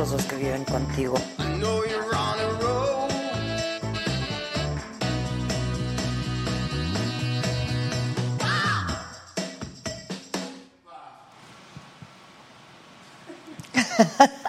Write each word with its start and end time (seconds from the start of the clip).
Dos 0.00 0.24
que 0.24 0.36
viven 0.36 0.64
contigo. 0.64 1.14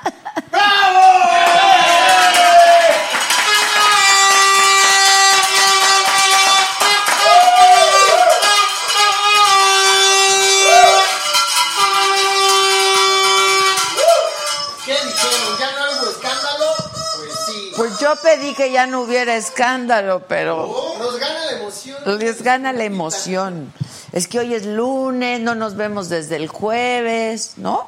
yo 18.11 18.21
pedí 18.21 18.53
que 18.53 18.71
ya 18.71 18.87
no 18.87 19.01
hubiera 19.01 19.35
escándalo, 19.35 20.23
pero 20.27 20.95
Nos 20.99 21.19
gana 21.19 21.45
la 21.45 21.51
emoción. 21.51 22.19
les 22.19 22.41
gana 22.41 22.73
la 22.73 22.83
emoción. 22.83 23.73
Es 24.11 24.27
que 24.27 24.39
hoy 24.39 24.53
es 24.53 24.65
lunes, 24.65 25.39
no 25.39 25.55
nos 25.55 25.75
vemos 25.75 26.09
desde 26.09 26.35
el 26.35 26.47
jueves, 26.47 27.53
¿no? 27.57 27.87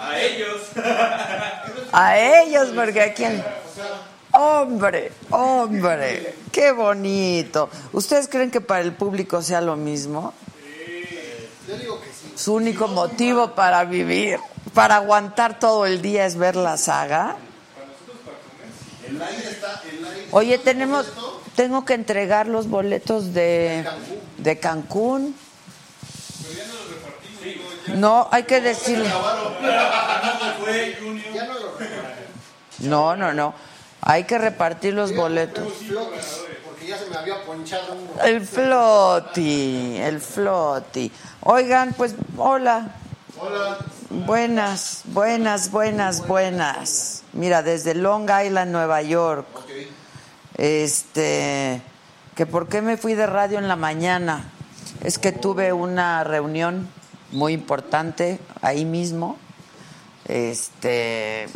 A 0.00 0.20
ellos. 0.20 0.62
A 1.92 2.18
ellos, 2.18 2.68
porque 2.74 3.00
aquí... 3.00 3.24
Hombre, 4.32 5.12
hombre, 5.30 6.34
qué 6.50 6.72
bonito. 6.72 7.70
¿Ustedes 7.92 8.26
creen 8.28 8.50
que 8.50 8.60
para 8.60 8.80
el 8.80 8.92
público 8.92 9.40
sea 9.40 9.60
lo 9.60 9.76
mismo? 9.76 10.34
Yo 11.68 11.76
digo 11.76 12.00
que 12.00 12.06
sí. 12.08 12.32
Su 12.34 12.54
único 12.54 12.88
motivo 12.88 13.52
para 13.54 13.84
vivir, 13.84 14.40
para 14.74 14.96
aguantar 14.96 15.60
todo 15.60 15.86
el 15.86 16.02
día 16.02 16.26
es 16.26 16.36
ver 16.36 16.56
la 16.56 16.76
saga. 16.76 17.36
El 19.08 19.20
aire 19.20 19.50
está, 19.50 19.82
el 19.90 20.04
aire 20.04 20.28
Oye, 20.30 20.58
tenemos, 20.58 21.06
tengo 21.56 21.84
que 21.84 21.94
entregar 21.94 22.46
los 22.46 22.68
boletos 22.68 23.34
de, 23.34 23.86
de 24.38 24.58
Cancún. 24.58 25.34
No, 27.94 28.28
hay 28.30 28.44
que 28.44 28.60
decirle. 28.60 29.08
No, 32.80 33.16
no, 33.16 33.32
no. 33.32 33.54
Hay 34.00 34.24
que 34.24 34.36
repartir 34.36 34.94
los 34.94 35.14
boletos. 35.14 35.72
porque 36.66 36.86
ya 36.86 36.98
se 36.98 37.06
me 37.06 37.16
había 37.16 37.42
ponchado. 37.44 37.96
El 38.22 38.46
floti, 38.46 39.96
el 39.98 40.20
floti. 40.20 41.10
Oigan, 41.40 41.94
pues, 41.94 42.14
hola. 42.36 42.90
Hola. 43.36 43.78
Buenas, 44.10 45.02
buenas, 45.06 45.72
buenas, 45.72 46.24
buenas. 46.28 47.24
Mira, 47.32 47.64
desde 47.64 47.94
Long 47.94 48.30
Island, 48.30 48.70
Nueva 48.70 49.02
York. 49.02 49.46
Este, 50.56 51.82
que 52.36 52.46
por 52.46 52.68
qué 52.68 52.80
me 52.80 52.96
fui 52.96 53.14
de 53.14 53.26
radio 53.26 53.58
en 53.58 53.66
la 53.66 53.74
mañana. 53.74 54.52
Es 55.02 55.18
que 55.18 55.32
tuve 55.32 55.72
una 55.72 56.22
reunión 56.22 56.88
muy 57.32 57.54
importante 57.54 58.38
ahí 58.62 58.84
mismo. 58.84 59.36
Este, 60.26 61.48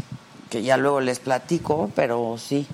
que 0.50 0.62
ya 0.62 0.76
luego 0.76 1.00
les 1.00 1.20
platico, 1.20 1.92
pero 1.94 2.38
sí, 2.38 2.66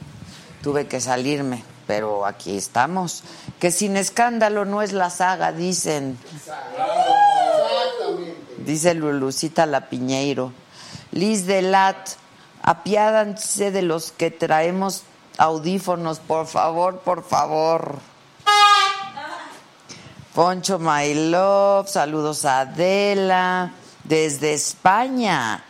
tuve 0.62 0.86
que 0.86 1.02
salirme. 1.02 1.62
Pero 1.86 2.24
aquí 2.24 2.56
estamos. 2.56 3.22
Que 3.60 3.70
sin 3.70 3.98
escándalo 3.98 4.64
no 4.64 4.80
es 4.80 4.92
la 4.94 5.10
saga, 5.10 5.52
dicen. 5.52 6.16
Dice 8.64 8.94
Lulucita 8.94 9.66
La 9.66 9.88
Piñeiro. 9.88 10.52
Liz 11.12 11.46
Delat, 11.46 11.96
apiádanse 12.62 13.70
de 13.70 13.82
los 13.82 14.10
que 14.10 14.30
traemos 14.30 15.02
audífonos, 15.38 16.18
por 16.18 16.46
favor, 16.46 17.00
por 17.00 17.22
favor. 17.24 17.98
Poncho 20.34 20.78
My 20.78 21.30
Love, 21.30 21.88
saludos 21.88 22.44
a 22.44 22.60
Adela, 22.60 23.72
desde 24.02 24.54
España. 24.54 25.62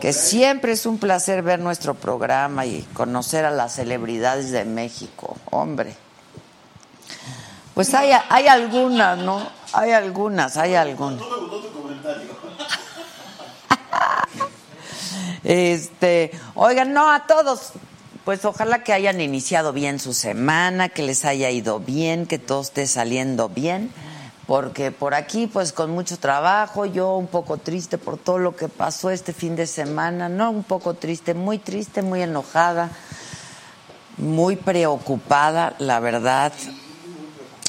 Que 0.00 0.12
siempre 0.12 0.72
es 0.72 0.86
un 0.86 0.98
placer 0.98 1.42
ver 1.42 1.60
nuestro 1.60 1.94
programa 1.94 2.66
y 2.66 2.82
conocer 2.94 3.44
a 3.44 3.50
las 3.50 3.74
celebridades 3.74 4.50
de 4.50 4.64
México, 4.64 5.36
hombre. 5.50 5.94
Pues 7.74 7.92
hay, 7.94 8.10
hay 8.28 8.48
algunas, 8.48 9.18
¿no? 9.18 9.46
Hay 9.74 9.92
algunas, 9.92 10.56
hay 10.56 10.74
algunas. 10.74 11.22
Este, 15.44 16.32
oigan, 16.56 16.92
no 16.92 17.10
a 17.10 17.26
todos, 17.26 17.72
pues 18.24 18.44
ojalá 18.44 18.82
que 18.82 18.92
hayan 18.92 19.20
iniciado 19.20 19.72
bien 19.72 20.00
su 20.00 20.12
semana, 20.12 20.88
que 20.88 21.02
les 21.02 21.24
haya 21.24 21.50
ido 21.50 21.78
bien, 21.78 22.26
que 22.26 22.40
todo 22.40 22.62
esté 22.62 22.88
saliendo 22.88 23.48
bien, 23.48 23.92
porque 24.48 24.90
por 24.90 25.14
aquí, 25.14 25.46
pues 25.46 25.72
con 25.72 25.92
mucho 25.92 26.18
trabajo, 26.18 26.84
yo 26.84 27.16
un 27.16 27.28
poco 27.28 27.58
triste 27.58 27.96
por 27.96 28.18
todo 28.18 28.38
lo 28.38 28.56
que 28.56 28.68
pasó 28.68 29.10
este 29.10 29.32
fin 29.32 29.54
de 29.54 29.68
semana, 29.68 30.28
no 30.28 30.50
un 30.50 30.64
poco 30.64 30.94
triste, 30.94 31.34
muy 31.34 31.58
triste, 31.58 32.02
muy 32.02 32.22
enojada, 32.22 32.90
muy 34.16 34.56
preocupada, 34.56 35.74
la 35.78 36.00
verdad. 36.00 36.52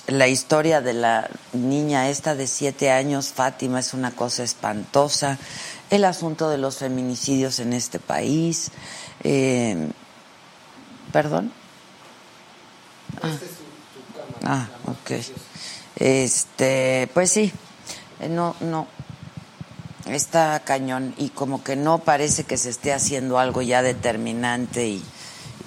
La 0.07 0.29
historia 0.29 0.79
de 0.79 0.94
la 0.94 1.29
niña 1.51 2.09
esta 2.09 2.34
de 2.34 2.47
siete 2.47 2.91
años, 2.91 3.34
Fátima, 3.34 3.81
es 3.81 3.94
una 3.94 4.12
cosa 4.12 4.44
espantosa. 4.44 5.38
El 5.90 6.06
asunto 6.06 6.50
de 6.50 6.57
los 6.57 6.78
feminicidios 6.78 7.59
en 7.59 7.73
este 7.73 8.00
país. 8.00 8.72
Eh, 9.23 9.89
¿Perdón? 11.12 11.51
Ah, 13.21 13.38
ah, 14.45 14.68
ok. 14.86 15.12
Este, 15.98 17.10
pues 17.13 17.31
sí, 17.31 17.51
eh, 18.21 18.30
no, 18.30 18.56
no, 18.62 18.88
está 20.06 20.62
cañón 20.63 21.15
y 21.18 21.30
como 21.30 21.63
que 21.63 21.75
no 21.75 22.00
parece 22.00 22.44
que 22.44 22.57
se 22.57 22.69
esté 22.69 22.94
haciendo 22.94 23.39
algo 23.39 23.62
ya 23.62 23.81
determinante 23.81 24.88
y, 24.88 25.03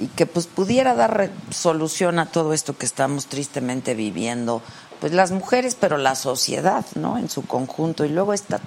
y 0.01 0.07
que 0.09 0.27
pues 0.27 0.47
pudiera 0.47 0.95
dar 0.95 1.31
solución 1.51 2.19
a 2.19 2.27
todo 2.27 2.53
esto 2.53 2.77
que 2.77 2.87
estamos 2.87 3.27
tristemente 3.27 3.95
viviendo, 3.95 4.63
pues 5.01 5.13
las 5.13 5.31
mujeres, 5.31 5.77
pero 5.79 5.99
la 5.99 6.15
sociedad, 6.15 6.85
¿no? 6.95 7.19
En 7.19 7.29
su 7.29 7.43
conjunto. 7.43 8.05
Y 8.05 8.09
luego 8.09 8.33
está, 8.33 8.61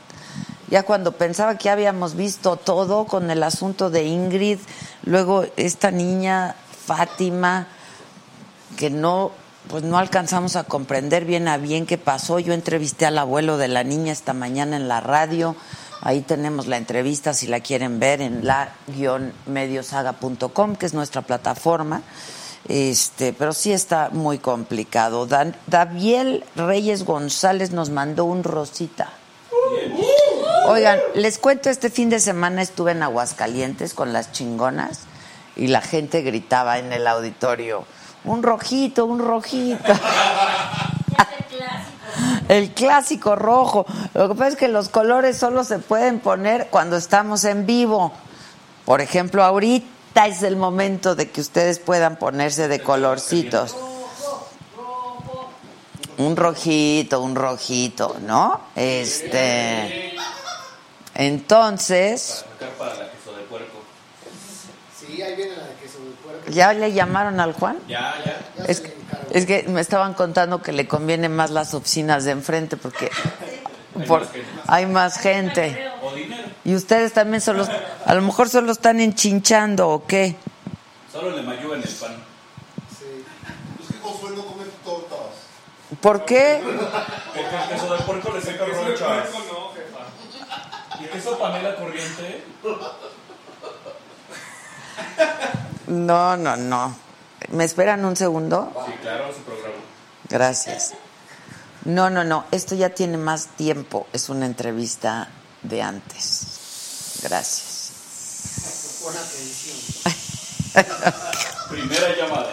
ya 0.69 0.83
cuando 0.83 1.13
pensaba 1.13 1.57
que 1.57 1.69
habíamos 1.69 2.15
visto 2.15 2.55
todo 2.55 3.05
con 3.05 3.31
el 3.31 3.43
asunto 3.43 3.89
de 3.89 4.03
Ingrid, 4.03 4.59
luego 5.03 5.45
esta 5.57 5.91
niña, 5.91 6.55
Fátima, 6.85 7.67
que 8.77 8.89
no 8.89 9.31
pues 9.69 9.83
no 9.83 9.97
alcanzamos 9.97 10.57
a 10.57 10.65
comprender 10.65 11.23
bien 11.23 11.47
a 11.47 11.57
bien 11.57 11.85
qué 11.85 11.97
pasó. 11.97 12.39
Yo 12.39 12.53
entrevisté 12.53 13.05
al 13.05 13.17
abuelo 13.17 13.57
de 13.57 13.69
la 13.69 13.83
niña 13.83 14.11
esta 14.11 14.33
mañana 14.33 14.75
en 14.75 14.87
la 14.87 14.99
radio. 14.99 15.55
Ahí 16.05 16.19
tenemos 16.19 16.67
la 16.67 16.75
entrevista 16.75 17.33
si 17.33 17.47
la 17.47 17.61
quieren 17.61 17.97
ver 17.97 18.21
en 18.21 18.45
la-mediosaga.com, 18.45 20.75
que 20.75 20.85
es 20.85 20.93
nuestra 20.93 21.21
plataforma. 21.21 22.01
Este, 22.67 23.31
pero 23.31 23.53
sí 23.53 23.71
está 23.71 24.09
muy 24.11 24.37
complicado. 24.37 25.25
Dan, 25.25 25.55
Daviel 25.67 26.43
Reyes 26.57 27.05
González 27.05 27.71
nos 27.71 27.89
mandó 27.89 28.25
un 28.25 28.43
rosita. 28.43 29.11
Oigan, 30.67 30.99
les 31.15 31.37
cuento, 31.37 31.69
este 31.69 31.89
fin 31.89 32.09
de 32.09 32.19
semana 32.19 32.61
estuve 32.61 32.91
en 32.91 33.01
Aguascalientes 33.01 33.93
con 33.93 34.11
las 34.11 34.33
chingonas 34.33 35.03
y 35.55 35.67
la 35.67 35.79
gente 35.79 36.21
gritaba 36.21 36.79
en 36.79 36.91
el 36.91 37.07
auditorio, 37.07 37.85
un 38.25 38.43
rojito, 38.43 39.05
un 39.05 39.19
rojito. 39.19 39.93
El 42.53 42.69
clásico 42.71 43.35
rojo. 43.35 43.87
Lo 44.13 44.29
que 44.29 44.35
pasa 44.35 44.49
es 44.49 44.55
que 44.55 44.67
los 44.67 44.89
colores 44.89 45.37
solo 45.37 45.63
se 45.63 45.79
pueden 45.79 46.19
poner 46.19 46.67
cuando 46.67 46.97
estamos 46.97 47.45
en 47.45 47.65
vivo. 47.65 48.13
Por 48.85 49.01
ejemplo, 49.01 49.43
ahorita 49.43 50.27
es 50.27 50.43
el 50.43 50.55
momento 50.55 51.15
de 51.15 51.31
que 51.31 51.41
ustedes 51.41 51.79
puedan 51.79 52.17
ponerse 52.17 52.67
de 52.67 52.79
colorcitos. 52.79 53.75
Un 56.19 56.35
rojito, 56.35 57.21
un 57.21 57.33
rojito, 57.33 58.17
¿no? 58.21 58.61
Este. 58.75 60.13
Entonces. 61.15 62.45
Sí, 64.99 65.23
ahí 65.23 65.35
viene 65.35 65.55
la 65.57 65.63
de 65.69 65.73
queso 65.81 65.97
de 65.97 66.11
puerco. 66.23 66.42
¿Ya 66.53 66.73
le 66.73 66.91
llamaron 66.93 67.39
al 67.39 67.53
Juan? 67.53 67.77
Ya, 67.87 68.13
ya. 68.25 68.39
Ya 68.57 68.63
Es 68.65 68.81
que, 69.47 69.59
es 69.59 69.67
me 69.69 69.81
estaban 69.81 70.13
contando 70.13 70.61
que 70.61 70.71
le 70.71 70.87
conviene 70.87 71.29
más 71.29 71.51
las 71.51 71.73
oficinas 71.73 72.23
de 72.25 72.31
enfrente 72.31 72.77
porque 72.77 73.09
por- 74.07 74.27
hay 74.67 74.85
más 74.85 75.17
gente. 75.17 75.89
Y 76.65 76.75
ustedes 76.75 77.13
también 77.13 77.41
solo, 77.41 77.67
a 78.05 78.15
lo 78.15 78.21
mejor 78.21 78.49
solo 78.49 78.71
están 78.71 78.99
enchinchando 79.01 79.89
o 79.89 80.05
qué. 80.05 80.35
Solo 81.11 81.31
le 81.35 81.41
mayugan 81.43 81.81
el 81.81 81.89
pan. 81.89 82.15
Sí. 82.97 83.23
Es 83.81 83.87
que 83.95 83.99
Josué 84.01 84.31
no 84.35 84.45
come 84.45 84.63
tortas. 84.83 85.17
¿Por 86.01 86.25
qué? 86.25 86.61
Porque 86.63 87.41
el 87.41 87.69
queso 87.69 87.93
de 87.93 87.99
puerco 88.03 88.31
le 88.33 88.41
seca 88.41 88.65
ronchas. 88.65 89.27
¿Y 90.99 91.05
queso 91.05 91.37
panela 91.37 91.75
corriente? 91.75 92.43
No, 95.93 96.35
no, 96.37 96.55
no. 96.57 96.95
¿Me 97.49 97.63
esperan 97.65 98.03
un 98.05 98.15
segundo? 98.15 98.71
Sí, 98.85 98.93
claro, 99.01 99.33
su 99.33 99.41
programa. 99.41 99.75
Gracias. 100.29 100.93
No, 101.85 102.09
no, 102.09 102.23
no. 102.23 102.45
Esto 102.51 102.75
ya 102.75 102.89
tiene 102.89 103.17
más 103.17 103.47
tiempo. 103.57 104.07
Es 104.13 104.29
una 104.29 104.45
entrevista 104.45 105.27
de 105.61 105.81
antes. 105.81 107.19
Gracias. 107.21 107.91
Atención. 109.05 109.77
Primera 111.69 112.07
llamada. 112.17 112.47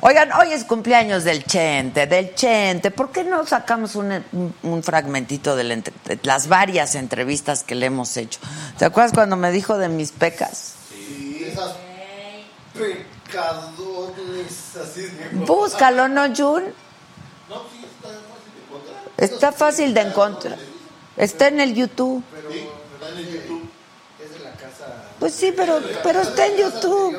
Oigan, 0.00 0.32
hoy 0.32 0.52
es 0.52 0.64
cumpleaños 0.64 1.24
del 1.24 1.44
Chente, 1.44 2.06
del 2.06 2.34
Chente. 2.34 2.90
¿Por 2.90 3.12
qué 3.12 3.22
no 3.24 3.46
sacamos 3.46 3.94
un, 3.94 4.24
un- 4.62 4.82
fragmentito 4.82 5.54
de, 5.56 5.64
la 5.64 5.76
de 5.76 6.18
las 6.22 6.48
varias 6.48 6.94
entrevistas 6.94 7.62
que 7.62 7.74
le 7.74 7.86
hemos 7.86 8.16
hecho? 8.16 8.40
¿Te 8.78 8.84
acuerdas 8.86 9.12
cuando 9.12 9.36
me 9.36 9.50
dijo 9.50 9.76
de 9.78 9.88
mis 9.88 10.12
pecas? 10.12 10.75
Esas 11.48 11.74
así. 14.82 15.08
Búscalo, 15.32 16.08
¿no, 16.08 16.26
Jun? 16.34 16.64
No, 17.48 17.62
sí, 17.70 17.84
está 17.84 18.12
fácil 18.12 18.44
de 18.54 18.60
encontrar. 18.66 19.04
Está 19.16 19.52
fácil 19.52 19.94
de 19.94 20.00
encontrar. 20.00 20.58
Está 21.16 21.48
en 21.48 21.60
el 21.60 21.74
YouTube. 21.74 22.22
Pero 22.32 22.50
Está 22.50 23.08
en 23.10 23.18
el 23.18 23.32
YouTube. 23.32 23.70
es 24.22 24.30
de 24.32 24.44
la 24.44 24.52
casa... 24.52 25.04
Pues 25.18 25.34
sí, 25.34 25.52
pero, 25.56 25.80
pero 26.02 26.20
está 26.20 26.46
en 26.46 26.56
YouTube. 26.56 27.16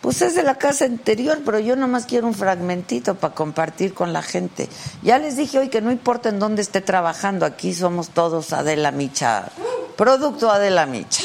Pues 0.00 0.22
es 0.22 0.34
de 0.36 0.42
la 0.44 0.56
casa 0.56 0.84
anterior, 0.84 1.40
pero 1.44 1.58
yo 1.58 1.74
nomás 1.74 2.06
quiero 2.06 2.28
un 2.28 2.34
fragmentito 2.34 3.16
para 3.16 3.34
compartir 3.34 3.92
con 3.92 4.12
la 4.12 4.22
gente. 4.22 4.68
Ya 5.02 5.18
les 5.18 5.36
dije 5.36 5.58
hoy 5.58 5.68
que 5.68 5.80
no 5.80 5.90
importa 5.90 6.28
en 6.28 6.38
dónde 6.38 6.62
esté 6.62 6.80
trabajando, 6.80 7.44
aquí 7.44 7.74
somos 7.74 8.10
todos 8.10 8.52
Adela 8.52 8.92
Micha, 8.92 9.48
producto 9.96 10.50
Adela 10.50 10.86
Micha. 10.86 11.24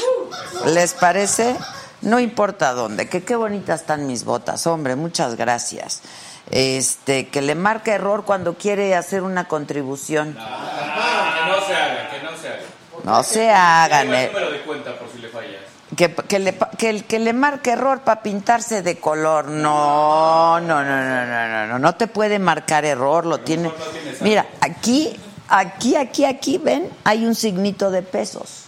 ¿Les 0.66 0.94
parece? 0.94 1.54
No 2.02 2.18
importa 2.18 2.72
dónde, 2.72 3.08
que 3.08 3.22
qué 3.22 3.36
bonitas 3.36 3.82
están 3.82 4.06
mis 4.06 4.24
botas, 4.24 4.66
hombre, 4.66 4.96
muchas 4.96 5.36
gracias. 5.36 6.02
Este, 6.50 7.28
que 7.28 7.40
le 7.40 7.54
marca 7.54 7.94
error 7.94 8.24
cuando 8.24 8.54
quiere 8.54 8.96
hacer 8.96 9.22
una 9.22 9.46
contribución. 9.46 10.36
Ah, 10.38 11.34
que 11.38 11.50
no 11.50 11.66
se 11.66 11.74
haga, 11.74 12.10
que 12.10 12.22
no 12.22 12.36
se 12.36 12.48
haga. 12.48 12.62
No 13.04 13.22
se 13.22 13.50
hagan. 13.50 14.14
Eh. 14.14 14.24
el 14.24 14.32
número 14.32 14.50
de 14.50 14.60
cuenta 14.62 14.98
por 14.98 15.10
si 15.10 15.18
le 15.18 15.28
fallas. 15.28 15.62
Que, 15.96 16.12
que, 16.14 16.38
le, 16.38 16.58
que, 17.06 17.18
le 17.18 17.32
marque 17.32 17.70
error 17.70 18.00
para 18.00 18.22
pintarse 18.22 18.82
de 18.82 18.98
color. 18.98 19.48
No, 19.48 20.58
no, 20.58 20.82
no, 20.82 21.04
no, 21.04 21.26
no, 21.26 21.48
no, 21.48 21.66
no. 21.66 21.78
No 21.78 21.94
te 21.94 22.06
puede 22.06 22.38
marcar 22.38 22.84
error, 22.84 23.26
lo 23.26 23.38
tiene. 23.38 23.64
no. 23.68 23.74
Mira, 24.20 24.46
aquí, 24.60 25.14
aquí, 25.48 25.96
aquí, 25.96 26.24
aquí, 26.24 26.58
ven, 26.58 26.90
hay 27.04 27.26
un 27.26 27.34
signito 27.34 27.90
de 27.90 28.02
pesos. 28.02 28.64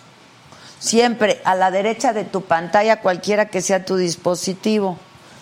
Siempre 0.84 1.40
a 1.44 1.54
la 1.54 1.70
derecha 1.70 2.12
de 2.12 2.24
tu 2.24 2.42
pantalla, 2.42 3.00
cualquiera 3.00 3.46
que 3.46 3.62
sea 3.62 3.86
tu 3.86 3.96
dispositivo. 3.96 4.98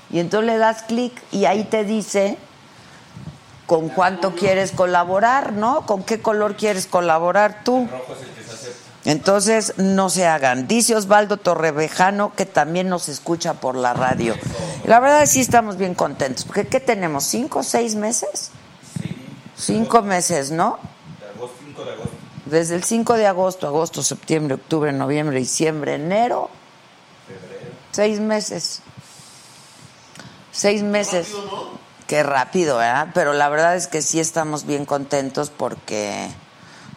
Y 0.09 0.21
entonces 0.21 0.47
le 0.47 0.56
das 0.56 0.85
clic 0.85 1.21
y 1.33 1.47
ahí 1.47 1.65
te 1.65 1.83
dice 1.83 2.39
con 3.67 3.89
cuánto 3.89 4.37
quieres 4.37 4.71
colaborar, 4.71 5.53
¿no? 5.53 5.85
¿Con 5.85 6.05
qué 6.05 6.23
color 6.23 6.55
quieres 6.55 6.87
colaborar 6.87 7.65
tú? 7.65 7.89
Rojo 7.91 8.12
es 8.12 8.23
el 8.23 8.35
que 8.35 8.44
se 8.44 8.53
acepta. 8.53 8.79
Entonces, 9.05 9.75
no 9.79 10.11
se 10.11 10.29
hagan. 10.29 10.69
Dice 10.69 10.94
Osvaldo 10.94 11.39
Torrevejano 11.39 12.33
que 12.37 12.47
también 12.47 12.89
nos 12.89 13.09
escucha 13.09 13.55
por 13.55 13.75
la 13.75 13.94
radio. 13.94 14.37
La 14.85 15.00
verdad 15.00 15.25
es 15.25 15.31
que 15.31 15.35
sí 15.35 15.41
estamos 15.41 15.77
bien 15.77 15.97
contentos. 15.97 16.44
Porque, 16.44 16.69
¿qué 16.69 16.79
tenemos? 16.79 17.25
¿Cinco 17.25 17.59
o 17.59 17.62
seis 17.65 17.97
meses? 17.97 18.53
Cinco 19.56 20.03
meses, 20.03 20.53
¿no? 20.53 20.79
De 21.19 21.27
agosto, 21.27 21.56
5 21.65 21.85
de 21.85 21.93
agosto. 21.94 22.12
Desde 22.52 22.76
el 22.76 22.84
5 22.84 23.14
de 23.14 23.26
agosto, 23.26 23.66
agosto, 23.66 24.02
septiembre, 24.02 24.56
octubre, 24.56 24.93
noviembre, 24.93 25.38
diciembre, 25.38 25.94
enero. 25.94 26.50
Seis 27.93 28.20
meses. 28.20 28.82
Seis 30.50 30.82
meses. 30.82 31.28
Qué 32.06 32.22
rápido, 32.22 32.76
¿verdad? 32.76 33.08
Pero 33.14 33.32
la 33.32 33.49
verdad 33.49 33.75
es 33.75 33.87
que 33.87 34.02
sí 34.02 34.20
estamos 34.20 34.66
bien 34.66 34.84
contentos 34.84 35.49
porque 35.49 36.28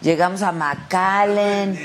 llegamos 0.00 0.42
a 0.42 0.52
McAllen, 0.52 1.78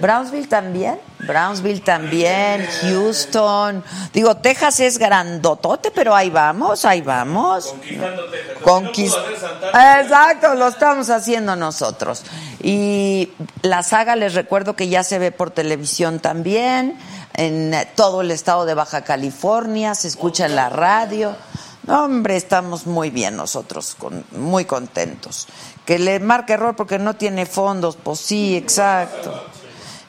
Brownsville 0.00 0.48
también, 0.48 0.98
Brownsville 1.20 1.80
también, 1.80 2.66
Houston, 2.82 3.82
digo, 4.12 4.36
Texas 4.36 4.80
es 4.80 4.98
grandotote, 4.98 5.90
pero 5.90 6.14
ahí 6.14 6.28
vamos, 6.30 6.84
ahí 6.84 7.00
vamos. 7.00 7.68
Conquistando 7.68 8.24
Texas. 8.30 8.62
Conquist- 8.62 9.40
Santana. 9.40 10.00
Exacto, 10.02 10.54
lo 10.56 10.68
estamos 10.68 11.08
haciendo 11.10 11.56
nosotros. 11.56 12.24
Y 12.60 13.30
la 13.62 13.82
saga, 13.82 14.16
les 14.16 14.34
recuerdo 14.34 14.74
que 14.74 14.88
ya 14.88 15.04
se 15.04 15.18
ve 15.18 15.32
por 15.32 15.50
televisión 15.50 16.18
también, 16.18 16.98
en 17.34 17.74
todo 17.96 18.20
el 18.20 18.30
estado 18.30 18.64
de 18.64 18.74
Baja 18.74 19.02
California, 19.02 19.94
se 19.94 20.08
escucha 20.08 20.46
en 20.46 20.56
la 20.56 20.68
radio. 20.68 21.36
No, 21.86 22.04
hombre, 22.04 22.36
estamos 22.36 22.86
muy 22.86 23.10
bien 23.10 23.36
nosotros, 23.36 23.94
con- 23.98 24.24
muy 24.32 24.64
contentos. 24.64 25.46
Que 25.84 25.98
le 25.98 26.18
marque 26.20 26.54
error 26.54 26.76
porque 26.76 26.98
no 26.98 27.14
tiene 27.14 27.44
fondos, 27.46 27.96
pues 28.02 28.20
sí, 28.20 28.56
exacto. 28.56 29.32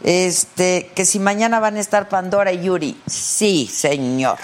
Este, 0.03 0.91
que 0.95 1.05
si 1.05 1.19
mañana 1.19 1.59
van 1.59 1.77
a 1.77 1.79
estar 1.79 2.07
Pandora 2.09 2.51
y 2.53 2.61
Yuri, 2.63 3.01
sí, 3.07 3.67
señor. 3.67 4.37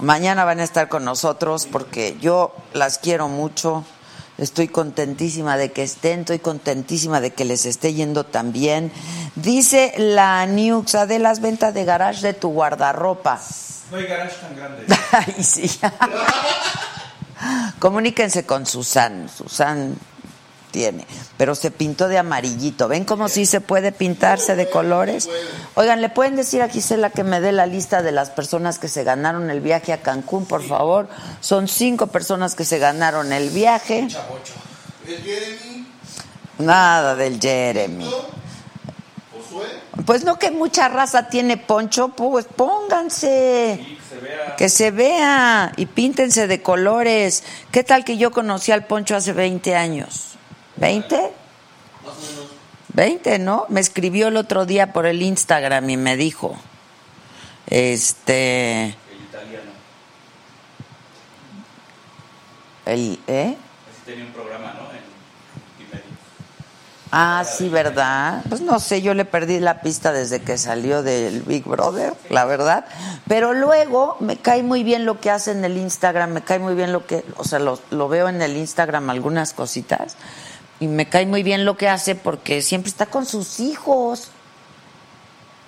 Mañana 0.00 0.44
van 0.44 0.60
a 0.60 0.64
estar 0.64 0.88
con 0.88 1.04
nosotros 1.04 1.66
porque 1.70 2.16
yo 2.20 2.54
las 2.74 2.98
quiero 2.98 3.28
mucho. 3.28 3.84
Estoy 4.38 4.68
contentísima 4.68 5.56
de 5.56 5.72
que 5.72 5.82
estén, 5.82 6.20
estoy 6.20 6.40
contentísima 6.40 7.20
de 7.20 7.32
que 7.32 7.46
les 7.46 7.64
esté 7.64 7.94
yendo 7.94 8.24
tan 8.24 8.52
bien. 8.52 8.92
Dice 9.34 9.94
la 9.96 10.44
Niuxa 10.44 11.06
de 11.06 11.18
las 11.18 11.40
ventas 11.40 11.72
de 11.72 11.84
garage 11.86 12.20
de 12.20 12.34
tu 12.34 12.50
guardarropa. 12.50 13.40
No 13.90 13.96
hay 13.96 14.06
garage 14.06 14.36
tan 14.36 14.56
grande. 14.56 14.86
Ay, 15.12 15.42
sí. 15.42 15.80
Comuníquense 17.78 18.44
con 18.44 18.66
Susan. 18.66 19.28
Susan 19.28 19.96
tiene, 20.76 21.06
pero 21.38 21.54
se 21.54 21.70
pintó 21.70 22.06
de 22.06 22.18
amarillito. 22.18 22.86
¿Ven 22.86 23.06
cómo 23.06 23.30
sí 23.30 23.46
se 23.46 23.62
puede 23.62 23.92
pintarse 23.92 24.56
de 24.56 24.68
colores? 24.68 25.26
Oigan, 25.74 26.02
¿le 26.02 26.10
pueden 26.10 26.36
decir 26.36 26.60
a 26.60 26.68
Gisela 26.68 27.08
que 27.08 27.24
me 27.24 27.40
dé 27.40 27.50
la 27.50 27.64
lista 27.64 28.02
de 28.02 28.12
las 28.12 28.28
personas 28.28 28.78
que 28.78 28.86
se 28.86 29.02
ganaron 29.02 29.48
el 29.48 29.62
viaje 29.62 29.94
a 29.94 30.02
Cancún, 30.02 30.44
por 30.44 30.62
favor? 30.62 31.08
Son 31.40 31.66
cinco 31.66 32.08
personas 32.08 32.54
que 32.54 32.66
se 32.66 32.78
ganaron 32.78 33.32
el 33.32 33.48
viaje. 33.48 34.06
Nada 36.58 37.14
del 37.14 37.40
Jeremy. 37.40 38.10
Pues 40.04 40.24
no 40.24 40.38
que 40.38 40.50
mucha 40.50 40.88
raza 40.88 41.30
tiene 41.30 41.56
poncho, 41.56 42.08
pues 42.08 42.44
pónganse. 42.44 43.80
Que 43.80 43.96
se 44.08 44.20
vea. 44.20 44.56
Que 44.56 44.68
se 44.68 44.90
vea 44.90 45.72
y 45.76 45.86
píntense 45.86 46.46
de 46.46 46.60
colores. 46.60 47.44
¿Qué 47.72 47.82
tal 47.82 48.04
que 48.04 48.18
yo 48.18 48.30
conocí 48.30 48.72
al 48.72 48.84
poncho 48.84 49.16
hace 49.16 49.32
20 49.32 49.74
años? 49.74 50.35
¿20? 50.78 51.30
más 52.04 52.14
o 52.16 52.20
menos. 52.20 52.56
20, 52.96 53.38
¿no? 53.40 53.66
Me 53.68 53.80
escribió 53.80 54.28
el 54.28 54.38
otro 54.38 54.64
día 54.64 54.94
por 54.94 55.04
el 55.04 55.20
Instagram 55.20 55.88
y 55.90 55.98
me 55.98 56.16
dijo, 56.16 56.56
este, 57.66 58.84
El 58.84 58.94
italiano. 59.28 59.70
el, 62.86 63.18
¿eh? 63.26 63.56
Así 63.90 64.00
tenía 64.06 64.24
un 64.24 64.32
programa, 64.32 64.72
¿no? 64.72 64.90
En 64.92 65.02
Wikimedia. 65.78 66.04
Ah, 67.12 67.44
sí, 67.44 67.68
¿verdad? 67.68 68.42
Pues 68.48 68.62
no 68.62 68.80
sé, 68.80 69.02
yo 69.02 69.12
le 69.12 69.26
perdí 69.26 69.60
la 69.60 69.82
pista 69.82 70.10
desde 70.12 70.40
que 70.40 70.56
salió 70.56 71.02
del 71.02 71.42
Big 71.42 71.64
Brother, 71.64 72.14
la 72.30 72.46
verdad. 72.46 72.86
Pero 73.28 73.52
luego 73.52 74.16
me 74.20 74.38
cae 74.38 74.62
muy 74.62 74.84
bien 74.84 75.04
lo 75.04 75.20
que 75.20 75.30
hace 75.30 75.50
en 75.50 75.66
el 75.66 75.76
Instagram, 75.76 76.30
me 76.30 76.40
cae 76.40 76.60
muy 76.60 76.74
bien 76.74 76.94
lo 76.94 77.04
que, 77.04 77.26
o 77.36 77.44
sea, 77.44 77.58
lo, 77.58 77.78
lo 77.90 78.08
veo 78.08 78.30
en 78.30 78.40
el 78.40 78.56
Instagram 78.56 79.10
algunas 79.10 79.52
cositas. 79.52 80.16
Y 80.80 80.88
me 80.88 81.08
cae 81.08 81.26
muy 81.26 81.42
bien 81.42 81.64
lo 81.64 81.76
que 81.76 81.88
hace 81.88 82.14
porque 82.14 82.60
siempre 82.62 82.90
está 82.90 83.06
con 83.06 83.24
sus 83.26 83.60
hijos. 83.60 84.28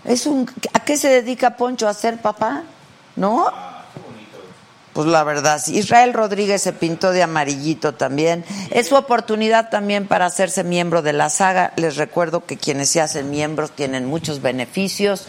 Es 0.05 0.27
un, 0.27 0.51
¿A 0.75 0.81
qué 0.85 0.97
se 0.97 1.09
dedica 1.09 1.57
Poncho? 1.57 1.89
¿A 1.89 1.95
ser 1.95 2.21
papá? 2.21 2.63
¿No? 3.17 3.47
Pues 4.93 5.07
la 5.07 5.23
verdad, 5.25 5.61
sí. 5.65 5.79
Israel 5.79 6.13
Rodríguez 6.13 6.61
se 6.63 6.73
pintó 6.73 7.13
de 7.13 7.23
amarillito 7.23 7.95
también. 7.95 8.45
Es 8.71 8.89
su 8.89 8.97
oportunidad 8.97 9.71
también 9.71 10.07
para 10.09 10.27
hacerse 10.27 10.65
miembro 10.65 11.03
de 11.03 11.13
la 11.13 11.31
saga. 11.31 11.73
Les 11.77 11.97
recuerdo 11.97 12.45
que 12.45 12.57
quienes 12.57 12.91
se 12.91 13.01
hacen 13.01 13.31
miembros 13.31 13.71
tienen 13.71 14.07
muchos 14.07 14.43
beneficios. 14.43 15.27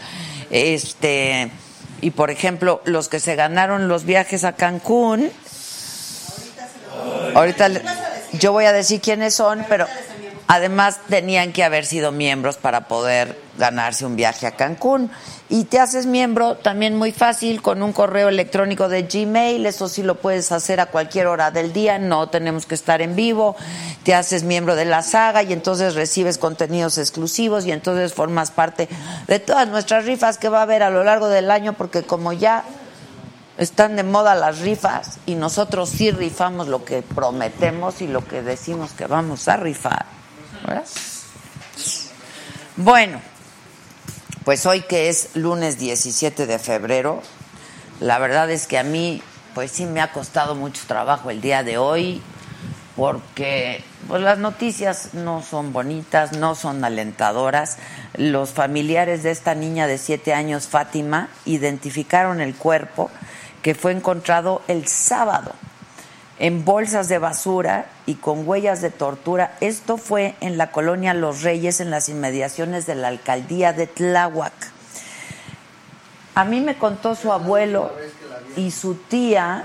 Este, 0.50 1.52
y 2.00 2.10
por 2.10 2.30
ejemplo, 2.30 2.80
los 2.84 3.08
que 3.08 3.20
se 3.20 3.36
ganaron 3.36 3.86
los 3.88 4.04
viajes 4.04 4.44
a 4.44 4.52
Cancún. 4.52 5.30
Ahorita 7.34 7.68
le- 7.68 7.82
yo 8.32 8.52
voy 8.52 8.64
a 8.64 8.72
decir 8.72 9.00
quiénes 9.00 9.34
son, 9.34 9.64
pero 9.68 9.86
además 10.46 10.98
tenían 11.08 11.52
que 11.52 11.62
haber 11.62 11.86
sido 11.86 12.10
miembros 12.12 12.56
para 12.56 12.88
poder 12.88 13.40
ganarse 13.56 14.04
un 14.04 14.16
viaje 14.16 14.46
a 14.46 14.56
Cancún. 14.56 15.10
Y 15.48 15.64
te 15.64 15.80
haces 15.80 16.06
miembro 16.06 16.56
también 16.56 16.96
muy 16.96 17.12
fácil 17.12 17.60
con 17.60 17.82
un 17.82 17.92
correo 17.92 18.28
electrónico 18.28 18.88
de 18.88 19.02
Gmail, 19.02 19.66
eso 19.66 19.88
sí 19.88 20.02
lo 20.02 20.16
puedes 20.16 20.52
hacer 20.52 20.80
a 20.80 20.86
cualquier 20.86 21.26
hora 21.26 21.50
del 21.50 21.72
día, 21.72 21.98
no 21.98 22.28
tenemos 22.28 22.66
que 22.66 22.74
estar 22.74 23.02
en 23.02 23.16
vivo. 23.16 23.56
Te 24.04 24.14
haces 24.14 24.44
miembro 24.44 24.76
de 24.76 24.84
la 24.84 25.02
saga 25.02 25.42
y 25.42 25.52
entonces 25.52 25.94
recibes 25.94 26.38
contenidos 26.38 26.98
exclusivos 26.98 27.66
y 27.66 27.72
entonces 27.72 28.14
formas 28.14 28.50
parte 28.50 28.88
de 29.26 29.38
todas 29.40 29.68
nuestras 29.68 30.04
rifas 30.04 30.38
que 30.38 30.48
va 30.48 30.60
a 30.60 30.62
haber 30.62 30.82
a 30.82 30.90
lo 30.90 31.04
largo 31.04 31.28
del 31.28 31.50
año 31.50 31.72
porque 31.72 32.02
como 32.02 32.32
ya 32.32 32.64
están 33.60 33.94
de 33.94 34.04
moda 34.04 34.34
las 34.34 34.60
rifas 34.60 35.18
y 35.26 35.34
nosotros 35.34 35.90
sí 35.90 36.10
rifamos 36.10 36.66
lo 36.66 36.82
que 36.82 37.02
prometemos 37.02 38.00
y 38.00 38.06
lo 38.06 38.26
que 38.26 38.40
decimos 38.40 38.92
que 38.92 39.06
vamos 39.06 39.48
a 39.48 39.58
rifar. 39.58 40.06
Bueno, 42.76 43.20
pues 44.44 44.64
hoy 44.64 44.80
que 44.80 45.10
es 45.10 45.36
lunes 45.36 45.78
17 45.78 46.46
de 46.46 46.58
febrero, 46.58 47.22
la 48.00 48.18
verdad 48.18 48.50
es 48.50 48.66
que 48.66 48.78
a 48.78 48.82
mí 48.82 49.22
pues 49.54 49.70
sí 49.70 49.84
me 49.84 50.00
ha 50.00 50.10
costado 50.10 50.54
mucho 50.54 50.82
trabajo 50.86 51.28
el 51.28 51.42
día 51.42 51.62
de 51.62 51.76
hoy 51.76 52.22
porque 52.96 53.84
pues 54.08 54.22
las 54.22 54.38
noticias 54.38 55.12
no 55.12 55.42
son 55.42 55.74
bonitas, 55.74 56.32
no 56.32 56.54
son 56.54 56.82
alentadoras. 56.82 57.76
Los 58.14 58.50
familiares 58.50 59.22
de 59.22 59.32
esta 59.32 59.54
niña 59.54 59.86
de 59.86 59.98
siete 59.98 60.32
años, 60.32 60.66
Fátima, 60.66 61.28
identificaron 61.44 62.40
el 62.40 62.54
cuerpo 62.54 63.10
que 63.62 63.74
fue 63.74 63.92
encontrado 63.92 64.62
el 64.68 64.86
sábado 64.86 65.52
en 66.38 66.64
bolsas 66.64 67.08
de 67.08 67.18
basura 67.18 67.86
y 68.06 68.14
con 68.14 68.48
huellas 68.48 68.80
de 68.80 68.90
tortura. 68.90 69.56
Esto 69.60 69.98
fue 69.98 70.34
en 70.40 70.56
la 70.56 70.72
colonia 70.72 71.12
Los 71.12 71.42
Reyes, 71.42 71.80
en 71.80 71.90
las 71.90 72.08
inmediaciones 72.08 72.86
de 72.86 72.94
la 72.94 73.08
alcaldía 73.08 73.72
de 73.72 73.86
Tláhuac. 73.86 74.52
A 76.34 76.44
mí 76.44 76.60
me 76.60 76.78
contó 76.78 77.14
su 77.14 77.30
abuelo 77.32 77.92
y 78.56 78.70
su 78.70 78.94
tía 78.94 79.64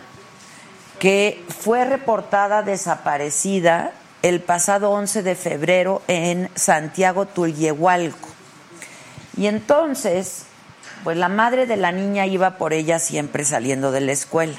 que 1.00 1.44
fue 1.48 1.86
reportada 1.86 2.62
desaparecida 2.62 3.92
el 4.22 4.42
pasado 4.42 4.92
11 4.92 5.24
de 5.24 5.36
febrero 5.36 6.02
en 6.08 6.50
Santiago 6.56 7.26
Tulyehualco. 7.26 8.30
Y 9.38 9.48
entonces, 9.48 10.45
pues 11.06 11.18
la 11.18 11.30
madre 11.30 11.68
de 11.68 11.78
la 11.78 11.92
niña 11.92 12.26
iba 12.26 12.58
por 12.58 12.74
ella 12.74 12.98
siempre 12.98 13.46
saliendo 13.46 13.92
de 13.92 14.02
la 14.02 14.12
escuela. 14.12 14.58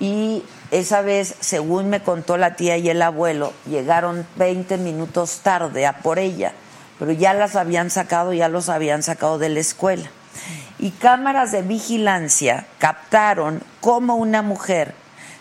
Y 0.00 0.42
esa 0.70 1.02
vez, 1.02 1.34
según 1.40 1.90
me 1.90 2.00
contó 2.02 2.38
la 2.38 2.56
tía 2.56 2.78
y 2.78 2.88
el 2.88 3.02
abuelo, 3.02 3.52
llegaron 3.68 4.26
20 4.36 4.78
minutos 4.78 5.40
tarde 5.42 5.84
a 5.84 5.98
por 5.98 6.18
ella, 6.18 6.54
pero 6.98 7.12
ya 7.12 7.34
las 7.34 7.56
habían 7.56 7.90
sacado, 7.90 8.32
ya 8.32 8.48
los 8.48 8.70
habían 8.70 9.02
sacado 9.02 9.38
de 9.38 9.50
la 9.50 9.60
escuela. 9.60 10.08
Y 10.78 10.92
cámaras 10.92 11.52
de 11.52 11.60
vigilancia 11.60 12.66
captaron 12.78 13.62
cómo 13.82 14.16
una 14.16 14.40
mujer 14.40 14.94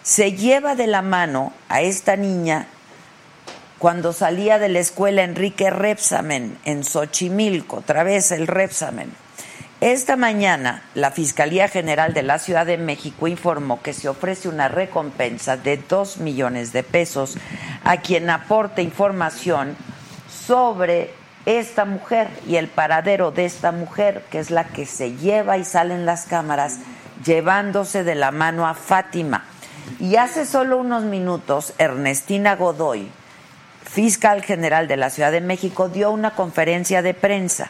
se 0.04 0.34
lleva 0.34 0.76
de 0.76 0.88
la 0.88 1.02
mano 1.02 1.54
a 1.70 1.80
esta 1.80 2.18
niña 2.18 2.68
cuando 3.80 4.12
salía 4.12 4.60
de 4.60 4.68
la 4.68 4.80
escuela 4.80 5.24
Enrique 5.24 5.70
Repsamen 5.70 6.58
en 6.66 6.84
Xochimilco, 6.84 7.78
otra 7.78 8.04
vez 8.04 8.34
el 8.34 8.48
Repsamen. 8.48 9.23
Esta 9.84 10.16
mañana, 10.16 10.82
la 10.96 11.12
Fiscalía 11.12 11.68
General 11.68 12.14
de 12.14 12.24
la 12.24 12.40
Ciudad 12.40 12.66
de 12.66 12.78
México 12.78 13.28
informó 13.28 13.82
que 13.82 13.92
se 13.92 14.08
ofrece 14.08 14.48
una 14.48 14.70
recompensa 14.70 15.58
de 15.58 15.76
dos 15.76 16.20
millones 16.20 16.72
de 16.72 16.84
pesos 16.84 17.36
a 17.84 17.98
quien 17.98 18.30
aporte 18.30 18.82
información 18.82 19.76
sobre 20.30 21.12
esta 21.46 21.84
mujer 21.84 22.30
y 22.48 22.56
el 22.56 22.70
paradero 22.70 23.32
de 23.32 23.44
esta 23.44 23.74
mujer, 23.74 24.24
que 24.32 24.40
es 24.40 24.52
la 24.52 24.64
que 24.64 24.86
se 24.86 25.18
lleva 25.18 25.58
y 25.58 25.66
sale 25.66 25.96
en 25.96 26.06
las 26.06 26.28
cámaras, 26.28 26.80
llevándose 27.26 28.06
de 28.06 28.16
la 28.16 28.32
mano 28.32 28.66
a 28.66 28.76
Fátima. 28.76 29.44
Y 30.00 30.16
hace 30.16 30.46
solo 30.46 30.78
unos 30.78 31.04
minutos, 31.04 31.74
Ernestina 31.78 32.56
Godoy, 32.56 33.12
fiscal 33.84 34.44
general 34.44 34.88
de 34.88 34.96
la 34.96 35.10
Ciudad 35.10 35.34
de 35.34 35.42
México, 35.42 35.90
dio 35.90 36.10
una 36.10 36.36
conferencia 36.36 37.02
de 37.02 37.14
prensa 37.14 37.70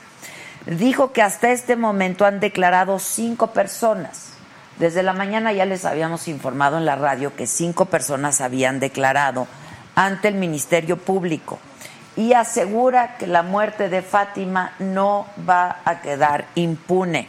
dijo 0.66 1.12
que 1.12 1.22
hasta 1.22 1.52
este 1.52 1.76
momento 1.76 2.26
han 2.26 2.40
declarado 2.40 3.00
cinco 3.00 3.48
personas. 3.48 4.34
Desde 4.78 5.04
la 5.04 5.14
mañana 5.14 5.54
ya 5.54 5.66
les 5.66 5.86
habíamos 5.86 6.28
informado 6.28 6.78
en 6.78 6.86
la 6.86 6.96
radio 6.96 7.36
que 7.36 7.48
cinco 7.48 7.86
personas 7.86 8.42
habían 8.42 8.80
declarado 8.80 9.48
ante 9.96 10.28
el 10.28 10.36
Ministerio 10.36 10.98
Público 10.98 11.60
y 12.16 12.34
asegura 12.34 13.18
que 13.18 13.28
la 13.28 13.44
muerte 13.44 13.90
de 13.90 14.02
Fátima 14.02 14.74
no 14.80 15.28
va 15.48 15.78
a 15.86 16.02
quedar 16.02 16.46
impune. 16.56 17.28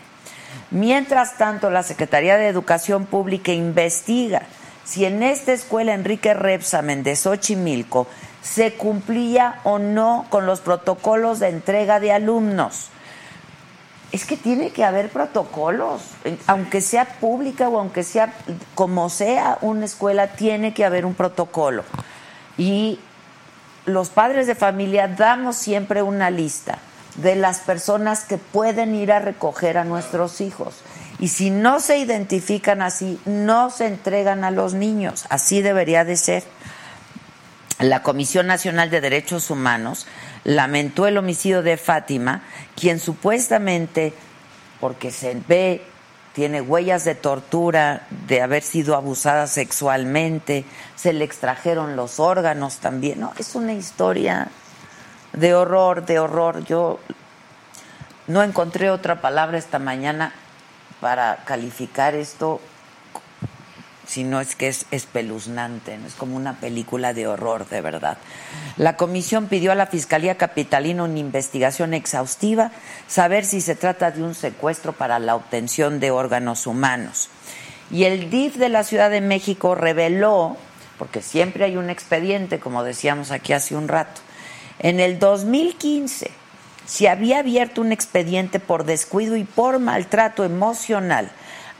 Mientras 0.70 1.36
tanto, 1.36 1.70
la 1.70 1.82
Secretaría 1.82 2.36
de 2.36 2.48
Educación 2.48 3.06
Pública 3.06 3.52
investiga 3.52 4.42
si 4.84 5.04
en 5.04 5.22
esta 5.22 5.52
escuela 5.52 5.94
Enrique 5.94 6.34
Repsamen 6.34 7.02
de 7.02 7.16
Xochimilco 7.16 8.06
se 8.42 8.74
cumplía 8.74 9.60
o 9.64 9.78
no 9.78 10.26
con 10.28 10.46
los 10.46 10.60
protocolos 10.60 11.40
de 11.40 11.48
entrega 11.48 12.00
de 12.00 12.12
alumnos 12.12 12.90
es 14.14 14.26
que 14.26 14.36
tiene 14.36 14.70
que 14.70 14.84
haber 14.84 15.08
protocolos, 15.08 16.02
aunque 16.46 16.80
sea 16.80 17.04
pública 17.04 17.68
o 17.68 17.80
aunque 17.80 18.04
sea 18.04 18.32
como 18.76 19.10
sea 19.10 19.58
una 19.60 19.86
escuela, 19.86 20.28
tiene 20.28 20.72
que 20.72 20.84
haber 20.84 21.04
un 21.04 21.14
protocolo. 21.14 21.82
Y 22.56 23.00
los 23.86 24.10
padres 24.10 24.46
de 24.46 24.54
familia 24.54 25.08
damos 25.08 25.56
siempre 25.56 26.00
una 26.00 26.30
lista 26.30 26.78
de 27.16 27.34
las 27.34 27.58
personas 27.58 28.22
que 28.22 28.38
pueden 28.38 28.94
ir 28.94 29.10
a 29.10 29.18
recoger 29.18 29.78
a 29.78 29.84
nuestros 29.84 30.40
hijos. 30.40 30.76
Y 31.18 31.26
si 31.26 31.50
no 31.50 31.80
se 31.80 31.98
identifican 31.98 32.82
así, 32.82 33.18
no 33.24 33.70
se 33.70 33.88
entregan 33.88 34.44
a 34.44 34.52
los 34.52 34.74
niños. 34.74 35.26
Así 35.28 35.60
debería 35.60 36.04
de 36.04 36.16
ser. 36.16 36.44
La 37.88 38.02
Comisión 38.02 38.46
Nacional 38.46 38.88
de 38.88 39.02
Derechos 39.02 39.50
Humanos 39.50 40.06
lamentó 40.42 41.06
el 41.06 41.18
homicidio 41.18 41.62
de 41.62 41.76
Fátima, 41.76 42.42
quien 42.74 42.98
supuestamente, 42.98 44.14
porque 44.80 45.10
se 45.10 45.36
ve, 45.46 45.82
tiene 46.32 46.62
huellas 46.62 47.04
de 47.04 47.14
tortura, 47.14 48.06
de 48.26 48.40
haber 48.40 48.62
sido 48.62 48.96
abusada 48.96 49.46
sexualmente, 49.46 50.64
se 50.96 51.12
le 51.12 51.26
extrajeron 51.26 51.94
los 51.94 52.20
órganos 52.20 52.78
también. 52.78 53.20
No, 53.20 53.34
es 53.36 53.54
una 53.54 53.74
historia 53.74 54.48
de 55.34 55.54
horror, 55.54 56.06
de 56.06 56.18
horror. 56.18 56.64
Yo 56.64 57.00
no 58.28 58.42
encontré 58.42 58.88
otra 58.88 59.20
palabra 59.20 59.58
esta 59.58 59.78
mañana 59.78 60.32
para 61.02 61.44
calificar 61.44 62.14
esto 62.14 62.62
sino 64.06 64.40
es 64.40 64.54
que 64.54 64.68
es 64.68 64.86
espeluznante, 64.90 65.96
¿no? 65.98 66.06
es 66.06 66.14
como 66.14 66.36
una 66.36 66.54
película 66.60 67.14
de 67.14 67.26
horror, 67.26 67.68
de 67.68 67.80
verdad. 67.80 68.18
La 68.76 68.96
comisión 68.96 69.46
pidió 69.46 69.72
a 69.72 69.76
la 69.76 69.86
Fiscalía 69.86 70.36
Capitalina 70.36 71.04
una 71.04 71.18
investigación 71.18 71.94
exhaustiva, 71.94 72.70
saber 73.06 73.44
si 73.44 73.60
se 73.60 73.74
trata 73.74 74.10
de 74.10 74.22
un 74.22 74.34
secuestro 74.34 74.92
para 74.92 75.18
la 75.18 75.34
obtención 75.34 76.00
de 76.00 76.10
órganos 76.10 76.66
humanos. 76.66 77.28
Y 77.90 78.04
el 78.04 78.30
DIF 78.30 78.56
de 78.56 78.68
la 78.68 78.84
Ciudad 78.84 79.10
de 79.10 79.20
México 79.20 79.74
reveló, 79.74 80.56
porque 80.98 81.22
siempre 81.22 81.64
hay 81.64 81.76
un 81.76 81.90
expediente, 81.90 82.58
como 82.58 82.84
decíamos 82.84 83.30
aquí 83.30 83.52
hace 83.52 83.76
un 83.76 83.88
rato, 83.88 84.20
en 84.78 85.00
el 85.00 85.18
2015 85.18 86.30
se 86.86 87.08
había 87.08 87.38
abierto 87.38 87.80
un 87.80 87.92
expediente 87.92 88.60
por 88.60 88.84
descuido 88.84 89.36
y 89.36 89.44
por 89.44 89.78
maltrato 89.78 90.44
emocional 90.44 91.30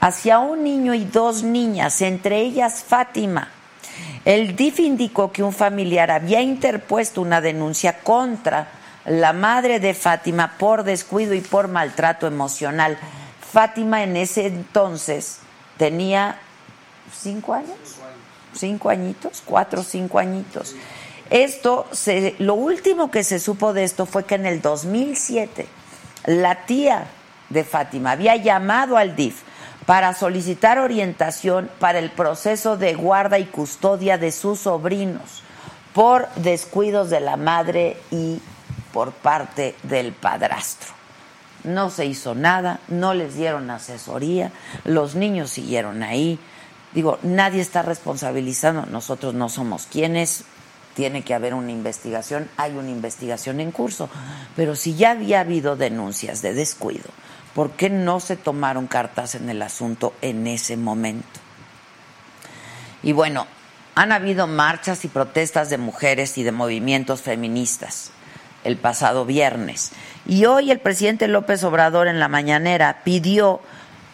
hacia 0.05 0.39
un 0.39 0.63
niño 0.63 0.93
y 0.93 1.07
dos 1.07 1.43
niñas, 1.43 2.03
entre 2.03 2.41
ellas 2.41 2.85
Fátima. 2.87 3.49
El 4.27 4.55
DIF 4.55 4.81
indicó 4.81 5.33
que 5.33 5.43
un 5.43 5.55
familiar 5.55 6.11
había 6.11 6.43
interpuesto 6.43 7.23
una 7.23 7.41
denuncia 7.41 8.01
contra 8.01 8.69
la 9.07 9.33
madre 9.33 9.81
de 9.81 9.95
Fátima 9.95 10.59
por 10.59 10.85
descuido 10.85 11.33
y 11.33 11.41
por 11.41 11.69
maltrato 11.69 12.27
emocional. 12.27 12.99
Fátima 13.51 14.03
en 14.03 14.19
ese 14.19 14.47
entonces 14.47 15.39
tenía 15.79 16.39
cinco 17.11 17.55
años, 17.55 17.79
cinco 18.53 18.91
añitos, 18.91 19.43
cuatro 19.43 19.81
o 19.81 19.85
cinco 19.85 20.19
añitos. 20.19 20.75
Esto, 21.31 21.87
se, 21.93 22.35
lo 22.41 22.53
último 22.53 23.11
que 23.11 23.25
se 23.25 23.39
supo 23.39 23.73
de 23.73 23.85
esto 23.85 24.05
fue 24.05 24.27
que 24.27 24.35
en 24.35 24.45
el 24.45 24.61
2007 24.61 25.67
la 26.27 26.67
tía 26.67 27.07
de 27.49 27.65
Fátima 27.65 28.11
había 28.11 28.37
llamado 28.37 28.99
al 28.99 29.17
DIF 29.17 29.54
para 29.87 30.15
solicitar 30.15 30.79
orientación 30.79 31.71
para 31.79 31.99
el 31.99 32.11
proceso 32.11 32.77
de 32.77 32.95
guarda 32.95 33.39
y 33.39 33.45
custodia 33.45 34.19
de 34.19 34.33
sus 34.33 34.61
sobrinos 34.61 35.43
por 35.93 36.29
descuidos 36.35 37.11
de 37.11 37.21
la 37.21 37.37
madre 37.37 37.97
y 38.11 38.41
por 38.93 39.13
parte 39.13 39.75
del 39.83 40.13
padrastro. 40.13 40.93
No 41.63 41.91
se 41.91 42.07
hizo 42.07 42.35
nada, 42.35 42.81
no 42.89 43.15
les 43.15 43.37
dieron 43.37 43.71
asesoría, 43.71 44.53
los 44.85 45.15
niños 45.15 45.51
siguieron 45.51 46.03
ahí. 46.03 46.39
Digo, 46.93 47.19
nadie 47.23 47.61
está 47.61 47.83
responsabilizando, 47.83 48.87
nosotros 48.87 49.35
no 49.35 49.49
somos 49.49 49.87
quienes, 49.87 50.45
tiene 50.95 51.23
que 51.23 51.35
haber 51.35 51.55
una 51.55 51.73
investigación, 51.73 52.49
hay 52.57 52.73
una 52.73 52.91
investigación 52.91 53.61
en 53.61 53.73
curso, 53.73 54.09
pero 54.55 54.77
si 54.77 54.95
ya 54.95 55.11
había 55.11 55.41
habido 55.41 55.75
denuncias 55.77 56.41
de 56.41 56.55
descuido, 56.55 57.09
¿Por 57.55 57.71
qué 57.73 57.91
no 57.91 58.21
se 58.21 58.37
tomaron 58.37 58.87
cartas 58.87 59.35
en 59.35 59.49
el 59.49 59.63
asunto 59.63 60.15
en 60.21 60.47
ese 60.47 60.77
momento? 60.77 61.41
Y 63.03 63.13
bueno, 63.13 63.47
han 63.95 64.11
habido 64.11 64.47
marchas 64.47 65.05
y 65.05 65.09
protestas 65.09 65.71
de 65.71 65.79
mujeres 65.79 66.37
y 66.37 66.43
de 66.43 66.53
movimientos 66.53 67.23
feministas 67.23 68.11
el 68.65 68.77
pasado 68.77 69.25
viernes. 69.25 69.93
Y 70.27 70.47
hoy 70.47 70.71
el 70.71 70.81
presidente 70.81 71.29
López 71.29 71.63
Obrador 71.65 72.09
en 72.09 72.19
la 72.19 72.29
mañanera 72.29 73.03
pidió 73.05 73.61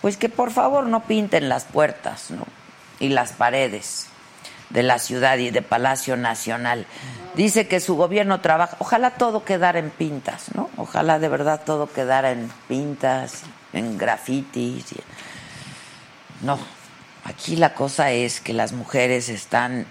pues 0.03 0.17
que 0.17 0.29
por 0.29 0.51
favor 0.51 0.87
no 0.87 1.05
pinten 1.05 1.49
las 1.49 1.65
puertas 1.65 2.29
y 2.99 3.09
las 3.09 3.33
paredes 3.33 4.09
de 4.71 4.83
la 4.83 4.99
ciudad 4.99 5.39
y 5.39 5.51
de 5.51 5.63
Palacio 5.63 6.17
Nacional. 6.17 6.87
Dice 7.35 7.69
que 7.69 7.79
su 7.79 7.97
gobierno 7.97 8.41
trabaja, 8.41 8.77
ojalá 8.81 9.13
todo 9.13 9.45
quedara 9.45 9.79
en 9.79 9.91
pintas, 9.91 10.55
¿no? 10.55 10.69
Ojalá 10.77 11.21
de 11.21 11.29
verdad 11.29 11.63
todo 11.65 11.87
quedara 11.87 12.33
en 12.33 12.51
pintas, 12.67 13.43
en 13.73 13.97
grafitis. 13.97 14.87
No, 16.43 16.59
aquí 17.25 17.55
la 17.55 17.75
cosa 17.75 18.11
es 18.11 18.41
que 18.41 18.53
las 18.53 18.73
mujeres 18.73 19.29
están 19.29 19.87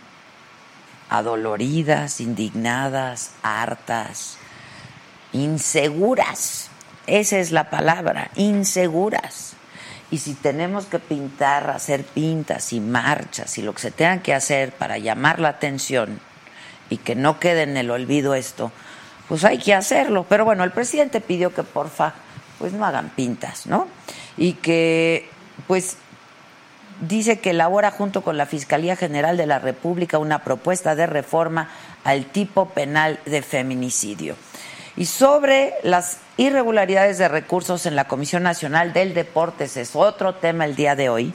adoloridas, 1.10 2.20
indignadas, 2.20 3.32
hartas, 3.42 4.38
inseguras. 5.32 6.70
Esa 7.08 7.40
es 7.40 7.52
la 7.52 7.70
palabra, 7.70 8.32
inseguras. 8.36 9.54
Y 10.12 10.18
si 10.18 10.34
tenemos 10.34 10.86
que 10.86 11.00
pintar, 11.00 11.70
hacer 11.70 12.04
pintas 12.04 12.74
y 12.74 12.82
marchas 12.82 13.58
y 13.58 13.62
lo 13.62 13.74
que 13.74 13.82
se 13.82 13.92
tenga 13.92 14.22
que 14.22 14.34
hacer 14.34 14.74
para 14.74 14.98
llamar 14.98 15.40
la 15.40 15.50
atención 15.50 16.20
y 16.90 16.98
que 16.98 17.16
no 17.16 17.40
quede 17.40 17.64
en 17.64 17.78
el 17.78 17.92
olvido 17.92 18.34
esto, 18.36 18.72
pues 19.28 19.44
hay 19.46 19.60
que 19.60 19.74
hacerlo. 19.74 20.26
Pero 20.28 20.46
bueno, 20.46 20.64
el 20.64 20.72
presidente 20.72 21.22
pidió 21.22 21.54
que 21.54 21.64
porfa, 21.64 22.14
pues 22.58 22.74
no 22.74 22.86
hagan 22.86 23.10
pintas, 23.10 23.68
¿no? 23.68 23.88
Y 24.38 24.54
que, 24.54 25.30
pues, 25.68 25.98
dice 27.02 27.40
que 27.40 27.52
elabora 27.52 27.92
junto 27.92 28.22
con 28.22 28.38
la 28.38 28.46
Fiscalía 28.46 28.96
General 28.96 29.38
de 29.38 29.46
la 29.46 29.60
República 29.60 30.18
una 30.18 30.44
propuesta 30.44 30.96
de 30.96 31.08
reforma 31.08 31.70
al 32.04 32.26
tipo 32.26 32.70
penal 32.70 33.20
de 33.26 33.42
feminicidio. 33.42 34.36
Y 34.98 35.06
sobre 35.06 35.76
las 35.84 36.18
irregularidades 36.36 37.18
de 37.18 37.30
recursos 37.30 37.86
en 37.86 37.96
la 37.96 38.08
Comisión 38.08 38.44
Nacional 38.44 38.92
del 38.92 39.14
Deportes, 39.14 39.78
es 39.78 39.96
otro 39.96 40.36
tema 40.36 40.66
el 40.66 40.76
día 40.76 40.96
de 40.96 41.08
hoy, 41.08 41.34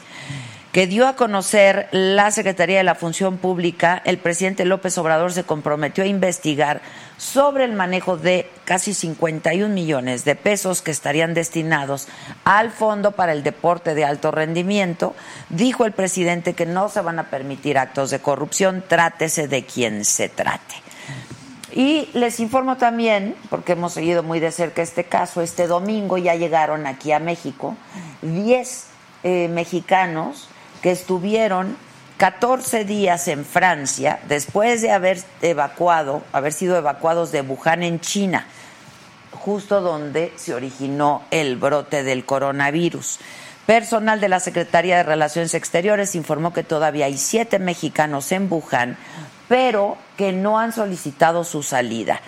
que 0.75 0.89
dio 0.89 1.07
a 1.07 1.15
conocer 1.15 1.87
la 1.93 2.33
Secretaría 2.33 2.79
de 2.79 2.83
la 2.83 2.97
Función 2.97 3.37
Pública, 3.37 4.03
el 4.05 4.19
presidente 4.19 4.65
López 4.65 4.99
Obrador 4.99 5.33
se 5.33 5.45
comprometió 5.45 6.03
a 6.03 6.09
investigar 6.09 6.83
sobre 7.17 7.63
el 7.63 7.75
manejo 7.75 8.17
de 8.17 8.51
casi 8.65 8.93
51 8.93 9.73
millones 9.73 10.25
de 10.25 10.35
pesos 10.35 10.83
que 10.83 10.91
estarían 10.91 11.33
destinados 11.33 12.09
al 12.43 12.73
Fondo 12.73 13.13
para 13.13 13.31
el 13.31 13.45
Deporte 13.45 13.95
de 13.95 14.05
Alto 14.05 14.33
Rendimiento. 14.33 15.15
Dijo 15.49 15.85
el 15.85 15.93
presidente 15.93 16.55
que 16.55 16.67
no 16.67 16.89
se 16.89 17.03
van 17.03 17.21
a 17.21 17.31
permitir 17.31 17.79
actos 17.79 18.11
de 18.11 18.19
corrupción, 18.19 18.83
trátese 18.89 19.47
de 19.47 19.65
quien 19.65 20.05
se 20.05 20.29
trate. 20.29 20.75
Y 21.71 22.09
les 22.15 22.41
informo 22.41 22.79
también, 22.79 23.37
porque 23.49 23.75
hemos 23.75 23.93
seguido 23.93 24.25
muy 24.25 24.41
de 24.41 24.51
cerca 24.51 24.83
este 24.83 25.05
caso, 25.05 25.41
este 25.41 25.69
domingo 25.69 26.19
ya 26.19 26.35
llegaron 26.35 26.89
aquí 26.89 27.13
a 27.13 27.21
México 27.21 27.77
10 28.23 28.87
eh, 29.23 29.47
mexicanos 29.47 30.49
que 30.85 30.91
estuvieron 30.91 31.79
14 32.19 32.85
días 32.85 33.27
en 33.29 33.47
Francia 33.47 34.21
después 34.29 34.83
de 34.83 34.91
haber 34.91 35.19
evacuado, 35.41 36.23
haber 36.31 36.53
sido 36.53 36.77
evacuados 36.77 37.33
de 37.33 37.41
Wuhan 37.41 37.83
en 37.83 38.01
China, 38.01 38.47
justo 39.33 39.81
donde 39.81 40.35
se 40.37 40.53
originó 40.53 41.23
el 41.31 41.57
brote 41.57 42.03
del 42.03 42.27
coronavirus. 42.27 43.19
Personal 43.65 44.21
de 44.21 44.29
la 44.29 44.41
Secretaría 44.41 44.99
de 44.99 45.05
Relaciones 45.05 45.55
Exteriores 45.55 46.15
informó 46.15 46.53
que 46.53 46.65
todavía 46.65 47.07
hay 47.07 47.17
siete 47.17 47.59
mexicanos 47.59 48.31
en 48.31 48.53
Wuhan 48.53 48.99
pero 49.49 49.97
que 50.17 50.33
no 50.33 50.59
han 50.59 50.73
solicitado 50.73 51.45
su 51.45 51.63
salida. 51.63 52.21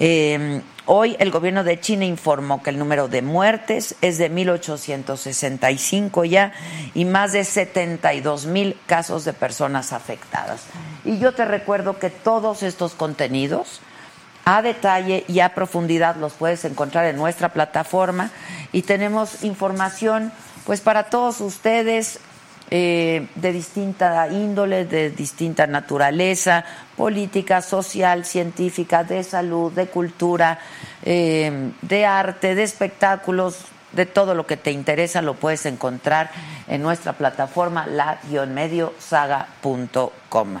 Eh, 0.00 0.62
hoy 0.86 1.16
el 1.18 1.32
gobierno 1.32 1.64
de 1.64 1.80
China 1.80 2.04
informó 2.04 2.62
que 2.62 2.70
el 2.70 2.78
número 2.78 3.08
de 3.08 3.20
muertes 3.20 3.96
es 4.00 4.16
de 4.16 4.30
1.865 4.30 6.24
ya 6.24 6.52
y 6.94 7.04
más 7.04 7.32
de 7.32 7.42
72 7.42 8.46
mil 8.46 8.78
casos 8.86 9.24
de 9.24 9.32
personas 9.32 9.92
afectadas. 9.92 10.66
Y 11.04 11.18
yo 11.18 11.32
te 11.32 11.44
recuerdo 11.44 11.98
que 11.98 12.10
todos 12.10 12.62
estos 12.62 12.94
contenidos 12.94 13.80
a 14.44 14.62
detalle 14.62 15.24
y 15.26 15.40
a 15.40 15.54
profundidad 15.54 16.14
los 16.14 16.34
puedes 16.34 16.64
encontrar 16.64 17.06
en 17.06 17.16
nuestra 17.16 17.48
plataforma 17.48 18.30
y 18.70 18.82
tenemos 18.82 19.42
información 19.42 20.30
pues 20.64 20.80
para 20.80 21.10
todos 21.10 21.40
ustedes 21.40 22.20
eh, 22.70 23.26
de 23.34 23.52
distinta 23.52 24.28
índole, 24.28 24.84
de 24.84 25.10
distinta 25.10 25.66
naturaleza, 25.66 26.64
política, 26.96 27.62
social, 27.62 28.24
científica, 28.24 29.02
de 29.04 29.24
salud, 29.24 29.72
de 29.72 29.86
cultura, 29.86 30.58
eh, 31.02 31.72
de 31.80 32.06
arte, 32.06 32.54
de 32.54 32.62
espectáculos, 32.62 33.64
de 33.92 34.06
todo 34.06 34.34
lo 34.34 34.46
que 34.46 34.56
te 34.56 34.70
interesa 34.70 35.20
lo 35.22 35.34
puedes 35.34 35.66
encontrar 35.66 36.30
en 36.66 36.82
nuestra 36.82 37.12
plataforma 37.14 37.86
la-mediosaga.com. 37.86 40.60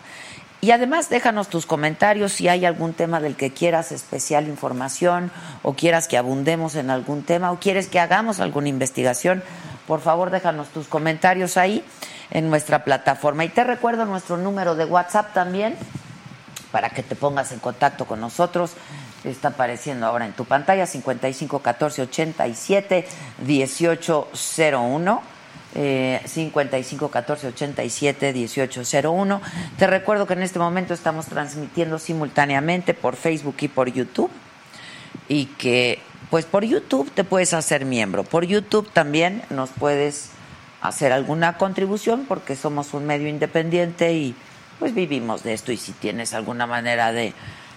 Y 0.60 0.72
además 0.72 1.08
déjanos 1.08 1.48
tus 1.48 1.66
comentarios 1.66 2.32
si 2.32 2.48
hay 2.48 2.64
algún 2.64 2.92
tema 2.92 3.20
del 3.20 3.36
que 3.36 3.52
quieras 3.52 3.92
especial 3.92 4.48
información 4.48 5.30
o 5.62 5.74
quieras 5.74 6.08
que 6.08 6.18
abundemos 6.18 6.74
en 6.74 6.90
algún 6.90 7.22
tema 7.22 7.52
o 7.52 7.60
quieres 7.60 7.86
que 7.86 8.00
hagamos 8.00 8.40
alguna 8.40 8.68
investigación 8.68 9.44
por 9.88 10.00
favor 10.02 10.30
déjanos 10.30 10.68
tus 10.68 10.86
comentarios 10.86 11.56
ahí 11.56 11.82
en 12.30 12.50
nuestra 12.50 12.84
plataforma. 12.84 13.44
Y 13.46 13.48
te 13.48 13.64
recuerdo 13.64 14.04
nuestro 14.04 14.36
número 14.36 14.74
de 14.74 14.84
WhatsApp 14.84 15.32
también 15.32 15.76
para 16.70 16.90
que 16.90 17.02
te 17.02 17.16
pongas 17.16 17.52
en 17.52 17.58
contacto 17.58 18.04
con 18.04 18.20
nosotros. 18.20 18.72
Está 19.24 19.48
apareciendo 19.48 20.06
ahora 20.06 20.26
en 20.26 20.34
tu 20.34 20.44
pantalla 20.44 20.86
55 20.86 21.60
14 21.60 22.02
87 22.02 23.08
1801. 23.46 25.22
Eh, 25.74 26.20
55 26.24 27.10
14 27.10 27.46
87 27.48 28.32
1801. 28.34 29.40
Te 29.78 29.86
recuerdo 29.86 30.26
que 30.26 30.34
en 30.34 30.42
este 30.42 30.58
momento 30.58 30.92
estamos 30.92 31.26
transmitiendo 31.26 31.98
simultáneamente 31.98 32.92
por 32.92 33.16
Facebook 33.16 33.56
y 33.60 33.68
por 33.68 33.90
YouTube 33.90 34.30
y 35.28 35.46
que 35.46 36.00
pues 36.30 36.44
por 36.44 36.64
YouTube 36.64 37.10
te 37.10 37.24
puedes 37.24 37.54
hacer 37.54 37.84
miembro. 37.84 38.24
Por 38.24 38.44
YouTube 38.44 38.90
también 38.92 39.42
nos 39.50 39.70
puedes 39.70 40.30
hacer 40.80 41.12
alguna 41.12 41.56
contribución 41.56 42.24
porque 42.28 42.56
somos 42.56 42.94
un 42.94 43.06
medio 43.06 43.28
independiente 43.28 44.12
y 44.12 44.34
pues 44.78 44.94
vivimos 44.94 45.42
de 45.42 45.54
esto 45.54 45.72
y 45.72 45.76
si 45.76 45.92
tienes 45.92 46.34
alguna 46.34 46.66
manera 46.66 47.12
de 47.12 47.32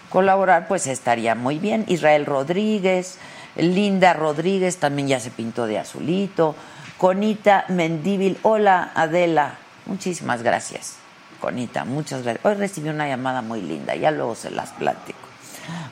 colaborar 0.09 0.67
pues 0.67 0.87
estaría 0.87 1.33
muy 1.35 1.59
bien. 1.59 1.85
Israel 1.87 2.25
Rodríguez, 2.25 3.17
Linda 3.55 4.13
Rodríguez 4.13 4.77
también 4.77 5.07
ya 5.07 5.19
se 5.19 5.31
pintó 5.31 5.65
de 5.65 5.79
azulito, 5.79 6.55
Conita 6.97 7.65
Mendíbil, 7.69 8.37
hola 8.43 8.91
Adela, 8.93 9.55
muchísimas 9.85 10.43
gracias. 10.43 10.97
Conita, 11.39 11.85
muchas 11.85 12.21
gracias. 12.21 12.45
Hoy 12.45 12.53
recibí 12.53 12.89
una 12.89 13.07
llamada 13.07 13.41
muy 13.41 13.61
linda, 13.61 13.95
ya 13.95 14.11
luego 14.11 14.35
se 14.35 14.51
las 14.51 14.71
platico. 14.73 15.30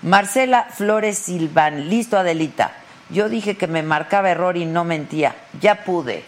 Marcela 0.02 0.68
Flores 0.72 1.20
Silván, 1.20 1.90
listo 1.90 2.18
Adelita. 2.18 2.74
Yo 3.10 3.28
dije 3.28 3.58
que 3.58 3.68
me 3.68 3.84
marcaba 3.84 4.30
error 4.30 4.56
y 4.58 4.66
no 4.66 4.84
mentía. 4.84 5.36
Ya 5.60 5.84
pude. 5.84 6.24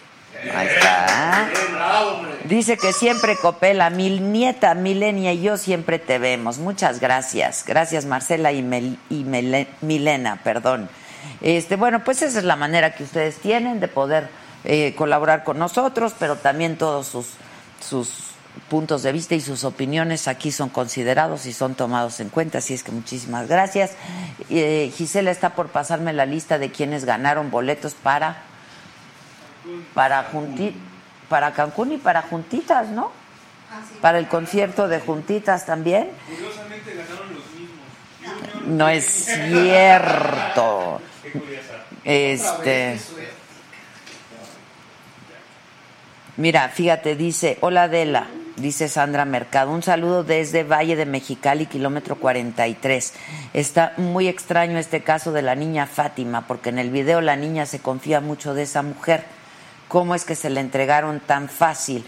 Ahí 0.55 0.67
está. 0.67 1.49
Dice 2.45 2.77
que 2.77 2.93
siempre 2.93 3.37
copela. 3.37 3.89
Mi 3.89 4.19
nieta 4.19 4.73
Milenia 4.73 5.33
y 5.33 5.41
yo 5.41 5.57
siempre 5.57 5.99
te 5.99 6.17
vemos. 6.17 6.57
Muchas 6.57 6.99
gracias. 6.99 7.63
Gracias 7.65 8.05
Marcela 8.05 8.51
y, 8.51 8.63
Milena, 9.81 10.39
perdón. 10.43 10.89
Este, 11.41 11.75
bueno, 11.75 12.03
pues 12.03 12.21
esa 12.23 12.39
es 12.39 12.45
la 12.45 12.55
manera 12.55 12.95
que 12.95 13.03
ustedes 13.03 13.37
tienen 13.37 13.79
de 13.79 13.87
poder 13.87 14.29
eh, 14.63 14.93
colaborar 14.95 15.43
con 15.43 15.59
nosotros, 15.59 16.13
pero 16.17 16.35
también 16.35 16.77
todos 16.77 17.07
sus, 17.07 17.27
sus 17.79 18.30
puntos 18.69 19.03
de 19.03 19.11
vista 19.11 19.35
y 19.35 19.41
sus 19.41 19.63
opiniones 19.63 20.27
aquí 20.27 20.51
son 20.51 20.69
considerados 20.69 21.45
y 21.45 21.53
son 21.53 21.75
tomados 21.75 22.19
en 22.19 22.29
cuenta, 22.29 22.59
así 22.59 22.73
es 22.73 22.83
que 22.83 22.91
muchísimas 22.91 23.47
gracias. 23.47 23.91
Eh, 24.49 24.91
Gisela 24.95 25.31
está 25.31 25.55
por 25.55 25.69
pasarme 25.69 26.13
la 26.13 26.25
lista 26.25 26.57
de 26.57 26.71
quienes 26.71 27.05
ganaron 27.05 27.51
boletos 27.51 27.93
para 27.93 28.43
para 29.93 30.29
para 31.29 31.53
Cancún 31.53 31.93
y 31.93 31.97
para 31.97 32.21
Juntitas, 32.23 32.89
¿no? 32.89 33.11
Para 34.01 34.19
el 34.19 34.27
concierto 34.27 34.87
de 34.87 34.99
Juntitas 34.99 35.65
también. 35.65 36.09
Curiosamente 36.27 36.95
ganaron 36.95 37.33
los 37.33 37.45
mismos. 37.53 38.67
No 38.67 38.89
es 38.89 39.05
cierto. 39.05 41.01
Este 42.03 42.99
Mira, 46.37 46.69
fíjate, 46.69 47.15
dice, 47.15 47.57
hola 47.61 47.83
Adela, 47.83 48.25
dice 48.61 48.87
Sandra 48.87 49.25
Mercado, 49.25 49.71
un 49.71 49.83
saludo 49.83 50.23
desde 50.23 50.63
Valle 50.63 50.95
de 50.95 51.05
Mexicali, 51.05 51.65
kilómetro 51.65 52.15
43. 52.15 53.13
Está 53.53 53.93
muy 53.97 54.27
extraño 54.27 54.77
este 54.77 55.01
caso 55.01 55.31
de 55.31 55.41
la 55.41 55.55
niña 55.55 55.87
Fátima, 55.87 56.47
porque 56.47 56.69
en 56.69 56.79
el 56.79 56.91
video 56.91 57.21
la 57.21 57.35
niña 57.35 57.65
se 57.65 57.79
confía 57.79 58.21
mucho 58.21 58.53
de 58.53 58.63
esa 58.63 58.81
mujer. 58.83 59.23
¿Cómo 59.87 60.15
es 60.15 60.23
que 60.23 60.35
se 60.35 60.49
le 60.49 60.61
entregaron 60.61 61.19
tan 61.19 61.49
fácil? 61.49 62.05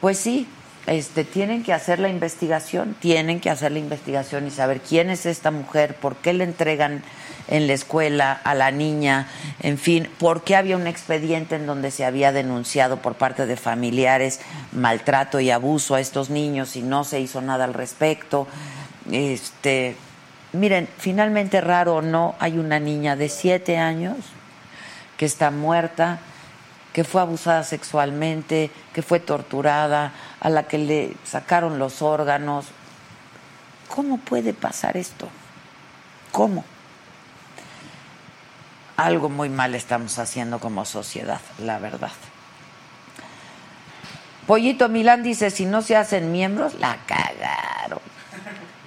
Pues 0.00 0.18
sí, 0.18 0.48
este, 0.86 1.24
tienen 1.24 1.64
que 1.64 1.72
hacer 1.72 1.98
la 1.98 2.08
investigación, 2.08 2.94
tienen 3.00 3.40
que 3.40 3.50
hacer 3.50 3.72
la 3.72 3.80
investigación 3.80 4.46
y 4.46 4.50
saber 4.50 4.80
quién 4.80 5.10
es 5.10 5.26
esta 5.26 5.50
mujer, 5.50 5.96
por 5.96 6.16
qué 6.16 6.32
le 6.32 6.44
entregan 6.44 7.02
en 7.48 7.66
la 7.66 7.74
escuela 7.74 8.32
a 8.32 8.54
la 8.54 8.70
niña, 8.70 9.28
en 9.60 9.78
fin, 9.78 10.08
por 10.18 10.42
qué 10.42 10.56
había 10.56 10.76
un 10.76 10.86
expediente 10.86 11.56
en 11.56 11.66
donde 11.66 11.90
se 11.90 12.04
había 12.04 12.32
denunciado 12.32 12.98
por 12.98 13.14
parte 13.14 13.46
de 13.46 13.56
familiares 13.56 14.40
maltrato 14.72 15.40
y 15.40 15.50
abuso 15.50 15.94
a 15.94 16.00
estos 16.00 16.30
niños 16.30 16.76
y 16.76 16.82
no 16.82 17.04
se 17.04 17.20
hizo 17.20 17.40
nada 17.40 17.64
al 17.64 17.74
respecto. 17.74 18.46
Este, 19.10 19.96
miren, 20.52 20.88
finalmente 20.98 21.60
raro 21.60 21.96
o 21.96 22.02
no, 22.02 22.34
hay 22.40 22.58
una 22.58 22.80
niña 22.80 23.16
de 23.16 23.28
siete 23.28 23.78
años 23.78 24.16
que 25.16 25.26
está 25.26 25.50
muerta, 25.50 26.18
que 26.92 27.04
fue 27.04 27.20
abusada 27.20 27.62
sexualmente, 27.62 28.70
que 28.92 29.02
fue 29.02 29.20
torturada, 29.20 30.12
a 30.40 30.50
la 30.50 30.64
que 30.64 30.78
le 30.78 31.16
sacaron 31.24 31.78
los 31.78 32.02
órganos. 32.02 32.66
¿Cómo 33.94 34.18
puede 34.18 34.52
pasar 34.52 34.96
esto? 34.96 35.28
¿Cómo? 36.32 36.64
Algo 38.96 39.28
muy 39.28 39.48
mal 39.48 39.74
estamos 39.74 40.18
haciendo 40.18 40.58
como 40.58 40.84
sociedad, 40.84 41.40
la 41.58 41.78
verdad. 41.78 42.12
Pollito 44.46 44.88
Milán 44.88 45.22
dice, 45.22 45.50
si 45.50 45.66
no 45.66 45.82
se 45.82 45.96
hacen 45.96 46.30
miembros, 46.32 46.74
la 46.78 46.98
cagaron. 47.06 47.98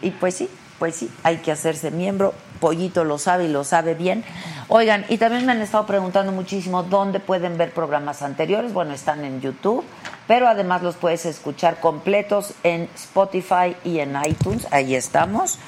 Y 0.02 0.12
pues 0.12 0.36
sí, 0.36 0.50
pues 0.80 0.96
sí, 0.96 1.12
hay 1.24 1.38
que 1.38 1.52
hacerse 1.52 1.92
miembro. 1.92 2.34
Pollito 2.62 3.04
lo 3.04 3.18
sabe 3.18 3.46
y 3.46 3.48
lo 3.50 3.64
sabe 3.64 3.94
bien. 3.94 4.24
Oigan, 4.70 5.06
y 5.10 5.18
también 5.18 5.46
me 5.46 5.52
han 5.52 5.62
estado 5.62 5.86
preguntando 5.86 6.32
muchísimo 6.32 6.84
dónde 6.84 7.20
pueden 7.20 7.58
ver 7.58 7.74
programas 7.74 8.22
anteriores. 8.22 8.72
Bueno, 8.72 8.94
están 8.94 9.26
en 9.26 9.42
YouTube, 9.42 9.84
pero 10.28 10.48
además 10.48 10.82
los 10.82 10.96
puedes 10.96 11.26
escuchar 11.26 11.80
completos 11.80 12.54
en 12.64 12.90
Spotify 12.96 13.76
y 13.84 14.00
en 14.00 14.18
iTunes. 14.26 14.68
Ahí 14.72 14.96
estamos. 14.96 15.60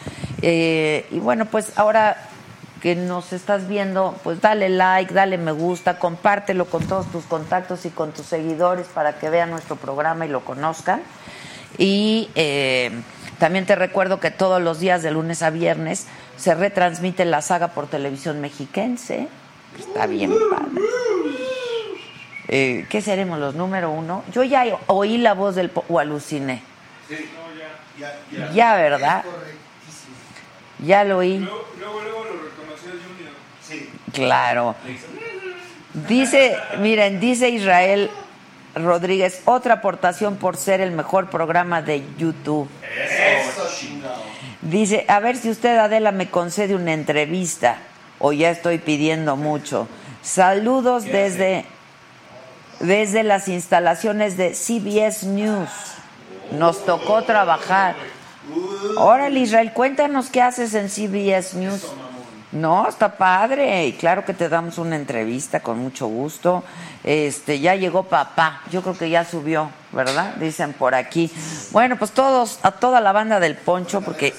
Eh, 0.41 1.05
y 1.11 1.19
bueno, 1.19 1.45
pues 1.45 1.77
ahora 1.77 2.29
que 2.81 2.95
nos 2.95 3.31
estás 3.31 3.67
viendo, 3.67 4.17
pues 4.23 4.41
dale 4.41 4.67
like, 4.67 5.13
dale 5.13 5.37
me 5.37 5.51
gusta, 5.51 5.99
compártelo 5.99 6.65
con 6.65 6.85
todos 6.87 7.09
tus 7.11 7.25
contactos 7.25 7.85
y 7.85 7.91
con 7.91 8.11
tus 8.11 8.25
seguidores 8.25 8.87
para 8.87 9.19
que 9.19 9.29
vean 9.29 9.51
nuestro 9.51 9.75
programa 9.75 10.25
y 10.25 10.29
lo 10.29 10.43
conozcan. 10.43 11.01
Y 11.77 12.29
eh, 12.35 12.91
también 13.37 13.65
te 13.65 13.75
recuerdo 13.75 14.19
que 14.19 14.31
todos 14.31 14.61
los 14.61 14.79
días 14.79 15.03
de 15.03 15.11
lunes 15.11 15.43
a 15.43 15.51
viernes 15.51 16.07
se 16.37 16.55
retransmite 16.55 17.23
la 17.25 17.41
saga 17.41 17.69
por 17.69 17.87
televisión 17.87 18.41
mexiquense. 18.41 19.27
Está 19.77 20.07
bien 20.07 20.31
padre. 20.49 20.81
Eh, 22.47 22.85
¿Qué 22.89 23.01
seremos 23.01 23.39
los 23.39 23.55
número 23.55 23.91
uno? 23.91 24.23
Yo 24.33 24.43
ya 24.43 24.65
oí 24.87 25.17
la 25.17 25.33
voz 25.33 25.55
del 25.55 25.71
o 25.87 25.99
aluciné. 25.99 26.61
Sí, 27.07 27.29
no, 27.33 27.99
ya, 27.99 28.19
ya, 28.31 28.47
ya. 28.47 28.51
Ya, 28.51 28.75
¿verdad? 28.75 29.23
Ya 30.79 31.03
lo 31.03 31.19
oí. 31.19 31.37
Luego, 31.37 31.65
luego, 31.79 32.01
luego 32.01 32.25
lo 32.25 32.50
Claro. 34.13 34.75
Dice, 36.07 36.57
miren, 36.79 37.19
dice 37.19 37.49
Israel 37.49 38.09
Rodríguez, 38.75 39.41
otra 39.45 39.75
aportación 39.75 40.37
por 40.37 40.55
ser 40.55 40.79
el 40.79 40.91
mejor 40.91 41.29
programa 41.29 41.81
de 41.81 42.03
YouTube. 42.17 42.69
Dice, 44.61 45.05
a 45.07 45.19
ver 45.19 45.35
si 45.35 45.49
usted, 45.49 45.77
Adela, 45.77 46.11
me 46.11 46.29
concede 46.29 46.75
una 46.75 46.93
entrevista 46.93 47.77
o 48.19 48.31
ya 48.31 48.51
estoy 48.51 48.77
pidiendo 48.77 49.35
mucho. 49.35 49.87
Saludos 50.21 51.03
desde, 51.03 51.65
desde 52.79 53.23
las 53.23 53.47
instalaciones 53.47 54.37
de 54.37 54.53
CBS 54.53 55.25
News. 55.25 55.69
Nos 56.51 56.85
tocó 56.85 57.23
trabajar. 57.23 57.95
Órale, 58.97 59.39
Israel, 59.39 59.73
cuéntanos 59.73 60.29
qué 60.29 60.41
haces 60.41 60.73
en 60.73 60.89
CBS 60.89 61.57
News. 61.57 61.91
No, 62.51 62.87
está 62.89 63.15
padre 63.15 63.85
y 63.85 63.93
claro 63.93 64.25
que 64.25 64.33
te 64.33 64.49
damos 64.49 64.77
una 64.77 64.97
entrevista 64.97 65.61
con 65.61 65.79
mucho 65.79 66.07
gusto. 66.07 66.65
Este, 67.01 67.61
ya 67.61 67.75
llegó 67.75 68.03
papá, 68.03 68.61
yo 68.69 68.81
creo 68.81 68.97
que 68.97 69.09
ya 69.09 69.23
subió, 69.23 69.69
¿verdad? 69.93 70.35
Dicen 70.35 70.73
por 70.73 70.93
aquí. 70.93 71.31
Bueno, 71.71 71.97
pues 71.97 72.11
todos, 72.11 72.59
a 72.63 72.71
toda 72.71 72.99
la 72.99 73.13
banda 73.13 73.39
del 73.39 73.55
Poncho, 73.55 74.01
porque 74.01 74.33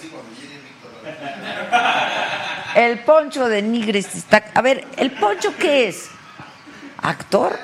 el 2.76 2.98
Poncho 3.00 3.48
de 3.48 3.62
Nigris 3.62 4.14
está. 4.14 4.44
A 4.54 4.60
ver, 4.60 4.86
¿el 4.98 5.12
Poncho 5.12 5.54
qué 5.58 5.88
es? 5.88 6.10
¿Actor? 6.98 7.58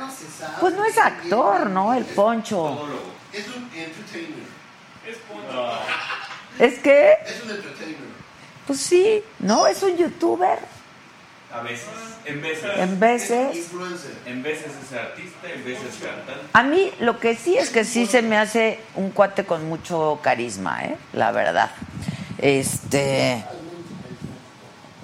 Pues 0.60 0.74
no 0.74 0.84
es 0.84 0.96
actor, 0.96 1.68
¿no? 1.68 1.92
El 1.92 2.04
Poncho. 2.04 2.88
Es 3.32 3.46
un 3.48 3.64
entertainer. 3.64 4.48
Es 5.06 5.16
Poncho. 5.18 5.72
¿Es 6.58 6.78
qué? 6.78 7.18
Es 7.26 7.44
un 7.44 7.50
entertainer. 7.50 8.07
Pues 8.68 8.80
sí, 8.80 9.22
¿no? 9.38 9.66
Es 9.66 9.82
un 9.82 9.96
youtuber. 9.96 10.58
A 11.50 11.62
veces, 11.62 11.88
en 12.26 12.42
veces. 12.42 12.70
En 12.76 13.00
veces. 13.00 13.56
Influencer. 13.56 14.12
En 14.26 14.42
veces 14.42 14.66
es 14.66 14.92
artista, 14.92 15.50
en 15.50 15.64
veces 15.64 15.94
cantante. 15.94 16.48
A 16.52 16.62
mí 16.64 16.92
lo 17.00 17.18
que 17.18 17.34
sí 17.34 17.56
es 17.56 17.70
que 17.70 17.86
sí 17.86 18.04
se 18.04 18.20
me 18.20 18.36
hace 18.36 18.78
un 18.96 19.08
cuate 19.10 19.46
con 19.46 19.66
mucho 19.70 20.20
carisma, 20.22 20.84
¿eh? 20.84 20.98
La 21.14 21.32
verdad. 21.32 21.70
Este. 22.36 23.42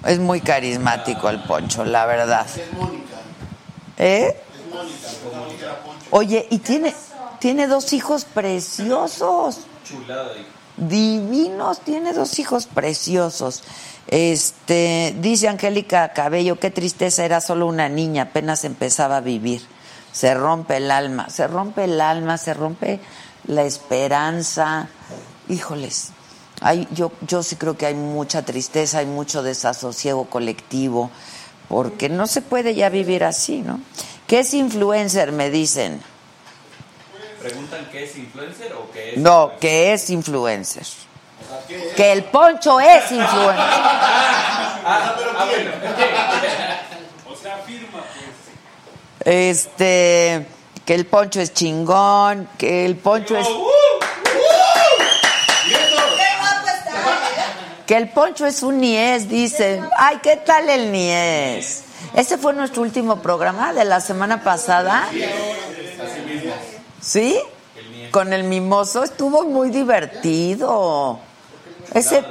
Es 0.05 0.19
muy 0.19 0.41
carismático 0.41 1.27
el 1.27 1.41
poncho, 1.41 1.83
la 1.83 2.05
verdad. 2.05 2.45
Es 2.47 2.71
Mónica. 2.71 3.15
¿Eh? 3.97 4.27
Es 4.53 4.71
Mónica. 4.71 5.07
Mónica 5.35 5.75
Poncho. 5.83 6.05
Oye, 6.11 6.45
y 6.51 6.59
tiene, 6.59 6.93
tiene 7.39 7.65
dos 7.65 7.91
hijos 7.93 8.25
preciosos. 8.25 9.61
Chulada, 9.83 10.37
hijo. 10.37 10.49
Divinos, 10.77 11.79
tiene 11.81 12.13
dos 12.13 12.39
hijos 12.39 12.67
preciosos. 12.67 13.63
Este, 14.07 15.15
dice 15.19 15.47
Angélica 15.47 16.13
Cabello, 16.13 16.59
qué 16.59 16.69
tristeza, 16.69 17.25
era 17.25 17.41
solo 17.41 17.65
una 17.65 17.89
niña, 17.89 18.23
apenas 18.23 18.63
empezaba 18.65 19.17
a 19.17 19.21
vivir. 19.21 19.61
Se 20.11 20.33
rompe 20.33 20.77
el 20.77 20.91
alma, 20.91 21.29
se 21.29 21.47
rompe 21.47 21.85
el 21.85 21.99
alma, 21.99 22.37
se 22.37 22.53
rompe 22.53 22.99
la 23.47 23.63
esperanza. 23.63 24.87
Híjoles, 25.49 26.11
hay, 26.61 26.87
yo, 26.91 27.11
yo 27.27 27.43
sí 27.43 27.55
creo 27.55 27.77
que 27.77 27.85
hay 27.85 27.95
mucha 27.95 28.43
tristeza, 28.43 28.99
hay 28.99 29.05
mucho 29.05 29.43
desasosiego 29.43 30.25
colectivo, 30.25 31.09
porque 31.67 32.09
no 32.09 32.27
se 32.27 32.41
puede 32.41 32.75
ya 32.75 32.89
vivir 32.89 33.23
así, 33.23 33.61
¿no? 33.61 33.79
¿Qué 34.27 34.39
es 34.39 34.53
influencer? 34.53 35.31
Me 35.31 35.49
dicen. 35.49 36.01
Preguntan 37.45 37.87
qué 37.91 38.05
es 38.05 38.15
influencer 38.17 38.73
o 38.73 38.89
qué 38.91 39.11
es. 39.11 39.17
No, 39.17 39.51
que 39.59 39.93
es 39.93 40.09
influencer. 40.09 40.83
Que 41.95 42.11
el 42.11 42.23
Poncho 42.23 42.79
es 42.79 43.11
influencer. 43.11 43.55
Ah, 44.87 45.15
ah, 45.17 45.45
bueno. 45.49 45.71
O 47.27 47.35
sea, 47.35 47.57
firma, 47.65 48.03
pues. 49.23 49.55
Este, 49.55 50.45
que 50.85 50.93
el 50.93 51.07
Poncho 51.07 51.41
es 51.41 51.55
chingón, 51.55 52.47
que 52.55 52.85
el 52.85 52.95
Poncho 52.97 53.35
es 53.35 53.47
que 57.87 57.97
el 57.97 58.09
Poncho 58.09 58.45
es 58.45 58.61
un 58.61 58.79
niés, 58.79 59.27
dicen. 59.27 59.89
Ay, 59.97 60.19
¿qué 60.21 60.35
tal 60.35 60.69
el 60.69 60.91
niés? 60.91 61.85
Ese 62.13 62.37
fue 62.37 62.53
nuestro 62.53 62.83
último 62.83 63.23
programa 63.23 63.73
de 63.73 63.85
la 63.85 64.01
semana 64.01 64.43
pasada. 64.43 65.09
¿Sí? 67.05 67.39
Con 68.09 68.33
el 68.33 68.45
mimoso 68.45 69.03
estuvo 69.03 69.43
muy 69.43 69.69
divertido. 69.69 71.19
Ese, 71.93 72.23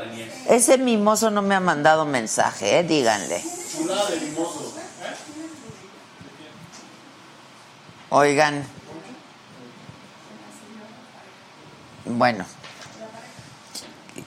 ese 0.49 0.79
mimoso 0.79 1.31
no 1.31 1.43
me 1.43 1.55
ha 1.55 1.61
mandado 1.61 2.05
mensaje, 2.05 2.81
¿eh? 2.81 2.83
díganle. 2.83 3.41
Oigan. 8.11 8.67
Bueno. 12.05 12.45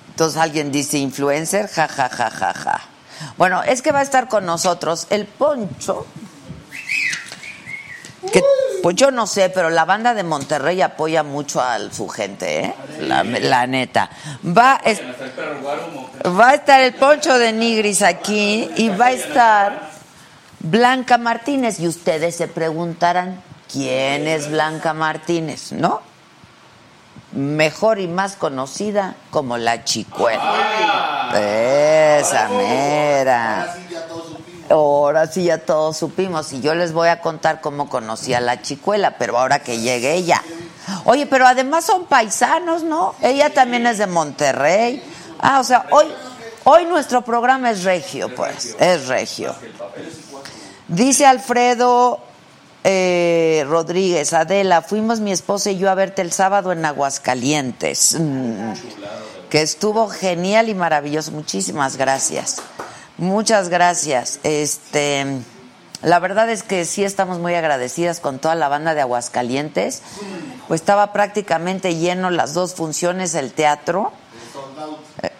Entonces 0.09 0.41
alguien 0.41 0.71
dice 0.71 0.97
influencer, 0.97 1.67
ja, 1.67 1.89
ja, 1.89 2.07
ja, 2.07 2.29
ja, 2.29 2.53
ja. 2.53 2.81
Bueno, 3.37 3.63
es 3.63 3.81
que 3.81 3.91
va 3.91 3.99
a 3.99 4.03
estar 4.03 4.29
con 4.29 4.45
nosotros 4.45 5.07
el 5.09 5.25
Poncho. 5.25 6.05
Pues 8.87 8.95
yo 8.95 9.11
no 9.11 9.27
sé, 9.27 9.49
pero 9.49 9.69
la 9.69 9.83
banda 9.83 10.13
de 10.13 10.23
Monterrey 10.23 10.81
apoya 10.81 11.21
mucho 11.21 11.59
a 11.59 11.77
su 11.91 12.07
gente, 12.07 12.61
¿eh? 12.61 12.73
La, 13.01 13.67
neta. 13.67 14.09
Va, 14.45 14.79
va 16.25 16.49
a 16.51 16.53
estar 16.53 16.79
el 16.79 16.93
Poncho 16.93 17.37
de 17.37 17.51
Nigris 17.51 18.01
aquí 18.01 18.71
y 18.77 18.87
va 18.87 19.07
a 19.07 19.11
estar 19.11 19.89
Blanca 20.61 21.17
Martínez. 21.17 21.81
Y 21.81 21.87
ustedes 21.89 22.37
se 22.37 22.47
preguntarán, 22.47 23.43
¿quién 23.69 24.25
es 24.25 24.49
Blanca 24.49 24.93
Martínez? 24.93 25.73
¿No? 25.73 26.01
Mejor 27.33 27.99
y 27.99 28.07
más 28.07 28.37
conocida 28.37 29.17
como 29.31 29.57
la 29.57 29.83
Chicuela. 29.83 31.29
Esa 32.21 32.47
mera. 32.47 33.63
Así 33.63 33.81
ya 33.91 34.07
todos 34.07 34.27
supimos. 34.27 34.56
Ahora 34.69 35.27
sí 35.27 35.45
ya 35.45 35.59
todos 35.59 35.97
supimos 35.97 36.51
y 36.53 36.61
yo 36.61 36.75
les 36.75 36.93
voy 36.93 37.09
a 37.09 37.21
contar 37.21 37.61
cómo 37.61 37.89
conocí 37.89 38.33
a 38.33 38.41
la 38.41 38.61
chicuela, 38.61 39.17
pero 39.17 39.37
ahora 39.37 39.59
que 39.59 39.79
llegue 39.79 40.13
ella. 40.13 40.43
Oye, 41.05 41.25
pero 41.25 41.47
además 41.47 41.85
son 41.85 42.05
paisanos, 42.05 42.83
¿no? 42.83 43.15
Ella 43.21 43.53
también 43.53 43.87
es 43.87 43.97
de 43.97 44.07
Monterrey. 44.07 45.03
Ah, 45.39 45.59
o 45.59 45.63
sea, 45.63 45.85
hoy, 45.91 46.07
hoy 46.63 46.85
nuestro 46.85 47.21
programa 47.21 47.71
es 47.71 47.83
regio, 47.83 48.33
pues, 48.35 48.75
es 48.79 49.07
regio. 49.07 49.55
Dice 50.87 51.25
Alfredo 51.25 52.21
eh, 52.83 53.65
Rodríguez, 53.67 54.31
Adela, 54.31 54.81
fuimos 54.81 55.19
mi 55.19 55.33
esposa 55.33 55.71
y 55.71 55.77
yo 55.77 55.89
a 55.89 55.95
verte 55.95 56.21
el 56.21 56.31
sábado 56.31 56.71
en 56.71 56.85
Aguascalientes. 56.85 58.15
Mm, 58.17 58.71
que 59.49 59.61
estuvo 59.61 60.07
genial 60.09 60.69
y 60.69 60.75
maravilloso. 60.75 61.31
Muchísimas 61.31 61.97
gracias. 61.97 62.61
Muchas 63.17 63.69
gracias. 63.69 64.39
Este, 64.43 65.25
la 66.03 66.19
verdad 66.19 66.49
es 66.49 66.63
que 66.63 66.85
sí 66.85 67.03
estamos 67.03 67.39
muy 67.39 67.55
agradecidas 67.55 68.19
con 68.19 68.39
toda 68.39 68.55
la 68.55 68.67
banda 68.67 68.93
de 68.93 69.01
Aguascalientes. 69.01 70.03
Pues 70.67 70.81
estaba 70.81 71.13
prácticamente 71.13 71.95
lleno 71.95 72.29
las 72.29 72.53
dos 72.53 72.75
funciones 72.75 73.33
el 73.35 73.53
teatro. 73.53 74.11
Eh, 75.23 75.31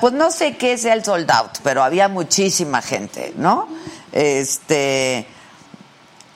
Pues 0.00 0.12
no 0.12 0.30
sé 0.30 0.56
qué 0.56 0.78
sea 0.78 0.94
el 0.94 1.04
sold 1.04 1.30
out, 1.30 1.58
pero 1.64 1.82
había 1.82 2.08
muchísima 2.08 2.82
gente, 2.82 3.32
¿no? 3.36 3.66
Este 4.12 5.26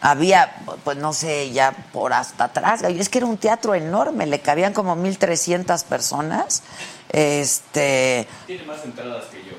había, 0.03 0.57
pues 0.83 0.97
no 0.97 1.13
sé, 1.13 1.53
ya 1.53 1.73
por 1.93 2.13
hasta 2.13 2.45
atrás. 2.45 2.83
Es 2.83 3.09
que 3.09 3.19
era 3.19 3.27
un 3.27 3.37
teatro 3.37 3.75
enorme, 3.75 4.27
le 4.27 4.41
cabían 4.41 4.73
como 4.73 4.97
1.300 4.97 5.85
personas. 5.85 6.63
Este, 7.11 8.27
Tiene 8.47 8.65
más 8.65 8.83
entradas 8.85 9.27
que 9.27 9.45
yo. 9.45 9.53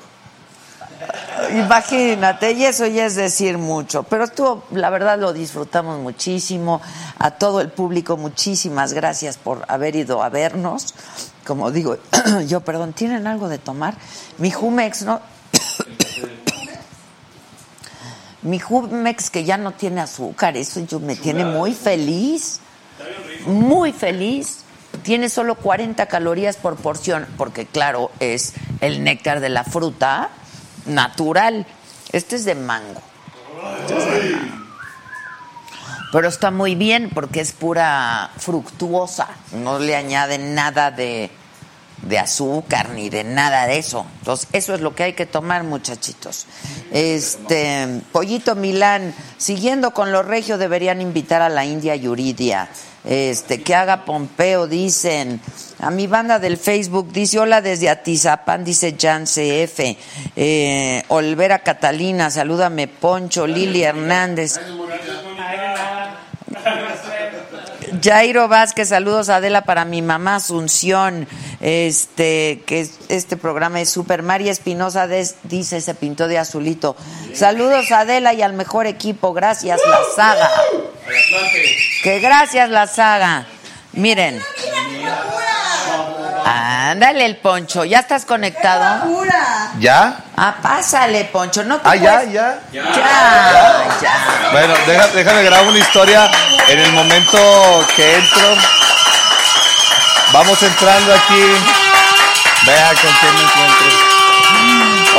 Imagínate, 1.51 2.53
y 2.53 2.65
eso 2.65 2.85
ya 2.85 3.05
es 3.05 3.15
decir 3.15 3.57
mucho, 3.57 4.03
pero 4.03 4.25
estuvo, 4.25 4.63
la 4.71 4.89
verdad 4.89 5.19
lo 5.19 5.33
disfrutamos 5.33 5.99
muchísimo, 5.99 6.81
a 7.17 7.31
todo 7.31 7.61
el 7.61 7.69
público 7.69 8.15
muchísimas 8.15 8.93
gracias 8.93 9.37
por 9.37 9.65
haber 9.67 9.95
ido 9.95 10.23
a 10.23 10.29
vernos, 10.29 10.93
como 11.45 11.71
digo, 11.71 11.97
yo, 12.47 12.61
perdón, 12.61 12.93
¿tienen 12.93 13.27
algo 13.27 13.49
de 13.49 13.57
tomar? 13.57 13.95
Mi 14.37 14.51
Jumex, 14.51 15.03
¿no? 15.03 15.19
Mi 18.43 18.59
Jumex 18.59 19.29
que 19.29 19.43
ya 19.43 19.57
no 19.57 19.73
tiene 19.73 20.01
azúcar, 20.01 20.55
eso 20.55 20.79
yo 20.81 20.99
me 20.99 21.15
tiene 21.15 21.45
muy 21.45 21.73
feliz, 21.73 22.59
muy 23.45 23.91
feliz. 23.91 24.59
Tiene 25.03 25.29
solo 25.29 25.55
40 25.55 26.05
calorías 26.07 26.57
por 26.57 26.75
porción, 26.75 27.25
porque 27.37 27.65
claro, 27.65 28.11
es 28.19 28.53
el 28.81 29.03
néctar 29.03 29.39
de 29.39 29.49
la 29.49 29.63
fruta 29.63 30.29
natural. 30.85 31.65
Este 32.11 32.35
es 32.35 32.45
de 32.45 32.55
mango. 32.55 33.01
Pero 36.11 36.27
está 36.27 36.51
muy 36.51 36.75
bien 36.75 37.09
porque 37.13 37.39
es 37.39 37.53
pura 37.53 38.31
fructuosa. 38.37 39.29
No 39.53 39.79
le 39.79 39.95
añaden 39.95 40.53
nada 40.53 40.91
de, 40.91 41.31
de 42.01 42.19
azúcar 42.19 42.89
ni 42.89 43.09
de 43.09 43.23
nada 43.23 43.65
de 43.67 43.77
eso. 43.77 44.05
Entonces, 44.19 44.49
eso 44.51 44.73
es 44.73 44.81
lo 44.81 44.93
que 44.93 45.03
hay 45.03 45.13
que 45.13 45.25
tomar, 45.25 45.63
muchachitos. 45.63 46.47
Este, 46.91 48.01
Pollito 48.11 48.55
Milán, 48.55 49.13
siguiendo 49.37 49.91
con 49.91 50.11
lo 50.11 50.21
regio, 50.21 50.57
deberían 50.57 51.01
invitar 51.01 51.41
a 51.41 51.49
la 51.49 51.63
India 51.63 51.95
Yuridia. 51.95 52.67
Este, 53.05 53.61
que 53.61 53.73
haga 53.75 54.03
Pompeo, 54.05 54.67
dicen. 54.67 55.39
A 55.81 55.89
mi 55.89 56.05
banda 56.05 56.37
del 56.37 56.57
Facebook 56.57 57.11
dice, 57.11 57.39
hola 57.39 57.59
desde 57.61 57.89
Atizapán, 57.89 58.63
dice 58.63 58.95
Jan 58.99 59.25
CF. 59.25 59.97
Eh, 60.35 61.03
Olvera 61.07 61.59
Catalina, 61.59 62.29
salúdame 62.29 62.87
Poncho, 62.87 63.47
Lili 63.47 63.81
Hernández. 63.83 64.59
Jairo 68.03 68.47
Vázquez, 68.47 68.89
saludos 68.89 69.29
Adela 69.29 69.63
para 69.63 69.83
mi 69.85 70.01
mamá 70.01 70.35
Asunción, 70.35 71.27
este 71.59 72.61
que 72.65 72.81
es- 72.81 72.91
este 73.09 73.35
programa 73.37 73.81
es 73.81 73.89
super. 73.89 74.23
María 74.23 74.51
Espinosa 74.51 75.07
dice 75.43 75.81
se 75.81 75.93
pintó 75.95 76.27
de 76.27 76.37
azulito. 76.37 76.95
Saludos 77.33 77.91
a 77.91 78.01
Adela 78.01 78.33
y 78.33 78.41
al 78.43 78.53
mejor 78.53 78.87
equipo, 78.87 79.33
gracias 79.33 79.79
la 79.87 79.99
saga. 80.15 80.49
Que 82.03 82.19
gracias 82.19 82.69
la 82.69 82.87
saga. 82.87 83.45
Miren. 83.93 84.39
Ándale 86.45 87.25
el 87.25 87.37
Poncho, 87.37 87.85
¿ya 87.85 87.99
estás 87.99 88.25
conectado? 88.25 89.05
¿Ya? 89.79 90.17
Ah, 90.35 90.55
pásale 90.61 91.25
Poncho, 91.25 91.63
no 91.63 91.77
te 91.77 91.89
Ah, 91.89 91.95
ya, 91.95 92.13
puedes- 92.19 92.33
ya. 92.33 92.59
Ya, 92.71 92.83
ya. 94.01 94.49
Bueno, 94.51 94.73
deja- 94.87 95.07
déjame 95.07 95.43
grabar 95.43 95.67
una 95.67 95.77
historia 95.79 96.29
en 96.67 96.79
el 96.79 96.91
momento 96.93 97.85
que 97.95 98.15
entro. 98.15 98.55
Vamos 100.33 100.61
entrando 100.63 101.13
aquí. 101.13 101.41
Vea 102.65 102.87
con 102.89 103.11
quién 103.19 103.35
me 103.35 103.43
encuentro. 103.43 104.10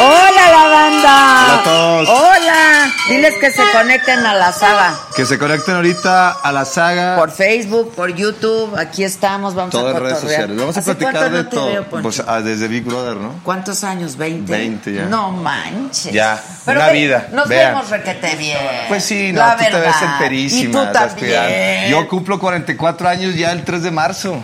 Hola 0.04 0.50
la 0.50 0.68
banda. 0.68 1.44
Hola 1.44 1.58
a 1.58 1.62
todos. 1.62 2.08
Hola. 2.08 2.92
Diles 3.08 3.34
que 3.38 3.50
se 3.52 3.62
conecten 3.72 4.26
a 4.26 4.34
la 4.34 4.52
saga. 4.52 4.94
Que 5.14 5.24
se 5.24 5.38
conecten 5.38 5.76
ahorita 5.76 6.30
a 6.32 6.50
la 6.50 6.64
saga. 6.64 7.14
Por 7.16 7.30
Facebook, 7.30 7.94
por 7.94 8.12
YouTube, 8.12 8.76
aquí 8.76 9.04
estamos, 9.04 9.54
vamos 9.54 9.70
todas 9.70 9.94
a 9.94 10.00
las 10.00 10.02
redes 10.02 10.18
sociales. 10.18 10.56
Vamos 10.56 10.76
a 10.76 10.80
¿Hace 10.80 10.94
platicar 10.96 11.30
de 11.30 11.44
no 11.44 11.48
todo. 11.48 11.66
veo? 11.66 11.84
Pues, 12.02 12.20
ah, 12.26 12.40
desde 12.40 12.66
Big 12.66 12.82
Brother, 12.84 13.16
¿no? 13.16 13.34
¿Cuántos 13.44 13.84
años? 13.84 14.18
¿20? 14.18 14.44
20 14.46 14.92
ya. 14.92 15.04
No 15.04 15.30
manches. 15.30 16.12
Ya, 16.12 16.42
Pero 16.64 16.80
una 16.80 16.88
ve, 16.88 16.92
vida, 16.94 17.28
Nos 17.30 17.46
vean. 17.48 17.74
vemos 17.74 17.90
requete 17.90 18.34
bien. 18.34 18.58
Pues 18.88 19.04
sí, 19.04 19.32
no, 19.32 19.38
La 19.38 19.56
tú 19.56 19.64
te 19.70 19.78
ves 19.78 20.02
enterísima. 20.02 20.82
Y 20.82 20.86
tú 20.86 20.92
también. 20.92 21.90
Yo 21.90 22.08
cumplo 22.08 22.40
44 22.40 23.08
años 23.08 23.36
ya 23.36 23.52
el 23.52 23.62
3 23.62 23.84
de 23.84 23.90
marzo. 23.92 24.42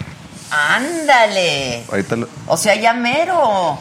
Ándale. 0.51 1.85
Ahorita 1.91 2.17
lo- 2.17 2.29
O 2.47 2.57
sea, 2.57 2.75
ya 2.75 2.93
mero. 2.95 3.79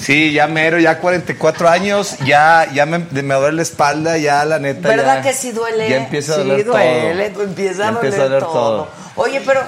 Sí, 0.00 0.32
ya 0.32 0.46
mero, 0.46 0.78
ya 0.78 0.98
44 0.98 1.68
años, 1.68 2.16
ya, 2.24 2.68
ya 2.72 2.86
me, 2.86 2.98
me 2.98 3.34
duele 3.34 3.56
la 3.56 3.62
espalda, 3.62 4.16
ya 4.16 4.44
la 4.44 4.58
neta. 4.58 4.88
¿Verdad 4.88 5.16
ya- 5.16 5.22
que 5.22 5.32
sí 5.32 5.50
duele? 5.50 5.88
Ya 5.90 5.96
empieza 5.96 6.32
a 6.32 6.36
sí, 6.36 6.42
doler 6.42 6.64
duele, 6.64 7.30
todo. 7.30 7.42
empieza 7.44 7.88
a 7.88 7.92
doler, 7.92 8.04
empieza 8.04 8.22
a 8.22 8.28
doler 8.28 8.42
todo. 8.42 8.52
todo. 8.52 8.88
Oye, 9.16 9.42
pero 9.44 9.60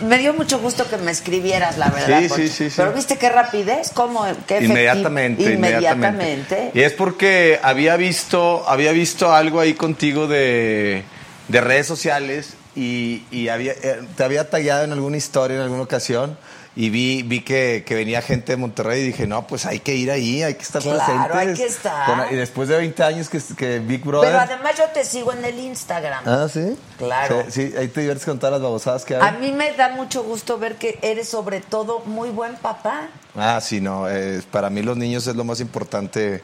me 0.00 0.16
dio 0.16 0.32
mucho 0.32 0.58
gusto 0.58 0.88
que 0.88 0.96
me 0.96 1.10
escribieras, 1.10 1.76
la 1.76 1.90
verdad. 1.90 2.20
Sí, 2.20 2.28
sí, 2.30 2.48
sí, 2.48 2.70
sí. 2.70 2.74
Pero 2.78 2.92
viste 2.94 3.18
qué 3.18 3.28
rapidez, 3.28 3.90
cómo, 3.92 4.24
qué 4.24 4.30
efectivo. 4.56 4.72
Inmediatamente, 4.72 5.42
Inmediatamente. 5.52 6.14
inmediatamente. 6.54 6.70
Y 6.72 6.82
es 6.82 6.92
porque 6.94 7.60
había 7.62 7.96
visto, 7.96 8.64
había 8.66 8.92
visto 8.92 9.34
algo 9.34 9.60
ahí 9.60 9.74
contigo 9.74 10.26
de, 10.26 11.04
de 11.48 11.60
redes 11.60 11.86
sociales 11.86 12.54
y, 12.76 13.24
y 13.30 13.48
había, 13.48 13.72
eh, 13.72 14.02
te 14.16 14.22
había 14.24 14.48
tallado 14.50 14.84
en 14.84 14.92
alguna 14.92 15.16
historia 15.16 15.56
en 15.56 15.62
alguna 15.62 15.82
ocasión 15.82 16.38
y 16.78 16.90
vi, 16.90 17.22
vi 17.22 17.40
que, 17.40 17.84
que 17.86 17.94
venía 17.94 18.20
gente 18.20 18.52
de 18.52 18.56
Monterrey 18.58 19.00
y 19.00 19.04
dije, 19.06 19.26
no, 19.26 19.46
pues 19.46 19.64
hay 19.64 19.80
que 19.80 19.94
ir 19.94 20.10
ahí, 20.10 20.42
hay 20.42 20.56
que 20.56 20.62
estar 20.62 20.82
Claro, 20.82 20.98
presentes. 20.98 21.36
hay 21.36 21.54
que 21.54 21.64
estar. 21.64 22.06
Con- 22.06 22.34
y 22.34 22.36
después 22.36 22.68
de 22.68 22.76
20 22.76 23.02
años 23.02 23.30
que, 23.30 23.40
que 23.56 23.78
Big 23.78 24.04
Brother... 24.04 24.30
Pero 24.30 24.42
además 24.42 24.72
yo 24.76 24.84
te 24.92 25.02
sigo 25.06 25.32
en 25.32 25.42
el 25.42 25.58
Instagram. 25.58 26.22
Ah, 26.26 26.46
¿sí? 26.52 26.76
Claro. 26.98 27.44
Sí, 27.48 27.70
sí, 27.70 27.74
ahí 27.78 27.88
te 27.88 28.00
diviertes 28.00 28.26
con 28.26 28.38
todas 28.38 28.52
las 28.52 28.60
babosadas 28.60 29.06
que 29.06 29.16
A 29.16 29.24
hay. 29.24 29.38
mí 29.40 29.52
me 29.52 29.72
da 29.72 29.88
mucho 29.88 30.22
gusto 30.22 30.58
ver 30.58 30.74
que 30.76 30.98
eres 31.00 31.30
sobre 31.30 31.60
todo 31.62 32.00
muy 32.00 32.28
buen 32.28 32.56
papá. 32.56 33.08
Ah, 33.34 33.58
sí, 33.62 33.80
no, 33.80 34.10
eh, 34.10 34.42
para 34.50 34.68
mí 34.68 34.82
los 34.82 34.98
niños 34.98 35.26
es 35.26 35.34
lo 35.34 35.44
más 35.44 35.60
importante 35.60 36.42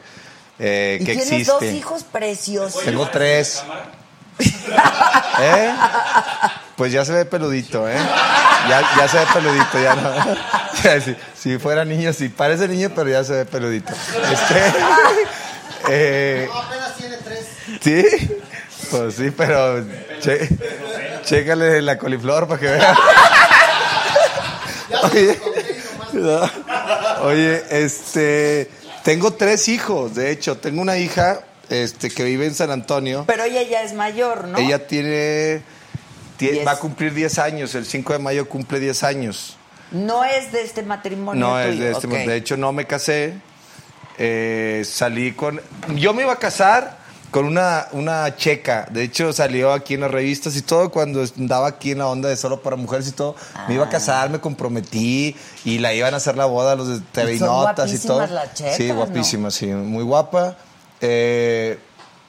eh, 0.57 0.97
Y 0.99 1.05
que 1.05 1.11
tienes 1.13 1.31
existe. 1.31 1.51
dos 1.51 1.63
hijos 1.63 2.03
preciosos. 2.03 2.83
Tengo 2.83 3.07
tres. 3.09 3.63
¿Eh? 5.41 5.73
Pues 6.75 6.91
ya 6.91 7.05
se 7.05 7.11
ve 7.13 7.25
peludito, 7.25 7.87
¿eh? 7.89 7.97
Ya, 8.69 8.81
ya 8.97 9.07
se 9.07 9.17
ve 9.19 9.25
peludito, 9.33 9.81
ya 9.81 9.95
no. 9.95 10.11
Si, 11.03 11.15
si 11.33 11.57
fuera 11.59 11.85
niño, 11.85 12.11
sí, 12.11 12.27
parece 12.27 12.67
niño, 12.67 12.91
pero 12.93 13.09
ya 13.09 13.23
se 13.23 13.31
ve 13.33 13.45
peludito. 13.45 13.93
Este, 13.93 14.73
eh, 15.89 16.49
apenas 16.53 16.95
tiene 16.97 17.17
tres. 17.17 17.45
¿Sí? 17.81 18.05
Pues 18.91 19.15
sí, 19.15 19.31
pero 19.31 19.81
che- 20.21 20.49
chécale 21.23 21.81
la 21.81 21.97
coliflor 21.97 22.47
para 22.49 22.59
que 22.59 22.65
vea. 22.67 22.95
Oye, 25.03 25.39
no. 26.13 26.51
Oye, 27.23 27.63
este, 27.69 28.69
tengo 29.03 29.33
tres 29.33 29.67
hijos, 29.69 30.15
de 30.15 30.31
hecho, 30.31 30.57
tengo 30.57 30.81
una 30.81 30.97
hija 30.97 31.39
este, 31.73 32.11
que 32.11 32.23
vive 32.23 32.45
en 32.45 32.53
San 32.53 32.69
Antonio. 32.69 33.23
Pero 33.25 33.43
ella 33.43 33.63
ya 33.63 33.81
es 33.81 33.93
mayor, 33.93 34.47
¿no? 34.47 34.59
Ella 34.59 34.87
tiene, 34.87 35.63
va 36.65 36.73
a 36.73 36.79
cumplir 36.79 37.13
10 37.13 37.39
años, 37.39 37.73
el 37.73 37.85
5 37.85 38.13
de 38.13 38.19
mayo 38.19 38.47
cumple 38.47 38.79
10 38.79 39.03
años. 39.03 39.57
No 39.91 40.23
es 40.23 40.51
de 40.51 40.63
este 40.63 40.81
matrimonio 40.81 41.39
No 41.39 41.59
es 41.59 41.77
de 41.77 41.91
este, 41.91 42.07
ok. 42.07 42.13
de 42.13 42.35
hecho 42.35 42.57
no 42.57 42.71
me 42.73 42.85
casé, 42.85 43.35
eh, 44.17 44.83
salí 44.85 45.33
con, 45.33 45.61
yo 45.95 46.13
me 46.13 46.23
iba 46.23 46.33
a 46.33 46.37
casar 46.37 46.97
con 47.29 47.45
una, 47.45 47.87
una 47.91 48.35
checa, 48.35 48.87
de 48.91 49.03
hecho 49.03 49.33
salió 49.33 49.73
aquí 49.73 49.95
en 49.95 50.01
las 50.01 50.11
revistas 50.11 50.55
y 50.55 50.61
todo, 50.61 50.91
cuando 50.91 51.23
andaba 51.37 51.67
aquí 51.67 51.91
en 51.91 51.99
la 51.99 52.07
onda 52.07 52.29
de 52.29 52.37
solo 52.37 52.61
para 52.61 52.75
mujeres 52.75 53.07
y 53.07 53.11
todo, 53.13 53.35
me 53.67 53.73
iba 53.73 53.85
a 53.85 53.89
casar, 53.89 54.29
me 54.29 54.39
comprometí 54.39 55.35
y 55.65 55.79
la 55.79 55.93
iban 55.95 56.13
a 56.13 56.17
hacer 56.17 56.37
la 56.37 56.45
boda 56.45 56.75
los 56.75 56.87
de 56.87 56.99
TV 57.11 57.35
y 57.35 57.39
Notas 57.39 57.91
y 57.91 57.97
todo. 57.97 58.17
guapísimas 58.17 58.31
las 58.31 58.53
checas, 58.53 58.77
sí, 58.77 58.87
¿no? 58.89 58.95
guapísima, 58.95 59.51
sí, 59.51 59.65
muy 59.65 60.03
guapa. 60.03 60.55
Eh, 61.05 61.77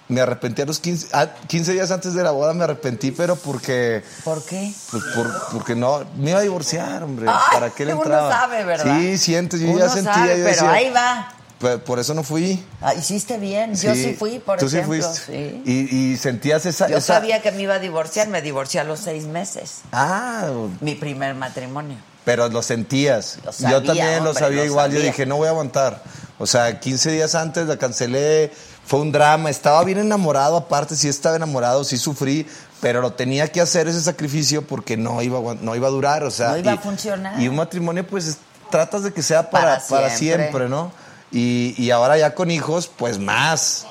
me 0.08 0.20
arrepentí 0.20 0.60
a 0.60 0.66
los 0.66 0.80
15, 0.80 1.08
ah, 1.12 1.28
15 1.46 1.72
días 1.72 1.90
antes 1.90 2.12
de 2.12 2.22
la 2.22 2.30
boda 2.32 2.52
me 2.52 2.64
arrepentí, 2.64 3.10
pero 3.12 3.36
porque... 3.36 4.02
¿Por 4.22 4.44
qué? 4.44 4.70
Pues 4.90 5.02
por- 5.14 5.32
porque 5.52 5.74
no, 5.74 6.04
me 6.18 6.30
iba 6.30 6.40
a 6.40 6.42
divorciar, 6.42 7.02
hombre. 7.04 7.26
Ay, 7.28 7.36
¿Para 7.52 7.70
qué 7.70 7.86
le 7.86 7.94
uno 7.94 8.02
entraba? 8.02 8.30
sabe, 8.30 8.64
¿verdad? 8.64 8.98
Sí, 8.98 9.16
sientes, 9.16 9.60
yo 9.60 9.68
Uno 9.70 9.78
ya 9.78 9.88
sentía. 9.88 10.12
sabe, 10.14 10.28
yo 10.28 10.34
pero 10.34 10.46
decía, 10.48 10.70
ahí 10.72 10.90
va. 10.90 11.32
Por, 11.58 11.82
por 11.84 11.98
eso 12.00 12.12
no 12.12 12.22
fui. 12.22 12.62
Ah, 12.82 12.92
hiciste 12.94 13.38
bien. 13.38 13.74
Yo 13.76 13.94
sí 13.94 14.14
fui, 14.18 14.40
por 14.40 14.58
Tú 14.58 14.66
ejemplo. 14.66 14.94
sí 14.94 15.00
fuiste. 15.02 15.32
sí. 15.32 15.62
Y, 15.64 16.12
y 16.12 16.16
sentías 16.18 16.66
esa. 16.66 16.88
Yo 16.88 16.98
esa- 16.98 17.14
sabía 17.14 17.40
que 17.40 17.52
me 17.52 17.62
iba 17.62 17.74
a 17.74 17.78
divorciar, 17.78 18.28
me 18.28 18.42
divorcié 18.42 18.80
a 18.80 18.84
los 18.84 19.00
seis 19.00 19.24
meses. 19.24 19.80
Ah, 19.92 20.48
Mi 20.80 20.96
primer 20.96 21.34
matrimonio. 21.34 21.96
Pero 22.24 22.48
lo 22.48 22.62
sentías. 22.62 23.38
Lo 23.44 23.52
sabía, 23.52 23.78
yo 23.78 23.82
también 23.84 24.24
lo 24.24 24.34
sabía 24.34 24.58
lo 24.60 24.64
igual. 24.64 24.92
Yo 24.92 25.00
dije, 25.00 25.26
no 25.26 25.36
voy 25.36 25.46
a 25.46 25.50
aguantar. 25.50 26.02
O 26.38 26.46
sea, 26.46 26.80
15 26.80 27.12
días 27.12 27.34
antes 27.34 27.66
la 27.66 27.76
cancelé. 27.76 28.52
Fue 28.86 29.00
un 29.00 29.12
drama. 29.12 29.50
Estaba 29.50 29.82
bien 29.84 29.98
enamorado, 29.98 30.56
aparte, 30.56 30.96
sí 30.96 31.08
estaba 31.08 31.36
enamorado, 31.36 31.84
sí 31.84 31.96
sufrí. 31.96 32.46
Pero 32.80 33.00
lo 33.00 33.12
tenía 33.14 33.48
que 33.50 33.60
hacer 33.60 33.88
ese 33.88 34.00
sacrificio 34.02 34.62
porque 34.66 34.96
no 34.96 35.22
iba, 35.22 35.38
a 35.38 35.54
no 35.54 35.74
iba 35.76 35.88
a 35.88 35.90
durar. 35.90 36.22
O 36.24 36.30
sea, 36.30 36.50
No 36.50 36.58
iba 36.58 36.72
a 36.72 36.74
y- 36.74 36.78
funcionar. 36.78 37.40
Y 37.40 37.48
un 37.48 37.56
matrimonio, 37.56 38.06
pues, 38.06 38.26
es- 38.26 38.38
tratas 38.70 39.04
de 39.04 39.12
que 39.12 39.22
sea 39.22 39.50
para, 39.50 39.80
Para 39.88 40.10
siempre, 40.10 40.68
¿no? 40.68 40.90
Y, 41.30 41.74
y 41.78 41.90
ahora 41.92 42.18
ya 42.18 42.34
con 42.34 42.50
hijos, 42.50 42.88
pues 42.94 43.18
más. 43.18 43.86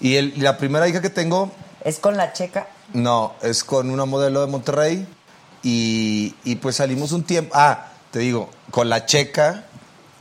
Y 0.00 0.16
el- 0.16 0.32
y 0.36 0.40
la 0.40 0.58
primera 0.58 0.86
hija 0.88 1.00
que 1.00 1.10
tengo, 1.10 1.50
¿Es 1.84 1.98
con 1.98 2.16
la 2.16 2.32
checa? 2.32 2.66
no, 2.92 3.34
es 3.42 3.62
con 3.64 3.90
una 3.90 4.04
modelo 4.04 4.40
de 4.40 4.46
Monterrey. 4.48 5.06
Y, 5.62 6.34
y 6.44 6.56
pues 6.56 6.76
salimos 6.76 7.12
un 7.12 7.22
tiempo. 7.24 7.52
Ah, 7.54 7.88
te 8.10 8.18
digo, 8.20 8.50
con 8.70 8.88
la 8.88 9.06
checa 9.06 9.64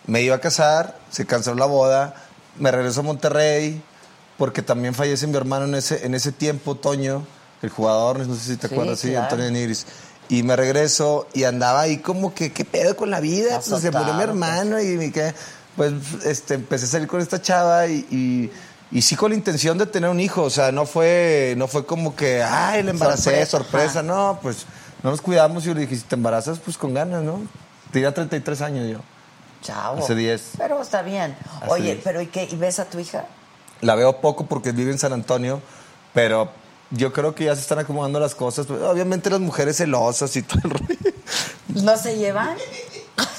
me 0.08 0.22
iba 0.22 0.36
a 0.36 0.40
casar, 0.40 0.98
se 1.10 1.26
canceló 1.26 1.56
la 1.56 1.66
boda, 1.66 2.16
me 2.58 2.72
regreso 2.72 3.00
a 3.02 3.04
Monterrey, 3.04 3.82
porque 4.38 4.62
también 4.62 4.94
fallece 4.94 5.28
mi 5.28 5.38
hermano 5.38 5.66
en 5.66 5.76
ese, 5.76 6.06
en 6.06 6.16
ese 6.16 6.32
tiempo, 6.32 6.76
Toño, 6.76 7.26
el 7.62 7.70
jugador, 7.70 8.20
no 8.26 8.36
sé 8.36 8.42
si 8.42 8.58
te 8.58 8.68
Sí, 8.68 8.74
acuerdas, 8.74 9.00
sí, 9.00 9.10
claro. 9.10 9.24
Antonio 9.24 9.52
Nigris. 9.52 9.86
Y 10.30 10.44
me 10.44 10.56
regreso 10.56 11.28
y 11.34 11.44
andaba 11.44 11.82
ahí 11.82 11.98
como 11.98 12.34
que, 12.34 12.52
¿qué 12.54 12.64
pedo 12.66 12.96
con 12.96 13.10
la 13.12 13.20
vida? 13.20 13.60
Pues 13.60 13.66
se 13.82 13.92
murió 13.92 13.92
mi 13.92 13.98
Azotado, 13.98 14.22
hermano 14.24 14.82
y 14.82 14.86
me 14.98 15.12
quedé- 15.12 15.36
pues 15.76 15.94
este, 16.26 16.56
empecé 16.56 16.86
a 16.86 16.90
salir 16.90 17.08
con 17.08 17.22
esta 17.22 17.42
chava 17.42 17.88
y, 17.88 18.06
y, 18.12 18.52
y 18.98 19.02
sí 19.02 19.16
con 19.16 19.32
la 19.32 19.38
intención 19.38 19.78
de 19.78 19.86
tener 19.86 20.10
un 20.10 20.20
hijo, 20.20 20.44
o 20.44 20.50
sea, 20.50 20.72
no 20.72 20.86
fue, 20.86 21.54
no 21.58 21.68
fue 21.68 21.86
como 21.86 22.16
que, 22.16 22.44
ay, 22.44 22.84
le 22.84 22.92
embaracé, 22.92 23.46
Sorpresa, 23.46 23.52
sorpresa, 23.58 24.04
no, 24.04 24.40
pues 24.42 24.66
no 25.04 25.10
nos 25.12 25.22
cuidamos 25.22 25.64
y 25.64 25.68
yo 25.68 25.74
le 25.74 25.82
dije, 25.82 25.96
si 25.96 26.02
te 26.04 26.16
embarazas, 26.16 26.60
pues 26.60 26.78
con 26.78 26.94
ganas, 26.94 27.24
¿no? 27.24 27.42
Tenía 27.92 28.14
33 28.14 28.62
años 28.62 28.90
yo. 28.90 29.00
Chavo. 29.62 30.04
Hace 30.04 30.16
10. 30.16 30.42
Pero 30.58 30.82
está 30.82 31.02
bien. 31.02 31.36
Hace 31.62 31.72
Oye, 31.72 31.84
10. 31.94 32.00
pero 32.04 32.22
¿y 32.22 32.28
qué? 32.28 32.48
¿Y 32.52 32.56
ves 32.56 32.80
a 32.80 32.86
tu 32.86 33.00
hija? 33.00 33.26
La 33.82 33.96
veo 33.96 34.22
poco 34.22 34.46
porque 34.46 34.72
vive 34.72 34.92
en 34.92 34.98
San 35.00 35.14
Antonio, 35.14 35.62
pero 36.14 36.50
yo 36.92 37.14
creo 37.14 37.36
que 37.36 37.46
ya 37.46 37.56
se 37.56 37.62
están 37.62 37.80
acomodando 37.80 38.20
las 38.20 38.36
cosas. 38.36 38.70
Obviamente 38.70 39.30
las 39.30 39.40
mujeres 39.40 39.78
celosas 39.78 40.36
y 40.36 40.42
todo 40.44 40.60
el 40.64 40.70
rollo. 40.72 40.98
¿No 41.70 41.96
se 41.98 42.18
llevan? 42.18 42.58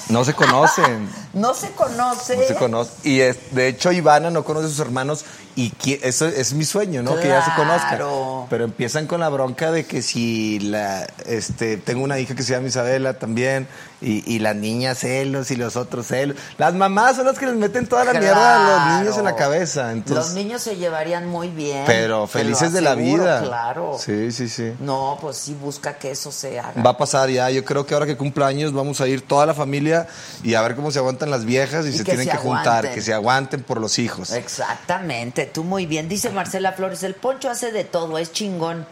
No 0.09 0.23
se 0.25 0.33
conocen. 0.33 1.09
No 1.33 1.55
se 1.55 1.71
conoce. 1.71 2.37
No 2.37 2.43
se 2.43 2.55
conocen. 2.55 2.93
Y 3.03 3.19
es- 3.21 3.55
de 3.55 3.67
hecho 3.67 3.91
Ivana 3.91 4.29
no 4.29 4.43
conoce 4.43 4.67
a 4.67 4.69
sus 4.69 4.79
hermanos 4.79 5.25
y 5.55 5.71
eso 6.01 6.27
es 6.27 6.53
mi 6.53 6.65
sueño, 6.65 7.03
¿no? 7.03 7.15
Que 7.19 7.27
ya 7.27 7.43
se 7.43 7.51
conozcan. 7.55 7.99
Pero 8.49 8.65
empiezan 8.65 9.07
con 9.07 9.19
la 9.19 9.29
bronca 9.29 9.71
de 9.71 9.85
que 9.85 10.01
si 10.01 10.59
la, 10.59 11.05
este, 11.25 11.77
tengo 11.77 12.03
una 12.03 12.19
hija 12.19 12.35
que 12.35 12.43
se 12.43 12.53
llama 12.53 12.67
Isabela 12.67 13.19
también 13.19 13.67
y, 14.01 14.23
y 14.31 14.39
las 14.39 14.55
niñas 14.55 14.99
celos 14.99 15.49
y 15.51 15.55
los 15.55 15.75
otros 15.75 16.07
celos. 16.07 16.37
Las 16.57 16.73
mamás 16.73 17.15
son 17.15 17.25
las 17.25 17.37
que 17.39 17.45
les 17.45 17.55
meten 17.55 17.87
toda 17.87 18.03
la 18.03 18.13
mierda 18.13 18.55
a 18.55 18.89
los 18.89 18.99
niños 18.99 19.17
en 19.17 19.23
la 19.25 19.35
cabeza. 19.35 19.91
Entonces, 19.91 20.25
Los 20.25 20.33
niños 20.33 20.61
se 20.61 20.75
llevarían 20.75 21.27
muy 21.27 21.47
bien. 21.49 21.83
pero 21.85 22.27
felices 22.27 22.73
de 22.73 22.81
la 22.81 22.95
vida. 22.95 23.41
Claro. 23.41 23.97
Sí, 23.99 24.31
sí, 24.31 24.49
sí. 24.49 24.73
No, 24.79 25.17
pues 25.21 25.37
sí 25.37 25.55
busca 25.59 25.97
que 25.97 26.11
eso 26.11 26.31
se 26.31 26.59
haga. 26.59 26.81
Va 26.81 26.91
a 26.91 26.97
pasar 26.97 27.29
ya, 27.29 27.49
yo 27.49 27.63
creo 27.63 27.85
que 27.85 27.93
ahora 27.93 28.05
que 28.05 28.17
cumpla 28.17 28.47
años 28.47 28.73
vamos 28.73 28.99
a 29.01 29.07
ir 29.07 29.21
toda 29.21 29.45
la 29.45 29.53
familia 29.53 30.07
y 30.43 30.55
a 30.55 30.61
ver 30.61 30.75
cómo 30.75 30.91
se 30.91 30.99
aguantan 30.99 31.29
las 31.31 31.45
viejas 31.45 31.85
y, 31.85 31.89
Y 31.89 31.91
se 31.93 31.97
que 31.99 32.11
tienen 32.11 32.25
se 32.25 32.31
que 32.31 32.37
juntar, 32.37 32.91
que 32.91 33.01
se 33.01 33.13
aguanten 33.13 33.63
por 33.63 33.79
los 33.79 33.99
hijos. 33.99 34.31
Exactamente, 34.33 35.42
tú 35.45 35.63
muy 35.63 35.85
bien. 35.85 36.09
Dice 36.09 36.29
Marcela 36.29 36.71
Flores, 36.73 37.03
el 37.03 37.15
poncho 37.15 37.49
hace 37.49 37.71
de 37.71 37.83
todo, 37.83 38.17
es 38.17 38.31
chingón. 38.31 38.85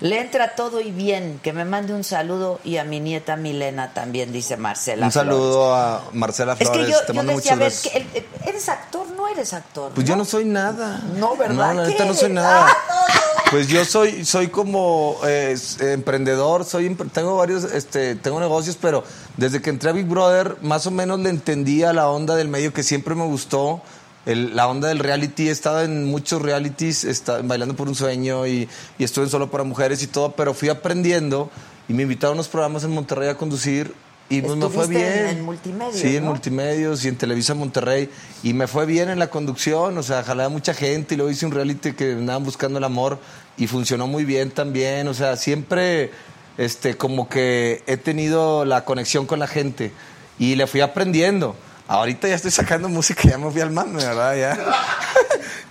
Le 0.00 0.20
entra 0.20 0.54
todo 0.54 0.80
y 0.80 0.90
bien. 0.90 1.40
Que 1.42 1.52
me 1.52 1.64
mande 1.64 1.92
un 1.94 2.04
saludo 2.04 2.60
y 2.64 2.76
a 2.78 2.84
mi 2.84 3.00
nieta 3.00 3.36
Milena 3.36 3.92
también, 3.92 4.32
dice 4.32 4.56
Marcela 4.56 5.06
Un 5.06 5.12
Flores. 5.12 5.28
saludo 5.30 5.74
a 5.74 6.04
Marcela 6.12 6.52
Es 6.58 6.68
Flores, 6.68 6.86
que 6.86 6.92
yo, 6.92 7.00
te 7.00 7.06
yo 7.08 7.14
mando 7.14 7.32
decía, 7.36 7.52
a 7.52 7.56
ver, 7.56 7.72
que 7.82 7.98
el- 7.98 8.48
¿eres 8.48 8.68
actor? 8.68 9.06
No 9.16 9.28
eres 9.28 9.52
actor. 9.52 9.92
Pues 9.94 10.06
yo 10.06 10.16
no 10.16 10.24
soy 10.24 10.44
nada. 10.44 11.02
No, 11.16 11.36
¿verdad? 11.36 11.74
No, 11.74 11.80
la 11.82 11.86
¿Qué 11.86 11.92
neta 11.92 12.04
no 12.06 12.14
soy 12.14 12.32
nada. 12.32 12.66
Ah, 12.68 12.76
no, 12.88 12.94
no. 12.94 13.50
Pues 13.50 13.68
yo 13.68 13.84
soy, 13.84 14.24
soy 14.24 14.48
como 14.48 15.16
eh, 15.26 15.56
emprendedor, 15.80 16.64
soy 16.64 16.92
tengo 17.12 17.36
varios, 17.36 17.64
este, 17.64 18.16
tengo 18.16 18.40
negocios, 18.40 18.76
pero 18.80 19.04
desde 19.36 19.60
que 19.62 19.70
entré 19.70 19.90
a 19.90 19.92
Big 19.92 20.06
Brother, 20.06 20.56
más 20.62 20.86
o 20.86 20.90
menos 20.90 21.20
le 21.20 21.30
entendí 21.30 21.84
a 21.84 21.92
la 21.92 22.08
onda 22.08 22.34
del 22.34 22.48
medio 22.48 22.72
que 22.72 22.82
siempre 22.82 23.14
me 23.14 23.24
gustó. 23.26 23.80
El- 24.26 24.56
la 24.56 24.66
onda 24.68 24.88
del 24.88 24.98
reality, 25.00 25.48
he 25.48 25.50
estado 25.52 25.82
en 25.82 26.04
muchos 26.04 26.40
realities, 26.40 27.04
está, 27.04 27.42
bailando 27.42 27.74
por 27.76 27.88
un 27.88 27.94
sueño 27.94 28.46
y, 28.46 28.68
y 28.98 29.04
estuve 29.04 29.24
en 29.24 29.30
solo 29.30 29.50
para 29.50 29.64
mujeres 29.64 30.02
y 30.02 30.06
todo, 30.06 30.32
pero 30.32 30.54
fui 30.54 30.68
aprendiendo 30.70 31.50
y 31.88 31.92
me 31.92 32.02
invitaron 32.04 32.32
a 32.32 32.34
unos 32.36 32.48
programas 32.48 32.84
en 32.84 32.90
Monterrey 32.92 33.28
a 33.28 33.36
conducir 33.36 33.92
y 34.30 34.40
pues 34.40 34.56
me 34.56 34.68
fue 34.70 34.86
bien. 34.86 35.02
en- 35.02 35.26
en 35.38 35.42
multimedios, 35.44 35.96
Sí, 36.00 36.16
en 36.16 36.24
¿no? 36.24 36.30
multimedios 36.30 37.04
y 37.04 37.08
en 37.08 37.16
Televisa 37.16 37.52
Monterrey. 37.52 38.08
Y 38.42 38.54
me 38.54 38.66
fue 38.66 38.86
bien 38.86 39.10
en 39.10 39.18
la 39.18 39.28
conducción, 39.28 39.98
o 39.98 40.02
sea, 40.02 40.22
jalé 40.24 40.44
a 40.44 40.48
mucha 40.48 40.72
gente 40.72 41.12
y 41.14 41.16
luego 41.18 41.30
hice 41.30 41.44
un 41.44 41.52
reality 41.52 41.92
que 41.92 42.12
andaban 42.12 42.42
buscando 42.44 42.78
el 42.78 42.84
amor 42.84 43.18
y 43.58 43.66
funcionó 43.66 44.06
muy 44.06 44.24
bien 44.24 44.50
también. 44.50 45.06
O 45.08 45.14
sea, 45.14 45.36
siempre 45.36 46.10
este, 46.56 46.96
como 46.96 47.28
que 47.28 47.82
he 47.86 47.98
tenido 47.98 48.64
la 48.64 48.86
conexión 48.86 49.26
con 49.26 49.38
la 49.40 49.46
gente 49.46 49.92
y 50.38 50.54
le 50.54 50.66
fui 50.66 50.80
aprendiendo. 50.80 51.54
Ahorita 51.86 52.28
ya 52.28 52.34
estoy 52.34 52.50
sacando 52.50 52.88
música, 52.88 53.22
ya 53.28 53.38
me 53.38 53.50
fui 53.50 53.60
al 53.60 53.70
mame, 53.70 54.02
¿verdad? 54.02 54.36
Ya, 54.36 54.58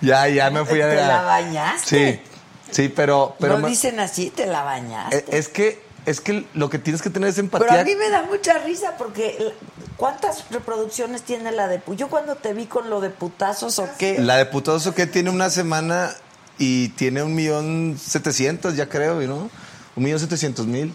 ya, 0.00 0.28
ya 0.28 0.50
me 0.50 0.64
fui 0.64 0.80
a... 0.80 0.88
¿Te 0.88 0.96
la 0.96 1.22
bañaste? 1.22 2.22
Sí, 2.68 2.72
sí, 2.72 2.88
pero... 2.88 3.34
pero 3.38 3.58
no 3.58 3.66
dicen 3.66 3.98
así, 3.98 4.30
te 4.30 4.46
la 4.46 4.62
bañaste. 4.62 5.16
eh, 5.18 5.24
es 5.30 5.48
que, 5.48 5.82
es 6.06 6.20
que 6.20 6.46
lo 6.54 6.70
que 6.70 6.78
tienes 6.78 7.02
que 7.02 7.10
tener 7.10 7.30
es 7.30 7.38
empatía. 7.38 7.66
Pero 7.68 7.80
a 7.80 7.84
mí 7.84 7.96
me 7.96 8.10
da 8.10 8.22
mucha 8.22 8.58
risa 8.58 8.96
porque 8.96 9.54
¿cuántas 9.96 10.48
reproducciones 10.50 11.22
tiene 11.22 11.50
la 11.50 11.66
de 11.66 11.80
Yo 11.96 12.08
cuando 12.08 12.36
te 12.36 12.52
vi 12.52 12.66
con 12.66 12.90
lo 12.90 13.00
de 13.00 13.10
putazos 13.10 13.78
o 13.78 13.88
qué. 13.98 14.18
La 14.20 14.36
de 14.36 14.46
Putoso 14.46 14.94
que 14.94 15.06
tiene 15.06 15.30
una 15.30 15.50
semana 15.50 16.14
y 16.58 16.90
tiene 16.90 17.22
un 17.22 17.34
millón 17.34 17.98
setecientos, 17.98 18.76
ya 18.76 18.88
creo, 18.88 19.20
¿no? 19.22 19.50
un 19.96 20.02
millón 20.02 20.20
setecientos 20.20 20.66
mil. 20.66 20.94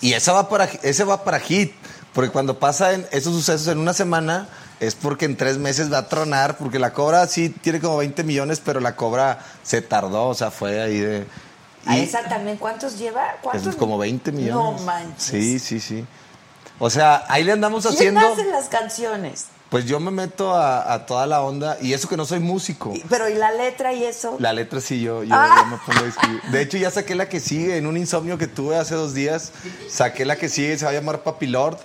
Y 0.00 0.12
esa 0.12 0.32
va 0.32 0.48
para, 0.48 0.64
ese 0.82 1.04
va 1.04 1.24
para 1.24 1.40
hit. 1.40 1.72
Porque 2.12 2.30
cuando 2.30 2.58
pasan 2.58 3.06
esos 3.12 3.34
sucesos 3.34 3.68
en 3.68 3.78
una 3.78 3.92
semana, 3.92 4.48
es 4.80 4.94
porque 4.94 5.24
en 5.24 5.36
tres 5.36 5.58
meses 5.58 5.92
va 5.92 5.98
a 5.98 6.08
tronar. 6.08 6.56
Porque 6.56 6.78
la 6.78 6.92
cobra 6.92 7.26
sí 7.26 7.50
tiene 7.50 7.80
como 7.80 7.96
20 7.98 8.24
millones, 8.24 8.60
pero 8.64 8.80
la 8.80 8.96
cobra 8.96 9.38
se 9.62 9.82
tardó. 9.82 10.26
O 10.28 10.34
sea, 10.34 10.50
fue 10.50 10.80
ahí 10.82 10.98
de. 10.98 11.26
¿A 11.86 11.96
y- 11.96 12.02
esa 12.02 12.22
también 12.28 12.56
cuántos 12.56 12.98
lleva? 12.98 13.36
¿Cuántos? 13.42 13.66
es 13.68 13.76
como 13.76 13.98
20 13.98 14.32
millones. 14.32 14.80
No 14.80 14.84
manches. 14.86 15.22
Sí, 15.24 15.58
sí, 15.58 15.80
sí. 15.80 16.04
O 16.80 16.90
sea, 16.90 17.24
ahí 17.28 17.44
le 17.44 17.52
andamos 17.52 17.84
¿Quién 17.84 17.94
haciendo. 18.18 18.32
hace 18.32 18.44
las 18.46 18.66
canciones? 18.68 19.46
Pues 19.68 19.84
yo 19.84 20.00
me 20.00 20.10
meto 20.10 20.54
a, 20.54 20.94
a 20.94 21.04
toda 21.06 21.26
la 21.26 21.42
onda. 21.42 21.76
Y 21.82 21.92
eso 21.92 22.08
que 22.08 22.16
no 22.16 22.24
soy 22.24 22.38
músico. 22.40 22.94
Pero 23.10 23.28
¿y 23.28 23.34
la 23.34 23.52
letra 23.52 23.92
y 23.92 24.04
eso? 24.04 24.36
La 24.38 24.52
letra 24.54 24.80
sí, 24.80 25.00
yo, 25.02 25.22
yo, 25.24 25.34
Ah. 25.34 25.56
yo 25.58 25.66
me 25.66 25.76
pongo 25.84 26.06
a 26.06 26.08
escribir. 26.08 26.40
De 26.50 26.62
hecho, 26.62 26.78
ya 26.78 26.90
saqué 26.90 27.14
la 27.14 27.28
que 27.28 27.38
sigue. 27.40 27.76
En 27.76 27.86
un 27.86 27.96
insomnio 27.96 28.38
que 28.38 28.46
tuve 28.46 28.76
hace 28.76 28.94
dos 28.94 29.12
días, 29.12 29.52
saqué 29.90 30.24
la 30.24 30.36
que 30.36 30.48
sigue, 30.48 30.78
se 30.78 30.84
va 30.86 30.92
a 30.92 30.94
llamar 30.94 31.22
Papilord. 31.22 31.76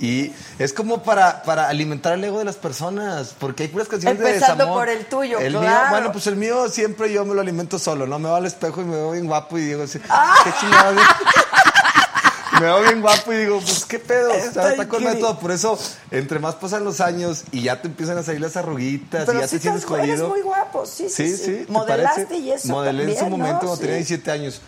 Y 0.00 0.32
es 0.58 0.72
como 0.72 1.02
para, 1.02 1.42
para 1.42 1.68
alimentar 1.68 2.14
el 2.14 2.24
ego 2.24 2.38
de 2.38 2.46
las 2.46 2.56
personas, 2.56 3.34
porque 3.38 3.64
hay 3.64 3.68
puras 3.68 3.86
canciones 3.86 4.18
Empezando 4.18 4.54
de 4.54 4.58
desamor. 4.64 4.78
por 4.78 4.88
el 4.88 5.04
tuyo, 5.06 5.38
el 5.38 5.52
claro. 5.52 5.66
Mío, 5.68 5.76
bueno, 5.90 6.12
pues 6.12 6.26
el 6.26 6.36
mío 6.36 6.68
siempre 6.70 7.12
yo 7.12 7.24
me 7.26 7.34
lo 7.34 7.42
alimento 7.42 7.78
solo, 7.78 8.06
¿no? 8.06 8.18
Me 8.18 8.30
va 8.30 8.38
al 8.38 8.46
espejo 8.46 8.80
y 8.80 8.84
me 8.84 8.96
veo 8.96 9.10
bien 9.12 9.26
guapo 9.26 9.58
y 9.58 9.62
digo, 9.66 9.82
así, 9.82 10.00
Ah. 10.08 10.36
qué 10.42 10.52
chingado. 10.58 10.94
me 12.54 12.60
veo 12.66 12.80
bien 12.82 13.00
guapo 13.00 13.32
y 13.32 13.36
digo, 13.36 13.60
pues 13.60 13.84
qué 13.86 13.98
pedo, 13.98 14.32
Está 14.32 14.70
está, 14.72 14.88
con 14.88 15.04
método. 15.04 15.38
Por 15.38 15.50
eso, 15.50 15.78
entre 16.10 16.38
más 16.38 16.54
pasan 16.56 16.84
los 16.84 17.00
años 17.00 17.44
y 17.52 17.62
ya 17.62 17.80
te 17.80 17.88
empiezan 17.88 18.18
a 18.18 18.22
salir 18.22 18.40
las 18.40 18.56
arruguitas 18.56 19.24
Pero 19.26 19.38
y 19.38 19.42
ya 19.42 19.48
te 19.48 19.58
sientes 19.60 19.82
estás- 19.82 19.98
eres 19.98 20.10
jodido. 20.12 20.28
muy 20.28 20.40
guapo, 20.42 20.84
sí, 20.86 21.08
sí, 21.08 21.28
Sí, 21.28 21.36
sí. 21.36 21.44
sí. 21.44 21.64
¿te 21.66 21.72
Modelaste 21.72 22.36
y 22.36 22.50
eso 22.52 22.68
Modelé 22.68 23.12
en 23.12 23.18
su 23.18 23.26
momento 23.26 23.52
¿no? 23.52 23.58
cuando 23.60 23.76
tenía 23.78 23.94
Sí. 23.96 24.14
17 24.16 24.30
años. 24.30 24.60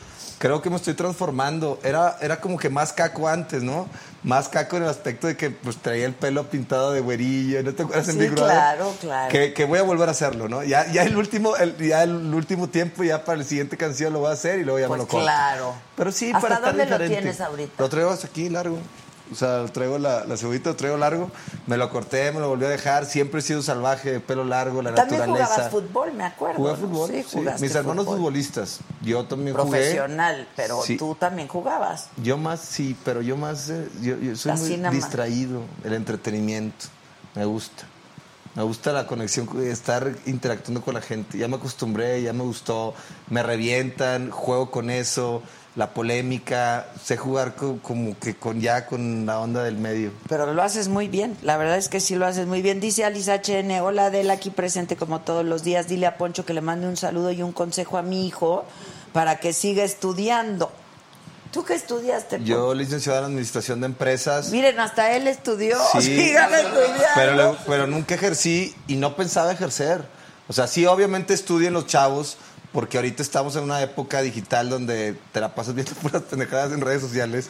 Creo 0.42 0.60
que 0.60 0.70
me 0.70 0.74
estoy 0.74 0.94
transformando. 0.94 1.78
Era, 1.84 2.16
era 2.20 2.40
como 2.40 2.58
que 2.58 2.68
más 2.68 2.92
caco 2.92 3.28
antes, 3.28 3.62
¿no? 3.62 3.86
Más 4.24 4.48
caco 4.48 4.76
en 4.76 4.82
el 4.82 4.88
aspecto 4.88 5.28
de 5.28 5.36
que 5.36 5.50
pues 5.50 5.76
traía 5.76 6.04
el 6.04 6.14
pelo 6.14 6.50
pintado 6.50 6.90
de 6.90 7.00
güerillo. 7.00 7.62
¿No 7.62 7.72
te 7.72 7.84
acuerdas 7.84 8.08
en 8.08 8.18
Big 8.18 8.32
Brother? 8.32 8.50
claro, 8.52 8.92
claro. 9.00 9.30
Que, 9.30 9.52
que 9.54 9.64
voy 9.66 9.78
a 9.78 9.82
volver 9.84 10.08
a 10.08 10.10
hacerlo, 10.10 10.48
¿no? 10.48 10.64
Ya, 10.64 10.90
ya 10.90 11.04
el 11.04 11.16
último, 11.16 11.54
el, 11.56 11.76
ya 11.76 12.02
el 12.02 12.34
último 12.34 12.68
tiempo, 12.68 13.04
ya 13.04 13.24
para 13.24 13.38
la 13.38 13.44
siguiente 13.44 13.76
canción 13.76 14.12
lo 14.12 14.18
voy 14.18 14.30
a 14.30 14.32
hacer 14.32 14.58
y 14.58 14.64
luego 14.64 14.80
ya 14.80 14.88
Pues 14.88 14.98
me 14.98 15.04
lo 15.04 15.08
corto. 15.08 15.24
claro. 15.24 15.74
Pero 15.94 16.10
sí, 16.10 16.32
¿Hasta 16.34 16.40
para 16.40 16.54
estar 16.56 16.70
dónde 16.70 16.86
lo 16.86 16.90
diferente. 16.98 17.16
tienes 17.20 17.40
ahorita? 17.40 17.72
Lo 17.80 17.88
traigo 17.88 18.10
hasta 18.10 18.26
aquí 18.26 18.48
largo. 18.48 18.78
O 19.32 19.34
sea, 19.34 19.64
traigo 19.66 19.98
la, 19.98 20.24
la 20.26 20.36
cebollita, 20.36 20.76
traigo 20.76 20.96
largo. 20.98 21.30
Me 21.66 21.76
lo 21.76 21.90
corté, 21.90 22.30
me 22.32 22.40
lo 22.40 22.48
volví 22.48 22.64
a 22.66 22.68
dejar. 22.68 23.06
Siempre 23.06 23.40
he 23.40 23.42
sido 23.42 23.62
salvaje, 23.62 24.20
pelo 24.20 24.44
largo, 24.44 24.82
la 24.82 24.94
También 24.94 25.20
naturaleza. 25.20 25.46
jugabas 25.54 25.70
fútbol, 25.72 26.12
me 26.12 26.24
acuerdo. 26.24 26.58
Jugué 26.58 26.70
¿no? 26.72 26.76
fútbol, 26.76 27.10
Sí, 27.10 27.24
sí. 27.28 27.38
Mis 27.60 27.74
hermanos 27.74 28.04
fútbol. 28.04 28.18
futbolistas. 28.18 28.80
Yo 29.02 29.24
también 29.24 29.56
jugué. 29.56 29.70
Profesional, 29.70 30.48
pero 30.54 30.82
Sí. 30.82 30.96
tú 30.96 31.16
también 31.18 31.48
jugabas. 31.48 32.08
Yo 32.22 32.36
más, 32.36 32.60
sí, 32.60 32.96
pero 33.04 33.22
yo 33.22 33.36
más, 33.36 33.70
eh, 33.70 33.88
yo, 34.00 34.16
yo 34.18 34.36
soy 34.36 34.52
Así 34.52 34.70
muy 34.72 34.78
más. 34.78 34.92
distraído. 34.92 35.62
El 35.84 35.94
entretenimiento, 35.94 36.86
me 37.34 37.44
gusta. 37.44 37.84
Me 38.54 38.62
gusta 38.62 38.92
la 38.92 39.06
conexión, 39.06 39.48
estar 39.62 40.14
interactuando 40.26 40.82
con 40.82 40.92
la 40.92 41.00
gente. 41.00 41.38
Ya 41.38 41.48
me 41.48 41.56
acostumbré, 41.56 42.20
ya 42.20 42.34
me 42.34 42.42
gustó. 42.42 42.92
Me 43.30 43.42
revientan, 43.42 44.30
juego 44.30 44.70
con 44.70 44.90
eso, 44.90 45.42
la 45.76 45.94
polémica. 45.94 46.86
Sé 47.02 47.16
jugar 47.16 47.54
co- 47.54 47.78
como 47.82 48.18
que 48.18 48.34
con 48.36 48.60
ya 48.60 48.86
con 48.86 49.24
la 49.26 49.40
onda 49.40 49.62
del 49.62 49.76
medio. 49.76 50.12
Pero 50.28 50.52
lo 50.52 50.62
haces 50.62 50.88
muy 50.88 51.08
bien, 51.08 51.36
la 51.42 51.56
verdad 51.56 51.78
es 51.78 51.88
que 51.88 52.00
sí 52.00 52.14
lo 52.14 52.26
haces 52.26 52.46
muy 52.46 52.62
bien. 52.62 52.80
Dice 52.80 53.04
Alice 53.04 53.30
HN, 53.32 53.80
hola 53.80 54.06
Adela, 54.06 54.34
aquí 54.34 54.50
presente 54.50 54.96
como 54.96 55.20
todos 55.20 55.44
los 55.44 55.62
días. 55.62 55.88
Dile 55.88 56.06
a 56.06 56.16
Poncho 56.18 56.44
que 56.44 56.54
le 56.54 56.60
mande 56.60 56.86
un 56.86 56.96
saludo 56.96 57.30
y 57.32 57.42
un 57.42 57.52
consejo 57.52 57.98
a 57.98 58.02
mi 58.02 58.26
hijo 58.26 58.64
para 59.12 59.40
que 59.40 59.52
siga 59.52 59.82
estudiando. 59.84 60.70
¿Tú 61.52 61.64
qué 61.64 61.74
estudiaste? 61.74 62.36
Poncho? 62.38 62.50
Yo, 62.50 62.74
licenciado 62.74 63.18
en 63.18 63.24
Administración 63.26 63.80
de 63.80 63.86
Empresas. 63.86 64.50
Miren, 64.50 64.80
hasta 64.80 65.12
él 65.14 65.26
estudió. 65.28 65.76
Sí. 66.00 66.00
Síganle 66.28 66.60
estudiando. 66.62 67.04
Pero, 67.14 67.56
pero 67.66 67.86
nunca 67.86 68.14
ejercí 68.14 68.74
y 68.86 68.96
no 68.96 69.16
pensaba 69.16 69.52
ejercer. 69.52 70.02
O 70.48 70.52
sea, 70.54 70.66
sí, 70.66 70.86
obviamente 70.86 71.34
estudien 71.34 71.72
los 71.74 71.86
chavos, 71.86 72.36
porque 72.72 72.96
ahorita 72.96 73.22
estamos 73.22 73.54
en 73.56 73.64
una 73.64 73.82
época 73.82 74.22
digital 74.22 74.70
donde 74.70 75.16
te 75.32 75.40
la 75.40 75.54
pasas 75.54 75.74
viendo 75.74 75.92
puras 76.02 76.22
pendejadas 76.22 76.72
en 76.72 76.80
redes 76.80 77.02
sociales. 77.02 77.48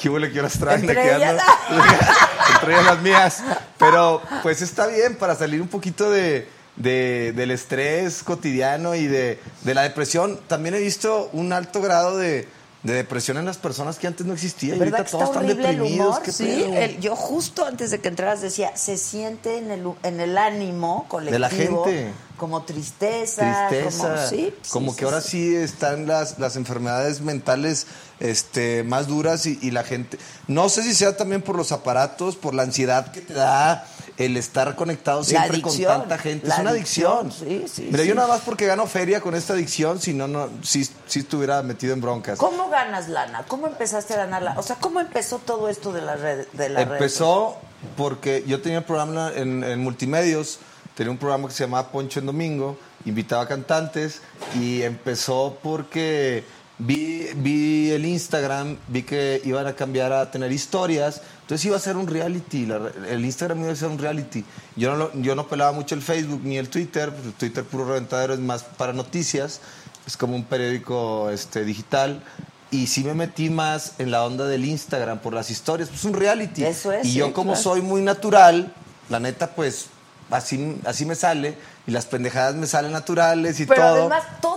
¿Qué 0.00 0.08
huele 0.08 0.32
que 0.32 0.40
horas 0.40 0.58
traen? 0.58 0.80
Entre 0.80 0.94
¿De 0.94 1.02
qué 1.02 1.14
ellas. 1.16 1.42
Entre 2.54 2.72
ellas 2.74 2.84
las 2.86 3.02
mías. 3.02 3.42
Pero 3.78 4.22
pues 4.42 4.62
está 4.62 4.86
bien 4.86 5.16
para 5.16 5.34
salir 5.36 5.60
un 5.60 5.68
poquito 5.68 6.10
de, 6.10 6.48
de- 6.76 7.32
del 7.36 7.50
estrés 7.50 8.22
cotidiano 8.22 8.94
y 8.94 9.06
de, 9.06 9.38
de 9.62 9.74
la 9.74 9.82
depresión. 9.82 10.40
También 10.48 10.74
he 10.74 10.80
visto 10.80 11.28
un 11.32 11.52
alto 11.52 11.80
grado 11.80 12.16
de, 12.18 12.48
de 12.82 12.94
depresión 12.94 13.36
en 13.38 13.44
las 13.44 13.58
personas 13.58 13.96
que 13.98 14.06
antes 14.08 14.26
no 14.26 14.32
existía. 14.32 14.74
Y 14.74 14.78
¿Verdad 14.78 15.00
ahorita 15.00 15.10
todos 15.10 15.24
está 15.28 15.40
están 15.40 15.50
el 15.50 15.56
deprimidos. 15.56 16.06
humor? 16.08 16.22
¿Qué 16.22 16.32
Sí, 16.32 16.64
el- 16.74 17.00
yo 17.00 17.14
justo 17.14 17.64
antes 17.64 17.90
de 17.92 18.00
que 18.00 18.08
entraras 18.08 18.40
decía, 18.40 18.76
se 18.76 18.96
siente 18.96 19.58
en 19.58 19.70
el, 19.70 19.86
en 20.02 20.20
el 20.20 20.36
ánimo 20.36 21.06
colectivo. 21.08 21.32
De 21.32 21.38
la 21.38 21.48
gente. 21.50 22.12
Como 22.36 22.62
tristeza. 22.64 23.68
tristeza. 23.68 24.08
Como, 24.14 24.26
sí, 24.28 24.54
como 24.70 24.90
sí, 24.92 24.98
que 24.98 25.04
ahora 25.04 25.20
sí. 25.20 25.30
sí 25.30 25.54
están 25.54 26.08
las, 26.08 26.40
las 26.40 26.56
enfermedades 26.56 27.20
mentales 27.20 27.86
este, 28.18 28.82
más 28.82 29.06
duras 29.06 29.46
y, 29.46 29.58
y 29.62 29.70
la 29.70 29.84
gente. 29.84 30.18
No 30.48 30.68
sé 30.68 30.82
si 30.82 30.94
sea 30.94 31.16
también 31.16 31.42
por 31.42 31.56
los 31.56 31.70
aparatos, 31.70 32.34
por 32.36 32.52
la 32.54 32.62
ansiedad 32.64 33.12
que 33.12 33.20
te 33.20 33.34
da 33.34 33.86
el 34.24 34.36
estar 34.36 34.74
conectado 34.76 35.24
siempre 35.24 35.60
con 35.60 35.76
tanta 35.76 36.18
gente. 36.18 36.48
es 36.48 36.58
una 36.58 36.70
adicción. 36.70 37.28
adicción, 37.28 37.48
sí, 37.48 37.64
sí, 37.72 37.88
Mira, 37.90 38.02
sí. 38.02 38.08
yo 38.08 38.14
nada 38.14 38.28
más 38.28 38.40
porque 38.40 38.66
gano 38.66 38.86
feria 38.86 39.20
con 39.20 39.34
esta 39.34 39.52
adicción, 39.54 40.00
si 40.00 40.14
no, 40.14 40.28
no, 40.28 40.48
si, 40.62 40.88
si 41.06 41.20
estuviera 41.20 41.62
metido 41.62 41.94
en 41.94 42.00
broncas. 42.00 42.38
¿Cómo 42.38 42.68
ganas 42.70 43.08
lana? 43.08 43.44
¿Cómo 43.48 43.66
empezaste 43.66 44.14
a 44.14 44.18
ganarla? 44.18 44.54
O 44.58 44.62
sea, 44.62 44.76
¿cómo 44.76 45.00
empezó 45.00 45.38
todo 45.38 45.68
esto 45.68 45.92
de 45.92 46.02
la 46.02 46.16
red? 46.16 46.46
De 46.52 46.68
la 46.68 46.84
red? 46.84 46.92
Empezó 46.92 47.56
porque 47.96 48.44
yo 48.46 48.60
tenía 48.60 48.78
un 48.78 48.84
programa 48.84 49.32
en, 49.34 49.64
en 49.64 49.80
multimedios, 49.80 50.58
tenía 50.94 51.10
un 51.10 51.18
programa 51.18 51.48
que 51.48 51.54
se 51.54 51.64
llamaba 51.64 51.90
Poncho 51.90 52.20
en 52.20 52.26
Domingo, 52.26 52.78
invitaba 53.04 53.46
cantantes 53.48 54.20
y 54.54 54.82
empezó 54.82 55.58
porque 55.62 56.44
vi, 56.78 57.28
vi 57.36 57.90
el 57.90 58.04
Instagram, 58.04 58.76
vi 58.88 59.02
que 59.02 59.40
iban 59.44 59.66
a 59.66 59.74
cambiar 59.74 60.12
a 60.12 60.30
tener 60.30 60.52
historias, 60.52 61.22
entonces 61.42 61.64
iba 61.66 61.76
a 61.76 61.80
ser 61.80 61.96
un 61.96 62.06
reality, 62.06 62.66
la 62.66 62.80
el 63.10 63.24
Instagram 63.24 63.60
iba 63.62 63.72
a 63.72 63.76
ser 63.76 63.88
un 63.88 63.98
reality. 63.98 64.44
Yo 64.76 64.90
no, 64.92 64.96
lo- 64.96 65.12
yo 65.20 65.34
no 65.34 65.46
pelaba 65.48 65.72
mucho 65.72 65.94
el 65.94 66.02
Facebook 66.02 66.40
ni 66.44 66.56
el 66.56 66.68
Twitter, 66.70 67.12
el 67.24 67.32
Twitter 67.34 67.62
puro 67.64 67.84
reventadero 67.86 68.32
es 68.34 68.40
más 68.40 68.62
para 68.62 68.92
noticias, 68.92 69.60
es 70.06 70.16
como 70.16 70.34
un 70.36 70.44
periódico 70.44 71.30
este, 71.30 71.64
digital. 71.64 72.22
Y 72.70 72.86
sí 72.86 73.04
me 73.04 73.12
metí 73.12 73.50
más 73.50 73.92
en 73.98 74.10
la 74.10 74.24
onda 74.24 74.46
del 74.46 74.64
Instagram 74.64 75.18
por 75.18 75.34
las 75.34 75.50
historias, 75.50 75.90
pues 75.90 76.04
un 76.04 76.14
reality. 76.14 76.64
Eso 76.64 76.90
es, 76.90 77.04
Y 77.06 77.10
sí, 77.12 77.18
yo 77.18 77.34
como 77.34 77.50
claro. 77.52 77.62
soy 77.62 77.82
muy 77.82 78.00
natural, 78.00 78.72
la 79.10 79.20
neta, 79.20 79.50
pues 79.50 79.86
así, 80.30 80.78
así 80.86 81.04
me 81.04 81.14
sale. 81.14 81.54
Y 81.86 81.90
las 81.90 82.06
pendejadas 82.06 82.54
me 82.54 82.66
salen 82.66 82.92
naturales 82.92 83.58
y 83.60 83.66
Pero 83.66 83.82
todo. 83.82 83.94
además 84.02 84.22
todo 84.40 84.51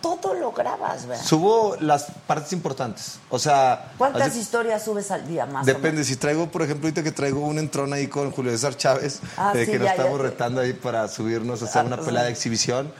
todo 0.00 0.34
lo 0.34 0.52
grabas, 0.52 1.06
¿verdad? 1.06 1.24
Subo 1.24 1.76
las 1.80 2.06
partes 2.26 2.52
importantes. 2.52 3.18
O 3.30 3.38
sea... 3.38 3.92
¿Cuántas 3.98 4.28
así- 4.28 4.40
historias 4.40 4.84
subes 4.84 5.10
al 5.10 5.26
día 5.26 5.46
más? 5.46 5.62
o 5.64 5.66
Depende, 5.66 5.92
menos? 5.92 6.06
si 6.06 6.16
traigo, 6.16 6.48
por 6.50 6.62
ejemplo, 6.62 6.86
ahorita 6.86 7.02
que 7.02 7.12
traigo 7.12 7.40
un 7.40 7.58
entrón 7.58 7.92
ahí 7.92 8.06
con 8.06 8.30
Julio 8.30 8.52
César 8.52 8.76
Chávez, 8.76 9.20
Ah, 9.36 9.52
de 9.52 9.64
sí, 9.66 9.72
que 9.72 9.78
nos 9.78 9.88
estamos 9.90 10.20
retando 10.20 10.60
ahí 10.60 10.72
para 10.72 11.06
subirnos 11.08 11.62
a 11.62 11.66
hacer 11.66 11.82
Ah, 11.82 11.84
una 11.86 11.96
sí. 11.98 12.02
pelea 12.04 12.22
de 12.24 12.30
exhibición, 12.30 12.92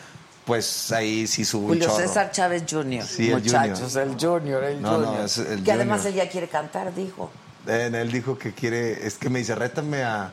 pues 0.44 0.92
ahí 0.92 1.26
sí 1.26 1.44
subo 1.44 1.62
un 1.64 1.68
Julio 1.74 1.88
chorro. 1.88 1.99
César 2.07 2.30
Chávez 2.32 2.64
Jr. 2.68 3.05
Sí, 3.05 3.28
el 3.28 3.34
Muchachos, 3.42 3.96
el 3.96 4.16
Junior, 4.18 4.64
el 4.64 4.80
No, 4.80 4.99
no, 4.99 5.07
Junior. 5.07 5.24
es 5.26 5.38
el 5.38 5.62
que 5.62 5.72
además 5.72 6.05
él 6.07 6.14
ya 6.14 6.28
quiere 6.28 6.49
cantar, 6.49 6.94
dijo. 6.94 7.30
Eh, 7.66 7.90
él 7.92 8.11
dijo 8.11 8.38
que 8.38 8.55
quiere, 8.55 9.07
es 9.07 9.16
que 9.18 9.28
me 9.28 9.40
dice, 9.40 9.55
rétame 9.55 10.03
a, 10.05 10.32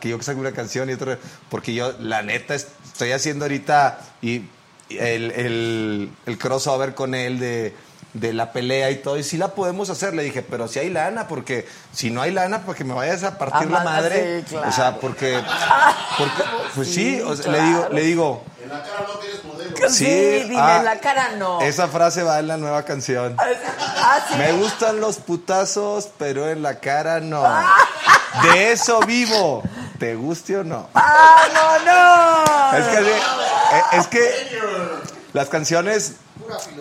que 0.00 0.08
yo 0.08 0.20
saque 0.22 0.40
una 0.40 0.52
canción 0.52 0.88
y 0.88 0.94
otra, 0.94 1.18
porque 1.50 1.74
yo, 1.74 1.92
la 2.00 2.22
neta, 2.22 2.54
es- 2.54 2.68
estoy 2.86 3.12
haciendo 3.12 3.44
ahorita 3.44 3.98
y 4.22 4.48
el, 4.98 5.30
el, 5.32 6.10
el 6.26 6.38
crossover 6.38 6.94
con 6.94 7.14
él 7.14 7.38
de, 7.38 7.74
de 8.14 8.32
la 8.32 8.52
pelea 8.52 8.90
y 8.90 8.96
todo, 8.96 9.18
y 9.18 9.24
sí 9.24 9.36
la 9.36 9.48
podemos 9.48 9.90
hacer, 9.90 10.14
le 10.14 10.22
dije, 10.22 10.42
pero 10.42 10.68
si 10.68 10.78
hay 10.78 10.90
lana, 10.90 11.26
porque 11.28 11.66
si 11.92 12.10
no 12.10 12.22
hay 12.22 12.30
lana, 12.30 12.62
pues 12.62 12.78
que 12.78 12.84
me 12.84 12.94
vayas 12.94 13.24
a 13.24 13.38
partir 13.38 13.68
Ah, 13.70 13.72
la 13.78 13.84
madre, 13.84 14.40
sí, 14.40 14.46
claro. 14.50 14.68
o 14.68 14.72
sea, 14.72 14.96
porque, 15.00 15.40
porque 16.18 16.42
pues 16.74 16.88
sí, 16.88 17.16
Sí, 17.16 17.20
o 17.22 17.34
sea, 17.36 17.50
le 17.52 17.60
digo, 17.62 17.88
le 17.90 18.00
digo, 18.02 18.44
En 18.62 18.68
la 18.70 18.82
cara 18.82 19.06
no 19.08 19.14
tienes 19.18 19.44
modelo. 19.44 19.88
Sí, 19.90 20.04
dime, 20.48 20.56
ah, 20.58 20.76
en 20.78 20.84
la 20.84 21.00
cara 21.00 21.32
no. 21.36 21.60
Esa 21.60 21.88
frase 21.88 22.22
va 22.22 22.38
en 22.38 22.46
la 22.48 22.56
nueva 22.56 22.84
canción. 22.84 23.36
Ah, 23.38 24.20
sí. 24.30 24.36
Me 24.38 24.52
gustan 24.52 25.00
los 25.00 25.16
putazos, 25.16 26.08
pero 26.16 26.48
en 26.48 26.62
la 26.62 26.78
cara 26.78 27.20
no. 27.20 27.42
Ah. 27.44 27.74
De 28.42 28.72
eso 28.72 29.00
vivo. 29.00 29.62
¿Te 29.98 30.14
guste 30.16 30.56
o 30.56 30.64
no? 30.64 30.88
¡Ah, 30.94 31.44
no, 31.54 31.84
no! 31.84 32.78
Es 32.78 32.86
que, 32.86 33.10
eh, 33.10 33.82
es 33.92 34.06
que 34.08 34.30
las 35.32 35.48
canciones 35.48 36.14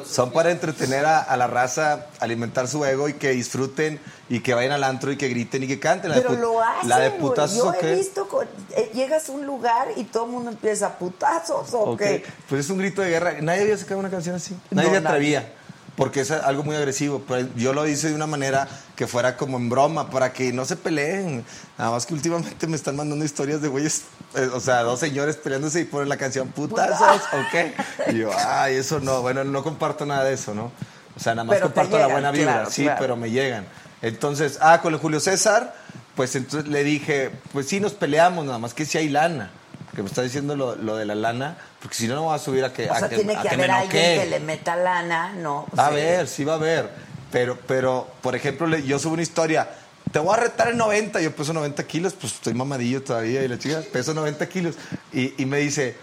son 0.06 0.32
para 0.32 0.52
entretener 0.52 1.06
a, 1.06 1.20
a 1.20 1.38
la 1.38 1.48
raza, 1.48 2.08
alimentar 2.20 2.68
su 2.68 2.84
ego 2.86 3.08
y 3.08 3.14
que 3.14 3.30
disfruten 3.32 4.00
y 4.30 4.40
que 4.42 4.54
vayan 4.56 4.72
al 4.72 4.84
antro 4.84 5.12
y 5.12 5.18
que 5.18 5.28
griten 5.30 5.64
y 5.64 5.68
que 5.68 5.80
canten. 5.80 6.10
La 6.12 6.18
Pero 6.18 6.34
lo 6.34 6.62
hacen, 6.62 6.90
La 6.90 7.00
de 7.00 7.10
güey. 7.10 7.22
putazos 7.22 7.58
Yo 7.58 7.74
he 7.88 7.96
visto, 7.96 8.28
con- 8.28 8.48
eh, 8.76 8.90
llegas 8.94 9.30
a 9.30 9.32
un 9.32 9.46
lugar 9.46 9.90
y 9.96 10.06
todo 10.06 10.26
el 10.26 10.32
mundo 10.32 10.50
empieza 10.50 10.98
putazos 10.98 11.74
o 11.74 11.80
Ok, 11.92 12.00
qué. 12.00 12.26
Pues 12.50 12.66
es 12.66 12.72
un 12.72 12.80
grito 12.80 13.02
de 13.04 13.10
guerra. 13.12 13.34
Nadie 13.42 13.62
había 13.62 13.78
sacado 13.78 14.00
una 14.00 14.10
canción 14.10 14.36
así. 14.36 14.54
No, 14.72 14.82
Nadie 14.82 14.96
se 14.96 15.02
nadie. 15.02 15.54
Porque 15.96 16.22
es 16.22 16.32
algo 16.32 16.64
muy 16.64 16.76
agresivo. 16.76 17.24
Pero 17.28 17.48
yo 17.56 17.74
lo 17.74 17.88
hice 17.88 18.10
de 18.10 18.16
una 18.16 18.28
manera 18.28 18.68
que 18.96 19.08
fuera 19.08 19.38
como 19.38 19.58
en 19.58 19.70
broma, 19.70 20.10
para 20.10 20.34
que 20.34 20.52
no 20.54 20.66
se 20.66 20.76
peleen. 20.76 21.44
Nada 21.78 21.92
más 21.92 22.06
que 22.06 22.14
últimamente 22.14 22.68
me 22.68 22.76
están 22.76 22.96
mandando 22.96 23.24
historias 23.26 23.62
de 23.62 23.68
güeyes, 23.68 24.04
eh, 24.36 24.50
o 24.54 24.60
sea, 24.60 24.82
dos 24.82 25.00
señores 25.00 25.38
peleándose 25.38 25.82
y 25.82 25.86
ponen 25.86 26.10
la 26.10 26.18
canción 26.18 26.50
putazos, 26.50 27.22
¿ok? 27.34 28.12
Y 28.14 28.20
yo, 28.20 28.32
ay, 28.36 28.76
eso 28.76 29.00
no, 29.00 29.22
bueno, 29.22 29.44
no 29.44 29.64
comparto 29.64 30.06
nada 30.06 30.24
de 30.24 30.34
eso, 30.34 30.54
¿no? 30.54 30.72
O 31.16 31.20
sea, 31.20 31.36
nada 31.36 31.46
más 31.46 31.56
Pero 31.56 31.68
comparto 31.68 31.98
la 31.98 32.08
buena 32.08 32.32
vibra, 32.32 32.54
claro, 32.54 32.70
sí, 32.72 32.84
claro. 32.84 32.98
pero 33.00 33.16
me 33.16 33.30
llegan. 33.30 33.66
Entonces, 34.02 34.58
ah, 34.62 34.82
con 34.82 34.94
el 34.94 35.00
Julio 35.00 35.20
César, 35.20 35.76
pues 36.16 36.36
entonces 36.36 36.70
le 36.70 36.84
dije, 36.84 37.32
pues 37.52 37.68
sí, 37.68 37.80
nos 37.80 37.94
peleamos, 37.94 38.46
nada 38.46 38.58
más 38.58 38.74
que 38.74 38.86
si 38.86 38.98
hay 38.98 39.10
lana. 39.10 39.52
Que 39.96 40.02
me 40.02 40.08
está 40.10 40.22
diciendo 40.24 40.56
lo, 40.56 40.76
lo 40.76 40.96
de 40.96 41.06
la 41.06 41.14
lana, 41.16 41.58
porque 41.82 41.96
si 41.96 42.08
no, 42.08 42.16
no 42.16 42.26
va 42.26 42.36
a 42.36 42.40
subir 42.40 42.64
a 42.66 42.74
que, 42.74 42.90
O 42.90 42.94
a 42.94 43.00
sea, 43.00 43.10
que, 43.10 43.18
tiene 43.18 43.36
a 43.36 43.42
que 43.44 43.50
que 43.50 43.54
haber 43.56 43.72
alguien 43.72 44.20
que 44.22 44.26
le 44.28 44.40
meta 44.40 44.76
lana, 44.76 45.34
¿no? 45.34 45.68
Va 45.78 45.86
a 45.88 45.90
Sí. 45.90 45.94
haber, 45.94 46.28
sí 46.28 46.44
va 46.44 46.54
a 46.54 46.56
haber. 46.56 46.90
Pero, 47.32 47.58
pero 47.68 48.08
por 48.22 48.36
ejemplo, 48.36 48.68
yo 48.78 48.98
subo 49.00 49.14
una 49.14 49.22
historia. 49.24 49.70
Te 50.12 50.20
voy 50.20 50.34
a 50.34 50.38
retar 50.38 50.70
en 50.70 50.78
90. 50.78 51.22
Yo 51.22 51.32
peso 51.36 51.54
90 51.54 51.84
kilos, 51.86 52.14
pues 52.14 52.34
estoy 52.34 52.54
mamadillo 52.54 53.02
todavía. 53.04 53.44
Y 53.44 53.48
la 53.48 53.58
chica, 53.60 53.82
peso 53.92 54.14
90 54.14 54.48
kilos. 54.50 54.76
Y, 55.12 55.34
y 55.42 55.46
me 55.46 55.58
dice, 55.60 55.96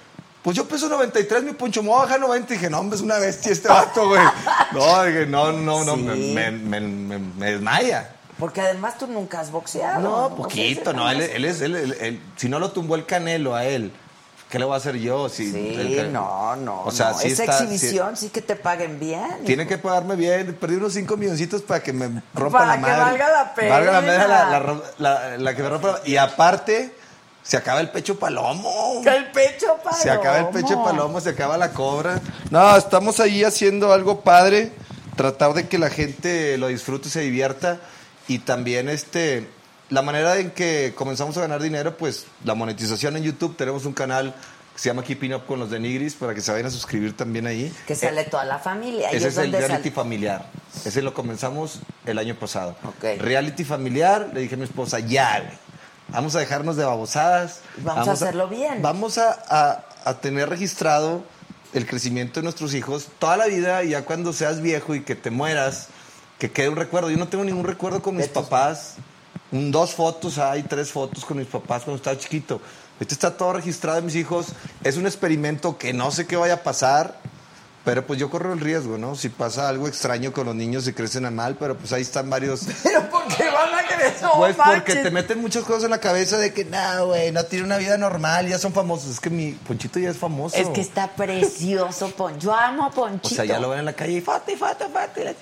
pues 0.42 0.56
yo 0.56 0.66
peso 0.66 0.88
93, 0.88 1.42
mi 1.44 1.52
poncho, 1.52 1.82
me 1.82 1.88
voy 1.90 1.98
a 1.98 2.02
bajar 2.04 2.20
90. 2.20 2.52
Y 2.52 2.56
dije, 2.56 2.70
no, 2.70 2.78
hombre, 2.80 2.96
es 2.96 3.02
una 3.02 3.18
bestia 3.18 3.52
este 3.52 3.68
vato, 3.68 4.08
güey. 4.08 4.22
No, 4.72 5.02
dije, 5.04 5.26
no, 5.26 5.52
no, 5.52 5.84
no, 5.84 5.94
Sí. 5.96 6.32
me, 6.34 6.50
me- 6.52 6.80
me- 6.80 7.18
me 7.18 7.52
desmaya. 7.52 8.10
Porque 8.40 8.60
además 8.62 8.98
tú 8.98 9.06
nunca 9.06 9.38
has 9.40 9.50
boxeado. 9.52 10.00
No, 10.00 10.34
poquito, 10.34 10.92
no. 10.92 11.08
Él, 11.10 11.20
él 11.20 11.44
es, 11.44 11.60
él- 11.60 12.20
si 12.36 12.48
no 12.48 12.58
lo 12.58 12.72
tumbó 12.72 12.96
el 12.96 13.06
canelo 13.06 13.54
a 13.54 13.64
él, 13.66 13.92
¿qué 14.48 14.58
le 14.58 14.64
voy 14.64 14.74
a 14.74 14.78
hacer 14.78 14.96
yo? 14.96 15.28
Si 15.28 15.52
Sí, 15.52 15.74
el 15.98 16.12
no, 16.12 16.56
no. 16.56 16.82
O 16.84 16.90
sea, 16.90 17.10
no. 17.10 17.18
sí 17.18 17.28
Esa 17.28 17.44
está- 17.44 17.58
exhibición 17.62 18.16
sí, 18.16 18.30
que 18.30 18.40
te 18.42 18.56
paguen 18.56 18.98
bien. 18.98 19.44
Tiene 19.46 19.66
que 19.66 19.78
pagarme 19.78 20.16
bien. 20.16 20.56
Perdí 20.58 20.76
unos 20.76 20.94
5 20.94 21.16
milloncitos 21.16 21.62
para 21.62 21.80
que 21.82 21.92
me 21.92 22.22
rompa 22.34 22.58
Para 22.60 22.66
la 22.66 22.74
que 22.76 22.80
madre. 22.80 23.00
valga 23.02 23.28
la 23.30 23.54
pena. 23.54 23.70
Valga 23.74 23.92
la 23.92 24.00
pena 24.00 24.26
la, 24.26 24.44
la 24.50 24.80
la- 24.98 25.36
la 25.38 25.54
que 25.54 25.62
me 25.62 25.68
rompa. 25.68 25.92
la- 25.92 26.00
Y 26.08 26.16
aparte, 26.16 26.94
se 27.42 27.56
acaba 27.56 27.80
el 27.80 27.90
pecho 27.90 28.18
palomo. 28.18 29.00
Que 29.04 29.16
el 29.16 29.30
pecho 29.32 29.76
palomo. 29.84 30.02
Se 30.02 30.10
acaba 30.10 30.38
el 30.38 30.48
pecho 30.48 30.82
palomo, 30.82 31.20
se 31.20 31.30
acaba 31.30 31.56
la 31.58 31.72
cobra. 31.72 32.20
No, 32.50 32.76
estamos 32.76 33.20
ahí 33.20 33.44
haciendo 33.44 33.92
algo 33.92 34.20
padre. 34.22 34.72
Tratar 35.16 35.52
de 35.52 35.68
que 35.68 35.76
la 35.76 35.90
gente 35.90 36.56
lo 36.56 36.68
disfrute, 36.68 37.10
se 37.10 37.20
divierta. 37.20 37.78
Y 38.30 38.38
también 38.40 38.88
este. 38.88 39.48
La 39.88 40.02
manera 40.02 40.38
en 40.38 40.52
que 40.52 40.92
comenzamos 40.94 41.36
a 41.36 41.40
ganar 41.40 41.60
dinero, 41.60 41.96
pues 41.96 42.26
la 42.44 42.54
monetización 42.54 43.16
en 43.16 43.24
YouTube. 43.24 43.56
Tenemos 43.56 43.86
un 43.86 43.92
canal 43.92 44.32
que 44.72 44.78
se 44.80 44.88
llama 44.88 45.02
Keeping 45.02 45.34
Up 45.34 45.46
con 45.46 45.58
los 45.58 45.68
de 45.68 45.80
Nigris 45.80 46.14
para 46.14 46.32
que 46.32 46.40
se 46.40 46.52
vayan 46.52 46.66
a 46.68 46.70
suscribir 46.70 47.16
también 47.16 47.48
ahí. 47.48 47.74
Que 47.88 47.96
sale 47.96 48.22
toda 48.24 48.44
la 48.44 48.60
familia. 48.60 49.10
Ese 49.10 49.26
es 49.28 49.36
el 49.36 49.50
reality 49.50 49.76
sale- 49.82 49.90
familiar. 49.90 50.46
Ese 50.84 51.02
lo 51.02 51.12
comenzamos 51.12 51.80
el 52.06 52.18
año 52.18 52.36
pasado. 52.36 52.76
Reality 53.02 53.64
familiar, 53.64 54.30
le 54.32 54.42
dije 54.42 54.54
a 54.54 54.58
mi 54.58 54.64
esposa, 54.64 55.00
ya, 55.00 55.40
güey. 55.40 55.58
Vamos 56.10 56.36
a 56.36 56.38
dejarnos 56.38 56.76
de 56.76 56.84
babosadas. 56.84 57.60
Vamos 57.78 58.06
a 58.06 58.12
hacerlo 58.12 58.46
bien. 58.46 58.82
Vamos 58.82 59.18
a, 59.18 59.32
a- 59.48 59.84
a 60.04 60.20
tener 60.20 60.48
registrado 60.48 61.24
el 61.72 61.84
crecimiento 61.86 62.38
de 62.40 62.44
nuestros 62.44 62.74
hijos 62.74 63.08
toda 63.18 63.36
la 63.36 63.46
vida 63.46 63.82
ya 63.84 64.04
cuando 64.04 64.32
seas 64.32 64.60
viejo 64.62 64.94
y 64.94 65.02
que 65.02 65.14
te 65.16 65.30
mueras, 65.30 65.88
que 66.40 66.50
quede 66.50 66.70
un 66.70 66.76
recuerdo. 66.76 67.10
Yo 67.10 67.18
no 67.18 67.28
tengo 67.28 67.44
ningún 67.44 67.64
recuerdo 67.64 68.02
con 68.02 68.16
mis 68.16 68.26
papás. 68.26 68.94
Un, 69.52 69.70
dos 69.70 69.94
fotos, 69.94 70.38
hay 70.38 70.62
tres 70.62 70.90
fotos 70.90 71.24
con 71.24 71.36
mis 71.36 71.46
papás 71.46 71.84
cuando 71.84 71.96
estaba 71.96 72.18
chiquito. 72.18 72.60
Esto 72.98 73.14
está 73.14 73.36
todo 73.36 73.52
registrado 73.52 73.96
de 73.96 74.02
mis 74.02 74.16
hijos. 74.16 74.46
Es 74.82 74.96
un 74.96 75.06
experimento 75.06 75.76
que 75.78 75.92
no 75.92 76.10
sé 76.10 76.26
qué 76.26 76.36
vaya 76.36 76.54
a 76.54 76.62
pasar. 76.62 77.20
Pero 77.82 78.06
pues 78.06 78.20
yo 78.20 78.28
corro 78.28 78.52
el 78.52 78.60
riesgo, 78.60 78.98
¿no? 78.98 79.16
Si 79.16 79.30
pasa 79.30 79.68
algo 79.68 79.88
extraño 79.88 80.34
con 80.34 80.44
los 80.44 80.54
niños 80.54 80.86
y 80.86 80.92
crecen 80.92 81.24
a 81.24 81.30
mal, 81.30 81.56
pero 81.58 81.78
pues 81.78 81.92
ahí 81.94 82.02
están 82.02 82.28
varios. 82.28 82.66
Pero 82.82 83.08
porque 83.10 83.44
van 83.44 83.74
a 83.74 83.86
crecer. 83.86 84.22
No 84.22 84.32
Pues 84.36 84.54
porque 84.54 84.96
te 84.96 85.10
meten 85.10 85.40
muchas 85.40 85.64
cosas 85.64 85.84
en 85.84 85.90
la 85.90 85.98
cabeza 85.98 86.36
de 86.36 86.52
que, 86.52 86.66
no, 86.66 87.06
güey, 87.06 87.32
no 87.32 87.42
tiene 87.44 87.64
una 87.64 87.78
vida 87.78 87.96
normal, 87.96 88.48
ya 88.48 88.58
son 88.58 88.74
famosos. 88.74 89.12
Es 89.12 89.20
que 89.20 89.30
mi 89.30 89.52
Ponchito 89.52 89.98
ya 89.98 90.10
es 90.10 90.18
famoso. 90.18 90.56
Es 90.56 90.68
que 90.68 90.82
está 90.82 91.08
precioso, 91.08 92.10
Pon. 92.10 92.38
Yo 92.38 92.54
amo 92.54 92.84
a 92.84 92.88
O 92.88 92.90
Ponchito. 92.90 93.34
sea, 93.34 93.46
ya 93.46 93.58
lo 93.58 93.70
ven 93.70 93.78
en 93.78 93.86
la 93.86 93.94
calle 93.94 94.12
y 94.12 94.20
foto, 94.20 94.54
foto, 94.58 94.84
foto, 94.90 95.20
y 95.20 95.24
la. 95.24 95.34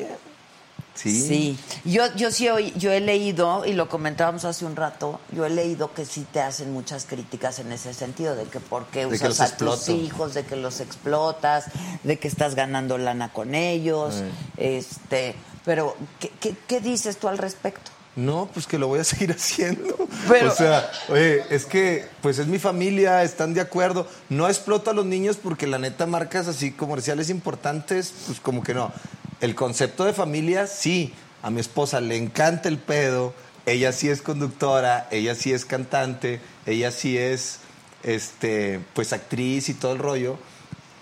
Sí. 1.01 1.23
Sí, 1.29 1.59
yo, 1.85 2.03
yo 2.17 2.33
sí 2.33 2.49
hoy, 2.49 2.73
yo 2.77 2.91
he 2.91 2.99
leído, 3.01 3.65
y 3.65 3.73
lo 3.75 3.89
comentábamos 3.89 4.45
hace 4.45 4.65
un 4.65 4.75
rato, 4.75 5.21
yo 5.31 5.47
he 5.47 5.51
leído 5.51 5.95
que 5.95 6.05
sí 6.05 6.27
te 6.33 6.41
hacen 6.41 6.73
muchas 6.73 7.05
críticas 7.05 7.61
en 7.61 7.71
ese 7.71 7.95
sentido, 7.95 8.35
de 8.35 8.45
que 8.47 8.59
por 8.59 8.87
qué 8.87 9.01
De 9.07 9.15
usas 9.15 9.29
los 9.29 9.41
a 9.41 9.57
tus 9.57 9.89
hijos, 9.91 10.35
de 10.35 10.45
que 10.45 10.57
los 10.57 10.81
explotas, 10.81 11.67
de 12.03 12.19
que 12.19 12.27
estás 12.27 12.57
ganando 12.57 12.99
lana 12.99 13.33
con 13.33 13.55
ellos, 13.55 14.15
este, 14.57 15.37
pero 15.65 15.97
¿qué, 16.19 16.31
qué, 16.41 16.57
qué 16.67 16.81
dices 16.81 17.17
tú 17.19 17.29
al 17.29 17.39
respecto? 17.39 17.91
No, 18.17 18.49
pues 18.53 18.67
que 18.67 18.79
lo 18.79 18.89
voy 18.89 18.99
a 18.99 19.05
seguir 19.05 19.31
haciendo. 19.39 19.97
Pero- 20.29 20.51
O 20.53 20.55
sea, 20.55 20.91
oye, 21.11 21.45
es 21.51 21.65
que, 21.65 22.07
pues 22.21 22.41
es 22.41 22.49
mi 22.49 22.59
familia, 22.59 23.23
están 23.23 23.55
de 23.55 23.61
acuerdo. 23.61 24.09
No 24.29 24.49
exploto 24.49 24.91
a 24.91 24.95
los 24.95 25.07
niños 25.07 25.37
porque 25.41 25.69
la 25.69 25.79
neta 25.79 26.07
marcas 26.07 26.49
así 26.49 26.73
comerciales 26.73 27.31
importantes, 27.31 28.13
pues 28.27 28.41
como 28.41 28.65
que 28.65 28.75
no. 28.75 28.93
El 29.41 29.55
concepto 29.55 30.05
de 30.05 30.13
familia, 30.13 30.67
sí. 30.67 31.13
A 31.43 31.51
mi 31.51 31.61
esposa 31.61 32.01
le 32.01 32.17
encanta 32.17 32.69
el 32.69 32.79
pedo. 32.79 33.33
Ella 33.67 33.93
sí 33.93 34.09
es 34.09 34.23
conductora, 34.23 35.07
ella 35.11 35.35
sí 35.35 35.53
es 35.53 35.65
cantante, 35.65 36.41
ella 36.67 36.91
sí 36.91 37.17
es, 37.19 37.59
este, 38.03 38.81
pues 38.95 39.13
actriz 39.13 39.69
y 39.69 39.75
todo 39.75 39.93
el 39.93 39.99
rollo. 39.99 40.39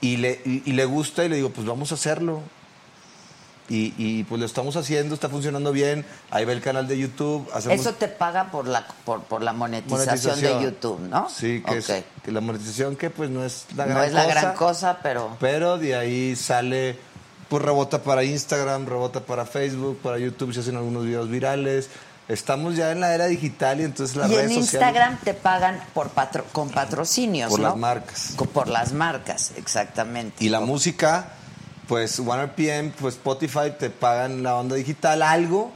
Y 0.01 0.19
le, 0.19 0.41
y- 0.45 0.63
y 0.67 0.73
le 0.73 0.85
gusta 0.85 1.25
y 1.25 1.29
le 1.29 1.37
digo, 1.37 1.51
pues 1.51 1.67
vamos 1.67 1.93
a 1.93 1.95
hacerlo. 1.95 2.43
Y, 3.69 3.95
y, 3.99 4.23
pues 4.25 4.39
lo 4.39 4.47
estamos 4.47 4.77
haciendo, 4.77 5.13
está 5.15 5.29
funcionando 5.29 5.73
bien. 5.73 6.05
Ahí 6.31 6.45
va 6.45 6.53
el 6.53 6.61
canal 6.61 6.87
de 6.87 6.99
YouTube. 6.99 7.49
Hacemos 7.53 7.81
Eso 7.81 7.95
te 7.95 8.07
paga 8.07 8.53
por 8.53 8.69
la, 8.69 8.87
por, 9.05 9.23
por 9.25 9.43
la 9.43 9.53
monetización, 9.53 10.07
monetización. 10.07 10.59
de 10.59 10.65
YouTube, 10.65 11.01
¿no? 11.01 11.29
Sí, 11.29 11.63
que, 11.67 11.79
es, 11.79 11.91
Ok. 11.91 11.97
que 12.25 12.31
la 12.31 12.41
monetización 12.41 12.95
que 12.95 13.11
pues 13.11 13.29
no 13.29 13.45
es 13.45 13.67
la 13.75 13.87
No 13.87 13.95
gran 13.95 14.05
es 14.07 14.13
la 14.13 14.25
cosa. 14.25 14.41
gran 14.41 14.55
cosa, 14.55 14.99
pero... 15.03 15.37
Pero 15.41 15.79
de 15.79 15.97
ahí 15.97 16.37
sale, 16.37 16.97
pues 17.49 17.63
rebota 17.63 18.03
para 18.03 18.25
Instagram, 18.25 18.87
rebota 18.87 19.21
para 19.21 19.45
Facebook, 19.47 19.99
para 20.03 20.19
YouTube, 20.19 20.53
se 20.53 20.61
hacen 20.61 20.77
algunos 20.77 21.05
videos 21.05 21.29
virales. 21.29 21.89
Estamos 22.29 22.75
ya 22.75 22.91
en 22.91 22.99
la 23.01 23.15
era 23.15 23.27
digital 23.27 23.81
y 23.81 23.85
entonces 23.85 24.17
las 24.17 24.29
y 24.31 24.35
redes 24.35 24.51
en 24.51 24.57
sociales... 24.65 24.89
Instagram 24.89 25.19
te 25.21 25.33
pagan 25.35 25.81
por 25.95 26.11
patro- 26.11 26.45
con 26.53 26.71
patrocinios, 26.71 27.51
Por 27.51 27.61
¿no? 27.61 27.69
las 27.69 27.77
marcas. 27.77 28.35
Por 28.53 28.67
las 28.69 28.93
marcas, 28.93 29.53
exactamente. 29.57 30.45
Y 30.45 30.49
la 30.49 30.59
música, 30.59 31.29
pues 31.87 32.19
OneRPM, 32.19 32.91
pues 32.99 33.15
Spotify 33.15 33.73
te 33.79 33.91
pagan 33.91 34.43
la 34.43 34.57
onda 34.57 34.75
digital 34.75 35.23
algo, 35.23 35.71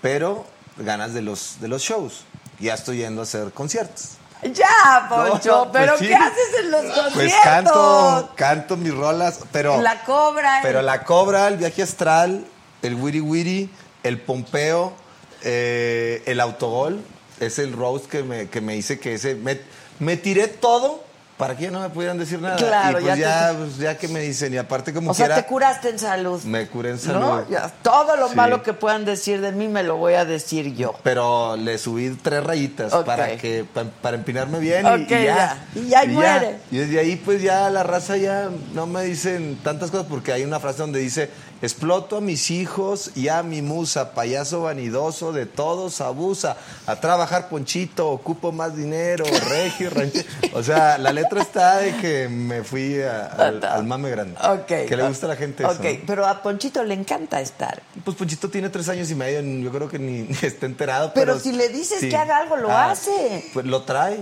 pero 0.00 0.44
ganas 0.76 1.14
de 1.14 1.22
los, 1.22 1.60
de 1.60 1.68
los 1.68 1.82
shows. 1.82 2.24
Ya 2.58 2.74
estoy 2.74 2.96
yendo 2.98 3.20
a 3.20 3.24
hacer 3.24 3.52
conciertos. 3.52 4.16
Ya, 4.42 5.06
Poncho, 5.08 5.50
No, 5.50 5.64
no, 5.66 5.72
pues 5.72 5.84
pero 5.84 5.98
sí. 5.98 6.08
¿qué 6.08 6.14
haces 6.14 6.48
en 6.60 6.70
los 6.72 6.82
conciertos? 6.82 7.12
Pues 7.14 7.34
canto, 7.44 8.32
canto 8.34 8.76
mis 8.76 8.92
rolas, 8.92 9.40
pero... 9.52 9.80
La 9.80 10.02
cobra. 10.04 10.58
Pero 10.62 10.82
la 10.82 11.04
cobra, 11.04 11.46
el 11.48 11.58
viaje 11.58 11.82
astral, 11.82 12.44
el 12.82 12.94
wiri 12.96 13.20
wiri, 13.20 13.70
el 14.02 14.20
pompeo, 14.20 14.94
eh, 15.42 16.22
el 16.26 16.40
autogol, 16.40 17.00
es 17.38 17.58
el 17.60 17.72
roast 17.72 18.06
que 18.06 18.24
me, 18.24 18.48
que 18.48 18.60
me 18.60 18.76
hice 18.76 18.98
que 18.98 19.14
ese... 19.14 19.36
Me, 19.36 19.60
me 20.00 20.16
tiré 20.16 20.48
todo 20.48 21.04
para 21.36 21.56
que 21.56 21.64
ya 21.64 21.70
no 21.70 21.80
me 21.80 21.88
pudieran 21.88 22.18
decir 22.18 22.40
nada. 22.40 22.56
Claro, 22.56 23.00
y 23.00 23.02
pues 23.04 23.18
ya 23.18 23.48
ya, 23.48 23.50
te- 23.50 23.56
pues 23.56 23.76
ya 23.78 23.98
que 23.98 24.06
me 24.08 24.20
dicen, 24.20 24.54
y 24.54 24.58
aparte 24.58 24.92
como 24.92 25.10
O 25.10 25.14
sea, 25.14 25.26
quiera, 25.26 25.42
te 25.42 25.48
curaste 25.48 25.88
en 25.88 25.98
salud. 25.98 26.40
me 26.44 26.68
curé 26.68 26.90
en 26.90 26.98
salud. 26.98 27.20
¿No? 27.20 27.48
Ya, 27.50 27.68
todo 27.82 28.16
lo 28.16 28.28
Sí. 28.28 28.36
malo 28.36 28.62
que 28.62 28.72
puedan 28.74 29.04
decir 29.04 29.40
de 29.40 29.50
mí 29.52 29.66
me 29.66 29.82
lo 29.82 29.96
voy 29.96 30.14
a 30.14 30.24
decir 30.24 30.74
yo. 30.74 30.94
Pero 31.02 31.56
le 31.56 31.78
subí 31.78 32.10
tres 32.22 32.44
rayitas 32.44 32.92
Ok. 32.92 33.04
para 33.06 33.36
que 33.36 33.64
pa- 33.64 33.84
para 34.02 34.16
empinarme 34.16 34.58
bien 34.60 34.86
Ok, 34.86 34.98
y, 35.10 35.14
y 35.14 35.24
ya. 35.24 35.58
ya. 35.74 35.80
Y 35.80 35.88
ya 35.88 36.04
muere. 36.06 36.58
Y 36.70 36.76
desde 36.78 37.00
ahí 37.00 37.16
pues 37.16 37.42
ya 37.42 37.68
la 37.70 37.82
raza 37.82 38.16
ya 38.16 38.48
no 38.74 38.86
me 38.86 39.02
dicen 39.04 39.58
tantas 39.64 39.90
cosas 39.90 40.06
porque 40.08 40.32
hay 40.32 40.44
una 40.44 40.60
frase 40.60 40.78
donde 40.78 41.00
dice 41.00 41.30
exploto 41.62 42.16
a 42.16 42.20
mis 42.20 42.50
hijos 42.50 43.12
y 43.14 43.28
a 43.28 43.42
mi 43.42 43.62
musa, 43.62 44.12
payaso 44.12 44.62
vanidoso, 44.62 45.32
de 45.32 45.46
todos 45.46 46.00
abusa, 46.00 46.56
a 46.86 46.96
trabajar 46.96 47.48
ponchito, 47.48 48.10
ocupo 48.10 48.52
más 48.52 48.76
dinero, 48.76 49.24
regio, 49.48 49.88
ranchero. 49.90 50.28
O 50.54 50.62
sea, 50.62 50.98
la 50.98 51.12
letra 51.12 51.40
está 51.40 51.76
de 51.78 51.96
que 51.96 52.28
me 52.28 52.62
fui 52.64 53.00
a- 53.00 53.26
al, 53.26 53.64
al 53.64 53.84
mame 53.84 54.10
grande. 54.10 54.36
Ok. 54.42 54.66
Que 54.88 54.96
le 54.96 55.06
gusta 55.08 55.26
a 55.26 55.28
la 55.30 55.36
gente 55.36 55.62
eso. 55.64 55.78
Pero 56.06 56.26
a 56.26 56.42
Ponchito 56.42 56.82
le 56.84 56.94
encanta 56.94 57.40
estar. 57.40 57.80
Pues 58.04 58.16
Ponchito 58.16 58.50
tiene 58.50 58.68
tres 58.68 58.88
años 58.88 59.10
y 59.10 59.14
medio, 59.14 59.40
yo 59.40 59.70
creo 59.70 59.88
que 59.88 59.98
ni, 59.98 60.22
ni 60.28 60.36
está 60.42 60.66
enterado. 60.66 61.12
Pero, 61.14 61.34
Pero 61.34 61.38
si 61.40 61.52
le 61.52 61.68
dices 61.68 62.00
que 62.00 62.16
haga 62.16 62.38
algo, 62.38 62.56
lo 62.56 62.70
hace. 62.76 63.48
Pues 63.54 63.64
lo 63.66 63.82
trae. 63.82 64.18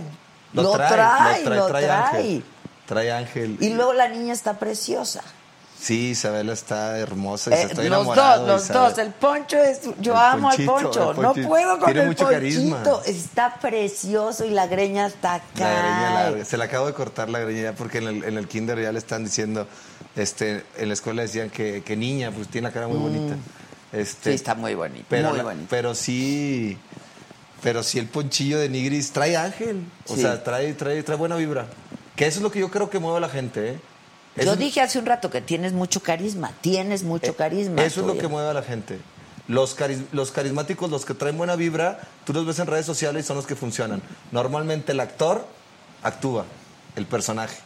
Lo 0.53 0.71
trae, 0.73 1.45
lo 1.45 1.67
trae. 1.67 1.91
Ángel. 1.91 2.45
Trae 2.87 3.13
Ángel. 3.13 3.57
Y 3.61 3.71
luego 3.71 3.93
la 3.93 4.09
niña 4.09 4.33
está 4.33 4.59
preciosa. 4.59 5.23
Sí, 5.81 6.11
Isabela 6.11 6.53
está 6.53 6.99
hermosa 6.99 7.51
y 7.51 7.55
Eh, 7.55 7.63
estoy 7.63 7.89
los 7.89 8.01
enamorado. 8.01 8.47
dos, 8.47 8.69
los 8.69 8.69
dos. 8.69 8.99
El 8.99 9.13
poncho 9.13 9.57
es. 9.57 9.81
Yo 10.01 10.13
El 10.13 10.19
amo 10.19 10.49
Ponchito, 10.51 10.77
al 10.77 10.83
poncho. 10.85 11.15
No 11.23 11.33
puedo 11.49 11.79
con 11.79 11.85
Tiene 11.87 12.01
el 12.03 12.07
mucho 12.09 12.29
carisma. 12.29 12.83
ponchito. 12.83 13.03
Está 13.07 13.55
precioso 13.61 14.45
y 14.45 14.51
la 14.51 14.67
greña 14.67 15.07
está 15.07 15.35
acá. 15.37 15.47
La 15.57 15.71
greña 15.71 16.15
larga. 16.15 16.45
Se 16.45 16.57
la 16.59 16.65
acabo 16.67 16.87
de 16.87 16.93
cortar 16.93 17.31
la 17.31 17.39
greña 17.39 17.63
ya 17.63 17.73
porque 17.75 17.99
en 17.99 18.09
el, 18.09 18.25
en 18.25 18.37
el 18.37 18.47
kinder 18.47 18.79
ya 18.83 18.93
le 18.93 18.99
están 18.99 19.25
diciendo, 19.25 19.67
este, 20.17 20.65
en 20.77 20.89
la 20.89 20.95
escuela 20.95 21.23
decían 21.23 21.49
que, 21.49 21.83
que 21.83 21.97
niña, 21.97 22.31
pues 22.31 22.49
tiene 22.49 22.69
la 22.69 22.75
cara 22.75 22.87
muy 22.87 22.99
bonita. 22.99 23.37
Este, 23.93 24.31
Mm. 24.31 24.33
Sí, 24.33 24.37
está 24.37 24.55
muy 24.55 24.75
bonito. 24.75 25.07
pero, 25.09 25.31
muy 25.31 25.41
bonito. 25.41 25.67
pero 25.71 25.95
sí, 25.95 26.77
pero 27.63 27.83
sí 27.83 27.99
el 27.99 28.07
ponchillo 28.07 28.59
de 28.59 28.69
Nigris 28.69 29.13
trae 29.13 29.37
ángel. 29.37 29.83
O 30.07 30.15
Sí. 30.15 30.21
sea, 30.21 30.45
trae, 30.45 30.75
trae, 30.75 31.03
trae 31.03 31.17
buena 31.17 31.37
vibra. 31.37 31.67
Que 32.17 32.27
eso 32.27 32.39
es 32.39 32.43
lo 32.43 32.51
que 32.51 32.61
yo 32.61 32.71
creo 32.71 32.91
que 32.91 32.99
mueve 32.99 33.17
a 33.17 33.21
la 33.21 33.29
gente, 33.31 33.71
¿eh? 33.71 33.81
Yo 34.45 34.57
dije 34.57 34.81
hace 34.81 34.99
un 34.99 35.07
rato 35.07 35.31
que 35.31 35.41
tienes 35.41 35.73
mucho 35.73 36.01
carisma. 36.03 36.53
Tienes 36.61 37.03
mucho 37.03 37.31
eh, 37.33 37.35
carisma. 37.35 37.83
Eso 37.85 38.01
es 38.01 38.07
lo 38.07 38.15
tú. 38.15 38.21
que 38.21 38.29
mueve 38.29 38.49
a 38.51 38.55
la 38.55 38.63
gente. 38.63 38.99
Los, 39.49 39.77
caris- 39.77 40.05
los 40.13 40.31
carismáticos, 40.31 40.91
los 40.91 41.05
que 41.05 41.15
traen 41.15 41.37
buena 41.37 41.57
vibra, 41.57 42.01
tú 42.25 42.33
los 42.33 42.47
ves 42.47 42.59
en 42.61 42.67
redes 42.69 42.87
sociales 42.87 43.25
y 43.25 43.27
son 43.29 43.37
los 43.37 43.47
que 43.47 43.57
funcionan. 43.57 44.01
Normalmente 44.33 44.93
el 44.93 45.01
actor 45.01 45.45
actúa, 46.03 46.45
el 46.97 47.07
personaje. 47.07 47.57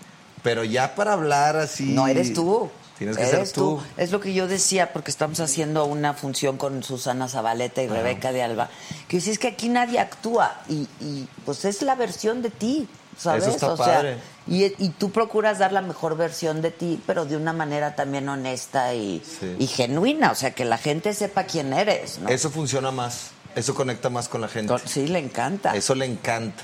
Pero 0.42 0.64
ya 0.64 0.94
para 0.94 1.12
hablar 1.12 1.56
así. 1.56 1.84
No 1.92 2.06
eres 2.06 2.32
tú. 2.32 2.70
Tienes 2.98 3.16
que 3.16 3.24
Eres 3.24 3.48
ser 3.48 3.52
tú. 3.52 3.80
Es 3.96 4.12
lo 4.12 4.20
que 4.20 4.32
yo 4.34 4.46
decía, 4.46 4.92
porque 4.92 5.10
estamos 5.10 5.40
haciendo 5.40 5.84
una 5.84 6.14
función 6.14 6.56
con 6.58 6.82
Susana 6.84 7.28
Zabaleta 7.28 7.82
y 7.82 7.88
Rebeca 7.88 8.30
de 8.30 8.42
Alba. 8.42 8.68
Que 9.08 9.16
dices 9.16 9.38
que 9.38 9.48
aquí 9.48 9.68
nadie 9.68 9.98
actúa. 9.98 10.60
Y, 10.68 10.86
y, 11.00 11.28
pues 11.44 11.64
es 11.64 11.82
la 11.82 11.96
versión 11.96 12.40
de 12.40 12.50
ti. 12.50 12.88
¿Sabes? 13.18 13.44
Eso 13.44 13.52
está 13.54 13.72
o 13.72 13.76
sea, 13.76 13.86
padre. 13.86 14.16
y, 14.46 14.64
y 14.64 14.88
tú 14.90 15.10
procuras 15.10 15.58
dar 15.58 15.72
la 15.72 15.82
mejor 15.82 16.16
versión 16.16 16.62
de 16.62 16.70
ti, 16.70 17.00
pero 17.06 17.24
de 17.24 17.36
una 17.36 17.52
manera 17.52 17.94
también 17.94 18.28
honesta 18.28 18.92
y, 18.94 19.22
Sí. 19.24 19.56
y 19.58 19.66
genuina. 19.66 20.30
O 20.32 20.34
sea, 20.34 20.52
que 20.52 20.64
la 20.64 20.78
gente 20.78 21.14
sepa 21.14 21.44
quién 21.44 21.72
eres. 21.72 22.18
¿no? 22.18 22.28
Eso 22.28 22.50
funciona 22.50 22.90
más. 22.90 23.30
Eso 23.54 23.74
conecta 23.74 24.10
más 24.10 24.28
con 24.28 24.40
la 24.40 24.48
gente. 24.48 24.74
Sí, 24.86 25.06
le 25.06 25.20
encanta. 25.20 25.76
Eso 25.76 25.94
le 25.94 26.06
encanta. 26.06 26.62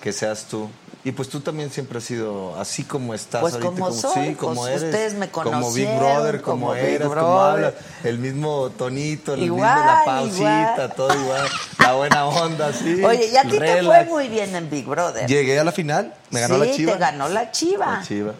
Que 0.00 0.12
seas 0.12 0.44
tú. 0.44 0.68
Y 1.06 1.12
pues 1.12 1.28
tú 1.28 1.38
también 1.38 1.70
siempre 1.70 1.98
has 1.98 2.04
sido 2.04 2.58
así 2.58 2.82
como 2.82 3.14
estás 3.14 3.40
Pues 3.40 3.54
ahorita. 3.54 3.70
como 3.70 3.92
soy, 3.92 4.30
sí, 4.30 4.34
como 4.34 4.62
pues 4.62 4.70
eres. 4.72 4.82
ustedes 4.82 5.14
me 5.14 5.28
Como 5.30 5.72
Big 5.72 5.86
Brother, 5.86 6.42
como, 6.42 6.66
como 6.66 6.74
eras, 6.74 7.06
como 7.08 7.40
hablas. 7.40 7.74
El 8.02 8.18
mismo 8.18 8.70
tonito, 8.70 9.34
el 9.34 9.44
Igual, 9.44 9.72
mismo, 9.76 9.86
la 9.92 10.02
pausita, 10.04 10.72
igual. 10.72 10.94
todo 10.96 11.14
igual. 11.22 11.48
La 11.78 11.92
buena 11.92 12.26
onda, 12.26 12.72
sí. 12.72 13.04
Oye, 13.04 13.28
y 13.32 13.36
a 13.36 13.42
ti 13.42 13.56
te 13.56 13.84
fue 13.84 14.04
muy 14.06 14.26
bien 14.26 14.56
en 14.56 14.68
Big 14.68 14.84
Brother. 14.84 15.28
Llegué 15.28 15.60
a 15.60 15.62
la 15.62 15.70
final, 15.70 16.12
me 16.30 16.40
ganó 16.40 16.56
sí, 16.56 16.60
la 16.70 16.74
chiva. 16.74 16.92
te 16.94 16.98
ganó 16.98 17.28
la 17.28 17.52
chiva. 17.52 17.86
La 17.86 18.02
chiva. 18.02 18.32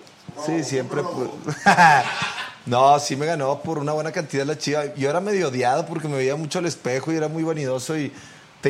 Sí, 0.44 0.64
siempre. 0.64 1.02
no, 2.66 2.98
sí 2.98 3.14
me 3.14 3.26
ganó 3.26 3.60
por 3.60 3.78
una 3.78 3.92
buena 3.92 4.10
cantidad 4.10 4.44
la 4.44 4.58
chiva. 4.58 4.92
Yo 4.96 5.08
era 5.08 5.20
medio 5.20 5.48
odiado 5.48 5.86
porque 5.86 6.08
me 6.08 6.16
veía 6.16 6.34
mucho 6.34 6.58
al 6.58 6.66
espejo 6.66 7.12
y 7.12 7.16
era 7.16 7.28
muy 7.28 7.44
vanidoso 7.44 7.96
y 7.96 8.12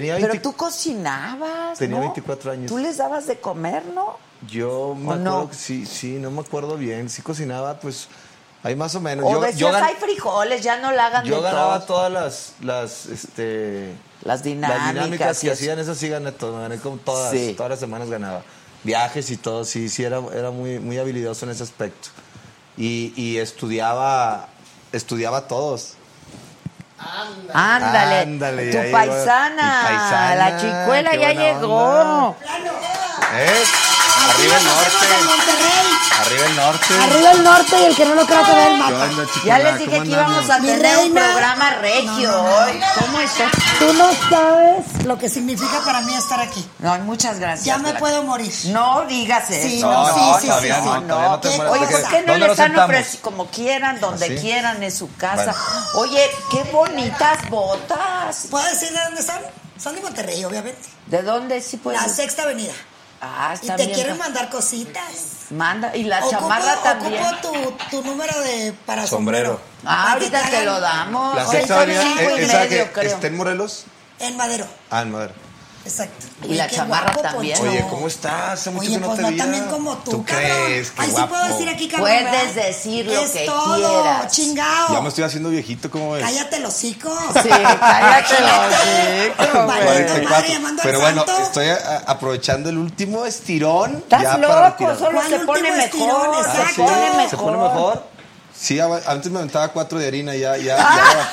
tenía 0.00 0.14
20 0.14 0.28
Pero 0.30 0.42
tú 0.42 0.52
cocinabas, 0.56 1.78
Tenía 1.78 1.96
¿no? 1.96 2.02
24 2.02 2.52
años. 2.52 2.66
Tú 2.70 2.78
les 2.78 2.96
dabas 2.98 3.26
de 3.26 3.38
comer, 3.40 3.84
¿no? 3.94 4.16
Yo 4.48 4.94
me 4.94 5.08
¿O 5.08 5.12
acuerdo 5.12 5.24
no? 5.44 5.50
sí, 5.52 5.86
sí, 5.86 6.18
no 6.20 6.30
me 6.30 6.40
acuerdo 6.40 6.76
bien. 6.76 7.08
Sí 7.08 7.22
cocinaba, 7.22 7.78
pues, 7.80 8.08
ahí 8.62 8.76
más 8.76 8.94
o 8.94 9.00
menos. 9.00 9.24
O 9.26 9.30
yo, 9.32 9.40
decías, 9.40 9.58
yo 9.58 9.70
gan- 9.72 9.82
hay 9.82 9.94
frijoles, 9.94 10.62
ya 10.62 10.78
no 10.80 10.92
la 10.92 11.06
hagan 11.06 11.24
yo 11.24 11.36
de 11.36 11.42
ganaba 11.42 11.84
todas 11.86 12.12
las, 12.12 12.52
las, 12.62 13.06
este... 13.06 13.94
Las 14.22 14.42
dinámicas. 14.42 14.84
Las 14.84 14.94
dinámicas 14.94 15.40
que 15.40 15.50
hacían, 15.50 15.78
esas 15.78 15.96
sí 15.98 16.08
gané 16.08 16.32
todo, 16.32 16.60
gané 16.60 16.78
como 16.78 16.96
todas, 16.98 17.30
Sí. 17.32 17.54
todas 17.56 17.70
las 17.70 17.80
semanas 17.80 18.10
ganaba. 18.10 18.42
Viajes 18.84 19.30
y 19.30 19.36
todo, 19.36 19.64
sí, 19.64 19.88
sí, 19.88 20.04
era, 20.04 20.20
era 20.34 20.50
muy, 20.50 20.78
muy 20.80 20.98
habilidoso 20.98 21.44
en 21.46 21.52
ese 21.52 21.62
aspecto. 21.62 22.08
Y, 22.76 23.12
y 23.16 23.38
estudiaba, 23.38 24.48
estudiaba 24.92 25.48
todos. 25.48 25.94
Ándale, 26.98 28.20
Ándale, 28.22 28.72
tu 28.72 28.90
paisana, 28.92 30.34
la 30.34 30.56
chicuela 30.56 31.14
ya 31.14 31.32
llegó. 31.32 31.74
onda. 31.76 32.36
¿Eh? 33.34 33.64
Arriba 34.36 34.58
el 34.58 34.64
norte. 34.64 35.06
Monterrey. 35.24 35.86
Arriba 36.20 36.46
el 36.46 36.56
norte. 36.56 36.94
Arriba 37.00 37.30
el 37.32 37.44
norte 37.44 37.80
y 37.80 37.84
el 37.84 37.96
que 37.96 38.04
no 38.04 38.14
lo 38.14 38.26
crea 38.26 38.42
que 38.44 38.52
ve 38.52 38.66
el 38.66 38.72
¿Qué 38.72 38.78
mapa. 38.78 39.04
onda, 39.04 39.24
Ya 39.44 39.58
les 39.58 39.78
dije 39.78 39.90
¿Cómo 39.90 40.02
que 40.02 40.08
íbamos 40.10 40.50
a 40.50 40.60
tener 40.60 40.98
un 40.98 41.12
programa 41.14 41.70
regio 41.80 42.42
hoy. 42.42 42.80
¿Cómo 43.00 43.20
estás? 43.20 43.52
Tú 43.78 43.92
no 43.94 44.10
sabes 44.28 45.04
lo 45.06 45.16
que 45.16 45.30
significa 45.30 45.80
para 45.86 46.02
mí 46.02 46.14
estar 46.14 46.40
aquí. 46.40 46.68
No, 46.80 46.98
muchas 46.98 47.38
gracias. 47.38 47.64
Ya 47.64 47.78
me 47.78 47.94
puedo 47.94 48.24
morir. 48.24 48.52
No 48.66 49.06
digas 49.06 49.50
eso. 49.50 49.68
Sí, 49.68 49.80
no, 49.80 49.90
no, 49.90 50.38
sí, 50.38 50.48
no, 50.48 50.60
sí, 50.60 50.68
no, 50.68 51.00
no. 51.00 51.34
Oye. 51.70 51.86
¿por 51.86 52.08
qué 52.08 52.20
no 52.20 52.32
¿Dónde 52.32 52.46
le 52.46 52.52
están 52.52 52.78
ofreciendo 52.78 53.22
como 53.22 53.46
quieran, 53.46 54.00
donde 54.00 54.36
quieran, 54.36 54.82
en 54.82 54.92
su 54.92 55.14
casa? 55.16 55.54
Oye, 55.94 56.30
qué 56.50 56.62
bonitas 56.64 57.48
botas. 57.48 58.48
¿Puedo 58.50 58.66
decir 58.68 58.90
de 58.90 59.02
dónde 59.02 59.22
son? 59.22 59.38
Son 59.78 59.94
de 59.94 60.02
Monterrey, 60.02 60.44
obviamente. 60.44 60.88
¿De 61.06 61.22
dónde 61.22 61.62
sí 61.62 61.78
puedes? 61.78 62.02
La 62.02 62.08
sexta 62.08 62.42
avenida. 62.42 62.74
Ah, 63.20 63.54
Y 63.60 63.66
te 63.70 63.90
quieren 63.92 64.18
mandar 64.18 64.50
cositas. 64.50 65.46
Manda, 65.50 65.96
y 65.96 66.02
la 66.04 66.20
Ocupo- 66.20 66.30
chamarra 66.30 66.76
también. 66.82 67.22
Ocupo 67.22 67.52
tu, 67.90 68.00
tu 68.02 68.04
número 68.04 68.38
de 68.42 68.74
para 68.84 69.06
Sombrero. 69.06 69.54
sombrero. 69.54 69.60
Ah, 69.84 70.12
ahorita 70.12 70.42
te 70.50 70.64
lo 70.64 70.80
damos. 70.80 71.34
La 71.36 71.46
sexta 71.46 71.86
que 71.86 72.90
creo. 72.92 73.14
está 73.14 73.26
en 73.26 73.36
Morelos. 73.36 73.84
En 74.18 74.36
Madero. 74.36 74.66
Ah, 74.90 75.02
en 75.02 75.12
Madero. 75.12 75.34
Exacto. 75.86 76.26
Y 76.42 76.54
la 76.54 76.66
qué 76.66 76.76
chamarra 76.76 77.12
guapo, 77.14 77.22
también. 77.22 77.56
Poncho. 77.58 77.70
Oye, 77.72 77.86
¿cómo 77.88 78.08
estás? 78.08 78.50
Hace 78.60 78.70
mucho 78.70 78.86
Oye, 78.88 78.94
que 78.96 79.00
no 79.00 79.06
pues 79.06 79.16
te 79.18 79.22
no 79.22 79.28
veía. 79.28 79.42
también 79.42 79.64
como 79.66 79.96
tú, 79.98 80.10
¿Tú 80.10 80.24
cabrón. 80.24 80.44
crees? 80.66 80.90
Qué 80.90 80.94
Ay, 81.02 81.06
sí 81.06 81.12
guapo. 81.12 81.28
puedo 81.28 81.44
decir 81.48 81.68
aquí, 81.68 81.88
cabrón. 81.88 82.08
Puedes 82.08 82.24
¿verdad? 82.54 82.66
decir 82.66 83.06
lo 83.06 83.12
es 83.20 83.30
que 83.30 83.46
todo, 83.46 84.02
quieras. 84.02 84.32
chingao. 84.32 84.92
Ya 84.92 85.00
me 85.00 85.08
estoy 85.08 85.24
haciendo 85.24 85.48
viejito, 85.50 85.90
¿cómo 85.90 86.10
ves? 86.12 86.24
Cállate 86.24 86.56
el 86.56 86.64
hocico. 86.66 87.16
Sí, 87.42 87.48
cállate 87.48 88.34
los 88.40 88.50
hocico, 88.50 89.66
Vale, 89.66 89.84
güey. 89.84 89.86
madre, 89.86 90.06
44. 90.06 90.48
llamando 90.52 90.82
al 90.82 90.88
Pero 90.88 91.00
bueno, 91.00 91.24
santo. 91.26 91.42
estoy 91.42 91.68
a- 91.68 92.02
aprovechando 92.06 92.68
el 92.70 92.78
último 92.78 93.24
estirón. 93.24 93.96
Estás 93.96 94.22
ya 94.22 94.32
para 94.32 94.38
loco, 94.48 94.64
retirar. 94.70 94.98
solo 94.98 95.10
¿Cuál 95.12 95.28
se 95.30 95.38
pone 95.40 95.84
estirón? 95.84 96.08
mejor. 96.08 96.36
Ah, 96.46 96.52
Se 96.52 96.58
Exacto. 96.60 96.84
pone 96.84 97.10
mejor. 97.10 97.30
¿Se 97.30 97.36
pone 97.36 97.56
mejor? 97.56 98.15
Sí, 98.58 98.80
antes 98.80 99.30
me 99.30 99.38
aventaba 99.38 99.68
cuatro 99.68 99.98
de 99.98 100.06
harina, 100.06 100.34
ya, 100.34 100.56
ya, 100.56 100.76
ya, 100.78 101.30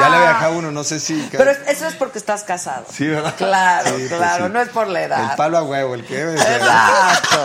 ya 0.00 0.08
le 0.08 0.18
bajaba 0.18 0.50
uno, 0.56 0.70
no 0.70 0.84
sé 0.84 1.00
si... 1.00 1.28
Pero 1.32 1.50
eso 1.50 1.86
es 1.88 1.94
porque 1.94 2.18
estás 2.18 2.44
casado. 2.44 2.86
Sí, 2.92 3.06
¿verdad? 3.08 3.34
Claro, 3.36 3.88
Sí, 3.90 4.06
pues 4.08 4.18
claro, 4.20 4.46
sí. 4.46 4.52
no 4.52 4.60
es 4.60 4.68
por 4.68 4.86
la 4.88 5.02
edad. 5.02 5.30
El 5.30 5.36
palo 5.36 5.58
a 5.58 5.62
huevo, 5.64 5.94
el 5.94 6.04
que 6.06 6.14
debe 6.16 6.32
de 6.32 6.38
ser. 6.38 6.60
Exacto. 6.60 7.44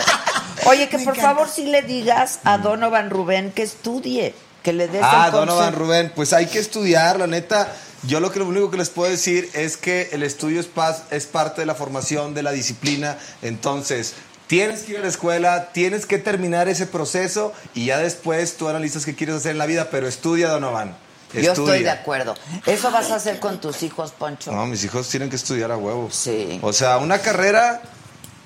Oye, 0.67 0.88
que 0.89 0.97
Me 0.99 1.03
por 1.05 1.15
encanta. 1.17 1.34
favor 1.36 1.49
sí 1.53 1.65
le 1.65 1.82
digas 1.82 2.39
a 2.43 2.57
Donovan 2.59 3.09
Rubén 3.09 3.51
que 3.51 3.63
estudie, 3.63 4.36
que 4.63 4.73
le 4.73 4.88
des 4.88 5.01
Ah, 5.03 5.26
el 5.28 5.32
Donovan. 5.32 5.73
Rubén, 5.73 6.11
pues 6.15 6.32
hay 6.34 6.45
que 6.45 6.59
estudiar, 6.59 7.19
la 7.19 7.28
neta. 7.28 7.67
Yo 8.03 8.19
lo 8.19 8.32
que 8.32 8.38
lo 8.39 8.45
único 8.45 8.69
que 8.69 8.78
les 8.78 8.89
puedo 8.91 9.09
decir 9.09 9.49
es 9.53 9.78
que 9.78 10.09
el 10.11 10.21
estudio 10.21 10.59
es, 10.59 10.67
pas- 10.71 11.01
es 11.09 11.26
parte 11.26 11.61
de 11.61 11.65
la 11.65 11.73
formación, 11.73 12.36
de 12.36 12.43
la 12.43 12.51
disciplina. 12.51 13.17
Entonces, 13.41 14.13
tienes 14.47 14.83
que 14.83 14.93
ir 14.93 14.97
a 14.99 15.01
la 15.01 15.07
escuela, 15.07 15.69
tienes 15.71 16.05
que 16.05 16.17
terminar 16.17 16.67
ese 16.67 16.85
proceso 16.87 17.53
y 17.73 17.85
ya 17.85 17.97
después 17.99 18.57
tú 18.57 18.67
analizas 18.69 19.05
qué 19.05 19.15
quieres 19.15 19.35
hacer 19.37 19.51
en 19.51 19.57
la 19.57 19.65
vida, 19.65 19.89
pero 19.91 20.07
estudia, 20.07 20.49
Donovan. 20.49 20.95
Yo 21.33 21.39
estoy 21.51 21.65
Estudia. 21.65 21.79
de 21.95 21.99
acuerdo. 21.99 22.35
¿Eso 22.65 22.91
vas 22.91 23.11
a 23.11 23.15
hacer 23.15 23.39
con 23.41 23.59
tus 23.59 23.83
hijos, 23.83 24.11
Poncho? 24.11 24.51
No, 24.53 24.65
mis 24.67 24.83
hijos 24.85 25.09
tienen 25.09 25.29
que 25.29 25.35
estudiar 25.35 25.69
a 25.71 25.75
huevo. 25.75 26.09
Sí. 26.11 26.59
O 26.61 26.71
sea, 26.71 26.97
una 26.97 27.19
carrera 27.19 27.81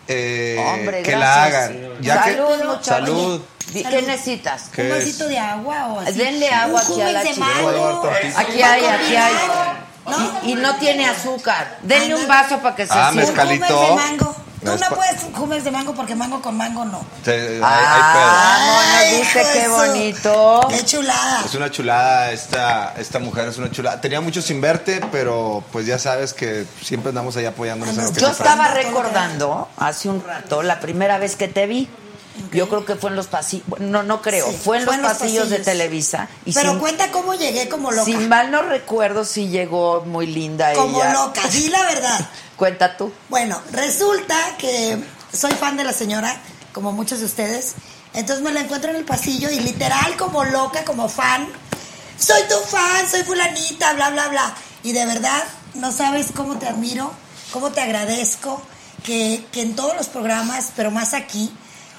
eh, 0.08 0.58
Hombre, 0.74 1.04
que 1.04 1.12
gracias. 1.12 1.20
la 1.22 1.43
hagan. 1.43 2.02
Ya 2.02 2.24
que- 2.24 2.32
Salud, 2.34 2.58
muchachos. 2.66 2.86
Salud. 2.88 3.41
¿Qué 3.72 3.84
Salud. 3.84 4.08
necesitas? 4.08 4.64
¿Qué 4.74 4.82
Un 4.84 4.89
vasito 4.97 5.28
de 5.28 5.38
agua 5.38 5.88
o 5.89 6.00
así. 6.00 6.14
Denle 6.14 6.50
agua 6.50 6.82
Un 6.82 6.91
aquí 6.93 7.02
a 7.02 7.12
la 7.12 7.24
de 7.24 7.34
mango. 7.36 8.10
Aquí 8.38 8.62
hay, 8.64 8.86
aquí 8.86 9.16
hay. 9.16 9.34
¿No? 10.08 10.39
Y, 10.43 10.52
y 10.52 10.56
no 10.56 10.76
tiene 10.78 11.06
azúcar. 11.06 11.78
Denle 11.84 12.16
un 12.16 12.28
vaso 12.28 12.58
para 12.60 12.76
que 12.76 12.88
se 12.88 12.93
Ah, 12.95 13.12
mezcalito. 13.14 14.00
Tú 14.64 14.72
no 14.78 14.89
puedes 14.95 15.22
jumes 15.34 15.64
de 15.64 15.72
mango 15.72 15.93
porque 15.93 16.16
mango 16.16 16.41
con 16.41 16.57
mango 16.57 16.84
no. 16.86 17.01
Te- 17.24 17.32
hay- 17.32 17.62
hay 17.62 17.62
Ah, 17.64 18.97
Ay, 18.99 19.18
dice 19.20 19.45
qué 19.53 19.68
bonito. 19.70 20.68
Qué 20.70 20.84
chulada. 20.86 21.43
Es 21.45 21.55
una 21.55 21.72
chulada, 21.72 22.32
esta, 22.32 22.93
esta 22.97 23.20
mujer 23.20 23.47
es 23.47 23.57
una 23.57 23.72
chulada. 23.72 24.01
Tenía 24.01 24.20
mucho 24.22 24.41
sin 24.41 24.60
verte, 24.60 25.01
pero 25.12 25.64
pues 25.72 25.86
ya 25.86 25.97
sabes 25.97 26.34
que 26.34 26.66
siempre 26.84 27.10
andamos 27.10 27.38
ahí 27.38 27.45
apoyándonos 27.45 27.97
en 27.97 28.03
lo 28.05 28.12
que 28.12 28.20
Yo 28.20 28.30
estaba 28.30 28.68
recordando 28.70 29.70
hace 29.78 30.10
un 30.10 30.24
rato 30.26 30.62
la 30.62 30.80
primera 30.80 31.18
vez 31.18 31.36
que 31.36 31.47
te 31.47 31.66
vi. 31.66 31.88
Yo 32.53 32.70
creo 32.70 32.86
que 32.86 32.95
fue 32.95 33.10
en 33.10 33.18
los 33.18 33.28
pasillos. 33.28 33.66
No, 33.80 34.01
no 34.03 34.22
creo. 34.22 34.49
Sí, 34.49 34.57
fue 34.64 34.78
en 34.78 34.86
los, 34.86 34.95
pasillos, 34.95 35.49
de. 35.49 35.60
Televisa. 35.60 36.30
Y 36.45 36.53
Pero 36.53 36.72
sin, 36.72 36.80
cuenta 36.80 37.12
cómo 37.12 37.34
llegué 37.34 37.68
como 37.68 37.91
loca. 37.91 38.05
sin 38.05 38.30
mal 38.30 38.49
no 38.49 38.62
recuerdo 38.62 39.26
si 39.26 39.49
llegó 39.49 40.03
muy 40.05 40.26
linda 40.26 40.72
como 40.74 41.01
ella. 41.01 41.12
loca, 41.14 41.41
di 41.49 41.68
la 41.68 41.82
verdad. 41.84 42.20
Cuenta 42.60 42.95
tú. 42.97 43.12
Bueno, 43.30 43.60
resulta 43.72 44.36
que 44.60 45.01
soy 45.36 45.51
fan 45.53 45.78
de 45.78 45.84
la 45.86 45.93
señora, 45.93 46.36
como 46.74 46.91
muchos 46.91 47.20
de 47.20 47.26
ustedes. 47.26 47.74
Entonces 48.14 48.43
me 48.43 48.51
la 48.51 48.60
encuentro 48.62 48.91
en 48.91 48.97
el 48.97 49.05
pasillo 49.05 49.49
y 49.49 49.60
literal 49.62 50.16
como 50.18 50.43
loca, 50.43 50.84
como 50.84 51.10
fan. 51.10 51.47
Soy 52.20 52.41
tu 52.49 52.55
fan, 52.70 53.10
soy 53.10 53.24
fulanita, 53.24 53.93
bla, 53.93 54.10
bla, 54.10 54.28
bla. 54.28 54.53
Y 54.84 54.91
de 54.91 55.05
verdad, 55.05 55.41
no 55.74 55.91
sabes 55.91 56.28
cómo 56.36 56.57
te 56.60 56.68
admiro, 56.68 57.12
cómo 57.51 57.72
te 57.72 57.82
agradezco 57.82 58.62
que, 59.03 59.45
que 59.51 59.62
en 59.62 59.76
todos 59.76 59.95
los 59.95 60.07
programas, 60.07 60.68
pero 60.76 60.91
más 60.91 61.14
aquí, 61.14 61.51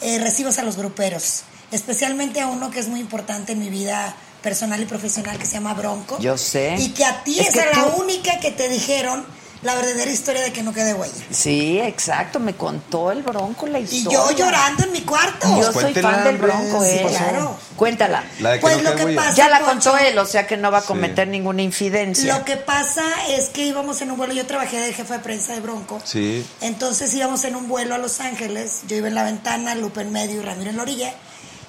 eh, 0.02 0.18
recibas 0.18 0.58
a 0.58 0.62
los 0.62 0.76
gruperos. 0.76 1.42
especialmente 1.72 2.40
a 2.40 2.48
uno 2.48 2.70
que 2.70 2.80
es 2.80 2.88
muy 2.88 3.00
importante 3.00 3.52
en 3.52 3.60
mi 3.60 3.70
vida 3.70 4.14
personal 4.42 4.80
y 4.82 4.86
profesional 4.86 5.38
que 5.38 5.46
se 5.46 5.52
llama 5.54 5.72
Bronco. 5.74 6.18
Yo 6.18 6.36
sé. 6.36 6.74
Y 6.78 6.88
que 6.90 7.04
a 7.04 7.22
ti 7.22 7.38
Es 7.38 7.48
es, 7.48 7.52
que 7.54 7.64
la 7.74 7.84
tú- 7.84 8.02
única 8.02 8.40
que 8.40 8.50
te 8.50 8.68
dijeron 8.68 9.24
la 9.62 9.74
verdadera 9.74 10.10
historia 10.10 10.40
de 10.42 10.52
que 10.52 10.62
no 10.62 10.72
quede 10.72 10.94
huella. 10.94 11.12
Sí, 11.30 11.78
exacto, 11.80 12.40
me 12.40 12.54
contó 12.54 13.12
el 13.12 13.22
Bronco 13.22 13.66
la 13.66 13.78
Y 13.78 13.84
historia. 13.84 14.18
yo 14.18 14.30
llorando 14.32 14.84
en 14.84 14.92
mi 14.92 15.02
cuarto. 15.02 15.48
Yo 15.56 15.64
soy 15.64 15.82
Cuéntela, 15.82 16.10
fan 16.10 16.24
del 16.24 16.36
Bronco, 16.38 16.82
¿eh? 16.84 17.06
Claro. 17.08 17.56
Cuéntala. 17.76 18.24
La 18.40 18.50
de 18.52 18.56
que 18.56 18.60
Pues 18.62 18.82
no 18.82 18.90
lo 18.90 18.96
que 18.96 19.06
pasa- 19.14 19.34
Ya 19.34 19.48
la 19.50 19.60
contó 19.60 19.98
él, 19.98 20.18
o 20.18 20.24
sea 20.24 20.46
que 20.46 20.56
no 20.56 20.70
va 20.70 20.78
a 20.78 20.82
cometer 20.82 21.28
ninguna 21.28 21.60
infidencia. 21.62 22.38
Lo 22.38 22.44
que 22.44 22.56
pasa 22.56 23.04
es 23.28 23.50
que 23.50 23.62
íbamos 23.66 24.00
en 24.00 24.10
un 24.10 24.16
vuelo, 24.16 24.32
yo 24.32 24.46
trabajé 24.46 24.78
de 24.80 24.92
jefe 24.94 25.12
de 25.12 25.18
prensa 25.18 25.52
de 25.52 25.60
Bronco. 25.60 26.00
Sí. 26.04 26.46
Entonces 26.62 27.12
íbamos 27.14 27.44
en 27.44 27.54
un 27.56 27.68
vuelo 27.68 27.94
a 27.94 27.98
Los 27.98 28.20
Ángeles, 28.20 28.80
yo 28.88 28.96
iba 28.96 29.08
en 29.08 29.14
la 29.14 29.24
ventana, 29.24 29.74
Lupe 29.74 30.00
en 30.00 30.10
medio 30.12 30.40
y 30.40 30.44
Ramiro 30.44 30.70
en 30.70 30.76
la 30.76 30.82
orilla. 30.82 31.12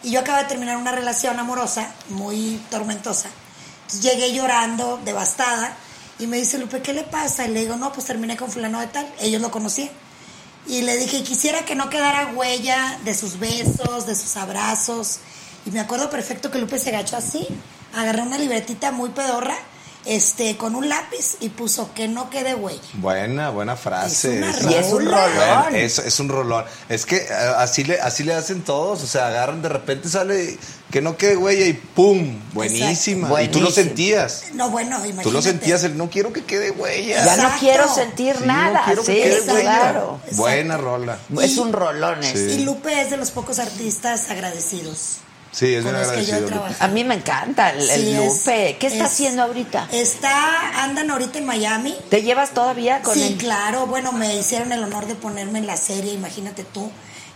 Y 0.03 0.11
yo 0.11 0.21
acababa 0.21 0.43
de 0.43 0.49
terminar 0.49 0.77
una 0.77 0.91
relación 0.93 1.37
amorosa 1.39 1.91
muy 2.09 2.61
tormentosa. 2.71 3.29
Entonces 3.83 4.01
llegué 4.01 4.33
llorando, 4.33 4.99
devastada, 5.03 5.75
y 6.21 6.27
me 6.27 6.37
dice 6.37 6.59
Lupe, 6.59 6.81
¿qué 6.81 6.93
le 6.93 7.03
pasa? 7.03 7.47
Y 7.47 7.51
le 7.51 7.61
digo, 7.61 7.75
no, 7.77 7.91
pues 7.91 8.05
terminé 8.05 8.37
con 8.37 8.51
fulano 8.51 8.79
de 8.79 8.87
tal. 8.87 9.11
Ellos 9.19 9.41
lo 9.41 9.49
conocían. 9.49 9.89
Y 10.67 10.83
le 10.83 10.95
dije, 10.97 11.23
quisiera 11.23 11.65
que 11.65 11.73
no 11.73 11.89
quedara 11.89 12.33
huella 12.35 12.99
de 13.03 13.15
sus 13.15 13.39
besos, 13.39 14.05
de 14.05 14.15
sus 14.15 14.37
abrazos. 14.37 15.19
Y 15.65 15.71
me 15.71 15.79
acuerdo 15.79 16.11
perfecto 16.11 16.51
que 16.51 16.59
Lupe 16.59 16.77
se 16.77 16.89
agachó 16.89 17.17
así, 17.17 17.47
agarró 17.95 18.23
una 18.23 18.37
libretita 18.37 18.91
muy 18.91 19.09
pedorra, 19.09 19.55
este, 20.05 20.57
con 20.57 20.75
un 20.75 20.89
lápiz 20.89 21.37
y 21.41 21.49
puso 21.49 21.93
que 21.93 22.07
no 22.07 22.29
quede 22.29 22.55
huella. 22.55 22.81
Buena, 22.93 23.49
buena 23.49 23.75
frase. 23.75 24.39
Es 24.39 24.63
Y 24.63 24.73
es 24.73 24.87
un 24.91 25.05
rolón. 25.05 25.31
Bueno, 25.35 25.77
es, 25.77 25.99
es 25.99 26.19
un 26.19 26.29
rolón. 26.29 26.65
Es 26.89 27.05
que 27.05 27.17
eh, 27.17 27.27
así 27.57 27.83
le, 27.83 27.99
así 28.01 28.23
le 28.23 28.33
hacen 28.33 28.63
todos. 28.63 29.03
O 29.03 29.07
sea, 29.07 29.27
agarran, 29.27 29.61
de 29.61 29.69
repente 29.69 30.09
sale 30.09 30.57
que 30.89 31.01
no 31.01 31.15
quede 31.17 31.37
huella 31.37 31.65
y 31.67 31.73
¡pum! 31.73 32.39
Buenísima. 32.53 33.41
Y 33.43 33.47
tú 33.49 33.61
lo 33.61 33.71
sentías. 33.71 34.45
No, 34.53 34.69
bueno, 34.69 34.97
imagínate. 34.97 35.23
Tú 35.23 35.31
lo 35.31 35.41
sentías, 35.41 35.83
el 35.83 35.95
no 35.97 36.09
quiero 36.09 36.33
que 36.33 36.43
quede 36.43 36.71
huella. 36.71 37.23
Ya 37.23 37.35
no 37.37 37.43
Exacto. 37.43 37.57
quiero 37.59 37.93
sentir 37.93 38.35
Sí, 38.37 38.43
nada. 38.45 38.79
no 38.79 38.85
quiero 38.85 39.03
que 39.03 39.13
sí, 39.13 39.21
quede 39.21 39.41
huella. 39.53 39.61
claro. 39.61 40.19
Buena 40.33 40.77
rola. 40.77 41.17
Es 41.41 41.57
un 41.57 41.71
rolón. 41.73 42.17
Sí. 42.23 42.39
Y 42.39 42.63
Lupe 42.65 43.01
es 43.01 43.09
de 43.11 43.17
los 43.17 43.31
pocos 43.31 43.59
artistas 43.59 44.29
agradecidos. 44.29 45.17
Sí, 45.51 45.73
es 45.75 45.83
bien 45.83 45.93
los 45.93 46.07
que 46.11 46.25
yo 46.25 46.33
he 46.33 46.37
agradecido. 46.37 46.65
A 46.79 46.87
mí 46.87 47.03
me 47.03 47.15
encanta 47.15 47.71
el, 47.71 47.89
el 47.89 48.01
Sí, 48.01 48.13
es- 48.13 48.17
Lupe. 48.45 48.77
¿Qué 48.79 48.87
está 48.87 49.05
es- 49.05 49.11
haciendo 49.11 49.43
ahorita? 49.43 49.87
Está, 49.91 50.83
andan 50.83 51.11
ahorita 51.11 51.39
en 51.39 51.45
Miami. 51.45 51.95
¿Te 52.09 52.21
llevas 52.23 52.51
todavía 52.51 53.01
con 53.01 53.13
sí, 53.15 53.23
él? 53.23 53.37
claro. 53.37 53.85
Bueno, 53.87 54.11
me 54.13 54.35
hicieron 54.35 54.71
el 54.71 54.83
honor 54.83 55.07
de 55.07 55.15
ponerme 55.15 55.59
en 55.59 55.67
la 55.67 55.77
serie, 55.77 56.13
imagínate 56.13 56.63
tú. 56.63 56.89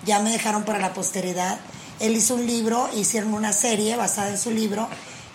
Ya 0.06 0.20
me 0.20 0.32
dejaron 0.32 0.64
para 0.64 0.80
la 0.80 0.94
posteridad. 0.94 1.58
Él 2.00 2.16
hizo 2.16 2.36
un 2.36 2.46
libro, 2.46 2.90
hicieron 2.96 3.34
una 3.34 3.52
serie 3.54 3.96
basada 3.96 4.30
en 4.30 4.38
su 4.38 4.52
libro. 4.52 4.88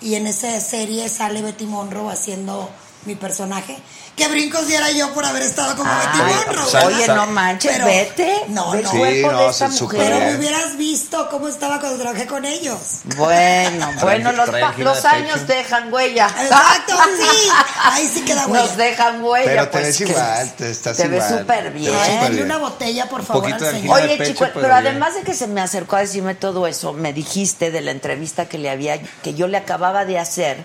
Y 0.03 0.14
en 0.14 0.26
esa 0.26 0.59
serie 0.61 1.09
sale 1.11 1.43
Betty 1.43 1.66
Monroe 1.66 2.11
haciendo 2.11 2.70
mi 3.07 3.14
personaje. 3.14 3.78
¿Qué 4.16 4.28
brincos 4.28 4.66
diera 4.66 4.90
yo 4.90 5.14
por 5.14 5.24
haber 5.24 5.42
estado 5.42 5.74
como 5.76 5.90
Ah, 5.90 6.03
Betty 6.12 6.20
oye, 6.20 6.34
Monroe? 6.46 6.70
sea, 6.70 6.86
Oye, 6.86 7.09
no 7.09 7.26
manches, 7.28 7.72
Pero- 7.72 7.86
vete. 7.86 8.42
No, 8.48 8.74
no. 8.74 8.90
cuerpo 8.90 8.90
Sí, 8.92 9.01
de 9.14 9.22
no, 9.22 9.51
esta 9.51 9.68
mujer. 9.68 10.01
Pero 10.01 10.16
bien. 10.18 10.28
me 10.32 10.36
hubieras 10.38 10.76
visto 10.76 11.28
cómo 11.30 11.48
estaba 11.48 11.80
cuando 11.80 11.98
trabajé 12.03 12.26
con 12.26 12.44
ellos. 12.44 12.78
Bueno, 13.16 13.90
bueno, 14.03 14.32
los, 14.32 14.48
los 14.78 15.05
años 15.07 15.38
pecho. 15.40 15.46
dejan 15.46 15.90
huella. 15.92 16.26
Exacto, 16.26 16.92
sí. 17.18 17.48
Ahí 17.84 18.11
sí 18.12 18.20
queda 18.22 18.46
huella. 18.46 18.66
Nos 18.66 18.76
dejan 18.76 19.24
huella. 19.24 19.46
Pero 19.46 19.64
te 19.64 19.70
pues, 19.70 19.82
ves 19.84 19.96
que- 19.98 20.05
igual, 20.12 20.53
te 20.57 20.70
estás 20.70 20.96
Te 20.98 21.09
ves 21.09 21.24
igual. 21.24 21.40
súper 21.40 21.62
Te 21.64 21.70
bien. 21.70 21.92
ves 21.92 22.07
súper 22.14 22.30
bien. 22.32 22.44
una 22.44 22.59
botella, 22.59 23.09
por 23.09 23.24
favor, 23.24 23.51
al 23.53 23.59
señor. 23.61 24.01
Oye, 24.01 24.16
pecho, 24.18 24.32
chico, 24.32 24.40
pero 24.40 24.53
pero 24.61 24.74
bien. 24.74 24.86
además 24.88 25.14
de 25.14 25.22
que 25.22 25.32
se 25.34 25.46
me 25.46 25.62
acercó 25.62 25.96
a 25.96 26.01
decirme 26.01 26.34
todo 26.34 26.66
eso, 26.66 26.92
me 26.92 27.14
dijiste 27.14 27.70
de 27.70 27.80
la 27.80 27.92
entrevista 27.92 28.46
que 28.46 28.59
le 28.59 28.68
había, 28.68 29.01
que 29.22 29.32
yo 29.32 29.46
le 29.46 29.57
acababa 29.57 30.05
de 30.05 30.18
hacer 30.18 30.64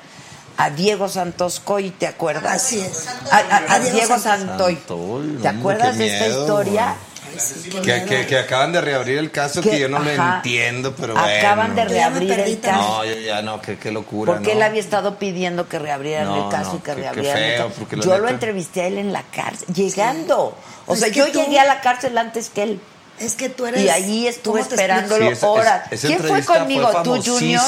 a 0.58 0.70
Diego 0.70 1.10
Santos 1.10 1.60
Coy, 1.64 1.92
¿te 1.92 2.08
acuerdas? 2.08 2.52
Así 2.52 2.80
es. 2.80 3.08
A, 3.32 3.38
a- 3.38 3.58
a 3.58 3.74
A 3.76 3.80
Diego. 3.80 4.18
Santoy. 4.20 4.76
Santoy, 4.76 5.38
¿Te 5.42 5.48
acuerdas 5.48 5.92
qué 5.98 6.04
de 6.04 6.14
esta 6.14 6.28
historia? 6.28 6.96
Sí, 7.38 7.70
Que, 7.70 8.06
que, 8.06 8.26
que 8.28 8.38
acaban 8.40 8.72
de 8.72 8.80
reabrir 8.80 9.18
el 9.18 9.30
caso 9.30 9.62
que, 9.62 9.72
Que- 9.72 9.80
yo 9.80 9.90
no 9.90 10.00
lo 10.00 10.10
entiendo, 10.10 10.96
pero 10.96 11.18
Acaban 11.18 11.74
bueno. 11.76 11.90
de 11.90 11.96
reabrir 11.96 12.32
el 12.32 12.60
caso. 12.62 12.78
No, 12.82 13.04
yo 13.06 13.16
ya 13.20 13.42
no, 13.42 13.62
qué, 13.62 13.78
qué 13.78 13.92
locura. 13.92 14.32
Porque 14.34 14.52
¿no? 14.52 14.58
él 14.58 14.62
había 14.64 14.80
estado 14.80 15.20
pidiendo 15.20 15.68
que 15.68 15.78
reabrieran 15.78 16.28
No, 16.28 16.46
el 16.46 16.50
caso 16.50 16.70
no, 16.72 16.76
y 16.78 16.80
que 16.80 16.92
qué- 16.92 16.96
qué 16.96 17.02
reabrieran 17.02 17.44
el 17.44 17.58
caso. 17.58 18.02
Yo 18.10 18.18
lo 18.20 18.30
entrevisté 18.30 18.84
a 18.84 18.88
él 18.88 18.98
en 19.00 19.12
la 19.12 19.24
cárcel, 19.24 19.68
llegando. 19.74 20.38
O 20.46 20.56
Pues 20.86 21.00
sea, 21.02 21.10
yo 21.10 21.28
tú- 21.30 21.40
llegué 21.42 21.60
a 21.60 21.66
la 21.66 21.82
cárcel 21.82 22.18
antes 22.18 22.50
que 22.50 22.64
él. 22.64 22.80
Es 23.20 23.36
que 23.36 23.50
tú 23.50 23.66
eres. 23.66 23.82
Y 23.82 23.90
allí 23.90 24.28
estuve 24.28 24.60
¿cómo 24.60 24.68
te 24.70 24.76
esperándolo 24.76 25.26
Sí, 25.28 25.32
esa- 25.34 25.48
horas. 25.50 25.82
esa- 25.92 25.96
esa 25.96 26.08
¿Quién 26.08 26.20
fue 26.20 26.44
conmigo? 26.44 26.90
Fue 26.92 27.04
¿Tú, 27.04 27.22
Junior? 27.22 27.62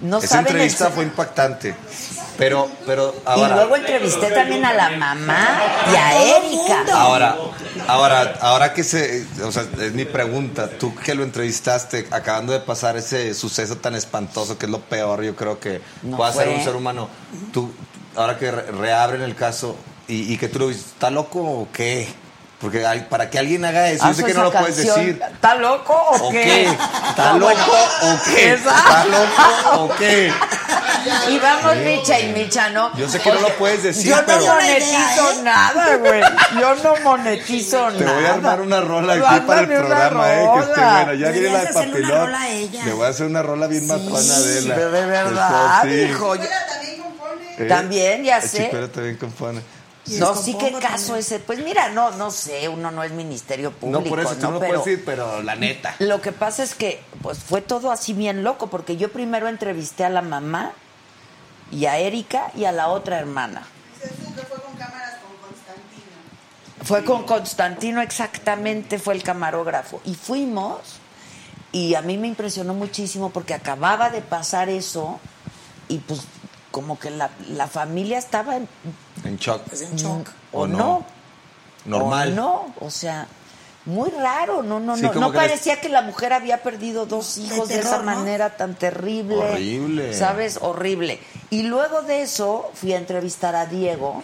No 0.00 0.18
Esa 0.18 0.28
saben 0.28 0.46
el- 0.46 0.52
entrevista 0.52 0.90
fue 0.90 1.04
impactante. 1.04 1.74
Pero, 2.36 2.70
pero 2.86 3.12
Y 3.16 3.20
ahora, 3.28 3.56
luego 3.56 3.74
entrevisté 3.76 4.30
también 4.30 4.64
a 4.64 4.72
la 4.72 4.90
mamá 4.90 5.60
y 5.92 5.96
a 5.96 6.36
Erika. 6.36 6.84
ahora, 6.94 7.36
ahora, 7.88 8.34
ahora 8.40 8.72
que 8.72 8.84
se, 8.84 9.26
o 9.42 9.50
sea, 9.50 9.64
es 9.80 9.92
mi 9.92 10.04
pregunta. 10.04 10.68
Tú 10.78 10.94
que 10.94 11.16
lo 11.16 11.24
entrevistaste, 11.24 12.06
acabando 12.12 12.52
de 12.52 12.60
pasar 12.60 12.96
ese 12.96 13.34
suceso 13.34 13.78
tan 13.78 13.96
espantoso 13.96 14.56
que 14.56 14.66
es 14.66 14.70
lo 14.70 14.78
peor, 14.80 15.24
yo 15.24 15.34
creo 15.34 15.58
que 15.58 15.80
No 16.02 16.16
puede 16.16 16.32
fue. 16.32 16.48
un 16.48 16.62
ser 16.62 16.76
humano. 16.76 17.08
Tú, 17.52 17.72
ahora 18.14 18.38
que 18.38 18.52
re- 18.52 18.70
reabren 18.70 19.22
el 19.22 19.34
caso 19.34 19.74
y, 20.06 20.32
y 20.32 20.38
que 20.38 20.46
tú 20.48 20.60
lo 20.60 20.68
viste, 20.68 20.84
¿está 20.92 21.10
loco 21.10 21.40
o 21.40 21.68
qué? 21.72 22.06
Porque 22.60 22.84
hay- 22.84 23.02
para 23.08 23.30
que 23.30 23.38
alguien 23.38 23.64
haga 23.64 23.88
eso, 23.88 24.04
yo 24.08 24.14
sé 24.14 24.24
que 24.24 24.34
no 24.34 24.42
lo 24.44 24.52
puedes 24.52 24.76
decir. 24.76 25.22
¿Está 25.32 25.54
loco 25.54 25.92
o, 25.94 26.26
¿O 26.26 26.30
qué? 26.30 26.64
¿Está 27.08 27.32
loco 27.34 27.54
o 28.02 28.18
qué? 28.24 28.52
¿Está 28.54 29.04
loco 29.04 29.82
o 29.84 29.88
qué? 29.96 30.32
Y 31.28 31.38
vamos 31.38 31.76
Micha 31.76 32.18
y 32.18 32.32
Micha, 32.32 32.68
¿no? 32.70 32.94
Yo 32.96 33.08
sé 33.08 33.20
que 33.20 33.32
no 33.32 33.40
lo 33.40 33.48
puedes 33.56 33.84
decir, 33.84 34.10
Yo 34.10 34.16
no 34.16 34.26
pero- 34.26 34.46
monetizo 34.46 34.82
idea, 34.90 35.32
¿eh? 35.32 35.42
nada, 35.44 35.96
güey. 35.98 36.20
Yo 36.60 36.74
no 36.74 36.94
monetizo 37.04 37.88
Te 37.92 38.04
nada. 38.04 38.16
voy 38.16 38.24
a 38.26 38.34
armar 38.34 38.60
una 38.60 38.80
rola 38.80 39.12
aquí 39.14 39.22
Ándame 39.24 39.46
para 39.46 39.60
el 39.60 39.66
programa, 39.68 40.34
eh, 40.34 40.48
que 40.54 40.58
esté 40.60 40.80
buena. 40.80 41.14
Ya 41.14 41.30
viene 41.30 41.50
la 41.52 41.60
de 42.42 42.58
ella. 42.58 42.84
Le 42.84 42.92
voy 42.92 43.06
a 43.06 43.08
hacer 43.08 43.26
una 43.26 43.42
rola 43.42 43.66
bien 43.68 43.86
matona 43.86 44.38
de 44.40 44.62
la. 44.62 44.74
Pero 44.74 44.90
de 44.90 45.06
verdad, 45.06 45.82
Sí. 45.84 45.88
hijo. 45.90 46.34
yo- 46.34 46.42
Eh, 47.60 47.64
También, 47.66 48.22
ya 48.24 48.38
el 48.38 48.48
sé. 48.48 48.70
También 48.92 49.16
compone. 49.16 49.60
No, 50.18 50.34
sí, 50.34 50.54
qué 50.54 50.72
caso 50.72 51.06
también. 51.06 51.18
ese. 51.18 51.38
Pues 51.40 51.58
mira, 51.60 51.90
no, 51.90 52.10
no 52.12 52.30
sé, 52.30 52.68
uno 52.68 52.90
no 52.90 53.02
es 53.02 53.12
ministerio 53.12 53.72
público, 53.72 54.02
No, 54.02 54.08
por 54.08 54.20
eso 54.20 54.34
no 54.40 54.52
lo 54.52 54.60
Pero 54.60 54.78
decir, 54.78 55.02
pero 55.04 55.42
la 55.42 55.56
neta. 55.56 55.94
Lo 55.98 56.20
que 56.20 56.32
pasa 56.32 56.62
es 56.62 56.74
que, 56.74 57.00
pues 57.22 57.38
fue 57.38 57.60
todo 57.60 57.90
así 57.90 58.12
bien 58.12 58.44
loco, 58.44 58.68
porque 58.68 58.96
yo 58.96 59.12
primero 59.12 59.48
entrevisté 59.48 60.04
a 60.04 60.08
la 60.08 60.22
mamá 60.22 60.72
y 61.70 61.86
a 61.86 61.98
Erika 61.98 62.50
y 62.54 62.64
a 62.64 62.72
la 62.72 62.88
otra 62.88 63.18
hermana. 63.18 63.66
Fue 66.82 67.04
con 67.04 67.24
Constantino 67.24 68.00
exactamente, 68.00 68.98
fue 68.98 69.14
el 69.14 69.22
camarógrafo. 69.22 70.00
Y 70.04 70.14
fuimos, 70.14 70.78
y 71.70 71.94
a 71.94 72.02
mí 72.02 72.16
me 72.16 72.28
impresionó 72.28 72.72
muchísimo 72.72 73.30
porque 73.30 73.52
acababa 73.52 74.10
de 74.10 74.22
pasar 74.22 74.68
eso, 74.70 75.20
y 75.88 75.98
pues 75.98 76.20
como 76.70 76.98
que 76.98 77.10
la, 77.10 77.30
la 77.48 77.66
familia 77.66 78.18
estaba 78.18 78.56
en, 78.56 78.68
En 79.24 79.36
shock. 79.38 79.62
Pues 79.68 79.82
en 79.82 79.96
shock. 79.96 80.28
o, 80.52 80.62
O 80.62 80.66
no. 80.66 80.76
no. 80.78 81.04
Normal. 81.86 82.32
O 82.32 82.34
no, 82.34 82.74
o 82.80 82.90
sea, 82.90 83.26
muy 83.86 84.10
raro, 84.10 84.62
no, 84.62 84.78
no, 84.80 84.96
Sí, 84.96 85.02
no. 85.02 85.14
No 85.14 85.30
que 85.32 85.38
les- 85.38 85.48
parecía 85.48 85.80
que 85.80 85.88
la 85.88 86.02
mujer 86.02 86.32
había 86.34 86.62
perdido 86.62 87.06
dos 87.06 87.38
hijos 87.38 87.68
de, 87.68 87.76
terror, 87.76 87.94
esa 87.94 87.98
¿no? 87.98 88.04
manera 88.04 88.56
tan 88.56 88.74
terrible. 88.74 89.36
Horrible. 89.36 90.12
¿Sabes? 90.14 90.58
Horrible. 90.60 91.20
Y 91.50 91.62
luego 91.62 92.02
de 92.02 92.22
eso 92.22 92.70
fui 92.74 92.92
a 92.92 92.98
entrevistar 92.98 93.54
a 93.56 93.64
Diego 93.66 94.22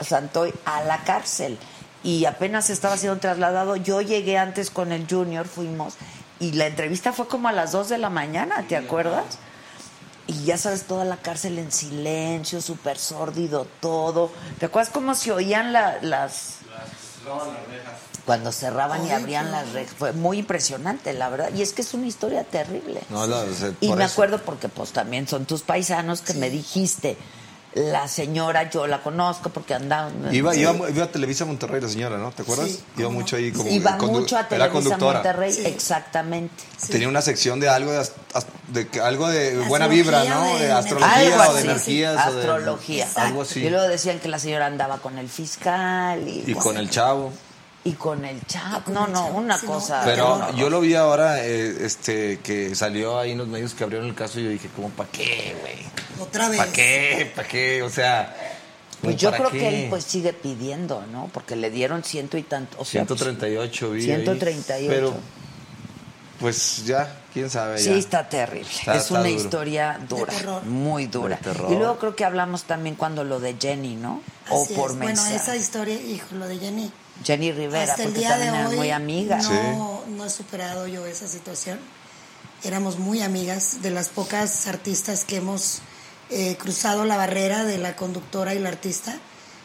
Santoy 0.00 0.54
a 0.64 0.82
la 0.84 1.04
cárcel. 1.04 1.58
Y 2.02 2.24
apenas 2.26 2.70
estaba 2.70 2.96
siendo 2.96 3.18
trasladado. 3.18 3.76
Yo 3.76 4.00
llegué 4.00 4.38
antes 4.38 4.70
con 4.70 4.92
el 4.92 5.06
Junior, 5.08 5.46
fuimos. 5.46 5.94
Y 6.40 6.52
la 6.52 6.66
entrevista 6.66 7.12
fue 7.12 7.26
como 7.28 7.48
a 7.48 7.52
las 7.52 7.72
2 7.72 7.88
de 7.90 7.98
la 7.98 8.10
mañana, 8.10 8.64
¿te 8.68 8.76
acuerdas? 8.76 9.38
Y 10.26 10.44
ya 10.44 10.56
sabes, 10.56 10.84
toda 10.84 11.04
la 11.04 11.18
cárcel 11.18 11.58
en 11.58 11.70
silencio, 11.70 12.60
súper 12.62 12.98
sórdido 12.98 13.66
todo. 13.80 14.30
¿Te 14.58 14.66
acuerdas 14.66 14.92
cómo 14.92 15.14
se 15.14 15.32
oían 15.32 15.72
la- 15.72 15.98
las... 16.02 16.56
Cuando 18.24 18.52
cerraban 18.52 19.06
y 19.06 19.10
abrían 19.10 19.50
las 19.52 19.72
rejas. 19.72 19.94
Fue 19.98 20.12
muy 20.14 20.38
impresionante, 20.38 21.12
la 21.12 21.28
verdad. 21.28 21.50
Y 21.54 21.60
es 21.60 21.74
que 21.74 21.82
es 21.82 21.92
una 21.92 22.06
historia 22.06 22.42
terrible. 22.44 23.02
No, 23.10 23.26
la- 23.26 23.40
o 23.40 23.52
sea, 23.54 23.72
y 23.82 23.92
me 23.92 24.04
eso. 24.04 24.12
acuerdo 24.14 24.38
porque 24.42 24.70
pues 24.70 24.92
también 24.92 25.28
son 25.28 25.44
tus 25.44 25.60
paisanos 25.60 26.22
que 26.22 26.32
me 26.32 26.48
dijiste, 26.48 27.18
la 27.74 28.06
señora 28.06 28.70
yo 28.70 28.86
la 28.86 29.02
conozco 29.02 29.50
porque 29.50 29.74
andaba... 29.74 30.08
Iba, 30.30 30.54
iba, 30.54 30.74
iba 30.90 31.04
a 31.04 31.08
Televisa 31.08 31.44
Monterrey 31.44 31.80
la 31.80 31.88
señora, 31.88 32.18
¿no? 32.18 32.30
¿Te 32.30 32.42
acuerdas? 32.42 32.68
Sí, 32.68 32.80
iba 32.98 33.06
cómo 33.08 33.18
mucho 33.20 33.34
ahí 33.36 33.50
como. 33.50 33.68
Iba 33.68 33.98
condu- 33.98 34.10
mucho 34.20 34.36
a 34.36 34.40
Era 34.40 34.48
Televisa 34.48 34.72
conductora. 34.72 35.14
Monterrey, 35.14 35.52
Sí. 35.52 35.62
exactamente. 35.66 36.54
Tenía 36.88 37.08
una 37.08 37.20
sección 37.20 37.58
de 37.58 37.68
algo 37.68 37.90
de, 37.92 38.06
de 38.68 38.88
que- 38.88 39.00
algo 39.00 39.28
de 39.28 39.58
buena 39.66 39.88
vibra, 39.88 40.22
¿no? 40.24 40.44
de 40.56 40.66
De 40.66 40.72
astrología 40.72 41.14
Algo 41.16 41.50
o 41.50 41.54
de 41.54 41.60
energías. 41.62 42.26
o 42.28 42.32
de- 42.32 42.38
Astrología. 42.40 43.08
algo 43.16 43.42
así. 43.42 43.60
Y 43.64 43.70
luego 43.70 43.88
decían 43.88 44.20
que 44.20 44.28
la 44.28 44.38
señora 44.38 44.66
andaba 44.66 44.98
con 44.98 45.18
el 45.18 45.28
fiscal 45.28 46.26
y, 46.28 46.44
Y 46.46 46.54
con 46.54 46.76
el 46.76 46.88
chavo. 46.90 47.32
Y 47.86 47.92
con 47.92 48.24
el 48.24 48.46
chat. 48.46 48.86
No, 48.88 49.06
no, 49.06 49.26
una 49.28 49.58
cosa. 49.58 50.02
Pero 50.06 50.38
no, 50.38 50.52
no, 50.52 50.56
yo 50.56 50.70
lo 50.70 50.80
vi 50.80 50.94
ahora, 50.94 51.44
eh, 51.44 51.84
este, 51.84 52.40
que 52.40 52.74
salió 52.74 53.18
ahí 53.18 53.32
en 53.32 53.38
los 53.38 53.48
medios 53.48 53.74
que 53.74 53.84
abrieron 53.84 54.08
el 54.08 54.14
caso 54.14 54.40
y 54.40 54.44
yo 54.44 54.50
dije, 54.50 54.68
como, 54.74 54.88
¿para 54.88 55.10
qué, 55.10 55.54
güey? 55.60 55.76
Otra 56.26 56.48
vez. 56.48 56.58
¿Para 56.58 56.72
qué? 56.72 57.32
¿Para 57.34 57.46
qué? 57.48 57.82
O 57.82 57.90
sea... 57.90 58.34
Pues 59.02 59.16
¿como 59.16 59.18
yo 59.18 59.32
creo 59.32 59.50
qué? 59.50 59.58
que 59.58 59.84
él 59.84 59.90
pues 59.90 60.04
sigue 60.04 60.32
pidiendo, 60.32 61.04
¿no? 61.12 61.28
Porque 61.30 61.56
le 61.56 61.70
dieron 61.70 62.02
ciento 62.04 62.38
y 62.38 62.42
tanto. 62.42 62.78
o 62.80 62.86
sea, 62.86 63.04
pues, 63.04 63.20
138 63.20 63.90
vi 63.90 63.98
ahí. 64.00 64.06
138. 64.24 64.86
Pero, 64.88 65.14
pues 66.40 66.84
ya, 66.86 67.20
quién 67.32 67.50
sabe 67.50 67.78
Sí, 67.78 67.90
está 67.92 68.28
terrible. 68.28 68.68
Está- 68.70 68.94
es 68.96 69.02
está 69.02 69.14
una 69.20 69.28
duro. 69.28 69.40
historia 69.42 70.00
dura, 70.08 70.32
muy 70.64 71.06
dura. 71.06 71.38
Y 71.68 71.74
luego 71.74 71.98
creo 71.98 72.16
que 72.16 72.24
hablamos 72.24 72.64
también 72.64 72.96
cuando 72.96 73.24
lo 73.24 73.40
de 73.40 73.56
Jenny, 73.60 73.94
¿no? 73.96 74.22
o 74.48 74.66
por 74.68 74.92
es. 74.92 74.96
mensaje. 74.96 75.28
Bueno, 75.30 75.42
esa 75.42 75.56
historia, 75.56 75.94
hijo, 76.00 76.26
lo 76.36 76.48
de 76.48 76.58
Jenny. 76.58 76.90
Jenny 77.22 77.52
Rivera, 77.52 77.92
Hasta 77.92 78.02
el 78.02 78.08
porque 78.08 78.20
día 78.20 78.30
también 78.30 78.52
de 78.54 78.66
hoy 78.66 78.76
muy 78.76 78.90
amigas. 78.90 79.48
no, 79.50 80.02
no 80.08 80.24
he 80.24 80.30
superado 80.30 80.86
yo 80.86 81.06
esa 81.06 81.28
situación. 81.28 81.78
Éramos 82.62 82.98
muy 82.98 83.22
amigas, 83.22 83.82
de 83.82 83.90
las 83.90 84.08
pocas 84.08 84.66
artistas 84.66 85.24
que 85.24 85.36
hemos 85.36 85.80
eh, 86.30 86.56
cruzado 86.56 87.04
la 87.04 87.16
barrera 87.16 87.64
de 87.64 87.78
la 87.78 87.94
conductora 87.96 88.54
y 88.54 88.58
la 88.58 88.70
artista 88.70 89.16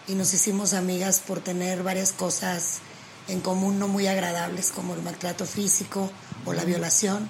y 0.08 0.16
nos 0.16 0.34
hicimos 0.34 0.74
amigas 0.74 1.22
por 1.26 1.40
tener 1.40 1.84
varias 1.84 2.12
cosas 2.12 2.80
en 3.28 3.40
común 3.42 3.80
no 3.80 3.88
muy 3.88 4.08
agradables 4.08 4.72
como 4.72 4.94
el 4.94 5.02
maltrato 5.02 5.46
físico 5.46 6.12
o 6.46 6.54
la 6.54 6.66
violación. 6.66 7.30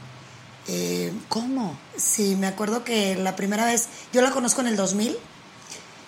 Eh, 0.67 1.11
¿Cómo? 1.27 1.77
Sí, 1.97 2.35
me 2.35 2.47
acuerdo 2.47 2.83
que 2.83 3.15
la 3.15 3.35
primera 3.35 3.65
vez, 3.65 3.87
yo 4.13 4.21
la 4.21 4.31
conozco 4.31 4.61
en 4.61 4.67
el 4.67 4.75
2000, 4.75 5.17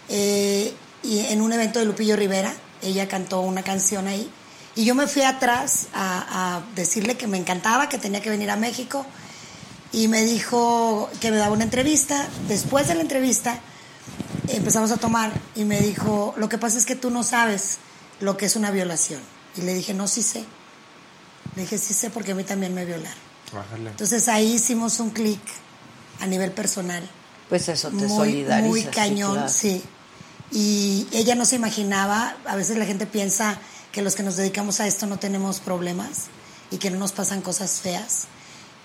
eh, 0.09 0.73
y 1.03 1.19
en 1.19 1.41
un 1.41 1.51
evento 1.51 1.79
de 1.79 1.85
Lupillo 1.85 2.15
Rivera, 2.15 2.53
ella 2.81 3.07
cantó 3.07 3.41
una 3.41 3.63
canción 3.63 4.07
ahí, 4.07 4.29
y 4.75 4.85
yo 4.85 4.95
me 4.95 5.07
fui 5.07 5.23
atrás 5.23 5.87
a, 5.93 6.55
a 6.55 6.61
decirle 6.75 7.17
que 7.17 7.27
me 7.27 7.37
encantaba, 7.37 7.89
que 7.89 7.97
tenía 7.97 8.21
que 8.21 8.29
venir 8.29 8.49
a 8.49 8.55
México, 8.55 9.05
y 9.91 10.07
me 10.07 10.23
dijo 10.23 11.09
que 11.19 11.31
me 11.31 11.37
daba 11.37 11.53
una 11.53 11.65
entrevista. 11.65 12.27
Después 12.47 12.87
de 12.87 12.95
la 12.95 13.01
entrevista 13.01 13.59
empezamos 14.47 14.91
a 14.91 14.97
tomar 14.97 15.31
y 15.55 15.65
me 15.65 15.81
dijo, 15.81 16.33
lo 16.37 16.49
que 16.49 16.57
pasa 16.57 16.77
es 16.77 16.85
que 16.85 16.95
tú 16.95 17.09
no 17.09 17.23
sabes 17.23 17.77
lo 18.19 18.37
que 18.37 18.45
es 18.45 18.55
una 18.55 18.71
violación. 18.71 19.21
Y 19.57 19.61
le 19.61 19.73
dije, 19.73 19.93
no, 19.93 20.07
sí 20.07 20.21
sé. 20.23 20.45
Le 21.55 21.63
dije, 21.63 21.77
sí 21.77 21.93
sé 21.93 22.09
porque 22.09 22.31
a 22.31 22.35
mí 22.35 22.43
también 22.43 22.73
me 22.73 22.85
violaron. 22.85 23.19
Bájale. 23.53 23.89
Entonces 23.89 24.29
ahí 24.29 24.53
hicimos 24.53 24.99
un 25.01 25.09
clic 25.09 25.41
a 26.21 26.27
nivel 26.27 26.51
personal. 26.51 27.03
Pues 27.49 27.67
eso 27.67 27.89
te 27.89 27.95
muy, 27.95 28.07
solidarizas. 28.07 28.69
muy 28.69 28.81
sí, 28.83 28.87
cañón, 28.87 29.33
claro. 29.33 29.49
sí. 29.49 29.83
Y 30.51 31.07
ella 31.13 31.35
no 31.35 31.45
se 31.45 31.55
imaginaba, 31.55 32.35
a 32.45 32.55
veces 32.55 32.77
la 32.77 32.85
gente 32.85 33.05
piensa 33.05 33.57
que 33.91 34.01
los 34.01 34.15
que 34.15 34.23
nos 34.23 34.35
dedicamos 34.37 34.79
a 34.79 34.87
esto 34.87 35.05
no 35.05 35.17
tenemos 35.17 35.59
problemas 35.59 36.27
y 36.71 36.77
que 36.77 36.89
no 36.91 36.97
nos 36.99 37.11
pasan 37.13 37.41
cosas 37.41 37.79
feas. 37.81 38.25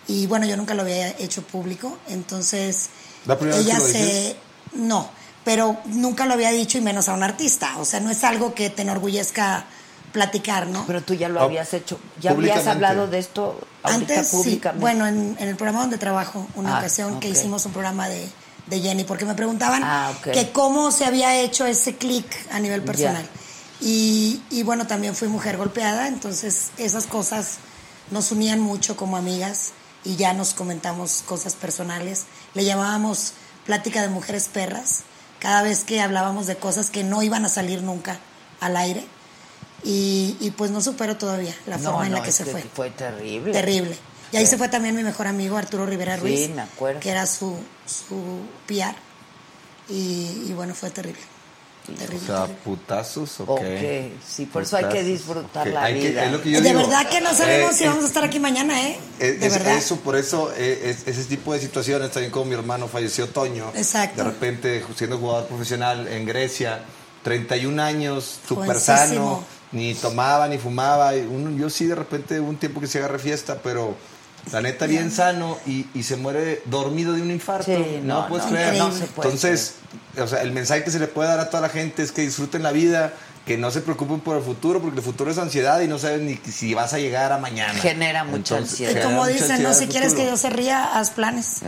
Y 0.09 0.27
bueno, 0.29 0.47
yo 0.47 0.57
nunca 0.57 0.75
lo 0.75 0.83
había 0.83 1.09
hecho 1.19 1.43
público, 1.43 1.99
entonces 2.09 2.89
¿La 3.27 3.37
primera 3.39 3.59
vez 3.59 3.67
ella 3.67 3.77
que 3.79 3.83
lo 3.83 3.89
se 3.89 3.99
dices? 3.99 4.37
no, 4.75 5.11
pero 5.45 5.77
nunca 5.87 6.27
lo 6.27 6.35
había 6.35 6.51
dicho 6.51 6.79
y 6.79 6.81
menos 6.81 7.09
a 7.09 7.15
un 7.15 7.23
artista, 7.25 7.77
o 7.79 7.85
sea, 7.85 7.99
no 8.01 8.11
es 8.11 8.23
algo 8.23 8.55
que 8.55 8.71
te 8.71 8.83
enorgullezca 8.83 9.65
platicar, 10.13 10.69
¿no? 10.69 10.85
Pero 10.87 11.03
tú 11.03 11.15
ya 11.15 11.29
lo 11.29 11.41
Oh, 11.41 11.45
habías 11.45 11.75
hecho. 11.75 11.99
¿Ya 12.21 12.31
habías 12.31 12.67
hablado 12.69 13.07
de 13.09 13.19
esto 13.19 13.59
Antes 13.83 14.29
sí, 14.29 14.37
públicamente? 14.37 14.81
bueno, 14.81 15.07
en, 15.07 15.37
en 15.39 15.49
el 15.49 15.57
programa 15.57 15.81
donde 15.83 15.99
trabajo, 15.99 16.47
una 16.55 16.77
Ah, 16.77 16.79
ocasión 16.79 17.19
que 17.21 17.29
hicimos 17.29 17.67
un 17.67 17.73
programa 17.73 18.09
de, 18.09 18.27
de 18.67 18.81
Jenny, 18.81 19.05
porque 19.05 19.25
me 19.25 19.35
preguntaban 19.35 19.83
Ah, 19.85 20.13
que 20.25 20.51
cómo 20.53 20.91
se 20.91 21.05
había 21.05 21.37
hecho 21.41 21.67
ese 21.67 21.97
clic 21.97 22.27
a 22.51 22.59
nivel 22.59 22.83
personal. 22.83 23.29
Y, 23.81 24.43
y 24.51 24.63
bueno, 24.63 24.87
también 24.87 25.15
fui 25.15 25.29
mujer 25.29 25.57
golpeada, 25.57 26.09
entonces 26.09 26.71
esas 26.79 27.07
cosas 27.07 27.59
nos 28.11 28.33
unían 28.33 28.61
mucho 28.61 28.97
como 28.97 29.17
amigas 29.17 29.73
y 30.05 30.17
ya 30.17 30.33
nos 30.33 30.55
comentamos 30.55 31.23
cosas 31.27 31.55
personales. 31.55 32.25
Le 32.55 32.65
llamábamos 32.65 33.33
plática 33.67 34.01
de 34.03 34.09
mujeres 34.09 34.49
perras, 34.53 35.03
cada 35.41 35.63
vez 35.63 35.85
que 35.85 36.01
hablábamos 36.01 36.47
de 36.47 36.57
cosas 36.57 36.91
que 36.91 37.05
no 37.05 37.23
iban 37.23 37.45
a 37.45 37.49
salir 37.49 37.83
nunca 37.83 38.19
al 38.61 38.77
aire. 38.77 39.05
Y, 39.85 40.37
y 40.41 40.51
pues 40.53 40.71
no 40.71 40.81
supero 40.81 41.17
todavía 41.17 41.55
la 41.67 41.77
No, 41.77 41.91
forma 41.91 42.07
en 42.07 42.13
no, 42.13 42.19
la 42.19 42.25
que 42.25 42.33
se 42.33 42.45
fue. 42.45 42.63
Fue 42.75 42.91
terrible. 42.91 43.53
Terrible. 43.53 43.97
Y 44.37 44.41
ahí 44.41 44.47
se 44.47 44.57
fue 44.59 44.69
también 44.69 44.95
mi 44.95 45.03
mejor 45.03 45.27
amigo 45.27 45.57
Arturo 45.57 45.87
Rivera 45.87 46.15
Sí, 46.17 46.21
Ruiz, 46.21 46.51
me 46.51 46.63
acuerdo. 46.63 47.01
que 47.01 47.11
era 47.11 47.27
su, 47.27 47.57
su 47.87 48.41
PR. 48.67 48.95
Y, 49.89 50.47
y 50.49 50.53
bueno, 50.55 50.75
fue 50.75 50.91
terrible. 50.91 51.21
Terrible. 51.87 52.17
O 52.17 52.27
sea, 52.27 52.37
terrible. 52.41 52.61
putazos 52.65 53.41
o 53.41 53.45
Ok, 53.45 53.61
qué? 53.61 54.13
sí, 54.29 54.47
por 54.47 54.63
eso 54.65 54.77
hay 54.77 54.87
que 54.87 55.05
disfrutar 55.05 55.69
ok. 55.69 55.73
la 55.75 55.85
Hay 55.85 56.01
que- 56.01 56.09
vida. 56.11 56.25
es 56.25 56.33
lo 56.33 56.43
que 56.43 56.51
yo 56.51 56.61
de 56.61 56.69
digo. 56.71 56.81
verdad 56.81 57.09
que 57.09 57.21
no 57.21 57.33
sabemos 57.33 57.71
Eh, 57.75 57.79
si 57.79 57.85
vamos 57.87 58.03
a 58.03 58.07
estar 58.09 58.25
aquí 58.25 58.41
mañana, 58.41 58.83
¿eh? 58.89 58.99
Es, 59.21 59.39
de 59.41 59.47
es- 59.47 59.53
verdad. 59.53 59.77
Eso, 59.77 59.97
por 60.01 60.17
eso, 60.17 60.53
eh, 60.57 60.81
es- 60.91 61.07
ese 61.07 61.25
tipo 61.27 61.53
de 61.53 61.61
situaciones, 61.61 62.11
también 62.11 62.33
como 62.33 62.47
mi 62.47 62.55
hermano 62.55 62.89
falleció 62.89 63.29
Toño. 63.29 63.71
Exacto. 63.77 64.17
De 64.25 64.25
repente, 64.31 64.85
siendo 64.97 65.19
jugador 65.19 65.47
profesional 65.47 66.09
en 66.09 66.27
Grecia, 66.27 66.81
31 67.23 67.79
años, 67.79 68.41
súper 68.49 68.81
sano, 68.81 69.45
ni 69.71 69.95
tomaba 69.95 70.49
ni 70.49 70.59
fumaba. 70.59 71.13
uno- 71.13 71.57
yo 71.57 71.71
sí, 71.71 71.87
de 71.87 71.95
repente, 71.95 72.41
hubo 72.41 72.49
un 72.49 72.57
tiempo 72.57 72.81
que 72.81 72.89
se 72.89 72.99
agarra 72.99 73.21
fiesta, 73.21 73.61
pero 73.63 73.97
la 74.53 74.61
neta, 74.61 74.87
bien 74.87 75.11
sano 75.11 75.59
y, 75.67 75.87
y 75.95 76.03
se 76.05 76.17
muere 76.17 76.63
dormido 76.67 77.13
de 77.13 77.23
un 77.23 77.31
infarto. 77.31 77.65
Sí, 77.65 78.01
no, 78.03 78.23
no, 78.23 78.29
puedes 78.29 78.47
no, 78.47 78.53
creer. 78.53 78.77
no 78.77 78.91
puede 78.91 79.29
Entonces, 79.29 79.75
o 80.19 80.27
sea, 80.27 80.43
el 80.43 80.53
mensaje 80.53 80.85
que 80.85 80.91
se 80.91 80.99
le 80.99 81.09
puede 81.09 81.29
dar 81.29 81.41
a 81.41 81.51
toda 81.51 81.63
la 81.63 81.69
gente 81.69 82.03
es 82.03 82.13
que 82.13 82.23
disfruten 82.23 82.63
la 82.63 82.73
vida. 82.73 83.13
Que 83.47 83.57
no 83.57 83.71
se 83.71 83.81
preocupen 83.81 84.19
por 84.19 84.37
el 84.37 84.43
futuro, 84.43 84.81
porque 84.83 84.99
el 84.99 85.05
futuro 85.05 85.31
es 85.31 85.39
ansiedad 85.39 85.81
y 85.81 85.87
no 85.87 85.99
saben 86.01 86.27
ni 86.27 86.37
si 86.53 86.75
vas 86.75 86.93
a 86.95 86.99
llegar 86.99 87.31
a 87.31 87.39
mañana. 87.39 87.79
Genera 87.79 88.25
mucha 88.25 88.57
ansiedad. 88.57 88.91
y 88.91 88.95
genera 88.95 89.09
como 89.09 89.27
dicen, 89.29 89.63
no, 89.63 89.69
el 89.69 89.75
si 89.77 89.87
quieres 89.87 90.15
que. 90.15 90.25
Dios 90.25 90.41
se 90.41 90.51
ría, 90.51 90.99
haz 90.99 91.11
planes. 91.11 91.63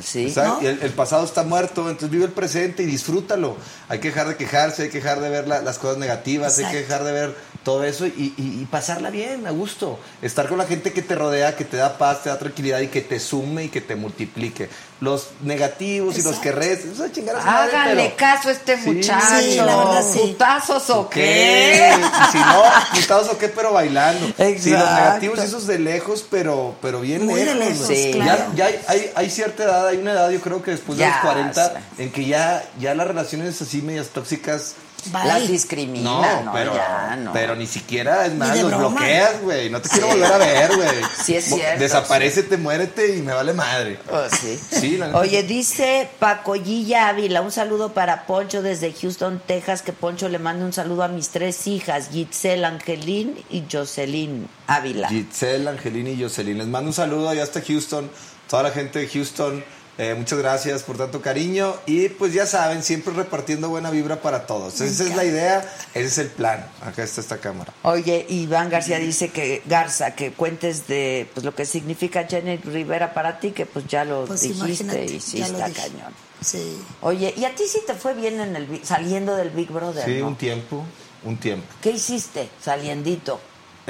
El, 0.60 0.82
el 0.82 0.90
pasado 0.90 1.24
está 1.24 1.44
muerto, 1.44 1.82
entonces 1.88 2.10
vive 2.10 2.24
el 2.24 2.32
presente 2.32 2.82
y 2.82 2.86
disfrútalo. 2.86 3.56
Hay 3.88 4.00
que 4.00 4.08
dejar 4.08 4.26
de 4.26 4.36
quejarse, 4.36 4.82
hay 4.82 4.88
que 4.88 4.98
dejar 4.98 5.20
de 5.20 5.28
ver 5.28 5.46
la- 5.46 5.62
las 5.62 5.78
cosas 5.78 5.98
negativas, 5.98 6.58
hay 6.58 6.64
que 6.72 6.78
dejar 6.78 7.04
de 7.04 7.12
ver 7.12 7.36
todo 7.62 7.84
eso 7.84 8.06
y, 8.06 8.34
y- 8.36 8.60
y 8.60 8.66
pasarla 8.68 9.10
bien, 9.10 9.46
a 9.46 9.50
gusto. 9.52 10.00
Estar 10.20 10.48
con 10.48 10.58
la 10.58 10.64
gente 10.66 10.92
que 10.92 11.02
te 11.02 11.14
rodea, 11.14 11.54
que 11.54 11.64
te 11.64 11.76
da 11.76 11.96
paz, 11.96 12.24
te 12.24 12.28
da 12.30 12.38
tranquilidad 12.40 12.80
y 12.80 12.88
que 12.88 13.02
te 13.02 13.20
sume 13.20 13.64
y 13.64 13.68
que 13.68 13.80
te 13.80 13.94
multiplique. 13.94 14.68
Los 15.00 15.28
negativos 15.42 16.14
y 16.18 16.22
los 16.22 16.36
Exacto. 16.36 16.42
que 16.42 16.52
res, 16.52 16.84
eso 16.84 17.04
es 17.04 17.12
chingar 17.12 17.36
a 17.36 17.40
su 17.40 17.46
madre, 17.46 17.76
Háganle 17.76 18.02
pero- 18.04 18.16
caso 18.16 18.48
a 18.48 18.52
este 18.52 18.76
muchacho. 18.78 19.26
Sí, 19.40 19.54
la 19.54 19.76
verdad, 19.76 20.04
sí. 20.12 20.18
¿Putazos 20.18 20.90
o 20.90 21.08
¿Qué? 21.08 21.20
qué? 21.20 21.94
Y 22.00 22.32
si 22.32 22.38
no, 22.38 22.62
putados 23.00 23.28
o 23.28 23.38
qué, 23.38 23.48
pero 23.48 23.72
bailando. 23.72 24.26
Sí, 24.26 24.32
los 24.42 24.66
Exacto. 24.66 24.94
negativos 24.96 25.38
esos 25.38 25.66
de 25.68 25.78
lejos, 25.78 26.24
pero, 26.28 26.74
pero 26.82 27.00
bien 27.00 27.24
Muy 27.26 27.40
de 27.42 27.54
lejos. 27.54 27.68
lejos, 27.68 27.86
Sí. 27.86 28.10
claro. 28.12 28.44
Ya, 28.56 28.70
ya 28.70 28.76
hay, 28.88 29.10
hay, 29.14 29.30
cierta 29.30 29.62
edad, 29.62 29.86
hay 29.86 29.98
una 29.98 30.12
edad, 30.12 30.30
yo 30.30 30.40
creo 30.40 30.62
que 30.64 30.72
después 30.72 30.98
de 30.98 31.04
Ya, 31.04 31.10
los 31.10 31.20
40, 31.20 31.68
sí. 31.96 32.02
en 32.02 32.10
que 32.10 32.24
ya, 32.26 32.64
ya 32.80 32.94
las 32.96 33.06
relaciones 33.06 33.62
así 33.62 33.80
medias 33.82 34.08
tóxicas. 34.08 34.74
Bye. 35.12 35.26
Las 35.26 35.48
discrimina, 35.48 36.42
no, 36.42 36.52
pero, 36.52 36.74
ya, 36.74 37.16
no. 37.16 37.32
pero 37.32 37.56
ni 37.56 37.66
siquiera, 37.66 38.26
es 38.26 38.34
más, 38.34 38.56
los 38.60 38.70
broma. 38.70 38.88
bloqueas, 39.00 39.42
güey. 39.42 39.70
No 39.70 39.80
te 39.80 39.88
quiero 39.88 40.08
volver 40.08 40.32
a 40.32 40.38
ver, 40.38 40.76
güey. 40.76 40.88
Sí, 41.24 41.34
es 41.34 41.44
cierto, 41.46 41.80
Desaparecete, 41.80 42.56
muérete 42.56 43.16
y 43.16 43.22
me 43.22 43.32
vale 43.32 43.52
madre. 43.52 43.98
Oh, 44.10 44.22
sí. 44.30 44.58
Sí, 44.70 44.96
la. 44.96 45.16
Oye, 45.16 45.42
dice 45.42 46.08
Pacoyilla 46.18 47.08
Ávila, 47.08 47.42
un 47.42 47.52
saludo 47.52 47.92
para 47.92 48.26
Poncho 48.26 48.62
desde 48.62 48.92
Houston, 48.92 49.42
Texas, 49.46 49.82
que 49.82 49.92
Poncho 49.92 50.28
le 50.28 50.38
mande 50.38 50.64
un 50.64 50.72
saludo 50.72 51.02
a 51.02 51.08
mis 51.08 51.30
tres 51.30 51.66
hijas, 51.66 52.10
Gitzel, 52.10 52.64
Angelín 52.64 53.44
y 53.50 53.64
Jocelyn 53.70 54.48
Ávila. 54.66 55.08
Giselle, 55.08 55.68
Angelina 55.68 56.10
y 56.10 56.22
Jocelyn. 56.22 56.58
Les 56.58 56.66
mando 56.66 56.88
un 56.88 56.94
saludo 56.94 57.28
allá 57.28 57.42
hasta 57.42 57.60
Houston, 57.62 58.10
toda 58.48 58.64
la 58.64 58.70
gente 58.70 58.98
de 58.98 59.08
Houston. 59.08 59.64
Eh, 59.98 60.14
muchas 60.16 60.38
gracias 60.38 60.82
por 60.84 60.96
tanto 60.96 61.20
cariño 61.20 61.74
y 61.86 62.08
pues 62.08 62.32
ya 62.32 62.46
saben, 62.46 62.82
siempre 62.82 63.12
repartiendo 63.12 63.68
buena 63.68 63.90
vibra 63.90 64.22
para 64.22 64.46
todos. 64.46 64.80
Esa 64.80 65.04
es 65.04 65.14
la 65.16 65.24
idea, 65.24 65.60
ese 65.94 66.06
es 66.06 66.18
el 66.18 66.28
plan. 66.28 66.66
Acá 66.82 67.02
está 67.02 67.20
esta 67.20 67.38
cámara. 67.38 67.72
Oye, 67.82 68.24
Iván 68.28 68.70
García 68.70 68.98
dice 68.98 69.28
que 69.30 69.62
Garza, 69.66 70.14
que 70.14 70.32
cuentes 70.32 70.86
de 70.86 71.28
pues 71.34 71.44
lo 71.44 71.54
que 71.54 71.66
significa 71.66 72.24
Jenny 72.28 72.56
Rivera 72.58 73.12
para 73.12 73.40
ti, 73.40 73.50
que 73.50 73.66
pues 73.66 73.86
ya 73.88 74.04
lo 74.04 74.24
Pues 74.26 74.40
dijiste 74.42 75.04
y 75.04 75.20
sí 75.20 75.40
está 75.42 75.70
cañón. 75.70 76.14
Sí. 76.40 76.80
Oye, 77.00 77.34
¿y 77.36 77.44
a 77.44 77.54
ti 77.54 77.64
sí 77.68 77.80
te 77.86 77.94
fue 77.94 78.14
bien 78.14 78.38
en 78.40 78.54
el 78.54 78.66
Big- 78.66 78.84
saliendo 78.84 79.34
del 79.34 79.50
Big 79.50 79.70
Brother? 79.72 80.04
Sí, 80.04 80.20
no? 80.20 80.28
un 80.28 80.36
tiempo, 80.36 80.84
un 81.24 81.36
tiempo. 81.36 81.66
¿Qué 81.82 81.90
hiciste 81.90 82.48
saliendito? 82.62 83.40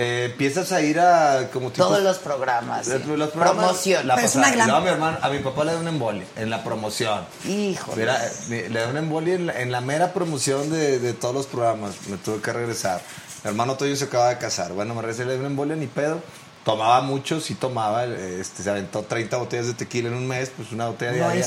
Eh, 0.00 0.26
empiezas 0.30 0.70
a 0.70 0.80
ir 0.80 1.00
a 1.00 1.50
como 1.52 1.70
tipo- 1.72 1.84
Todos 1.88 2.02
los 2.04 2.18
programas. 2.18 2.86
sí. 2.86 2.92
Eh, 2.92 3.02
los 3.16 3.30
programas, 3.30 3.64
Promoción. 3.64 4.06
La 4.06 4.14
Pero 4.14 4.26
es 4.28 4.36
una 4.36 4.50
gran- 4.52 4.68
luego 4.68 4.78
a 4.80 4.84
mi 4.84 4.88
hermano, 4.90 5.18
a 5.20 5.28
mi 5.28 5.38
papá 5.40 5.64
le 5.64 5.72
da 5.72 5.78
un 5.80 5.88
embole 5.88 6.24
en 6.36 6.50
la 6.50 6.62
promoción. 6.62 7.24
Híjole. 7.44 7.96
Mira, 8.02 8.24
eh, 8.50 8.68
le 8.70 8.80
da 8.80 8.88
un 8.88 8.96
embolia 8.96 9.34
en 9.34 9.46
la, 9.46 9.60
en 9.60 9.72
la 9.72 9.80
mera 9.80 10.12
promoción 10.12 10.70
de, 10.70 11.00
de 11.00 11.12
todos 11.14 11.34
los 11.34 11.46
programas. 11.46 11.94
Me 12.08 12.16
tuve 12.16 12.40
que 12.40 12.52
regresar. 12.52 13.00
Mi 13.42 13.48
hermano 13.50 13.74
Toyo 13.76 13.96
se 13.96 14.04
acaba 14.04 14.28
de 14.28 14.38
casar. 14.38 14.72
Bueno, 14.72 14.94
me 14.94 15.02
regresé, 15.02 15.24
le 15.24 15.34
di 15.34 15.40
un 15.40 15.46
embolia 15.46 15.74
ni 15.74 15.88
pedo. 15.88 16.20
Tomaba 16.64 17.00
mucho, 17.00 17.40
sí 17.40 17.54
tomaba. 17.56 18.04
eh, 18.04 18.38
Este, 18.40 18.62
se 18.62 18.70
aventó 18.70 19.02
30 19.02 19.36
botellas 19.38 19.66
de 19.66 19.74
tequila 19.74 20.10
en 20.10 20.14
un 20.14 20.28
mes, 20.28 20.52
pues 20.56 20.70
una 20.70 20.86
botella 20.88 21.10
No 21.12 21.16
diaria. 21.32 21.44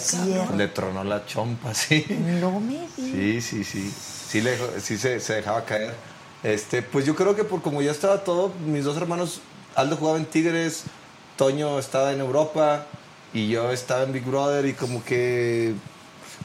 Le 0.57 0.67
tronó 0.67 1.05
la 1.05 1.25
chompa, 1.25 1.73
sí. 1.73 2.05
No 2.09 2.59
me 2.59 2.73
digas. 2.73 2.91
Sí, 2.97 3.41
sí, 3.41 3.63
sí. 3.63 3.93
Sí, 4.29 4.41
le, 4.41 4.57
sí 4.81 4.97
se, 4.97 5.21
se 5.21 5.35
dejaba 5.35 5.63
caer. 5.63 5.93
Este, 6.43 6.81
pues 6.81 7.05
yo 7.05 7.15
creo 7.15 7.35
que 7.35 7.43
por 7.43 7.61
como 7.61 7.81
ya 7.81 7.91
estaba 7.91 8.23
todo, 8.23 8.51
mis 8.65 8.83
dos 8.83 8.97
hermanos, 8.97 9.41
Aldo 9.75 9.95
jugaba 9.97 10.17
en 10.17 10.25
Tigres, 10.25 10.83
Toño 11.37 11.77
estaba 11.79 12.11
en 12.11 12.19
Europa 12.19 12.85
y 13.33 13.47
yo 13.49 13.71
estaba 13.71 14.03
en 14.03 14.11
Big 14.13 14.25
Brother 14.25 14.65
y 14.65 14.73
como 14.73 15.03
que 15.03 15.73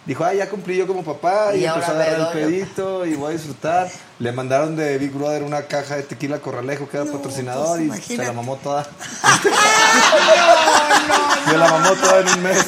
dijo, 0.05 0.25
ah, 0.25 0.35
ya 0.35 0.49
cumplí 0.49 0.77
yo 0.77 0.87
como 0.87 1.03
papá 1.03 1.55
y, 1.55 1.61
Y 1.61 1.65
empezó 1.65 1.93
a 1.93 1.95
agarrar 1.95 2.21
el 2.21 2.43
pedito 2.43 3.07
y 3.07 3.15
voy 3.15 3.31
a 3.31 3.33
disfrutar. 3.37 3.91
Le 4.19 4.33
mandaron 4.33 4.77
de 4.77 4.99
Big 4.99 5.13
Brother 5.13 5.43
una 5.43 5.63
caja 5.63 5.97
de 5.97 6.03
tequila 6.03 6.39
Corralejo 6.39 6.89
que 6.89 6.99
era 6.99 7.11
patrocinador 7.11 7.79
pues, 7.89 8.11
y 8.11 8.17
se 8.17 8.25
la 8.25 8.33
mamó 8.33 8.57
toda. 8.57 8.87
Se 11.49 11.57
la 11.57 11.69
mamó 11.71 11.95
toda 11.95 12.21
en 12.21 12.29
un 12.29 12.43
mes 12.43 12.67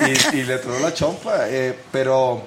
y, 0.00 0.36
y 0.36 0.42
le 0.42 0.58
tronó 0.58 0.78
la 0.80 0.92
chompa. 0.92 1.48
eh, 1.48 1.78
pero, 1.90 2.42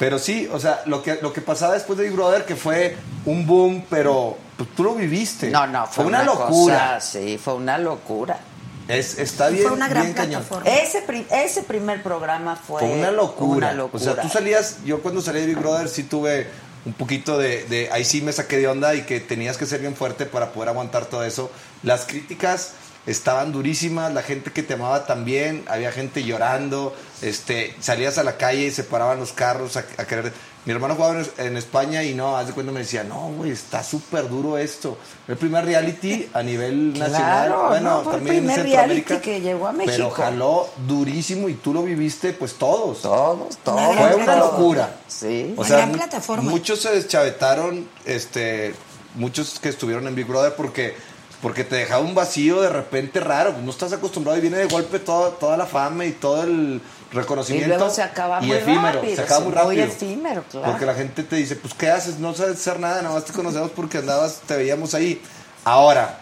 pero 0.00 0.18
sí, 0.18 0.48
o 0.50 0.58
sea, 0.58 0.82
lo 0.86 1.00
que, 1.02 1.18
lo 1.22 1.32
que 1.32 1.42
pasaba 1.42 1.74
después 1.74 1.96
de 1.98 2.06
Big 2.06 2.14
Brother, 2.14 2.44
que 2.46 2.56
fue 2.56 2.96
un 3.26 3.46
boom, 3.46 3.84
pero 3.88 4.36
pues, 4.56 4.68
tú 4.74 4.82
lo 4.82 4.94
viviste. 4.94 5.50
No, 5.50 5.66
no, 5.68 5.86
fue, 5.86 6.06
una, 6.06 6.22
una 6.22 6.32
locura. 6.32 6.48
cosa, 6.48 7.00
sí, 7.00 7.38
fue 7.38 7.54
una 7.54 7.76
locura. 7.78 8.40
Es, 8.88 9.18
está 9.18 9.50
bien, 9.50 9.62
Fue 9.62 9.72
una 9.72 9.88
gran 9.88 10.02
bien 10.04 10.14
cañón. 10.14 10.44
Ese, 10.64 11.02
pri- 11.02 11.26
ese 11.30 11.62
primer 11.62 12.02
programa 12.02 12.56
fue, 12.56 12.80
Fue 12.80 12.90
una 12.90 13.10
locura. 13.12 13.68
una 13.68 13.72
locura. 13.74 14.02
O 14.02 14.04
sea, 14.14 14.20
tú 14.22 14.28
salías, 14.28 14.78
yo 14.84 15.00
cuando 15.02 15.20
salí 15.22 15.40
de 15.40 15.46
Big 15.46 15.58
Brother 15.58 15.88
sí 15.88 16.02
tuve 16.04 16.48
un 16.86 16.94
poquito 16.94 17.36
de, 17.38 17.64
de- 17.66 17.88
ahí 17.92 18.04
sí 18.04 18.22
me 18.22 18.32
saqué 18.32 18.56
de 18.56 18.66
onda 18.66 18.94
y 18.94 19.02
que 19.02 19.20
tenías 19.20 19.58
que 19.58 19.66
ser 19.66 19.80
bien 19.80 19.94
fuerte 19.94 20.24
para 20.26 20.50
poder 20.52 20.70
aguantar 20.70 21.04
todo 21.06 21.22
eso. 21.24 21.50
Las 21.84 22.06
críticas 22.06 22.72
estaban 23.06 23.52
durísimas, 23.52 24.12
la 24.12 24.22
gente 24.22 24.50
que 24.52 24.62
te 24.62 24.74
amaba 24.74 25.06
también, 25.06 25.64
había 25.68 25.90
gente 25.92 26.22
llorando, 26.24 26.94
este, 27.22 27.74
salías 27.80 28.18
a 28.18 28.24
la 28.24 28.36
calle 28.36 28.66
y 28.66 28.70
se 28.70 28.84
paraban 28.84 29.18
los 29.18 29.32
carros 29.32 29.76
a, 29.76 29.84
a 29.98 30.04
querer. 30.06 30.32
Mi 30.66 30.72
hermano 30.74 30.94
jugaba 30.94 31.18
en, 31.20 31.26
en 31.46 31.56
España 31.56 32.02
y 32.04 32.14
no, 32.14 32.36
haz 32.36 32.48
de 32.48 32.52
cuenta 32.52 32.70
me 32.70 32.80
decía, 32.80 33.02
no, 33.02 33.28
güey, 33.34 33.50
está 33.50 33.82
súper 33.82 34.28
duro 34.28 34.58
esto. 34.58 34.98
El 35.26 35.38
primer 35.38 35.64
reality 35.64 36.28
a 36.34 36.42
nivel 36.42 36.92
Claro, 36.94 37.10
nacional, 37.12 37.52
bueno, 37.68 38.02
no, 38.04 38.10
también 38.10 38.34
en 38.36 38.40
primer 38.42 38.56
Centroamérica, 38.60 39.08
reality 39.14 39.24
que 39.30 39.40
llegó 39.40 39.66
a 39.68 39.72
Pero 39.72 39.86
México. 39.86 40.10
jaló 40.10 40.68
durísimo 40.86 41.48
y 41.48 41.54
tú 41.54 41.72
lo 41.72 41.82
viviste, 41.82 42.34
pues 42.34 42.52
todos. 42.56 43.00
Todos, 43.00 43.56
todos. 43.64 43.80
Una 43.96 44.08
Fue 44.08 44.14
una 44.16 44.36
locura. 44.36 44.96
Sí. 45.08 45.54
O 45.56 45.60
Una 45.60 45.68
sea, 45.68 45.76
gran 45.78 45.92
plataforma. 45.92 46.50
muchos 46.50 46.80
se 46.80 46.90
deschavetaron, 46.90 47.88
este, 48.04 48.74
muchos 49.14 49.58
que 49.60 49.70
estuvieron 49.70 50.06
en 50.08 50.14
Big 50.14 50.26
Brother 50.26 50.54
porque, 50.56 50.94
porque 51.42 51.64
te 51.64 51.76
dejaba 51.76 52.02
un 52.02 52.14
vacío 52.14 52.60
de 52.60 52.68
repente 52.68 53.20
raro. 53.20 53.54
No 53.62 53.70
estás 53.70 53.92
acostumbrado 53.92 54.36
y 54.38 54.40
viene 54.42 54.58
de 54.58 54.66
golpe 54.66 54.98
toda, 54.98 55.30
toda 55.30 55.56
la 55.56 55.66
fama 55.66 56.04
y 56.04 56.12
todo 56.12 56.42
el 56.42 56.80
Y 57.10 57.14
reconocimiento. 57.14 57.68
luego 57.76 57.90
se 57.90 58.02
acaba 58.02 58.42
y 58.42 58.46
muy 58.46 58.56
efímero, 58.56 58.92
rápido. 59.00 59.16
se 59.16 59.22
acaba 59.22 59.40
muy 59.44 59.52
rápido. 59.52 59.84
efímero, 59.84 60.44
claro. 60.50 60.66
Porque 60.70 60.86
la 60.86 60.94
gente 60.94 61.22
te 61.22 61.36
dice, 61.36 61.56
pues, 61.56 61.72
¿qué 61.74 61.90
haces? 61.90 62.18
No 62.18 62.34
sabes 62.34 62.58
hacer 62.58 62.78
nada, 62.78 63.00
nada 63.02 63.14
más 63.14 63.24
te 63.24 63.32
conocemos 63.32 63.70
porque 63.70 63.98
andabas, 63.98 64.40
te 64.46 64.56
veíamos 64.56 64.94
ahí. 64.94 65.20
Ahora, 65.64 66.18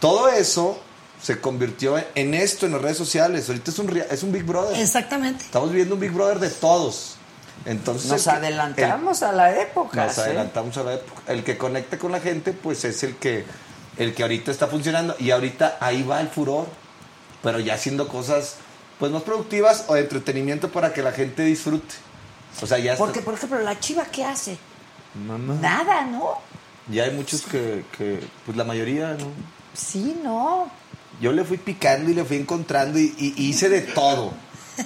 todo 0.00 0.28
eso 0.28 0.80
se 1.22 1.40
convirtió 1.40 1.96
en, 2.14 2.34
esto 2.34 2.66
en 2.66 2.72
las 2.72 2.82
redes 2.82 2.96
sociales. 2.98 3.48
Ahorita 3.48 3.70
es 3.70 3.78
un, 3.78 3.96
es 4.10 4.22
un 4.22 4.32
Big 4.32 4.44
Brother. 4.44 4.78
Exactamente. 4.80 5.44
Estamos 5.44 5.70
viviendo 5.70 5.94
un 5.94 6.00
Big 6.00 6.12
Brother 6.12 6.38
de 6.40 6.50
todos. 6.50 7.16
Entonces, 7.64 8.10
Nos 8.10 8.26
el 8.26 8.34
adelantamos 8.34 9.22
a 9.22 9.32
la 9.32 9.60
época. 9.60 10.04
nos 10.06 10.14
¿sí? 10.14 10.20
adelantamos 10.20 10.76
a 10.76 10.82
la 10.84 10.94
época. 10.94 11.22
El 11.32 11.42
que 11.42 11.56
conecta 11.56 11.98
con 11.98 12.12
la 12.12 12.20
gente, 12.20 12.52
pues 12.52 12.84
es 12.84 13.02
el 13.02 13.16
que, 13.16 13.44
el 13.98 14.14
que 14.14 14.22
ahorita 14.22 14.50
está 14.50 14.66
funcionando. 14.66 15.16
Y 15.18 15.30
ahorita 15.30 15.78
ahí 15.80 16.02
va 16.02 16.20
el 16.20 16.28
furor. 16.28 16.66
Pero 17.42 17.60
ya 17.60 17.74
haciendo 17.74 18.08
cosas 18.08 18.56
pues 18.98 19.12
más 19.12 19.22
productivas 19.22 19.84
o 19.88 19.94
de 19.94 20.00
entretenimiento 20.00 20.70
para 20.70 20.92
que 20.92 21.02
la 21.02 21.12
gente 21.12 21.42
disfrute. 21.44 21.94
O 22.62 22.66
sea, 22.66 22.78
ya 22.78 22.92
está- 22.92 23.04
Porque, 23.04 23.20
por 23.20 23.34
ejemplo, 23.34 23.58
la 23.60 23.78
chiva, 23.78 24.06
¿qué 24.06 24.24
hace? 24.24 24.56
Nada, 25.60 26.04
¿no? 26.04 26.38
Ya 26.88 27.04
hay 27.04 27.10
muchos 27.10 27.42
que, 27.42 27.84
que, 27.96 28.20
pues 28.44 28.56
la 28.56 28.64
mayoría, 28.64 29.14
¿no? 29.14 29.26
Sí, 29.74 30.16
no. 30.22 30.70
Yo 31.20 31.32
le 31.32 31.44
fui 31.44 31.56
picando 31.56 32.10
y 32.10 32.14
le 32.14 32.24
fui 32.24 32.36
encontrando 32.36 32.98
y, 32.98 33.14
hice 33.36 33.68
de 33.68 33.80
todo. 33.82 34.32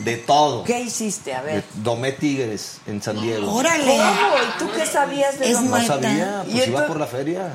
De 0.00 0.16
todo. 0.16 0.62
¿Qué 0.64 0.80
hiciste? 0.80 1.34
A 1.34 1.42
ver. 1.42 1.64
Domé 1.74 2.12
tigres 2.12 2.78
en 2.86 3.02
San 3.02 3.20
Diego. 3.20 3.52
Órale. 3.52 3.84
¿Cómo? 3.96 4.36
¿Y 4.36 4.58
tú 4.58 4.70
qué 4.76 4.86
sabías 4.86 5.38
de 5.38 5.50
Es 5.50 5.60
No 5.60 5.84
sabía, 5.84 6.44
¿Y 6.46 6.52
pues 6.52 6.68
iba 6.68 6.86
por 6.86 6.98
la 6.98 7.06
feria. 7.06 7.54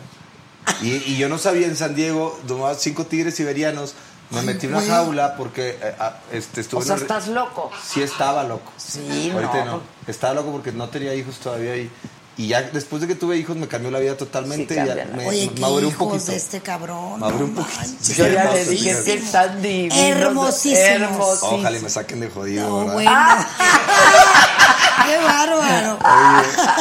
Y, 0.82 0.94
y 0.96 1.18
yo 1.18 1.30
no 1.30 1.38
sabía 1.38 1.68
en 1.68 1.76
San 1.76 1.96
Diego, 1.96 2.40
tomaba 2.48 2.76
cinco 2.76 3.06
tigres 3.06 3.36
siberianos, 3.36 3.94
me 4.32 4.42
metí 4.42 4.66
en 4.66 4.74
una 4.74 4.82
güey. 4.82 4.92
jaula 4.92 5.36
porque 5.38 5.78
eh, 5.82 5.96
ah, 6.00 6.18
este, 6.32 6.62
estuve 6.62 6.80
O 6.80 6.82
en 6.82 6.88
sea, 6.88 6.96
estás 6.98 7.28
loco. 7.28 7.72
Sí 7.88 8.02
estaba 8.02 8.44
loco. 8.44 8.72
Sí, 8.78 9.32
Ahorita 9.32 9.66
no. 9.66 9.72
no. 9.74 9.82
Estaba 10.08 10.34
loco 10.34 10.52
porque 10.52 10.72
no 10.72 10.90
tenía 10.90 11.14
hijos 11.14 11.38
todavía 11.38 11.78
y, 11.78 11.90
y 12.38 12.48
ya 12.48 12.62
después 12.64 13.02
de 13.02 13.08
que 13.08 13.16
tuve 13.16 13.38
hijos 13.38 13.56
me 13.56 13.68
cambió 13.68 13.92
la 13.92 14.00
vida 14.00 14.18
totalmente. 14.18 14.74
Sí, 14.76 14.82
ya 14.86 15.06
me, 15.16 15.28
Oye, 15.28 15.52
me 15.58 15.68
un 15.88 15.94
poquito. 15.94 16.32
de 16.32 16.36
este 16.38 16.60
cabrón. 16.62 17.20
Maduré 17.20 17.40
no 17.40 17.46
un 17.46 17.56
poquito. 17.56 17.78
manches, 17.80 18.18
Yo 18.18 18.28
ya 18.28 18.52
le 18.52 18.66
dije 18.66 18.96
que 19.06 19.14
están 19.14 19.62
divinos. 19.62 19.98
Hermosísimos. 19.98 20.80
Hermosísimos. 20.80 21.44
Ojalá 21.44 21.78
y 21.78 21.82
me 21.82 21.90
saquen 21.90 22.20
de 22.20 22.30
jodido, 22.30 22.68
No, 22.68 22.78
¿verdad? 22.80 22.94
bueno. 22.94 23.46
Qué 25.06 25.18
bárbaro. 25.18 26.00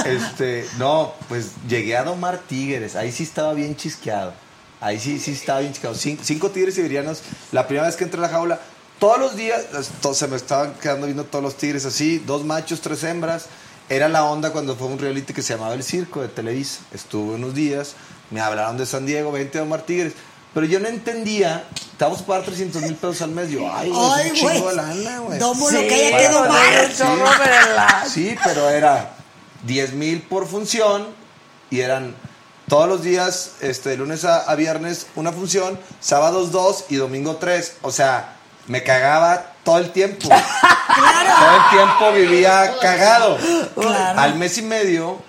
Oye, 0.02 0.16
este, 0.16 0.66
no, 0.78 1.12
pues 1.28 1.48
llegué 1.68 1.96
a 1.96 2.04
domar 2.04 2.38
tigres. 2.38 2.96
Ahí 2.96 3.12
sí 3.12 3.22
estaba 3.24 3.52
bien 3.54 3.76
chisqueado. 3.76 4.32
Ahí 4.80 4.98
sí, 4.98 5.18
sí 5.18 5.32
estaba 5.32 5.60
bien 5.60 5.72
chisqueado. 5.72 5.94
Cinco, 5.96 6.22
cinco 6.24 6.50
tigres 6.50 6.74
siberianos. 6.74 7.22
La 7.52 7.66
primera 7.66 7.86
vez 7.86 7.96
que 7.96 8.04
entré 8.04 8.18
a 8.18 8.22
la 8.22 8.28
jaula, 8.28 8.60
todos 8.98 9.18
los 9.18 9.36
días 9.36 9.62
se 10.14 10.26
me 10.28 10.36
estaban 10.36 10.74
quedando 10.74 11.06
viendo 11.06 11.24
todos 11.24 11.42
los 11.44 11.56
tigres 11.56 11.84
así, 11.84 12.18
dos 12.18 12.44
machos, 12.44 12.80
tres 12.80 13.02
hembras. 13.04 13.46
Era 13.88 14.08
la 14.08 14.24
onda 14.24 14.50
cuando 14.52 14.76
fue 14.76 14.86
un 14.88 14.98
reality 14.98 15.32
que 15.34 15.42
se 15.42 15.54
llamaba 15.54 15.74
El 15.74 15.82
Circo 15.82 16.22
de 16.22 16.28
Televisa. 16.28 16.80
Estuve 16.92 17.34
unos 17.34 17.54
días, 17.54 17.94
me 18.30 18.40
hablaron 18.40 18.76
de 18.78 18.86
San 18.86 19.04
Diego, 19.06 19.30
20 19.32 19.58
a 19.58 19.60
domar 19.62 19.82
tigres. 19.82 20.14
Pero 20.54 20.66
yo 20.66 20.78
no 20.80 20.88
entendía, 20.88 21.64
te 21.98 22.04
vamos 22.04 22.20
a 22.22 22.26
pagar 22.26 22.44
300 22.44 22.82
mil 22.82 22.94
pesos 22.94 23.20
al 23.22 23.30
mes. 23.30 23.50
Yo, 23.50 23.70
ay, 23.72 23.90
güey, 23.90 24.00
un 24.30 24.40
güey. 24.40 24.54
chingo 24.54 24.68
de 24.70 24.76
lana, 24.76 25.18
güey. 25.18 25.38
Domo 25.38 25.68
lo 25.70 25.78
Sí, 25.80 25.88
que 25.88 26.14
haya 26.14 26.30
para 26.48 26.88
que 26.88 26.94
chorro 26.96 27.30
de 27.30 27.74
la- 27.74 28.04
Sí, 28.08 28.36
pero 28.44 28.70
era 28.70 29.16
10 29.64 29.92
mil 29.94 30.22
por 30.22 30.46
función 30.46 31.08
y 31.70 31.80
eran 31.80 32.14
todos 32.68 32.88
los 32.88 33.02
días, 33.02 33.52
este, 33.60 33.90
de 33.90 33.96
lunes 33.98 34.24
a, 34.24 34.38
a 34.42 34.54
viernes, 34.54 35.08
una 35.16 35.32
función, 35.32 35.78
sábados 36.00 36.52
dos 36.52 36.84
y 36.88 36.96
domingo 36.96 37.36
tres. 37.36 37.74
O 37.82 37.90
sea, 37.90 38.36
me 38.68 38.82
cagaba 38.84 39.53
todo 39.64 39.78
el 39.78 39.90
tiempo. 39.90 40.28
Todo 41.34 41.56
el 41.56 41.70
tiempo 41.70 42.12
vivía 42.12 42.74
cagado. 42.80 43.36
Claro. 43.74 44.20
Al 44.20 44.36
mes 44.36 44.56
y 44.58 44.62
medio 44.62 45.20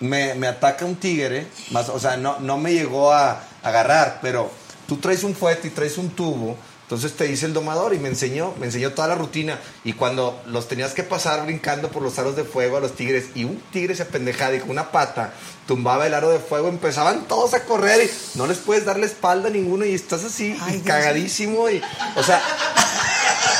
me, 0.00 0.34
me 0.34 0.46
ataca 0.46 0.84
un 0.84 0.96
tigre, 0.96 1.46
más, 1.70 1.88
o 1.88 1.98
sea, 1.98 2.16
no, 2.16 2.38
no 2.38 2.56
me 2.58 2.72
llegó 2.72 3.12
a 3.12 3.40
agarrar, 3.62 4.18
pero 4.22 4.50
tú 4.86 4.98
traes 4.98 5.24
un 5.24 5.34
fuete 5.34 5.68
y 5.68 5.70
traes 5.70 5.98
un 5.98 6.10
tubo, 6.10 6.56
entonces 6.82 7.14
te 7.16 7.24
dice 7.24 7.46
el 7.46 7.54
domador 7.54 7.94
y 7.94 7.98
me 7.98 8.08
enseñó, 8.08 8.52
me 8.60 8.66
enseñó 8.66 8.92
toda 8.92 9.08
la 9.08 9.14
rutina. 9.14 9.58
Y 9.84 9.94
cuando 9.94 10.42
los 10.46 10.68
tenías 10.68 10.92
que 10.92 11.02
pasar 11.02 11.44
brincando 11.46 11.88
por 11.88 12.02
los 12.02 12.18
aros 12.18 12.36
de 12.36 12.44
fuego 12.44 12.76
a 12.76 12.80
los 12.80 12.94
tigres, 12.94 13.28
y 13.34 13.44
un 13.44 13.58
tigre 13.72 13.96
se 13.96 14.02
apendejaba 14.02 14.54
y 14.54 14.60
con 14.60 14.70
una 14.70 14.92
pata 14.92 15.32
tumbaba 15.66 16.06
el 16.06 16.12
aro 16.12 16.28
de 16.30 16.38
fuego, 16.38 16.68
empezaban 16.68 17.26
todos 17.26 17.54
a 17.54 17.64
correr 17.64 18.02
y 18.04 18.38
no 18.38 18.46
les 18.46 18.58
puedes 18.58 18.84
dar 18.84 18.98
la 18.98 19.06
espalda 19.06 19.48
a 19.48 19.50
ninguno 19.50 19.86
y 19.86 19.94
estás 19.94 20.24
así 20.24 20.54
Ay, 20.60 20.76
y 20.76 20.80
cagadísimo 20.80 21.70
y, 21.70 21.80
o 22.16 22.22
sea, 22.22 22.42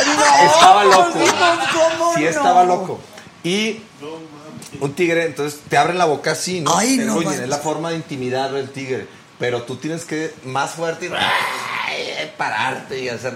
estaba 0.01 0.85
loco. 0.85 1.13
¿cómo 1.13 2.15
Sí, 2.15 2.23
no? 2.23 2.29
estaba 2.29 2.65
loco. 2.65 3.01
Y 3.43 3.83
un 4.81 4.95
tigre, 4.95 5.27
entonces 5.27 5.61
te 5.69 5.77
abren 5.77 5.99
la 5.99 6.07
boca 6.07 6.33
así, 6.33 6.61
¿no? 6.61 6.77
Ay, 6.77 6.97
no 6.99 7.17
oye, 7.17 7.35
es 7.35 7.49
la 7.49 7.59
forma 7.59 7.91
de 7.91 7.97
intimidar 7.97 8.55
al 8.55 8.71
tigre. 8.71 9.07
Pero 9.39 9.63
tú 9.63 9.77
tienes 9.77 10.05
que 10.05 10.33
más 10.45 10.73
fuerte 10.73 11.07
y 11.07 11.11
pararte 12.37 13.01
y 13.01 13.09
hacer. 13.09 13.35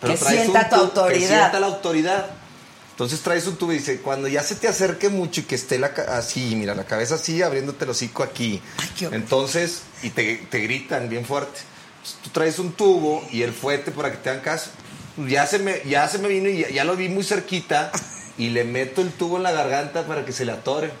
Que 0.00 0.16
traes 0.16 0.40
sienta 0.40 0.68
tu 0.68 0.76
autoridad. 0.76 1.18
Que 1.20 1.26
sienta 1.26 1.60
la 1.60 1.66
autoridad. 1.66 2.26
Entonces 2.92 3.20
traes 3.20 3.46
un 3.46 3.56
tubo 3.56 3.72
y 3.72 3.78
dice, 3.78 4.00
cuando 4.00 4.26
ya 4.26 4.42
se 4.42 4.56
te 4.56 4.66
acerque 4.66 5.08
mucho 5.08 5.42
y 5.42 5.44
que 5.44 5.54
esté 5.54 5.78
la 5.78 5.92
así, 6.08 6.56
mira, 6.56 6.74
la 6.74 6.84
cabeza 6.84 7.14
así, 7.14 7.42
abriéndote 7.42 7.84
el 7.84 7.90
hocico 7.90 8.24
aquí. 8.24 8.60
Ay. 8.76 9.08
Entonces, 9.12 9.82
y 10.02 10.10
te, 10.10 10.36
te 10.50 10.58
gritan 10.58 11.08
bien 11.08 11.24
fuerte. 11.24 11.60
Entonces, 11.98 12.18
tú 12.24 12.30
traes 12.30 12.58
un 12.58 12.72
tubo 12.72 13.24
y 13.30 13.42
el 13.42 13.52
fuete 13.52 13.92
para 13.92 14.10
que 14.10 14.16
te 14.16 14.30
hagan 14.30 14.42
caso. 14.42 14.70
Ya 15.26 15.46
se 15.46 15.58
me, 15.58 15.82
ya 15.84 16.06
se 16.08 16.18
me 16.18 16.28
vino 16.28 16.48
y 16.48 16.58
ya, 16.58 16.68
ya 16.68 16.84
lo 16.84 16.94
vi 16.96 17.08
muy 17.08 17.24
cerquita 17.24 17.90
y 18.36 18.50
le 18.50 18.64
meto 18.64 19.00
el 19.00 19.10
tubo 19.10 19.36
en 19.36 19.42
la 19.42 19.52
garganta 19.52 20.06
para 20.06 20.24
que 20.24 20.32
se 20.32 20.44
le 20.44 20.52
atore. 20.52 20.92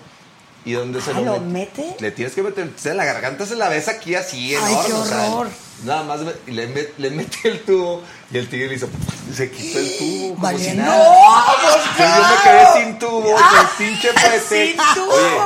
¿Y 0.64 0.72
dónde 0.72 1.00
se 1.00 1.12
Ah, 1.12 1.20
lo, 1.20 1.24
¿lo 1.24 1.40
mete? 1.40 1.82
mete? 1.82 1.96
Le 2.02 2.10
tienes 2.10 2.34
que 2.34 2.42
meter, 2.42 2.64
o 2.76 2.78
sea, 2.78 2.92
la 2.92 3.04
garganta 3.04 3.46
se 3.46 3.54
la 3.54 3.68
ves 3.68 3.86
aquí 3.88 4.14
así, 4.16 4.54
Ay, 4.56 4.72
enorme. 4.72 4.86
qué 4.86 4.92
o 4.92 5.04
sea, 5.06 5.30
horror. 5.30 5.48
nada 5.84 6.02
más 6.02 6.20
me- 6.20 6.52
le, 6.52 6.68
met- 6.74 6.92
le 6.98 7.10
mete 7.10 7.38
el 7.48 7.60
tubo 7.62 8.02
y 8.32 8.38
el 8.38 8.48
tigre 8.48 8.66
le 8.68 8.74
hizo, 8.74 8.88
se 9.34 9.50
quitó 9.50 9.78
el 9.78 9.96
tubo 9.96 10.34
como 10.34 10.48
si 10.48 10.54
Valiendo. 10.54 10.82
nada. 10.82 11.54
Yo 11.96 12.04
me 12.06 12.42
quedé 12.42 12.84
sin 12.84 12.98
tubo, 12.98 13.22
con 13.32 13.60
el 13.60 13.66
pinche 13.78 14.08
fuete. 14.12 14.66
sin 14.72 14.76
tubo. 14.94 15.12
Oye, 15.14 15.38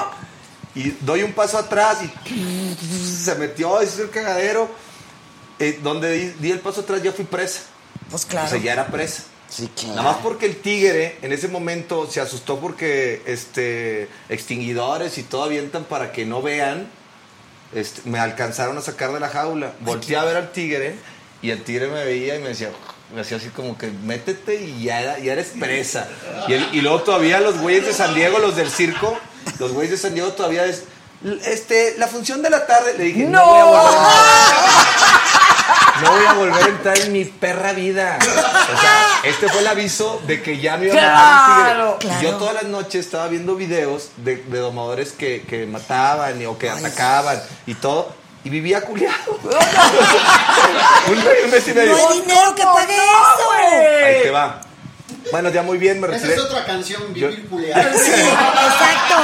y 0.74 0.96
doy 1.02 1.22
un 1.22 1.32
paso 1.34 1.58
atrás 1.58 1.98
y 2.02 2.74
se 3.22 3.34
metió, 3.34 3.80
ese 3.82 3.92
es 3.94 4.00
el 4.00 4.10
cagadero. 4.10 4.68
Eh, 5.58 5.78
donde 5.82 6.10
di, 6.10 6.28
di 6.40 6.50
el 6.50 6.58
paso 6.60 6.80
atrás 6.80 7.02
ya 7.02 7.12
fui 7.12 7.26
presa. 7.26 7.60
Pues 8.10 8.24
O 8.24 8.28
claro. 8.28 8.48
sea, 8.48 8.58
ya 8.58 8.72
era 8.72 8.86
presa. 8.88 9.22
Sí, 9.48 9.68
claro. 9.74 9.96
Nada 9.96 10.12
más 10.12 10.16
porque 10.22 10.46
el 10.46 10.56
tigre 10.56 11.18
en 11.22 11.32
ese 11.32 11.48
momento 11.48 12.10
se 12.10 12.20
asustó 12.20 12.58
porque 12.58 13.22
este 13.26 14.08
extinguidores 14.28 15.18
y 15.18 15.22
todo 15.22 15.44
avientan 15.44 15.84
para 15.84 16.12
que 16.12 16.24
no 16.24 16.40
vean. 16.42 16.88
este, 17.74 18.02
me 18.08 18.18
alcanzaron 18.18 18.76
a 18.78 18.80
sacar 18.82 19.12
de 19.12 19.20
la 19.20 19.28
jaula. 19.28 19.72
Volteé 19.80 20.16
a 20.16 20.24
ver 20.24 20.36
al 20.36 20.52
tigre 20.52 20.94
y 21.42 21.50
el 21.50 21.62
tigre 21.64 21.88
me 21.88 22.04
veía 22.04 22.36
y 22.36 22.42
me 22.42 22.48
decía, 22.50 22.70
me 23.14 23.20
hacía 23.22 23.36
así 23.38 23.48
como 23.48 23.76
que 23.76 23.88
métete 23.90 24.54
y 24.62 24.84
ya, 24.84 25.18
ya 25.18 25.32
eres 25.32 25.52
presa. 25.58 26.08
Y, 26.48 26.52
el- 26.54 26.74
y 26.74 26.80
luego 26.80 27.02
todavía 27.02 27.40
los 27.40 27.58
güeyes 27.58 27.84
de 27.86 27.92
San 27.92 28.14
Diego, 28.14 28.38
los 28.38 28.56
del 28.56 28.70
circo, 28.70 29.18
los 29.58 29.72
güeyes 29.72 29.90
de 29.90 29.96
San 29.98 30.14
Diego 30.14 30.32
todavía 30.32 30.64
es, 30.66 30.84
este, 31.46 31.94
la 31.98 32.06
función 32.08 32.42
de 32.42 32.50
la 32.50 32.66
tarde. 32.66 32.94
Le 32.96 33.04
dije, 33.04 33.24
no, 33.24 33.44
voy 33.46 33.60
a 33.60 33.64
volver 33.64 33.86
a 33.86 35.21
no 36.02 36.10
voy 36.12 36.24
a 36.26 36.32
volver 36.34 36.62
a 36.64 36.68
entrar 36.68 36.98
en 36.98 37.12
mi 37.12 37.24
perra 37.24 37.72
vida. 37.72 38.18
O 38.20 38.80
sea, 38.80 39.20
este 39.24 39.48
fue 39.48 39.60
el 39.60 39.66
aviso 39.66 40.20
de 40.26 40.42
que 40.42 40.58
ya 40.60 40.76
me 40.76 40.86
iba 40.86 40.94
a 40.94 40.96
matar 41.06 41.86
un 41.86 41.98
tigre. 41.98 42.00
Claro. 42.00 42.22
Yo 42.22 42.36
todas 42.38 42.54
las 42.54 42.64
noches 42.64 43.04
estaba 43.06 43.28
viendo 43.28 43.54
videos 43.56 44.10
de, 44.18 44.36
de 44.36 44.58
domadores 44.58 45.12
que, 45.12 45.42
que 45.42 45.66
mataban 45.66 46.40
y- 46.40 46.46
o 46.46 46.58
que 46.58 46.68
atacaban 46.70 47.40
y 47.66 47.74
todo. 47.74 48.14
Y 48.44 48.50
vivía 48.50 48.80
culiado. 48.80 49.38
un, 51.08 51.18
un 51.18 51.50
mes 51.50 51.68
y 51.68 51.72
medio. 51.74 51.96
No 51.96 52.08
hay 52.10 52.20
dinero 52.20 52.54
que 52.54 52.62
pague 52.64 52.94
eso. 52.96 53.50
Ahí 54.04 54.22
te 54.22 54.30
va. 54.30 54.60
Bueno, 55.30 55.50
ya 55.50 55.62
muy 55.62 55.78
bien, 55.78 56.00
me 56.00 56.08
Esa 56.08 56.16
retiré. 56.16 56.34
es 56.34 56.40
otra 56.40 56.64
canción, 56.64 57.14
Yo- 57.14 57.28
Vivir 57.28 57.48
Culeado. 57.48 57.90
Sí, 57.98 58.10
exacto. 58.10 59.14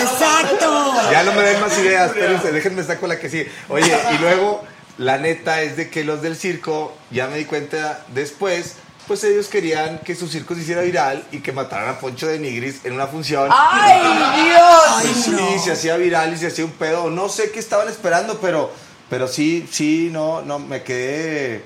Exacto. 0.00 0.94
Ya 1.10 1.22
no 1.22 1.32
me 1.32 1.42
den 1.42 1.60
más 1.60 1.78
ideas, 1.78 2.08
espérense, 2.10 2.52
déjenme 2.52 2.82
saco 2.82 3.06
la 3.06 3.18
que 3.18 3.28
sí. 3.30 3.46
Oye, 3.68 3.96
y 4.14 4.18
luego, 4.18 4.64
la 5.00 5.16
neta 5.16 5.62
es 5.62 5.78
de 5.78 5.88
que 5.88 6.04
los 6.04 6.20
del 6.20 6.36
circo, 6.36 6.94
ya 7.10 7.26
me 7.26 7.38
di 7.38 7.46
cuenta 7.46 8.04
después, 8.08 8.74
pues 9.08 9.24
ellos 9.24 9.48
querían 9.48 9.98
que 10.00 10.14
su 10.14 10.28
circo 10.28 10.54
se 10.54 10.60
hiciera 10.60 10.82
viral 10.82 11.24
y 11.32 11.38
que 11.38 11.52
mataran 11.52 11.88
a 11.88 11.98
Poncho 11.98 12.26
de 12.26 12.38
Nigris 12.38 12.84
en 12.84 12.92
una 12.92 13.06
función. 13.06 13.48
¡Ay, 13.50 13.98
Dios! 14.44 15.00
Pues 15.00 15.24
sí, 15.24 15.58
se 15.64 15.72
hacía 15.72 15.96
viral 15.96 16.34
y 16.34 16.36
se 16.36 16.48
hacía 16.48 16.66
un 16.66 16.72
pedo. 16.72 17.08
No 17.08 17.30
sé 17.30 17.50
qué 17.50 17.60
estaban 17.60 17.88
esperando, 17.88 18.38
pero, 18.42 18.70
pero 19.08 19.26
sí, 19.26 19.66
sí, 19.72 20.10
no, 20.12 20.42
no, 20.42 20.58
me 20.58 20.82
quedé. 20.82 21.62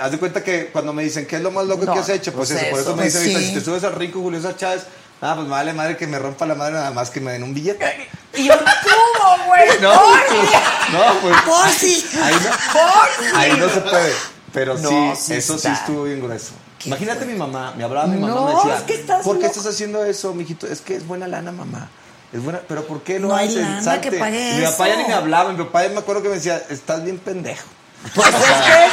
Haz 0.00 0.12
de 0.12 0.18
cuenta 0.18 0.44
que 0.44 0.66
cuando 0.66 0.92
me 0.92 1.02
dicen, 1.02 1.26
¿qué 1.26 1.36
es 1.36 1.42
lo 1.42 1.50
más 1.50 1.66
loco 1.66 1.86
No, 1.86 1.92
que 1.92 1.98
has 1.98 2.08
hecho? 2.08 2.32
Pues, 2.32 2.52
pues 2.52 2.62
eso, 2.62 2.70
por 2.70 2.80
eso, 2.80 2.90
me 2.90 3.02
pues 3.02 3.14
dicen 3.14 3.22
ahorita, 3.22 3.40
sí. 3.40 3.46
si 3.48 3.54
te 3.54 3.60
subes 3.64 3.82
al 3.82 3.96
rico 3.96 4.20
Julio 4.20 4.40
Chávez, 4.56 4.84
ah, 5.22 5.34
pues 5.34 5.46
me 5.46 5.52
vale 5.52 5.72
madre 5.72 5.96
que 5.96 6.06
me 6.06 6.18
rompa 6.18 6.46
la 6.46 6.54
madre 6.54 6.74
nada 6.74 6.90
más 6.90 7.10
que 7.10 7.20
me 7.20 7.32
den 7.32 7.42
un 7.42 7.54
billete. 7.54 8.08
Y 8.34 8.48
un 8.50 8.58
tubo, 8.58 9.44
güey. 9.46 9.68
No, 9.80 9.92
pues, 10.28 10.50
no, 10.92 11.20
pues. 11.20 11.36
Por 11.42 11.68
si. 11.70 12.04
Ahí 12.22 12.34
no, 12.44 13.38
ahí 13.38 13.52
no 13.58 13.68
se 13.68 13.80
puede. 13.80 14.14
Pero 14.52 14.78
No, 14.78 14.88
sí, 14.88 15.12
sí 15.16 15.34
eso 15.34 15.54
está. 15.56 15.74
sí 15.74 15.80
estuvo 15.80 16.04
bien 16.04 16.20
grueso. 16.20 16.52
Imagínate 16.84 17.24
mi 17.26 17.34
mamá, 17.34 17.74
me 17.76 17.84
hablaba 17.84 18.06
mi 18.06 18.18
mamá, 18.18 18.34
No, 18.34 18.46
me 18.46 18.54
decía, 18.54 18.76
es 18.76 18.82
que 18.84 18.94
estás 18.94 19.22
¿por 19.22 19.36
qué 19.36 19.44
loco". 19.46 19.58
estás 19.58 19.72
haciendo 19.74 20.04
eso, 20.04 20.32
mijito? 20.32 20.66
Es 20.66 20.80
que 20.80 20.94
es 20.96 21.06
buena 21.06 21.28
lana, 21.28 21.52
mamá. 21.52 21.88
Es 22.32 22.42
buena, 22.42 22.60
pero 22.66 22.86
¿por 22.86 23.02
qué 23.02 23.18
lo 23.20 23.28
No 23.28 23.36
haces? 23.36 23.56
lana 23.56 23.82
Salte". 23.82 24.10
que 24.10 24.18
pague 24.18 24.54
Mi 24.58 24.64
papá 24.64 24.88
ya 24.88 24.96
ni 24.96 25.04
me 25.04 25.12
hablaba, 25.14 25.52
mi 25.52 25.58
papá 25.62 25.82
ya 25.82 25.90
me 25.90 25.98
acuerdo 25.98 26.22
que 26.22 26.28
me 26.30 26.36
decía, 26.36 26.62
estás 26.70 27.04
bien 27.04 27.18
pendejo. 27.18 27.66
Pues 28.14 28.28
es 28.28 28.34
que 28.34 28.40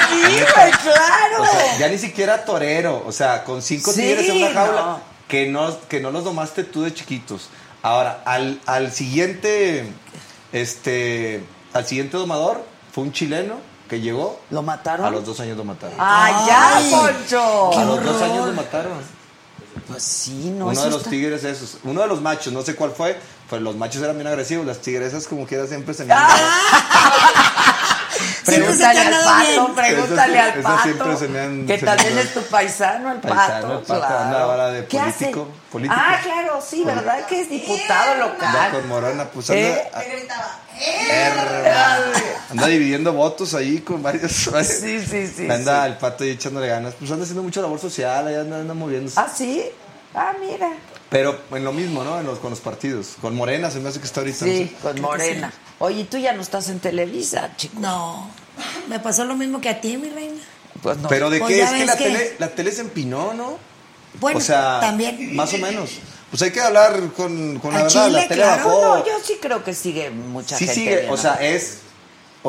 sí, 0.10 0.44
güey, 0.54 0.72
claro. 0.72 1.44
O 1.44 1.46
sea, 1.46 1.78
ya 1.78 1.88
ni 1.88 1.98
siquiera 1.98 2.44
torero, 2.44 3.04
o 3.06 3.12
sea, 3.14 3.44
con 3.46 3.62
cinco 3.62 3.92
Sí, 3.94 4.02
tigres 4.02 4.28
en 4.30 4.38
una 4.44 4.52
jaula, 4.54 4.82
no. 4.82 5.00
Que, 5.28 5.48
no, 5.48 5.78
que 5.88 6.00
no 6.00 6.12
los 6.12 6.24
domaste 6.24 6.64
tú 6.64 6.84
de 6.84 6.94
chiquitos. 6.94 7.50
Ahora, 7.84 8.22
al, 8.26 8.60
al 8.66 8.92
siguiente, 8.92 9.86
este, 10.52 11.44
al 11.74 11.86
siguiente 11.86 12.18
domador, 12.18 12.64
fue 12.92 13.04
un 13.04 13.12
chileno 13.12 13.56
que 13.90 14.02
llegó, 14.02 14.40
¿Lo 14.50 14.62
mataron? 14.64 15.06
a 15.06 15.10
los 15.10 15.26
dos 15.26 15.40
años 15.40 15.56
lo 15.58 15.64
mataron. 15.64 15.96
¡Ay, 16.00 16.34
ya, 16.48 16.82
Poncho! 16.92 17.78
a 17.80 17.86
los 17.86 18.04
dos 18.04 18.22
años 18.22 18.46
lo 18.48 18.54
mataron. 18.54 18.94
Pues 19.88 20.04
sí, 20.04 20.50
no, 20.58 20.66
Uno 20.68 20.82
de 20.84 20.90
los 20.90 20.98
está- 21.00 21.10
tigres 21.12 21.44
esos, 21.46 21.78
uno 21.86 22.02
de 22.02 22.08
los 22.08 22.20
machos, 22.20 22.52
no 22.52 22.62
sé 22.64 22.76
cuál 22.76 22.92
fue, 22.92 23.18
pero 23.50 23.62
los 23.62 23.78
machos 23.78 24.02
eran 24.02 24.18
bien 24.18 24.28
agresivos, 24.28 24.66
las 24.66 24.80
tigresas 24.80 25.28
como 25.28 25.46
quiera 25.46 25.66
siempre 25.68 25.94
se 25.94 26.04
me 26.04 26.14
te 26.14 26.20
Pregúntale 28.48 29.00
al 29.00 29.14
pato, 29.24 29.76
pregúntale 29.76 30.40
al 30.40 30.54
pato. 30.62 30.84
siempre 30.84 31.18
se 31.18 31.28
me 31.28 31.40
han- 31.40 31.66
que 31.68 31.78
también 31.78 32.18
es 32.18 32.34
tu 32.34 32.42
paisano, 32.44 33.12
el 33.12 33.20
pato. 33.20 33.36
Paisano, 33.36 33.80
el 33.80 33.86
pato, 33.86 34.08
claro. 34.08 34.72
de 34.72 34.86
¿Qué 34.86 35.00
hace? 35.00 35.32
político. 35.72 35.96
Ah, 36.00 36.20
claro, 36.24 36.62
sí, 36.68 36.84
¿verdad? 36.84 37.26
Que 37.26 37.42
es 37.42 37.50
diputado 37.50 38.16
local. 38.16 38.72
con 38.72 38.88
Morena, 38.88 39.26
pues 39.26 39.50
anda, 39.50 39.62
¿Eh? 39.62 39.90
Anda 42.50 42.68
dividiendo 42.68 43.14
votos 43.14 43.54
ahí 43.54 43.80
con 43.80 44.02
varios. 44.02 44.32
Sí, 44.32 45.00
sí, 45.06 45.28
sí. 45.28 45.50
anda 45.50 45.84
sí. 45.84 45.92
el 45.92 45.98
pato 45.98 46.24
ahí 46.24 46.32
echándole 46.32 46.68
ganas. 46.68 46.94
Pues 46.98 47.12
anda 47.12 47.24
haciendo 47.24 47.44
mucha 47.44 47.62
labor 47.62 47.80
social, 47.80 48.28
ahí 48.28 48.36
anda, 48.36 48.58
anda 48.60 48.74
moviéndose. 48.74 49.20
Ah, 49.20 49.28
sí. 49.34 49.64
Ah, 50.14 50.34
mira. 50.40 50.70
Pero 51.10 51.40
en 51.52 51.64
lo 51.64 51.72
mismo, 51.72 52.04
¿no? 52.04 52.20
En 52.20 52.26
los, 52.26 52.40
con 52.40 52.50
los 52.50 52.60
partidos. 52.60 53.16
Con 53.22 53.36
Morena 53.36 53.72
se 53.72 53.80
me 53.80 53.90
hace 53.90 54.00
que 54.00 54.06
está 54.06 54.22
ahorita. 54.22 54.46
Sí, 54.46 54.72
no 54.84 54.90
sé. 54.90 54.94
con 54.94 55.02
Morena. 55.02 55.52
Oye, 55.80 56.06
tú 56.06 56.18
ya 56.18 56.34
no 56.34 56.42
estás 56.42 56.70
en 56.70 56.80
Televisa, 56.80 57.52
chico. 57.56 57.80
No. 57.80 58.30
Me 58.90 59.00
pasó 59.00 59.26
lo 59.26 59.36
mismo 59.36 59.62
que 59.62 59.70
a 59.70 59.80
ti, 59.82 59.98
mi 59.98 60.10
reina. 60.10 60.42
Pues 60.82 60.98
no. 60.98 61.08
Pero 61.10 61.30
de 61.30 61.40
Pues 61.40 61.54
qué 61.54 61.62
es 61.64 61.70
que 61.72 61.86
la 61.86 61.98
que- 61.98 62.04
tele, 62.06 62.36
la 62.40 62.48
tele 62.50 62.72
se 62.72 62.82
empinó, 62.82 63.34
¿no? 63.34 63.58
Bueno, 64.20 64.40
o 64.40 64.42
sea, 64.42 64.80
también. 64.80 65.36
Más 65.36 65.54
o 65.54 65.58
menos. 65.60 65.92
Pues 66.32 66.42
hay 66.42 66.52
que 66.52 66.60
hablar 66.62 67.00
con, 67.16 67.60
con 67.60 67.74
la 67.74 67.84
verdad. 67.84 68.06
chile, 68.08 68.22
la 68.22 68.28
tele 68.28 68.42
claro. 68.42 68.66
bajó. 68.66 68.98
No, 68.98 69.06
yo 69.06 69.14
sí 69.24 69.38
creo 69.42 69.64
que 69.64 69.74
sigue 69.74 70.10
mucha 70.10 70.58
Sí 70.58 70.66
gente. 70.66 70.80
sigue, 70.82 70.96
viendo. 70.98 71.14
o 71.14 71.18
sea, 71.18 71.34
es... 71.36 71.80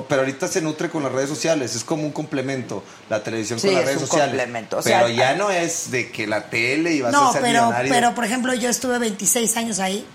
Pero 0.08 0.20
ahorita 0.20 0.46
se 0.46 0.60
nutre 0.60 0.90
con 0.90 1.02
las 1.02 1.10
redes 1.10 1.28
sociales, 1.28 1.74
es 1.74 1.82
como 1.82 2.04
un 2.04 2.12
complemento, 2.12 2.84
la 3.10 3.20
televisión 3.24 3.58
Sí, 3.58 3.66
con 3.66 3.74
las 3.74 3.82
es 3.82 3.88
redes 3.88 4.02
un 4.02 4.06
sociales. 4.06 4.30
complemento, 4.30 4.78
o 4.78 4.82
sea, 4.82 5.00
pero 5.02 5.12
ya 5.12 5.34
no 5.34 5.50
es 5.50 5.90
de 5.90 6.12
que 6.12 6.26
la 6.28 6.48
tele 6.50 6.92
iba 6.92 7.08
a 7.08 7.12
No, 7.12 7.32
ser 7.32 7.42
pero, 7.42 7.62
millonario. 7.64 7.92
pero 7.92 8.14
por 8.14 8.24
ejemplo, 8.24 8.54
yo 8.54 8.68
estuve 8.68 8.98
26 9.00 9.56
años 9.56 9.80
ahí 9.80 10.06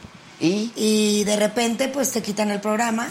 ¿Y? 0.44 0.72
y 0.76 1.24
de 1.24 1.36
repente 1.38 1.88
pues 1.88 2.12
te 2.12 2.22
quitan 2.22 2.52
el 2.52 2.60
programa 2.60 3.08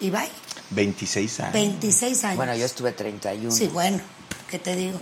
y 0.00 0.10
bye. 0.10 0.28
26 0.70 1.40
años. 1.40 1.52
26 1.52 2.24
años. 2.24 2.36
Bueno, 2.36 2.54
yo 2.54 2.64
estuve 2.66 2.92
31. 2.92 3.50
Sí, 3.50 3.68
bueno, 3.68 4.00
¿qué 4.50 4.58
te 4.58 4.76
digo? 4.76 4.98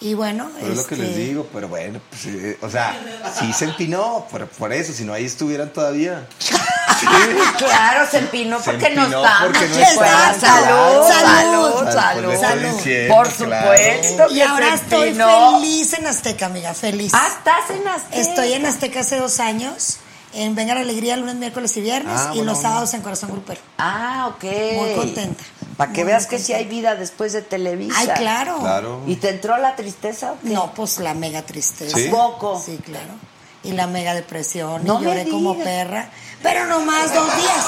Y 0.00 0.12
bueno, 0.14 0.50
Pero 0.60 0.72
es 0.72 0.76
lo 0.76 0.86
que 0.86 0.94
este, 0.96 1.06
les 1.06 1.16
digo, 1.16 1.48
pero 1.52 1.68
bueno, 1.68 2.00
pues, 2.10 2.26
eh, 2.26 2.58
o 2.60 2.68
sea, 2.68 2.94
sí 3.38 3.52
se 3.54 3.64
empinó, 3.66 4.26
por, 4.30 4.46
por 4.48 4.72
eso, 4.72 4.92
si 4.92 5.04
no 5.04 5.14
ahí 5.14 5.24
estuvieran 5.24 5.72
todavía. 5.72 6.26
Claro, 7.58 8.08
se 8.10 8.18
empinó 8.18 8.58
Se 8.62 8.70
porque 8.70 8.90
no 8.90 9.02
empinó 9.02 9.24
estamos. 9.24 9.46
porque 9.58 9.68
no 9.68 9.74
salud, 9.74 9.96
claro. 9.98 10.40
salud, 11.10 11.92
salud. 11.92 12.40
Salud. 12.40 12.76
diciendo, 12.76 13.14
Por 13.14 13.28
claro. 13.34 13.66
supuesto 13.72 14.26
Y 14.30 14.34
que 14.36 14.42
ahora 14.44 14.68
se 14.70 14.74
estoy 14.84 15.08
empinó. 15.08 15.60
feliz 15.60 15.92
en 15.94 16.06
Azteca, 16.06 16.46
amiga, 16.46 16.72
feliz. 16.74 17.12
Ah, 17.14 17.28
estás 17.36 17.76
en 17.76 17.86
Azteca. 17.88 18.20
Estoy 18.20 18.52
en 18.54 18.66
Azteca 18.66 19.00
hace 19.00 19.16
dos 19.18 19.40
años, 19.40 19.98
en 20.34 20.54
Venga 20.54 20.74
la 20.74 20.80
Alegría, 20.82 21.16
lunes, 21.16 21.34
miércoles 21.36 21.76
y 21.76 21.80
viernes, 21.80 22.12
Ah, 22.16 22.30
y 22.32 22.38
bueno, 22.38 22.44
los 22.52 22.54
bueno. 22.54 22.68
sábados 22.68 22.94
en 22.94 23.00
Corazón 23.02 23.30
Grupero. 23.30 23.60
Ah, 23.78 24.32
ok. 24.34 24.44
Muy 24.44 24.94
contenta. 24.94 25.44
Para 25.76 25.92
que 25.92 26.02
Muy, 26.02 26.08
veas 26.12 26.24
muy 26.24 26.30
que 26.30 26.38
sí 26.38 26.52
hay 26.52 26.64
vida 26.66 26.94
después 26.94 27.32
de 27.32 27.42
Televisa. 27.42 27.94
Ay, 27.98 28.08
claro. 28.16 28.58
Claro. 28.60 29.00
¿Y 29.06 29.16
te 29.16 29.30
entró 29.30 29.56
la 29.58 29.74
tristeza 29.76 30.32
o 30.32 30.36
qué? 30.40 30.50
No, 30.50 30.72
pues 30.74 30.98
la 30.98 31.14
mega 31.14 31.42
tristeza. 31.42 31.96
¿Sí? 31.96 32.08
¿A 32.08 32.10
poco? 32.10 32.62
Sí, 32.64 32.78
claro. 32.84 33.12
Y 33.64 33.72
la 33.72 33.86
mega 33.86 34.14
depresión. 34.14 34.84
No 34.84 34.96
y 34.96 34.98
me 35.00 35.06
lloré 35.06 35.28
como 35.28 35.52
digas. 35.54 35.66
perra. 35.66 36.10
Pero 36.44 36.66
nomás 36.66 37.12
dos 37.12 37.36
días. 37.36 37.64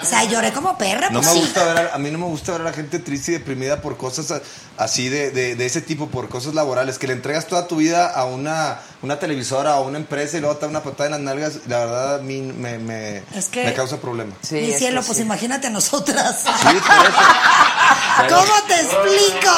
O 0.00 0.04
sea, 0.08 0.22
lloré 0.24 0.52
como 0.52 0.76
perra, 0.78 1.08
No 1.10 1.20
pues 1.20 1.26
me 1.26 1.32
sí. 1.32 1.40
gusta 1.40 1.64
ver, 1.64 1.78
a, 1.90 1.94
a 1.94 1.98
mí 1.98 2.10
no 2.12 2.18
me 2.18 2.26
gusta 2.26 2.52
ver 2.52 2.60
a 2.60 2.64
la 2.64 2.72
gente 2.72 2.98
triste 3.00 3.32
y 3.32 3.34
deprimida 3.34 3.80
por 3.80 3.96
cosas 3.96 4.40
así 4.76 5.08
de, 5.08 5.30
de, 5.32 5.56
de 5.56 5.66
ese 5.66 5.80
tipo, 5.80 6.08
por 6.08 6.28
cosas 6.28 6.54
laborales, 6.54 6.98
que 6.98 7.06
le 7.08 7.14
entregas 7.14 7.46
toda 7.46 7.66
tu 7.66 7.76
vida 7.76 8.06
a 8.12 8.24
una, 8.26 8.78
una 9.02 9.18
televisora 9.18 9.74
o 9.76 9.84
a 9.84 9.86
una 9.86 9.96
empresa 9.98 10.36
y 10.36 10.40
luego 10.40 10.56
te 10.56 10.66
da 10.66 10.70
una 10.70 10.82
patada 10.82 11.06
en 11.06 11.10
las 11.12 11.20
nalgas, 11.22 11.52
la 11.66 11.78
verdad 11.86 12.14
a 12.16 12.18
mí 12.18 12.40
me, 12.42 12.78
me, 12.78 13.22
Es 13.34 13.46
que- 13.50 13.64
me 13.64 13.74
causa 13.74 13.96
problema. 13.96 14.32
Sí, 14.42 14.54
Mi 14.56 14.72
cielo, 14.74 15.02
pues 15.02 15.16
sí. 15.16 15.24
imagínate 15.24 15.66
a 15.66 15.70
nosotras. 15.70 16.44
Sí, 16.44 16.76
¿Cómo 18.28 18.52
te 18.68 18.74
explico? 18.80 19.52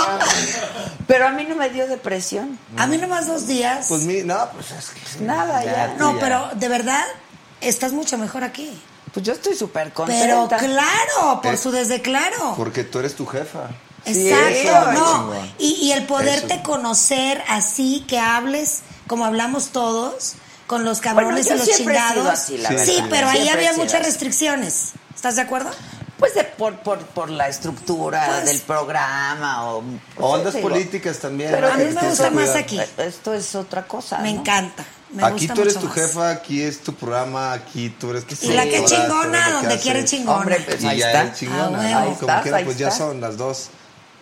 Pero 1.06 1.26
a 1.26 1.30
mí 1.30 1.44
no 1.44 1.56
me 1.56 1.68
dio 1.70 1.86
depresión. 1.89 2.59
A 2.76 2.86
mí 2.86 2.97
nomás 2.97 3.26
dos 3.26 3.47
días. 3.47 3.86
Pues 3.89 4.02
mi, 4.02 4.22
no, 4.22 4.48
pues 4.52 4.70
es 4.70 4.90
que... 4.90 5.24
Nada, 5.24 5.64
ya. 5.64 5.94
no, 5.98 6.14
ya. 6.14 6.20
pero 6.20 6.48
de 6.55 6.68
verdad, 6.68 7.05
estás 7.60 7.93
mucho 7.93 8.18
mejor 8.18 8.44
aquí. 8.44 8.80
Pues 9.12 9.24
yo 9.24 9.32
estoy 9.32 9.55
súper 9.55 9.93
Pero 10.06 10.47
contenta. 10.48 10.59
claro, 10.59 11.40
por 11.43 11.55
Eh, 11.55 11.56
su 11.56 11.70
desde 11.70 12.02
claro. 12.02 12.55
Porque 12.56 12.85
tú 12.85 12.98
eres 12.98 13.14
tu 13.16 13.26
jefa. 13.26 13.68
Exacto, 14.05 14.93
no. 14.93 15.35
Y, 15.59 15.74
y 15.82 15.93
el 15.93 16.05
poderte 16.06 16.55
Eso. 16.55 16.62
conocer 16.62 17.43
así, 17.48 18.05
que 18.09 18.18
hables 18.18 18.80
como 19.06 19.24
hablamos 19.24 19.68
todos, 19.68 20.35
con 20.66 20.85
los 20.85 21.01
cabrones 21.01 21.47
Bueno, 21.47 21.64
y 21.64 21.66
los 21.66 21.76
chingados. 21.78 22.26
así, 22.28 22.59
la 22.59 22.68
Sí, 22.68 22.74
verdad. 22.74 22.86
sí, 22.93 23.02
pero 23.09 23.28
ahí 23.28 23.48
había 23.48 23.72
muchas 23.72 23.94
así. 23.94 24.05
restricciones. 24.05 24.90
¿Estás 25.14 25.36
de 25.36 25.43
acuerdo? 25.43 25.70
Pues 26.18 26.35
de, 26.35 26.44
por, 26.44 26.76
por, 26.80 26.98
por 27.06 27.30
la 27.30 27.48
estructura 27.48 28.26
Pues- 28.26 28.44
del 28.47 28.60
programa 28.60 29.70
o... 29.72 29.82
pues, 29.82 29.98
Ondas 30.18 30.55
digo, 30.55 30.68
políticas 30.68 31.18
también. 31.18 31.51
Pero 31.52 31.72
a 31.72 31.76
mí 31.76 31.85
me 31.85 32.09
gusta 32.09 32.30
más 32.30 32.51
aquí. 32.51 32.78
Esto 32.98 33.32
es 33.32 33.55
otra 33.55 33.86
cosa, 33.86 34.18
Me 34.18 34.32
¿no? 34.35 34.40
encanta. 34.40 34.85
Me 35.10 35.24
Aquí 35.24 35.47
gusta 35.47 35.55
tú 35.55 35.62
eres 35.62 35.74
tu 35.78 35.86
más. 35.86 35.94
jefa, 35.94 36.30
aquí 36.30 36.62
es 36.62 36.80
tu 36.80 36.94
programa, 36.94 37.52
aquí 37.52 37.89
tú 37.98 38.10
eres 38.10 38.26
tu 38.26 38.35
Y 38.43 38.52
la 38.52 38.64
que 38.64 38.85
chingona, 38.85 39.51
donde 39.52 39.78
quiere 39.78 40.05
chingona. 40.05 40.39
Hombre, 40.39 40.60
pues 40.66 40.82
y 40.82 40.86
ahí 40.86 40.98
ya 40.98 41.06
está. 41.06 41.22
eres 41.22 41.39
chingona, 41.39 41.64
Ah, 41.64 41.70
¿no? 41.70 41.76
bueno. 41.78 41.98
Ahí 41.98 42.05
Como 42.05 42.12
estás, 42.20 42.43
quiera, 42.43 42.56
ahí 42.59 42.64
pues 42.64 42.78
ya 42.78 42.89
estás. 42.89 42.98
son 43.06 43.20
las 43.20 43.36
dos, 43.39 43.68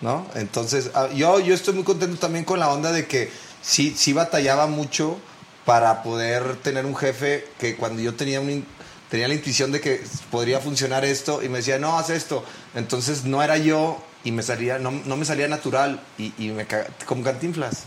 ¿no? 0.00 0.26
Entonces, 0.36 0.90
ah, 0.94 1.08
yo, 1.14 1.40
yo 1.40 1.54
estoy 1.54 1.74
muy 1.74 1.82
contento 1.84 2.18
también 2.18 2.44
con 2.44 2.60
la 2.60 2.70
onda 2.70 2.92
de 2.92 3.06
que 3.06 3.30
sí, 3.62 3.94
sí 3.96 4.12
batallaba 4.12 4.66
mucho 4.68 5.18
para 5.64 6.04
poder 6.04 6.56
tener 6.62 6.86
un 6.86 6.94
jefe 6.94 7.48
que 7.58 7.74
cuando 7.76 8.00
yo 8.00 8.14
tenía 8.14 8.40
un... 8.40 8.64
tenía 9.10 9.26
la 9.26 9.34
intuición 9.34 9.72
de 9.72 9.80
que 9.80 10.04
podría 10.30 10.60
funcionar 10.60 11.04
esto 11.04 11.42
y 11.42 11.48
me 11.48 11.58
decía, 11.58 11.80
no, 11.80 11.98
haz 11.98 12.10
esto. 12.10 12.44
Entonces 12.76 13.24
no 13.24 13.42
era 13.42 13.56
yo 13.58 14.00
y 14.22 14.30
me 14.30 14.44
salía, 14.44 14.78
no, 14.78 14.92
no 14.92 15.16
me 15.16 15.24
salía 15.24 15.48
natural 15.48 16.00
y, 16.16 16.32
y 16.38 16.50
me 16.50 16.64
caga- 16.68 16.86
como 17.06 17.24
cantinflas. 17.24 17.82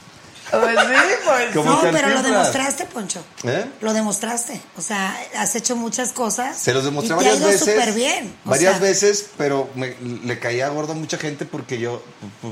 Pues 0.51 0.77
sí, 0.80 1.13
pues. 1.26 1.55
Como 1.55 1.71
No, 1.71 1.81
pero 1.91 2.09
lo 2.09 2.23
demostraste, 2.23 2.85
Poncho. 2.85 3.23
¿Eh? 3.43 3.65
Lo 3.81 3.93
demostraste. 3.93 4.59
O 4.77 4.81
sea, 4.81 5.15
has 5.38 5.55
hecho 5.55 5.76
muchas 5.76 6.11
cosas. 6.11 6.57
Se 6.57 6.73
los 6.73 6.84
demostré 6.84 7.15
y 7.15 7.19
te 7.19 7.26
ha 7.26 7.30
varias 7.30 7.38
ido 7.39 7.47
veces. 7.47 7.59
súper 7.76 7.93
bien. 7.93 8.35
O 8.45 8.49
varias 8.49 8.73
sea, 8.77 8.81
veces, 8.81 9.30
pero 9.38 9.69
me- 9.76 9.95
le 9.99 10.39
caía 10.39 10.69
gordo 10.69 10.93
a 10.93 10.95
mucha 10.95 11.17
gente 11.17 11.45
porque 11.45 11.77
yo, 11.80 12.03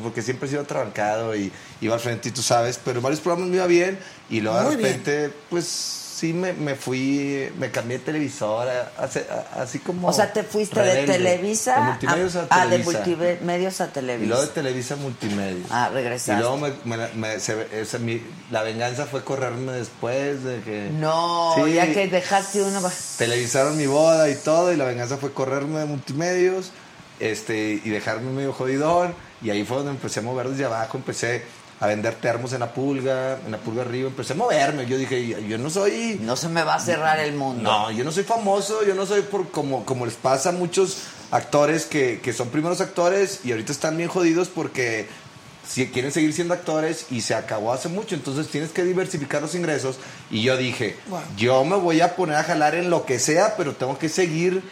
porque 0.03 0.21
siempre 0.21 0.47
he 0.47 0.49
sido 0.51 0.61
atrabancado 0.63 1.35
y 1.35 1.51
iba 1.81 1.93
al 1.95 1.99
frente 2.01 2.29
y 2.29 2.31
tú 2.31 2.41
sabes, 2.43 2.79
pero 2.83 2.97
en 2.99 3.03
varios 3.03 3.19
programas 3.21 3.49
me 3.49 3.55
iba 3.57 3.67
bien 3.67 3.99
y 4.29 4.41
luego 4.41 4.61
Muy 4.61 4.75
de 4.75 4.83
repente, 4.83 5.31
pues 5.49 6.03
sí 6.17 6.33
me, 6.33 6.53
me 6.53 6.73
fui, 6.75 7.47
me 7.59 7.69
cambié 7.69 7.99
de 7.99 8.05
televisora, 8.05 8.91
hace- 8.97 9.27
a- 9.29 9.61
así 9.61 9.79
como. 9.79 10.07
O 10.07 10.13
sea, 10.13 10.33
te 10.33 10.43
fuiste 10.43 10.79
de. 10.81 11.05
Televisa 11.05 11.75
De 11.75 11.81
multimedios 11.81 12.35
a, 12.35 12.39
a, 12.41 12.47
ah, 12.49 12.65
de 12.65 12.69
Televisa. 12.79 12.91
multimedios 12.99 13.81
a 13.81 13.83
Y 13.83 13.91
luego 14.25 14.41
de 14.41 14.47
Televisa. 14.47 14.53
Televisa 14.53 14.93
a 14.95 14.97
multimedios. 14.97 15.67
Ah, 15.71 15.89
Y 15.91 15.93
regresaste. 15.93 16.41
luego 16.41 16.57
me, 16.57 16.71
me- 16.85 17.07
me- 17.13 17.39
se- 17.39 17.67
esa- 17.79 17.99
mi- 17.99 18.21
la 18.51 18.63
venganza 18.63 19.05
fue 19.05 19.23
correrme 19.23 19.73
después 19.73 20.43
de 20.43 20.61
que. 20.61 20.89
No, 20.91 21.53
Sí. 21.63 21.73
ya 21.73 21.85
que 21.93 22.07
dejaste 22.07 22.63
uno. 22.63 22.81
televisaron 23.17 23.77
mi 23.77 23.85
boda 23.85 24.29
y 24.29 24.35
todo, 24.35 24.73
y 24.73 24.77
la 24.77 24.85
venganza 24.85 25.17
fue 25.17 25.31
correrme 25.33 25.79
de 25.79 25.85
multimedios 25.85 26.71
este, 27.19 27.81
y 27.83 27.89
dejarme 27.89 28.31
medio 28.31 28.53
jodidón. 28.53 29.13
Y 29.41 29.51
ahí 29.51 29.63
fue 29.63 29.77
donde 29.77 29.91
empecé 29.91 30.19
a 30.19 30.23
mover 30.23 30.49
desde 30.49 30.65
abajo, 30.65 30.97
empecé 30.97 31.43
a 31.79 31.87
vender 31.87 32.15
termos 32.15 32.53
en 32.53 32.59
la 32.61 32.73
pulga, 32.73 33.37
en 33.45 33.51
la 33.51 33.57
pulga 33.59 33.83
arriba, 33.83 34.07
empecé 34.09 34.33
a 34.33 34.35
moverme. 34.35 34.85
Yo 34.87 34.97
dije, 34.97 35.45
yo 35.47 35.57
no 35.57 35.69
soy... 35.69 36.17
No 36.21 36.35
se 36.35 36.49
me 36.49 36.63
va 36.63 36.75
a 36.75 36.79
cerrar 36.79 37.19
el 37.19 37.33
mundo. 37.35 37.61
No, 37.63 37.91
yo 37.91 38.03
no 38.03 38.11
soy 38.11 38.23
famoso, 38.23 38.83
yo 38.85 38.95
no 38.95 39.05
soy 39.05 39.21
por 39.21 39.49
como, 39.51 39.85
como 39.85 40.05
les 40.05 40.15
pasa 40.15 40.49
a 40.49 40.51
muchos 40.53 40.97
actores 41.31 41.85
que, 41.85 42.19
que 42.21 42.33
son 42.33 42.49
primeros 42.49 42.81
actores 42.81 43.41
y 43.43 43.51
ahorita 43.51 43.71
están 43.71 43.95
bien 43.97 44.09
jodidos 44.09 44.47
porque 44.47 45.07
si 45.67 45.87
quieren 45.87 46.11
seguir 46.13 46.31
siendo 46.33 46.53
actores 46.53 47.07
y 47.11 47.19
se 47.21 47.35
acabó 47.35 47.73
hace 47.73 47.89
mucho, 47.89 48.15
entonces 48.15 48.47
tienes 48.47 48.71
que 48.71 48.83
diversificar 48.83 49.41
los 49.41 49.53
ingresos 49.53 49.97
y 50.31 50.41
yo 50.41 50.55
dije, 50.57 50.95
Wow. 51.09 51.19
yo 51.35 51.63
me 51.65 51.75
voy 51.75 51.99
a 52.01 52.15
poner 52.15 52.37
a 52.37 52.43
jalar 52.43 52.73
en 52.75 52.89
lo 52.89 53.05
que 53.05 53.19
sea, 53.19 53.55
pero 53.57 53.75
tengo 53.75 53.99
que 53.99 54.07
seguir 54.09 54.63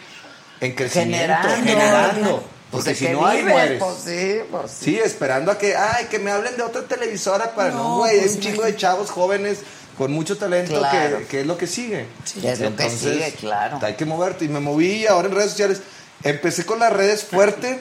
en 0.60 0.74
crecimiento, 0.74 1.18
Generando. 1.18 1.48
generando, 1.54 2.42
porque 2.70 2.94
si 2.94 3.08
no 3.08 3.26
hay 3.26 3.42
mueres. 3.42 3.82
Pues 3.82 3.96
sí, 4.04 4.40
pues 4.50 4.70
sí. 4.72 4.84
Sí, 4.84 4.98
esperando 4.98 5.50
a 5.52 5.58
que, 5.58 5.76
ay, 5.76 6.06
que 6.06 6.18
me 6.18 6.30
hablen 6.30 6.56
de 6.56 6.62
otra 6.62 6.82
televisora 6.82 7.54
para 7.54 7.70
no, 7.70 7.76
No, 7.82 7.96
güey, 7.98 8.12
hay 8.16 8.20
pues, 8.20 8.34
un 8.34 8.40
chingo 8.40 8.62
de 8.64 8.76
chavos 8.76 9.10
jóvenes 9.10 9.58
con 9.96 10.12
mucho 10.12 10.36
talento 10.36 10.78
Claro. 10.78 11.18
que, 11.18 11.24
que 11.26 11.40
es 11.40 11.46
lo 11.46 11.56
que 11.56 11.66
sigue. 11.66 12.06
Es 12.42 12.60
lo 12.60 12.74
que 12.76 12.90
sigue, 12.90 13.32
claro. 13.38 13.78
Hay 13.82 13.94
que 13.94 14.04
moverte. 14.04 14.44
Y 14.44 14.48
me 14.48 14.60
moví 14.60 15.06
ahora 15.06 15.28
en 15.28 15.34
redes 15.34 15.50
sociales. 15.52 15.80
Empecé 16.22 16.66
con 16.66 16.78
las 16.80 16.92
redes 16.92 17.24
fuerte 17.24 17.80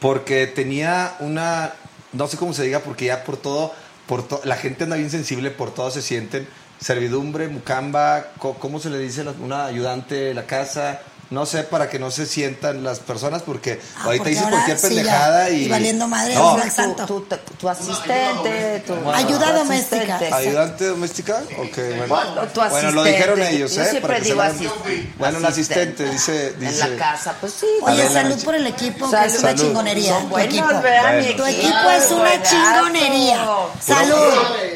porque 0.00 0.46
tenía 0.46 1.16
una, 1.20 1.72
no 2.12 2.28
sé 2.28 2.36
cómo 2.36 2.54
se 2.54 2.62
diga, 2.62 2.80
porque 2.80 3.06
ya 3.06 3.24
por 3.24 3.36
todo, 3.36 3.74
por 4.06 4.26
to- 4.26 4.40
la 4.44 4.56
gente 4.56 4.84
anda 4.84 4.96
bien 4.96 5.10
sensible, 5.10 5.50
por 5.50 5.74
todo 5.74 5.90
se 5.90 6.02
sienten. 6.02 6.48
Servidumbre, 6.80 7.48
mucamba, 7.48 8.28
co- 8.38 8.54
¿cómo 8.54 8.78
se 8.78 8.88
le 8.90 8.98
dice? 8.98 9.22
Una 9.42 9.66
ayudante 9.66 10.14
de 10.14 10.34
la 10.34 10.44
casa. 10.46 11.00
No 11.30 11.44
sé, 11.44 11.62
para 11.64 11.90
que 11.90 11.98
no 11.98 12.10
se 12.10 12.24
sientan 12.24 12.82
las 12.82 13.00
personas, 13.00 13.42
porque 13.42 13.78
Ah, 13.98 14.04
ahorita 14.04 14.30
ahora 14.40 14.50
cualquier 14.50 14.78
sí, 14.78 14.82
ya. 14.82 14.88
pendejada 14.88 15.50
y... 15.50 15.64
Y 15.64 15.68
valiendo 15.68 16.08
madre, 16.08 16.34
No, 16.34 16.56
Tu, 16.56 16.70
santo. 16.70 17.04
tu, 17.04 17.20
tu, 17.20 17.36
tu 17.60 17.68
asistente, 17.68 18.82
tu 18.86 18.94
Ayuda 19.10 19.52
doméstica. 19.52 20.14
asistente. 20.16 20.34
¿Ayudante 20.34 20.86
doméstica? 20.86 21.42
Ok, 21.58 21.76
bueno. 21.76 22.06
Bueno, 22.08 22.42
tu 22.54 22.60
Bueno, 22.60 22.90
lo 22.92 23.04
dijeron 23.04 23.42
ellos, 23.42 23.74
Yo 23.74 23.82
¿eh? 23.82 23.90
siempre 23.90 24.12
Para 24.14 24.24
digo 24.24 24.40
asistente. 24.40 25.12
Bueno, 25.18 25.40
la 25.40 25.48
asistente, 25.48 26.04
dice... 26.10 26.48
En 26.48 26.60
dice 26.60 26.88
la 26.88 26.96
casa, 26.96 27.34
pues 27.38 27.52
sí. 27.52 27.66
Oye, 27.82 28.08
salud 28.08 28.42
por 28.42 28.54
el 28.54 28.66
equipo, 28.66 29.10
que 29.10 29.16
es 29.26 29.38
una 29.38 29.48
Salud. 29.50 29.60
chingonería. 29.62 30.12
Son 30.14 30.22
tu 30.22 30.28
buenos, 30.30 30.54
equipo. 30.54 30.80
vean 30.82 31.36
Tu 31.36 31.44
equipo 31.44 31.90
es 31.90 32.10
una 32.10 32.42
chingonería. 32.42 33.46
Salud. 33.84 34.32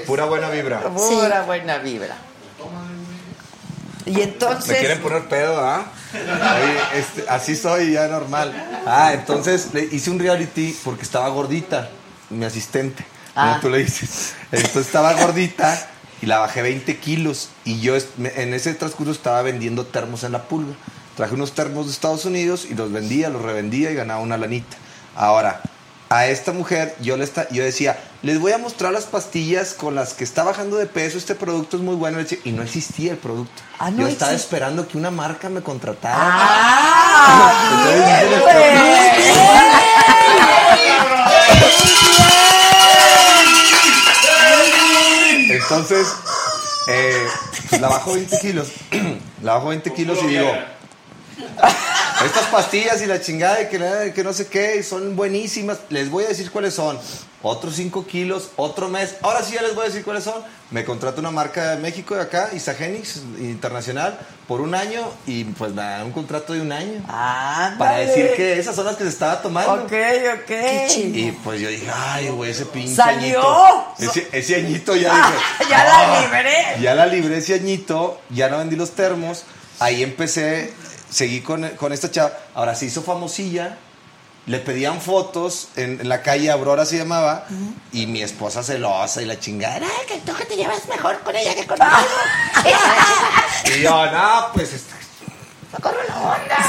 Pura 0.06 0.26
buena 0.26 0.50
vibra. 0.50 0.80
Pura 0.82 1.42
buena 1.44 1.78
vibra. 1.78 2.14
Y 4.06 4.20
entonces. 4.20 4.68
Me 4.68 4.78
quieren 4.78 5.00
poner 5.00 5.28
pedo, 5.28 5.60
¿ah? 5.60 5.86
Este, 6.94 7.28
así 7.28 7.56
soy 7.56 7.92
ya 7.92 8.08
normal. 8.08 8.52
Ah, 8.86 9.12
entonces 9.14 9.68
le 9.72 9.84
hice 9.84 10.10
un 10.10 10.18
reality 10.18 10.76
porque 10.84 11.02
estaba 11.02 11.28
gordita, 11.28 11.88
mi 12.30 12.44
asistente. 12.44 13.04
Ah. 13.34 13.50
Como 13.50 13.60
tú 13.60 13.70
le 13.70 13.84
dices. 13.84 14.34
Entonces 14.50 14.86
estaba 14.86 15.12
gordita 15.14 15.88
y 16.20 16.26
la 16.26 16.38
bajé 16.38 16.62
20 16.62 16.96
kilos. 16.98 17.50
Y 17.64 17.80
yo 17.80 17.96
en 17.96 18.54
ese 18.54 18.74
transcurso 18.74 19.12
estaba 19.12 19.42
vendiendo 19.42 19.86
termos 19.86 20.24
en 20.24 20.32
la 20.32 20.42
pulga. 20.44 20.74
Traje 21.16 21.34
unos 21.34 21.52
termos 21.52 21.86
de 21.86 21.92
Estados 21.92 22.24
Unidos 22.24 22.66
y 22.68 22.74
los 22.74 22.90
vendía, 22.90 23.28
los 23.28 23.42
revendía 23.42 23.90
y 23.90 23.94
ganaba 23.94 24.20
una 24.20 24.38
lanita. 24.38 24.76
Ahora, 25.14 25.60
a 26.14 26.26
esta 26.26 26.52
mujer 26.52 26.94
yo 27.00 27.16
le 27.16 27.24
esta- 27.24 27.48
yo 27.48 27.64
decía, 27.64 27.98
les 28.22 28.38
voy 28.38 28.52
a 28.52 28.58
mostrar 28.58 28.92
las 28.92 29.04
pastillas 29.06 29.72
con 29.72 29.94
las 29.94 30.12
que 30.12 30.24
está 30.24 30.42
bajando 30.44 30.76
de 30.76 30.84
peso, 30.86 31.16
este 31.16 31.34
producto 31.34 31.78
es 31.78 31.82
muy 31.82 31.94
bueno. 31.94 32.18
Y 32.44 32.52
no 32.52 32.62
existía 32.62 33.12
el 33.12 33.18
producto. 33.18 33.62
Ah, 33.78 33.90
no 33.90 34.02
yo 34.02 34.08
estaba 34.08 34.32
existe. 34.32 34.54
esperando 34.54 34.86
que 34.86 34.98
una 34.98 35.10
marca 35.10 35.48
me 35.48 35.62
contratara. 35.62 36.14
¡Ah! 36.20 37.52
Entonces, 37.72 38.04
bien, 38.06 39.22
Entonces, 45.50 46.06
eh, 46.88 47.26
pues 47.68 47.80
la 47.80 47.88
bajo 47.88 48.14
20 48.14 48.38
kilos. 48.38 48.68
la 49.42 49.54
bajo 49.54 49.68
20 49.68 49.92
kilos 49.92 50.18
y 50.22 50.26
digo, 50.28 50.50
estas 52.24 52.44
pastillas 52.46 53.00
y 53.02 53.06
la 53.06 53.20
chingada 53.20 53.56
de 53.56 53.68
que, 53.68 54.12
que 54.14 54.24
no 54.24 54.32
sé 54.32 54.46
qué, 54.46 54.82
son 54.82 55.16
buenísimas. 55.16 55.78
Les 55.88 56.10
voy 56.10 56.24
a 56.24 56.28
decir 56.28 56.50
cuáles 56.50 56.74
son. 56.74 56.98
Otros 57.44 57.74
5 57.74 58.06
kilos, 58.06 58.50
otro 58.54 58.88
mes. 58.88 59.16
Ahora 59.20 59.42
sí 59.42 59.54
ya 59.54 59.62
les 59.62 59.74
voy 59.74 59.82
a 59.84 59.88
decir 59.88 60.04
cuáles 60.04 60.22
son. 60.22 60.44
Me 60.70 60.84
contrata 60.84 61.18
una 61.20 61.32
marca 61.32 61.70
de 61.72 61.76
México 61.82 62.14
de 62.14 62.20
acá, 62.20 62.50
Isagenix 62.54 63.16
Internacional, 63.40 64.16
por 64.46 64.60
un 64.60 64.76
año 64.76 65.00
y 65.26 65.42
pues 65.44 65.72
me 65.72 65.82
dan 65.82 66.06
un 66.06 66.12
contrato 66.12 66.52
de 66.52 66.60
un 66.60 66.70
año. 66.70 67.02
Ándale. 67.08 67.78
Para 67.78 67.96
decir 67.98 68.30
que 68.36 68.60
esas 68.60 68.76
son 68.76 68.84
las 68.86 68.94
que 68.94 69.02
se 69.02 69.10
estaba 69.10 69.42
tomando. 69.42 69.72
Ok, 69.72 69.92
ok. 70.42 70.50
Y 70.96 71.32
pues 71.42 71.60
yo 71.60 71.68
dije, 71.68 71.88
ay, 71.92 72.28
güey, 72.28 72.52
ese 72.52 72.64
pinche 72.66 72.94
¡Salió! 72.94 73.40
añito. 73.40 73.94
Ese, 73.98 74.28
ese 74.30 74.54
añito 74.56 74.94
ya 74.94 75.12
dije. 75.12 75.44
Ya 75.68 75.84
la 75.84 75.98
"Ah". 75.98 76.20
libré. 76.22 76.80
Ya 76.80 76.94
la 76.94 77.06
libré 77.06 77.38
ese 77.38 77.54
añito, 77.54 78.20
ya 78.30 78.48
no 78.48 78.58
vendí 78.58 78.76
los 78.76 78.92
termos. 78.92 79.42
Ahí 79.80 80.04
empecé, 80.04 80.72
seguí 81.12 81.40
con, 81.42 81.68
con 81.76 81.92
esta 81.92 82.10
chava. 82.10 82.32
Ahora 82.54 82.74
se 82.74 82.86
hizo 82.86 83.02
famosilla. 83.02 83.76
Le 84.46 84.58
pedían 84.58 85.00
fotos 85.00 85.68
en, 85.76 86.00
en 86.00 86.08
la 86.08 86.20
calle 86.22 86.50
Aurora 86.50 86.84
se 86.84 86.96
llamaba. 86.98 87.44
Y 87.92 88.06
mi 88.06 88.22
esposa 88.22 88.64
celosa 88.64 89.22
y 89.22 89.26
la 89.26 89.38
chingada. 89.38 89.76
"Ay, 89.76 90.06
que 90.08 90.18
tú 90.18 90.34
que 90.34 90.44
te 90.46 90.56
llevas 90.56 90.84
mejor 90.88 91.20
con 91.20 91.36
ella 91.36 91.54
que 91.54 91.64
conmigo. 91.64 91.86
y 93.76 93.80
yo, 93.82 94.06
no, 94.10 94.46
pues. 94.52 94.72
este, 94.72 94.92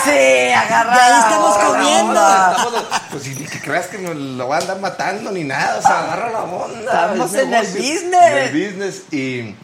Sí, 0.06 0.52
agarra. 0.54 0.94
Ahí 1.06 1.20
estamos 1.20 1.58
la 1.58 1.66
comiendo. 1.66 2.10
onda. 2.10 2.52
Estamos- 2.52 2.84
pues 3.12 3.28
ni 3.28 3.46
que 3.46 3.60
creas 3.62 3.88
que 3.88 3.98
me 3.98 4.14
lo 4.14 4.46
voy 4.48 4.56
a 4.56 4.60
andar 4.60 4.80
matando 4.80 5.32
ni 5.32 5.44
nada, 5.44 5.78
o 5.80 5.82
sea, 5.82 6.00
agarra 6.04 6.32
la 6.32 6.44
onda. 6.44 6.80
Estamos 7.12 7.34
es 7.34 7.40
en 7.42 7.54
el 7.54 7.66
business. 7.68 8.14
En 8.24 8.38
el 8.38 8.50
business. 8.68 9.02
Y, 9.12 9.56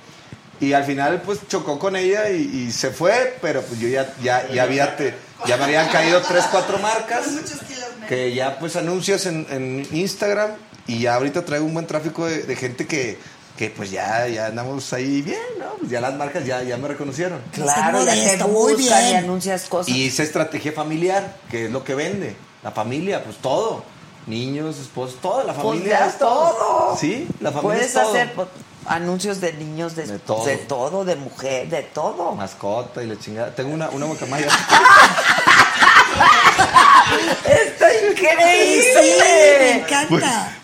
y 0.60 0.74
al 0.74 0.84
final, 0.84 1.22
pues 1.26 1.40
chocó 1.48 1.80
con 1.80 1.96
ella 1.96 2.30
y, 2.30 2.42
y 2.68 2.72
se 2.72 2.90
fue, 2.92 3.38
pero 3.42 3.62
pues 3.62 3.80
yo 3.80 3.88
ya, 3.88 4.14
ya, 4.22 4.48
ya 4.50 4.64
había, 4.64 4.96
te- 4.98 5.14
ya 5.48 5.58
me 5.58 5.64
habían 5.66 5.88
caído 5.90 6.22
tres, 6.22 6.46
cuatro 6.52 6.78
marcas. 6.80 7.26
Que 8.08 8.34
ya 8.34 8.58
pues 8.60 8.76
anuncias 8.76 9.26
en, 9.26 9.46
en 9.50 9.88
Instagram 9.92 10.52
y 10.88 11.00
ya 11.02 11.16
ahorita 11.16 11.46
traigo 11.46 11.66
un 11.66 11.74
buen 11.74 11.86
tráfico 11.88 12.26
de, 12.26 12.42
de 12.44 12.56
gente 12.56 12.88
que, 12.88 13.20
que 13.58 13.70
pues 13.70 13.92
ya, 13.92 14.28
ya 14.28 14.48
andamos 14.48 14.92
ahí 14.94 15.22
bien, 15.22 15.40
¿no? 15.60 15.66
Pues 15.80 15.92
ya 15.92 16.02
las 16.02 16.16
marcas 16.16 16.44
ya, 16.46 16.64
ya 16.64 16.78
me 16.78 16.88
reconocieron. 16.88 17.40
Claro, 17.54 18.04
ya 18.04 18.14
te 18.38 18.44
muy 18.46 18.74
buscan 18.74 19.04
y 19.04 19.06
bien. 19.12 19.18
anuncias 19.24 19.66
cosas. 19.70 19.90
Y 19.90 20.06
hice 20.06 20.24
estrategia 20.24 20.72
familiar, 20.74 21.38
que 21.52 21.66
es 21.66 21.72
lo 21.72 21.84
que 21.84 21.94
vende. 21.96 22.36
La 22.64 22.72
familia, 22.72 23.24
pues 23.24 23.38
todo. 23.38 23.84
Niños, 24.28 24.78
esposos, 24.80 25.20
todo. 25.22 25.44
La 25.44 25.54
Pues 25.54 25.66
familia 25.66 26.00
ya 26.00 26.08
es 26.08 26.18
todo. 26.18 26.98
Sí, 27.00 27.28
la 27.40 27.52
familia 27.52 27.62
Puedes 27.78 27.88
es 27.88 27.94
todo. 27.94 28.10
hacer 28.10 28.34
pues, 28.34 28.48
anuncios 28.90 29.40
de 29.40 29.54
niños, 29.54 29.96
de, 29.96 30.06
De 30.08 30.20
todo. 30.20 30.46
de 30.46 30.58
todo, 30.58 31.06
de 31.06 31.16
mujer, 31.16 31.70
de 31.70 31.84
todo. 31.84 32.34
Mascota 32.36 33.02
y 33.04 33.08
la 33.08 33.18
chingada. 33.18 33.56
Tengo 33.56 33.74
una, 33.74 33.90
una 33.90 34.06
guacamaya. 34.08 34.48
¡Está 37.46 37.90
Sí, 37.90 37.96
me 38.06 38.12
increíble! 38.12 39.72
encanta. 39.80 40.08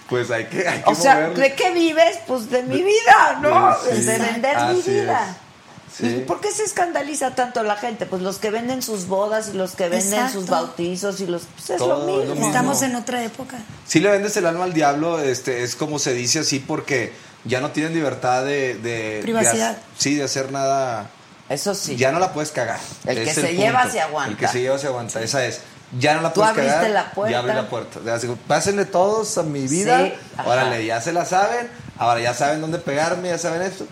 pues, 0.07 0.27
pues 0.27 0.31
hay 0.31 0.45
que, 0.45 0.67
hay 0.67 0.81
que 0.81 0.91
o 0.91 0.95
sea, 0.95 1.15
moverle. 1.15 1.43
¿de 1.49 1.55
qué 1.55 1.71
vives? 1.71 2.19
Pues 2.27 2.49
de 2.49 2.63
mi 2.63 2.81
vida, 2.81 3.39
¿no? 3.41 3.75
Sí. 3.89 4.01
De 4.03 4.17
vender 4.19 4.57
mi 4.73 4.81
vida. 4.81 5.27
es. 5.29 5.95
Sí. 5.97 6.07
¿Y 6.07 6.19
por 6.25 6.41
qué 6.41 6.51
se 6.51 6.63
escandaliza 6.63 7.35
tanto 7.35 7.63
la 7.63 7.77
gente? 7.77 8.05
Pues 8.05 8.21
los 8.21 8.37
que 8.37 8.49
venden 8.51 8.81
sus 8.81 9.07
bodas 9.07 9.51
y 9.53 9.57
los 9.57 9.71
que 9.75 9.87
venden 9.87 10.13
Exacto. 10.13 10.41
sus 10.41 10.49
bautizos 10.49 11.21
y 11.21 11.27
los... 11.27 11.43
Pues 11.55 11.69
es 11.69 11.77
Todo 11.77 11.87
lo 11.87 12.01
es 12.01 12.07
lo 12.07 12.17
mismo. 12.17 12.33
mismo. 12.35 12.47
Estamos 12.47 12.81
en 12.81 12.95
otra 12.97 13.23
época. 13.23 13.57
Si 13.87 14.01
le 14.01 14.09
vendes 14.09 14.35
el 14.35 14.45
alma 14.45 14.65
al 14.65 14.73
diablo, 14.73 15.19
este, 15.19 15.63
es 15.63 15.77
como 15.77 15.97
se 15.97 16.13
dice 16.13 16.39
así 16.39 16.59
porque 16.59 17.13
ya 17.45 17.61
no 17.61 17.71
tienen 17.71 17.93
libertad 17.93 18.43
de... 18.43 19.19
Privacidad. 19.21 19.77
sí, 19.97 20.15
de 20.15 20.23
hacer 20.23 20.51
nada 20.51 21.09
Eso 21.49 21.73
sí. 21.75 21.95
Ya 21.95 22.11
no 22.11 22.19
la 22.19 22.33
puedes 22.33 22.51
cagar. 22.51 22.79
El 23.05 23.23
que 23.23 23.29
Es 23.29 23.35
se 23.35 23.55
lleva 23.55 23.89
se 23.89 24.01
aguanta. 24.01 24.31
El 24.31 24.37
que 24.37 24.47
se 24.47 24.61
lleva 24.61 24.77
se 24.77 24.87
aguanta. 24.87 25.21
Esa 25.21 25.45
es. 25.45 25.61
Ya 25.99 26.15
no 26.15 26.21
la 26.21 26.33
¿Tú 26.33 26.41
puedes 26.41 26.51
abriste 26.57 26.73
cagar. 26.75 26.89
la 26.91 27.11
puerta? 27.11 27.31
Ya 27.31 27.39
abrí 27.39 27.53
la 27.53 27.69
puerta. 27.69 27.99
Pásenle 28.47 28.85
todos 28.85 29.37
a 29.37 29.43
mi 29.43 29.67
vida. 29.67 29.99
Sí. 29.99 30.13
Órale, 30.45 30.85
ya 30.85 30.99
se 30.99 31.13
la 31.13 31.25
saben. 31.25 31.69
Ahora 31.97 32.19
ya 32.19 32.33
saben 32.33 32.59
dónde 32.61 32.79
pegarme, 32.79 33.29
ya 33.29 33.37
saben 33.37 33.61
esto. 33.61 33.85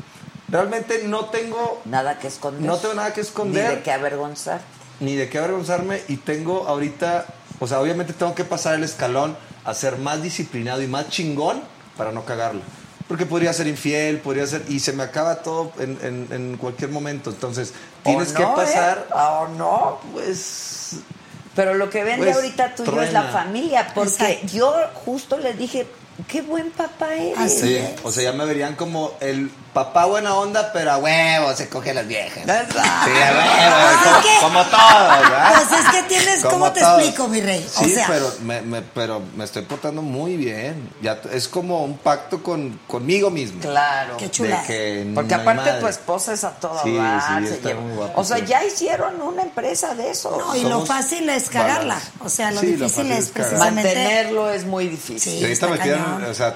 Realmente 0.50 1.04
no 1.06 1.26
tengo 1.26 1.82
Nada 1.86 2.20
que 2.20 2.28
esconder. 2.28 2.62
No 2.64 2.78
tengo 2.78 2.96
nada 2.96 3.14
que 3.14 3.22
esconder. 3.22 3.70
Ni 3.70 3.76
de 3.76 3.82
qué 3.84 3.92
avergonzar. 3.92 4.62
ni 5.00 5.16
de 5.16 5.30
qué 5.30 5.38
avergonzarme 5.38 6.02
y 6.08 6.18
tengo 6.18 6.68
ahorita, 6.68 7.26
o 7.60 7.68
sea, 7.68 7.80
obviamente 7.80 8.14
tengo 8.14 8.36
que 8.36 8.44
pasar 8.46 8.76
el 8.76 8.84
escalón 8.84 9.38
a 9.66 9.74
ser 9.74 9.98
más 9.98 10.22
disciplinado 10.22 10.82
y 10.82 10.88
más 10.88 11.10
chingón 11.10 11.64
para 11.98 12.12
no 12.12 12.26
cagarlo. 12.26 12.62
Porque 13.08 13.26
podría 13.26 13.52
ser 13.54 13.68
infiel, 13.68 14.20
podría 14.20 14.48
ser, 14.48 14.64
y 14.70 14.80
se 14.80 14.94
me 14.94 15.04
acaba 15.04 15.36
todo 15.44 15.72
en, 15.80 15.98
en- 16.02 16.28
en 16.32 16.58
cualquier 16.58 16.90
momento. 16.90 17.30
Entonces, 17.32 17.74
tienes 18.04 18.32
¿O 18.32 18.36
que 18.36 18.44
no, 18.44 18.56
pasar, 18.56 19.08
eh? 19.10 19.14
¿O 19.14 19.48
no? 19.50 20.00
pues, 20.14 20.96
Pero 21.56 21.74
lo 21.76 21.90
que 21.90 22.04
vende 22.04 22.26
Pues, 22.26 22.36
ahorita 22.36 22.76
tuyo 22.76 23.02
es 23.02 23.12
la 23.14 23.24
familia, 23.24 23.92
porque 23.94 24.10
Exacto. 24.32 24.48
yo 24.56 24.74
justo 25.06 25.38
le 25.38 25.54
dije, 25.54 25.86
qué 26.28 26.42
buen 26.42 26.72
papá 26.72 27.14
eres. 27.16 27.38
Así 27.38 27.60
sí, 27.62 27.76
es. 27.76 27.92
o 28.04 28.12
sea, 28.12 28.24
ya 28.24 28.34
me 28.34 28.46
verían 28.46 28.76
como 28.76 29.14
el 29.20 29.50
papá 29.74 30.06
buena 30.06 30.36
onda, 30.36 30.72
pero 30.72 30.92
a 30.92 30.98
huevo 30.98 31.56
se 31.56 31.68
coge 31.68 31.90
a 31.92 31.94
las 31.96 32.08
viejas. 32.08 32.44
Sí, 32.46 32.50
a 32.52 33.32
huevo, 33.32 33.44
Ah, 33.66 34.22
como, 34.42 34.64
todos, 34.66 35.20
¿verdad? 35.30 35.54
Pues 35.70 35.80
es 35.80 35.90
que 35.92 36.04
tienes, 36.04 36.40
Como 36.42 36.52
¿cómo 36.52 36.72
te 36.74 36.82
todos. 36.82 37.00
explico, 37.00 37.28
mi 37.28 37.42
rey? 37.42 37.66
O 37.78 37.84
Sí, 37.84 37.90
sea, 37.96 38.06
pero 38.08 38.32
me, 38.44 38.62
me- 38.62 38.82
pero 38.84 39.22
me 39.36 39.44
estoy 39.46 39.64
portando 39.64 40.02
muy 40.04 40.38
bien. 40.38 40.90
Ya 41.02 41.20
es 41.32 41.48
como 41.48 41.84
un 41.84 41.98
pacto 41.98 42.44
con, 42.44 42.80
conmigo 42.88 43.32
mismo. 43.32 43.62
Claro. 43.62 44.18
Qué 44.18 44.30
chula. 44.30 44.62
Que 44.64 45.10
Porque 45.16 45.36
no 45.36 45.42
aparte 45.42 45.72
tu 45.80 45.88
esposa 45.88 46.34
es 46.34 46.44
a 46.44 46.52
todo 46.52 46.80
Sí, 46.84 46.96
dar, 46.96 47.42
sí, 47.42 47.48
se 47.48 47.54
está 47.56 47.70
lleva- 47.70 47.82
muy 47.82 47.96
guapa, 47.96 48.14
O 48.22 48.24
sea, 48.24 48.38
ya 48.40 48.64
hicieron 48.64 49.20
una 49.22 49.42
empresa 49.42 49.96
de 49.96 50.12
eso. 50.12 50.38
no, 50.38 50.56
y 50.56 50.62
lo 50.64 50.86
fácil 50.86 51.28
es 51.30 51.50
cagarla. 51.50 52.00
O 52.20 52.30
sea, 52.30 52.52
lo 52.52 52.62
difícil 52.62 53.12
es 53.12 53.30
precisamente. 53.30 53.90
Mantenerlo 53.96 54.50
es 54.52 54.66
muy 54.66 54.88
difícil. 54.88 55.40
Sí. 55.40 55.46
Está 55.46 55.68
me 55.68 55.80
o 56.30 56.34
sea, 56.34 56.56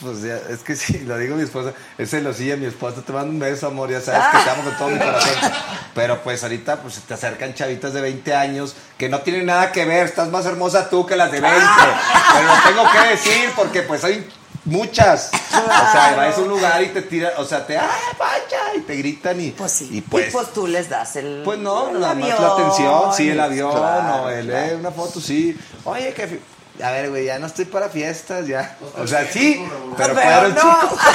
pues 0.00 0.22
ya, 0.22 0.38
es 0.50 0.60
que 0.60 0.76
sí, 0.76 1.00
lo 1.00 1.18
digo 1.18 1.34
a 1.34 1.38
mi 1.38 1.44
esposa, 1.44 1.72
es 1.98 2.10
celosía 2.10 2.56
mi 2.56 2.66
esposa, 2.66 3.02
te 3.02 3.12
mando 3.12 3.30
un 3.30 3.38
beso, 3.38 3.66
amor, 3.66 3.90
ya 3.90 4.00
sabes 4.00 4.22
que 4.32 4.38
te 4.44 4.50
amo 4.50 4.62
con 4.64 4.76
todo 4.76 4.88
mi 4.90 4.98
corazón. 4.98 5.52
Pero 5.94 6.22
pues 6.22 6.42
ahorita 6.42 6.76
pues 6.80 6.96
te 7.00 7.14
acercan 7.14 7.54
chavitas 7.54 7.92
de 7.92 8.00
20 8.00 8.34
años 8.34 8.74
que 8.98 9.08
no 9.08 9.20
tienen 9.20 9.46
nada 9.46 9.72
que 9.72 9.84
ver, 9.84 10.06
estás 10.06 10.28
más 10.30 10.46
hermosa 10.46 10.88
tú 10.90 11.06
que 11.06 11.16
las 11.16 11.30
de 11.30 11.40
20. 11.40 11.58
Pero 12.34 12.48
lo 12.48 12.62
tengo 12.68 12.92
que 12.92 13.08
decir 13.10 13.50
porque 13.56 13.82
pues 13.82 14.04
hay 14.04 14.28
muchas. 14.64 15.30
O 15.34 15.92
sea, 15.92 16.14
vas 16.16 16.36
a 16.36 16.40
un 16.40 16.48
lugar 16.48 16.82
y 16.82 16.88
te 16.88 17.02
tiran, 17.02 17.32
o 17.38 17.44
sea, 17.44 17.66
te, 17.66 17.76
ah, 17.76 17.88
pancha, 18.18 18.74
y 18.76 18.80
te 18.80 18.96
gritan 18.96 19.40
y 19.40 19.50
Pues 19.50 19.72
sí. 19.72 19.88
y 19.92 19.98
Y 19.98 20.00
pues, 20.00 20.32
pues 20.32 20.52
tú 20.52 20.66
les 20.66 20.88
das 20.88 21.16
el. 21.16 21.42
pues 21.44 21.58
no, 21.58 21.88
el 21.90 22.00
nada 22.00 22.14
más 22.14 22.24
avión, 22.24 22.42
la 22.42 22.52
atención, 22.52 23.14
sí, 23.14 23.28
el 23.30 23.40
avión, 23.40 23.70
claro, 23.72 24.24
o 24.24 24.30
el, 24.30 24.46
claro. 24.46 24.66
eh, 24.72 24.76
una 24.76 24.90
foto, 24.90 25.20
sí. 25.20 25.56
Oye, 25.84 26.12
que... 26.12 26.40
A 26.82 26.90
ver, 26.90 27.10
güey, 27.10 27.26
ya 27.26 27.38
no 27.38 27.46
estoy 27.46 27.66
para 27.66 27.88
fiestas, 27.88 28.46
ya. 28.46 28.76
O 28.98 29.06
sea, 29.06 29.30
sí, 29.30 29.64
pero, 29.96 30.14
Pero 30.14 30.14
cuadros 30.14 30.54
no. 30.54 30.80
chicos. 30.80 30.98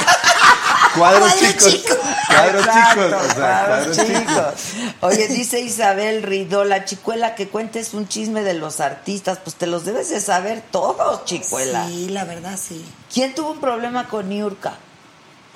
Cuadros 0.96 1.36
chicos. 1.38 1.78
Cuadros 2.26 2.64
chicos. 2.64 3.12
O 3.12 3.34
sea, 3.34 3.64
cuadros 3.68 3.96
chicos. 3.96 4.54
Oye, 5.02 5.28
dice 5.28 5.60
Isabel 5.60 6.22
Rido, 6.24 6.64
la 6.64 6.84
chicuela 6.84 7.36
que 7.36 7.48
cuentes 7.48 7.94
un 7.94 8.08
chisme 8.08 8.42
de 8.42 8.54
los 8.54 8.80
artistas, 8.80 9.38
pues 9.42 9.54
te 9.54 9.66
los 9.68 9.84
debes 9.84 10.08
de 10.10 10.20
saber 10.20 10.62
todos, 10.72 11.24
chicuela. 11.26 11.86
Sí, 11.86 12.08
la 12.08 12.24
verdad, 12.24 12.58
sí. 12.60 12.84
¿Quién 13.12 13.34
tuvo 13.36 13.52
un 13.52 13.60
problema 13.60 14.08
con 14.08 14.28
Niurka? 14.28 14.72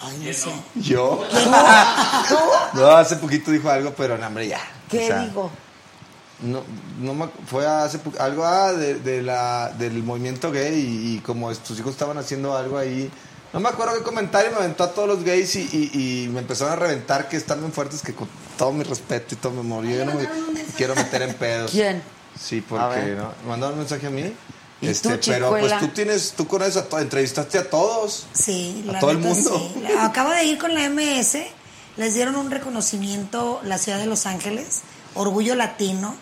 Ay, 0.00 0.18
no 0.24 0.32
sé. 0.32 0.50
Yo. 0.76 1.24
¿Tú? 2.28 2.36
No, 2.78 2.90
hace 2.90 3.16
poquito 3.16 3.50
dijo 3.50 3.70
algo, 3.70 3.92
pero 3.96 4.16
no, 4.18 4.26
hombre, 4.26 4.46
ya. 4.48 4.60
¿Qué 4.90 5.04
O 5.04 5.06
sea, 5.06 5.18
digo? 5.20 5.50
No, 6.42 6.62
no 7.00 7.14
me, 7.14 7.28
fue 7.46 7.66
hace 7.66 8.00
algo 8.18 8.44
ah, 8.44 8.72
de, 8.72 8.96
de 8.96 9.22
la, 9.22 9.72
del 9.78 10.02
movimiento 10.02 10.50
gay 10.50 10.74
y, 10.74 11.14
y 11.14 11.18
como 11.20 11.52
tus 11.54 11.78
hijos 11.78 11.92
estaban 11.92 12.18
haciendo 12.18 12.56
algo 12.56 12.76
ahí. 12.76 13.10
No 13.52 13.60
me 13.60 13.68
acuerdo 13.68 13.94
qué 13.96 14.02
comentario 14.02 14.50
me 14.50 14.56
aventó 14.58 14.82
a 14.82 14.92
todos 14.92 15.06
los 15.08 15.22
gays 15.22 15.54
y, 15.54 15.60
y- 15.94 16.24
y 16.24 16.28
me 16.28 16.40
empezaron 16.40 16.72
a 16.72 16.76
reventar 16.76 17.28
que 17.28 17.36
están 17.36 17.60
bien 17.60 17.72
fuertes 17.72 18.02
que 18.02 18.12
con 18.12 18.28
todo 18.58 18.72
mi 18.72 18.82
respeto 18.82 19.34
y 19.34 19.38
todo 19.38 19.52
mi 19.52 19.60
amor. 19.60 19.84
Yo 19.86 20.04
no 20.04 20.14
me 20.14 20.26
quiero 20.76 20.96
meter 20.96 21.22
en 21.22 21.34
pedos. 21.34 21.70
¿Quién? 21.70 22.02
Sí, 22.38 22.60
porque 22.60 23.14
no, 23.16 23.32
me 23.44 23.48
mandaron 23.50 23.74
un 23.74 23.80
mensaje 23.80 24.08
a 24.08 24.10
mí. 24.10 24.32
¿Y 24.80 24.88
Este, 24.88 25.16
tú, 25.16 25.30
pero 25.30 25.50
pues 25.50 25.78
tú 25.78 25.86
tienes, 25.88 26.32
tú 26.36 26.48
a 26.76 26.82
todos, 26.88 27.00
entrevistaste 27.02 27.58
a 27.58 27.70
todos. 27.70 28.26
Sí, 28.32 28.84
A 28.88 28.92
la 28.94 28.98
todo 28.98 29.12
el 29.12 29.18
mundo. 29.18 29.70
sí. 29.72 29.84
Acabo 30.00 30.30
de 30.30 30.44
ir 30.44 30.58
con 30.58 30.74
la 30.74 30.90
MS, 30.90 31.38
les 31.96 32.14
dieron 32.14 32.34
un 32.34 32.50
reconocimiento 32.50 33.60
la 33.62 33.78
ciudad 33.78 33.98
de 33.98 34.06
Los 34.06 34.26
Ángeles, 34.26 34.80
Orgullo 35.14 35.54
Latino. 35.54 36.14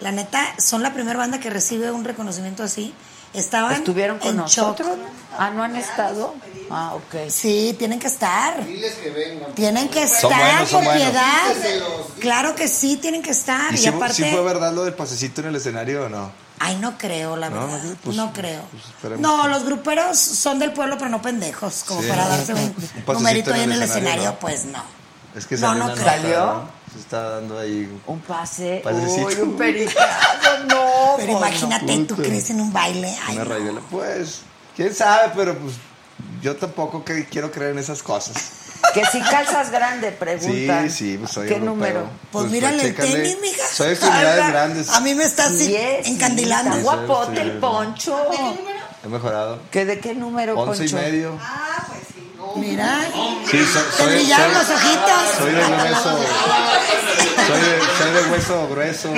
La 0.00 0.12
neta, 0.12 0.44
son 0.58 0.82
la 0.82 0.92
primera 0.92 1.18
banda 1.18 1.38
que 1.40 1.50
recibe 1.50 1.90
un 1.90 2.04
reconocimiento 2.04 2.62
así. 2.62 2.94
Estaban 3.32 3.72
¿Estuvieron 3.74 4.18
con 4.18 4.28
en 4.30 4.36
nosotros? 4.36 4.86
shock. 4.88 4.98
Ah, 5.36 5.50
¿no 5.50 5.62
han 5.64 5.74
estado? 5.74 6.34
Ah, 6.70 6.94
ok. 6.94 7.28
Sí, 7.28 7.74
tienen 7.78 7.98
que 7.98 8.06
estar. 8.06 8.64
Diles 8.64 8.94
que 8.94 9.10
vengan. 9.10 9.52
Tienen 9.54 9.88
que 9.88 10.06
Son 10.06 10.30
estar, 10.32 10.50
buenos, 10.52 10.68
son 10.68 10.84
por 10.84 10.92
buenos. 10.94 11.10
piedad. 11.10 11.54
Díselos. 11.56 11.90
Claro 12.20 12.54
que 12.54 12.68
sí, 12.68 12.96
tienen 12.96 13.22
que 13.22 13.30
estar. 13.30 13.72
¿Y 13.72 13.74
Y, 13.74 13.78
si, 13.78 13.88
aparte. 13.88 14.14
si 14.14 14.24
fue 14.30 14.40
verdad 14.42 14.72
lo 14.72 14.84
del 14.84 14.94
pasecito 14.94 15.40
en 15.40 15.48
el 15.48 15.56
escenario 15.56 16.04
o 16.04 16.08
no? 16.08 16.30
Ay, 16.60 16.76
no 16.76 16.96
creo, 16.96 17.36
la 17.36 17.50
No, 17.50 17.66
verdad. 17.66 17.82
no, 17.82 18.12
No, 18.12 18.32
pues, 18.32 18.46
creo. 18.46 18.62
pues, 19.02 19.18
no, 19.20 19.42
que- 19.42 19.48
los 19.48 19.64
gruperos 19.64 20.16
son 20.18 20.60
del 20.60 20.72
pueblo, 20.72 20.96
pero 20.96 21.10
no 21.10 21.20
pendejos. 21.20 21.82
Como 21.88 22.02
Sí. 22.02 22.08
para 22.08 22.28
darse 22.28 22.54
un 22.54 22.70
pasecito 22.72 23.12
numerito 23.14 23.52
ahí 23.52 23.62
en 23.62 23.72
en 23.72 23.76
el 23.78 23.82
escenario, 23.82 24.08
escenario, 24.10 24.30
¿no? 24.32 24.38
pues 24.38 24.64
no. 24.66 24.82
Es 25.34 25.46
que 25.46 25.56
No, 25.56 25.68
salió 25.68 25.84
no 25.88 25.92
creo. 25.94 26.04
¿Salió? 26.06 26.83
¿No? 26.94 26.98
Se 26.98 26.98
está 27.00 27.30
dando 27.30 27.58
ahí. 27.58 27.88
Un 28.06 28.20
pase. 28.20 28.80
Pasecito. 28.84 29.26
Uy, 29.26 29.34
un 29.42 29.56
pericazo. 29.58 29.98
No, 30.68 31.14
Pero 31.16 31.38
pues, 31.38 31.62
imagínate, 31.62 31.98
tú 32.04 32.16
crees 32.16 32.50
en 32.50 32.60
un 32.60 32.72
baile. 32.72 33.14
Ay, 33.26 33.36
Una 33.38 33.44
no. 33.72 33.80
Pues, 33.90 34.40
quién 34.76 34.94
sabe, 34.94 35.32
pero 35.34 35.56
pues 35.58 35.74
yo 36.42 36.56
tampoco 36.56 37.04
que 37.04 37.26
quiero 37.26 37.50
creer 37.50 37.72
en 37.72 37.78
esas 37.78 38.02
cosas. 38.02 38.36
Que 38.92 39.04
si 39.06 39.20
calzas 39.22 39.70
grande, 39.70 40.10
Sí, 40.10 40.16
preguntan. 40.18 40.90
sí, 40.90 41.16
pues 41.18 41.30
soy 41.32 41.48
¿Qué 41.48 41.54
europeo. 41.54 41.74
número? 41.74 42.10
Pues, 42.30 42.50
mírale 42.50 42.84
el 42.84 42.94
tenis, 42.94 43.36
mija. 43.40 43.66
Soy 43.72 43.90
extremidades 43.90 44.46
grandes. 44.48 44.88
A 44.90 45.00
mí 45.00 45.14
me 45.14 45.24
está 45.24 45.46
así 45.46 45.66
Diez, 45.68 46.06
encandilando. 46.06 46.76
sí, 46.76 46.82
guapote 46.82 47.40
el 47.40 47.52
Sí. 47.52 47.58
poncho. 47.60 48.16
He 49.04 49.08
mejorado. 49.08 49.60
¿Que 49.70 49.84
¿De 49.84 49.98
qué 49.98 50.14
número, 50.14 50.58
Once 50.58 50.84
y 50.84 50.88
Poncho? 50.88 50.96
medio. 51.04 51.38
Mira, 52.56 53.00
Sí, 53.50 53.64
soy, 53.66 53.82
te 53.96 54.06
brillaron 54.14 54.54
soy- 54.54 54.62
los 54.62 54.70
ojitos. 54.70 55.22
soy 55.38 55.52
de 55.52 55.64
grueso. 55.64 56.18
Soy 57.46 57.60
de, 57.60 57.80
soy 57.98 58.10
de 58.12 58.30
hueso 58.30 58.68
grueso. 58.68 59.12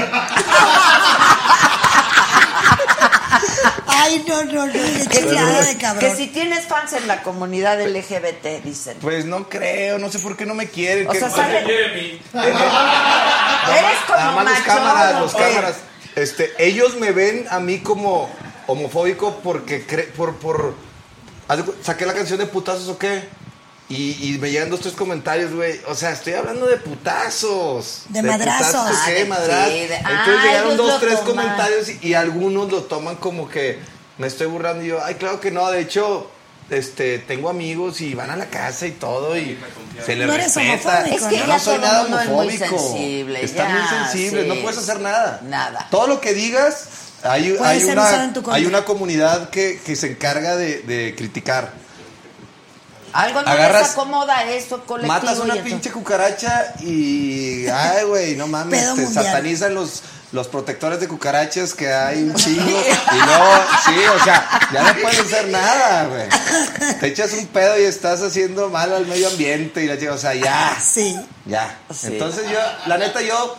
Ay, 3.86 4.24
no, 4.26 4.44
no, 4.44 4.66
no. 4.66 4.72
Qué 4.72 5.22
de 5.22 5.76
cabrón. 5.78 5.98
que 6.00 6.14
si 6.16 6.28
tienes 6.28 6.66
fans 6.66 6.92
en 6.94 7.06
la 7.08 7.22
comunidad 7.22 7.80
LGBT, 7.80 8.62
dicen. 8.64 8.96
Pues 9.00 9.24
no 9.24 9.48
creo, 9.48 9.98
no 9.98 10.10
sé 10.10 10.18
por 10.18 10.36
qué 10.36 10.46
no 10.46 10.54
me 10.54 10.68
quieren. 10.68 11.08
O 11.08 11.12
que- 11.12 11.20
sea. 11.20 11.30
Jeremy. 11.30 12.20
Eres 12.32 13.98
como 14.06 14.42
los 14.42 14.58
cámaras, 14.60 15.14
¿o 15.16 15.20
los 15.20 15.34
cámaras. 15.34 15.76
Este, 16.14 16.52
ellos 16.58 16.96
me 16.96 17.12
ven 17.12 17.46
a 17.50 17.60
mí 17.60 17.80
como 17.80 18.30
homofóbico 18.66 19.40
porque 19.42 19.86
cre- 19.86 20.10
por 20.12 20.36
por 20.36 20.74
saqué 21.82 22.06
la 22.06 22.14
canción 22.14 22.38
de 22.38 22.46
putazos 22.46 22.88
o 22.88 22.98
qué 22.98 23.28
y, 23.88 24.34
y 24.34 24.38
me 24.38 24.50
llegan 24.50 24.68
dos 24.70 24.80
tres 24.80 24.94
comentarios, 24.94 25.52
güey. 25.54 25.80
O 25.86 25.94
sea, 25.94 26.10
estoy 26.10 26.32
hablando 26.32 26.66
de 26.66 26.76
putazos. 26.76 28.02
De 28.08 28.22
madrazos. 28.22 28.66
putazos, 28.74 28.96
Ah, 28.96 29.02
¿qué? 29.06 29.12
de- 29.14 29.24
Madrazos. 29.26 29.68
sí, 29.72 29.78
de- 29.78 29.94
Entonces 29.96 30.34
ah, 30.38 30.42
llegaron 30.44 30.76
dos 30.76 31.00
tres 31.00 31.20
toman. 31.20 31.26
comentarios 31.26 31.88
y, 31.88 32.08
y 32.08 32.14
algunos 32.14 32.70
lo 32.70 32.82
toman 32.82 33.16
como 33.16 33.48
que 33.48 33.78
me 34.18 34.26
estoy 34.26 34.46
burlando 34.48 34.82
y 34.84 34.88
yo, 34.88 35.04
ay, 35.04 35.14
claro 35.14 35.40
que 35.40 35.50
no, 35.50 35.70
de 35.70 35.80
hecho 35.80 36.30
este, 36.68 37.20
tengo 37.20 37.48
amigos 37.48 38.00
y 38.00 38.14
van 38.14 38.30
a 38.30 38.36
la 38.36 38.46
casa 38.46 38.86
y 38.88 38.90
todo 38.92 39.36
y 39.38 39.56
se 40.04 40.16
les 40.16 40.26
No 40.26 40.34
eres 40.34 40.52
respeta. 40.56 40.98
homofóbico, 41.04 41.16
Es 41.16 41.22
que 41.30 41.38
Yo 41.38 41.46
no 41.46 41.58
soy 41.60 41.78
nada 41.78 42.02
mundo 42.02 42.18
es 42.20 42.26
muy 42.28 42.38
homofóbico. 42.48 42.78
sensible, 42.78 43.46
ya, 43.46 43.66
bien 43.66 43.88
sensibles, 43.88 44.42
sí. 44.42 44.48
no 44.48 44.54
puedes 44.62 44.78
hacer 44.78 44.98
nada. 45.00 45.40
Nada. 45.44 45.86
Todo 45.92 46.08
lo 46.08 46.20
que 46.20 46.34
digas, 46.34 46.88
hay, 47.22 47.56
hay, 47.62 47.84
una, 47.84 48.32
hay 48.52 48.66
una 48.66 48.84
comunidad 48.84 49.50
que, 49.50 49.80
que 49.84 49.96
se 49.96 50.08
encarga 50.12 50.56
de, 50.56 50.82
de 50.82 51.14
criticar. 51.16 51.72
Algo 53.12 53.40
no 53.42 53.48
Agarras- 53.48 53.80
les 53.82 53.90
acomoda 53.92 54.44
eso 54.44 54.84
colectivo. 54.84 55.14
Matas 55.14 55.38
una 55.38 55.54
pinche 55.62 55.90
cucaracha 55.90 56.74
y. 56.80 57.66
Ay, 57.68 58.04
güey, 58.04 58.36
no 58.36 58.46
mames. 58.46 58.78
Pedo 58.82 58.94
Te 58.94 59.00
mundial. 59.02 59.24
satanizan 59.24 59.74
los, 59.74 60.02
los 60.32 60.48
protectores 60.48 61.00
de 61.00 61.08
cucarachas 61.08 61.72
que 61.72 61.90
hay 61.90 62.22
un 62.24 62.34
chingo. 62.36 62.62
y 62.62 63.16
luego, 63.26 63.52
sí, 63.86 63.94
o 64.20 64.24
sea, 64.24 64.68
ya 64.70 64.82
no 64.92 65.00
puedes 65.00 65.20
hacer 65.20 65.48
nada, 65.48 66.04
güey. 66.08 66.28
Te 67.00 67.06
echas 67.06 67.32
un 67.32 67.46
pedo 67.46 67.80
y 67.80 67.84
estás 67.84 68.20
haciendo 68.20 68.68
mal 68.68 68.92
al 68.92 69.06
medio 69.06 69.28
ambiente 69.28 69.82
y 69.82 69.86
la 69.86 70.12
o 70.12 70.18
sea, 70.18 70.34
ya. 70.34 70.76
Sí. 70.78 71.18
Ya. 71.46 71.78
Sí. 71.94 72.08
Entonces 72.08 72.44
yo, 72.50 72.58
la 72.86 72.98
neta, 72.98 73.22
yo 73.22 73.56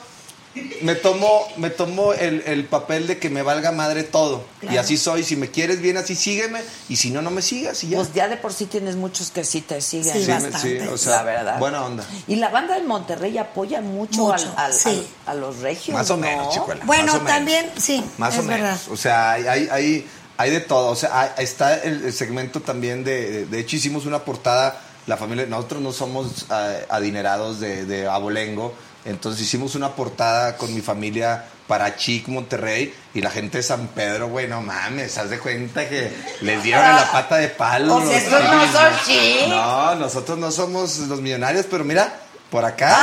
me 0.81 0.95
tomo, 0.95 1.47
me 1.57 1.69
tomo 1.69 2.13
el, 2.13 2.43
el 2.45 2.65
papel 2.65 3.07
de 3.07 3.17
que 3.19 3.29
me 3.29 3.41
valga 3.41 3.71
madre 3.71 4.03
todo. 4.03 4.43
Y 4.61 4.77
así 4.77 4.97
soy. 4.97 5.23
Si 5.23 5.35
me 5.35 5.49
quieres 5.49 5.81
bien 5.81 5.97
así, 5.97 6.15
sígueme. 6.15 6.61
Y 6.89 6.95
si 6.97 7.09
no, 7.11 7.21
no 7.21 7.31
me 7.31 7.41
sigas 7.41 7.83
y 7.83 7.89
ya. 7.89 7.97
Pues 7.97 8.13
ya 8.13 8.27
de 8.27 8.37
por 8.37 8.53
sí 8.53 8.65
tienes 8.65 8.95
muchos 8.95 9.31
que 9.31 9.43
sí 9.43 9.61
te 9.61 9.81
siguen. 9.81 10.13
Sí, 10.13 10.29
bastante. 10.31 10.59
sí, 10.81 10.87
o 10.87 10.97
sea, 10.97 11.17
la 11.17 11.23
verdad. 11.23 11.59
buena 11.59 11.83
onda. 11.85 12.03
Y 12.27 12.35
la 12.37 12.49
banda 12.49 12.75
de 12.75 12.83
Monterrey 12.83 13.37
apoya 13.37 13.81
mucho, 13.81 14.21
Mucho, 14.21 14.53
al- 14.57 14.65
al- 14.65 14.73
sí. 14.73 14.89
al- 15.25 15.37
a 15.37 15.39
los 15.39 15.57
regios. 15.59 15.97
Más 15.97 16.09
o 16.09 16.17
¿no? 16.17 16.21
menos, 16.27 16.53
chicuela. 16.53 16.83
Bueno, 16.85 17.05
más 17.05 17.15
o 17.15 17.17
menos. 17.23 17.33
también, 17.33 17.71
sí, 17.77 18.03
Más 18.17 18.33
es 18.33 18.39
o 18.39 18.43
menos. 18.43 18.61
verdad. 18.61 18.79
O 18.91 18.97
sea, 18.97 19.31
hay, 19.31 19.47
hay, 19.47 19.67
hay, 19.71 20.07
hay 20.37 20.49
de 20.51 20.59
todo. 20.59 20.89
O 20.89 20.95
sea, 20.95 21.19
hay- 21.21 21.43
está 21.43 21.75
el, 21.81 22.03
el 22.05 22.13
segmento 22.13 22.61
también 22.61 23.03
de. 23.03 23.45
De 23.45 23.59
hecho, 23.59 23.75
hicimos 23.75 24.05
una 24.05 24.19
portada. 24.25 24.81
La 25.07 25.15
familia, 25.15 25.45
nosotros 25.45 25.81
no 25.81 25.93
somos 25.93 26.45
eh, 26.51 26.85
adinerados 26.89 27.61
de, 27.61 27.85
de 27.85 28.07
abolengo. 28.07 28.73
Entonces 29.07 29.41
hicimos 29.41 29.75
una 29.75 29.89
portada 29.95 30.57
con 30.57 30.73
mi 30.75 30.81
familia 30.81 31.45
para 31.67 31.95
Chic 31.95 32.27
Monterrey 32.27 32.93
y 33.13 33.21
la 33.21 33.29
gente 33.29 33.57
de 33.57 33.63
San 33.63 33.87
Pedro, 33.87 34.27
güey, 34.27 34.47
no 34.47 34.61
mames, 34.61 35.17
haz 35.17 35.29
de 35.29 35.39
cuenta 35.39 35.87
que 35.87 36.13
les 36.41 36.61
dieron 36.63 36.83
la 36.95 37.11
pata 37.11 37.37
de 37.37 37.47
palo. 37.49 37.97
Sea, 37.97 38.05
los 38.05 38.13
estos 38.15 38.43
no 38.43 38.71
son 38.71 38.93
chic. 39.05 39.47
No, 39.49 39.95
nosotros 39.95 40.37
no 40.37 40.51
somos 40.51 40.97
los 40.99 41.21
millonarios, 41.21 41.65
pero 41.69 41.83
mira, 41.83 42.13
por 42.51 42.63
acá. 42.65 42.95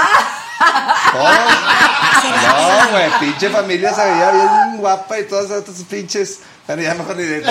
Ah. 0.60 1.10
todos- 1.12 2.84
no, 2.84 2.90
güey, 2.92 3.10
pinche 3.20 3.50
familia 3.50 3.92
se 3.94 4.04
veía 4.04 4.30
bien 4.30 4.76
guapa 4.78 5.18
y 5.18 5.24
todas 5.24 5.50
estas 5.50 5.82
pinches. 5.84 6.40
Bueno, 6.66 6.80
ya 6.82 6.94
mejor 6.94 7.16
ni 7.16 7.24
le, 7.24 7.40
digo. 7.40 7.46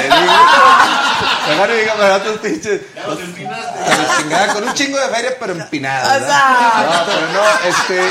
Mejor 1.47 1.69
ni 1.69 1.75
digo, 1.75 1.91
pero 1.99 2.15
otros 2.15 2.39
pinches. 2.39 2.81
Los 3.05 3.19
empinaste. 3.19 3.79
Con, 3.83 3.97
la 4.07 4.17
chingada, 4.17 4.53
con 4.53 4.63
un 4.67 4.73
chingo 4.73 4.97
de 4.99 5.07
feria, 5.09 5.31
pero 5.39 5.53
empinada. 5.53 6.17
Exacto. 6.17 6.81
No, 6.81 7.05
pero 7.05 7.27
no, 7.31 7.43
este. 7.69 8.09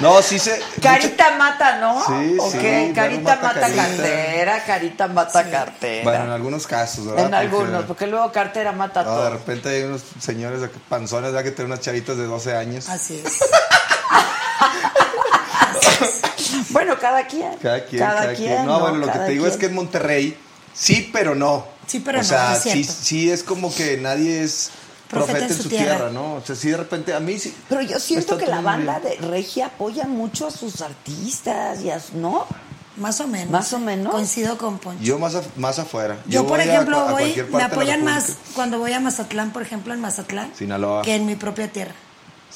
No, 0.00 0.20
sí 0.22 0.38
se. 0.38 0.60
Carita 0.82 1.30
mata, 1.38 1.76
¿no? 1.78 2.04
Sí, 2.06 2.36
¿O 2.38 2.50
sí? 2.50 2.58
Vero 2.58 2.94
Carita 2.94 3.36
mata 3.36 3.54
mata, 3.54 3.74
cartera, 3.74 4.64
carita 4.66 5.08
mata 5.08 5.50
cartera. 5.50 6.04
Bueno, 6.04 6.24
en 6.24 6.30
algunos 6.30 6.66
casos, 6.66 7.06
¿verdad? 7.06 7.24
En 7.26 7.34
algunos, 7.34 7.70
Porque- 7.70 7.86
porque 7.86 8.06
luego 8.06 8.30
cartera 8.32 8.72
mata 8.72 9.02
no, 9.02 9.10
de 9.12 9.16
todo. 9.16 9.30
repente 9.30 9.68
hay 9.70 9.84
unos 9.84 10.02
señores 10.20 10.62
aquí, 10.62 10.78
panzones, 10.90 11.32
¿verdad? 11.32 11.42
Que 11.44 11.52
tienen 11.52 11.72
unas 11.72 11.82
chavitas 11.82 12.18
de 12.18 12.24
12 12.24 12.54
años. 12.54 12.86
Así 12.90 13.22
es. 13.24 13.32
Bueno, 16.70 16.98
cada 16.98 17.26
quien. 17.26 17.54
Cada 17.62 17.84
quien, 17.84 18.00
cada, 18.02 18.34
quien. 18.34 18.64
No, 18.66 18.80
bueno, 18.80 18.98
lo 18.98 19.12
que 19.12 19.18
te 19.18 19.30
digo 19.32 19.46
es 19.46 19.56
que 19.56 19.66
en 19.66 19.74
Monterrey, 19.74 20.36
sí, 20.74 21.08
pero 21.12 21.34
no. 21.34 21.66
Sí, 21.86 22.00
pero 22.00 22.18
o 22.18 22.22
no, 22.22 22.28
sea, 22.28 22.56
es 22.56 22.62
sí, 22.62 22.84
sí 22.84 23.30
es 23.30 23.42
como 23.44 23.72
que 23.74 23.96
nadie 23.96 24.42
es 24.42 24.70
profeta, 25.08 25.46
en 25.46 25.54
su 25.56 25.68
tierra. 25.68 26.10
¿no? 26.10 26.34
O 26.34 26.42
sea, 26.44 26.56
sí 26.56 26.68
de 26.70 26.76
repente 26.76 27.14
a 27.14 27.20
mí 27.20 27.38
sí. 27.38 27.54
Pero 27.68 27.80
yo 27.82 28.00
siento 28.00 28.36
que 28.36 28.46
la 28.46 28.60
banda 28.60 28.98
bien. 28.98 29.20
de 29.20 29.28
Regia 29.28 29.66
apoya 29.66 30.04
mucho 30.06 30.48
a 30.48 30.50
sus 30.50 30.80
artistas 30.82 31.80
y 31.82 31.90
a 31.90 32.00
su- 32.00 32.16
¿no? 32.18 32.46
Más 32.96 33.20
o 33.20 33.26
menos. 33.28 33.50
Más 33.50 33.72
o 33.74 33.78
menos. 33.78 34.10
Coincido 34.12 34.56
con 34.58 34.78
Poncho. 34.78 35.02
Yo 35.04 35.18
más, 35.18 35.34
af- 35.34 35.44
más 35.56 35.78
afuera. 35.78 36.16
Yo, 36.26 36.46
por 36.46 36.58
a 36.58 36.64
ejemplo, 36.64 36.96
cua- 36.96 37.08
a 37.08 37.12
voy, 37.12 37.44
me 37.52 37.62
apoyan 37.62 38.02
más 38.04 38.32
cuando 38.54 38.78
voy 38.78 38.92
a 38.94 39.00
Mazatlán, 39.00 39.52
por 39.52 39.60
ejemplo, 39.62 39.92
en 39.94 40.00
Mazatlán, 40.00 40.50
Sinaloa. 40.56 41.02
que 41.02 41.14
en 41.14 41.26
mi 41.26 41.36
propia 41.36 41.70
tierra. 41.70 41.94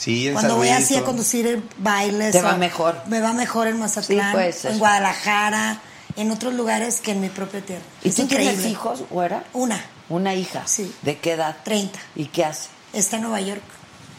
Sí, 0.00 0.28
en 0.28 0.32
Cuando 0.32 0.50
San 0.52 0.58
voy 0.58 0.68
así 0.70 0.96
a 0.96 1.02
conducir 1.04 1.62
bailes. 1.76 2.32
Te 2.32 2.40
va 2.40 2.54
o- 2.54 2.58
mejor. 2.58 3.02
Me 3.06 3.20
va 3.20 3.34
mejor 3.34 3.66
en 3.66 3.78
Mazatlán, 3.78 4.34
Sí, 4.54 4.68
en 4.68 4.78
Guadalajara, 4.78 5.78
en 6.16 6.30
otros 6.30 6.54
lugares 6.54 7.00
que 7.02 7.10
en 7.12 7.20
mi 7.20 7.28
propia 7.28 7.60
tierra. 7.60 7.82
¿Y 8.02 8.08
es 8.08 8.14
tú 8.14 8.22
increíble. 8.22 8.54
tienes 8.54 8.72
hijos, 8.72 9.02
güera? 9.10 9.44
Una, 9.52 9.84
Una 10.08 10.34
hija. 10.34 10.62
Sí. 10.66 10.90
¿De 11.02 11.18
qué 11.18 11.32
edad? 11.32 11.54
30. 11.64 11.98
¿Y 12.16 12.24
qué 12.26 12.44
hace? 12.46 12.68
Está 12.94 13.16
en 13.16 13.22
Nueva 13.22 13.40
York, 13.42 13.62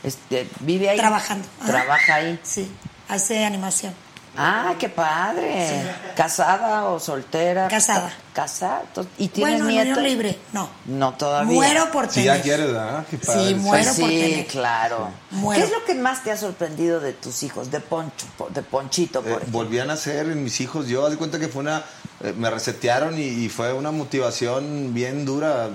Este, 0.03 0.47
¿Vive 0.59 0.89
ahí? 0.89 0.97
trabajando. 0.97 1.47
Ajá. 1.59 1.71
Trabaja 1.71 2.15
ahí. 2.15 2.39
Sí, 2.43 2.71
hace 3.09 3.43
animación. 3.43 3.93
Ah, 4.37 4.75
qué 4.79 4.87
padre. 4.87 5.83
¿Casada 6.15 6.85
o 6.85 6.99
soltera? 6.99 7.67
Casada. 7.67 8.13
¿Casada? 8.33 8.83
¿Y 9.17 9.27
tienes 9.27 9.61
Bueno, 9.61 9.99
libre, 10.01 10.39
no. 10.53 10.69
No, 10.85 11.13
todavía. 11.15 11.53
Muero 11.53 11.91
por 11.91 12.07
tener. 12.07 12.37
ya 12.37 12.41
quieres, 12.41 12.67
¿verdad? 12.67 13.05
Qué 13.09 13.17
padre. 13.17 13.47
Sí, 13.49 13.55
muero 13.55 13.83
Pues 13.85 13.99
por 13.99 14.09
sí, 14.09 14.19
tener. 14.19 14.47
claro. 14.47 15.09
Muero. 15.31 15.61
¿Qué 15.61 15.67
es 15.67 15.77
lo 15.77 15.85
que 15.85 15.95
más 15.95 16.23
te 16.23 16.31
ha 16.31 16.37
sorprendido 16.37 17.01
de 17.01 17.11
tus 17.11 17.43
hijos? 17.43 17.69
De 17.71 17.81
Poncho, 17.81 18.25
de 18.53 18.61
Ponchito, 18.61 19.21
por 19.21 19.31
Eh, 19.31 19.35
ejemplo. 19.35 19.59
volvían 19.59 19.89
a 19.89 19.97
ser 19.97 20.27
en 20.27 20.41
mis 20.43 20.61
hijos. 20.61 20.87
Yo 20.87 21.03
haz 21.05 21.11
de 21.11 21.17
cuenta 21.17 21.37
que 21.37 21.49
fue 21.49 21.61
una. 21.61 21.83
eh, 22.23 22.33
me 22.37 22.49
resetearon 22.49 23.17
y, 23.19 23.23
y 23.23 23.49
fue 23.49 23.73
una 23.73 23.91
motivación 23.91 24.93
bien 24.93 25.25
dura. 25.25 25.69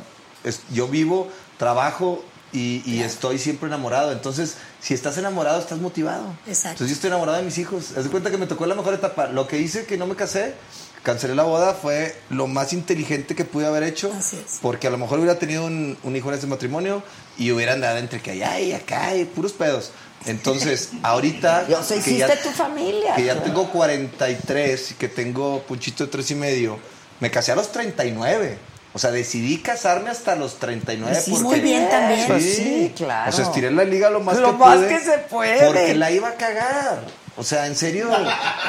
Es- 0.45 0.61
yo 0.70 0.87
vivo, 0.89 1.28
trabajo 1.59 2.24
y, 2.52 2.82
y 2.86 3.02
estoy 3.02 3.39
siempre 3.39 3.68
enamorado. 3.68 4.12
Entonces, 4.12 4.56
si 4.81 4.94
estás 4.94 5.18
enamorado, 5.18 5.59
estás 5.60 5.78
motivado. 5.78 6.24
Exacto. 6.47 6.70
Entonces, 6.70 6.89
yo 6.89 6.94
estoy 6.94 7.09
enamorado 7.09 7.39
de 7.39 7.44
mis 7.44 7.59
hijos. 7.59 7.93
Haz 7.97 8.05
de 8.05 8.10
cuenta 8.10 8.31
que 8.31 8.39
me 8.39 8.47
tocó 8.47 8.66
la 8.66 8.74
mejor 8.74 8.94
etapa. 8.94 9.27
Lo 9.27 9.47
que 9.47 9.59
hice 9.59 9.85
que 9.86 9.97
no 9.97 10.06
me 10.06 10.14
casé, 10.16 10.55
cancelé 11.02 11.35
la 11.35 11.43
boda, 11.43 11.74
fue 11.74 12.16
lo 12.31 12.47
más 12.47 12.73
inteligente 12.73 13.35
que 13.35 13.44
pude 13.44 13.66
haber 13.66 13.82
hecho. 13.82 14.12
Así 14.16 14.36
es. 14.36 14.59
Porque 14.62 14.86
a 14.86 14.90
lo 14.90 14.98
mejor 14.98 15.18
hubiera 15.18 15.39
tenido 15.39 15.64
un, 15.66 15.98
un 16.02 16.16
hijo 16.16 16.28
en 16.31 16.39
ese 16.39 16.47
matrimonio 16.47 17.02
y 17.36 17.51
hubiera 17.51 17.73
andado 17.74 17.98
entre 17.98 18.20
que 18.23 18.31
allá 18.32 18.59
y 18.60 18.73
acá 18.73 19.14
y 19.16 19.24
puros 19.24 19.52
pedos. 19.52 19.90
Entonces, 20.24 20.90
ahorita. 21.02 21.66
Y, 21.68 21.73
o 21.74 21.82
sea, 21.82 22.01
que 22.02 22.10
hiciste 22.10 22.36
tu 22.43 22.51
familia, 22.51 23.14
Que 23.16 23.24
ya 23.24 23.32
claro. 23.35 23.47
tengo 23.48 23.70
43 23.70 24.90
y 24.93 24.94
que 24.94 25.09
tengo 25.09 25.62
puchito 25.62 26.05
de 26.05 26.10
tres 26.10 26.31
y 26.31 26.35
medio. 26.35 26.78
Me 27.20 27.31
casé 27.31 27.52
a 27.52 27.56
los 27.56 27.70
39. 27.73 28.59
O 28.97 28.98
sea, 28.98 29.10
decidí 29.10 29.59
casarme 29.59 30.09
hasta 30.09 30.36
los 30.36 30.59
39. 30.59 31.18
Hiciste 31.18 31.43
muy 31.43 31.60
bien 31.60 31.86
también. 31.90 32.27
Pues 32.27 32.56
sí, 32.56 32.94
claro. 32.97 33.28
O 33.28 33.32
sea, 33.32 33.44
estiré 33.44 33.70
la 33.70 33.85
liga 33.85 34.09
lo 34.09 34.20
más 34.20 34.39
Lo 34.39 34.52
que 34.52 34.56
más 34.56 34.78
pude 34.78 34.89
que 34.89 35.01
se 35.01 35.18
puede. 35.18 35.66
Porque 35.66 35.94
la 35.94 36.10
iba 36.10 36.28
a 36.28 36.35
cagar. 36.36 37.01
O 37.36 37.44
sea, 37.44 37.66
en 37.66 37.77
serio, 37.77 38.09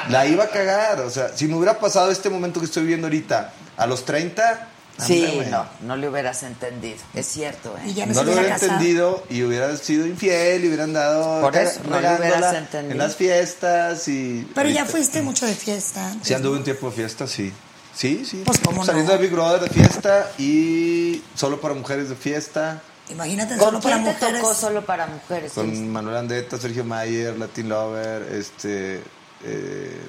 la 0.10 0.26
iba 0.26 0.44
a 0.44 0.49
cagar. 0.49 0.99
O 0.99 1.10
sea, 1.10 1.30
si 1.34 1.48
me 1.48 1.56
hubiera 1.56 1.80
pasado 1.80 2.12
este 2.12 2.30
momento 2.30 2.60
que 2.60 2.66
estoy 2.66 2.84
viviendo 2.84 3.08
ahorita 3.08 3.54
a 3.78 3.88
los 3.88 4.04
30, 4.04 4.68
Sí, 4.99 5.41
no, 5.49 5.66
no 5.84 5.95
le 5.95 6.10
hubieras 6.10 6.44
entendido. 6.44 6.98
Es 7.14 7.28
cierto, 7.28 7.74
¿eh? 7.78 7.90
Y 7.90 7.94
ya 7.94 8.06
no, 8.06 8.22
lo 8.24 8.34
hubiera 8.34 8.49
casado. 8.49 8.74
entendido 8.74 9.24
y 9.30 9.44
hubiera 9.44 9.78
sido 9.78 10.06
infiel 10.06 10.66
y 10.66 10.68
hubieran 10.68 10.91
dado 10.91 11.40
Por 11.40 11.56
eso, 11.56 11.82
no 11.84 11.91
lo 11.91 11.95
regándola 11.98 12.30
hubieras 12.36 12.56
entendido. 12.56 12.91
en 12.91 12.98
las 12.98 13.16
fiestas 13.16 14.08
y 14.10 14.45
Pero 14.54 14.68
ya 14.70 14.84
fuiste 14.86 15.22
mucho 15.22 15.45
de 15.45 15.54
fiesta. 15.54 16.14
Sí, 16.22 16.34
anduve 16.34 16.58
un 16.58 16.66
tiempo 16.66 16.90
de 16.90 16.95
fiesta, 16.98 17.28
sí. 17.28 17.54
Sí, 17.98 18.24
sí. 18.26 18.44
Pues, 18.45 18.60
¿cómo 18.64 18.86
Saliendo 18.86 19.11
no? 19.14 19.18
de 19.18 19.24
Big 19.26 19.34
Brother 19.34 19.60
de 19.61 19.69
fiesta 19.69 20.30
y 20.38 21.24
solo 21.36 21.60
para 21.60 21.74
mujeres 21.74 22.10
de 22.10 22.15
fiesta. 22.15 22.80
Imagínate 23.10 23.56
¿Con 23.57 23.65
solo 23.69 23.80
para 23.82 23.98
mujeres. 23.98 24.41
tocó 24.41 24.53
solo 24.53 24.86
para 24.86 25.07
mujeres? 25.07 25.53
Con 25.53 25.90
Manuel 25.91 26.18
Andeta, 26.18 26.57
Sergio 26.60 26.84
Mayer, 26.84 27.38
Latin 27.40 27.69
Lover, 27.69 28.22
este. 28.34 29.02
Eh, 29.44 29.99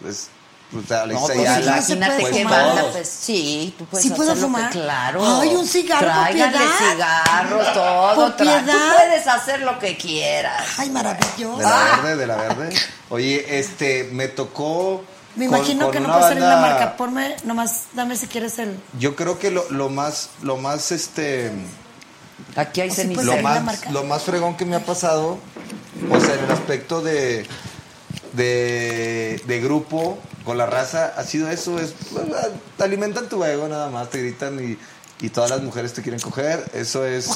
pues, 0.00 0.28
pues, 0.70 0.90
Alex 0.90 1.20
No, 1.20 1.26
pues 1.26 1.38
Ayala. 1.40 1.82
se 1.82 1.92
imagínate 1.94 2.38
fumar. 2.44 2.66
banda, 2.66 2.84
pues 2.92 3.08
sí, 3.08 3.74
tú 3.76 3.84
puedes 3.86 4.06
¿Sí 4.06 4.10
puedo 4.12 4.34
que- 4.34 4.40
fumar? 4.40 4.70
claro. 4.70 5.40
Ay, 5.40 5.48
un 5.54 5.66
cigarro 5.66 6.06
Tráiganle 6.06 6.58
piedad. 6.58 6.92
cigarros, 6.92 7.72
todo. 7.74 8.32
Tú 8.32 8.44
puedes 8.44 9.26
hacer 9.26 9.60
lo 9.60 9.78
que 9.78 9.96
quieras. 9.98 10.64
Ay, 10.78 10.88
maravilloso. 10.90 11.58
De 11.58 11.64
la 11.64 12.00
verde, 12.02 12.16
de 12.16 12.26
la 12.26 12.36
verde. 12.36 12.74
Oye, 13.10 13.58
este, 13.58 14.08
me 14.12 14.28
tocó. 14.28 15.04
Me 15.36 15.46
imagino 15.46 15.86
con 15.86 15.92
que 15.92 16.00
no 16.00 16.06
una 16.08 16.18
puede 16.18 16.34
la 16.40 16.54
banda- 16.54 16.60
marca. 16.70 16.96
Ponme, 16.96 17.36
nomás, 17.44 17.84
dame 17.94 18.16
si 18.16 18.26
quieres 18.26 18.58
el. 18.58 18.78
Yo 18.98 19.16
creo 19.16 19.38
que 19.38 19.50
lo, 19.50 19.68
lo 19.70 19.88
más, 19.88 20.30
lo 20.42 20.56
más, 20.56 20.92
este. 20.92 21.50
Aquí 22.56 22.80
hay 22.80 22.90
ceniza. 22.90 23.22
puedes 23.22 23.36
lo 23.36 23.42
más, 23.42 23.62
marca. 23.62 23.90
lo 23.90 24.04
más 24.04 24.22
fregón 24.22 24.56
que 24.56 24.64
me 24.64 24.76
ha 24.76 24.84
pasado, 24.84 25.38
o 26.10 26.20
sea, 26.20 26.34
en 26.34 26.44
el 26.44 26.50
aspecto 26.52 27.00
de, 27.00 27.46
de, 28.32 29.40
de 29.46 29.60
grupo 29.60 30.18
con 30.44 30.58
la 30.58 30.66
raza, 30.66 31.14
ha 31.16 31.24
sido 31.24 31.48
eso, 31.48 31.78
es, 31.78 31.94
te 32.76 32.84
alimentan 32.84 33.28
tu 33.28 33.42
ego 33.44 33.66
nada 33.68 33.88
más, 33.90 34.10
te 34.10 34.18
gritan 34.18 34.58
y, 34.62 34.78
y 35.24 35.30
todas 35.30 35.50
las 35.50 35.62
mujeres 35.62 35.94
te 35.94 36.02
quieren 36.02 36.20
coger, 36.20 36.64
eso 36.74 37.04
es, 37.06 37.28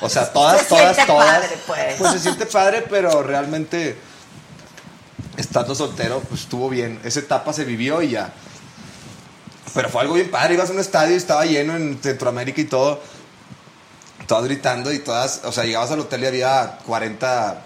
o 0.00 0.08
sea, 0.08 0.32
todas, 0.32 0.60
Se 0.62 0.68
todas, 0.68 1.06
todas, 1.06 1.28
padre, 1.40 1.58
pues. 1.66 1.94
pues 1.98 2.12
se 2.12 2.18
siente 2.20 2.46
padre, 2.46 2.84
pero 2.88 3.22
realmente, 3.22 3.98
estando 5.38 5.74
soltero, 5.74 6.20
pues 6.28 6.42
estuvo 6.42 6.68
bien, 6.68 7.00
esa 7.04 7.20
etapa 7.20 7.52
se 7.54 7.64
vivió 7.64 8.02
y 8.02 8.10
ya. 8.10 8.32
Pero 9.74 9.88
fue 9.88 10.02
algo 10.02 10.14
bien 10.14 10.30
padre, 10.30 10.54
ibas 10.54 10.68
a 10.68 10.72
un 10.72 10.80
estadio 10.80 11.14
y 11.14 11.16
estaba 11.16 11.44
lleno 11.46 11.76
en 11.76 11.98
Centroamérica 12.02 12.60
y 12.60 12.64
todo 12.64 13.00
todas 14.26 14.44
gritando 14.44 14.92
y 14.92 14.98
todas, 14.98 15.40
o 15.44 15.52
sea, 15.52 15.64
llegabas 15.64 15.90
al 15.90 16.00
hotel 16.00 16.22
y 16.22 16.26
había 16.26 16.78
40 16.84 17.62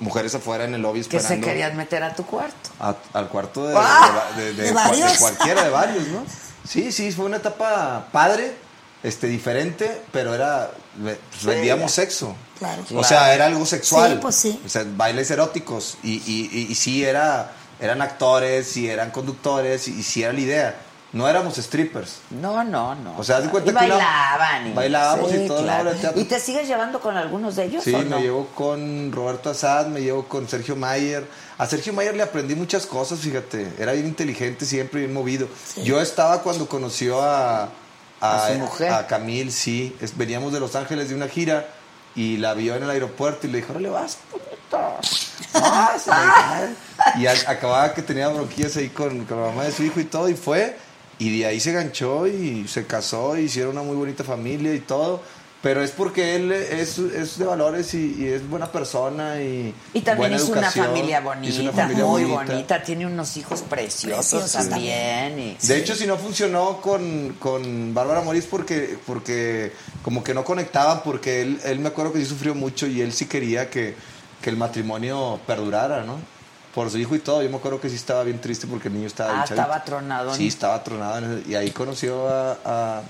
mujeres 0.00 0.34
afuera 0.34 0.64
en 0.64 0.72
el 0.72 0.80
lobby 0.80 1.02
Que 1.04 1.18
esperando. 1.18 1.46
se 1.46 1.52
querían 1.52 1.76
meter 1.76 2.02
a 2.02 2.14
tu 2.14 2.24
cuarto. 2.24 2.70
a- 2.80 2.94
al 3.12 3.28
cuarto 3.28 3.66
de, 3.66 3.74
¡Ah! 3.76 4.22
de- 4.34 4.44
de- 4.46 4.52
de 4.54 4.62
¿De 4.62 4.70
cua- 4.72 4.74
varios? 4.88 5.12
de 5.12 5.18
cualquiera, 5.18 5.62
de 5.64 5.68
varios, 5.70 6.06
¿no? 6.08 6.24
Sí, 6.66 6.90
sí, 6.90 7.12
fue 7.12 7.26
una 7.26 7.36
etapa 7.36 8.08
padre, 8.12 8.56
este, 9.02 9.26
diferente, 9.26 10.00
pero 10.10 10.34
era, 10.34 10.70
pues, 11.02 11.18
vendíamos 11.44 11.92
sexo. 11.92 12.34
Claro. 12.58 12.82
O 12.94 13.04
sea, 13.04 13.34
era 13.34 13.46
algo 13.46 13.66
sexual. 13.66 14.12
Sí, 14.12 14.18
pues 14.22 14.34
sí. 14.36 14.60
O 14.64 14.68
sea, 14.68 14.84
bailes 14.86 15.30
eróticos. 15.30 15.98
Y, 16.02 16.14
y, 16.26 16.48
y, 16.52 16.66
y 16.70 16.74
sí 16.74 17.04
era, 17.04 17.52
eran 17.80 18.00
actores, 18.02 18.76
y 18.76 18.88
eran 18.88 19.10
conductores, 19.10 19.88
y, 19.88 19.98
y 19.98 20.02
sí 20.02 20.22
era 20.22 20.32
la 20.32 20.40
idea. 20.40 20.74
no 21.12 21.28
éramos 21.28 21.56
strippers. 21.56 22.18
No, 22.30 22.62
no, 22.64 22.94
no. 22.94 23.16
O 23.18 23.24
sea, 23.24 23.40
de 23.40 23.48
cuenta 23.48 23.70
y 23.70 23.74
que 23.74 23.84
una- 23.84 23.96
bailaban. 23.96 24.66
y- 24.68 24.72
bailábamos 24.72 25.32
y 25.34 25.46
todo, 25.46 25.62
claro. 25.62 25.92
la. 26.02 26.12
¿Y 26.16 26.24
te 26.24 26.38
sigues 26.40 26.66
llevando 26.68 27.00
con 27.00 27.16
algunos 27.16 27.56
de 27.56 27.64
ellos 27.64 27.84
Sí, 27.84 27.94
o 27.94 27.98
me 27.98 28.04
no? 28.04 28.18
llevo 28.20 28.46
con 28.54 29.12
Roberto 29.12 29.50
Azad, 29.50 29.86
me 29.86 30.00
llevo 30.02 30.24
con 30.26 30.48
Sergio 30.48 30.76
Mayer. 30.76 31.26
A 31.58 31.66
Sergio 31.66 31.92
Mayer 31.94 32.14
le 32.16 32.22
aprendí 32.22 32.54
muchas 32.54 32.84
cosas, 32.86 33.20
fíjate. 33.20 33.72
Era 33.78 33.92
bien 33.92 34.06
inteligente, 34.06 34.66
siempre 34.66 35.00
bien 35.00 35.14
movido. 35.14 35.48
Yo 35.82 36.00
estaba 36.02 36.42
cuando 36.42 36.68
conoció 36.68 37.22
a, 37.22 37.68
A 38.20 38.48
su 38.48 38.54
mujer. 38.58 38.92
a 38.92 39.06
Camil, 39.06 39.52
sí. 39.52 39.96
Es- 40.02 40.16
veníamos 40.18 40.52
de 40.52 40.60
Los 40.60 40.74
Ángeles 40.76 41.08
de 41.08 41.14
una 41.14 41.28
gira 41.28 41.66
y 42.16 42.38
la 42.38 42.54
vio 42.54 42.74
en 42.74 42.82
el 42.84 42.90
aeropuerto 42.90 43.46
y 43.46 43.50
le 43.50 43.58
dijo, 43.58 43.74
vas, 43.92 44.18
puto. 44.30 44.44
Vas, 45.52 46.06
le 46.06 46.12
dijo. 46.14 47.20
y 47.20 47.26
a- 47.26 47.50
acababa 47.50 47.94
que 47.94 48.02
tenía 48.02 48.28
bronquillas 48.28 48.76
ahí 48.76 48.88
con, 48.88 49.24
con 49.26 49.40
la 49.40 49.48
mamá 49.48 49.64
de 49.64 49.72
su 49.72 49.82
hijo 49.84 50.00
y 50.00 50.04
todo, 50.04 50.28
y 50.28 50.34
fue. 50.34 50.76
Y 51.18 51.38
de 51.38 51.46
ahí 51.46 51.60
se 51.60 51.72
ganchó 51.72 52.26
y 52.26 52.68
se 52.68 52.86
casó 52.86 53.38
y 53.38 53.42
hicieron 53.44 53.72
una 53.72 53.82
muy 53.82 53.96
bonita 53.96 54.22
familia 54.24 54.74
y 54.74 54.80
todo. 54.80 55.22
Pero 55.62 55.82
es 55.82 55.90
porque 55.90 56.36
él 56.36 56.52
es, 56.52 56.98
es 56.98 57.38
de 57.38 57.44
valores 57.44 57.92
y, 57.94 58.14
y 58.18 58.26
es 58.26 58.48
buena 58.48 58.70
persona 58.70 59.40
y 59.40 59.74
Y 59.94 60.00
también 60.02 60.16
buena 60.30 60.36
hizo 60.36 60.52
una 60.52 60.60
educación. 60.60 60.86
familia 60.86 61.20
bonita, 61.20 61.60
una 61.60 61.72
familia 61.72 62.04
muy 62.04 62.24
bonita. 62.24 62.52
bonita. 62.52 62.82
Tiene 62.82 63.06
unos 63.06 63.36
hijos 63.36 63.62
preciosos, 63.62 64.16
Preciosos 64.42 64.68
también. 64.68 65.38
y- 65.38 65.56
De 65.66 65.76
hecho, 65.78 65.96
si 65.96 66.06
no 66.06 66.18
funcionó 66.18 66.80
con, 66.80 67.34
con 67.40 67.92
Bárbara 67.94 68.20
Morís 68.20 68.44
porque, 68.44 68.96
porque 69.06 69.72
como 70.02 70.22
que 70.22 70.34
no 70.34 70.44
conectaban, 70.44 71.02
porque 71.02 71.42
él, 71.42 71.58
él 71.64 71.80
me 71.80 71.88
acuerdo 71.88 72.12
que 72.12 72.20
sí 72.20 72.26
sufrió 72.26 72.54
mucho 72.54 72.86
y 72.86 73.00
él 73.00 73.12
sí 73.12 73.26
quería 73.26 73.68
que, 73.68 73.96
que 74.42 74.50
el 74.50 74.56
matrimonio 74.56 75.40
perdurara, 75.48 76.04
¿no? 76.04 76.18
Por 76.74 76.90
su 76.90 76.98
hijo 76.98 77.16
y 77.16 77.20
todo. 77.20 77.42
Yo 77.42 77.48
me 77.50 77.56
acuerdo 77.56 77.80
que 77.80 77.88
sí 77.88 77.96
estaba 77.96 78.22
bien 78.22 78.40
triste 78.40 78.66
porque 78.68 78.86
el 78.88 78.94
niño 78.94 79.06
estaba 79.08 79.40
Ah, 79.40 79.44
estaba 79.44 79.82
tronado. 79.82 80.32
Sí, 80.34 80.46
estaba 80.46 80.84
tronado. 80.84 81.38
Y 81.48 81.54
ahí 81.56 81.70
conoció 81.70 82.28
a, 82.28 82.58
a, 82.64 83.02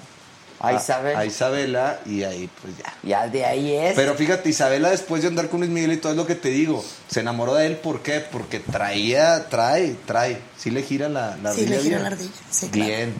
A 0.61 0.73
Isabel. 0.73 1.17
a 1.17 1.25
Isabela 1.27 2.01
y 2.07 2.23
ahí 2.23 2.49
pues 2.63 2.75
ya. 2.79 2.93
Ya 3.03 3.29
de 3.29 3.45
ahí 3.45 3.75
es. 3.75 3.95
Pero 3.95 4.15
fíjate, 4.15 4.49
Isabela 4.49 4.91
después 4.91 5.21
de 5.23 5.29
andar 5.29 5.49
con 5.49 5.61
Luis 5.61 5.71
Miguel 5.71 5.93
y 5.93 5.97
todo 5.99 6.13
es 6.13 6.17
lo 6.17 6.27
que 6.27 6.35
te 6.35 6.49
digo, 6.49 6.83
se 7.09 7.21
enamoró 7.21 7.55
de 7.55 7.67
él, 7.67 7.77
¿por 7.77 8.01
qué? 8.03 8.21
Porque 8.21 8.61
traía, 8.61 9.49
trae, 9.49 9.97
trae, 10.07 10.41
sí 10.57 10.71
le 10.71 10.83
gira 10.83 11.09
la, 11.09 11.37
la 11.43 11.53
Sí, 11.53 11.67
le 11.67 11.77
ardilla 11.77 11.83
gira 11.83 11.97
bien. 11.99 12.03
la 12.03 12.07
ardilla, 12.09 12.31
sí, 12.51 12.69
claro. 12.71 12.89
Bien. 12.89 13.15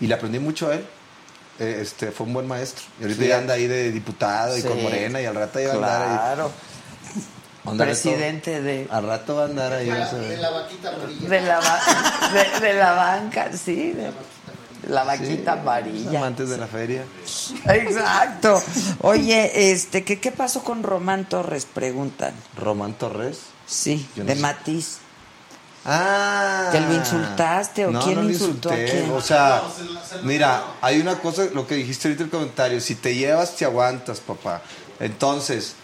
Y 0.00 0.06
le 0.08 0.14
aprendí 0.14 0.38
mucho 0.40 0.68
a 0.70 0.74
él. 0.74 0.84
Eh, 1.60 1.78
Este, 1.82 2.10
fue 2.10 2.26
un 2.26 2.32
buen 2.34 2.48
maestro. 2.48 2.84
Y 2.98 3.04
ahorita 3.04 3.22
Sí. 3.22 3.28
ya 3.28 3.38
anda 3.38 3.54
ahí 3.54 3.66
de 3.68 3.92
diputado 3.92 4.58
y 4.58 4.60
Sí. 4.62 4.66
con 4.68 4.82
Morena 4.82 5.20
y 5.20 5.26
al 5.26 5.36
rato 5.36 5.60
ya 5.60 5.68
va 5.68 5.72
a 5.72 5.76
andar 5.76 6.02
ahí. 6.02 6.16
Claro. 6.34 6.50
andar 7.66 7.86
Presidente 7.86 8.60
de. 8.60 8.88
Al 8.90 9.06
rato 9.06 9.36
va 9.36 9.42
a 9.42 9.44
andar 9.46 9.72
ahí. 9.72 9.88
vas 9.88 10.12
a 10.12 10.16
ver. 10.16 10.28
De 10.30 10.36
la 10.38 10.50
vaquita 10.50 10.90
de, 10.90 11.40
la, 11.42 11.60
de, 12.60 12.66
de 12.66 12.74
la 12.74 12.92
banca, 12.92 13.50
sí. 13.56 13.92
De, 13.92 14.10
la 14.88 15.04
vaquita 15.04 15.52
amarilla. 15.52 16.18
Amantes 16.18 16.48
de 16.48 16.58
la 16.58 16.66
feria. 16.66 17.04
Exacto. 17.66 18.62
Oye, 19.00 19.70
este, 19.72 20.04
¿qué, 20.04 20.20
¿qué 20.20 20.32
pasó 20.32 20.62
con 20.62 20.82
Román 20.82 21.28
Torres? 21.28 21.66
Preguntan. 21.66 22.34
Román 22.56 22.94
Torres. 22.94 23.40
Sí, 23.66 24.06
no 24.16 24.24
de 24.24 24.34
sé. 24.34 24.40
Matiz. 24.40 24.98
Ah. 25.84 26.70
¿Que 26.72 26.80
lo 26.80 26.94
insultaste 26.94 27.86
o 27.86 27.90
no, 27.90 28.00
quién 28.02 28.22
no 28.22 28.30
insultó 28.30 28.70
a 28.70 28.76
quién? 28.76 29.10
O 29.10 29.20
sea, 29.20 29.62
mira, 30.22 30.64
hay 30.80 30.98
una 30.98 31.18
cosa, 31.18 31.44
lo 31.52 31.66
que 31.66 31.74
dijiste 31.74 32.08
ahorita 32.08 32.22
en 32.22 32.28
el 32.28 32.30
comentario, 32.30 32.80
si 32.80 32.94
te 32.94 33.14
llevas, 33.14 33.54
te 33.56 33.66
aguantas, 33.66 34.20
papá. 34.20 34.62
Entonces, 34.98 35.74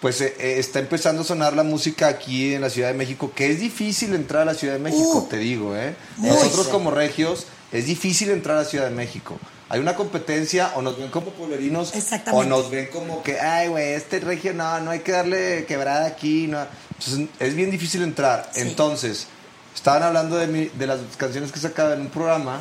pues 0.00 0.20
eh, 0.20 0.36
eh, 0.38 0.56
está 0.58 0.78
empezando 0.78 1.22
a 1.22 1.24
sonar 1.24 1.54
la 1.54 1.64
música 1.64 2.08
aquí 2.08 2.54
en 2.54 2.60
la 2.60 2.70
Ciudad 2.70 2.88
de 2.88 2.94
México, 2.94 3.32
que 3.34 3.50
es 3.50 3.58
difícil 3.58 4.14
entrar 4.14 4.42
a 4.42 4.44
la 4.44 4.54
Ciudad 4.54 4.74
de 4.74 4.80
México, 4.80 5.20
Uh, 5.24 5.28
te 5.28 5.38
digo, 5.38 5.74
¿eh? 5.76 5.96
Nosotros 6.18 6.68
como 6.68 6.90
regios, 6.90 7.46
es 7.74 7.86
difícil 7.86 8.30
entrar 8.30 8.56
a 8.56 8.64
Ciudad 8.64 8.86
de 8.88 8.94
México. 8.94 9.38
Hay 9.68 9.80
una 9.80 9.94
competencia, 9.94 10.72
o 10.76 10.82
nos 10.82 10.96
ven 10.98 11.08
como 11.10 11.30
pueblerinos, 11.30 11.92
o 12.32 12.44
nos 12.48 12.70
ven 12.70 12.86
como 12.92 13.22
que, 13.22 13.40
ay, 13.40 13.68
güey, 13.68 13.92
este 13.94 14.20
regio, 14.20 14.52
no, 14.54 14.80
no 14.80 14.90
hay 14.92 15.00
que 15.00 15.12
darle 15.12 15.64
quebrada 15.66 16.06
aquí, 16.06 16.46
no. 16.46 16.64
Entonces, 16.98 17.28
es 17.40 17.54
bien 17.54 17.70
difícil 17.70 18.02
entrar. 18.02 18.48
Sí. 18.52 18.60
Entonces, 18.60 19.26
estaban 19.74 20.02
hablando 20.02 20.36
de, 20.36 20.46
mi- 20.46 20.66
de 20.78 20.86
las 20.86 21.00
canciones 21.16 21.50
que 21.50 21.58
sacaba 21.58 21.94
en 21.94 22.02
un 22.02 22.08
programa, 22.08 22.60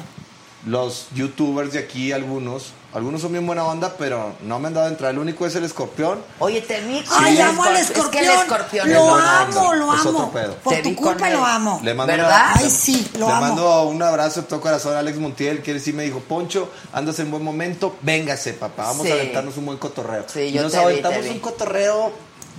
los 0.66 1.08
youtubers 1.14 1.74
de 1.74 1.80
aquí, 1.80 2.12
algunos, 2.12 2.72
algunos 2.94 3.22
son 3.22 3.32
bien 3.32 3.46
buena 3.46 3.66
onda, 3.66 3.94
pero 3.98 4.34
no 4.42 4.60
me 4.60 4.68
han 4.68 4.74
dado 4.74 4.86
a 4.88 4.90
entrar. 4.90 5.12
El 5.12 5.20
único 5.20 5.46
es 5.48 5.56
el 5.56 5.64
escorpión. 5.64 6.22
Oye, 6.40 6.62
te 6.62 6.80
vi 6.82 7.04
Ay, 7.10 7.36
Sí, 7.36 7.42
amo 7.42 7.64
al 7.64 7.76
es 7.78 7.88
que 7.90 7.94
escorpión. 8.00 8.24
el 8.26 8.32
escorpión 8.32 8.94
lo 8.94 9.04
buena 9.06 9.42
amo, 9.42 9.74
lo 9.74 9.94
Es 9.94 10.00
amo. 10.02 10.10
otro 10.20 10.32
pedo. 10.32 10.56
Por 10.64 10.74
Te 10.76 10.82
tu 10.84 10.96
culpa 10.96 11.30
lo 11.30 11.46
amo. 11.46 11.80
Le 11.84 11.94
mando 11.94 12.14
¿Verdad? 12.14 12.28
una- 12.30 12.54
Ay, 12.56 12.70
sí, 12.70 13.10
lo 13.18 13.28
le 13.28 13.32
amo. 13.34 13.42
mando 13.42 13.84
un 13.84 14.02
abrazo 14.04 14.42
de 14.42 14.48
todo 14.48 14.62
corazón 14.62 14.96
a 14.96 15.00
Alex 15.00 15.18
Montiel, 15.18 15.62
que 15.64 15.72
él 15.72 15.82
sí 15.82 15.92
me 15.94 16.04
dijo, 16.04 16.20
Poncho, 16.20 16.70
andas 16.94 17.18
en 17.20 17.32
buen 17.32 17.44
momento, 17.44 17.96
véngase, 18.02 18.54
papá, 18.54 18.84
vamos 18.88 19.06
Sí. 19.06 19.12
a 19.12 19.16
aventarnos 19.16 19.58
un 19.58 19.66
buen 19.66 19.78
cotorreo. 19.78 20.26
Sí, 20.32 20.40
y 20.42 20.52
yo 20.52 20.62
nos 20.62 20.72
te 20.72 20.78
vi, 20.78 20.84
aventamos 20.84 21.20
te 21.22 21.24
vi. 21.30 21.30
un 21.32 21.40
cotorreo, 21.40 22.12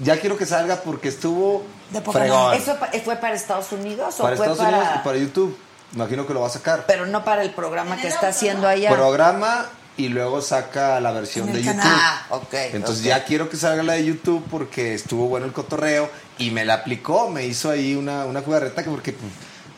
ya 0.03 0.19
quiero 0.21 0.37
que 0.37 0.47
salga 0.47 0.77
porque 0.83 1.09
estuvo 1.09 1.63
De 1.91 2.01
fregón. 2.01 2.55
¿Eso 2.55 2.77
fue 3.05 3.17
para 3.17 3.35
Estados 3.37 3.71
Unidos 3.71 4.17
o 4.19 4.23
Para 4.25 4.37
fue 4.37 4.47
Estados 4.47 4.59
para... 4.65 4.79
Unidos 4.79 4.95
y 5.01 5.05
para 5.05 5.17
YouTube. 5.19 5.57
Imagino 5.95 6.27
que 6.27 6.35
lo 6.35 6.41
va 6.41 6.49
a 6.49 6.51
sacar. 6.51 6.85
Pero 6.89 7.07
no 7.07 7.25
para 7.25 7.43
el 7.43 7.51
programa 7.51 7.97
que 7.97 8.09
está 8.09 8.27
haciendo 8.29 8.67
allá. 8.67 8.91
Programa 8.91 9.67
y 9.97 10.09
luego 10.09 10.41
saca 10.43 11.01
la 11.01 11.13
versión 11.13 11.53
de 11.53 11.63
YouTube. 11.63 11.81
Ah, 11.85 12.27
ok. 12.31 12.53
Entonces 12.73 13.05
ya 13.05 13.25
quiero 13.25 13.49
que 13.49 13.57
salga 13.57 13.83
la 13.83 13.93
de 13.95 14.05
YouTube 14.05 14.45
porque 14.51 14.95
estuvo 14.95 15.29
bueno 15.29 15.47
el 15.47 15.53
cotorreo 15.53 16.11
y 16.39 16.51
me 16.51 16.65
la 16.65 16.75
aplicó, 16.75 17.31
me 17.31 17.47
hizo 17.47 17.71
ahí 17.71 17.95
una, 17.95 18.25
una 18.25 18.43
jugarreta 18.43 18.83
que 18.83 18.91
porque 18.91 19.13
pues, 19.13 19.33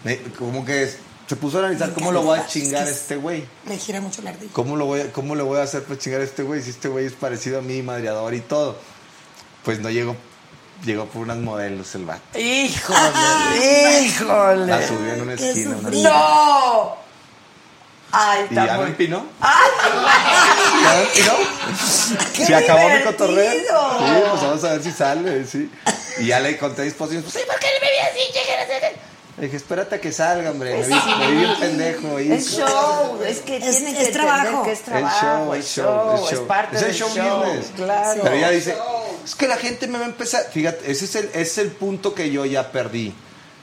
me- 0.04 0.32
como 0.32 0.64
que 0.64 0.90
se 1.26 1.36
puso 1.36 1.56
a 1.58 1.60
analizar 1.60 1.88
Me 1.88 1.94
cómo 1.94 2.12
lo 2.12 2.22
voy 2.22 2.38
a 2.38 2.46
chingar 2.46 2.82
a 2.82 2.84
Es 2.84 2.90
que 2.90 3.00
este 3.00 3.16
güey. 3.16 3.44
Le 3.68 3.76
gira 3.78 4.00
mucho 4.00 4.22
la 4.22 4.30
ardilla. 4.30 4.52
¿Cómo 4.52 4.76
lo 4.76 4.86
voy 4.86 5.00
a, 5.02 5.12
cómo 5.12 5.34
le 5.34 5.42
voy 5.42 5.58
a 5.58 5.64
hacer 5.64 5.82
para 5.82 5.98
chingar 5.98 6.20
a 6.20 6.24
este 6.24 6.42
güey 6.44 6.62
si 6.62 6.70
este 6.70 6.88
güey 6.88 7.04
es 7.06 7.12
parecido 7.12 7.58
a 7.58 7.62
mí, 7.62 7.82
madreador 7.82 8.32
y 8.34 8.40
todo? 8.40 8.78
Pues 9.64 9.80
no 9.80 9.90
llegó, 9.90 10.16
llegó 10.84 11.06
por 11.06 11.22
unas 11.22 11.38
modelos 11.38 11.94
el 11.96 12.04
vato. 12.04 12.38
Híjole, 12.38 14.02
híjole. 14.04 14.66
La 14.66 14.86
subió 14.86 15.12
en 15.14 15.20
una 15.22 15.32
esquina. 15.34 15.76
una-. 15.76 15.90
¡No! 15.90 17.05
Ay, 18.18 18.46
Y 18.50 18.54
me 18.54 18.72
muy... 18.72 18.86
empinó. 18.86 19.26
¡Ay! 19.40 19.70
¿Ya 20.82 20.94
me 20.94 21.02
empinó? 21.02 21.32
¡Qué 22.34 22.46
Se 22.46 22.54
acabó 22.54 22.88
mi 22.88 23.02
cotorreo. 23.02 23.52
Sí, 23.52 23.64
pues 24.30 24.42
vamos 24.42 24.64
a 24.64 24.72
ver 24.72 24.82
si 24.82 24.92
sale, 24.92 25.44
sí. 25.46 25.70
Y 26.18 26.26
ya 26.28 26.40
le 26.40 26.56
conté 26.56 26.86
esposos, 26.86 27.16
pues, 27.22 27.34
sí, 27.34 27.40
¿por 27.46 27.58
qué 27.58 27.66
le 27.66 27.80
bebí 27.80 27.98
así? 28.10 28.20
Le 29.38 29.44
dije, 29.44 29.56
espérate 29.58 29.96
a 29.96 30.00
que 30.00 30.12
salga, 30.12 30.50
hombre. 30.50 30.78
Me 30.78 30.86
vi, 30.86 30.94
me 31.18 31.26
vi 31.30 31.36
bien 31.36 31.60
pendejo 31.60 32.16
ahí. 32.16 32.32
Es 32.32 32.56
show, 32.56 33.20
es 33.22 33.40
que 33.40 33.58
Es- 33.58 33.76
tienen 33.80 33.96
es 33.96 34.06
que 34.06 34.12
trabajo. 34.14 34.62
que 34.62 34.72
es 34.72 34.80
trabajo, 34.80 35.20
show, 35.20 35.54
es 35.54 35.66
show, 35.66 35.84
show, 35.84 36.16
el 36.16 36.24
es 36.24 36.30
show. 36.38 36.46
parte 36.46 36.76
Es 36.76 36.82
el 36.82 36.88
del 36.88 36.96
show 36.96 37.10
show, 37.14 37.38
business. 37.44 37.66
claro. 37.76 38.20
Pero 38.22 38.34
ella 38.34 38.50
dice, 38.50 38.74
es 39.26 39.34
que 39.34 39.46
la 39.46 39.58
gente 39.58 39.88
me 39.88 39.98
va 39.98 40.04
a 40.06 40.08
empezar, 40.08 40.42
fíjate, 40.50 40.90
ese 40.90 41.04
es 41.04 41.14
el, 41.16 41.26
ese 41.34 41.40
es 41.42 41.58
el 41.58 41.70
punto 41.72 42.14
que 42.14 42.30
yo 42.30 42.46
ya 42.46 42.72
perdí. 42.72 43.14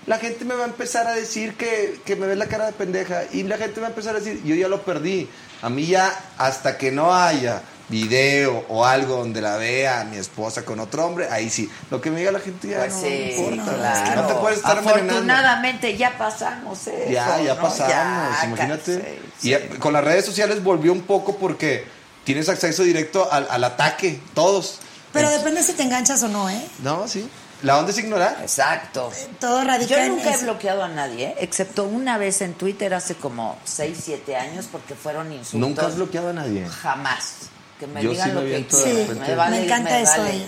La 0.06 0.18
gente 0.18 0.44
me 0.46 0.54
va 0.56 0.64
a 0.64 0.68
empezar 0.68 1.08
a 1.08 1.14
decir 1.14 1.56
que, 1.56 2.00
que 2.06 2.16
me 2.16 2.28
ve 2.28 2.36
la 2.36 2.48
cara 2.48 2.66
de 2.66 2.74
pendeja 2.74 3.24
y 3.32 3.44
la 3.44 3.58
gente 3.58 3.76
me 3.76 3.82
va 3.82 3.88
a 3.88 3.92
empezar 3.92 4.16
a 4.16 4.20
decir, 4.20 4.42
yo 4.44 4.54
ya 4.56 4.68
lo 4.68 4.82
perdí. 4.84 5.30
A 5.62 5.70
mí 5.70 5.86
ya, 5.86 6.12
hasta 6.38 6.78
que 6.78 6.92
no 6.92 7.16
haya 7.16 7.62
video 7.90 8.66
o 8.70 8.86
algo 8.86 9.18
donde 9.18 9.40
la 9.42 9.56
vea 9.58 10.02
a 10.02 10.04
mi 10.04 10.18
esposa 10.18 10.64
con 10.66 10.80
otro 10.80 11.06
hombre, 11.06 11.28
ahí 11.30 11.50
sí. 11.50 11.70
Lo 11.92 12.02
que 12.02 12.10
me 12.12 12.20
diga 12.20 12.32
la 12.32 12.40
gente 12.40 12.68
ya 12.70 12.80
Pues 12.80 12.94
no 12.96 13.02
sí, 13.02 13.34
importa. 13.38 13.76
claro. 13.76 14.22
No 14.24 14.28
te 14.28 14.34
puedes 14.36 14.58
estar 14.58 14.78
envenenando. 14.78 15.14
Afortunadamente 15.14 15.98
ya 15.98 16.18
pasamos 16.18 16.88
eso. 16.88 17.12
Ya, 17.12 17.40
ya 17.42 17.56
¿no? 17.56 17.62
pasamos, 17.62 17.90
Ya, 17.94 18.42
imagínate. 18.46 19.20
sí, 19.40 19.48
y 19.48 19.52
ya- 19.52 19.70
con 19.80 19.94
las 19.94 20.04
redes 20.04 20.26
sociales 20.26 20.64
volvió 20.64 20.92
un 20.92 21.02
poco 21.04 21.38
porque 21.38 21.86
tienes 22.24 22.50
acceso 22.50 22.84
directo 22.84 23.32
al, 23.32 23.48
al 23.50 23.64
ataque, 23.64 24.20
todos. 24.34 24.80
Pero 25.14 25.30
depende 25.30 25.62
si 25.64 25.74
te 25.74 25.84
enganchas 25.84 26.24
o 26.24 26.28
no, 26.28 26.50
¿eh? 26.50 26.62
No, 26.80 27.08
sí. 27.08 27.30
La 27.64 27.80
onda 27.80 27.92
es 27.92 27.98
ignorar. 27.98 28.38
Exacto. 28.42 29.12
Todo 29.40 29.64
radica 29.64 29.90
Yo 30.06 30.10
nunca 30.10 30.34
he 30.34 30.38
bloqueado 30.44 30.84
a 30.84 30.90
nadie, 30.90 31.28
¿eh? 31.28 31.36
excepto 31.40 31.86
una 31.86 32.18
vez 32.18 32.42
en 32.42 32.54
Twitter 32.54 32.94
hace 32.94 33.16
como 33.16 33.58
6, 33.64 33.98
7 34.04 34.36
años 34.36 34.68
porque 34.72 34.96
fueron 34.96 35.32
insultos. 35.32 35.60
Nunca 35.70 35.88
has 35.88 35.96
bloqueado 35.96 36.30
a 36.30 36.34
nadie. 36.34 36.68
Jamás. 36.68 37.34
Que 37.80 37.88
me 37.88 38.04
Yo 38.04 38.12
digan 38.12 38.30
sí 38.30 38.36
lo 38.36 38.42
me 38.42 38.50
que 38.50 38.66
Sí, 38.70 38.92
repente. 38.92 39.30
me 39.30 39.36
vale, 39.36 39.58
me 39.58 39.66
encanta 39.66 40.00
eso 40.00 40.22
vale. 40.22 40.46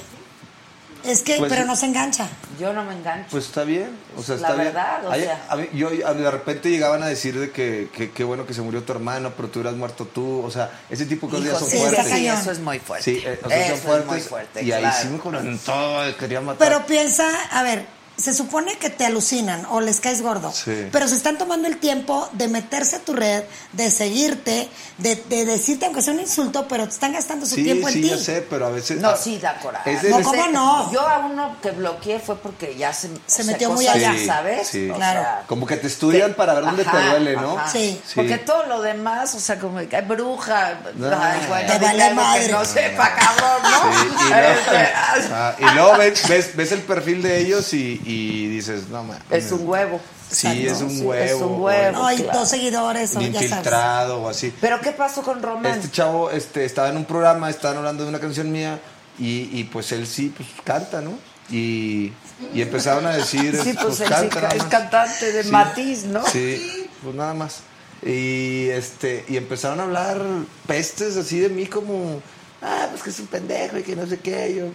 Es 1.07 1.22
que, 1.22 1.36
Pues 1.38 1.52
pero 1.52 1.65
no 1.65 1.76
se 1.76 1.86
engancha. 1.86 2.27
Yo 2.60 2.73
no 2.73 2.84
me 2.84 2.94
engancho. 2.94 3.27
Pues 3.32 3.45
está 3.45 3.64
bien, 3.64 3.90
o 4.18 4.23
sea, 4.23 4.36
La 4.36 4.41
está 4.41 4.53
bien. 4.53 4.65
verdad, 4.73 5.06
o 5.06 5.11
Hay- 5.11 5.22
sea. 5.23 5.45
a 5.49 5.56
mí- 5.56 5.69
yo, 5.73 5.88
a 5.88 6.14
mí 6.14 6.22
de 6.23 6.32
repente 6.32 6.69
llegaban 6.69 7.03
a 7.03 7.07
decir 7.07 7.40
de 7.40 7.52
que 7.52 7.90
que- 7.94 8.11
qué 8.11 8.23
bueno 8.23 8.45
que 8.45 8.53
se 8.53 8.61
murió 8.61 8.82
tu 8.84 8.91
hermano, 8.94 9.34
pero 9.36 9.49
tú 9.49 9.60
hubieras 9.60 9.77
muerto 9.77 10.06
tú, 10.06 10.41
o 10.44 10.49
sea, 10.52 10.72
ese 10.90 11.06
tipo 11.06 11.27
de 11.27 11.32
cosas 11.32 11.45
ya 11.45 11.52
Hijo, 11.52 11.60
son 11.60 11.69
sí, 11.69 11.77
fuertes. 11.77 12.06
sí, 12.07 12.27
eso 12.27 12.52
es 12.52 12.60
muy 12.60 12.80
fuerte. 12.80 13.03
Sí, 13.03 13.23
eh, 13.26 13.40
o 13.44 13.48
sea, 13.49 13.68
eso 13.73 13.84
son 13.88 13.99
es 14.02 14.06
muy 14.06 14.19
fuerte. 14.22 14.64
y 14.64 14.72
ahí 14.72 14.86
sí 15.02 15.07
me 15.10 15.18
comentó, 15.19 16.02
quería 16.19 16.41
matar. 16.41 16.68
Pero 16.68 16.86
piensa, 16.86 17.27
a 17.52 17.64
ver, 17.64 17.86
se 18.18 18.34
supone 18.34 18.78
que 18.78 18.90
te 18.90 19.06
alucinan 19.06 19.66
o 19.70 19.82
les 19.82 20.00
caes 20.00 20.22
gordo, 20.22 20.52
Sí. 20.52 20.88
pero 20.92 21.08
se 21.08 21.16
están 21.16 21.38
tomando 21.38 21.68
el 21.68 21.78
tiempo 21.78 22.28
de 22.34 22.48
meterse 22.48 22.96
a 22.98 23.00
tu 23.00 23.14
red, 23.14 23.44
de 23.74 23.92
seguirte, 23.92 24.70
de, 24.98 25.16
de 25.28 25.46
decirte, 25.46 25.86
aunque 25.86 26.02
sea 26.02 26.14
un 26.14 26.20
insulto, 26.22 26.68
pero 26.68 26.84
te 26.86 26.92
están 26.94 27.12
gastando 27.14 27.46
su 27.46 27.56
Sí, 27.56 27.64
tiempo 27.64 27.88
en 27.90 27.94
sí, 27.94 28.02
ti. 28.04 28.10
ya 28.10 28.18
sé, 28.18 28.46
pero 28.50 28.68
a 28.68 28.70
veces... 28.70 29.02
No, 29.02 29.16
sí, 29.18 29.38
da 29.38 29.60
coraje. 29.60 29.92
es 29.94 30.02
de- 30.02 30.10
No, 30.10 30.22
¿cómo 30.22 30.48
no? 30.48 30.92
Yo 30.94 31.02
a 31.08 31.20
uno 31.26 31.58
que 31.62 31.72
bloqueé 31.72 32.20
fue 32.20 32.38
porque 32.38 32.76
ya 32.78 32.94
se, 32.94 33.08
Se 33.08 33.14
o 33.16 33.20
sea, 33.28 33.46
metió 33.46 33.72
muy 33.72 33.88
allá. 33.88 34.14
Sí, 34.14 34.26
¿sabes? 34.26 34.68
sí. 34.68 34.90
O 34.90 34.96
Claro. 34.96 35.20
sea, 35.22 35.44
Como 35.48 35.66
que 35.68 35.76
te 35.78 35.88
estudian 35.88 36.34
para 36.36 36.54
ver 36.54 36.64
dónde 36.66 36.86
te 36.86 36.98
duele, 37.10 37.36
¿no? 37.36 37.58
ajá. 37.58 37.72
Sí. 37.72 38.02
Porque 38.16 38.38
todo 38.38 38.66
lo 38.68 38.82
demás, 38.82 39.36
o 39.36 39.40
sea, 39.40 39.60
como 39.60 39.80
que 39.88 39.96
hay 39.96 40.06
bruja, 40.06 40.80
Ah. 41.02 41.32
ay, 41.34 41.46
bueno, 41.50 41.74
Te 41.74 41.80
vale 41.80 42.14
madre. 42.14 42.46
que 42.46 42.52
no 42.52 42.64
sepa, 42.66 43.14
cabrón, 43.16 43.62
¿no? 43.64 43.94
Sí, 43.94 44.08
y 44.26 44.30
luego, 44.30 44.48
Este, 44.56 45.32
ah, 45.34 45.56
y 45.60 45.64
luego 45.76 45.98
ves, 45.98 46.28
ves, 46.30 46.56
ves 46.56 46.72
el 46.72 46.82
perfil 46.82 47.22
de 47.22 47.40
ellos 47.40 47.74
y, 47.74 48.02
y 48.06 48.48
dices, 48.48 48.88
no 48.90 49.03
mames. 49.03 49.22
Es 49.32 49.52
un 49.52 49.68
huevo. 49.68 49.99
Sí, 50.30 50.68
es 50.68 50.82
un 50.82 50.90
Sí, 50.90 51.02
huevo. 51.03 51.23
es 51.23 51.34
un 51.41 51.61
huevo. 51.61 51.98
No, 51.99 52.11
y 52.11 52.18
claro. 52.18 52.40
dos 52.40 52.49
seguidores, 52.49 53.15
o 53.15 53.19
Un 53.19 53.26
ya 53.26 53.34
sabes. 53.34 53.49
infiltrado 53.49 54.22
o 54.23 54.30
así. 54.30 54.53
Pero 54.61 54.80
¿qué 54.82 54.91
pasó 54.91 55.22
con 55.22 55.41
Román? 55.41 55.73
Este 55.80 55.91
chavo 55.91 56.30
este, 56.32 56.65
estaba 56.65 56.90
en 56.90 56.98
un 56.98 57.06
programa, 57.06 57.49
estaban 57.49 57.77
hablando 57.77 58.03
de 58.03 58.10
una 58.10 58.19
canción 58.19 58.52
mía 58.52 58.80
y, 59.19 59.49
y 59.60 59.64
pues 59.65 59.91
él 59.91 60.07
sí, 60.07 60.34
pues 60.36 60.49
canta, 60.64 61.02
¿no? 61.02 61.11
Y, 61.49 62.11
y 62.53 62.61
empezaron 62.61 63.06
a 63.06 63.15
decir, 63.15 63.56
Sí, 63.64 63.73
pues, 63.80 63.99
él 64.02 64.07
sí 64.07 64.14
canta, 64.30 64.48
es 64.49 64.64
cantante 64.64 65.32
de 65.32 65.44
Matiz, 65.52 66.06
¿no? 66.06 66.26
Sí, 66.26 66.88
pues 67.03 67.15
nada 67.15 67.34
más. 67.36 67.60
Y 68.03 68.69
este 68.69 69.26
y 69.30 69.38
empezaron 69.38 69.80
a 69.80 69.84
hablar 69.84 70.22
pestes 70.68 71.18
así 71.18 71.40
de 71.40 71.49
mí 71.49 71.65
como, 71.68 72.19
ah, 72.61 72.88
pues 72.90 73.03
que 73.03 73.10
es 73.11 73.19
un 73.19 73.27
pendejo 73.27 73.77
y 73.77 73.84
que 73.84 73.95
no 73.95 74.06
sé 74.07 74.19
qué. 74.19 74.49
Y 74.49 74.56
yo, 74.56 74.65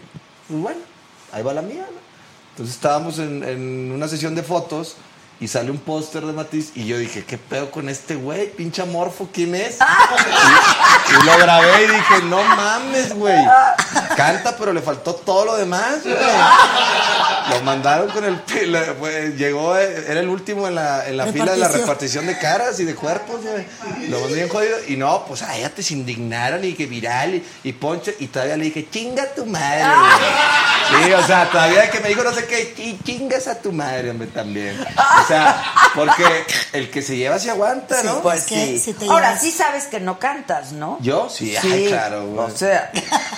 pues 0.48 0.60
bueno, 0.60 0.80
ahí 1.32 1.42
va 1.42 1.52
la 1.54 1.62
mía, 1.62 1.86
¿no? 1.92 2.09
Entonces 2.50 2.74
estábamos 2.74 3.18
en, 3.18 3.42
en 3.44 3.92
una 3.92 4.08
sesión 4.08 4.34
de 4.34 4.42
fotos 4.42 4.96
y 5.40 5.48
sale 5.48 5.70
un 5.70 5.78
póster 5.78 6.26
de 6.26 6.32
Matiz 6.34 6.72
y 6.74 6.84
yo 6.86 6.98
dije, 6.98 7.24
¿qué 7.24 7.38
pedo 7.38 7.70
con 7.70 7.88
este 7.88 8.14
güey? 8.14 8.52
Pinche 8.52 8.82
amorfo, 8.82 9.28
¿quién 9.32 9.54
es? 9.54 9.78
Y, 9.78 11.12
y 11.12 11.24
lo 11.24 11.38
grabé 11.38 11.84
y 11.84 11.88
dije, 11.88 12.22
no 12.24 12.42
mames, 12.42 13.14
güey. 13.14 13.42
Canta, 14.16 14.54
pero 14.58 14.74
le 14.74 14.82
faltó 14.82 15.14
todo 15.14 15.46
lo 15.46 15.56
demás, 15.56 16.02
güey. 16.04 16.14
Lo 17.50 17.62
mandaron 17.62 18.08
con 18.10 18.24
el... 18.24 18.40
la- 18.72 18.94
llegó, 19.36 19.76
eh, 19.76 20.04
era 20.08 20.20
el 20.20 20.28
último 20.28 20.66
en 20.68 20.74
la, 20.74 21.06
en 21.08 21.16
la 21.16 21.26
fila 21.26 21.52
de 21.52 21.58
la 21.58 21.68
Repartición. 21.68 22.26
de 22.26 22.38
caras 22.38 22.78
y 22.80 22.84
de 22.84 22.94
cuerpos, 22.94 23.40
güey. 23.42 23.64
Lo 24.08 24.20
mandé 24.20 24.34
bien 24.36 24.48
jodido. 24.48 24.76
Y 24.88 24.96
no, 24.96 25.24
pues 25.26 25.42
a 25.42 25.56
ella 25.56 25.70
te 25.70 25.82
se 25.82 25.94
indignaron 25.94 26.64
y 26.64 26.72
que 26.74 26.86
viral 26.86 27.34
y, 27.34 27.44
y 27.64 27.72
ponche. 27.72 28.14
Y 28.18 28.28
todavía 28.28 28.56
le 28.56 28.64
dije, 28.64 28.88
chinga 28.90 29.26
tu 29.34 29.44
madre, 29.46 29.84
güey. 29.84 31.04
Sí, 31.06 31.12
o 31.12 31.26
sea, 31.26 31.48
todavía 31.50 31.90
que 31.90 32.00
me 32.00 32.08
dijo 32.08 32.22
no 32.24 32.32
sé 32.32 32.46
qué, 32.46 32.74
"Chi- 32.76 32.98
chingas 33.04 33.46
a 33.46 33.60
tu 33.60 33.70
madre, 33.72 34.10
hombre, 34.10 34.26
también. 34.28 34.76
O 34.80 35.26
sea, 35.28 35.62
porque 35.94 36.24
el 36.72 36.90
que 36.90 37.00
se 37.02 37.16
lleva 37.16 37.38
se 37.38 37.50
aguanta, 37.50 38.02
¿no? 38.02 38.20
Pues 38.22 38.42
sí. 38.44 38.78
si 38.78 38.92
te 38.94 39.06
Ahora 39.08 39.38
sí 39.38 39.50
sabes 39.52 39.84
que 39.84 40.00
no 40.00 40.18
cantas, 40.18 40.72
¿no? 40.72 40.98
Yo 41.00 41.28
sí, 41.30 41.56
ay, 41.56 41.86
claro, 41.88 42.26
güey. 42.26 42.46
O 42.46 42.50
sea, 42.56 42.90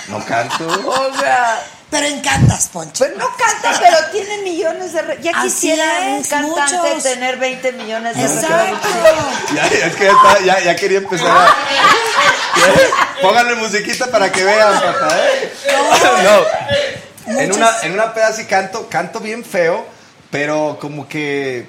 No 0.08 0.24
canto. 0.24 0.66
o 1.12 1.18
sea, 1.18 1.62
Pero 1.92 2.06
encantas, 2.06 2.68
Poncho. 2.72 3.04
pues 3.04 3.16
no 3.18 3.26
canta, 3.36 3.78
pero 3.78 3.96
tiene 4.10 4.38
millones 4.38 4.92
de 4.94 5.02
re- 5.02 5.18
ya 5.22 5.30
Así 5.32 5.48
quisiera 5.48 5.84
un 6.08 6.22
cantante 6.24 6.76
muchos. 6.88 7.02
tener 7.04 7.36
20 7.36 7.72
millones 7.72 8.16
de 8.16 8.22
Exacto. 8.24 8.88
reproducciones. 8.88 9.54
Ya, 9.54 9.66
es 9.86 9.94
que 9.96 10.04
ya, 10.06 10.10
estaba- 10.10 10.40
ya, 10.40 10.60
ya 10.60 10.74
quería 10.76 10.98
empezar 10.98 11.28
a... 11.30 11.54
Pónganle 13.22 13.54
musiquita 13.56 14.06
para 14.10 14.32
que 14.32 14.42
vean, 14.42 14.72
papá, 14.80 15.16
¿eh? 15.18 15.52
No. 17.26 17.38
En 17.38 17.52
una, 17.52 17.70
en 17.82 17.92
una 17.92 18.12
peda 18.14 18.32
sí 18.32 18.46
canto, 18.46 18.88
canto 18.88 19.20
bien 19.20 19.44
feo, 19.44 19.86
pero 20.30 20.78
como 20.80 21.06
que... 21.08 21.66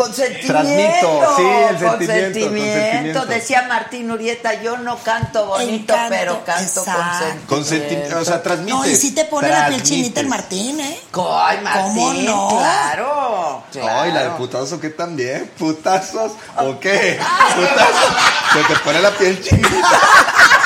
Consentimiento. 0.00 0.52
Transmito, 0.52 1.36
sí, 1.36 1.42
el 1.42 1.78
sentimiento, 1.78 1.90
consentimiento. 1.90 2.48
consentimiento. 2.48 3.26
Decía 3.26 3.62
Martín 3.68 4.10
Urieta, 4.10 4.62
yo 4.62 4.78
no 4.78 4.96
canto 4.98 5.44
bonito, 5.44 5.94
pero 6.08 6.42
canto 6.44 6.80
exacto. 6.80 7.26
Consentimiento, 7.46 8.18
o 8.18 8.24
sea, 8.24 8.42
transmite. 8.42 8.72
No, 8.72 8.86
y 8.86 8.96
si 8.96 9.14
te 9.14 9.26
pone 9.26 9.50
la 9.50 9.68
piel 9.68 9.82
chinita 9.82 10.20
el 10.20 10.28
Martín, 10.28 10.80
¿eh? 10.80 11.00
Ay, 11.12 11.60
Martín, 11.62 11.82
¿Cómo 11.82 12.12
no? 12.14 12.48
Claro, 12.58 13.64
Ay, 13.74 13.80
la 13.82 14.04
de 14.04 14.10
claro. 14.10 14.36
putazo, 14.38 14.80
¿qué 14.80 14.88
también? 14.88 15.50
¿Putazos 15.58 16.32
o 16.56 16.80
qué? 16.80 17.20
¿Putazos? 17.54 18.16
Se 18.54 18.74
te 18.74 18.80
pone 18.80 19.00
la 19.00 19.10
piel 19.10 19.42
chinita. 19.42 19.68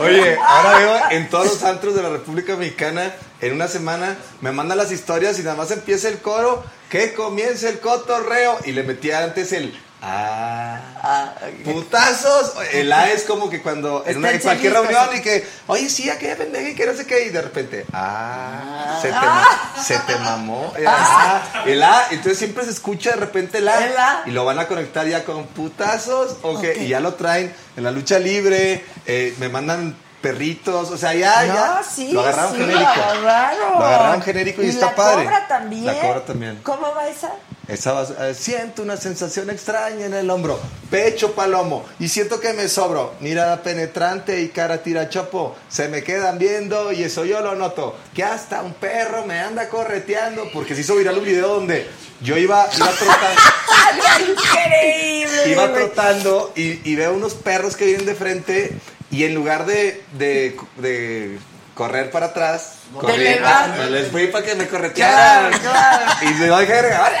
Oye, 0.00 0.36
ahora 0.44 0.78
veo 0.78 1.10
en 1.10 1.30
todos 1.30 1.46
los 1.46 1.62
antros 1.62 1.94
de 1.94 2.02
la 2.02 2.08
República 2.08 2.56
Mexicana, 2.56 3.14
en 3.40 3.52
una 3.52 3.68
semana, 3.68 4.16
me 4.40 4.50
mandan 4.50 4.78
las 4.78 4.90
historias 4.90 5.38
y 5.38 5.42
nada 5.42 5.54
más 5.54 5.70
empieza 5.70 6.08
el 6.08 6.18
coro, 6.18 6.64
que 6.90 7.14
comience 7.14 7.68
el 7.68 7.78
cotorreo. 7.78 8.58
Y 8.64 8.72
le 8.72 8.82
metía 8.82 9.22
antes 9.22 9.52
el... 9.52 9.78
Ah, 10.06 10.80
Ah, 11.06 11.34
putazos. 11.64 12.54
El 12.72 12.90
A 12.90 13.10
es 13.10 13.24
como 13.24 13.50
que 13.50 13.60
cuando 13.60 14.04
en, 14.06 14.16
una, 14.18 14.30
en 14.30 14.38
cualquier 14.40 14.72
reunión 14.72 15.08
y 15.14 15.20
que, 15.20 15.46
oye, 15.66 15.90
sí, 15.90 16.08
aquella 16.08 16.34
pendeja 16.36 16.70
y 16.70 16.74
que 16.74 16.86
no 16.86 16.94
sé 16.94 17.06
qué, 17.06 17.26
y 17.26 17.28
de 17.28 17.42
repente, 17.42 17.84
ah, 17.92 18.98
se 19.02 19.08
te, 19.08 19.82
se 19.82 19.98
te 20.06 20.16
mamó. 20.20 20.72
eh, 20.78 20.84
ah, 20.86 21.42
el 21.66 21.82
A, 21.82 22.06
entonces 22.10 22.38
siempre 22.38 22.64
se 22.64 22.70
escucha 22.70 23.10
de 23.10 23.16
repente 23.16 23.58
el 23.58 23.68
A, 23.68 23.86
El 23.86 23.96
A. 23.98 24.22
y 24.24 24.30
lo 24.30 24.46
van 24.46 24.58
a 24.58 24.66
conectar 24.66 25.06
ya 25.06 25.24
con 25.24 25.46
putazos, 25.48 26.36
o 26.42 26.58
que- 26.58 26.70
Ok. 26.72 26.76
y 26.80 26.88
ya 26.88 27.00
lo 27.00 27.14
traen 27.14 27.54
en 27.76 27.84
la 27.84 27.90
lucha 27.90 28.18
libre, 28.18 28.82
eh, 29.06 29.34
me 29.38 29.50
mandan 29.50 29.94
perritos, 30.24 30.90
o 30.90 30.96
sea, 30.96 31.12
ya, 31.14 31.44
No, 31.44 31.54
ya. 31.54 31.82
sí, 31.84 32.10
lo 32.12 32.20
agarraron 32.22 32.52
sí, 32.54 32.60
genérico. 32.60 32.82
Lo 32.96 33.02
agarraron. 33.02 33.72
Lo 33.78 33.84
agarraron 33.84 34.22
genérico 34.22 34.62
y, 34.62 34.68
está 34.70 34.86
la 34.86 34.94
padre. 34.94 35.24
cobra 35.24 35.46
también. 35.48 35.84
La 35.86 36.00
cobra 36.00 36.24
también. 36.24 36.60
¿Cómo 36.62 36.94
va 36.94 37.08
esa? 37.08 37.32
Esa 37.68 37.92
va, 37.92 38.28
eh, 38.28 38.34
siento 38.34 38.82
una 38.82 38.96
sensación 38.96 39.48
extraña 39.50 40.06
en 40.06 40.14
el 40.14 40.28
hombro, 40.30 40.58
pecho 40.90 41.32
palomo, 41.34 41.84
y 41.98 42.08
siento 42.08 42.40
que 42.40 42.54
me 42.54 42.68
sobro. 42.68 43.12
Mirada 43.20 43.62
penetrante 43.62 44.40
y 44.40 44.48
cara 44.48 44.82
tirachopo, 44.82 45.56
se 45.68 45.88
me 45.88 46.02
quedan 46.02 46.38
viendo 46.38 46.90
y 46.92 47.02
eso 47.04 47.26
yo 47.26 47.40
lo 47.40 47.54
noto. 47.54 47.94
Que 48.14 48.24
hasta 48.24 48.62
un 48.62 48.72
perro 48.72 49.26
me 49.26 49.40
anda 49.40 49.68
correteando, 49.68 50.48
porque 50.54 50.74
se 50.74 50.80
hizo 50.82 50.96
viral 50.96 51.18
un 51.18 51.24
video 51.24 51.48
donde 51.48 51.86
yo 52.22 52.38
iba, 52.38 52.66
iba 52.74 52.88
trotando, 52.88 54.32
Increíble. 54.32 55.50
iba 55.50 55.72
trotando 55.72 56.52
y, 56.56 56.90
y 56.90 56.96
veo 56.96 57.12
unos 57.12 57.34
perros 57.34 57.76
que 57.76 57.84
vienen 57.86 58.06
de 58.06 58.14
frente 58.14 58.78
y 59.14 59.24
en 59.24 59.34
lugar 59.34 59.64
de, 59.64 60.02
de, 60.18 60.56
de 60.78 61.38
correr 61.74 62.10
para 62.10 62.26
atrás, 62.26 62.78
corrí, 62.98 63.36
me 63.78 63.90
les 63.90 64.10
fui 64.10 64.26
para 64.26 64.44
que 64.44 64.56
me 64.56 64.66
corretearan. 64.66 65.52
Claro, 65.52 65.62
claro. 65.62 66.12
Y 66.22 66.34
se 66.34 66.50
va 66.50 66.58
a 66.58 66.60
dejar 66.60 67.12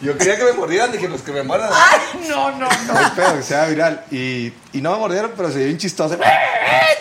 Yo 0.00 0.16
quería 0.16 0.38
que 0.38 0.44
me 0.44 0.52
mordieran, 0.52 0.92
dije, 0.92 1.08
pues 1.08 1.20
que 1.20 1.32
me 1.32 1.42
muerdan. 1.42 1.70
Ay, 1.74 2.26
no, 2.26 2.52
no, 2.52 2.68
no. 2.86 3.00
No 3.00 3.14
pedo, 3.14 3.36
que 3.36 3.42
sea 3.42 3.66
viral. 3.66 4.04
Y, 4.10 4.50
y 4.72 4.80
no 4.80 4.92
me 4.92 4.98
mordieron, 4.98 5.32
pero 5.36 5.50
se 5.50 5.58
vio 5.58 5.66
bien 5.66 5.78
chistoso. 5.78 6.16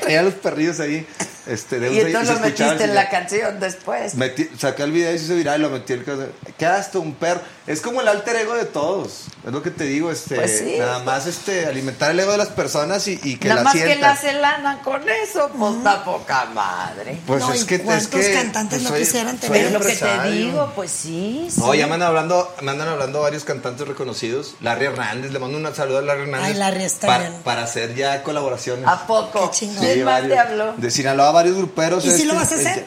Traía 0.01 0.23
los 0.23 0.33
perrillos 0.33 0.81
ahí. 0.81 1.07
Este, 1.47 1.79
de 1.79 1.93
Y 1.93 1.99
entonces 1.99 2.27
se 2.29 2.33
lo 2.35 2.39
metiste 2.41 2.83
en 2.83 2.95
la 2.95 3.09
canción 3.09 3.59
después. 3.59 4.15
Metí- 4.15 4.49
saqué 4.57 4.83
el 4.83 4.91
video 4.91 5.13
y 5.13 5.17
se 5.19 5.25
hizo 5.25 5.35
viral 5.35 5.59
y 5.59 5.63
lo 5.63 5.69
metí 5.69 5.93
en 5.93 5.99
el 5.99 6.05
caso. 6.05 6.27
Quedaste 6.57 6.97
un 6.97 7.13
perro. 7.15 7.41
Es 7.65 7.81
como 7.81 8.01
el 8.01 8.07
alter 8.07 8.35
ego 8.37 8.55
de 8.55 8.65
todos. 8.65 9.25
Es 9.45 9.51
lo 9.51 9.61
que 9.61 9.71
te 9.71 9.83
digo. 9.85 10.11
Este, 10.11 10.35
Pues 10.35 10.59
sí. 10.59 10.75
Nada 10.79 10.99
más 10.99 11.25
este, 11.27 11.65
alimentar 11.65 12.11
el 12.11 12.19
ego 12.19 12.31
de 12.31 12.37
las 12.37 12.47
personas 12.49 13.07
y, 13.07 13.19
y 13.23 13.37
que 13.37 13.49
Nada 13.49 13.61
la 13.61 13.63
más 13.65 13.73
que 13.73 13.85
sientan. 13.85 14.01
la 14.11 14.15
celana 14.15 14.81
con 14.83 15.01
eso, 15.09 15.49
pues 15.57 15.75
está 15.75 16.03
poca 16.03 16.45
madre. 16.45 17.19
Pues 17.25 17.41
No, 17.41 17.51
es 17.53 17.63
¿y 17.63 17.65
que 17.65 17.75
es 17.75 18.07
que 18.07 18.33
cantantes 18.33 18.81
no 18.83 18.89
soy- 18.89 18.99
quisieran 18.99 19.37
tener? 19.37 19.65
Es 19.67 19.71
lo 19.73 19.79
que 19.81 19.95
te 19.95 20.31
digo, 20.31 20.71
pues 20.75 20.91
sí. 20.91 21.47
sí. 21.49 21.59
No, 21.59 21.73
ya 21.75 21.87
me 21.87 21.93
andan 21.95 22.09
hablando, 22.09 22.53
me 22.61 22.71
andan 22.71 22.87
hablando 22.87 23.21
varios 23.21 23.43
cantantes 23.43 23.87
reconocidos. 23.87 24.55
Larry 24.61 24.85
Hernández, 24.85 25.31
le 25.31 25.39
mando 25.39 25.57
un 25.57 25.75
saludo 25.75 25.97
a 25.99 26.01
Larry 26.01 26.21
Hernández. 26.23 26.47
Ay, 26.47 26.53
Larry 26.55 26.83
está 26.83 27.07
pa- 27.07 27.17
bien. 27.19 27.33
Para 27.43 27.63
hacer 27.63 27.95
ya 27.95 28.23
colaboraciones. 28.23 28.87
¿A 28.87 29.05
poco? 29.07 29.51
Qué 29.51 29.57
chingón. 29.57 29.85
¿Quién 29.85 30.05
más 30.05 30.21
te 30.27 30.37
habló? 30.39 30.73
De 30.77 30.89
Sinaloa, 30.91 31.31
varios 31.37 31.55
gruperos. 31.57 32.03
¿Y 32.05 32.11
si 32.11 32.25
lo 32.25 32.33
este, 32.33 32.35
vas 32.35 32.51
a 32.51 32.55
hacer? 32.55 32.67
este, 32.79 32.85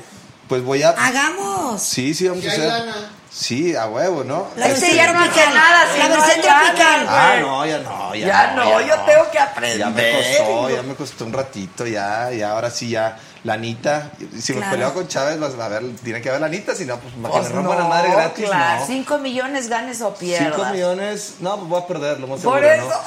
Pues 0.49 0.63
voy 0.63 0.83
a. 0.83 0.91
Hagamos. 0.91 1.81
Sí, 1.83 2.15
sí, 2.15 2.29
vamos 2.29 2.45
a 2.45 2.49
hay 2.51 2.57
hacer. 2.57 2.69
lana. 2.69 2.95
Sí, 3.33 3.77
a 3.77 3.87
huevo, 3.87 4.25
¿no? 4.25 4.49
La 4.57 4.67
Este 4.67 4.81
versión 4.89 4.97
ya 4.97 5.13
no 5.13 5.21
tropical. 5.21 5.45
hace 5.47 5.55
nada, 5.55 5.87
si 5.93 5.99
La 6.01 6.09
no 6.09 6.15
versión 6.17 6.41
tropical. 6.43 7.07
Ah, 7.09 7.37
no, 7.41 7.65
ya 7.67 7.79
no, 7.79 8.15
ya, 8.17 8.27
Ya 8.27 8.53
no, 8.55 8.81
yo 8.81 8.95
tengo 9.03 9.31
que 9.31 9.39
aprender. 9.39 9.79
Ya 9.79 9.89
me 9.91 10.13
costó, 10.13 10.71
ya 10.71 10.83
me 10.83 10.95
costó 10.97 11.25
un 11.27 11.33
ratito, 11.33 11.87
ya, 11.87 12.31
ya, 12.33 12.51
ahora 12.51 12.71
sí, 12.71 12.89
ya, 12.91 13.17
lanita. 13.45 14.11
Si 14.37 14.53
me 14.53 14.59
Claro. 14.59 14.73
peleo 14.73 14.95
con 14.95 15.07
Chávez, 15.07 15.39
vas 15.39 15.55
a 15.55 15.69
ver, 15.69 15.83
tiene 16.03 16.21
que 16.21 16.29
haber 16.29 16.41
lanita, 16.41 16.75
si 16.75 16.85
no, 16.87 16.99
pues, 16.99 17.15
Pues 17.23 17.45
me 17.45 17.49
rompan 17.51 17.77
no, 17.79 17.83
la 17.85 17.89
madre 17.89 18.11
gratis, 18.11 18.47
claro. 18.47 18.81
no. 18.81 18.87
Cinco 18.89 19.19
millones 19.19 19.69
ganes 19.69 20.01
o 20.03 20.13
pierdas. 20.13 20.53
5 20.57 20.71
millones, 20.73 21.35
no, 21.39 21.57
pues 21.57 21.69
voy 21.69 21.83
a 21.83 21.87
perderlo, 21.87 22.27
más 22.27 22.41
Por 22.41 22.61
seguro, 22.61 22.73
eso. 22.73 22.89
¿no? 22.89 23.01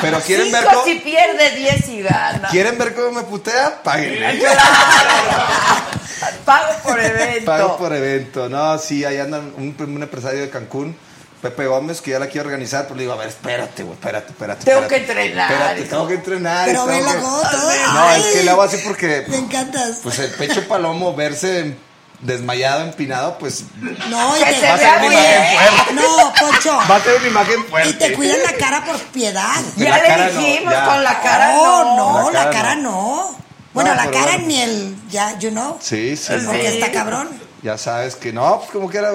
pero 0.02 0.20
quieren 0.22 0.46
Cinco 0.50 0.58
ver 0.58 0.68
cómo, 0.74 0.84
si 0.84 0.94
pierde, 0.96 1.50
diez 1.52 1.88
y 1.88 2.02
gana. 2.02 2.48
quieren 2.48 2.76
ver 2.76 2.94
cómo 2.96 3.12
me 3.12 3.22
putea, 3.22 3.80
páguenle. 3.80 4.42
Pago 6.44 6.72
por 6.82 7.00
evento. 7.00 7.44
Pago 7.46 7.76
por 7.76 7.92
evento. 7.94 8.48
No, 8.48 8.78
sí, 8.78 9.04
ahí 9.04 9.18
andan 9.18 9.52
un, 9.56 9.74
un 9.78 10.02
empresario 10.02 10.40
de 10.40 10.50
Cancún. 10.50 10.96
Pepe 11.40 11.66
Gómez, 11.66 12.00
que 12.00 12.10
ya 12.10 12.18
la 12.18 12.26
quiere 12.26 12.46
organizar, 12.48 12.82
pero 12.84 12.96
le 12.96 13.02
digo, 13.02 13.12
a 13.12 13.16
ver, 13.16 13.28
espérate, 13.28 13.84
güey, 13.84 13.94
espérate, 13.94 14.32
espérate. 14.32 14.64
Tengo 14.64 14.80
espérate. 14.80 15.04
que 15.06 15.12
entrenar, 15.12 15.52
Espérate, 15.52 15.82
tengo 15.82 16.08
que 16.08 16.14
entrenar. 16.14 16.66
Pero 16.66 16.86
ve 16.86 17.00
la 17.00 17.12
que- 17.12 17.18
gota. 17.20 17.52
No, 17.94 18.10
es 18.12 18.24
que 18.26 18.42
le 18.42 18.50
hago 18.50 18.62
así 18.62 18.78
porque, 18.84 19.24
Me 19.28 19.36
encantas. 19.36 20.00
pues 20.02 20.18
el 20.18 20.32
pecho 20.32 20.66
palomo, 20.66 21.14
verse 21.14 21.60
en- 21.60 21.78
desmayado, 22.22 22.82
empinado, 22.82 23.38
pues 23.38 23.62
No, 24.10 24.36
y 24.36 24.40
te 24.42 24.66
Va 24.66 24.74
a 24.74 24.78
ser 24.78 25.00
mi 25.00 25.08
bien. 25.10 25.20
imagen 25.22 25.58
fuerte. 25.76 25.94
No, 25.94 26.32
Pocho. 26.40 26.76
va 26.90 26.96
a 26.96 27.00
tener 27.00 27.18
una 27.20 27.28
imagen 27.28 27.60
Y 27.60 27.70
fuerte. 27.70 27.92
te 28.08 28.12
cuidan 28.14 28.42
la 28.42 28.52
cara 28.54 28.84
por 28.84 28.98
piedad. 29.12 29.54
Ya 29.76 29.90
La 29.90 30.02
le 30.26 30.32
no, 30.34 30.40
dijimos 30.40 30.72
ya. 30.74 30.84
con 30.86 31.04
la 31.04 31.20
cara 31.22 31.52
no, 31.52 31.84
no. 31.96 32.22
no, 32.22 32.30
La 32.32 32.44
la 32.46 32.50
cara 32.50 32.62
cara 32.62 32.74
no. 32.74 33.38
No. 33.68 33.74
Bueno, 33.74 33.90
No, 33.94 33.96
la 34.04 34.10
cara 34.10 34.32
bueno. 34.32 34.46
ni 34.46 34.60
el, 34.60 34.96
ya, 35.10 35.38
you 35.38 35.50
know. 35.50 35.78
Sí, 35.80 36.16
sí. 36.16 36.32
Porque 36.46 36.70
Sí. 36.70 36.78
está 36.78 36.92
cabrón. 36.92 37.28
Ya 37.62 37.76
sabes 37.78 38.16
que 38.16 38.32
no, 38.32 38.58
pues 38.60 38.70
como 38.70 38.88
que 38.88 38.98
era. 38.98 39.10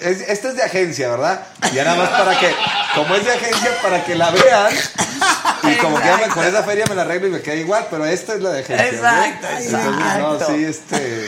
es- 0.00 0.20
esta 0.28 0.48
es 0.48 0.56
de 0.56 0.62
agencia, 0.62 1.08
¿verdad? 1.10 1.46
Ya 1.72 1.84
nada 1.84 1.96
más 1.98 2.08
para 2.10 2.38
que, 2.40 2.50
como 2.94 3.14
es 3.14 3.24
de 3.24 3.32
agencia, 3.32 3.70
para 3.82 4.02
que 4.04 4.14
la 4.14 4.30
vean. 4.30 4.72
Y 5.64 5.76
como 5.76 5.98
que 5.98 6.04
ya 6.06 6.16
me- 6.16 6.28
con 6.28 6.44
esa 6.44 6.62
feria 6.62 6.84
me 6.88 6.94
la 6.94 7.02
arreglo 7.02 7.28
y 7.28 7.30
me 7.30 7.40
queda 7.42 7.54
igual, 7.56 7.86
pero 7.90 8.04
esta 8.06 8.34
es 8.34 8.40
la 8.42 8.50
de 8.50 8.60
agencia. 8.60 8.86
¿ok? 8.86 8.92
Exacto, 8.94 9.46
Entonces, 9.46 9.72
exacto. 9.74 10.38
no, 10.38 10.46
sí, 10.56 10.64
este. 10.64 11.26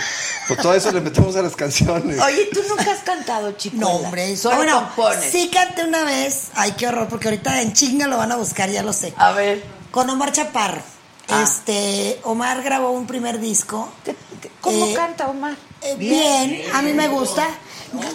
Pues 0.49 0.61
todo 0.61 0.75
eso 0.75 0.91
le 0.93 1.01
metemos 1.03 1.37
a 1.37 1.43
las 1.43 1.55
canciones. 1.55 2.19
Oye, 2.21 2.49
¿tú 2.53 2.61
nunca 2.69 2.91
has 2.91 3.01
cantado, 3.01 3.53
chico? 3.53 3.77
No, 3.79 3.91
hombre. 3.91 4.35
Solo 4.37 4.57
bueno, 4.57 4.91
compones. 4.97 5.31
sí 5.31 5.51
canté 5.53 5.85
una 5.85 6.05
vez. 6.05 6.45
Ay, 6.55 6.73
qué 6.73 6.89
horror, 6.89 7.07
porque 7.09 7.29
ahorita 7.29 7.61
en 7.61 7.75
chinga 7.75 8.07
lo 8.07 8.17
van 8.17 8.33
a 8.33 8.37
buscar, 8.37 8.71
ya 8.71 8.83
lo 8.83 8.93
sé. 8.95 9.13
A 9.19 9.33
ver. 9.33 9.63
Con 9.91 10.09
Omar 10.09 10.33
Chaparro. 10.33 10.81
Ah. 11.31 11.43
Este, 11.43 12.21
Omar 12.25 12.63
grabó 12.63 12.91
un 12.91 13.07
primer 13.07 13.39
disco. 13.41 13.89
¿qué- 14.05 14.17
qué- 14.41 14.51
¿Cómo 14.61 14.87
Eh, 14.87 14.95
canta 14.95 15.29
Omar? 15.29 15.57
Eh, 15.83 15.95
bien, 15.97 16.63
a 16.75 16.83
mí 16.83 16.93
me 16.93 17.09
gusta. 17.09 17.47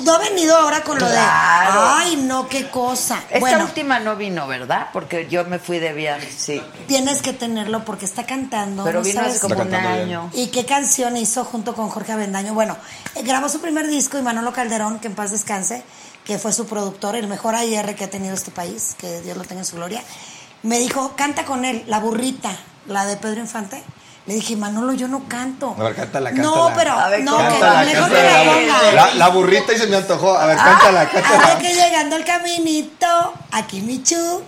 No 0.03 0.13
ha 0.13 0.17
venido 0.19 0.55
ahora 0.55 0.83
con 0.83 0.99
lo 0.99 1.07
de. 1.09 1.17
Ay, 1.17 2.15
no, 2.17 2.47
qué 2.47 2.69
cosa. 2.69 3.23
Esta 3.27 3.39
bueno, 3.39 3.63
última 3.65 3.99
no 3.99 4.15
vino, 4.15 4.45
¿verdad? 4.47 4.89
Porque 4.93 5.27
yo 5.27 5.45
me 5.45 5.57
fui 5.57 5.79
de 5.79 5.93
viaje, 5.93 6.29
sí. 6.35 6.61
tienes 6.87 7.23
que 7.23 7.33
tenerlo 7.33 7.83
porque 7.83 8.05
está 8.05 8.23
cantando. 8.25 8.83
Pero 8.83 8.99
no 8.99 9.05
vino 9.05 9.19
sabes 9.21 9.37
hace 9.37 9.41
como 9.47 9.61
un 9.63 9.69
bien. 9.69 9.85
año. 9.85 10.29
¿Y 10.33 10.47
qué 10.47 10.65
canción 10.65 11.17
hizo 11.17 11.43
junto 11.43 11.73
con 11.73 11.89
Jorge 11.89 12.11
Avendaño? 12.11 12.53
Bueno, 12.53 12.77
eh, 13.15 13.23
grabó 13.23 13.49
su 13.49 13.61
primer 13.61 13.87
disco 13.87 14.19
y 14.19 14.21
Manolo 14.21 14.53
Calderón, 14.53 14.99
que 14.99 15.07
en 15.07 15.15
paz 15.15 15.31
descanse, 15.31 15.83
que 16.23 16.37
fue 16.37 16.53
su 16.53 16.67
productor, 16.67 17.15
el 17.15 17.27
mejor 17.27 17.55
AIR 17.55 17.95
que 17.95 18.03
ha 18.03 18.09
tenido 18.11 18.35
este 18.35 18.51
país, 18.51 18.95
que 18.99 19.21
Dios 19.21 19.35
lo 19.37 19.43
tenga 19.43 19.61
en 19.61 19.65
su 19.65 19.75
gloria, 19.77 20.03
me 20.63 20.79
dijo, 20.79 21.13
canta 21.15 21.43
con 21.45 21.65
él, 21.65 21.83
La 21.87 21.99
Burrita, 21.99 22.51
la 22.87 23.05
de 23.05 23.17
Pedro 23.17 23.39
Infante. 23.41 23.83
Le 24.25 24.35
dije, 24.35 24.55
Manolo, 24.55 24.93
yo 24.93 25.09
no 25.09 25.27
canto. 25.27 25.75
A 25.77 25.83
ver, 25.83 25.95
cántala, 25.95 26.31
No, 26.31 26.53
cántala. 26.53 26.75
pero, 26.75 26.91
A 26.93 27.09
ver, 27.09 27.23
no, 27.25 27.37
Cántala, 27.37 27.79
que 27.81 27.93
mejor 27.93 28.09
que 28.09 28.15
cántala. 28.15 28.43
la 28.45 28.53
ponga. 28.53 28.91
La, 28.93 29.13
la 29.15 29.27
burrita 29.29 29.73
y 29.73 29.77
se 29.77 29.87
me 29.87 29.97
antojó. 29.97 30.37
A 30.37 30.45
ver, 30.45 30.55
cántala, 30.55 31.01
Ahora 31.01 31.11
cántala. 31.11 31.57
que 31.59 31.73
llegando 31.73 32.15
el 32.15 32.23
caminito, 32.23 33.33
aquí 33.51 33.81
mi 33.81 34.01
chu, 34.01 34.41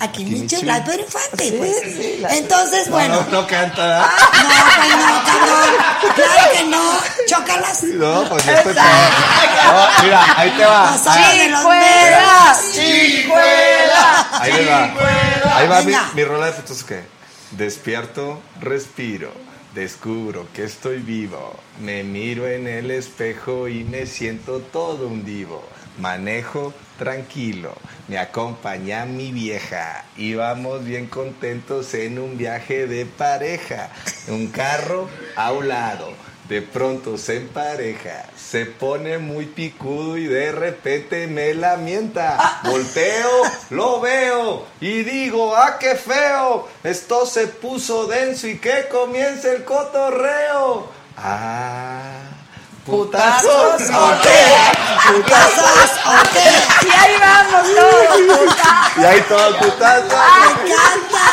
aquí 0.00 0.24
mi 0.24 0.40
mi 0.40 0.46
chu, 0.46 0.56
chu. 0.60 0.66
la 0.66 0.80
de 0.80 0.82
Pedro 0.90 1.02
Infante, 1.04 1.44
Sí, 1.44 1.54
pues. 1.58 1.76
sí, 1.82 2.16
la- 2.20 2.36
Entonces, 2.36 2.86
No, 2.88 2.92
bueno. 2.96 3.14
no, 3.30 3.40
no 3.42 3.46
canta, 3.46 3.82
¿verdad? 3.86 4.10
No, 4.32 4.48
pues 4.76 4.96
no, 4.96 5.22
cabrón. 5.26 6.14
Claro 6.14 6.52
que 6.52 6.64
no. 6.64 6.92
Chócalas. 7.26 7.82
No, 7.84 8.28
pues 8.28 8.44
yo 8.46 8.52
estoy 8.52 8.74
peor. 8.74 8.84
No, 8.86 10.02
mira, 10.04 10.38
ahí 10.38 10.50
te 10.50 10.64
va. 10.64 10.94
Ah, 10.94 10.98
¡Chicuela! 11.52 12.56
¡Chicuela! 12.72 14.28
Ahí 14.40 14.64
va. 14.66 15.56
Ahí 15.56 15.68
va 15.68 15.82
mi, 15.82 15.92
mi 16.14 16.24
rola 16.24 16.46
de 16.46 16.52
fotos 16.52 16.84
que 16.84 17.02
despierto, 17.52 18.40
respiro, 18.60 19.32
descubro 19.74 20.46
que 20.54 20.64
estoy 20.64 20.98
vivo, 20.98 21.54
me 21.80 22.02
miro 22.02 22.46
en 22.46 22.66
el 22.66 22.90
espejo 22.90 23.68
y 23.68 23.84
me 23.84 24.06
siento 24.06 24.58
todo 24.60 25.06
un 25.08 25.24
divo. 25.24 25.64
Manejo 25.98 26.74
tranquilo, 26.98 27.74
me 28.08 28.18
acompaña 28.18 29.06
mi 29.06 29.32
vieja, 29.32 30.04
íbamos 30.16 30.84
bien 30.84 31.06
contentos 31.06 31.94
en 31.94 32.18
un 32.18 32.36
viaje 32.36 32.86
de 32.86 33.06
pareja, 33.06 33.90
un 34.28 34.48
carro 34.48 35.08
a 35.36 35.52
un 35.52 35.68
lado, 35.68 36.12
de 36.48 36.62
pronto 36.62 37.18
se 37.18 37.38
empareja, 37.38 38.26
se 38.36 38.66
pone 38.66 39.18
muy 39.18 39.46
picudo 39.46 40.16
y 40.16 40.26
de 40.26 40.52
repente 40.52 41.26
me 41.26 41.54
lamenta. 41.54 42.60
Volteo, 42.64 43.42
lo 43.70 44.00
veo 44.00 44.66
y 44.80 45.02
digo, 45.02 45.56
ah, 45.56 45.78
qué 45.78 45.96
feo, 45.96 46.68
esto 46.84 47.26
se 47.26 47.48
puso 47.48 48.06
denso 48.06 48.46
y 48.46 48.58
que 48.58 48.86
comience 48.90 49.56
el 49.56 49.64
cotorreo. 49.64 50.88
Ah, 51.16 52.35
putazos, 52.86 53.82
Putazos, 53.82 53.90
ok. 53.90 54.26
Putazos, 55.12 55.90
ok. 56.06 56.36
Y 56.82 56.90
ahí 56.90 57.16
vamos 57.20 57.66
todos, 57.74 58.38
puta. 58.38 59.00
Y 59.00 59.04
ahí 59.04 59.20
todo 59.28 59.48
el 59.48 59.54
putazo. 59.56 60.16
Me 60.40 60.70
encanta. 60.70 61.24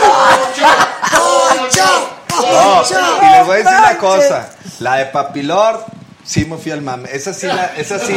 Poncho. 0.00 0.70
No, 1.12 2.76
Poncho. 2.76 3.18
y 3.22 3.26
les 3.30 3.46
voy 3.46 3.54
a 3.54 3.58
decir 3.58 3.78
una 3.78 3.96
cosa. 3.98 4.48
La 4.80 4.96
de 4.96 5.06
Papilor, 5.06 5.84
sí 6.24 6.44
me 6.46 6.56
fui 6.56 6.72
al 6.72 6.82
mame. 6.82 7.08
Esa 7.12 7.34
sí, 7.34 7.46
la, 7.46 7.66
esa 7.76 7.98
sí, 7.98 8.14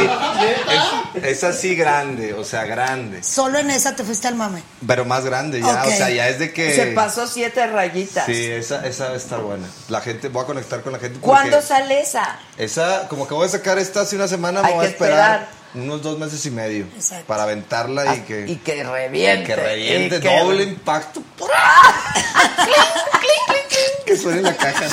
es- 1.16 1.24
esa 1.24 1.52
sí 1.52 1.74
grande, 1.74 2.34
o 2.34 2.44
sea, 2.44 2.64
grande. 2.64 3.22
Solo 3.22 3.58
en 3.58 3.70
esa 3.70 3.94
te 3.96 4.04
fuiste 4.04 4.28
al 4.28 4.34
mame. 4.34 4.62
Pero 4.86 5.04
más 5.04 5.24
grande 5.24 5.60
ya, 5.60 5.84
o 5.84 5.90
sea, 5.90 6.10
ya 6.10 6.28
es 6.28 6.38
de 6.38 6.52
que... 6.52 6.74
Se 6.74 6.86
pasó 6.88 7.26
siete 7.26 7.66
rayitas. 7.66 8.26
Sí, 8.26 8.44
esa, 8.50 8.86
esa 8.86 9.08
va 9.08 9.14
a 9.14 9.16
estar 9.16 9.40
buena. 9.40 9.66
La 9.88 10.00
gente, 10.00 10.28
voy 10.28 10.42
a 10.42 10.46
conectar 10.46 10.82
con 10.82 10.92
la 10.92 10.98
gente. 10.98 11.18
¿Cuándo 11.20 11.60
sale 11.62 12.00
esa? 12.00 12.38
Esa, 12.56 13.08
como 13.08 13.26
que 13.28 13.34
voy 13.34 13.46
a 13.46 13.50
sacar 13.50 13.78
esta 13.78 14.00
hace 14.02 14.16
una 14.16 14.28
semana, 14.28 14.62
me 14.62 14.68
Hay 14.68 14.74
voy 14.74 14.84
a 14.84 14.88
que 14.88 14.92
esperar, 14.94 15.40
esperar. 15.42 15.84
unos 15.84 16.02
dos 16.02 16.18
meses 16.18 16.44
y 16.46 16.50
medio 16.50 16.86
Exacto. 16.96 17.26
para 17.26 17.42
aventarla 17.44 18.16
y 18.16 18.20
que, 18.20 18.46
Y 18.48 18.56
que 18.56 18.82
reviente. 18.84 19.44
que 19.44 19.56
reviente, 19.56 20.16
y 20.16 20.20
que- 20.20 20.38
doble 20.40 20.62
impacto. 20.64 21.22
que 24.06 24.16
suene 24.16 24.42
la 24.42 24.56
caja. 24.56 24.86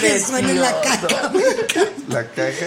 Que 0.00 0.20
suene 0.20 0.54
la 0.54 0.80
caca. 0.80 1.32
La 2.08 2.24
caja. 2.30 2.66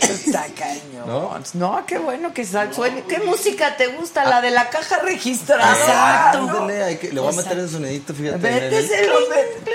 Está 0.00 0.46
cañón. 0.56 1.06
¿No? 1.06 1.38
¿No? 1.54 1.86
qué 1.86 1.98
bueno 1.98 2.32
que 2.34 2.44
suene. 2.44 3.04
¿Qué 3.08 3.18
música 3.20 3.76
te 3.76 3.88
gusta? 3.88 4.24
La 4.24 4.40
de 4.40 4.50
la 4.50 4.68
caja 4.70 4.98
registrada. 4.98 5.72
Exacto. 5.72 6.66
le 6.68 7.20
voy 7.20 7.32
a 7.32 7.36
meter 7.36 7.58
el 7.58 7.70
sonidito, 7.70 8.14
fíjate. 8.14 8.38
Véteselo, 8.38 9.28
vete. 9.28 9.72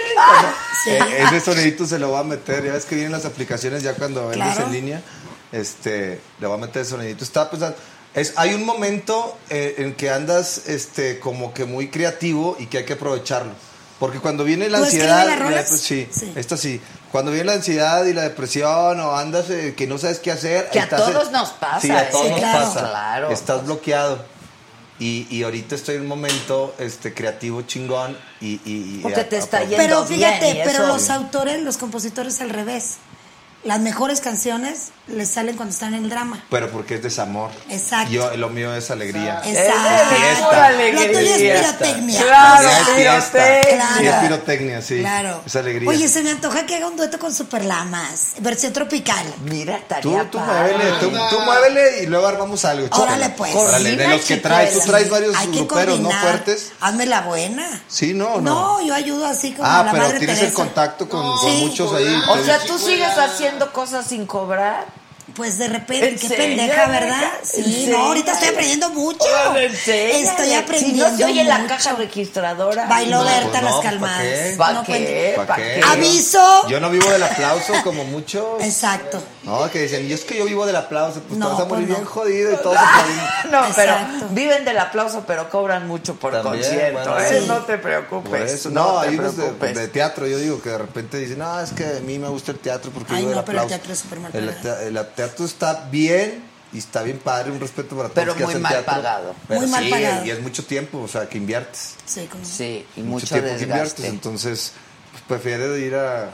Sí. 0.83 0.89
Eh, 0.91 1.23
ese 1.27 1.39
sonidito 1.41 1.85
se 1.85 1.99
lo 1.99 2.09
voy 2.09 2.19
a 2.19 2.23
meter. 2.23 2.65
Ya 2.65 2.73
ves 2.73 2.85
que 2.85 2.95
vienen 2.95 3.11
las 3.11 3.25
aplicaciones 3.25 3.83
ya 3.83 3.93
cuando 3.93 4.27
vendes 4.29 4.53
Claro. 4.53 4.67
en 4.67 4.73
línea. 4.73 5.01
Este, 5.51 6.19
le 6.39 6.47
voy 6.47 6.57
a 6.57 6.59
meter 6.61 6.81
el 6.81 6.87
sonidito. 6.87 7.23
Estaba 7.23 7.49
pensando. 7.49 7.77
Es, 8.13 8.33
hay 8.35 8.53
un 8.53 8.65
momento 8.65 9.37
eh, 9.49 9.75
en 9.77 9.93
que 9.95 10.09
andas 10.09 10.67
este, 10.67 11.19
como 11.19 11.53
que 11.53 11.63
muy 11.65 11.89
creativo 11.89 12.57
y 12.59 12.65
que 12.65 12.79
hay 12.79 12.85
que 12.85 12.93
aprovecharlo. 12.93 13.53
Porque 14.01 14.19
cuando 14.19 14.43
viene 14.43 14.67
la 14.67 14.79
¿Tú 14.79 14.85
escribes 14.85 15.11
ansiedad. 15.11 15.49
la 15.51 15.63
sí, 15.63 16.09
Sí. 16.11 16.33
esta 16.35 16.57
sí. 16.57 16.81
Cuando 17.11 17.29
viene 17.29 17.45
la 17.45 17.53
ansiedad 17.53 18.03
y 18.05 18.13
la 18.13 18.23
depresión 18.23 18.99
o 18.99 19.15
andas 19.15 19.47
eh, 19.51 19.75
que 19.77 19.85
no 19.85 19.99
sabes 19.99 20.17
qué 20.17 20.31
hacer. 20.31 20.71
Que 20.71 20.79
a 20.79 20.83
estás- 20.85 21.05
todos 21.05 21.31
nos 21.31 21.49
pasa, 21.51 21.79
Sí, 21.81 21.91
a 21.91 22.09
todos 22.09 22.25
¿eh? 22.25 22.29
nos 22.31 22.39
claro. 22.39 22.59
pasa. 22.65 22.79
Claro. 22.79 23.29
Estás 23.29 23.63
bloqueado. 23.63 24.25
Y, 24.97 25.27
y 25.29 25.43
ahorita 25.43 25.75
estoy 25.75 25.97
en 25.97 26.01
un 26.01 26.07
momento 26.07 26.73
este, 26.79 27.13
creativo 27.13 27.61
chingón 27.61 28.17
y, 28.39 28.53
y- 28.53 28.61
y 28.65 28.99
Porque 29.03 29.23
te 29.23 29.37
está 29.37 29.59
yendo 29.61 29.77
Pero 29.77 30.03
fíjate, 30.03 30.51
bien, 30.51 30.57
y 30.57 30.61
pero 30.69 30.87
los 30.87 31.09
autores, 31.11 31.61
los 31.61 31.77
compositores 31.77 32.41
al 32.41 32.49
revés. 32.49 32.95
Las 33.63 33.79
mejores 33.79 34.21
canciones 34.21 34.87
les 35.07 35.29
salen 35.29 35.55
cuando 35.55 35.71
están 35.73 35.93
en 35.93 36.05
el 36.05 36.09
drama. 36.09 36.43
Pero 36.49 36.71
porque 36.71 36.95
es 36.95 37.03
desamor. 37.03 37.51
Exacto. 37.69 38.11
Yo, 38.11 38.35
lo 38.37 38.49
mío 38.49 38.73
es 38.73 38.89
alegría. 38.89 39.39
Exacto. 39.45 39.89
Es 39.89 40.17
fiesta. 40.17 40.65
alegría. 40.65 41.05
Lo 41.07 41.19
tuyo 41.19 41.35
es 41.35 41.61
pirotecnia. 41.61 42.21
Claro, 42.23 42.69
es 42.69 42.89
fiesta. 42.95 43.31
pirotecnia. 43.61 43.87
Sí, 43.97 44.05
es 44.07 44.15
pirotecnia, 44.15 44.81
sí. 44.81 44.99
Claro. 44.99 45.41
Es 45.45 45.55
alegría. 45.55 45.89
Oye, 45.89 46.07
se 46.07 46.23
me 46.23 46.31
antoja 46.31 46.65
que 46.65 46.75
haga 46.75 46.87
un 46.87 46.97
dueto 46.97 47.19
con 47.19 47.31
Superlamas, 47.33 48.33
versión 48.39 48.73
tropical. 48.73 49.25
Mira, 49.43 49.77
tú, 49.77 49.81
estaría 50.09 50.31
tú 50.31 50.37
padre. 50.39 50.73
muévele, 50.77 50.91
tú, 50.99 51.11
tú 51.29 51.39
muévele 51.41 52.03
y 52.03 52.05
luego 52.07 52.27
armamos 52.27 52.65
algo. 52.65 52.87
Órale, 52.97 53.29
pues. 53.29 53.53
Órale, 53.55 53.95
de 53.95 54.07
los 54.07 54.21
que 54.21 54.37
traes, 54.37 54.73
tú 54.73 54.79
traes 54.87 55.07
varios 55.09 55.35
gruperos, 55.49 55.99
¿no? 55.99 56.09
Fuertes. 56.09 56.71
Hazme 56.79 57.05
la 57.05 57.21
buena. 57.21 57.83
Sí, 57.87 58.13
no, 58.15 58.41
no. 58.41 58.79
No, 58.79 58.81
yo 58.85 58.95
ayudo 58.95 59.27
así 59.27 59.51
como 59.51 59.67
ah, 59.67 59.83
la 59.83 59.91
pero 59.91 60.03
madre 60.05 60.17
tienes 60.19 60.39
Teresa. 60.39 60.49
el 60.51 60.53
contacto 60.65 61.07
con, 61.07 61.21
con 61.37 61.51
Sí. 61.51 61.65
muchos 61.67 61.93
ahí. 61.93 62.21
O 62.29 62.43
sea, 62.43 62.59
tú 62.65 62.77
sigues 62.79 63.15
haciendo 63.17 63.50
cosas 63.71 64.07
sin 64.07 64.25
cobrar. 64.25 65.00
Pues 65.35 65.57
de 65.57 65.67
repente, 65.67 66.09
¿En 66.09 66.19
qué 66.19 66.27
serio, 66.27 66.57
pendeja, 66.57 66.87
¿verdad? 66.87 67.31
Sí, 67.43 67.85
¿En 67.85 67.91
no, 67.91 67.97
ahorita 68.07 68.33
estoy 68.33 68.49
aprendiendo 68.49 68.89
mucho. 68.89 69.25
Estoy 69.55 70.53
aprendiendo 70.53 71.05
Si 71.05 71.11
no 71.11 71.17
se 71.17 71.25
oye 71.25 71.43
la 71.43 71.65
caja 71.67 71.93
registradora. 71.93 72.85
Bailó 72.87 73.19
No, 73.19 73.25
Berta 73.25 73.49
pues 73.49 73.61
no, 73.61 73.67
las 73.69 73.75
¿pa' 73.77 73.81
calmadas. 73.83 74.21
qué? 74.23 74.55
¿Pa' 74.57 74.73
No, 74.73 74.83
qué? 74.83 75.33
¿Pa' 75.37 75.45
¿Pa' 75.45 75.55
qué? 75.55 75.61
qué? 75.75 75.81
Aviso. 75.87 76.67
Yo 76.67 76.79
no 76.79 76.89
vivo 76.89 77.09
del 77.11 77.23
aplauso 77.23 77.73
como 77.83 78.03
muchos. 78.05 78.61
Exacto. 78.63 79.21
No, 79.43 79.69
que 79.71 79.83
dicen, 79.83 80.07
y 80.09 80.13
es 80.13 80.23
que 80.23 80.37
yo 80.37 80.45
vivo 80.45 80.65
del 80.65 80.75
aplauso, 80.75 81.21
pues 81.21 81.39
No, 81.39 81.47
te 81.47 81.53
vas 81.53 81.61
a 81.61 81.65
morir 81.65 81.87
pues 81.87 81.89
no. 81.89 81.95
bien 82.03 82.05
jodido 82.05 82.51
y 82.53 82.57
todos 82.57 82.77
aplaudimos. 82.77 83.25
No, 83.51 83.75
pero 83.75 83.91
Exacto. 83.93 84.25
viven 84.31 84.65
del 84.65 84.77
aplauso, 84.79 85.23
pero 85.25 85.49
cobran 85.49 85.87
mucho 85.87 86.15
por 86.15 86.31
También, 86.33 86.63
concierto. 86.63 87.11
bueno, 87.11 87.19
¿eh? 87.25 87.39
sí. 87.41 87.45
No 87.47 87.57
te 87.59 87.77
preocupes. 87.77 88.51
Eso, 88.51 88.69
no, 88.69 89.01
te 89.01 89.07
hay 89.09 89.17
unos 89.17 89.35
de, 89.37 89.43
preocupes. 89.43 89.75
de 89.75 89.87
teatro, 89.87 90.27
yo 90.27 90.37
digo 90.37 90.61
que 90.61 90.69
de 90.69 90.77
repente 90.77 91.17
dicen, 91.17 91.39
no, 91.39 91.59
es 91.59 91.71
que 91.71 91.85
a 91.85 91.99
mí 92.01 92.19
me 92.19 92.27
gusta 92.27 92.51
el 92.51 92.59
teatro 92.59 92.91
porque 92.91 93.13
Ay, 93.13 93.19
vivo 93.19 93.29
del 93.29 93.37
no, 93.39 93.45
pero 93.45 93.61
el 93.63 93.67
teatro 93.67 93.93
es 93.93 93.99
súper 93.99 94.19
mal 94.19 94.31
Teatro 95.27 95.45
está 95.45 95.87
bien, 95.91 96.43
y 96.73 96.77
está 96.77 97.03
bien 97.03 97.17
padre, 97.19 97.51
un 97.51 97.59
respeto 97.59 97.95
para 97.97 98.09
todos 98.09 98.15
Pero 98.15 98.33
que 98.35 98.43
muy 98.43 98.51
hacen 98.53 98.61
mal 98.61 98.71
teatro. 98.73 98.93
pagado. 98.93 99.35
Pero 99.47 99.61
Muy 99.61 99.69
mal 99.69 99.83
sí, 99.83 99.89
pagado. 99.91 100.25
y 100.25 100.29
es 100.31 100.41
mucho 100.41 100.65
tiempo, 100.65 100.99
o 101.01 101.07
sea, 101.07 101.27
que 101.27 101.37
inviertes. 101.37 101.95
Sí, 102.05 102.27
como- 102.31 102.45
Sí, 102.45 102.85
y 102.95 103.01
mucho, 103.01 103.27
tiempo 103.27 103.55
que 103.57 103.63
inviertes, 103.63 104.05
entonces 104.05 104.73
pues, 105.11 105.23
prefiero 105.27 105.77
ir 105.77 105.95
a, 105.95 106.31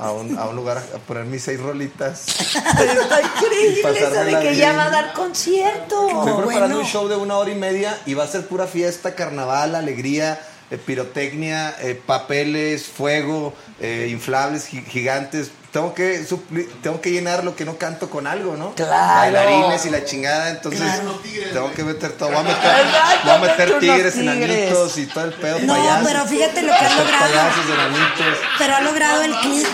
a, 0.00 0.10
un, 0.12 0.36
a 0.36 0.46
un 0.46 0.56
lugar 0.56 0.78
a 0.78 0.98
poner 0.98 1.24
mis 1.24 1.42
seis 1.44 1.60
rolitas. 1.60 2.24
Pero 2.76 3.02
está 3.02 3.20
increíble 3.22 3.80
pasármela 3.82 4.40
que 4.40 4.50
bien. 4.50 4.60
ya 4.60 4.72
va 4.72 4.84
a 4.86 4.90
dar 4.90 5.12
concierto. 5.12 6.08
Estoy 6.08 6.22
preparando 6.24 6.44
bueno. 6.44 6.78
un 6.80 6.84
show 6.84 7.08
de 7.08 7.16
una 7.16 7.36
hora 7.36 7.50
y 7.50 7.54
media 7.54 7.96
y 8.04 8.14
va 8.14 8.24
a 8.24 8.28
ser 8.28 8.46
pura 8.46 8.66
fiesta, 8.66 9.14
carnaval, 9.14 9.74
alegría, 9.76 10.40
eh, 10.70 10.76
pirotecnia, 10.76 11.74
eh, 11.80 11.94
papeles, 12.04 12.86
fuego, 12.86 13.54
eh, 13.80 14.08
inflables 14.10 14.66
gi- 14.66 14.82
gigantes. 14.84 15.50
Tengo 15.72 15.94
que 15.94 16.26
supli- 16.26 16.66
tengo 16.82 16.98
que 17.02 17.10
llenar 17.10 17.44
lo 17.44 17.54
que 17.54 17.66
no 17.66 17.76
canto 17.76 18.08
con 18.08 18.26
algo, 18.26 18.56
¿no? 18.56 18.74
Claro. 18.74 18.90
Bailarines 19.34 19.84
y 19.84 19.90
la 19.90 20.02
chingada, 20.02 20.48
entonces 20.48 20.80
Claro. 20.80 21.20
tengo 21.52 21.72
que 21.74 21.84
meter 21.84 22.12
todo. 22.12 22.30
Voy 22.30 22.38
a 22.38 22.42
meter, 22.42 22.86
voy 23.24 23.32
a 23.32 23.38
meter 23.38 23.78
tigres, 23.78 24.14
tigres. 24.14 24.16
enanitos 24.16 24.96
y 24.96 25.06
todo 25.06 25.24
el 25.24 25.34
pedo. 25.34 25.58
No, 25.60 25.74
payasos. 25.74 26.08
pero 26.08 26.24
fíjate 26.26 26.62
lo 26.62 26.68
que 26.72 26.78
ha 26.86 26.94
logrado. 26.96 27.20
Payasos, 27.26 27.64
enanitos. 27.66 28.38
Pero 28.58 28.74
ha 28.76 28.80
logrado 28.80 29.22
el 29.22 29.34
clip. 29.36 29.66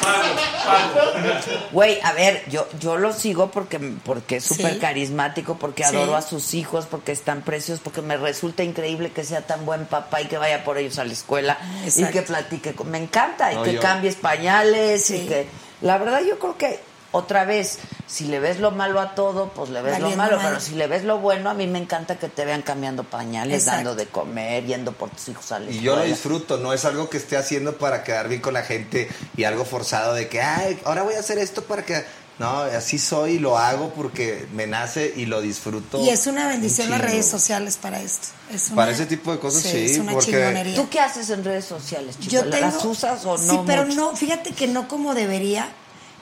Güey, 1.72 2.00
a 2.02 2.12
ver, 2.12 2.42
yo, 2.48 2.66
yo 2.80 2.96
lo 2.96 3.12
sigo 3.12 3.50
porque, 3.50 3.78
porque 4.04 4.36
es 4.36 4.44
súper 4.44 4.74
Sí. 4.74 4.78
carismático, 4.80 5.56
porque 5.58 5.84
Sí. 5.84 5.94
adoro 5.94 6.16
a 6.16 6.22
sus 6.22 6.54
hijos, 6.54 6.86
porque 6.90 7.12
están 7.12 7.42
precios, 7.42 7.80
porque 7.82 8.02
me 8.02 8.16
resulta 8.16 8.62
increíble 8.62 9.12
que 9.12 9.24
sea 9.24 9.42
tan 9.42 9.64
buen 9.64 9.86
papá 9.86 10.20
y 10.22 10.26
que 10.26 10.38
vaya 10.38 10.64
por 10.64 10.78
ellos 10.78 10.98
a 10.98 11.04
la 11.04 11.12
escuela 11.12 11.58
y 11.84 11.88
Exacto. 11.88 12.12
que 12.12 12.22
platique. 12.22 12.74
Me 12.84 12.98
encanta 12.98 13.52
y 13.52 13.56
No, 13.56 13.62
que 13.62 13.74
yo- 13.74 13.80
cambies 13.80 14.16
pañales 14.16 15.10
y 15.10 15.18
Sí. 15.18 15.26
que... 15.26 15.48
La 15.84 15.98
verdad 15.98 16.22
yo 16.26 16.38
creo 16.38 16.56
que 16.56 16.80
otra 17.12 17.44
vez, 17.44 17.78
si 18.08 18.24
le 18.24 18.40
ves 18.40 18.58
lo 18.58 18.72
malo 18.72 18.98
a 19.00 19.14
todo, 19.14 19.50
pues 19.50 19.70
le 19.70 19.82
ves 19.82 20.00
lo 20.00 20.10
malo, 20.16 20.36
pero 20.42 20.58
si 20.58 20.74
le 20.74 20.88
ves 20.88 21.04
lo 21.04 21.18
bueno, 21.18 21.48
a 21.48 21.54
mí 21.54 21.68
me 21.68 21.78
encanta 21.78 22.16
que 22.18 22.28
te 22.28 22.44
vean 22.44 22.62
cambiando 22.62 23.04
pañales, 23.04 23.58
Exacto. 23.62 23.76
dando 23.90 23.94
de 23.94 24.06
comer, 24.06 24.64
yendo 24.64 24.90
por 24.90 25.10
tus 25.10 25.28
hijos 25.28 25.52
a 25.52 25.60
la 25.60 25.70
Y 25.70 25.74
yo 25.80 25.92
lo 25.94 25.98
escuela. 26.02 26.04
disfruto, 26.04 26.56
no 26.56 26.72
es 26.72 26.84
algo 26.84 27.08
que 27.08 27.18
esté 27.18 27.36
haciendo 27.36 27.76
para 27.76 28.02
quedar 28.02 28.28
bien 28.28 28.40
con 28.40 28.54
la 28.54 28.62
gente 28.62 29.08
y 29.36 29.44
algo 29.44 29.64
forzado 29.64 30.14
de 30.14 30.26
que, 30.28 30.40
ay, 30.42 30.80
ahora 30.84 31.04
voy 31.04 31.14
a 31.14 31.20
hacer 31.20 31.38
esto 31.38 31.62
para 31.62 31.84
que... 31.84 32.04
No, 32.38 32.62
así 32.62 32.98
soy 32.98 33.34
y 33.34 33.38
lo 33.38 33.56
hago 33.58 33.90
porque 33.94 34.46
me 34.54 34.66
nace 34.66 35.12
y 35.16 35.26
lo 35.26 35.40
disfruto. 35.40 36.00
Y 36.00 36.10
es 36.10 36.26
una 36.26 36.48
bendición 36.48 36.86
un 36.88 36.92
las 36.92 37.00
redes 37.02 37.26
sociales 37.28 37.78
para 37.80 38.00
esto. 38.02 38.28
Es 38.50 38.66
una- 38.68 38.76
Para 38.76 38.90
ese 38.92 39.06
tipo 39.06 39.30
de 39.30 39.38
cosas, 39.38 39.62
sí, 39.62 39.76
es 39.84 39.98
una 39.98 40.12
porque- 40.12 40.32
chingonería. 40.32 40.74
¿Tú 40.74 40.88
qué 40.88 40.98
haces 41.00 41.30
en 41.30 41.44
redes 41.44 41.64
sociales, 41.64 42.16
chicos? 42.18 42.32
Yo 42.32 42.50
tengo, 42.50 42.66
¿Las 42.66 42.84
usas 42.84 43.24
o 43.24 43.38
no? 43.38 43.52
Sí, 43.52 43.58
pero 43.66 43.84
mucho? 43.86 43.96
no, 43.96 44.16
fíjate 44.16 44.50
que 44.52 44.66
no 44.66 44.88
como 44.88 45.14
debería. 45.14 45.68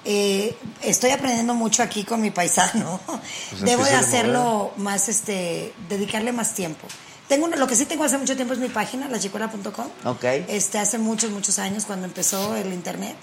Eh, 0.05 0.55
estoy 0.83 1.13
aprendiendo 1.13 1.55
mucho 1.55 1.83
aquí 1.83 2.05
con 2.05 2.21
mi 2.21 2.31
paisano. 2.31 3.01
Pues 3.51 3.63
Debo 3.63 3.85
de 3.85 3.95
hacerlo 3.95 4.73
más, 4.77 5.09
este, 5.09 5.73
dedicarle 5.89 6.33
más 6.33 6.55
tiempo. 6.55 6.87
Tengo 7.29 7.47
una- 7.47 7.57
lo 7.57 7.67
que 7.67 7.77
sí 7.77 7.87
tengo 7.87 8.05
hace 8.05 8.19
mucho 8.19 8.35
tiempo 8.37 8.53
es 8.53 8.59
mi 8.61 8.69
página, 8.69 9.09
lachicuela.com. 9.09 9.87
Ok. 10.05 10.25
Este, 10.49 10.79
hace 10.79 10.99
muchos, 10.99 11.31
muchos 11.31 11.59
años 11.59 11.85
cuando 11.87 12.05
empezó 12.07 12.55
el 12.57 12.73
internet, 12.75 13.17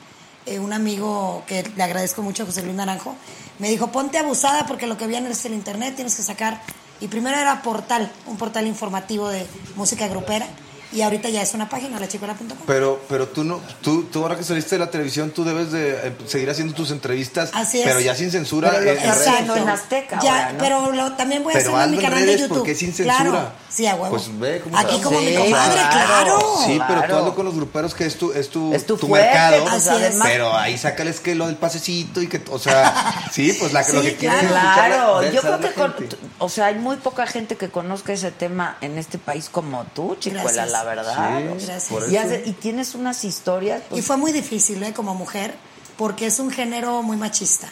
eh, 0.50 0.60
un 0.60 0.74
amigo 0.74 1.44
que 1.48 1.64
le 1.76 1.84
agradezco 1.84 2.22
mucho, 2.22 2.46
José 2.46 2.64
Luis 2.64 2.76
Naranjo, 2.76 3.16
me 3.60 3.70
dijo, 3.70 3.88
ponte 3.92 4.18
abusada 4.18 4.66
porque 4.66 4.88
lo 4.88 4.98
que 4.98 5.08
viene 5.08 5.30
es 5.30 5.46
el 5.46 5.54
internet, 5.54 5.96
tienes 5.96 6.16
que 6.16 6.24
sacar. 6.24 6.62
Y 7.02 7.08
primero 7.08 7.38
era 7.38 7.62
portal, 7.62 8.12
un 8.26 8.38
portal 8.38 8.68
informativo 8.68 9.30
de 9.30 9.46
música 9.76 10.08
grupera. 10.08 10.48
Y 10.91 11.02
ahorita 11.03 11.30
ya 11.30 11.41
es 11.44 11.53
una 11.53 11.70
página, 11.70 11.99
lachicuela.com. 11.99 12.48
Pero, 12.66 12.99
pero 13.07 13.28
tú 13.28 13.44
no, 13.44 13.61
tú, 13.82 14.06
tú 14.06 14.24
ahora 14.24 14.36
que 14.36 14.44
saliste 14.44 14.76
de 14.76 14.80
la 14.80 14.90
televisión, 14.90 15.30
tú 15.30 15.44
debes 15.44 15.72
de 15.72 15.91
eh, 16.07 16.14
seguir 16.26 16.49
haciendo 16.49 16.74
tus 16.74 16.90
entrevistas, 16.90 17.52
Así 17.53 17.80
es. 17.80 17.86
pero 17.86 17.99
ya 17.99 18.16
sin 18.16 18.32
censura. 18.32 18.72
Pero 18.72 18.84
lo 18.86 18.91
en- 18.91 18.98
en 18.98 19.03
estás 19.03 19.18
redes. 19.20 19.30
haciendo 19.34 19.56
en 19.56 19.70
Azteca 19.70 20.20
Ya, 20.24 20.32
ahora, 20.34 20.53
¿no? 20.53 20.57
pero 20.60 20.91
lo- 20.91 21.11
también 21.14 21.44
voy 21.44 21.53
a 21.53 21.57
Pero 21.57 21.70
hacerlo 21.78 21.84
en 21.86 21.91
mi 21.91 22.03
canal 22.03 22.26
de 22.26 22.38
YouTube. 22.40 22.57
porque 22.57 22.72
es 22.72 22.80
sin 22.80 22.94
censura. 22.94 23.20
Claro, 23.30 23.52
sí, 23.70 23.86
a 23.86 23.94
huevo. 23.95 24.10
Pues 24.10 24.40
ve 24.40 24.61
cómo 24.64 24.78
Aquí 24.80 24.99
como 25.02 25.20
Sí, 25.20 25.26
mi 25.28 25.36
comadre, 25.36 25.74
claro. 25.76 26.07
claro. 26.40 26.57
Sí, 26.66 26.80
pero 26.88 27.02
tú 27.03 27.16
hazlo 27.16 27.36
con 27.36 27.45
los 27.45 27.56
gruperos 27.56 27.94
que 27.94 28.06
es 28.07 28.18
tu, 28.18 28.32
es 28.32 28.49
tu, 28.49 28.74
Es 28.74 28.86
tu 28.88 28.98
tu 28.98 29.07
fuerte, 29.07 29.28
mercado. 29.28 29.61
pues, 29.66 29.74
Así 29.76 29.90
es. 29.90 29.95
además. 30.10 30.28
Pero 30.28 30.57
ahí 30.57 30.76
sácales 30.78 31.20
que 31.20 31.36
lo 31.36 31.45
del 31.45 31.56
pasecito 31.57 32.20
y 32.22 32.28
que, 32.28 32.41
o 32.49 32.57
sea, 32.57 33.30
sí, 33.32 33.53
pues 33.60 33.74
la, 33.74 33.82
lo 33.82 34.02
Sí, 34.02 34.07
que 34.07 34.16
quieren 34.16 34.48
claro. 34.48 35.22
yo 35.32 35.41
creo 35.41 35.60
que, 35.60 35.72
con- 35.74 35.94
o 36.40 36.49
sea, 36.49 36.66
hay 36.68 36.76
muy 36.76 36.95
poca 36.98 37.28
gente 37.28 37.57
que 37.57 37.70
conozca 37.70 38.11
ese 38.14 38.32
tema 38.32 38.78
en 38.82 38.98
este 38.98 39.20
país 39.20 39.49
como 39.52 39.84
tú, 39.94 40.16
chicuela. 40.20 40.78
La 40.84 40.89
verdad. 40.89 41.14
Sí, 41.60 41.65
gracias. 41.65 41.88
hace- 42.18 42.43
y 42.45 42.53
tienes 42.53 42.95
unas 42.95 43.23
historias. 43.23 43.81
pues, 43.89 43.99
Y 43.99 44.01
fue 44.01 44.18
muy 44.18 44.31
difícil, 44.31 44.81
¿eh? 44.84 44.93
Como 44.93 45.15
mujer, 45.15 45.56
porque 45.97 46.26
es 46.27 46.39
un 46.39 46.51
género 46.51 47.01
muy 47.03 47.18
machista. 47.18 47.68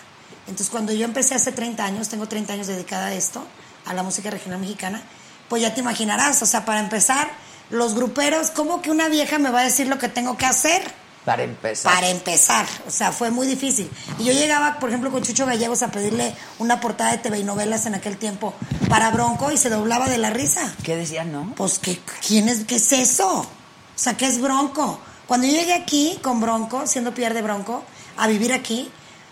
Entonces, 0.47 0.69
cuando 0.69 0.93
yo 0.93 1.05
empecé 1.05 1.35
hace 1.35 1.51
30 1.51 1.84
años, 1.85 2.07
tengo 2.09 2.27
30 2.27 2.53
años 2.53 2.67
dedicada 2.67 3.07
a 3.07 3.13
esto, 3.13 3.43
a 3.85 3.93
la 3.93 4.03
música 4.03 4.29
regional 4.29 4.59
mexicana, 4.59 5.01
pues 5.49 5.61
ya 5.61 5.73
te 5.73 5.81
imaginarás, 5.81 6.41
o 6.41 6.45
sea, 6.45 6.65
para 6.65 6.79
empezar, 6.79 7.29
los 7.69 7.95
gruperos, 7.95 8.51
¿cómo 8.51 8.81
que 8.81 8.91
una 8.91 9.09
vieja 9.09 9.39
me 9.39 9.49
va 9.49 9.59
a 9.61 9.63
decir 9.63 9.88
lo 9.88 9.97
que 9.97 10.07
tengo 10.07 10.38
que 10.38 10.45
hacer? 10.45 10.81
Para 11.28 11.44
empezar. 11.44 11.94
Para 11.94 12.08
empezar, 12.08 12.66
o 12.88 12.90
sea, 12.90 13.12
fue 13.12 13.32
muy 13.32 13.45
difícil. 13.48 13.91
Y 14.18 14.24
yo 14.24 14.32
llegaba, 14.32 14.80
por 14.80 14.88
ejemplo, 14.88 15.12
con 15.12 15.24
Chucho 15.24 15.45
Gallegos 15.45 15.84
a 15.84 15.91
pedirle 15.91 16.34
una 16.58 16.80
portada 16.80 17.12
de 17.12 17.18
TV 17.18 17.40
y 17.40 17.44
novelas 17.44 17.86
en 17.86 17.95
aquel 17.95 18.16
tiempo 18.16 18.54
para 18.88 19.10
Bronco 19.12 19.52
y 19.52 19.58
se 19.58 19.70
doblaba 19.70 20.08
de 20.08 20.20
la 20.20 20.30
risa. 20.30 20.74
¿Qué 20.84 20.95
decía, 20.95 21.26
no? 21.26 21.54
Pues, 21.58 21.80
¿qué, 21.80 21.99
quién 22.26 22.48
es, 22.48 22.64
¿qué 22.64 22.78
es 22.78 22.94
eso? 22.94 23.40
O 23.40 23.48
sea, 23.94 24.16
¿qué 24.16 24.26
es 24.26 24.40
Bronco? 24.40 25.02
Cuando 25.28 25.48
yo 25.48 25.52
llegué 25.52 25.74
aquí 25.74 26.18
con 26.22 26.40
Bronco, 26.40 26.88
siendo 26.88 27.14
Pierre 27.14 27.36
de 27.36 27.41
Bronco, 27.41 27.84
a 28.16 28.28
vivir 28.28 28.54
aquí, 28.54 28.90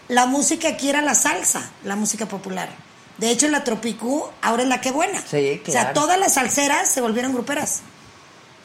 la 0.10 0.26
música 0.26 0.68
aquí 0.68 0.90
era 0.90 1.02
la 1.02 1.16
salsa, 1.16 1.72
la 1.86 1.96
música 1.96 2.26
popular. 2.26 2.68
De 3.20 3.32
hecho, 3.32 3.48
la 3.48 3.64
Tropicú 3.64 4.26
ahora 4.42 4.64
es 4.64 4.68
la 4.68 4.82
que 4.82 4.92
buena. 4.92 5.22
Sí, 5.22 5.62
O 5.66 5.72
sea, 5.72 5.94
claro. 5.94 5.94
todas 6.02 6.20
las 6.20 6.34
salseras 6.34 6.90
se 6.90 7.00
volvieron 7.00 7.32
gruperas. 7.32 7.84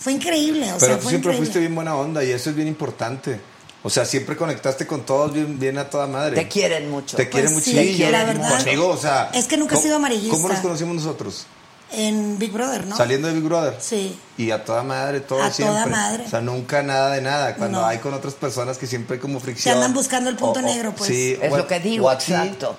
Fue 0.00 0.12
increíble, 0.12 0.72
o 0.72 0.78
Pero 0.78 0.80
sea, 0.80 0.96
tú 0.96 1.02
fue 1.02 1.10
siempre 1.10 1.30
increíble. 1.32 1.36
fuiste 1.38 1.58
bien 1.60 1.74
buena 1.74 1.94
onda 1.94 2.24
y 2.24 2.30
eso 2.32 2.50
es 2.50 2.56
bien 2.56 2.66
importante. 2.68 3.38
O 3.82 3.88
sea, 3.88 4.04
siempre 4.04 4.36
conectaste 4.36 4.86
con 4.86 5.06
todos 5.06 5.32
bien, 5.32 5.58
bien 5.58 5.78
a 5.78 5.88
toda 5.88 6.06
madre. 6.06 6.36
Te 6.36 6.48
quieren 6.48 6.90
mucho. 6.90 7.16
Te 7.16 7.28
quieren 7.30 7.52
Pues 7.52 7.66
mucho. 7.68 7.78
sí, 7.80 7.98
la 8.10 8.24
verdad. 8.24 8.56
Contigo, 8.56 8.88
o 8.88 8.96
sea. 8.96 9.30
Es 9.32 9.46
que 9.46 9.56
nunca 9.56 9.74
he 9.74 9.76
¿cómo- 9.76 9.82
sido 9.84 9.96
amarillista. 9.96 10.36
¿Cómo 10.36 10.48
nos 10.48 10.58
conocimos 10.60 10.96
nosotros? 10.96 11.46
En 11.92 12.38
Big 12.38 12.52
Brother, 12.52 12.86
¿no? 12.86 12.96
Saliendo 12.96 13.28
de 13.28 13.34
Big 13.34 13.42
Brother. 13.44 13.76
Sí. 13.80 14.18
Y 14.40 14.50
a 14.52 14.64
toda 14.64 14.82
madre, 14.82 15.20
todo 15.20 15.42
A 15.42 15.50
siempre. 15.50 15.74
toda 15.76 15.86
madre. 15.86 16.24
O 16.26 16.30
sea, 16.30 16.40
nunca 16.40 16.82
nada 16.82 17.10
de 17.14 17.20
nada. 17.20 17.56
Cuando 17.56 17.80
No. 17.80 17.86
hay 17.86 17.98
con 17.98 18.14
otras 18.14 18.32
personas 18.34 18.78
que 18.78 18.86
siempre 18.86 19.16
hay 19.16 19.20
como 19.20 19.38
Te 19.38 19.44
fricción. 19.44 19.74
andan 19.74 19.92
buscando 19.92 20.30
el 20.30 20.36
punto 20.36 20.60
O- 20.60 20.62
o- 20.62 20.66
negro, 20.66 20.94
pues. 20.96 21.08
Sí, 21.10 21.36
Es 21.42 21.52
o- 21.52 21.56
lo 21.58 21.66
que 21.66 21.78
digo, 21.80 22.06
o 22.06 22.12
exacto. 22.12 22.76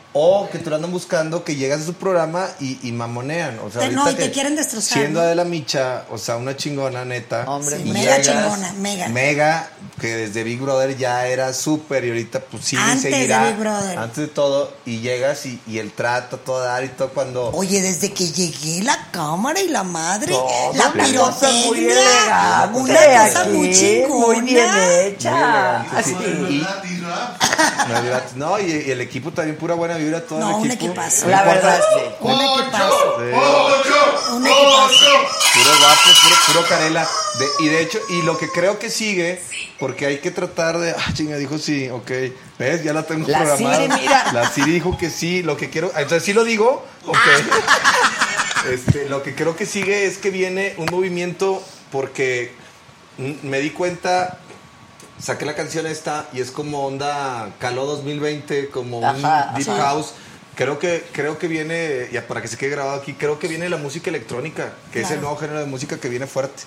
Que 0.51 0.57
te 0.59 0.69
lo 0.69 0.75
andan 0.77 0.91
buscando, 0.91 1.43
que 1.43 1.55
llegas 1.55 1.81
a 1.81 1.85
su 1.85 1.93
programa 1.93 2.47
y, 2.59 2.79
y 2.87 2.91
mamonean. 2.91 3.59
O 3.59 3.69
sea, 3.69 3.81
Te- 3.81 3.89
no, 3.91 4.01
ahorita 4.03 4.21
y 4.23 4.25
te 4.27 4.31
quieren 4.31 4.55
destrozar, 4.55 4.97
Siendo 4.97 5.21
¿no? 5.21 5.27
de 5.27 5.35
la 5.35 5.43
micha, 5.43 6.05
o 6.09 6.17
sea, 6.17 6.37
una 6.37 6.57
chingona, 6.57 7.05
neta. 7.05 7.43
Hombre, 7.47 7.77
Sí, 7.77 7.83
y 7.85 7.91
mega 7.91 8.21
chingona, 8.21 8.73
mega. 8.79 9.07
Mega, 9.09 9.69
que 9.99 10.15
desde 10.15 10.43
Big 10.43 10.59
Brother 10.59 10.97
ya 10.97 11.27
era 11.27 11.53
súper 11.53 12.05
y 12.05 12.09
ahorita 12.09 12.39
pues 12.39 12.65
sigue 12.65 12.81
y 12.81 12.85
Antes 12.85 13.03
de. 13.11 13.27
Big 13.51 13.55
Brother. 13.59 13.99
Antes 13.99 14.17
de 14.17 14.27
todo. 14.27 14.73
Y 14.85 14.99
llegas 15.01 15.45
y, 15.45 15.61
y 15.67 15.77
el 15.77 15.91
trato, 15.91 16.37
todo 16.39 16.61
dar 16.61 16.83
y 16.83 16.89
todo 16.89 17.09
cuando... 17.09 17.51
Oye, 17.53 17.81
desde 17.81 18.11
que 18.11 18.27
llegué 18.31 18.81
la 18.83 19.09
cámara 19.11 19.61
y 19.61 19.67
la 19.69 19.83
madre, 19.83 20.33
la 20.73 20.91
cosa 21.17 21.50
muy 21.51 21.85
cosa 22.87 23.41
aquí, 23.41 23.49
muy 23.51 23.73
chingona. 23.73 24.37
Muy 24.39 24.41
bien 24.41 24.69
hecha. 25.05 25.85
No, 28.35 28.59
y, 28.59 28.63
y 28.87 28.91
el 28.91 29.01
equipo 29.01 29.31
también 29.31 29.57
pura 29.57 29.75
buena 29.75 29.95
vibra, 29.95 30.21
todo 30.21 30.39
No, 30.39 30.49
el 30.49 30.55
un 30.55 30.71
equipo. 30.71 30.85
equipazo. 30.85 31.25
No 31.25 31.31
La 31.31 31.43
verdad, 31.43 31.81
sí. 31.93 31.99
Un 32.21 32.31
equipazo. 32.41 33.15
Un 34.35 34.47
equipazo. 34.47 34.91
Puro 35.53 35.77
guapo, 35.79 36.09
puro, 36.21 36.35
puro 36.47 36.65
carela. 36.67 37.07
De- 37.39 37.65
y 37.65 37.67
de 37.67 37.81
hecho, 37.81 37.99
y 38.09 38.21
lo 38.23 38.37
que 38.37 38.49
creo 38.49 38.79
que 38.79 38.89
sigue, 38.89 39.41
porque 39.79 40.05
hay 40.05 40.19
que 40.19 40.31
tratar 40.31 40.77
de. 40.79 40.91
Ah, 40.91 41.13
chinga, 41.13 41.35
dijo 41.37 41.57
sí, 41.57 41.89
ok. 41.89 42.11
¿Ves? 42.57 42.83
Ya 42.83 42.93
la 42.93 43.03
tengo 43.03 43.27
La 43.27 43.39
programada. 43.39 43.75
Siri, 43.77 43.89
mira. 44.01 44.31
La 44.33 44.49
Siri 44.49 44.71
dijo 44.71 44.97
que 44.97 45.09
sí, 45.09 45.43
lo 45.43 45.57
que 45.57 45.69
quiero. 45.69 45.87
Entonces 45.95 46.23
sí 46.23 46.33
lo 46.33 46.43
digo, 46.43 46.85
ok. 47.05 47.17
Este, 48.69 49.09
lo 49.09 49.23
que 49.23 49.33
creo 49.35 49.55
que 49.55 49.65
sigue 49.65 50.05
es 50.05 50.17
que 50.17 50.29
viene 50.29 50.75
un 50.77 50.85
movimiento 50.91 51.61
porque 51.91 52.51
me 53.43 53.59
di 53.59 53.71
cuenta. 53.71 54.37
Saqué 55.19 55.45
la 55.45 55.53
canción 55.55 55.85
esta 55.85 56.27
y 56.33 56.41
es 56.41 56.49
como 56.49 56.85
onda 56.87 57.51
Caló 57.59 57.85
2020, 57.85 58.69
como 58.69 58.99
un 58.99 59.21
Deep. 59.55 59.67
House. 59.77 60.13
Creo 60.55 60.79
que, 60.79 61.03
creo 61.11 61.37
que 61.37 61.47
viene, 61.47 62.09
ya 62.11 62.27
para 62.27 62.41
que 62.41 62.47
se 62.47 62.57
quede 62.57 62.71
grabado 62.71 62.99
aquí, 62.99 63.13
creo 63.13 63.37
que 63.37 63.47
viene 63.47 63.69
la 63.69 63.77
música 63.77 64.09
electrónica, 64.09 64.73
que 64.91 64.99
es 65.01 65.05
el 65.05 65.17
Claro. 65.17 65.21
nuevo 65.21 65.37
género 65.37 65.59
de 65.59 65.65
música 65.67 65.97
que 65.97 66.09
viene 66.09 66.25
fuerte. 66.27 66.63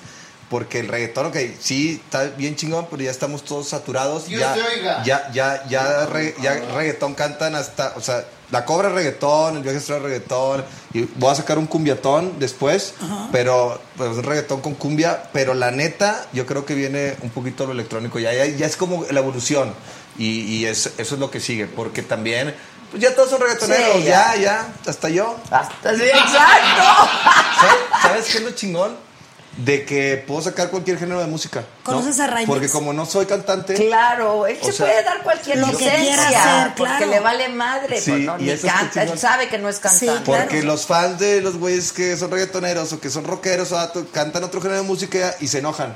Porque 0.51 0.79
el 0.81 0.89
reggaetón, 0.89 1.27
ok, 1.27 1.37
sí, 1.59 2.01
está 2.05 2.25
bien 2.37 2.55
chingón, 2.55 2.87
pero 2.91 3.03
ya 3.03 3.11
estamos 3.11 3.45
todos 3.45 3.69
saturados. 3.69 4.27
Dios 4.27 4.41
ya, 4.41 4.55
te 4.55 4.61
oiga. 4.63 5.03
ya, 5.05 5.31
ya, 5.33 5.65
ya, 5.69 6.07
re- 6.07 6.35
ya 6.41 6.55
reggaetón 6.77 7.15
cantan 7.15 7.55
hasta, 7.57 7.93
o 7.97 8.01
sea, 8.01 8.25
la 8.55 8.65
cobra 8.65 8.89
reggaetón, 8.89 9.57
el 9.57 9.63
viaje 9.63 9.79
es 9.79 9.89
reggaetón, 9.89 10.65
y 10.93 11.03
voy 11.17 11.31
a 11.31 11.35
sacar 11.35 11.59
un 11.59 11.67
cumbiatón 11.67 12.39
después, 12.39 12.95
pero 13.33 13.81
pues, 13.97 14.11
un 14.11 14.23
reggaetón 14.23 14.61
con 14.61 14.75
cumbia, 14.75 15.25
pero 15.33 15.55
la 15.55 15.71
neta, 15.73 16.27
yo 16.33 16.47
creo 16.47 16.65
que 16.65 16.75
viene 16.75 17.17
un 17.23 17.31
poquito 17.31 17.67
lo 17.67 17.73
electrónico, 17.73 18.19
ya, 18.21 18.33
ya, 18.33 18.47
ya 18.47 18.67
es 18.67 18.77
como 18.77 19.05
la 19.11 19.19
evolución, 19.21 19.75
y, 20.19 20.41
y 20.43 20.67
es- 20.67 20.93
eso 20.99 21.15
es 21.17 21.21
lo 21.21 21.31
que 21.31 21.41
sigue, 21.41 21.67
porque 21.67 22.03
también 22.03 22.55
pues 22.91 23.03
ya 23.03 23.13
todos 23.13 23.31
son 23.31 23.41
reggaetoneros, 23.41 23.97
Sí, 23.97 24.03
ya. 24.05 24.37
ya. 24.37 24.41
ya, 24.43 24.75
hasta 24.87 25.09
yo. 25.09 25.37
Hasta 25.51 25.97
sí, 25.97 26.03
exacto. 26.05 26.83
¿Sabes, 27.61 27.77
¿Sabes 28.03 28.25
qué 28.27 28.39
es 28.39 28.45
lo 28.45 28.51
chingón? 28.53 28.97
De 29.57 29.85
que 29.85 30.23
puedo 30.27 30.43
sacar 30.43 30.69
cualquier 30.71 30.99
género 30.99 31.21
de 31.21 31.27
música. 31.27 31.61
¿no? 31.61 31.67
¿Conoces 31.85 32.19
a 32.19 32.27
Raimex? 32.27 32.49
Porque 32.49 32.69
como 32.69 32.93
no 32.93 33.07
soy 33.07 33.27
cantante, 33.27 33.75
Claro, 33.75 34.49
él 34.49 34.59
se 34.61 34.73
sea, 34.73 34.87
puede 34.87 35.05
dar 35.05 35.23
cualquier 35.23 35.59
lo 35.59 35.67
que 35.67 35.73
licencia, 35.73 36.01
quiera 36.03 36.29
hacer, 36.29 36.75
porque 36.77 37.07
le 37.07 37.21
vale 37.21 37.49
madre, 37.51 38.01
Sí, 38.01 38.11
pues, 38.11 38.23
¿no? 38.25 38.39
y 38.41 38.43
Ni 38.43 38.57
canta, 38.59 39.03
él 39.05 39.17
sabe 39.19 39.49
que 39.49 39.59
no 39.59 39.69
es 39.69 39.79
cantante. 39.79 40.07
Sí, 40.19 40.23
claro. 40.25 40.43
Porque 40.45 40.63
los 40.65 40.87
fans 40.87 41.21
de 41.21 41.41
los 41.41 41.57
güeyes 41.57 41.93
que 41.93 42.17
son 42.17 42.33
reggaetoneros 42.33 42.93
o 42.95 43.01
que 43.01 43.11
son 43.11 43.25
rockeros 43.25 43.71
o 43.71 43.77
dato- 43.77 44.07
cantan 44.13 44.43
otro 44.43 44.61
género 44.61 44.83
de 44.83 44.87
música 44.89 45.37
y 45.41 45.47
se 45.47 45.61
enojan. 45.61 45.95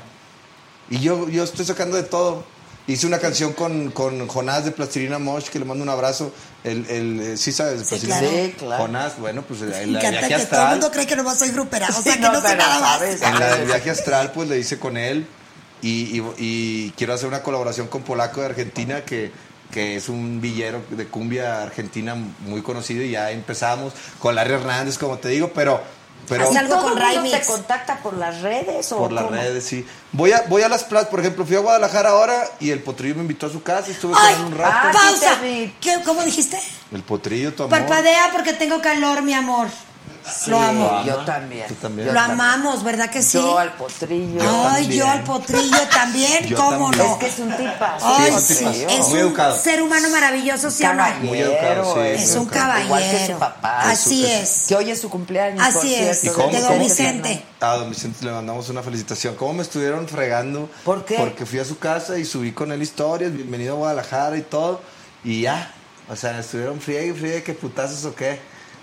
Y 0.89 0.99
yo, 0.99 1.27
yo 1.27 1.43
estoy 1.43 1.65
sacando 1.65 1.97
de 1.97 2.03
todo. 2.03 2.45
Hice 2.91 3.05
una 3.05 3.19
canción 3.19 3.53
con, 3.53 3.91
con 3.91 4.27
Jonás 4.27 4.65
de 4.65 4.71
Plastilina 4.71 5.19
Mosh, 5.19 5.45
que 5.49 5.59
le 5.59 5.65
mando 5.65 5.83
un 5.83 5.89
abrazo. 5.89 6.33
El, 6.63 6.85
el, 6.89 7.19
eh, 7.21 7.37
¿Sí 7.37 7.51
sabes? 7.51 7.87
Sí, 7.87 7.99
claro. 7.99 8.27
Sí, 8.27 8.55
claro. 8.57 8.83
Jonás, 8.83 9.19
bueno, 9.19 9.43
pues 9.47 9.61
el, 9.61 9.69
Me 9.69 9.83
el 9.83 9.89
encanta 9.95 10.09
viaje 10.09 10.27
que 10.27 10.27
todo 10.27 10.37
el 10.39 10.41
astral. 10.43 10.69
mundo 10.71 10.91
cree 10.91 11.05
que 11.07 11.15
nomás 11.15 11.37
soy 11.39 11.49
grupera. 11.49 11.87
O 11.87 11.91
sea, 11.91 12.01
Sí, 12.01 12.19
que 12.19 12.19
no, 12.19 12.33
no, 12.33 12.41
sé 12.41 12.55
nada 12.55 12.79
más. 12.79 12.89
sabes. 12.97 13.21
En 13.21 13.39
la 13.39 13.55
del 13.57 13.67
viaje 13.67 13.91
astral, 13.91 14.31
pues 14.33 14.49
le 14.49 14.57
hice 14.57 14.79
con 14.79 14.97
él. 14.97 15.27
Y, 15.81 16.17
y- 16.19 16.33
y 16.39 16.91
quiero 16.97 17.13
hacer 17.13 17.27
una 17.27 17.43
colaboración 17.43 17.87
con 17.87 18.01
Polaco 18.01 18.41
de 18.41 18.47
Argentina, 18.47 19.05
que, 19.05 19.31
que 19.71 19.95
es 19.95 20.09
un 20.09 20.41
villero 20.41 20.81
de 20.89 21.05
cumbia 21.07 21.61
argentina 21.61 22.15
muy 22.15 22.61
conocido. 22.63 23.03
Y 23.03 23.11
ya 23.11 23.29
empezamos 23.31 23.93
con 24.17 24.33
Larry 24.35 24.53
Hernández, 24.55 24.97
como 24.97 25.19
te 25.19 25.29
digo, 25.29 25.51
pero. 25.53 25.98
Pero 26.27 26.49
algo 26.49 26.75
¿Todo 26.75 26.93
con 26.93 26.99
mundo 26.99 27.31
te 27.31 27.45
contacta 27.45 27.97
por 27.97 28.13
las 28.15 28.41
redes 28.41 28.91
o 28.91 28.97
por 28.97 29.11
las 29.11 29.23
cómo? 29.23 29.35
redes, 29.35 29.63
sí. 29.65 29.85
Voy 30.11 30.31
a, 30.31 30.43
voy 30.47 30.61
a 30.61 30.69
las 30.69 30.83
plazas, 30.83 31.09
por 31.09 31.19
ejemplo, 31.19 31.45
fui 31.45 31.55
a 31.55 31.59
Guadalajara 31.59 32.09
ahora 32.09 32.43
y 32.59 32.71
el 32.71 32.81
potrillo 32.81 33.15
me 33.15 33.21
invitó 33.21 33.47
a 33.47 33.49
su 33.49 33.63
casa 33.63 33.89
y 33.89 33.91
estuve 33.91 34.13
con 34.13 34.45
un 34.45 34.57
rato. 34.57 34.75
Ah, 34.75 34.91
¡Pausa! 34.91 35.39
te 35.39 35.47
vi. 35.47 35.75
¿Qué, 35.79 35.99
¿Cómo 36.05 36.23
dijiste? 36.23 36.59
El 36.91 37.03
potrillo, 37.03 37.53
tu 37.53 37.63
amor. 37.63 37.77
Parpadea 37.79 38.29
porque 38.31 38.53
tengo 38.53 38.81
calor, 38.81 39.21
mi 39.21 39.33
amor. 39.33 39.67
Lo 40.47 40.59
amo. 40.59 41.03
Yo 41.05 41.17
también. 41.25 41.67
Tú 41.67 41.75
también. 41.75 42.07
Yo 42.07 42.13
Lo 42.13 42.19
también. 42.19 42.39
amamos, 42.41 42.83
¿verdad 42.83 43.09
que 43.09 43.21
sí? 43.21 43.37
Yo 43.37 43.57
al 43.57 43.73
potrillo. 43.73 44.41
Ay, 44.69 44.87
yo 44.95 45.07
al 45.07 45.23
potrillo 45.23 45.77
también, 45.93 46.45
Yo 46.47 46.57
¿cómo 46.57 46.91
también. 46.91 47.07
no? 47.07 47.13
Es 47.13 47.19
que 47.19 47.27
es 47.27 47.39
un 47.39 47.55
tipazo. 47.57 48.05
Ay, 48.07 48.27
es 48.29 48.33
un 48.35 48.41
sí, 48.41 48.55
tipazo. 48.55 48.77
es 48.89 48.99
Muy 49.07 49.13
un 49.13 49.17
educado. 49.27 49.57
ser 49.57 49.81
humano 49.81 50.09
maravilloso, 50.09 50.69
¿sí 50.71 50.83
o 50.83 50.93
no? 50.93 50.97
Caballero, 51.03 51.25
Muy 51.25 51.39
educado, 51.39 51.93
sí, 51.95 52.01
Es 52.23 52.35
un 52.35 52.45
caballero. 52.45 52.85
Igual 52.85 53.03
que 53.11 53.27
su 53.27 53.39
papá. 53.39 53.81
Así 53.89 54.25
Es- 54.25 54.61
es. 54.61 54.67
Que 54.67 54.75
hoy 54.75 54.91
es 54.91 55.01
su 55.01 55.09
cumpleaños. 55.09 55.65
Así 55.65 55.95
es, 55.95 56.19
cierto, 56.21 56.39
¿Y 56.39 56.43
cómo- 56.43 56.55
de 56.57 56.61
don? 56.61 56.79
Vicente. 56.79 57.43
A 57.61 57.75
don 57.75 57.89
Vicente 57.89 58.25
le 58.25 58.31
mandamos 58.31 58.69
una 58.69 58.81
felicitación. 58.83 59.35
¿Cómo 59.35 59.53
me 59.53 59.63
estuvieron 59.63 60.07
fregando? 60.07 60.69
¿Por 60.85 61.05
qué? 61.05 61.15
Porque 61.17 61.45
fui 61.45 61.59
a 61.59 61.65
su 61.65 61.77
casa 61.79 62.17
y 62.17 62.25
subí 62.25 62.51
con 62.51 62.71
él 62.71 62.81
historias, 62.81 63.33
bienvenido 63.33 63.73
a 63.73 63.77
Guadalajara 63.77 64.37
y 64.37 64.41
todo. 64.43 64.81
Y 65.23 65.41
ya, 65.41 65.71
o 66.09 66.15
sea, 66.15 66.33
me 66.33 66.39
estuvieron 66.39 66.79
friegue 66.79 67.07
y 67.07 67.13
friegue, 67.13 67.43
que 67.43 67.53
putazos 67.53 68.05
o 68.05 68.15
qué. 68.15 68.39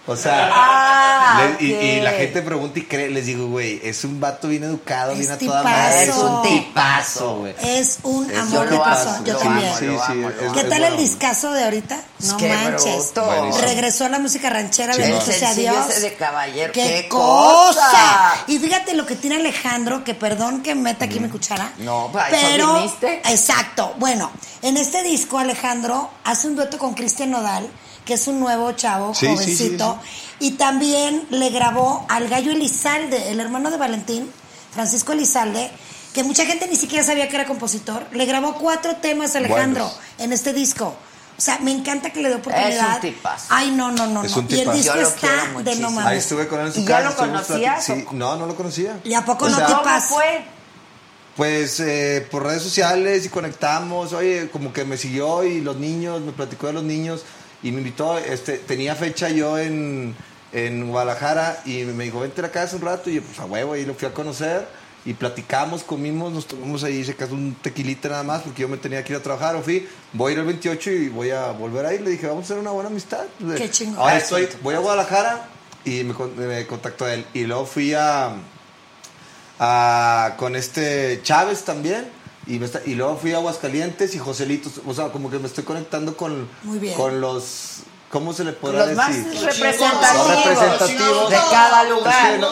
O 0.06 0.14
sea, 0.16 0.50
Ah, 0.54 1.48
le- 1.58 1.66
y, 1.66 1.72
y 1.72 2.00
la 2.00 2.12
gente 2.12 2.40
pregunta 2.42 2.78
y 2.78 2.82
cree, 2.82 3.10
les 3.10 3.26
digo, 3.26 3.48
güey, 3.48 3.80
es 3.82 4.04
un 4.04 4.20
vato 4.20 4.46
bien 4.48 4.62
educado, 4.64 5.12
Es 5.12 5.18
bien 5.18 5.30
a 5.32 5.38
toda 5.38 5.62
madre. 5.62 6.04
Es 6.04 6.14
un 6.16 6.42
tipazo. 6.42 7.36
güey. 7.38 7.54
Es 7.62 7.98
un 8.04 8.30
Es 8.30 8.38
amor 8.38 8.70
de 8.70 8.78
persona. 8.78 9.20
Yo 9.24 9.32
lo 9.32 9.38
también. 9.40 9.68
amo, 9.68 9.78
Sí, 9.78 9.84
lo 9.86 9.92
sí, 9.98 10.02
amo, 10.12 10.28
lo 10.28 10.28
es- 10.36 10.42
amo. 10.42 10.52
¿Qué 10.52 10.60
es 10.60 10.68
tal 10.68 10.82
el 10.84 10.90
bueno. 10.92 10.96
discazo 11.02 11.50
de 11.52 11.64
ahorita? 11.64 12.00
No 12.20 12.36
Qué 12.36 12.48
manches. 12.48 13.12
bruto. 13.14 13.58
Regresó 13.60 14.04
a 14.04 14.08
la 14.08 14.18
música 14.20 14.48
ranchera, 14.50 14.94
Sí, 14.94 15.02
bendito 15.02 15.26
sea 15.26 15.54
Dios. 15.54 15.76
ese 15.90 16.00
de 16.00 16.14
caballero. 16.14 16.72
¡Qué, 16.72 16.82
¡Qué 17.02 17.08
cosa! 17.08 17.80
cosa! 17.80 18.34
Y 18.46 18.58
fíjate 18.58 18.94
lo 18.94 19.04
que 19.06 19.16
tiene 19.16 19.36
Alejandro, 19.36 20.04
que 20.04 20.14
perdón 20.14 20.62
que 20.62 20.74
meta 20.76 21.06
aquí 21.06 21.18
mi 21.20 21.28
cuchara. 21.28 21.72
No, 21.78 22.10
para 22.12 22.28
eso 22.28 22.46
pero 22.50 22.74
viniste. 22.76 23.22
Exacto. 23.28 23.94
Bueno, 23.98 24.30
en 24.62 24.76
este 24.76 25.02
disco 25.02 25.38
Alejandro 25.38 26.10
hace 26.24 26.46
un 26.46 26.54
dueto 26.56 26.78
con 26.78 26.94
Cristian 26.94 27.30
Nodal, 27.32 27.68
que 28.06 28.14
es 28.14 28.26
un 28.28 28.40
nuevo 28.40 28.72
chavo, 28.72 29.14
Sí, 29.14 29.26
sí, 29.26 29.32
jovencito. 29.34 29.98
Y 30.40 30.52
también 30.52 31.26
le 31.30 31.50
grabó 31.50 32.06
al 32.08 32.28
gallo 32.28 32.52
Elizalde, 32.52 33.30
el 33.30 33.40
hermano 33.40 33.70
de 33.70 33.76
Valentín, 33.76 34.30
Francisco 34.72 35.12
Elizalde, 35.12 35.70
que 36.14 36.22
mucha 36.24 36.46
gente 36.46 36.66
ni 36.68 36.76
siquiera 36.76 37.04
sabía 37.04 37.28
que 37.28 37.36
era 37.36 37.44
compositor. 37.44 38.06
Le 38.12 38.24
grabó 38.24 38.54
cuatro 38.54 38.96
temas 38.96 39.34
a 39.34 39.38
Alejandro 39.38 39.84
Buenos. 39.84 40.00
en 40.18 40.32
este 40.32 40.52
disco. 40.54 40.94
O 41.38 41.40
sea, 41.42 41.58
me 41.58 41.70
encanta 41.70 42.08
que 42.10 42.22
le 42.22 42.30
dé 42.30 42.36
oportunidad. 42.36 42.88
Es 42.92 42.94
un 42.94 43.00
tipazo. 43.02 43.44
Ay, 43.50 43.70
no, 43.72 43.92
no, 43.92 44.06
no. 44.06 44.24
Es 44.24 44.30
no. 44.34 44.38
un 44.38 44.46
Y 44.48 44.54
el 44.54 44.60
tipazo. 44.60 44.78
disco 44.78 44.98
está 45.00 45.60
de 45.62 45.76
no 45.76 45.90
mames. 45.90 46.06
Ahí 46.10 46.16
estuve 46.18 46.48
con 46.48 46.60
él 46.60 46.68
en 46.68 46.72
su 46.72 46.80
¿Y 46.80 46.84
ya 46.86 47.02
casa. 47.02 47.10
lo 47.10 47.16
conocías 47.16 47.84
Sí, 47.84 48.06
no, 48.12 48.36
no 48.36 48.46
lo 48.46 48.56
conocía. 48.56 48.98
¿Y 49.04 49.12
a 49.12 49.22
poco 49.24 49.44
O 49.44 49.48
no 49.50 49.56
sea, 49.56 49.66
te 49.66 49.72
¿Cómo 49.72 49.84
pasa? 49.84 50.06
fue? 50.06 50.44
Pues 51.36 51.80
eh, 51.80 52.26
por 52.30 52.44
redes 52.44 52.62
sociales 52.62 53.26
y 53.26 53.28
conectamos, 53.28 54.14
oye, 54.14 54.48
como 54.50 54.72
que 54.72 54.86
me 54.86 54.96
siguió 54.96 55.44
y 55.44 55.60
los 55.60 55.76
niños, 55.76 56.22
me 56.22 56.32
platicó 56.32 56.68
de 56.68 56.72
los 56.72 56.82
niños 56.84 57.24
y 57.66 57.72
me 57.72 57.78
invitó, 57.78 58.18
este, 58.18 58.58
tenía 58.58 58.94
fecha 58.94 59.28
yo 59.30 59.58
en, 59.58 60.14
en 60.52 60.88
Guadalajara 60.88 61.62
y 61.64 61.82
me 61.84 62.04
dijo, 62.04 62.20
vente 62.20 62.40
a 62.40 62.42
la 62.42 62.50
casa 62.50 62.76
un 62.76 62.82
rato 62.82 63.10
y 63.10 63.14
yo, 63.14 63.22
pues 63.22 63.38
a 63.40 63.44
huevo, 63.46 63.72
ahí 63.72 63.84
lo 63.84 63.94
fui 63.94 64.06
a 64.08 64.12
conocer 64.14 64.66
y 65.04 65.12
platicamos, 65.14 65.84
comimos, 65.84 66.32
nos 66.32 66.46
tomamos 66.46 66.82
ahí, 66.84 67.04
se 67.04 67.14
casó 67.14 67.34
un 67.34 67.54
tequilita 67.62 68.08
nada 68.08 68.22
más 68.24 68.42
porque 68.42 68.62
yo 68.62 68.68
me 68.68 68.76
tenía 68.76 69.04
que 69.04 69.12
ir 69.12 69.18
a 69.18 69.22
trabajar, 69.22 69.54
o 69.56 69.62
fui, 69.62 69.86
voy 70.12 70.30
a 70.30 70.32
ir 70.34 70.38
el 70.40 70.46
28 70.46 70.90
y 70.90 71.08
voy 71.08 71.30
a 71.30 71.52
volver 71.52 71.86
ahí, 71.86 71.98
le 72.00 72.10
dije, 72.10 72.26
vamos 72.26 72.42
a 72.42 72.44
hacer 72.46 72.58
una 72.58 72.70
buena 72.72 72.88
amistad. 72.90 73.24
Qué 73.56 73.70
chingón. 73.70 73.98
Ahora 73.98 74.16
estoy, 74.16 74.48
voy 74.62 74.74
a 74.74 74.78
Guadalajara 74.80 75.48
y 75.84 76.02
me, 76.02 76.14
me 76.46 76.66
contactó 76.66 77.06
él 77.08 77.24
y 77.34 77.44
luego 77.44 77.66
fui 77.66 77.94
a 77.94 78.32
a- 79.58 80.34
con 80.36 80.56
este 80.56 81.20
Chávez 81.22 81.64
también. 81.64 82.08
Y, 82.46 82.58
me 82.58 82.66
está- 82.66 82.80
y 82.86 82.94
luego 82.94 83.16
fui 83.16 83.32
a 83.32 83.38
Aguascalientes 83.38 84.14
y 84.14 84.18
Joselito. 84.18 84.70
O 84.86 84.94
sea, 84.94 85.10
como 85.10 85.30
que 85.30 85.38
me 85.38 85.46
estoy 85.46 85.64
conectando 85.64 86.16
con, 86.16 86.48
Muy 86.62 86.78
bien. 86.78 86.94
con 86.96 87.20
los. 87.20 87.80
¿Cómo 88.16 88.32
se 88.32 88.44
le 88.44 88.52
podrá 88.52 88.86
Los 88.86 88.96
más 88.96 89.08
decir? 89.14 89.42
representativos, 89.44 90.16
Los 90.28 90.44
representativos. 90.44 91.30
de 91.30 91.36
cada 91.50 91.82
Es 91.82 91.88
lugar. 91.90 92.32
que 92.32 92.38
no, 92.38 92.50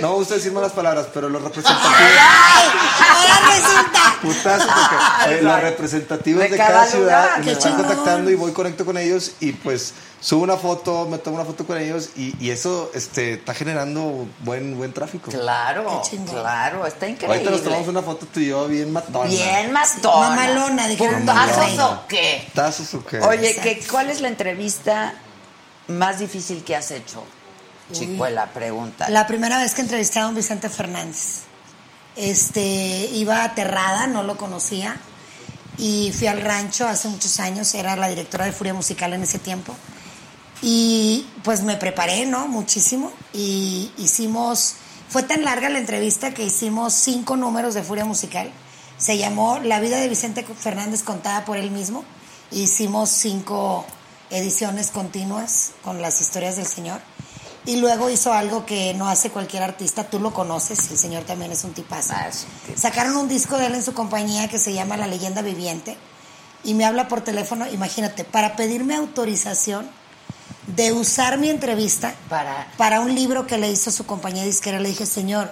no 0.00 0.08
me 0.08 0.14
gusta 0.16 0.34
decir 0.34 0.52
malas 0.52 0.72
palabras, 0.72 1.06
pero 1.14 1.28
los 1.28 1.40
representativos. 1.42 1.94
¡Ay! 1.96 2.68
Ahora 3.08 3.54
resulta. 3.54 4.00
Putazos, 4.20 4.66
porque, 4.66 5.34
eh, 5.38 5.42
los 5.42 5.60
representativos 5.62 6.42
De 6.42 6.48
de, 6.50 6.56
cada 6.56 6.70
cada, 6.70 6.86
ciudad 6.86 7.22
lugar. 7.24 7.44
me 7.44 7.52
están 7.52 7.74
contactando 7.76 8.30
y 8.30 8.34
voy 8.34 8.52
conecto 8.52 8.84
con 8.84 8.98
ellos 8.98 9.32
y 9.40 9.52
pues 9.52 9.94
subo 10.20 10.42
una 10.42 10.58
foto, 10.58 11.06
me 11.08 11.16
tomo 11.16 11.36
una 11.36 11.46
foto 11.46 11.64
con 11.64 11.78
ellos 11.78 12.10
y, 12.16 12.34
y 12.38 12.50
eso 12.50 12.90
este, 12.94 13.34
está 13.34 13.54
generando 13.54 14.26
buen 14.40 14.76
buen 14.76 14.92
tráfico. 14.92 15.30
Claro, 15.30 16.02
claro, 16.30 16.86
está 16.86 17.08
increíble. 17.08 17.36
Ahorita 17.36 17.50
nos 17.50 17.62
tomamos 17.62 17.88
una 17.88 18.02
foto 18.02 18.26
tú 18.32 18.40
y 18.40 18.48
yo 18.48 18.68
bien 18.68 18.92
matona. 18.92 19.30
Bien 19.30 19.72
mastona. 19.72 20.28
Mamalona, 20.30 20.86
¿Putazos 20.98 21.24
Monterrey. 21.24 21.78
o 21.78 22.06
qué? 22.06 22.48
¿Tazos 22.54 22.92
o 22.94 23.06
qué? 23.06 23.20
Oye. 23.20 23.56
¿qué, 23.62 23.82
¿cuál 23.90 24.10
es 24.10 24.20
la 24.20 24.28
entrevista 24.28 24.79
más 25.88 26.18
difícil 26.18 26.64
que 26.64 26.76
has 26.76 26.90
hecho? 26.90 27.24
Chicuela, 27.92 28.46
pregunta. 28.46 29.08
La 29.08 29.26
primera 29.26 29.58
vez 29.58 29.74
que 29.74 29.82
entrevisté 29.82 30.20
a 30.20 30.24
don 30.24 30.34
Vicente 30.34 30.68
Fernández. 30.68 31.42
Este, 32.16 33.08
iba 33.12 33.44
aterrada, 33.44 34.06
no 34.06 34.22
lo 34.22 34.36
conocía. 34.36 34.96
Y 35.78 36.12
fui 36.12 36.26
al 36.26 36.42
rancho 36.42 36.86
hace 36.86 37.08
muchos 37.08 37.40
años, 37.40 37.74
era 37.74 37.96
la 37.96 38.08
directora 38.08 38.44
de 38.44 38.52
Furia 38.52 38.74
Musical 38.74 39.12
en 39.14 39.22
ese 39.22 39.38
tiempo. 39.38 39.74
Y 40.62 41.26
pues 41.42 41.62
me 41.62 41.76
preparé, 41.76 42.26
¿no? 42.26 42.48
Muchísimo. 42.48 43.10
Y 43.32 43.90
hicimos, 43.96 44.74
fue 45.08 45.22
tan 45.22 45.42
larga 45.42 45.70
la 45.70 45.78
entrevista 45.78 46.34
que 46.34 46.44
hicimos 46.44 46.92
cinco 46.92 47.36
números 47.36 47.74
de 47.74 47.82
Furia 47.82 48.04
Musical. 48.04 48.50
Se 48.98 49.16
llamó 49.16 49.58
La 49.60 49.80
vida 49.80 49.96
de 49.96 50.08
Vicente 50.08 50.44
Fernández 50.44 51.02
contada 51.02 51.44
por 51.46 51.56
él 51.56 51.70
mismo. 51.70 52.04
Hicimos 52.50 53.08
cinco 53.08 53.86
ediciones 54.30 54.90
continuas 54.90 55.72
con 55.84 56.00
las 56.02 56.20
historias 56.20 56.56
del 56.56 56.66
señor. 56.66 57.00
Y 57.66 57.76
luego 57.76 58.08
hizo 58.08 58.32
algo 58.32 58.64
que 58.64 58.94
no 58.94 59.08
hace 59.08 59.30
cualquier 59.30 59.62
artista, 59.62 60.04
tú 60.04 60.18
lo 60.18 60.32
conoces, 60.32 60.90
el 60.90 60.96
señor 60.96 61.24
también 61.24 61.52
es 61.52 61.62
un 61.64 61.72
tipazo. 61.74 62.14
Ah, 62.16 62.26
es 62.28 62.44
un 62.44 62.50
tipazo. 62.66 62.80
Sacaron 62.80 63.16
un 63.16 63.28
disco 63.28 63.58
de 63.58 63.66
él 63.66 63.74
en 63.74 63.82
su 63.82 63.92
compañía 63.92 64.48
que 64.48 64.58
se 64.58 64.72
llama 64.72 64.96
La 64.96 65.06
leyenda 65.06 65.42
viviente 65.42 65.96
y 66.64 66.72
me 66.74 66.86
habla 66.86 67.06
por 67.08 67.20
teléfono, 67.20 67.70
imagínate, 67.70 68.24
para 68.24 68.56
pedirme 68.56 68.94
autorización 68.96 69.88
de 70.68 70.92
usar 70.92 71.36
mi 71.38 71.50
entrevista 71.50 72.14
Para- 72.28 72.66
para 72.78 73.00
un 73.00 73.14
libro 73.14 73.46
que 73.46 73.58
le 73.58 73.70
hizo 73.70 73.90
su 73.90 74.06
compañía 74.06 74.44
disquera. 74.44 74.80
Le 74.80 74.88
dije, 74.88 75.04
señor, 75.04 75.50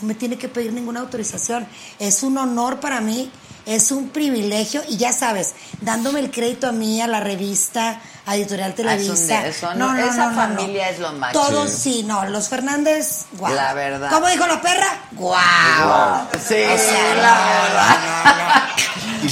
no 0.00 0.06
me 0.06 0.14
tiene 0.14 0.38
que 0.38 0.48
pedir 0.48 0.72
ninguna 0.72 1.00
autorización. 1.00 1.66
Es 1.98 2.22
un 2.22 2.38
honor 2.38 2.78
para 2.78 3.00
mí, 3.00 3.32
es 3.68 3.90
un 3.92 4.08
privilegio 4.08 4.82
y 4.88 4.96
ya 4.96 5.12
sabes, 5.12 5.54
dándome 5.82 6.20
el 6.20 6.30
crédito 6.30 6.68
a 6.68 6.72
mí, 6.72 7.00
a 7.02 7.06
la 7.06 7.20
revista, 7.20 8.00
a 8.26 8.34
Editorial 8.36 8.70
Ah, 8.76 8.94
es 8.94 9.08
un- 9.08 9.14
Televisa. 9.14 9.46
eso 9.46 9.74
no- 9.74 9.94
esa 9.96 10.30
familia 10.32 10.88
es 10.90 10.98
lo 10.98 11.12
máximo. 11.12 11.44
Todos 11.44 11.70
sí, 11.70 12.02
no, 12.02 12.24
los 12.26 12.48
Fernández, 12.48 13.26
guau. 13.38 13.54
La 13.54 13.74
verdad. 13.74 14.10
¿Cómo 14.10 14.26
dijo 14.28 14.46
la 14.46 14.60
perra? 14.60 14.88
Guau. 15.12 16.26
Sí, 16.36 16.54
O 16.64 16.78
sea, 16.78 17.14
la 17.14 17.34
verdad. 17.62 18.64
Y, 19.20 19.26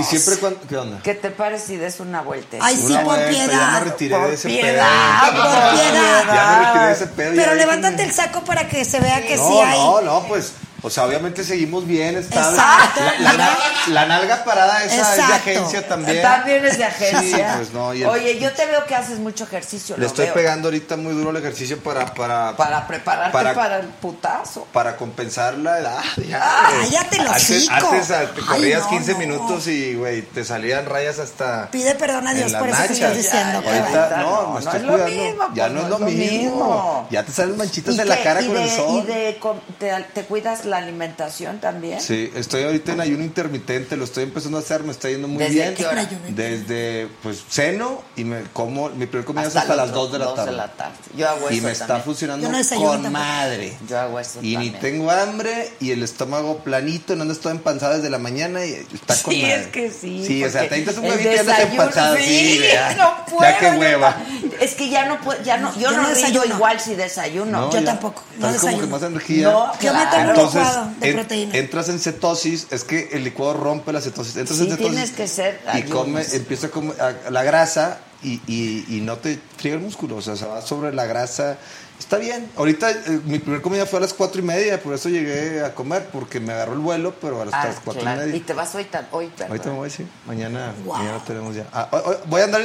y 0.00 0.04
siempre 0.04 0.36
cuando... 0.38 0.60
¿Qué 0.68 0.76
onda? 0.76 0.98
¿Qué 1.02 1.14
te 1.14 1.30
parece 1.30 1.66
si 1.68 1.76
des 1.76 2.00
una 2.00 2.22
vuelta? 2.22 2.56
Ay, 2.60 2.74
sí, 2.76 2.86
Una 2.92 3.04
por 3.04 3.14
vuelta, 3.14 3.30
Ya 3.32 3.46
piedad. 3.46 3.72
me 3.72 3.80
retiré 3.80 4.16
Por 4.16 4.28
de 4.28 4.34
ese 4.34 4.48
piedad, 4.48 5.20
pedo. 5.30 5.42
por 5.42 5.80
piedad. 5.80 6.24
Ya 6.34 6.58
me 6.58 6.64
retiré 6.66 6.86
de 6.86 6.92
ese 6.92 7.06
pedo. 7.06 7.32
Pero 7.36 7.54
levántate 7.54 7.92
déjenme. 7.96 8.10
el 8.10 8.16
saco 8.16 8.40
para 8.44 8.68
que 8.68 8.84
se 8.84 8.98
vea 9.00 9.22
que 9.24 9.36
sí 9.38 9.58
hay. 9.64 9.78
No, 9.78 10.00
no, 10.00 10.22
pues 10.26 10.52
O 10.82 10.90
sea, 10.90 11.04
obviamente 11.06 11.42
seguimos 11.44 11.86
bien, 11.86 12.16
estable. 12.16 12.56
Exacto, 12.56 13.00
La, 13.20 13.32
la- 13.32 13.32
mira. 13.32 13.58
la 13.88 14.06
nalga 14.06 14.44
parada 14.44 14.84
esa 14.84 15.10
es 15.10 15.16
de 15.16 15.22
agencia 15.34 15.88
también. 15.88 16.22
También 16.22 16.64
es 16.64 16.78
de 16.78 16.84
agencia. 16.84 17.18
Sí, 17.28 17.56
pues 17.56 17.72
no, 17.72 17.92
el- 17.92 18.06
Oye, 18.06 18.38
yo 18.38 18.52
te 18.52 18.64
veo 18.66 18.84
que 18.86 18.94
haces 18.94 19.18
mucho 19.18 19.44
ejercicio. 19.44 19.96
Le 19.96 20.02
lo 20.02 20.06
estoy 20.06 20.26
veo. 20.26 20.34
pegando 20.34 20.68
ahorita 20.68 20.96
muy 20.96 21.12
duro 21.14 21.30
el 21.30 21.36
ejercicio 21.36 21.78
para 21.82 22.06
para 22.14 22.56
Para 22.56 22.86
prepararte 22.86 23.32
para, 23.32 23.54
para- 23.54 23.76
el 23.78 23.86
putazo. 23.88 24.66
para 24.72 24.96
compensar 24.96 25.54
la 25.58 25.78
edad. 25.80 25.98
Ya, 26.28 26.40
Ah, 26.42 26.70
güey. 26.74 26.90
cállate 26.90 27.16
el 27.16 27.26
antes, 27.28 27.50
hocico. 27.50 27.74
antes 27.74 28.10
ah, 28.10 28.20
te 28.34 28.40
Ay, 28.40 28.46
corrías 28.46 28.82
no, 28.82 28.88
15 28.90 29.12
no. 29.12 29.18
minutos 29.18 29.66
y, 29.66 29.94
güey, 29.94 30.22
te 30.22 30.44
salían 30.44 30.86
rayas 30.86 31.18
hasta. 31.18 31.70
Pide 31.70 31.94
perdón 31.94 32.26
a 32.28 32.34
Dios 32.34 32.52
por 32.52 32.68
eso 32.68 32.86
que 32.86 32.92
estás 32.92 33.16
diciendo. 33.16 33.62
Ya, 33.64 33.70
ya, 33.72 33.80
Ahorita, 33.80 34.10
ya, 34.10 34.16
no, 34.18 34.42
no, 34.42 34.52
me 34.52 34.58
estoy 34.60 34.76
es 34.76 34.82
lo 34.82 34.92
cuidando. 34.92 35.14
mismo, 35.22 35.42
ya 35.54 35.64
pues, 35.64 35.72
no 35.74 35.82
es 35.82 35.88
lo 35.88 35.98
mismo. 36.00 36.18
mismo. 36.32 37.08
Ya 37.10 37.22
te 37.24 37.32
salen 37.32 37.56
manchitas 37.56 37.94
¿Y 37.96 38.00
en 38.00 38.08
la 38.08 38.22
cara 38.22 38.42
¿Y 38.42 38.46
con 38.46 38.56
de- 38.56 38.64
el 38.64 38.70
sol. 38.70 39.02
¿Y 39.02 39.06
de, 39.06 39.40
te, 39.78 40.04
te 40.14 40.22
cuidas 40.24 40.64
la 40.68 40.76
alimentación 40.78 41.58
también? 41.60 42.00
Sí, 42.00 42.30
estoy 42.34 42.64
ahorita 42.64 42.92
en 42.92 43.00
ayuno 43.00 43.24
intermitente, 43.24 43.96
lo 43.96 44.04
estoy 44.04 44.24
empezando 44.24 44.58
a 44.58 44.60
hacer, 44.60 44.82
me 44.84 44.92
está 44.92 45.08
yendo 45.08 45.28
muy 45.28 45.38
¿Desde 45.42 45.54
bien. 45.54 45.74
qué 45.74 45.86
hora? 45.86 46.08
Desde, 46.28 47.08
pues, 47.22 47.42
ceno 47.48 48.02
y 48.16 48.24
me 48.24 48.42
como, 48.52 48.88
mi 48.90 49.06
primer 49.06 49.24
comida 49.24 49.46
es 49.46 49.56
hasta 49.56 49.74
las 49.76 49.92
2 49.92 50.12
de 50.12 50.18
la 50.18 50.34
tarde. 50.34 50.94
Yo 51.16 51.28
hago 51.28 51.50
Y 51.50 51.54
eso 51.58 51.66
me 51.66 51.72
está 51.72 51.86
también. 51.86 52.04
funcionando 52.04 52.46
Yo 52.46 52.52
no 52.52 52.58
desayuno 52.58 52.88
con 52.90 53.02
tampoco. 53.02 53.24
madre. 53.24 53.76
Yo 53.88 53.98
hago 53.98 54.20
eso 54.20 54.38
Y 54.42 54.56
ni 54.56 54.70
también. 54.70 54.80
tengo 54.80 55.10
hambre 55.10 55.72
y 55.80 55.90
el 55.90 56.02
estómago 56.02 56.58
planito, 56.58 57.16
no 57.16 57.22
andas 57.22 57.38
todo 57.38 57.52
empanzado 57.52 57.94
desde 57.96 58.10
la 58.10 58.18
mañana 58.18 58.64
y 58.64 58.72
está 58.94 59.16
con 59.22 59.34
Sí, 59.34 59.42
madre. 59.42 59.54
es 59.60 59.66
que 59.68 59.90
sí. 59.90 60.24
Sí, 60.26 60.44
o 60.44 60.50
sea, 60.50 60.68
te 60.68 60.74
dices 60.76 60.96
un 60.98 61.04
huevito 61.04 61.30
y 61.32 61.38
andas 61.38 61.56
desayuno, 61.58 61.82
empanzado. 61.82 62.16
Sí, 62.16 62.22
sí, 62.24 62.58
vea. 62.60 62.94
no 62.94 63.24
puedo. 63.26 63.38
Ya 63.48 63.58
qué 63.58 63.66
yo 63.72 63.78
hueva. 63.78 64.16
Es 64.60 64.74
que 64.74 64.88
ya 64.90 65.06
no 65.06 65.20
puedo, 65.20 65.42
ya 65.42 65.56
no, 65.56 65.72
yo, 65.74 65.80
Yo 65.82 65.90
no, 65.92 66.02
no 66.02 66.08
desayuno. 66.08 66.44
igual 66.44 66.80
si 66.80 66.94
desayuno. 66.94 67.50
No, 67.60 67.70
Yo 67.72 67.78
ya. 67.80 67.84
tampoco, 67.86 68.22
no 68.38 68.40
Traes 68.48 68.60
como 68.60 68.72
que 68.72 68.76
desayuno. 68.82 68.98
más 68.98 69.02
energía. 69.08 69.42
No, 69.50 69.72
me 69.80 69.90
un 69.90 70.28
Entonces, 70.28 70.57
licuado 70.58 70.90
de 71.00 71.08
en- 71.08 71.14
proteína. 71.16 71.56
entras 71.56 71.88
en 71.88 71.98
cetosis, 71.98 72.66
es 72.70 72.84
que 72.84 73.08
el 73.12 73.24
licuado 73.24 73.54
rompe 73.54 73.92
la 73.92 74.00
cetosis. 74.00 74.36
Entras 74.36 74.58
Sí, 74.58 74.64
en 74.64 74.70
cetosis 74.70 74.92
tienes 74.92 75.10
que 75.12 75.28
ser 75.28 75.60
y 75.66 75.76
ayunos. 75.78 75.98
come, 75.98 76.22
empieza 76.32 76.66
a 76.68 76.70
comer 76.70 77.00
a- 77.00 77.30
la 77.30 77.42
grasa 77.42 77.98
y, 78.22 78.40
y, 78.46 78.84
y 78.88 79.00
no 79.00 79.16
te 79.18 79.38
friega 79.56 79.76
el 79.76 79.82
músculo, 79.82 80.16
o 80.16 80.22
sea, 80.22 80.36
se 80.36 80.44
va 80.46 80.60
sobre 80.62 80.92
la 80.94 81.06
grasa. 81.06 81.56
Está 81.98 82.16
bien. 82.18 82.48
Ahorita 82.56 82.90
eh, 82.92 83.20
mi 83.24 83.40
primer 83.40 83.60
comida 83.60 83.84
fue 83.84 83.98
a 83.98 84.02
las 84.02 84.14
cuatro 84.14 84.40
y 84.40 84.44
media, 84.44 84.80
por 84.80 84.94
eso 84.94 85.08
llegué 85.08 85.64
a 85.64 85.74
comer, 85.74 86.08
porque 86.12 86.38
me 86.38 86.52
agarró 86.52 86.74
el 86.74 86.78
vuelo, 86.78 87.14
pero 87.20 87.42
a 87.42 87.44
las, 87.44 87.54
Ah, 87.54 87.74
cuatro 87.84 88.02
claro. 88.02 88.22
y 88.22 88.24
media. 88.26 88.36
Y 88.36 88.40
te 88.40 88.52
vas 88.52 88.72
hoy, 88.76 88.84
tan, 88.84 89.08
hoy 89.10 89.26
perdón. 89.28 89.48
Ahorita 89.48 89.70
me 89.70 89.76
voy, 89.76 89.90
sí. 89.90 90.06
Mañana, 90.26 90.74
Wow. 90.84 90.96
mañana 90.96 91.24
tenemos 91.24 91.56
ya. 91.56 91.66
Ah, 91.72 91.88
hoy- 91.90 92.02
hoy 92.04 92.16
voy 92.26 92.40
a 92.40 92.44
andar. 92.44 92.62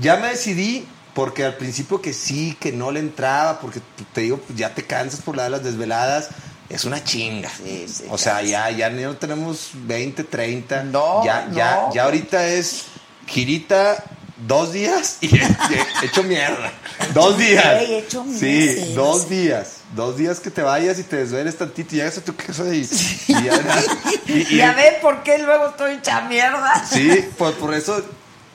Ya 0.00 0.16
me 0.18 0.28
decidí, 0.28 0.86
porque 1.14 1.44
al 1.44 1.56
principio 1.56 2.00
que 2.00 2.12
sí, 2.12 2.56
que 2.60 2.70
no 2.70 2.92
le 2.92 3.00
entraba, 3.00 3.58
porque 3.60 3.80
te 4.12 4.20
digo, 4.20 4.40
ya 4.54 4.72
te 4.74 4.84
cansas 4.84 5.20
por 5.20 5.36
la 5.36 5.44
de 5.44 5.50
las 5.50 5.64
desveladas. 5.64 6.28
Es 6.68 6.84
una 6.84 7.02
chinga. 7.04 7.48
Sí, 7.50 7.86
sí, 7.88 8.04
o 8.08 8.18
sea, 8.18 8.42
ya, 8.42 8.70
ya 8.70 8.90
no 8.90 9.16
tenemos 9.16 9.70
20, 9.74 10.24
30. 10.24 10.82
No, 10.84 11.24
ya, 11.24 11.48
ya, 11.52 11.76
no. 11.86 11.94
ya 11.94 12.04
ahorita 12.04 12.44
es 12.46 12.82
girita 13.26 14.02
dos 14.46 14.72
días 14.72 15.18
y 15.20 15.36
he- 15.36 15.46
he 16.02 16.06
hecho 16.06 16.22
mierda. 16.22 16.72
Dos 17.14 17.38
días. 17.38 17.64
Ey, 17.82 17.94
hecho 17.94 18.24
mierda. 18.24 18.40
Sí, 18.40 18.68
Sí, 18.86 18.92
dos 18.94 19.28
días. 19.28 19.72
Dos 19.94 20.16
días 20.16 20.40
que 20.40 20.50
te 20.50 20.62
vayas 20.62 20.98
y 20.98 21.04
te 21.04 21.16
desveles 21.16 21.56
tantito 21.56 21.94
y 21.94 21.98
llegas 21.98 22.18
a 22.18 22.20
tu 22.24 22.34
casa 22.34 22.64
y, 22.74 22.80
y 23.28 23.32
ya- 23.44 23.84
y- 24.26 24.32
y- 24.54 24.56
Ya 24.56 24.72
ven 24.72 24.94
por 25.00 25.22
qué 25.22 25.38
luego 25.38 25.68
estoy 25.68 25.94
hecha 25.94 26.22
mierda. 26.22 26.84
Sí, 26.90 27.28
pues 27.38 27.54
por 27.54 27.72
eso 27.74 28.02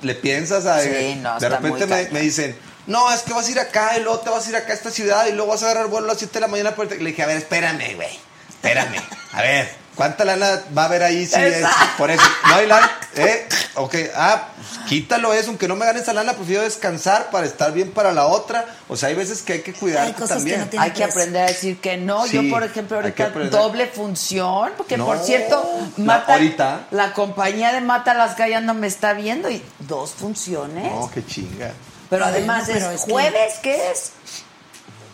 le 0.02 0.16
piensas 0.16 0.66
a... 0.66 0.82
Sí, 0.82 1.16
no, 1.22 1.40
de 1.40 1.48
repente 1.50 1.86
me, 1.86 2.10
me 2.10 2.20
dicen, 2.22 2.56
no, 2.92 3.12
es 3.12 3.22
que 3.22 3.34
vas 3.34 3.48
a 3.48 3.52
ir 3.52 3.60
acá 3.60 3.98
y 3.98 4.02
luego 4.04 4.20
te 4.20 4.30
vas 4.30 4.46
a 4.46 4.50
ir 4.50 4.56
acá 4.56 4.72
a 4.74 4.76
esta 4.76 4.92
ciudad 4.92 5.26
y 5.28 5.32
luego 5.32 5.52
vas 5.52 5.64
a 5.64 5.66
agarrar 5.72 5.88
vuelo 5.88 6.06
a 6.06 6.10
las 6.10 6.18
7 6.20 6.34
de 6.36 6.40
la 6.42 6.48
mañana. 6.48 6.76
por 6.76 6.92
el- 6.92 7.04
Le 7.04 7.10
dije, 7.12 7.24
a 7.24 7.28
ver, 7.28 7.38
espérame, 7.38 7.96
güey, 7.96 8.20
espérame. 8.50 8.98
A 9.34 9.42
ver, 9.42 9.74
¿cuánta 9.96 10.26
lana 10.26 10.62
va 10.78 10.84
a 10.84 10.86
haber 10.86 11.04
ahí 11.04 11.26
si 11.26 11.40
es 11.40 11.66
por 11.98 12.12
eso? 12.12 12.24
No 12.50 12.56
hay 12.56 12.68
lana, 12.68 12.92
¿eh? 13.16 13.48
Ok, 13.76 13.96
ah, 14.16 14.50
pues, 14.58 14.86
quítalo 14.90 15.34
eso, 15.34 15.48
aunque 15.50 15.70
no 15.70 15.78
me 15.78 15.86
gane 15.86 16.02
esa 16.02 16.12
lana, 16.12 16.34
prefiero 16.34 16.64
descansar 16.64 17.30
para 17.32 17.46
estar 17.46 17.72
bien 17.72 17.92
para 17.92 18.12
la 18.12 18.28
otra. 18.28 18.66
O 18.90 18.98
sea, 18.98 19.08
hay 19.08 19.16
veces 19.16 19.42
que 19.42 19.54
hay 19.54 19.62
que 19.62 19.72
cuidarte 19.74 20.08
Hay 20.08 20.14
cosas 20.14 20.44
que 20.44 20.52
también. 20.52 20.70
no 20.74 20.82
Hay 20.82 20.92
que 20.92 21.04
aprender 21.06 21.44
a 21.44 21.46
decir 21.48 21.80
que 21.80 21.96
no. 21.96 22.28
Sí, 22.28 22.34
Yo, 22.36 22.50
por 22.54 22.64
ejemplo, 22.64 22.98
ahorita 22.98 23.30
doble 23.50 23.88
función, 23.88 24.72
porque 24.76 24.98
No, 24.98 25.06
por 25.06 25.20
cierto, 25.20 25.64
no, 25.96 26.06
Mata, 26.06 26.34
ahorita. 26.34 26.88
la 26.92 27.14
compañía 27.14 27.72
de 27.72 27.80
Mata 27.80 28.14
las 28.14 28.36
Gallas 28.36 28.62
no 28.64 28.74
me 28.74 28.88
está 28.88 29.14
viendo 29.14 29.50
y 29.50 29.64
dos 29.80 30.12
funciones. 30.12 30.92
No, 30.92 31.10
qué 31.14 31.26
chinga. 31.26 31.72
Pero 32.12 32.26
además 32.26 32.66
pero 32.68 32.92
es 32.92 33.00
es 33.02 33.06
que- 33.06 33.12
jueves, 33.12 33.54
¿qué 33.64 33.92
es? 33.92 34.12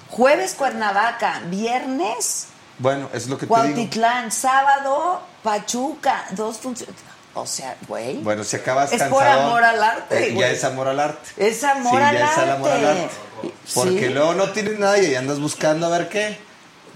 Jueves 0.09 0.53
Cuernavaca, 0.53 1.41
viernes 1.45 2.47
Bueno, 2.79 3.09
es 3.13 3.27
lo 3.27 3.37
que 3.37 3.45
te 3.45 3.53
digo. 3.53 3.55
Cuautitlán, 3.55 4.31
sábado 4.31 5.21
Pachuca, 5.43 6.25
dos 6.31 6.57
funciones. 6.57 6.95
O 7.33 7.45
sea, 7.45 7.75
güey. 7.87 8.17
Bueno, 8.17 8.43
si 8.43 8.55
acabas 8.55 8.91
Es 8.91 8.99
cansado. 8.99 9.13
por 9.13 9.27
amor 9.27 9.63
al 9.63 9.81
arte, 9.83 10.29
eh, 10.29 10.35
ya 10.35 10.49
es 10.49 10.63
amor 10.63 10.87
al 10.87 10.99
arte. 10.99 11.29
Es 11.37 11.63
amor 11.63 11.97
Sí, 11.99 12.03
al 12.03 12.17
ya 12.17 12.31
es 12.31 12.37
el 12.39 12.49
amor 12.49 12.71
al 12.71 12.85
arte. 12.85 13.01
arte. 13.03 13.53
Porque 13.75 14.07
Sí. 14.07 14.09
luego 14.09 14.33
no 14.33 14.49
tienes 14.51 14.79
nada 14.79 14.97
y 14.99 15.13
andas 15.15 15.39
buscando 15.39 15.85
a 15.85 15.89
ver 15.89 16.09
qué. 16.09 16.37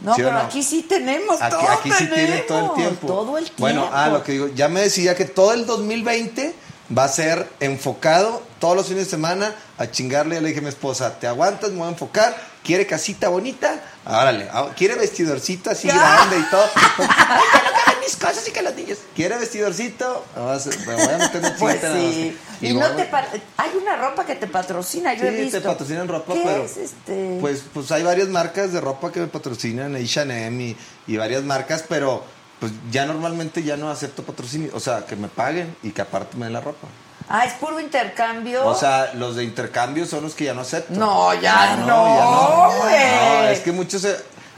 No, 0.01 0.15
¿Sí 0.15 0.21
pero 0.23 0.33
no? 0.33 0.39
aquí 0.39 0.63
sí 0.63 0.81
tenemos 0.81 1.39
Aquí, 1.39 1.55
todo. 1.55 1.69
aquí 1.71 1.91
sí 1.91 2.07
tiene 2.07 2.25
tenemos, 2.41 2.47
todo 2.47 2.65
el 2.69 2.73
tiempo. 2.75 3.07
Todo 3.07 3.37
el 3.37 3.43
tiempo. 3.45 3.61
Bueno, 3.61 3.89
ah, 3.93 4.07
lo 4.09 4.23
que 4.23 4.31
digo, 4.31 4.47
ya 4.47 4.67
me 4.67 4.81
decía 4.81 5.13
que 5.15 5.25
todo 5.25 5.53
el 5.53 5.67
2020 5.67 6.55
va 6.97 7.03
a 7.03 7.07
ser 7.07 7.47
enfocado 7.59 8.41
todos 8.61 8.77
los 8.77 8.87
fines 8.87 9.03
de 9.05 9.09
semana 9.09 9.53
a 9.77 9.91
chingarle. 9.91 10.35
Ya 10.35 10.41
le 10.41 10.47
dije 10.47 10.59
a 10.59 10.63
mi 10.63 10.69
esposa, 10.69 11.19
¿te 11.19 11.27
aguantas? 11.27 11.71
Me 11.71 11.79
voy 11.79 11.87
a 11.87 11.91
enfocar. 11.91 12.33
¿Quiere 12.63 12.85
casita 12.87 13.27
bonita? 13.27 13.81
Árale. 14.05 14.47
Ah, 14.53 14.69
¿Quiere 14.77 14.95
vestidorcito 14.95 15.71
así 15.71 15.87
grande 15.89 16.37
y 16.37 16.43
todo? 16.43 16.63
Ay, 16.99 17.07
no 17.07 17.83
caben 17.85 17.99
mis 18.05 18.15
cosas 18.15 18.47
y 18.47 18.51
que 18.51 18.61
los 18.61 18.75
niños. 18.75 18.99
¿Quiere 19.15 19.37
vestidorcito? 19.39 20.23
Me 20.35 20.41
voy 20.43 20.51
a, 20.51 20.55
hacer- 20.55 20.79
me 20.87 20.93
voy 20.95 21.03
a 21.13 21.17
meter 21.17 21.39
una 21.41 21.55
Pues 21.57 21.81
sí. 21.81 22.37
Y, 22.61 22.67
Y 22.67 22.73
no 22.75 22.87
te 22.91 23.05
pa- 23.05 23.25
hay 23.57 23.71
una 23.81 23.95
ropa 23.97 24.25
que 24.25 24.35
te 24.35 24.45
patrocina, 24.45 25.15
yo 25.15 25.21
Sí, 25.21 25.27
he 25.27 25.31
visto. 25.31 25.59
te 25.59 25.67
patrocinan 25.67 26.07
ropa, 26.07 26.33
¿Qué 26.35 26.41
pero- 26.45 26.63
es 26.63 26.77
este? 26.77 27.37
Pues, 27.41 27.63
pues 27.73 27.91
hay 27.91 28.03
varias 28.03 28.27
marcas 28.29 28.71
de 28.71 28.79
ropa 28.79 29.11
que 29.11 29.19
me 29.21 29.27
patrocinan, 29.27 29.95
H&M 29.95 30.63
y, 30.63 30.77
y 31.07 31.17
varias 31.17 31.43
marcas, 31.43 31.83
pero 31.89 32.23
pues 32.59 32.71
ya 32.91 33.07
normalmente 33.07 33.63
ya 33.63 33.75
no 33.75 33.89
acepto 33.89 34.21
patrocinio, 34.21 34.69
o 34.75 34.79
sea, 34.79 35.03
que 35.07 35.15
me 35.15 35.27
paguen 35.29 35.75
y 35.81 35.89
que 35.89 36.03
aparte 36.03 36.37
me 36.37 36.45
den 36.45 36.53
la 36.53 36.61
ropa. 36.61 36.87
Ah, 37.33 37.45
es 37.45 37.53
puro 37.53 37.79
intercambio. 37.79 38.65
O 38.67 38.75
sea, 38.75 39.13
los 39.13 39.37
de 39.37 39.45
intercambio 39.45 40.05
son 40.05 40.23
los 40.23 40.35
que 40.35 40.45
ya 40.45 40.53
no 40.53 40.61
acepto. 40.61 40.93
no, 40.93 41.33
ya 41.35 41.77
no, 41.77 41.85
ya 41.85 42.25
no. 42.25 43.43
No, 43.43 43.47
es 43.47 43.61
que 43.61 43.71
muchos 43.71 44.05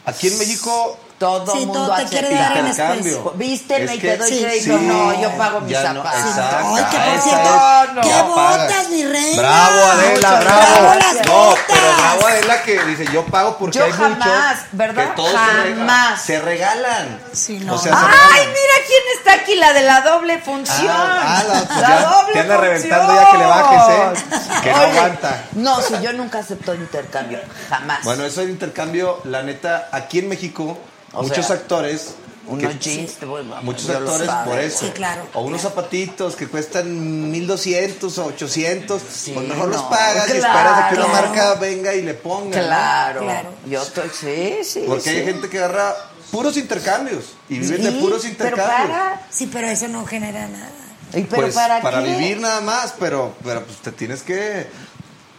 aquí 0.06 0.28
en 0.28 0.40
México 0.40 0.98
todo 1.24 1.54
Sí, 1.54 1.66
mundo 1.66 1.86
todo 1.86 1.96
te 1.96 2.06
quiere 2.06 2.36
dar 2.36 2.58
en 2.58 2.68
especie. 2.68 3.18
Vísteme 3.36 3.86
Es 3.86 3.94
y 3.96 4.00
te 4.00 4.18
doy 4.18 4.30
Sí, 4.30 4.42
crédito. 4.44 4.78
sí. 4.80 4.86
No, 4.86 5.22
yo 5.22 5.32
pago 5.38 5.62
mis 5.62 5.72
no, 5.74 5.82
zapatos. 5.82 6.20
exacto. 6.20 6.76
Ay, 6.76 6.84
que 6.92 6.98
por 6.98 7.22
cierto, 7.22 7.50
es. 7.54 8.02
qué 8.04 8.10
Ya 8.10 8.24
botas, 8.24 8.90
mi 8.90 9.04
reina. 9.06 9.42
Bravo, 9.42 9.84
Adela, 9.92 10.40
bravo. 10.40 10.82
No, 11.26 11.34
botas. 11.46 11.58
pero 11.68 11.96
bravo 11.98 12.28
Adela 12.28 12.64
que 12.64 12.84
dice, 12.86 13.06
yo 13.12 13.26
pago 13.26 13.58
porque 13.58 13.80
Yo 13.80 13.86
hay 13.86 13.92
jamás, 13.92 14.18
muchos 14.20 14.64
¿verdad? 14.74 15.10
que 15.10 15.16
todos 15.16 15.32
se 15.32 15.38
rega- 15.38 15.76
Jamás. 15.78 16.22
Se, 16.22 16.40
regalan. 16.40 17.20
Sí, 17.32 17.60
no. 17.60 17.74
O 17.76 17.78
sea, 17.78 17.94
se 17.94 18.00
Ay, 18.00 18.48
mira 18.48 18.86
quién 18.88 19.04
está 19.18 19.34
aquí, 19.34 19.56
la 19.56 19.74
de 19.74 19.82
la 19.82 20.02
doble 20.02 20.40
función. 20.40 20.90
Ah, 20.90 21.22
ah, 21.40 21.44
la- 21.48 21.64
pues 21.68 21.80
La 21.82 21.88
ya- 21.90 22.02
doble 22.10 22.34
te 22.34 22.40
anda 22.40 22.56
función. 22.56 22.62
reventando 22.74 23.16
ya 23.16 23.32
que 23.32 23.38
le 23.38 23.46
bajes, 23.46 23.90
¿eh? 23.90 24.60
Que 24.64 24.72
no 24.72 24.78
aguanta. 24.78 25.44
No, 25.54 25.82
si 25.82 25.94
yo 26.02 26.14
nunca 26.14 26.40
acepto 26.40 26.74
intercambio, 26.74 27.40
jamás. 27.70 28.04
Bueno, 28.04 28.24
eso 28.26 28.42
del 28.42 28.50
intercambio, 28.50 29.20
la 29.26 29.42
neta, 29.44 29.88
aquí 29.92 30.20
en 30.20 30.30
México, 30.30 30.78
O 31.14 31.24
muchos 31.24 31.46
sea, 31.46 31.56
actores. 31.58 32.16
unos 32.46 32.74
que- 32.74 32.80
jeans, 32.80 33.14
te 33.14 33.26
voy- 33.26 33.44
Muchos 33.62 33.90
actores 33.90 34.30
por 34.46 34.60
eso. 34.60 34.80
Sí, 34.86 34.92
claro. 34.92 35.26
O 35.34 35.42
unos 35.44 35.62
zapatitos 35.62 36.36
que 36.36 36.48
cuestan 36.48 37.32
1200 37.32 38.18
o 38.18 38.26
800. 38.26 39.02
Sí, 39.02 39.32
pues 39.34 39.48
mejor 39.48 39.70
los 39.70 39.78
no, 39.84 39.90
pagas 39.90 40.28
y 40.28 40.34
esperas 40.34 40.80
a 40.84 40.90
que 40.90 40.96
una 40.96 41.08
marca 41.08 41.54
venga 41.56 41.94
y 41.94 42.02
le 42.02 42.14
ponga. 42.16 42.58
¿no? 42.60 42.66
Claro, 42.68 43.22
Claro. 43.22 43.50
Yo 43.66 43.82
estoy, 43.82 44.10
sí, 44.10 44.58
sí. 44.64 44.84
Porque 44.88 45.04
sí. 45.04 45.10
hay 45.12 45.24
gente 45.26 45.48
que 45.50 45.58
agarra 45.60 45.96
puros 46.32 46.58
intercambios 46.58 47.34
y 47.48 47.60
viven 47.60 47.82
de 47.84 47.92
Sí, 47.92 47.98
puros 48.02 48.22
pero 48.24 48.32
intercambios. 48.34 48.90
para, 48.90 49.28
Sí, 49.30 49.50
pero 49.52 49.68
eso 49.68 49.88
no 49.88 50.06
genera 50.06 50.48
nada. 50.48 50.70
¿Y 51.16 51.22
pero 51.22 51.44
pues 51.44 51.54
para, 51.56 51.80
para 51.82 52.04
qué? 52.04 52.10
vivir 52.10 52.40
nada 52.40 52.60
más, 52.62 52.94
pero, 53.00 53.36
pero 53.44 53.64
pues 53.64 53.78
te 53.78 53.92
tienes 53.92 54.24
que 54.24 54.68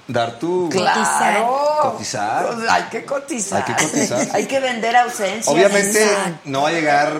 dar 0.08 0.38
tu... 0.38 0.68
Claro. 0.70 1.78
Cotizar. 1.82 2.46
Pues 2.46 2.68
hay 2.68 2.82
que 2.84 3.04
cotizar. 3.04 3.64
Hay 3.66 3.74
que 3.74 3.84
cotizar. 3.84 4.28
hay 4.32 4.46
que 4.46 4.60
vender 4.60 4.96
ausencia. 4.96 5.52
Obviamente 5.52 6.02
Exacto. 6.02 6.40
no 6.44 6.62
va 6.62 6.68
a 6.68 6.72
llegar, 6.72 7.12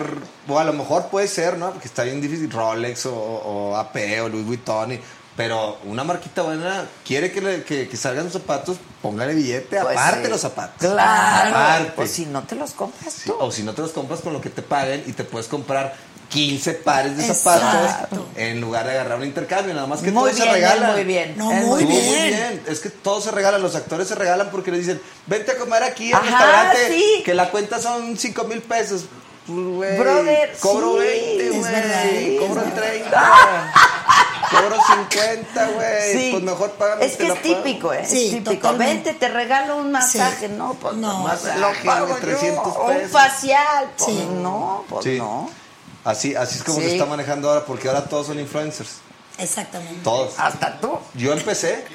o 0.47 0.59
a 0.59 0.63
lo 0.63 0.73
mejor 0.73 1.07
puede 1.07 1.27
ser, 1.27 1.57
¿no? 1.57 1.71
Porque 1.71 1.87
está 1.87 2.03
bien 2.03 2.21
difícil, 2.21 2.51
Rolex 2.51 3.05
o, 3.05 3.13
o 3.15 3.75
AP 3.75 3.97
o 4.23 4.29
Louis 4.29 4.45
Vuitton, 4.45 4.93
y- 4.93 5.01
pero 5.35 5.77
una 5.85 6.03
marquita 6.03 6.43
buena 6.43 6.85
quiere 7.05 7.31
que, 7.31 7.41
le- 7.41 7.63
que, 7.63 7.87
que 7.89 7.97
salgan 7.97 8.23
los 8.25 8.33
zapatos, 8.33 8.77
póngale 9.01 9.33
billete, 9.33 9.79
Pues 9.81 9.97
aparte 9.97 10.25
sí. 10.25 10.29
los 10.31 10.41
zapatos. 10.41 10.91
Claro. 10.91 11.49
Aparte. 11.55 11.91
Pues 11.95 12.11
si 12.11 12.25
no 12.25 12.43
te 12.43 12.55
los 12.55 12.71
compras 12.71 13.13
Sí, 13.13 13.29
tú. 13.29 13.35
o 13.39 13.51
si 13.51 13.63
no 13.63 13.73
te 13.73 13.81
los 13.81 13.91
compras 13.91 14.21
con 14.21 14.33
lo 14.33 14.41
que 14.41 14.49
te 14.49 14.61
paguen 14.61 15.03
y 15.07 15.11
te 15.13 15.23
puedes 15.25 15.47
comprar 15.47 15.93
15 16.29 16.73
pares 16.73 17.17
de 17.17 17.27
Exacto. 17.27 17.67
zapatos 17.87 18.19
en 18.35 18.59
lugar 18.59 18.85
de 18.85 18.91
agarrar 18.93 19.19
un 19.19 19.25
intercambio, 19.25 19.73
nada 19.75 19.85
más 19.87 19.99
que 20.01 20.11
muy 20.11 20.31
todo 20.31 20.33
bien, 20.33 20.37
se 20.47 20.51
regala. 20.53 20.91
muy 20.93 21.03
bien. 21.03 21.37
No, 21.37 21.51
Es 21.51 21.63
muy 21.65 21.83
Estuvo 21.83 22.01
bien. 22.01 22.63
Es 22.67 22.79
que 22.79 22.89
todos 22.89 23.25
se 23.25 23.31
regalan, 23.31 23.61
los 23.61 23.75
actores 23.75 24.07
se 24.07 24.15
regalan 24.15 24.49
porque 24.51 24.71
le 24.71 24.79
dicen, 24.79 24.99
vente 25.27 25.51
a 25.51 25.57
comer 25.57 25.83
aquí 25.83 26.11
al 26.13 26.21
restaurante, 26.23 26.87
sí. 26.89 27.21
que 27.23 27.33
la 27.35 27.51
cuenta 27.51 27.79
son 27.79 28.17
5 28.17 28.43
mil 28.45 28.61
pesos. 28.61 29.03
Pues, 29.47 29.67
güey, 29.67 29.97
Brother, 29.99 30.55
cobro 30.59 30.93
sí, 30.93 30.99
20, 30.99 31.43
es 31.47 31.57
güey. 31.59 31.71
verdad, 31.71 32.47
Cobro 32.47 32.61
es 32.61 32.75
verdad. 32.75 32.81
30. 32.81 33.73
cobro 34.49 34.77
50, 35.09 35.67
güey. 35.67 36.11
Sí. 36.13 36.29
Pues 36.31 36.43
mejor 36.43 36.71
págame. 36.71 37.05
Es 37.05 37.17
te 37.17 37.25
que 37.27 37.31
es 37.33 37.41
típico, 37.41 37.93
¿eh? 37.93 38.05
Sí, 38.05 38.25
es 38.25 38.31
típico. 38.31 38.51
totalmente. 38.55 38.93
Vente, 39.11 39.13
te 39.13 39.27
regalo 39.31 39.77
un 39.77 39.91
masaje. 39.91 40.47
Sí. 40.47 40.53
No, 40.57 40.73
pues 40.73 40.95
No. 40.95 41.19
Masaje, 41.19 41.59
lo 41.59 41.71
pago 41.85 42.07
güey, 42.07 42.21
300 42.21 42.73
yo. 42.73 42.83
Un 42.85 43.09
facial. 43.09 43.91
Pues 43.97 44.11
Sí. 44.11 44.27
no, 44.31 44.83
pues 44.89 45.03
Sí. 45.05 45.17
no. 45.19 45.49
Así, 46.03 46.35
así 46.35 46.57
es 46.57 46.63
como 46.63 46.79
Sí. 46.79 46.85
se 46.85 46.91
está 46.93 47.05
manejando 47.05 47.49
ahora, 47.49 47.65
porque 47.65 47.87
ahora 47.87 48.05
todos 48.05 48.27
son 48.27 48.39
influencers. 48.39 48.97
Exactamente. 49.37 50.01
Todos. 50.03 50.33
Hasta 50.39 50.79
tú. 50.79 50.97
Yo 51.13 51.33
empecé. 51.33 51.85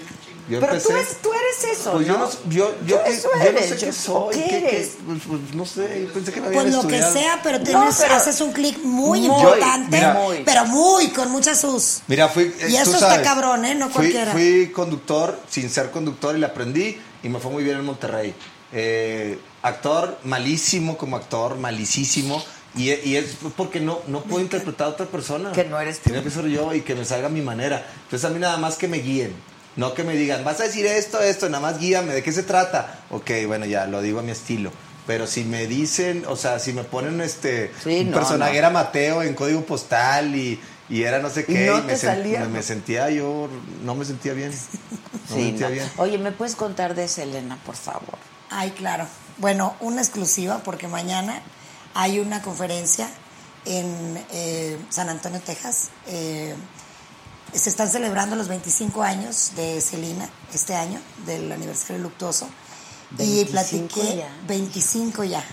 Yo 0.50 0.58
Pero 0.60 0.72
empecé. 0.72 0.88
tú 0.88 0.96
eres, 0.96 1.16
tú 1.22 1.30
eres 1.32 1.78
eso, 1.78 1.92
Pues 1.92 2.06
yo 2.06 2.30
yo, 2.48 2.74
yo, 2.86 2.96
Tú 2.98 3.02
eso 3.10 3.28
yo 3.32 3.38
no 3.38 3.44
eres, 3.44 3.68
sé 3.68 3.76
qué 3.76 3.92
soy. 3.92 4.34
¿qué 4.34 4.42
qué- 4.42 4.48
qué- 4.48 4.68
eres? 4.76 4.90
pues, 5.06 5.18
pues, 5.26 5.54
no 5.54 5.64
sé, 5.64 6.02
yo 6.06 6.12
pensé 6.12 6.32
que 6.32 6.40
me 6.40 6.46
habían 6.48 6.62
Pues 6.64 6.74
lo 6.74 6.88
que 6.88 7.00
sea, 7.02 7.40
pero, 7.42 7.60
tienes, 7.60 7.96
pero- 7.96 8.14
haces 8.16 8.40
un 8.40 8.52
clic 8.52 8.78
muy, 8.82 9.20
Muy, 9.20 9.28
importante, 9.28 9.96
mira. 9.96 10.14
Muy. 10.14 10.42
pero 10.44 10.64
muy, 10.66 11.08
con 11.10 11.30
muchas 11.30 11.60
sus. 11.60 12.00
Mira, 12.08 12.28
fui. 12.28 12.52
eh, 12.58 12.66
Y 12.70 12.76
eso 12.76 12.94
está 12.94 13.22
cabrón, 13.22 13.64
¿eh? 13.64 13.74
No 13.76 13.86
fui, 13.86 14.10
cualquiera. 14.10 14.32
Fui 14.32 14.72
conductor 14.74 15.38
sin 15.48 15.70
ser 15.70 15.90
conductor 15.92 16.34
y 16.36 16.40
le 16.40 16.46
aprendí 16.46 16.98
y 17.22 17.28
me 17.28 17.38
fue 17.38 17.50
muy 17.52 17.62
bien 17.62 17.78
en 17.78 17.84
Monterrey. 17.84 18.34
Eh, 18.72 19.38
actor 19.62 20.18
malísimo 20.24 20.96
como 20.98 21.16
actor, 21.16 21.56
malicísimo. 21.56 22.42
Y, 22.76 22.92
y 22.92 23.16
es 23.16 23.36
porque 23.56 23.80
no, 23.80 23.98
no 24.06 24.20
puedo 24.22 24.40
interpretar 24.42 24.86
a 24.86 24.90
otra 24.90 25.06
persona. 25.06 25.50
Que 25.50 25.64
no 25.64 25.80
eres 25.80 25.98
tú. 25.98 26.10
Tiene 26.10 26.22
que 26.22 26.30
ser 26.30 26.46
yo 26.46 26.72
y 26.72 26.82
que 26.82 26.94
me 26.94 27.04
salga 27.04 27.26
a 27.26 27.30
mi 27.30 27.40
manera. 27.40 27.84
Entonces 28.04 28.24
a 28.28 28.32
mí 28.32 28.38
nada 28.38 28.58
más 28.58 28.76
que 28.76 28.86
me 28.86 28.98
guíen. 28.98 29.34
No 29.76 29.94
que 29.94 30.02
me 30.04 30.14
digan, 30.16 30.44
vas 30.44 30.60
a 30.60 30.64
decir 30.64 30.86
esto, 30.86 31.20
esto, 31.20 31.48
nada 31.48 31.62
más 31.62 31.78
guíame, 31.78 32.12
¿de 32.12 32.22
qué 32.22 32.32
se 32.32 32.42
trata? 32.42 32.98
Ok, 33.10 33.30
bueno, 33.46 33.66
ya, 33.66 33.86
lo 33.86 34.02
digo 34.02 34.18
a 34.20 34.22
mi 34.22 34.32
estilo. 34.32 34.72
Pero 35.06 35.26
si 35.26 35.44
me 35.44 35.66
dicen, 35.66 36.24
o 36.28 36.36
sea, 36.36 36.58
si 36.58 36.72
me 36.72 36.84
ponen 36.84 37.20
este 37.20 37.72
Sí, 37.82 38.00
un 38.00 38.10
no, 38.10 38.16
personaje 38.18 38.52
no. 38.52 38.58
era 38.58 38.70
Mateo 38.70 39.22
en 39.22 39.34
código 39.34 39.64
postal 39.64 40.34
y, 40.36 40.60
y 40.88 41.02
era 41.04 41.20
no 41.20 41.30
sé 41.30 41.40
Y 41.48 41.52
qué, 41.54 41.66
no 41.66 41.78
y 41.78 41.82
me, 41.82 41.92
te 41.94 41.94
sen- 41.94 42.14
salía, 42.16 42.40
me- 42.40 42.46
¿no? 42.46 42.50
me 42.52 42.62
sentía 42.62 43.10
yo, 43.10 43.48
no 43.82 43.94
me 43.94 44.04
sentía 44.04 44.34
bien. 44.34 44.52
No 45.30 45.36
me 45.36 45.42
sentía 45.44 45.68
no. 45.68 45.72
bien. 45.74 45.90
Oye, 45.96 46.18
¿me 46.18 46.32
puedes 46.32 46.54
contar 46.54 46.94
de 46.94 47.08
Selena, 47.08 47.56
por 47.64 47.76
favor? 47.76 48.18
Ay, 48.50 48.70
claro. 48.72 49.06
Bueno, 49.38 49.74
una 49.80 50.02
exclusiva 50.02 50.58
porque 50.64 50.86
mañana 50.88 51.40
hay 51.94 52.18
una 52.18 52.42
conferencia 52.42 53.08
en 53.64 54.22
eh, 54.32 54.76
San 54.90 55.08
Antonio, 55.08 55.40
Texas. 55.44 55.88
Eh, 56.08 56.54
se 57.58 57.70
están 57.70 57.90
celebrando 57.90 58.36
los 58.36 58.48
25 58.48 59.02
años 59.02 59.52
de 59.56 59.80
Celina 59.80 60.28
este 60.54 60.74
año, 60.74 61.00
del 61.26 61.50
aniversario 61.50 62.02
luctuoso. 62.02 62.48
y 63.18 63.44
25 63.44 63.50
platiqué 63.50 64.16
ya. 64.16 64.36
25 64.46 65.24
ya. 65.24 65.44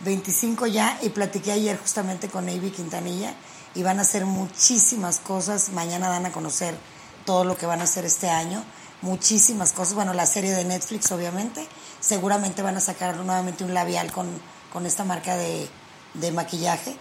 25 0.00 0.66
ya 0.66 0.98
y 1.02 1.10
platiqué 1.10 1.52
ayer 1.52 1.78
justamente 1.78 2.28
con 2.28 2.48
Avi 2.48 2.70
Quintanilla 2.70 3.34
y 3.74 3.82
van 3.82 3.98
a 3.98 4.02
hacer 4.02 4.26
muchísimas 4.26 5.18
cosas. 5.20 5.70
Mañana 5.70 6.08
dan 6.08 6.26
a 6.26 6.32
conocer 6.32 6.76
todo 7.24 7.44
lo 7.44 7.56
que 7.56 7.66
van 7.66 7.80
a 7.80 7.84
hacer 7.84 8.04
este 8.04 8.28
año. 8.28 8.64
Muchísimas 9.00 9.72
cosas. 9.72 9.94
Bueno, 9.94 10.12
la 10.12 10.26
serie 10.26 10.52
de 10.52 10.64
Netflix, 10.64 11.10
obviamente. 11.12 11.66
Seguramente 12.00 12.62
van 12.62 12.76
a 12.76 12.80
sacar 12.80 13.16
nuevamente 13.16 13.64
un 13.64 13.74
labial 13.74 14.10
con, 14.12 14.28
con 14.72 14.86
esta 14.86 15.04
marca 15.04 15.36
de, 15.36 15.68
de 16.14 16.32
maquillaje. 16.32 16.96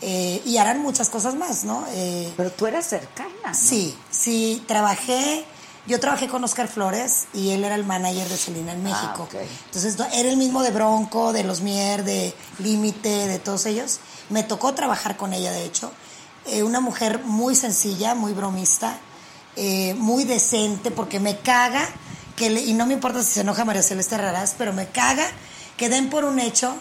Eh, 0.00 0.42
y 0.44 0.56
harán 0.58 0.80
muchas 0.80 1.08
cosas 1.08 1.34
más, 1.34 1.64
¿no? 1.64 1.84
Eh, 1.90 2.32
Pero 2.36 2.50
tú 2.50 2.66
eras 2.66 2.86
cercana. 2.86 3.28
¿no? 3.48 3.54
Sí, 3.54 3.94
sí, 4.10 4.62
trabajé, 4.66 5.44
yo 5.86 6.00
trabajé 6.00 6.28
con 6.28 6.42
Oscar 6.44 6.68
Flores 6.68 7.26
y 7.34 7.50
él 7.50 7.64
era 7.64 7.74
el 7.74 7.84
manager 7.84 8.28
de 8.28 8.36
Selena 8.36 8.72
en 8.72 8.82
México. 8.82 9.22
ok. 9.24 9.34
Entonces 9.66 9.98
no- 9.98 10.06
era 10.12 10.28
el 10.28 10.36
mismo 10.36 10.62
de 10.62 10.70
Bronco, 10.70 11.32
de 11.32 11.44
Los 11.44 11.60
Mier, 11.60 12.04
de 12.04 12.34
Límite, 12.58 13.26
de 13.28 13.38
todos 13.38 13.66
ellos. 13.66 14.00
Me 14.30 14.42
tocó 14.42 14.74
trabajar 14.74 15.16
con 15.16 15.32
ella, 15.32 15.52
de 15.52 15.64
hecho. 15.64 15.90
Eh, 16.46 16.62
una 16.62 16.80
mujer 16.80 17.20
muy 17.24 17.54
sencilla, 17.56 18.14
muy 18.14 18.32
bromista, 18.32 18.98
muy 19.96 20.24
decente, 20.24 20.90
porque 20.90 21.18
me 21.20 21.38
caga, 21.38 21.88
que 22.36 22.50
le- 22.50 22.60
y 22.60 22.74
no 22.74 22.84
me 22.86 22.92
importa 22.94 23.22
si 23.22 23.32
se 23.32 23.40
enoja 23.40 23.64
María 23.64 23.82
Celeste 23.82 24.18
Raraz, 24.18 24.54
pero 24.58 24.72
me 24.74 24.86
caga 24.88 25.26
que 25.78 25.88
den 25.88 26.10
por 26.10 26.24
un 26.24 26.38
hecho 26.38 26.74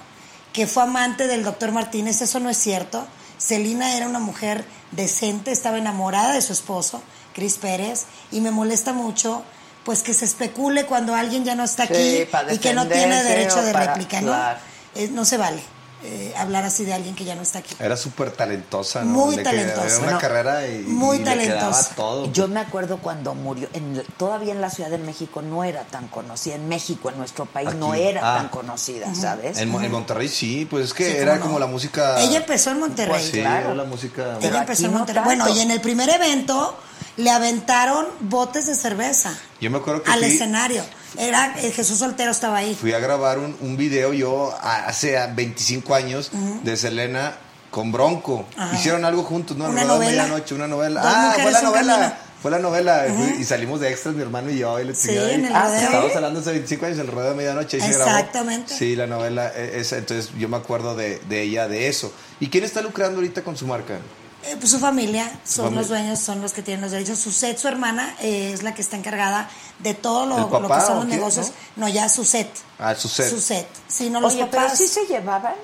que 0.55 0.67
fue 0.67 0.83
amante 0.83 1.27
del 1.27 1.43
doctor 1.43 1.73
Martínez, 1.73 2.21
eso 2.21 2.39
no 2.39 2.49
es 2.49 2.57
cierto. 2.57 3.05
Celina 3.37 3.97
era 3.97 4.07
una 4.07 4.19
mujer 4.19 4.63
decente, 4.91 5.51
estaba 5.51 5.77
enamorada 5.77 6.33
de 6.33 6.41
su 6.41 6.53
esposo, 6.53 7.01
Cris 7.33 7.57
Pérez, 7.57 8.05
y 8.31 8.39
me 8.39 8.51
molesta 8.51 8.93
mucho 8.93 9.43
pues 9.83 10.01
que 10.01 10.13
se 10.13 10.23
especule 10.23 10.85
cuando 10.85 11.13
alguien 11.13 11.43
ya 11.43 11.55
no 11.55 11.65
está 11.65 11.85
Sí, 11.85 11.93
aquí 11.93 12.55
y 12.55 12.57
que 12.57 12.73
no 12.73 12.87
tiene 12.87 13.21
derecho 13.23 13.61
de 13.61 13.73
réplica, 13.73 14.21
¿no? 14.21 14.27
claro. 14.27 14.59
Eh, 14.95 15.09
no 15.11 15.25
se 15.25 15.35
vale 15.35 15.61
eh, 16.05 16.33
hablar 16.37 16.63
así 16.63 16.85
de 16.85 16.93
alguien 16.93 17.15
que 17.15 17.25
ya 17.25 17.35
no 17.35 17.41
está 17.41 17.59
aquí. 17.59 17.75
Era 17.79 17.97
súper 17.97 18.31
talentosa, 18.31 19.03
¿no? 19.03 19.11
Muy 19.11 19.35
Le 19.37 19.43
talentosa. 19.43 19.85
Era 19.87 20.07
una 20.09 20.17
carrera 20.19 20.67
y, 20.67 20.79
muy 20.83 21.15
y 21.17 21.19
le 21.19 21.25
talentosa. 21.25 21.95
todo. 21.95 22.31
Yo 22.31 22.47
me 22.47 22.59
acuerdo 22.59 22.97
cuando 22.99 23.33
murió, 23.35 23.67
en, 23.73 24.03
todavía 24.17 24.53
en 24.53 24.61
la 24.61 24.69
Ciudad 24.69 24.89
de 24.89 24.97
México 24.97 25.41
no 25.41 25.63
era 25.63 25.83
tan 25.83 26.07
conocida, 26.07 26.55
en 26.55 26.67
México, 26.69 27.09
en 27.09 27.17
nuestro 27.17 27.45
país, 27.45 27.73
no 27.75 27.93
era 27.93 28.21
Ah. 28.35 28.37
tan 28.37 28.49
conocida, 28.49 29.13
¿sabes? 29.15 29.57
En, 29.57 29.69
Mo- 29.69 29.81
en 29.81 29.91
Monterrey 29.91 30.27
sí, 30.29 30.65
pues 30.69 30.85
es 30.85 30.93
que 30.93 31.11
Sí, 31.11 31.17
era 31.17 31.35
no. 31.35 31.41
como 31.41 31.59
la 31.59 31.67
música... 31.67 32.19
Ella 32.21 32.37
empezó 32.37 32.71
en 32.71 32.79
Monterrey. 32.79 33.13
Pues 33.15 33.25
sí, 33.31 33.39
claro. 33.41 33.65
era 33.67 33.75
la 33.75 33.83
música... 33.85 34.37
Pero 34.39 34.51
Ella 34.53 34.59
empezó 34.61 34.85
en 34.85 34.93
Monterrey. 34.93 35.23
tanto. 35.23 35.43
Bueno, 35.45 35.57
y 35.57 35.61
en 35.61 35.71
el 35.71 35.81
primer 35.81 36.09
evento 36.09 36.77
le 37.17 37.29
aventaron 37.31 38.05
botes 38.19 38.67
de 38.67 38.75
cerveza 38.75 39.33
Yo 39.61 39.71
me 39.71 39.77
acuerdo 39.77 40.03
que 40.03 40.11
al 40.11 40.19
fui, 40.19 40.27
escenario. 40.27 40.83
Era 41.17 41.53
eh, 41.59 41.71
Jesús 41.71 41.97
Soltero 41.99 42.31
estaba 42.31 42.57
ahí. 42.57 42.75
fui 42.75 42.93
a 42.93 42.99
grabar 42.99 43.39
un, 43.39 43.55
un 43.61 43.77
video 43.77 44.13
yo 44.13 44.53
hace 44.61 45.17
25 45.35 45.93
años 45.95 46.31
de 46.63 46.77
Selena 46.77 47.35
con 47.71 47.91
Bronco. 47.91 48.45
Ajá. 48.57 48.75
Hicieron 48.75 49.03
algo 49.05 49.23
juntos, 49.23 49.57
¿no? 49.57 49.65
El 49.65 49.71
Una 49.71 49.81
Rodeo 49.83 49.99
de 49.99 50.05
novela. 50.05 50.23
Medianoche, 50.23 50.55
una 50.55 50.67
novela. 50.67 51.01
Dos 51.01 51.11
ah, 51.13 51.35
fue 51.41 51.51
la 51.51 51.61
novela. 51.61 51.93
camino. 51.95 52.13
Fue 52.41 52.51
la 52.51 52.59
novela. 52.59 53.05
Y 53.39 53.43
salimos 53.43 53.79
de 53.79 53.89
extras, 53.89 54.13
mi 54.15 54.21
hermano 54.21 54.51
y 54.51 54.59
yo. 54.59 54.79
Y 54.79 54.83
le 54.85 54.93
Sí, 54.95 55.09
ahí. 55.09 55.33
en 55.33 55.45
el 55.45 55.55
Ah, 55.55 55.65
rodeo. 55.65 55.79
Estábamos 55.81 56.15
hablando 56.15 56.39
hace 56.41 56.51
25 56.51 56.85
años, 56.85 56.99
el 56.99 57.07
rodeo 57.07 57.31
de 57.31 57.35
medianoche. 57.35 57.77
ahí 57.81 57.91
se 57.91 57.97
grabó. 57.97 58.11
Exactamente. 58.11 58.73
Sí, 58.77 58.95
la 58.95 59.07
novela. 59.07 59.51
eh, 59.55 59.73
Esa, 59.79 59.97
entonces 59.97 60.31
yo 60.37 60.47
me 60.47 60.57
acuerdo 60.57 60.95
de, 60.95 61.19
de 61.27 61.41
ella, 61.41 61.67
de 61.67 61.87
eso. 61.87 62.13
¿Y 62.39 62.49
quién 62.49 62.63
está 62.63 62.81
lucrando 62.81 63.15
ahorita 63.17 63.41
con 63.43 63.57
su 63.57 63.65
marca? 63.67 63.97
Eh, 64.47 64.57
pues 64.59 64.71
su 64.71 64.79
familia, 64.79 65.25
son 65.43 65.65
familia. 65.65 65.79
los 65.81 65.89
dueños, 65.89 66.19
son 66.19 66.41
los 66.41 66.53
que 66.53 66.61
tienen 66.61 66.81
los 66.81 66.91
derechos. 66.91 67.17
Suset, 67.19 67.57
su 67.57 67.67
hermana, 67.67 68.15
eh, 68.21 68.51
es 68.53 68.63
la 68.63 68.73
que 68.73 68.81
está 68.81 68.95
encargada 68.97 69.49
de 69.79 69.93
todo 69.93 70.25
lo, 70.25 70.37
¿El 70.37 70.43
papá 70.45 70.59
lo 70.59 70.67
que 70.69 70.81
son 70.81 70.95
los 70.97 71.05
quién, 71.05 71.17
negocios. 71.19 71.51
No, 71.75 71.87
ya 71.87 72.07
Suset. 72.09 72.49
Ah, 72.79 72.93
Suset. 72.95 73.29
Suset. 73.29 73.67
Sí, 73.87 74.09
no 74.09 74.21
los 74.21 74.33
pero 74.33 74.49
papás. 74.51 74.77
sí 74.77 74.87
se 74.87 75.05
llevaban, 75.05 75.55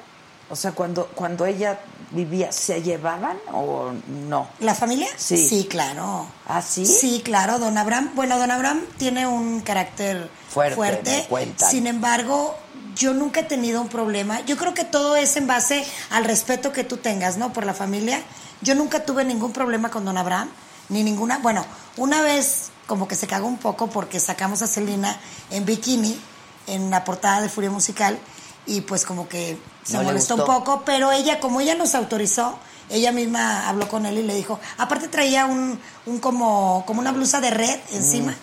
o 0.50 0.56
sea, 0.56 0.72
cuando, 0.72 1.08
cuando 1.16 1.46
ella 1.46 1.80
vivía, 2.12 2.52
¿se 2.52 2.82
llevaban 2.82 3.38
o 3.54 3.92
no? 4.28 4.48
¿La 4.60 4.76
familia? 4.76 5.08
Sí. 5.16 5.38
Sí, 5.48 5.66
claro. 5.70 6.26
¿Ah, 6.48 6.62
sí? 6.62 6.86
Sí, 6.86 7.22
claro. 7.24 7.58
Don 7.60 7.78
Abraham, 7.78 8.12
bueno, 8.16 8.38
Don 8.38 8.52
Abraham 8.52 8.82
tiene 8.98 9.28
un 9.28 9.62
carácter 9.62 10.30
Fuerte, 10.50 10.76
fuerte. 10.76 11.18
me 11.18 11.26
cuentan. 11.28 11.70
Sin 11.72 11.88
embargo, 11.88 12.58
yo 12.98 13.14
nunca 13.14 13.40
he 13.40 13.44
tenido 13.44 13.80
un 13.80 13.88
problema. 13.88 14.42
Yo 14.42 14.58
creo 14.58 14.74
que 14.74 14.84
todo 14.84 15.16
es 15.16 15.38
en 15.38 15.48
base 15.48 15.86
al 16.10 16.26
respeto 16.26 16.74
que 16.74 16.84
tú 16.84 16.98
tengas, 16.98 17.38
¿no? 17.38 17.54
Por 17.54 17.66
la 17.66 17.74
familia. 17.74 18.22
Yo 18.62 18.76
nunca 18.76 19.06
tuve 19.06 19.24
ningún 19.24 19.52
problema 19.52 19.90
con 19.90 20.06
Don 20.06 20.18
Abraham, 20.18 20.50
ni 20.90 21.04
ninguna. 21.04 21.40
Bueno, 21.40 21.66
una 21.98 22.22
vez 22.22 22.70
como 22.88 23.08
que 23.08 23.16
se 23.16 23.28
cagó 23.28 23.48
un 23.48 23.58
poco 23.58 23.88
porque 23.88 24.20
sacamos 24.20 24.62
a 24.62 24.68
Celina 24.68 25.18
en 25.50 25.66
bikini 25.66 26.20
en 26.68 26.90
la 26.90 27.04
portada 27.04 27.42
de 27.42 27.50
Furia 27.50 27.72
Musical 27.72 28.20
y 28.66 28.82
pues 28.82 29.06
como 29.06 29.28
que 29.28 29.58
se 29.84 29.94
No 29.94 30.00
le 30.02 30.06
molestó 30.08 30.36
un 30.36 30.46
poco, 30.46 30.84
pero 30.86 31.12
ella, 31.12 31.40
como 31.40 31.62
ella 31.62 31.76
nos 31.76 31.96
autorizó, 31.96 32.58
ella 32.90 33.12
misma 33.12 33.68
habló 33.68 33.88
con 33.88 34.06
él 34.06 34.18
y 34.20 34.24
le 34.24 34.36
dijo, 34.36 34.60
aparte 34.78 35.08
traía 35.08 35.46
un, 35.46 35.80
un 36.06 36.20
como, 36.20 36.84
como 36.86 37.00
una 37.00 37.12
blusa 37.12 37.42
de 37.42 37.50
red 37.50 37.80
encima. 37.92 38.36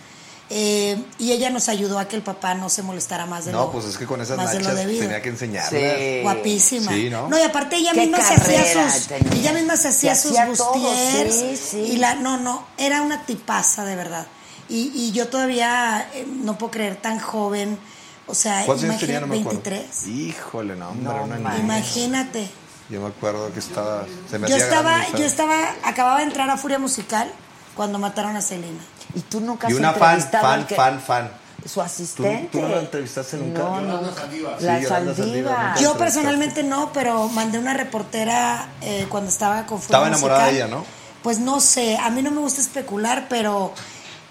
Eh, 0.51 1.03
y 1.19 1.33
ella 1.33 1.51
nos 1.51 1.69
ayudó 1.69 1.99
a 1.99 2.09
que 2.09 2.17
el 2.17 2.23
papá 2.23 2.55
no 2.55 2.69
se 2.71 2.83
molestara 2.83 3.27
más 3.27 3.45
de 3.45 3.53
No, 3.53 3.67
lo 3.67 3.73
pues 3.73 3.85
es 3.85 3.99
que 3.99 4.07
con 4.07 4.21
esas 4.21 4.39
de 4.39 4.45
nachas 4.61 4.75
tenía 4.75 5.21
que 5.21 5.29
enseñarlas. 5.29 5.71
Sí. 5.71 6.21
Guapísima. 6.23 6.93
Sí, 6.93 7.11
¿no? 7.11 7.29
y 7.39 7.43
aparte 7.43 7.77
ella 7.77 7.93
¿Qué 7.93 8.01
misma 8.01 8.19
se 8.21 8.35
hacía 8.35 8.91
sus 8.91 9.07
tenía? 9.09 9.33
ella 9.35 9.53
misma 9.53 9.77
se 9.77 9.89
hacía 9.89 10.15
sus 10.15 10.31
hacía 10.33 10.53
todo, 10.55 10.73
bustiers 10.75 11.35
sí, 11.35 11.57
sí. 11.57 11.77
y 11.93 11.97
la 11.97 12.15
no, 12.15 12.39
no, 12.39 12.65
era 12.79 13.03
una 13.03 13.25
tipaza 13.27 13.85
de 13.85 13.95
verdad. 13.97 14.27
Y, 14.71 14.91
y 14.95 15.13
yo 15.13 15.29
todavía 15.29 16.09
eh, 16.15 16.27
no 16.27 16.57
puedo 16.59 16.71
creer 16.73 16.97
tan 16.97 17.19
joven, 17.19 17.79
o 18.27 18.35
sea, 18.35 18.65
¿Cuántos 18.67 18.85
años 18.85 19.03
imagina- 19.03 19.07
tenía? 19.07 19.21
No 19.21 19.27
me 19.27 19.41
acuerdo. 19.41 19.61
23. 19.63 20.07
Híjole, 20.09 20.77
no, 20.77 20.89
hombre, 20.91 21.05
No 21.15 21.25
una 21.25 21.37
niña. 21.37 21.59
Imagínate. 21.59 22.49
Yo 22.91 23.01
me 23.03 23.09
acuerdo 23.09 23.53
que 23.53 23.59
estaba... 23.59 24.07
Se 24.31 24.39
me 24.39 24.49
Yo 24.49 24.55
hacía 24.57 24.67
estaba, 24.67 24.97
grande, 24.99 25.19
yo 25.19 25.25
estaba, 25.27 25.75
acababa 25.85 26.19
de 26.19 26.25
entrar 26.25 26.49
a 26.51 26.57
Furia 26.57 26.79
Musical 26.79 27.31
cuando 27.77 27.99
mataron 27.99 28.35
a 28.37 28.41
Selena. 28.41 28.81
¿Y 29.15 29.21
tú 29.21 29.41
nunca 29.41 29.69
Y 29.69 29.73
has 29.73 29.79
una 29.79 29.93
fan, 29.93 30.03
entrevistado 30.15 30.47
fan, 30.47 30.67
que- 30.67 30.75
fan, 30.75 31.01
fan. 31.01 31.31
Su 31.67 31.83
asistente. 31.83 32.49
¿Tú 32.53 32.63
no 32.63 32.69
la 32.69 32.81
entrevistaste 32.81 33.37
nunca? 33.37 33.59
No, 33.61 33.81
no. 33.81 34.01
La 34.61 34.79
Sí, 34.81 34.87
Saldívar, 34.87 35.69
nunca. 35.69 35.75
Yo 35.81 35.99
personalmente 35.99 36.63
no, 36.63 36.93
pero 36.93 37.29
mandé 37.29 37.59
una 37.59 37.75
reportera 37.75 38.69
eh, 38.81 39.07
cuando 39.09 39.29
estaba 39.29 39.67
con 39.67 39.79
Estaba 39.79 40.07
enamorada 40.07 40.45
Musical. 40.47 40.55
de 40.61 40.67
ella, 40.67 40.77
¿no? 40.77 40.85
Pues 41.23 41.41
no 41.41 41.61
sé, 41.61 41.99
a 41.99 42.11
mí 42.11 42.23
no 42.23 42.31
me 42.31 42.41
gusta 42.41 42.61
especular, 42.61 43.27
pero 43.29 43.73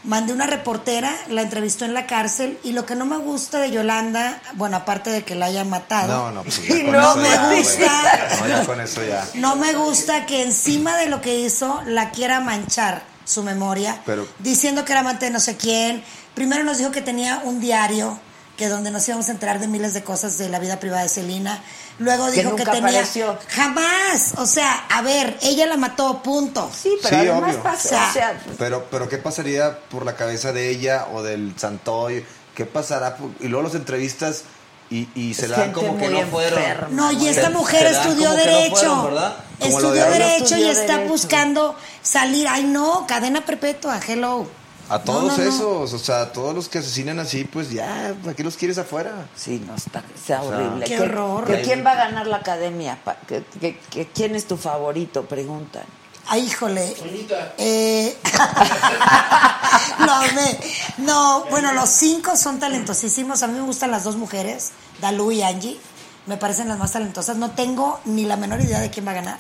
Mandé 0.04 0.32
una 0.32 0.46
reportera, 0.48 1.12
la 1.28 1.42
entrevistó 1.42 1.84
en 1.84 1.94
la 1.94 2.06
cárcel 2.06 2.58
y 2.64 2.72
lo 2.72 2.86
que 2.86 2.96
no 2.96 3.06
me 3.06 3.18
gusta 3.18 3.60
de 3.60 3.72
Yolanda, 3.72 4.40
bueno, 4.54 4.78
aparte 4.78 5.10
de 5.10 5.24
que 5.26 5.36
la 5.36 5.48
hayan 5.48 5.70
matado, 5.70 6.08
No, 6.08 6.32
no, 6.32 6.44
pues 6.44 6.66
ya 6.66 6.76
Y 6.78 6.84
con 6.84 6.92
no 6.94 7.00
eso 7.12 7.16
me 7.18 7.30
ya, 7.30 7.50
gusta. 7.50 8.30
No, 8.40 8.48
ya 8.48 8.64
con 8.66 8.80
eso 8.82 9.04
ya. 9.04 9.28
no 9.34 9.56
me 9.58 9.74
gusta 9.74 10.26
que 10.26 10.44
encima 10.44 10.96
de 10.96 11.08
lo 11.08 11.20
que 11.20 11.40
hizo 11.40 11.82
la 11.88 12.12
quiera 12.12 12.40
manchar 12.40 13.02
su 13.28 13.44
memoria, 13.44 14.02
Pero- 14.08 14.28
diciendo 14.40 14.86
que 14.86 14.94
era 14.94 15.02
amante 15.02 15.26
de 15.26 15.32
no 15.32 15.40
sé 15.40 15.56
quién. 15.58 16.04
Primero 16.34 16.64
nos 16.64 16.78
dijo 16.80 16.92
que 16.92 17.02
tenía 17.02 17.42
un 17.44 17.60
diario 17.60 18.20
que 18.58 18.70
donde 18.70 18.90
nos 18.90 19.08
íbamos 19.08 19.28
a 19.30 19.32
enterar 19.34 19.60
de 19.60 19.68
miles 19.68 19.94
de 19.94 20.04
cosas 20.04 20.40
de 20.40 20.50
la 20.50 20.58
vida 20.58 20.80
privada 20.80 21.04
de 21.04 21.10
Celina. 21.10 21.62
Luego 22.00 22.26
Que 22.32 22.42
dijo 22.44 22.56
que, 22.56 22.64
tenía 22.64 22.80
apareció. 22.80 23.38
jamás, 23.50 24.34
o 24.38 24.46
sea, 24.48 24.86
a 24.90 25.02
ver, 25.04 25.38
ella 25.44 25.66
la 25.68 25.78
mató, 25.78 26.24
punto. 26.24 26.72
Sí, 26.76 26.92
pero 27.04 27.22
Sí, 27.22 27.28
además 27.28 27.52
obvio. 27.52 27.64
pasa, 27.64 28.08
O 28.10 28.14
sea, 28.14 28.40
Pero, 28.58 28.86
pero 28.90 29.10
¿qué 29.10 29.18
pasaría 29.18 29.78
por 29.90 30.06
la 30.06 30.16
cabeza 30.16 30.54
de 30.54 30.70
ella 30.70 31.08
o 31.14 31.22
del 31.22 31.54
Santoy? 31.58 32.26
¿Qué 32.56 32.66
pasará? 32.66 33.16
por- 33.18 33.30
Y 33.40 33.48
luego 33.48 33.64
los 33.64 33.76
entrevistas 33.76 34.44
y, 34.90 35.08
y 35.16 35.34
se 35.34 35.48
la 35.48 35.58
dan 35.58 35.72
como 35.74 35.98
que 35.98 36.08
no 36.10 36.22
fueron. 36.28 36.60
enferma. 36.60 36.88
No, 36.92 37.12
y 37.12 37.28
esta 37.28 37.48
se 37.48 37.50
mujer 37.50 37.86
estudió 37.88 38.30
no 38.30 38.36
derecho. 38.36 38.76
fueron, 38.76 39.04
¿verdad? 39.06 39.36
Como 39.60 39.80
lo 39.80 39.88
estudió 39.94 40.06
de 40.06 40.12
derecho 40.12 40.58
y 40.58 40.64
está 40.70 40.94
derecho. 40.98 41.12
buscando 41.12 41.76
salir. 42.02 42.48
Ay, 42.48 42.64
no, 42.64 43.06
cadena 43.08 43.46
perpetua, 43.46 44.00
hello. 44.08 44.48
A 44.90 45.00
todos 45.00 45.24
No, 45.24 45.38
no, 45.38 45.44
no. 45.44 45.50
esos, 45.50 45.94
o 45.94 46.00
sea, 46.00 46.22
a 46.22 46.32
todos 46.32 46.56
los 46.56 46.70
que 46.70 46.78
asesinan 46.78 47.20
así, 47.20 47.44
pues 47.44 47.70
ya, 47.72 48.16
¿para 48.24 48.34
qué 48.34 48.42
los 48.44 48.56
quieres 48.56 48.78
afuera? 48.78 49.28
Sí, 49.36 49.62
no, 49.68 49.76
está, 49.76 50.02
está 50.16 50.42
horrible. 50.42 50.86
Qué 50.86 50.96
¿Que- 50.96 51.02
horror. 51.02 51.46
¿Quién 51.62 51.86
va 51.86 51.92
a 51.92 51.96
ganar 51.96 52.26
la 52.28 52.38
academia? 52.38 52.98
Que 53.28 54.08
¿Quién 54.14 54.36
es 54.38 54.46
tu 54.48 54.56
favorito? 54.56 55.26
Preguntan. 55.26 55.84
Ay, 56.30 56.44
híjole. 56.46 56.96
Bonita. 57.00 57.54
Eh, 57.58 58.18
no, 60.00 60.22
me- 60.34 60.60
no, 60.98 61.46
bueno, 61.50 61.72
los 61.74 61.90
cinco 61.90 62.36
son 62.36 62.60
talentosísimos. 62.60 63.44
A 63.44 63.48
mí 63.48 63.54
me 63.60 63.66
gustan 63.66 63.92
las 63.92 64.04
dos 64.04 64.16
mujeres, 64.18 64.72
Dalu 65.02 65.32
y 65.32 65.42
Angie. 65.42 65.80
Me 66.26 66.38
parecen 66.38 66.68
las 66.68 66.78
más 66.78 66.92
talentosas. 66.92 67.38
No 67.38 67.52
tengo 67.52 68.00
ni 68.06 68.26
la 68.26 68.36
menor 68.36 68.60
idea 68.62 68.80
de 68.80 68.90
quién 68.90 69.08
va 69.08 69.12
a 69.12 69.16
ganar. 69.16 69.38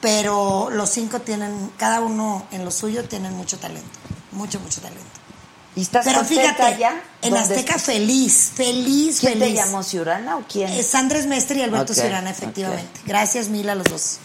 Pero 0.00 0.68
los 0.70 0.90
cinco 0.90 1.20
tienen, 1.20 1.72
cada 1.76 2.00
uno 2.00 2.46
en 2.52 2.64
lo 2.64 2.70
suyo, 2.70 3.04
tienen 3.08 3.32
mucho 3.34 3.58
talento. 3.58 3.88
Mucho, 4.32 4.60
mucho 4.60 4.80
talento. 4.80 5.02
¿Y 5.74 5.82
estás 5.82 6.04
Pero 6.04 6.24
fíjate, 6.24 6.76
ya? 6.78 7.00
en 7.22 7.30
¿Dónde 7.30 7.40
Azteca 7.54 7.76
estás? 7.76 7.82
feliz, 7.84 8.52
feliz, 8.54 9.20
¿Quién 9.20 9.34
feliz. 9.38 9.48
te 9.48 9.54
llamó, 9.54 9.82
Ciurana 9.82 10.36
o 10.36 10.42
quién? 10.50 10.68
Es 10.72 10.94
Andrés 10.94 11.26
Mestre 11.26 11.58
y 11.60 11.62
Alberto 11.62 11.94
Ciurana, 11.94 12.30
efectivamente. 12.30 13.00
Gracias 13.06 13.48
mil 13.48 13.68
a 13.70 13.74
los 13.74 13.86
dos. 13.88 14.18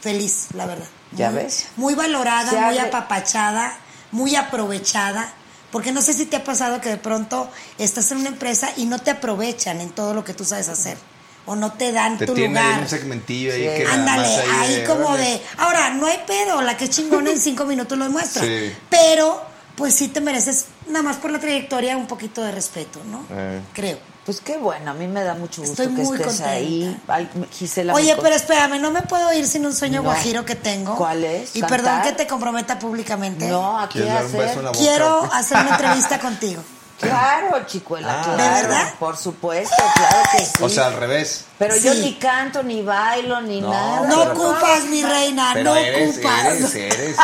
Feliz, 0.00 0.46
la 0.54 0.66
verdad. 0.66 0.86
¿Ya 1.12 1.30
Muy- 1.30 1.42
ves? 1.42 1.66
Muy 1.76 1.94
valorada, 1.94 2.52
muy 2.66 2.78
apapachada, 2.78 3.76
muy 4.12 4.36
aprovechada. 4.36 5.32
Porque 5.70 5.92
no 5.92 6.00
sé 6.00 6.14
si 6.14 6.24
te 6.26 6.36
ha 6.36 6.44
pasado 6.44 6.80
que 6.80 6.88
de 6.88 6.96
pronto 6.96 7.50
estás 7.76 8.10
en 8.12 8.18
una 8.18 8.28
empresa 8.28 8.70
y 8.76 8.86
no 8.86 8.98
te 9.00 9.10
aprovechan 9.10 9.80
en 9.82 9.90
todo 9.90 10.14
lo 10.14 10.24
que 10.24 10.32
tú 10.32 10.44
sabes 10.44 10.68
hacer. 10.68 10.96
O 11.44 11.56
no 11.56 11.72
te 11.72 11.92
dan 11.92 12.16
Te 12.18 12.26
tu 12.26 12.34
tiene 12.34 12.60
lugar. 12.60 12.80
un 12.80 12.88
segmentillo 12.88 13.52
ahí 13.52 13.62
Sí. 13.68 13.76
que 13.78 13.84
nada 13.84 13.94
Ándale, 13.94 14.46
más 14.46 14.58
ahí, 14.60 14.84
como 14.86 15.06
órale. 15.08 15.24
de. 15.24 15.42
Ahora, 15.58 15.90
no 15.90 16.06
hay 16.06 16.18
pedo, 16.26 16.60
la 16.62 16.76
que 16.76 16.84
es 16.84 16.90
chingona 16.90 17.30
en 17.30 17.40
cinco 17.40 17.64
minutos 17.66 17.96
lo 17.98 18.04
demuestra. 18.04 18.42
Sí. 18.44 18.72
Pero, 18.90 19.42
pues 19.76 19.94
sí 19.94 20.08
te 20.08 20.20
mereces, 20.20 20.66
nada 20.88 21.02
más 21.02 21.16
por 21.16 21.30
la 21.30 21.38
trayectoria, 21.38 21.96
un 21.96 22.06
poquito 22.06 22.42
de 22.42 22.52
respeto, 22.52 23.00
¿no? 23.04 23.24
Eh. 23.30 23.60
Creo. 23.74 23.98
Pues 24.28 24.42
qué 24.42 24.58
bueno, 24.58 24.90
a 24.90 24.94
mí 24.94 25.06
me 25.06 25.22
da 25.22 25.32
mucho 25.32 25.62
gusto 25.62 25.82
Estoy 25.84 25.96
que 25.96 26.02
muy 26.02 26.16
estés 26.18 26.26
contenta. 26.26 26.50
ahí. 26.50 27.00
Ay, 27.08 27.30
Gisela. 27.50 27.94
Oye, 27.94 28.14
pero 28.20 28.34
espérame, 28.34 28.78
no 28.78 28.90
me 28.90 29.00
puedo 29.00 29.32
ir 29.32 29.46
sin 29.46 29.64
un 29.64 29.72
sueño 29.74 30.02
No. 30.02 30.10
guajiro 30.10 30.44
que 30.44 30.54
tengo. 30.54 30.96
¿Cuál 30.96 31.24
es? 31.24 31.56
Y 31.56 31.60
¿Cantar? 31.62 31.80
perdón 31.80 32.02
que 32.02 32.12
te 32.12 32.26
comprometa 32.26 32.78
públicamente. 32.78 33.48
No, 33.48 33.80
¿a 33.80 33.88
qué 33.88 34.00
¿Quieres 34.02 34.12
dar 34.12 34.26
un 34.26 34.32
beso 34.32 34.60
en 34.60 34.66
hacer? 34.66 34.82
Quiero 34.82 35.22
hacer 35.32 35.56
una 35.62 35.70
entrevista 35.70 36.20
contigo. 36.20 36.62
Claro, 37.00 37.64
chicuela, 37.66 38.20
Ah. 38.20 38.22
claro. 38.24 38.42
¿De 38.42 38.48
verdad? 38.62 38.94
Por 38.98 39.16
supuesto, 39.16 39.76
claro 39.94 40.18
que 40.32 40.44
sí. 40.44 40.52
O 40.60 40.68
sea, 40.68 40.86
al 40.86 40.94
revés. 40.94 41.44
pero 41.56 41.76
yo 41.76 41.94
ni 41.94 42.14
canto, 42.16 42.62
ni 42.64 42.82
bailo, 42.82 43.40
ni 43.42 43.60
No, 43.60 43.70
nada. 43.70 44.08
No 44.08 44.22
ocupas, 44.24 44.84
mi 44.86 45.02
reina, 45.04 45.50
Pero 45.54 45.70
no 45.70 45.76
eres, 45.76 46.16
ocupas. 46.16 46.44
eres, 46.46 46.74
eres, 46.74 46.98
eres. 47.00 47.16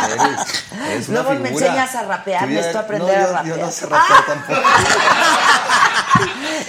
Es 1.03 1.09
una 1.09 1.23
Luego 1.23 1.41
me 1.41 1.49
enseñas 1.51 1.95
a 1.97 2.03
rapear, 2.05 2.47
necesito 2.49 2.79
aprender 2.79 3.19
no, 3.19 3.25
a 3.25 3.33
rapear. 3.33 3.57
Yo 3.59 3.65
no 3.65 3.71
sé 3.73 3.87
rapear 3.87 4.27
tampoco. 4.27 4.61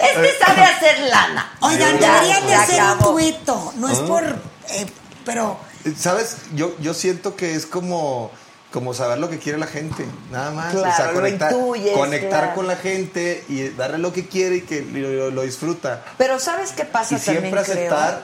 Este 0.01 0.37
sabe 0.43 0.63
hacer 0.63 0.99
lana. 1.01 1.51
Oigan, 1.61 1.99
Ya, 1.99 2.13
deberían 2.13 2.47
de 2.47 2.55
hacer 2.55 2.83
un 2.83 2.99
dueto. 2.99 3.73
No 3.77 3.89
es 3.89 3.99
Ah. 3.99 4.05
por. 4.07 4.23
eh, 4.69 4.85
pero. 5.23 5.57
¿Sabes? 5.99 6.37
Yo, 6.55 6.75
yo 6.79 6.95
siento 6.95 7.35
que 7.35 7.53
es 7.55 7.67
como, 7.67 8.31
como 8.75 8.93
saber 8.93 9.19
lo 9.19 9.29
que 9.29 9.39
quiere 9.39 9.57
la 9.57 9.67
gente, 9.67 10.05
nada 10.31 10.51
más. 10.51 10.75
o 10.75 10.79
Claro, 10.79 10.95
sea, 10.97 11.13
conectar, 11.13 11.49
intuyes, 11.49 11.93
conectar 11.93 12.29
claro. 12.41 12.55
con 12.55 12.67
la 12.67 12.75
gente 12.75 13.41
y 13.47 13.69
darle 13.69 13.99
lo 13.99 14.11
que 14.11 14.27
quiere 14.27 14.57
y 14.57 14.61
que 14.63 14.81
lo, 14.81 15.41
disfruta. 15.43 16.03
Pero 16.17 16.39
¿sabes 16.39 16.73
qué 16.73 16.83
pasa 16.83 17.15
Y 17.15 17.19
también, 17.19 17.43
siempre 17.43 17.63
creo? 17.63 17.95
aceptar 17.95 18.23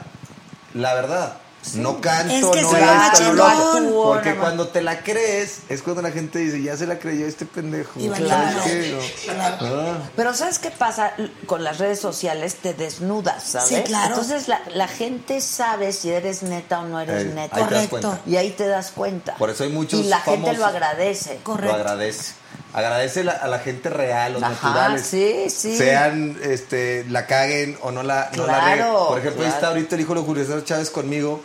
la 0.73 0.93
verdad. 0.93 1.37
No 1.75 2.01
canto, 2.01 2.33
Es 2.33 2.45
que 2.57 2.61
no 2.63 2.71
más 2.71 3.21
no 3.21 3.33
lo 3.33 3.45
hago. 3.45 3.73
chingón. 3.77 3.93
Porque 4.03 4.29
Nada 4.29 4.41
cuando 4.41 4.67
te 4.69 4.81
la 4.81 5.03
crees, 5.03 5.59
es 5.69 5.81
cuando 5.81 6.01
la 6.01 6.11
gente 6.11 6.39
dice, 6.39 6.61
ya 6.61 6.75
se 6.75 6.87
la 6.87 6.97
creyó 6.99 7.27
este 7.27 7.45
pendejo. 7.45 7.99
Y 7.99 8.09
valió 8.09 8.27
¿Sabes 8.29 8.55
madre. 8.55 8.71
qué? 8.81 8.91
No. 8.91 9.33
Claro. 9.33 9.57
Ah. 9.61 10.09
Pero 10.15 10.33
¿sabes 10.33 10.59
qué 10.59 10.71
pasa? 10.71 11.13
Con 11.45 11.63
las 11.63 11.77
redes 11.77 11.99
sociales 11.99 12.55
te 12.55 12.73
desnudas, 12.73 13.43
¿sabes? 13.43 13.67
Sí, 13.69 13.75
claro. 13.83 14.09
Entonces 14.15 14.47
la, 14.47 14.59
la 14.73 14.87
gente 14.87 15.39
sabe 15.39 15.93
si 15.93 16.09
eres 16.09 16.41
neta 16.43 16.79
o 16.79 16.85
no 16.87 16.99
eres 16.99 17.25
Eh, 17.25 17.31
neta. 17.33 17.59
Correcto. 17.59 18.19
Y 18.25 18.37
ahí 18.37 18.51
te 18.51 18.67
das 18.67 18.91
cuenta. 18.91 19.35
Por 19.35 19.49
eso 19.51 19.63
hay 19.63 19.69
muchos 19.69 19.99
Y 19.99 20.03
la 20.05 20.19
gente 20.21 20.53
lo 20.53 20.65
agradece. 20.65 21.39
Correcto. 21.43 21.75
Lo 21.77 21.79
agradece. 21.81 22.33
Agradece 22.73 23.23
la- 23.23 23.33
a 23.33 23.47
la 23.47 23.59
gente 23.59 23.89
real, 23.89 24.33
los 24.33 24.43
Ajá, 24.43 24.51
naturales. 24.69 25.05
sí, 25.05 25.49
sí. 25.49 25.77
Sean, 25.77 26.37
este, 26.43 27.05
la 27.09 27.27
caguen 27.27 27.77
o 27.81 27.91
no 27.91 28.01
la, 28.03 28.29
no 28.37 28.45
la 28.47 28.59
Claro, 28.59 28.65
reguen. 28.69 28.87
Por 29.07 29.19
ejemplo, 29.19 29.43
ahí 29.43 29.49
está 29.49 29.67
ahorita 29.67 29.95
el 29.95 30.01
hijo 30.01 30.15
de 30.15 30.21
Julio 30.21 30.43
César 30.45 30.63
Chávez 30.63 30.89
conmigo. 30.89 31.41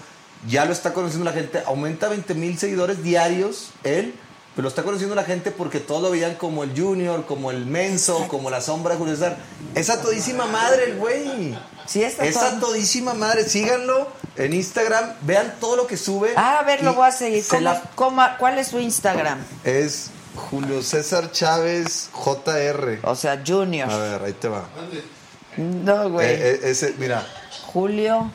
Ya 0.46 0.64
lo 0.64 0.72
está 0.72 0.92
conociendo 0.92 1.24
la 1.24 1.32
gente. 1.32 1.62
Aumenta 1.66 2.08
20 2.08 2.34
mil 2.34 2.56
seguidores 2.58 3.02
diarios 3.02 3.70
él. 3.82 4.14
Pero 4.54 4.62
lo 4.62 4.68
está 4.70 4.84
conociendo 4.84 5.14
la 5.14 5.24
gente 5.24 5.50
porque 5.50 5.80
todos 5.80 6.00
lo 6.00 6.10
veían 6.10 6.34
como 6.36 6.64
el 6.64 6.70
Junior, 6.80 7.26
como 7.26 7.50
el 7.50 7.66
Menso, 7.66 8.26
como 8.28 8.48
la 8.48 8.62
sombra 8.62 8.94
de 8.94 8.98
Julio 8.98 9.14
César. 9.14 9.36
Es 9.74 9.90
a 9.90 10.00
todísima 10.00 10.46
madre 10.46 10.84
el 10.84 10.96
güey. 10.96 11.58
Sí, 11.86 12.02
está 12.02 12.24
es 12.24 12.34
todo- 12.36 12.46
a 12.46 12.58
todísima 12.60 13.12
madre. 13.12 13.44
Síganlo 13.44 14.08
en 14.36 14.54
Instagram. 14.54 15.12
Vean 15.22 15.56
todo 15.60 15.76
lo 15.76 15.86
que 15.86 15.98
sube. 15.98 16.32
Ah, 16.36 16.60
a 16.60 16.62
ver, 16.62 16.82
lo 16.82 16.94
voy 16.94 17.06
a 17.06 17.12
seguir. 17.12 17.42
se 17.42 17.50
¿Cómo- 17.50 17.60
la- 17.60 17.82
cómo- 17.96 18.26
¿Cuál 18.38 18.58
es 18.58 18.68
su 18.68 18.78
Instagram? 18.78 19.40
es 19.64 20.10
Julio 20.36 20.82
César 20.82 21.32
Chávez 21.32 22.10
JR. 22.12 23.00
O 23.02 23.14
sea, 23.14 23.42
Junior. 23.44 23.90
A 23.90 23.96
ver, 23.98 24.22
ahí 24.22 24.32
te 24.34 24.48
va. 24.48 24.68
No, 25.56 26.10
güey. 26.10 26.26
Eh, 26.26 26.50
eh, 26.50 26.60
ese, 26.64 26.94
mira, 26.98 27.26
Julio. 27.66 28.30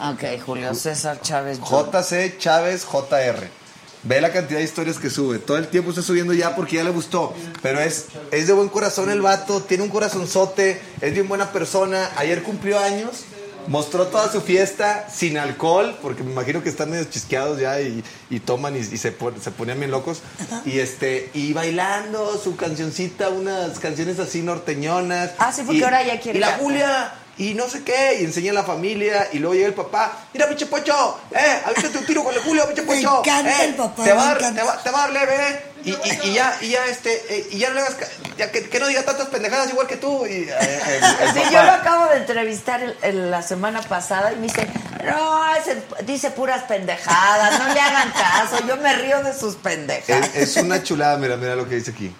Ok, 0.00 0.40
Julio 0.44 0.74
César 0.74 1.20
Chávez. 1.20 1.58
Junior. 1.58 1.90
JC 1.92 2.38
Chávez 2.38 2.84
JR. 2.84 3.62
Ve 4.04 4.20
la 4.20 4.32
cantidad 4.32 4.58
de 4.58 4.64
historias 4.64 4.98
que 4.98 5.10
sube. 5.10 5.38
Todo 5.38 5.58
el 5.58 5.68
tiempo 5.68 5.90
está 5.90 6.02
subiendo 6.02 6.32
ya 6.32 6.56
porque 6.56 6.76
ya 6.76 6.84
le 6.84 6.90
gustó. 6.90 7.32
Pero 7.62 7.78
es, 7.78 8.06
es 8.32 8.48
de 8.48 8.52
buen 8.52 8.68
corazón 8.68 9.10
el 9.10 9.22
vato, 9.22 9.62
tiene 9.62 9.84
un 9.84 9.90
corazonzote, 9.90 10.80
es 11.00 11.14
bien 11.14 11.28
buena 11.28 11.52
persona. 11.52 12.10
Ayer 12.16 12.42
cumplió 12.42 12.80
años, 12.80 13.24
mostró 13.68 14.06
toda 14.06 14.30
su 14.30 14.40
fiesta 14.40 15.08
sin 15.12 15.38
alcohol, 15.38 15.96
porque 16.02 16.22
me 16.22 16.32
imagino 16.32 16.62
que 16.62 16.68
están 16.68 16.90
medio 16.90 17.04
chisqueados 17.04 17.60
ya 17.60 17.80
y, 17.80 18.02
y 18.30 18.40
toman 18.40 18.76
y, 18.76 18.80
y 18.80 18.98
se, 18.98 19.12
pon- 19.12 19.40
se 19.40 19.50
ponían 19.50 19.78
bien 19.78 19.90
locos. 19.90 20.20
Y 20.64 20.78
este 20.78 21.30
y 21.34 21.52
bailando 21.52 22.38
su 22.42 22.56
cancioncita, 22.56 23.28
unas 23.30 23.78
canciones 23.78 24.18
así 24.18 24.42
norteñonas. 24.42 25.32
Ah, 25.38 25.52
sí, 25.52 25.62
porque 25.64 25.80
Y- 25.80 25.84
ahora 25.84 26.02
ya 26.04 26.20
quiere 26.20 26.38
Y 26.38 26.40
la. 26.40 26.58
Julia 26.58 27.12
y 27.38 27.54
no 27.54 27.68
sé 27.68 27.82
qué, 27.82 28.18
y 28.20 28.24
enseña 28.24 28.50
a 28.52 28.54
la 28.54 28.62
familia, 28.64 29.28
y 29.32 29.38
luego 29.38 29.54
llega 29.54 29.66
el 29.68 29.74
papá, 29.74 30.12
mira, 30.34 30.46
pinche 30.48 30.66
Pocho, 30.66 31.18
eh, 31.30 31.62
avítate 31.64 31.98
un 31.98 32.06
tiro 32.06 32.22
con 32.24 32.34
el 32.34 32.40
Julio, 32.40 32.66
pinche 32.66 32.82
Me 32.82 32.96
Pocho. 32.96 33.20
encanta 33.20 33.62
eh, 33.62 33.68
el 33.68 33.74
papá, 33.74 34.04
Te 34.04 34.12
va, 34.12 34.24
me 34.24 34.30
a 34.30 34.34
dar- 34.34 34.54
te, 34.54 34.62
va, 34.62 34.82
te 34.82 34.90
va 34.90 34.98
a 34.98 35.06
dar 35.06 35.12
leve, 35.12 35.34
eh, 35.48 35.64
y, 35.84 35.90
y, 35.90 36.20
y 36.30 36.34
ya, 36.34 36.56
y 36.60 36.68
ya, 36.68 36.86
este, 36.86 37.12
eh, 37.34 37.46
y 37.50 37.58
ya 37.58 37.68
no 37.70 37.74
le 37.74 37.80
hagas, 37.80 37.94
ca- 37.96 38.06
ya 38.38 38.52
que, 38.52 38.68
que 38.68 38.78
no 38.78 38.86
diga 38.86 39.02
tantas 39.02 39.26
pendejadas 39.28 39.68
igual 39.70 39.88
que 39.88 39.96
tú. 39.96 40.24
Y, 40.26 40.48
eh, 40.48 40.80
el- 40.86 41.26
el 41.26 41.32
Sí, 41.34 41.40
yo 41.52 41.60
lo 41.62 41.72
acabo 41.72 42.06
de 42.10 42.18
entrevistar 42.18 42.80
el- 42.82 42.96
el- 43.02 43.30
la 43.32 43.42
semana 43.42 43.82
pasada 43.82 44.32
y 44.32 44.36
me 44.36 44.42
dice, 44.42 44.68
no, 45.04 45.56
ese- 45.56 45.82
dice 46.04 46.30
puras 46.30 46.62
pendejadas, 46.64 47.58
no 47.58 47.74
le 47.74 47.80
hagan 47.80 48.12
caso, 48.12 48.64
yo 48.68 48.76
me 48.76 48.94
río 48.94 49.24
de 49.24 49.36
sus 49.36 49.56
pendejadas. 49.56 50.30
Es, 50.36 50.50
es 50.50 50.56
una 50.62 50.82
chulada, 50.84 51.16
mira, 51.16 51.36
mira 51.36 51.56
lo 51.56 51.68
que 51.68 51.74
dice 51.76 51.90
aquí. 51.90 52.14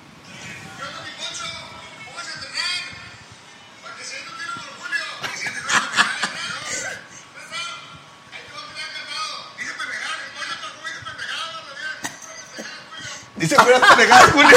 Dice 13.43 13.57
puras 13.57 13.81
pendejadas, 13.89 14.31
Julio. 14.31 14.57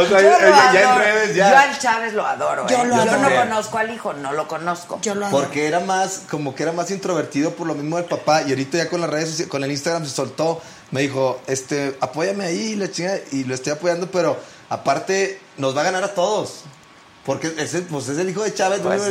o 0.00 0.06
sea, 0.06 0.20
Yo 0.22 0.30
lo 0.30 0.38
ya, 0.48 0.72
ya 0.72 0.80
en 0.80 0.86
adoro. 0.88 1.04
redes, 1.04 1.28
Yo 1.30 1.36
ya. 1.36 1.60
al 1.60 1.78
Chávez 1.78 2.12
lo 2.14 2.26
adoro. 2.26 2.66
Yo 2.68 2.76
¿eh? 2.82 2.86
lo 2.86 2.96
Yo 2.96 3.02
adoro. 3.02 3.18
no 3.30 3.36
conozco 3.36 3.78
al 3.78 3.90
hijo, 3.94 4.12
no 4.14 4.32
lo 4.32 4.48
conozco. 4.48 4.98
Yo 5.02 5.14
lo 5.14 5.26
adoro. 5.26 5.42
Porque 5.44 5.66
era 5.68 5.80
más, 5.80 6.22
como 6.30 6.54
que 6.54 6.62
era 6.62 6.72
más 6.72 6.90
introvertido 6.90 7.50
por 7.52 7.66
lo 7.66 7.74
mismo 7.74 7.96
del 7.98 8.06
papá. 8.06 8.42
Y 8.42 8.50
ahorita 8.50 8.78
ya 8.78 8.88
con 8.88 9.00
las 9.02 9.10
redes, 9.10 9.46
con 9.48 9.62
el 9.62 9.70
Instagram 9.70 10.04
se 10.06 10.10
soltó. 10.14 10.60
me 10.90 11.02
dijo, 11.02 11.40
este, 11.46 11.96
apóyame 12.00 12.46
ahí, 12.46 12.76
la 12.76 12.90
chinga, 12.90 13.14
y 13.32 13.44
lo 13.44 13.54
estoy 13.54 13.72
apoyando, 13.74 14.10
pero 14.10 14.38
aparte 14.70 15.38
nos 15.58 15.76
va 15.76 15.82
a 15.82 15.84
ganar 15.84 16.02
a 16.02 16.14
todos. 16.14 16.60
Porque 17.26 17.52
ese, 17.58 17.82
pues 17.82 18.08
es 18.08 18.16
el 18.18 18.30
hijo 18.30 18.42
de 18.42 18.54
Chávez, 18.54 18.80
Pues 18.80 19.02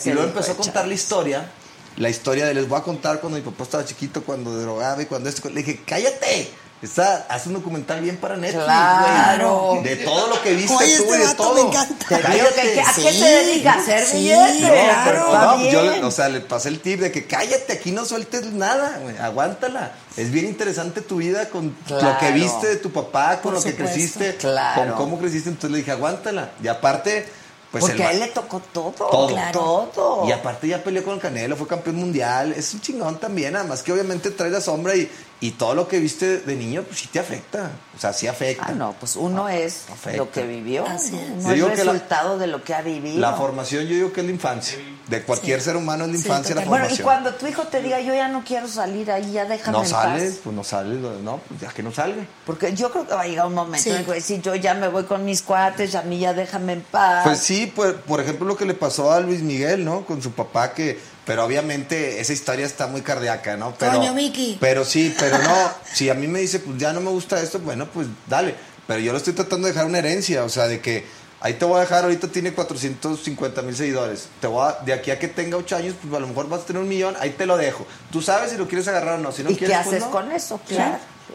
sí, 0.00 0.10
y 0.10 0.12
luego 0.12 0.28
empezó 0.28 0.52
a 0.52 0.54
contar 0.56 0.74
Chávez. 0.74 0.88
la 0.88 0.94
historia. 0.94 1.50
La 1.96 2.08
historia 2.08 2.46
de 2.46 2.54
les 2.54 2.66
voy 2.68 2.78
a 2.78 2.82
contar 2.82 3.20
cuando 3.20 3.38
mi 3.38 3.44
papá 3.44 3.64
estaba 3.64 3.84
chiquito, 3.84 4.22
cuando 4.24 4.50
drogaba 4.58 5.02
y 5.02 5.06
cuando 5.06 5.28
esto. 5.28 5.48
Le 5.50 5.62
dije, 5.62 5.82
cállate. 5.86 6.50
Está, 6.84 7.26
hace 7.28 7.48
un 7.48 7.54
documental 7.54 8.00
bien 8.00 8.16
para 8.18 8.36
Netflix, 8.36 8.64
Claro. 8.64 9.68
güey. 9.72 9.82
De 9.84 9.96
todo 9.96 10.28
lo 10.28 10.42
que 10.42 10.52
viste 10.54 10.74
Oye, 10.74 10.96
tú 10.98 11.04
este 11.14 11.24
y 11.24 11.26
de 11.28 11.34
todo. 11.34 11.54
me 11.54 11.60
encanta. 11.62 12.06
Te 12.08 12.20
Cállate. 12.20 12.80
¿A 12.80 12.94
qué 12.94 13.00
Sí. 13.12 13.18
se 13.18 13.24
dedica? 13.24 13.72
¿A 13.72 13.78
hacer 13.78 14.04
Sí, 14.06 14.16
billetes? 14.18 14.60
No, 14.60 14.68
Claro. 14.68 15.02
pero 15.04 15.32
no, 15.32 15.70
yo, 15.70 15.82
bien. 15.82 15.92
le- 16.00 16.04
o 16.04 16.10
sea, 16.10 16.28
le 16.28 16.40
pasé 16.40 16.68
el 16.68 16.80
tip 16.80 17.00
de 17.00 17.10
que 17.10 17.26
cállate, 17.26 17.72
aquí 17.72 17.90
no 17.90 18.04
sueltes 18.04 18.44
nada, 18.52 18.98
güey, 19.02 19.16
aguántala. 19.18 19.92
Es 20.16 20.30
bien 20.30 20.46
interesante 20.46 21.00
tu 21.00 21.16
vida 21.16 21.48
con 21.48 21.74
lo 21.88 22.18
que 22.18 22.30
viste 22.32 22.66
de 22.66 22.76
tu 22.76 22.92
papá, 22.92 23.40
con 23.40 23.52
Por 23.52 23.54
lo 23.54 23.62
que 23.62 23.74
creciste, 23.74 24.36
Claro. 24.36 24.94
con 24.94 25.04
cómo 25.10 25.18
creciste. 25.18 25.48
Entonces 25.48 25.70
le 25.70 25.78
dije, 25.78 25.90
aguántala. 25.92 26.50
Y 26.62 26.68
aparte, 26.68 27.26
pues 27.72 27.82
Porque 27.86 28.04
a 28.04 28.12
él 28.12 28.20
le 28.20 28.28
tocó 28.28 28.60
todo. 28.72 28.90
Todo. 28.92 29.26
Claro. 29.28 29.90
Todo. 29.92 30.28
Y 30.28 30.32
aparte 30.32 30.68
ya 30.68 30.84
peleó 30.84 31.02
con 31.02 31.14
el 31.14 31.20
Canelo, 31.20 31.56
fue 31.56 31.66
campeón 31.66 31.96
mundial. 31.96 32.52
Es 32.52 32.72
un 32.74 32.80
chingón 32.80 33.18
también, 33.18 33.56
además 33.56 33.82
que 33.82 33.92
obviamente 33.92 34.30
trae 34.30 34.50
la 34.50 34.60
sombra 34.60 34.94
y, 34.94 35.10
y 35.46 35.50
todo 35.52 35.74
lo 35.74 35.86
que 35.88 35.98
viste 35.98 36.38
de 36.38 36.56
niño, 36.56 36.82
pues 36.84 37.00
sí 37.00 37.08
te 37.12 37.18
afecta. 37.18 37.70
O 37.96 38.00
sea, 38.00 38.12
sí 38.12 38.26
afecta. 38.26 38.64
Ah, 38.68 38.72
no, 38.72 38.94
pues 38.98 39.14
uno 39.14 39.48
es 39.48 39.84
afecta. 39.92 40.16
lo 40.16 40.30
que 40.30 40.42
vivió. 40.44 40.86
Así 40.86 41.14
es. 41.16 41.44
Yo 41.56 41.68
es 41.68 41.78
la- 41.78 41.92
resultado 41.92 42.38
de 42.38 42.46
lo 42.46 42.64
que 42.64 42.74
ha 42.74 42.80
vivido. 42.82 43.18
La 43.20 43.34
formación 43.34 43.84
yo 43.84 43.94
digo 43.94 44.12
que 44.12 44.20
es 44.20 44.26
la 44.26 44.32
infancia. 44.32 44.78
De 45.06 45.22
cualquier 45.22 45.60
ser 45.60 45.76
humano 45.76 46.04
es 46.04 46.10
la 46.12 46.16
Sí, 46.16 46.22
infancia 46.22 46.54
la 46.54 46.62
totalmente. 46.62 46.68
Bueno, 46.70 46.84
y 46.86 46.96
formación. 46.96 47.04
cuando 47.24 47.34
tu 47.38 47.46
hijo 47.46 47.62
te 47.70 47.82
diga, 47.82 48.00
yo 48.00 48.14
ya 48.14 48.28
no 48.28 48.42
quiero 48.42 48.66
salir 48.68 49.10
ahí, 49.12 49.32
ya 49.32 49.44
déjame 49.44 49.76
no 49.76 49.84
en 49.84 49.90
sale, 49.90 50.24
paz. 50.30 50.38
pues 50.42 50.56
no 50.56 50.64
sale, 50.64 50.94
no, 51.22 51.40
pues 51.46 51.60
ya 51.60 51.68
que 51.68 51.82
no 51.82 51.92
salga. 51.92 52.24
Porque 52.46 52.72
yo 52.74 52.90
creo 52.90 53.06
que 53.06 53.14
va 53.14 53.20
a 53.20 53.26
llegar 53.26 53.46
un 53.46 53.54
momento 53.54 53.82
Sí. 53.84 53.90
en 53.90 53.96
el 53.96 54.04
que 54.06 54.12
decir, 54.14 54.40
yo 54.40 54.54
ya 54.54 54.72
me 54.72 54.88
voy 54.88 55.04
con 55.04 55.24
mis 55.26 55.42
cuates, 55.42 55.94
a 55.94 56.02
mí 56.02 56.18
ya 56.20 56.32
déjame 56.32 56.72
en 56.72 56.80
paz. 56.80 57.22
Pues 57.24 57.38
sí, 57.40 57.66
por, 57.66 57.96
por 58.00 58.20
ejemplo 58.20 58.46
lo 58.46 58.56
que 58.56 58.64
le 58.64 58.72
pasó 58.74 59.12
a 59.12 59.20
Luis 59.20 59.42
Miguel, 59.42 59.84
¿no? 59.84 60.06
Con 60.06 60.22
su 60.22 60.32
papá 60.32 60.72
que, 60.72 60.98
pero 61.26 61.44
obviamente 61.44 62.20
esa 62.20 62.32
historia 62.32 62.66
está 62.66 62.86
muy 62.86 63.00
cardíaca, 63.02 63.56
¿no? 63.56 63.74
Pero, 63.78 63.98
Coño, 63.98 64.12
Miki. 64.14 64.58
Pero 64.60 64.84
sí, 64.84 65.14
pero 65.18 65.38
no, 65.38 65.70
si 65.92 66.10
a 66.10 66.14
mí 66.14 66.26
me 66.28 66.40
dice, 66.40 66.58
pues 66.60 66.78
ya 66.78 66.92
no 66.92 67.00
me 67.00 67.10
gusta 67.10 67.40
esto, 67.40 67.58
bueno, 67.60 67.86
pues 67.92 68.06
dale. 68.26 68.54
Pero 68.86 69.00
yo 69.00 69.12
le 69.12 69.18
estoy 69.18 69.32
tratando 69.32 69.66
de 69.66 69.72
dejar 69.72 69.86
una 69.86 69.98
herencia, 69.98 70.44
o 70.44 70.48
sea, 70.48 70.66
de 70.68 70.80
que 70.80 71.06
ahí 71.40 71.54
te 71.54 71.64
voy 71.64 71.78
a 71.78 71.80
dejar, 71.80 72.04
ahorita 72.04 72.28
tiene 72.28 72.52
450 72.52 73.62
mil 73.62 73.74
seguidores. 73.74 74.28
Te 74.40 74.46
voy 74.46 74.68
a- 74.68 74.84
de 74.84 74.92
aquí 74.92 75.10
a 75.10 75.18
que 75.18 75.28
tenga 75.28 75.56
8 75.56 75.76
años, 75.76 75.94
pues 76.02 76.12
a 76.14 76.20
lo 76.20 76.26
mejor 76.26 76.48
vas 76.48 76.60
a 76.62 76.64
tener 76.66 76.82
un 76.82 76.88
millón, 76.88 77.14
ahí 77.18 77.30
te 77.30 77.46
lo 77.46 77.56
dejo. 77.56 77.86
Tú 78.10 78.20
sabes 78.20 78.50
si 78.50 78.56
lo 78.58 78.68
quieres 78.68 78.86
agarrar 78.88 79.18
o 79.18 79.22
no. 79.22 79.32
Si 79.32 79.42
no 79.42 79.50
¿Y 79.50 79.54
qué 79.54 79.66
quieres, 79.66 79.76
pues, 79.84 79.88
haces 79.88 80.00
no. 80.04 80.10
con 80.10 80.30
eso? 80.32 80.60
Sí. 80.68 80.76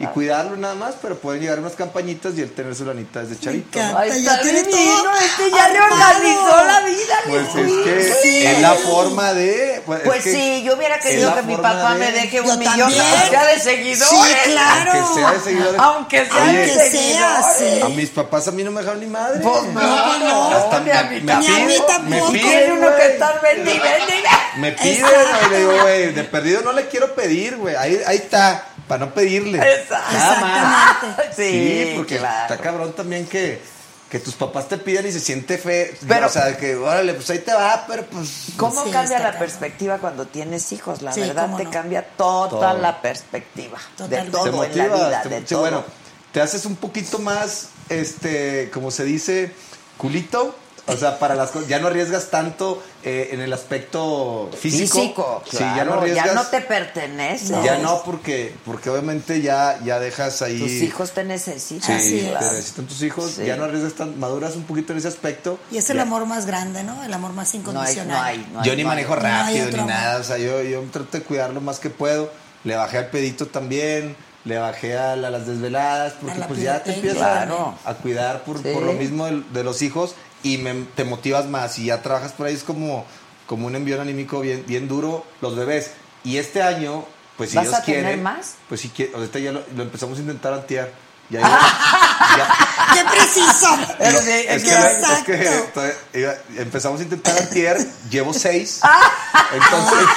Y 0.00 0.06
cuidarlo 0.06 0.56
nada 0.56 0.74
más, 0.74 0.94
pero 1.02 1.16
pueden 1.18 1.42
llegar 1.42 1.58
unas 1.58 1.74
campañitas 1.74 2.32
y 2.36 2.40
él 2.42 2.50
tener 2.52 2.74
su 2.74 2.84
lanita 2.86 3.20
desde 3.22 3.38
chavito. 3.38 3.78
¿no? 3.78 3.84
encanta. 3.84 4.00
Ay, 4.00 4.10
ya 4.22 4.32
está 4.32 4.42
tiene 4.42 4.64
todo 4.64 5.10
este 5.16 5.50
ya 5.50 5.68
le 5.68 5.78
armado. 5.78 6.02
organizó 6.10 6.64
la 6.64 6.80
vida. 6.80 7.14
Pues 7.28 7.54
Luis. 7.54 7.86
es 7.86 8.16
que 8.16 8.22
Sí. 8.22 8.46
es 8.46 8.60
la 8.62 8.74
forma 8.74 9.34
de. 9.34 9.82
Pues, 9.84 10.00
es 10.00 10.06
Pues 10.06 10.22
que 10.24 10.32
sí, 10.32 10.62
yo 10.64 10.76
hubiera 10.76 10.98
querido 10.98 11.34
que 11.34 11.42
mi 11.42 11.56
papá 11.56 11.92
de- 11.94 11.98
me 12.00 12.12
deje 12.12 12.36
Yo 12.38 12.44
un 12.44 12.58
millón, 12.58 12.80
aunque 12.80 13.28
sea 13.30 13.44
de 13.46 13.60
seguidores. 13.60 14.08
Sí, 14.08 14.50
claro. 14.52 14.92
Aunque 14.92 15.20
sea 15.20 15.30
de 15.32 15.40
seguidores. 15.40 15.80
Aunque 15.80 16.26
sea 16.26 16.42
Oye, 16.44 16.58
de 16.58 16.66
sea, 16.74 16.90
seguidores. 16.90 17.46
sí. 17.58 17.80
A 17.82 17.88
mis 17.90 18.08
papás 18.10 18.48
a 18.48 18.52
mí 18.52 18.62
no 18.64 18.70
me 18.70 18.80
dejaron 18.80 19.00
ni 19.00 19.06
madre. 19.06 19.40
Pues 19.42 19.62
no, 19.64 20.18
no, 20.18 20.50
Hasta 20.56 20.80
ni 20.80 20.90
a 20.90 21.02
mí 21.04 21.20
me, 21.20 21.36
piden, 21.36 21.82
tampoco. 21.86 22.32
me 22.32 22.38
Tiene 22.38 22.48
piden, 22.60 22.72
uno 22.72 22.88
que 22.96 23.18
vendi, 23.42 23.78
vendi. 23.78 24.14
Me 24.56 24.72
piden, 24.72 25.00
güey. 25.02 25.50
Le 25.50 25.58
digo, 25.58 25.72
güey, 25.82 26.12
de 26.14 26.24
perdido 26.24 26.62
no 26.62 26.72
le 26.72 26.88
quiero 26.88 27.14
pedir, 27.14 27.56
güey. 27.56 27.74
Ahí, 27.76 28.00
ahí 28.06 28.16
está, 28.16 28.64
para 28.90 29.06
no 29.06 29.14
pedirle. 29.14 29.58
Exacto. 29.58 30.12
Nada 30.12 30.40
más. 30.40 30.96
Exactamente. 31.04 31.34
Sí, 31.36 31.50
Sí, 31.90 31.92
porque 31.96 32.18
claro. 32.18 32.42
está 32.52 32.58
cabrón 32.62 32.92
también 32.92 33.24
que, 33.26 33.62
que 34.10 34.18
tus 34.18 34.34
papás 34.34 34.66
te 34.68 34.78
pidan 34.78 35.06
y 35.06 35.12
se 35.12 35.20
siente 35.20 35.58
fe. 35.58 35.94
Pero- 36.08 36.26
o 36.26 36.28
sea, 36.28 36.56
que, 36.56 36.74
órale, 36.74 37.14
pues 37.14 37.30
ahí 37.30 37.38
te 37.38 37.54
va, 37.54 37.84
pero 37.86 38.04
pues. 38.06 38.46
¿Cómo 38.56 38.84
Sí, 38.84 38.90
cambia 38.90 39.18
la 39.18 39.24
cabrón. 39.26 39.38
perspectiva 39.38 39.98
cuando 39.98 40.26
tienes 40.26 40.72
hijos? 40.72 41.02
La 41.02 41.12
Sí, 41.12 41.20
verdad 41.20 41.56
te 41.56 41.62
no. 41.64 41.70
cambia 41.70 42.02
toda 42.16 42.48
Todo. 42.50 42.78
la 42.78 43.00
perspectiva 43.00 43.78
de 43.78 43.96
Totalmente. 43.96 44.30
todo 44.32 44.42
te 44.62 44.72
en 44.72 44.78
la 44.78 44.84
vida, 44.96 45.22
te 45.22 45.28
de 45.28 45.40
todo. 45.42 45.60
bueno, 45.60 45.84
te 46.32 46.40
haces 46.40 46.64
un 46.66 46.74
poquito 46.74 47.20
más, 47.20 47.68
este, 47.88 48.70
como 48.74 48.90
se 48.90 49.04
dice, 49.04 49.52
culito. 49.96 50.56
O 50.94 50.96
sea, 50.96 51.18
para 51.18 51.34
las 51.34 51.50
cosas, 51.50 51.68
ya 51.68 51.78
no 51.78 51.86
arriesgas 51.88 52.28
tanto 52.30 52.82
eh, 53.02 53.30
en 53.32 53.40
el 53.40 53.52
aspecto 53.52 54.50
físico. 54.58 54.98
Físico, 54.98 55.42
Sí, 55.50 55.58
ya 55.58 55.68
no 55.68 55.92
claro, 55.92 56.00
arriesgas. 56.00 56.26
ya 56.26 56.34
no 56.34 56.44
te 56.46 56.60
pertenece. 56.60 57.54
Ya 57.64 57.78
no, 57.78 58.02
porque, 58.04 58.54
porque 58.64 58.90
obviamente 58.90 59.40
ya, 59.40 59.78
ya 59.84 59.98
dejas 59.98 60.42
ahí. 60.42 60.58
Tus 60.58 60.70
hijos 60.70 61.12
te 61.12 61.22
Sí, 61.22 61.28
necesitan. 61.28 61.96
Así 61.96 62.20
te 62.20 62.32
es. 62.34 62.40
necesitan 62.52 62.86
tus 62.86 63.02
hijos, 63.02 63.30
Sí. 63.32 63.44
ya 63.46 63.56
no 63.56 63.64
arriesgas 63.64 63.94
tan, 63.94 64.18
maduras 64.18 64.56
un 64.56 64.64
poquito 64.64 64.92
en 64.92 64.98
ese 64.98 65.08
aspecto. 65.08 65.58
Y 65.70 65.78
es 65.78 65.88
el 65.90 65.96
Ya- 65.96 66.02
amor 66.02 66.26
más 66.26 66.46
grande, 66.46 66.82
¿no? 66.82 67.02
El 67.04 67.12
amor 67.12 67.32
más 67.32 67.48
No 67.48 67.50
hay, 67.52 67.60
incondicional. 67.60 68.08
no 68.18 68.22
hay, 68.24 68.46
no 68.52 68.60
hay, 68.60 68.68
yo 68.68 68.76
ni 68.76 68.84
manejo 68.84 69.14
rápido 69.16 69.66
ni 69.70 69.84
nada, 69.84 70.18
o 70.18 70.24
sea, 70.24 70.38
yo, 70.38 70.62
yo 70.62 70.82
trato 70.92 71.18
de 71.18 71.22
cuidar 71.22 71.50
lo 71.50 71.60
más 71.60 71.78
que 71.78 71.90
puedo. 71.90 72.30
Le 72.64 72.76
bajé 72.76 72.98
al 72.98 73.06
pedito 73.08 73.46
también, 73.46 74.16
le 74.44 74.58
bajé 74.58 74.96
a, 74.98 75.16
la- 75.16 75.30
las 75.30 75.46
desveladas, 75.46 76.14
porque 76.20 76.38
la 76.38 76.46
pues 76.46 76.60
ya 76.60 76.82
te 76.82 76.94
empiezas 76.94 77.18
Claro. 77.18 77.74
a 77.84 77.94
cuidar 77.94 78.42
por, 78.44 78.62
Sí. 78.62 78.70
por 78.72 78.82
lo 78.82 78.92
mismo 78.94 79.26
de, 79.26 79.42
de 79.52 79.64
los 79.64 79.80
hijos 79.82 80.14
y 80.42 80.58
me- 80.58 80.84
te 80.94 81.04
motivas 81.04 81.46
más 81.46 81.78
y 81.78 81.86
ya 81.86 82.02
trabajas 82.02 82.32
por 82.32 82.46
ahí, 82.46 82.54
es 82.54 82.62
como, 82.64 83.04
como 83.46 83.66
un 83.66 83.74
envío 83.76 84.00
anímico 84.00 84.40
bien, 84.40 84.64
bien 84.66 84.88
duro, 84.88 85.24
los 85.40 85.56
bebés. 85.56 85.90
Y 86.24 86.36
este 86.38 86.62
año, 86.62 87.04
pues 87.36 87.50
si 87.50 87.56
¿Vas 87.56 87.66
Dios 87.66 87.74
a 87.76 87.82
tener 87.82 88.02
quiere, 88.04 88.16
más? 88.18 88.54
pues 88.68 88.80
si 88.82 88.88
quiere, 88.90 89.12
ahorita 89.14 89.38
ya 89.38 89.52
lo, 89.52 89.62
lo 89.74 89.82
empezamos 89.82 90.18
a 90.18 90.20
intentar 90.20 90.52
antier. 90.52 90.92
Ya, 91.30 91.40
ya- 92.36 92.92
¡Qué 92.92 93.04
preciso! 93.08 93.76
no, 93.76 93.84
es, 94.04 94.20
que, 94.20 94.54
es 94.54 95.24
que 95.24 95.58
estoy- 95.58 95.92
iba- 96.14 96.34
empezamos 96.56 97.00
a 97.00 97.04
intentar 97.04 97.38
antier, 97.38 97.78
llevo 98.10 98.32
seis. 98.34 98.80
Ah. 99.32 99.46
Entonces, 99.52 100.08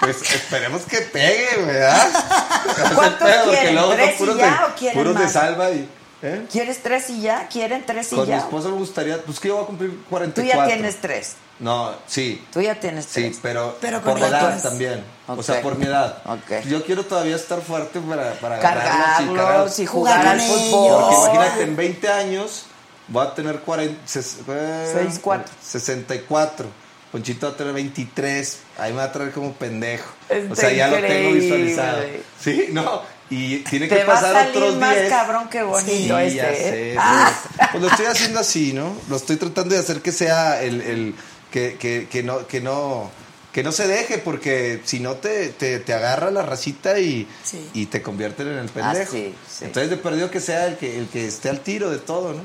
pues 0.00 0.16
esperemos 0.34 0.82
que 0.82 0.98
pegue, 0.98 1.62
¿verdad? 1.64 2.08
¿Cuántos 2.94 3.28
quieren? 3.48 3.74
luego 3.74 3.88
son 3.88 3.96
¿Tres 3.96 4.14
y 4.14 4.18
puros 4.18 4.36
ya 4.36 4.44
de, 4.44 4.64
o 4.64 4.74
quieren 4.76 4.98
puros 4.98 5.14
de 5.18 5.24
más? 5.24 5.32
salva 5.32 5.70
y. 5.70 5.88
¿eh? 6.22 6.46
¿Quieres 6.50 6.82
tres 6.82 7.10
y 7.10 7.20
ya? 7.22 7.48
¿Quieren 7.48 7.84
tres 7.86 8.12
y 8.12 8.16
Con 8.16 8.24
mi 8.24 8.30
ya? 8.30 8.38
esposa 8.38 8.68
me 8.68 8.76
gustaría, 8.76 9.22
pues 9.22 9.38
que 9.40 9.48
yo 9.48 9.54
voy 9.56 9.64
a 9.64 9.66
cumplir 9.66 9.90
Tú 9.90 10.04
44. 10.10 10.60
ya 10.68 10.74
tienes 10.74 11.00
tres. 11.00 11.34
No, 11.60 11.92
sí. 12.06 12.44
Tú 12.52 12.60
ya 12.60 12.78
tienes 12.78 13.04
Sí, 13.06 13.22
tres. 13.22 13.38
pero, 13.42 13.76
Pero 13.80 14.00
con 14.02 14.12
por 14.12 14.20
la 14.20 14.28
edad 14.28 14.62
también. 14.62 15.02
Ok. 15.26 15.38
O 15.38 15.42
sea, 15.42 15.60
por 15.60 15.76
mi 15.76 15.86
edad. 15.86 16.22
Ok. 16.26 16.64
Yo 16.68 16.84
quiero 16.84 17.04
todavía 17.04 17.34
estar 17.36 17.60
fuerte 17.60 17.98
para, 18.00 18.34
para 18.34 18.56
agarrarlos 18.58 19.20
y 19.32 19.34
Cargarlos 19.36 19.78
y 19.80 19.86
jugar, 19.86 20.18
Jugar 20.20 20.28
al 20.28 20.38
con 20.38 20.56
fútbol. 20.58 21.00
Porque 21.10 21.14
imagínate, 21.36 21.62
en 21.64 21.76
20 21.76 22.08
años 22.08 22.66
voy 23.08 23.26
a 23.26 23.34
tener 23.34 23.58
40, 23.60 24.00
ses- 24.06 24.36
eh, 24.48 24.84
64. 24.92 25.52
64. 25.60 26.66
Ponchito 27.10 27.46
va 27.48 27.52
a 27.54 27.56
tener 27.56 27.72
23. 27.72 28.58
Ahí 28.78 28.92
me 28.92 28.98
va 28.98 29.04
a 29.04 29.12
traer 29.12 29.32
como 29.32 29.52
pendejo. 29.54 30.10
Está 30.28 30.52
o 30.52 30.56
sea, 30.56 30.70
ya 30.72 30.88
lo 30.88 30.96
tengo 30.96 31.06
increíble. 31.08 31.40
visualizado. 31.40 32.02
Sí, 32.40 32.66
no. 32.70 33.02
Y 33.30 33.58
tiene 33.58 33.88
Te 33.88 33.96
que 33.98 34.04
va 34.04 34.12
a 34.14 34.16
pasar 34.20 34.34
salir 34.34 34.56
otros 34.56 34.76
más 34.76 34.94
10. 34.96 35.08
cabrón 35.10 35.48
que 35.48 35.62
bonito 35.62 36.18
Sí, 36.18 36.22
este. 36.22 36.34
ya 36.34 36.44
sé. 36.54 36.94
Ah. 36.98 37.32
Pues, 37.56 37.68
pues 37.72 37.82
lo 37.82 37.88
estoy 37.90 38.06
haciendo 38.06 38.40
así, 38.40 38.72
¿no? 38.72 38.96
Lo 39.10 39.16
estoy 39.16 39.36
tratando 39.36 39.74
de 39.74 39.80
hacer 39.80 40.00
que 40.00 40.12
sea 40.12 40.62
el, 40.62 40.80
el- 40.80 41.14
que, 41.50 41.76
que, 41.78 42.08
que 42.10 42.22
no, 42.22 42.46
que 42.46 42.60
no, 42.60 43.10
que 43.52 43.62
no 43.62 43.72
se 43.72 43.86
deje, 43.86 44.18
porque 44.18 44.80
si 44.84 45.00
no 45.00 45.14
te, 45.16 45.48
te, 45.48 45.78
te 45.78 45.94
agarra 45.94 46.30
la 46.30 46.42
racita 46.42 46.98
y, 46.98 47.26
Sí. 47.44 47.68
y 47.74 47.86
te 47.86 48.02
convierten 48.02 48.48
en 48.48 48.58
el 48.58 48.68
pendejo. 48.68 49.02
Ah, 49.02 49.08
sí, 49.10 49.34
sí. 49.50 49.64
Entonces 49.64 49.90
de 49.90 49.96
perdido 49.96 50.30
que 50.30 50.40
sea 50.40 50.66
el 50.66 50.76
que, 50.76 50.98
el 50.98 51.08
que 51.08 51.26
esté 51.26 51.48
al 51.48 51.60
tiro 51.60 51.90
de 51.90 51.98
todo, 51.98 52.32
¿no? 52.34 52.40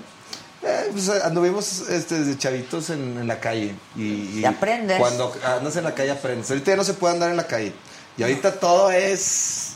Eh, 0.66 0.90
pues 0.94 1.10
anduvimos 1.10 1.90
este, 1.90 2.20
desde 2.20 2.38
chavitos 2.38 2.90
en, 2.90 3.18
en 3.20 3.28
la 3.28 3.40
calle. 3.42 3.76
Y, 3.98 4.40
Y 4.40 4.46
aprendes. 4.46 4.98
Cuando 4.98 5.34
andas 5.46 5.76
en 5.76 5.84
la 5.84 5.94
calle 5.94 6.12
aprendes. 6.12 6.50
Ahorita 6.50 6.72
ya 6.72 6.78
no 6.78 6.84
se 6.86 6.94
puede 6.94 7.14
andar 7.16 7.30
en 7.30 7.36
la 7.38 7.48
calle. 7.48 7.74
Y 8.18 8.24
ahorita 8.24 8.54
todo 8.60 8.90
es 8.90 9.73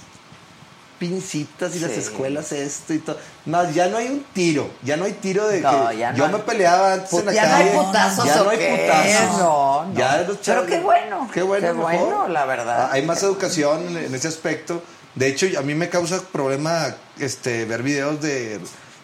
pincitas 0.99 1.75
y 1.75 1.79
las 1.79 1.91
escuelas 1.91 2.51
esto 2.51 2.93
y 2.93 2.99
todo. 2.99 3.17
Más, 3.45 3.73
ya 3.73 3.87
no 3.87 3.97
hay 3.97 4.07
un 4.07 4.23
tiro. 4.33 4.69
Ya 4.83 4.97
no 4.97 5.05
hay 5.05 5.13
tiro 5.13 5.47
de 5.47 5.61
No, 5.61 5.89
que 5.89 5.97
ya 5.97 6.11
no 6.11 6.17
yo 6.17 6.29
me 6.29 6.39
peleaba 6.39 6.93
antes 6.93 7.13
en 7.13 7.25
la 7.25 7.33
ya 7.33 7.41
calle. 7.43 7.73
no 7.73 7.79
hay 7.81 7.85
putazos 7.87 8.25
ya 8.25 8.35
no 8.43 8.49
hay 8.49 8.57
putazos. 8.57 9.37
no, 9.39 9.85
no. 9.85 9.93
Ya 9.93 10.21
los 10.27 10.37
Pero 10.37 10.65
qué 10.65 10.79
bueno, 10.79 11.29
Qué 11.33 11.41
bueno, 11.41 11.67
qué 11.67 11.73
mejor. 11.73 11.91
bueno, 12.09 12.27
la 12.27 12.45
verdad. 12.45 12.81
Ah, 12.81 12.89
Hay 12.93 13.05
más 13.05 13.21
educación 13.23 13.87
en, 13.87 13.97
en 14.05 14.15
ese 14.15 14.27
aspecto. 14.27 14.81
De 15.15 15.27
hecho, 15.27 15.47
a 15.57 15.61
mí 15.63 15.73
me 15.75 15.89
causa 15.89 16.21
problema 16.21 16.93
este 17.19 17.65
ver 17.65 17.81
videos 17.83 18.21
de 18.21 18.59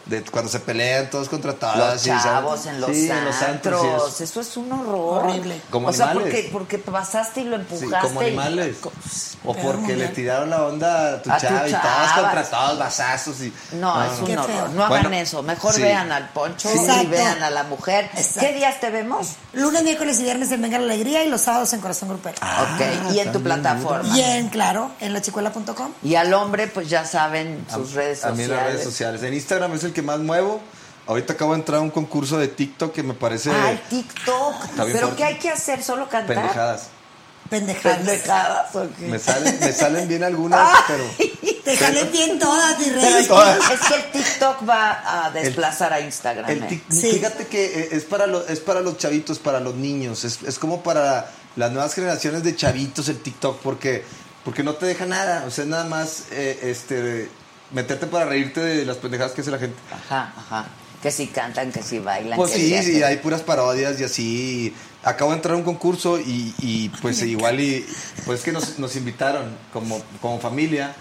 de 0.06 0.24
cuando 0.24 0.52
se 0.52 0.60
pelean 0.60 1.10
todos 1.10 1.30
contra 1.30 1.54
todos. 1.54 1.78
Los 1.78 2.04
chavos 2.04 2.66
en 2.66 2.82
los 2.82 2.92
Sí, 2.92 3.10
en 3.10 3.26
los 3.26 3.42
antros, 3.42 4.14
es- 4.14 4.22
Eso 4.22 4.42
es 4.42 4.58
un 4.58 4.72
horror. 4.72 5.26
Horrible. 5.26 5.62
Como 5.70 5.88
o 5.90 5.94
sea, 5.94 6.14
porque, 6.14 6.50
porque 6.52 6.78
pasaste 6.78 7.42
y 7.42 7.44
lo 7.46 7.58
Sí, 7.58 7.62
empujaste. 7.62 8.08
como 8.08 8.22
y- 8.22 8.26
animales. 8.28 8.76
O 9.46 9.54
Peor 9.54 9.76
porque 9.76 9.96
le 9.98 10.08
tiraron 10.10 10.50
la 10.50 10.64
onda 10.64 11.16
a 11.16 11.22
tu 11.22 11.30
A 11.32 11.36
tu 11.38 11.42
chava 11.42 11.68
y 11.68 11.72
todos 11.72 11.84
chava. 11.84 12.22
contra 12.22 12.44
todos, 12.50 12.80
basazos 12.80 13.42
y... 13.42 13.54
No, 13.74 14.04
es 14.06 14.20
un 14.20 14.32
horror. 14.38 14.46
feo. 14.48 14.68
No 14.70 14.86
hagan 14.86 15.02
Bueno, 15.04 15.16
eso. 15.18 15.44
Mejor 15.44 15.74
sí. 15.74 15.82
vean 15.82 16.12
al 16.14 16.30
poncho 16.30 16.70
Exacto. 16.70 17.04
y 17.04 17.08
vean 17.08 17.44
a 17.44 17.50
la 17.50 17.64
mujer. 17.64 18.06
Exacto. 18.16 18.40
¿Qué 18.40 18.54
días 18.54 18.80
te 18.80 18.90
vemos? 18.90 19.34
Lunes, 19.54 19.84
miércoles 19.84 20.20
y 20.20 20.24
viernes 20.24 20.50
en 20.52 20.62
Venga 20.62 20.80
la 20.80 20.86
Alegría 20.94 21.24
y 21.26 21.30
los 21.30 21.42
sábados 21.42 21.74
en 21.74 21.82
Corazón 21.82 22.10
Grupero. 22.10 22.36
ok. 22.38 23.14
Y 23.14 23.20
en 23.20 23.32
tu 23.34 23.42
plataforma. 23.42 24.18
Y 24.18 24.22
en, 24.22 24.48
claro, 24.50 24.92
en 25.02 25.12
lachicuela.com. 25.14 25.92
Y 26.04 26.16
al 26.16 26.34
hombre, 26.34 26.68
pues 26.68 26.90
ya 26.90 27.06
saben 27.06 27.66
sus 27.74 27.94
redes 27.94 28.24
A 28.24 28.32
mí 28.32 28.38
sociales. 28.38 28.50
en 28.50 28.56
las 28.56 28.66
redes 28.74 28.84
sociales. 28.84 29.24
En 29.24 29.34
Instagram 29.34 29.74
es 29.74 29.84
el 29.84 29.93
que 29.94 30.02
más 30.02 30.20
muevo. 30.20 30.61
Ahorita 31.06 31.34
acabo 31.34 31.52
de 31.53 31.60
entrar 31.60 31.80
a 31.80 31.82
un 31.82 31.90
concurso 31.90 32.38
de 32.38 32.48
TikTok 32.48 32.94
que 32.94 33.03
me 33.03 33.14
parece 33.14 33.52
Ay, 33.52 33.82
TikTok. 33.90 34.56
¿Pero 34.78 34.86
fuerte. 34.99 35.15
qué 35.18 35.24
hay 35.26 35.36
que 35.38 35.49
hacer? 35.49 35.84
¿Solo 35.84 36.07
cantar? 36.10 36.36
pendejadas. 36.36 36.88
Pendejadas. 37.49 37.98
Pendejadas. 37.98 38.76
ok. 38.76 38.99
Me 38.99 39.20
salen, 39.20 39.60
me 39.60 39.74
salen 39.74 40.07
bien 40.07 40.24
algunas, 40.24 40.68
pero... 40.88 41.03
Te 41.64 41.78
jalen 41.78 42.11
bien 42.11 42.40
todas, 42.40 42.80
mi 42.80 42.90
rey. 42.90 43.03
es 43.20 43.28
que, 43.28 43.74
es 43.74 43.80
que 43.82 43.95
el 43.95 44.11
TikTok 44.11 44.68
va 44.68 45.26
a 45.26 45.32
desplazar 45.32 45.91
a 45.94 45.99
Instagram. 45.99 46.49
El 46.49 46.64
¿eh? 46.64 46.68
tic- 46.70 46.84
Sí. 46.90 47.11
Fíjate 47.14 47.48
que 47.48 47.65
eh, 47.65 47.90
es 47.91 48.03
para, 48.06 48.26
los, 48.28 48.49
es 48.49 48.60
para 48.60 48.80
los 48.82 48.98
chavitos, 48.98 49.40
para 49.40 49.60
los 49.60 49.76
niños. 49.76 50.24
Es, 50.24 50.40
es 50.44 50.57
como 50.57 50.84
para 50.84 51.30
las 51.56 51.72
nuevas 51.72 51.94
generaciones 51.94 52.44
de 52.44 52.56
chavitos 52.56 53.07
el 53.10 53.20
TikTok, 53.22 53.60
porque, 53.60 54.03
porque 54.45 54.64
no 54.64 54.74
te 54.76 54.86
deja 54.86 55.06
nada. 55.06 55.44
O 55.45 55.52
sea, 55.52 55.65
nada 55.65 55.84
más 55.86 56.24
eh, 56.32 56.60
este, 56.64 57.30
meterte 57.74 58.08
para 58.08 58.26
reírte 58.26 58.60
de 58.62 58.86
las 58.86 58.98
pendejadas 58.98 59.34
que 59.34 59.41
hace 59.41 59.52
la 59.52 59.60
gente. 59.60 59.78
Ajá, 59.91 60.34
ajá. 60.38 60.66
Que 61.02 61.12
si 61.12 61.28
cantan, 61.28 61.72
que 61.72 61.84
si 61.84 62.00
bailan. 62.00 62.38
Pues 62.38 62.52
que 62.52 62.60
sí, 62.60 62.68
sí, 62.70 62.76
hacen- 62.76 63.04
hay 63.04 63.18
puras 63.18 63.41
parodias 63.41 64.00
y 64.00 64.04
así. 64.06 64.74
Acabo 65.04 65.32
de 65.32 65.38
entrar 65.38 65.56
a 65.56 65.58
un 65.58 65.64
concurso 65.64 66.18
y, 66.18 66.56
y, 66.60 66.88
pues 67.02 67.22
igual 67.24 67.60
y 67.60 67.86
pues 68.26 68.41
que 68.41 68.54
nos, 68.54 68.80
nos 68.80 68.95
invitaron 68.95 69.44
como, 69.74 70.02
como 70.22 70.40
familia. 70.40 70.95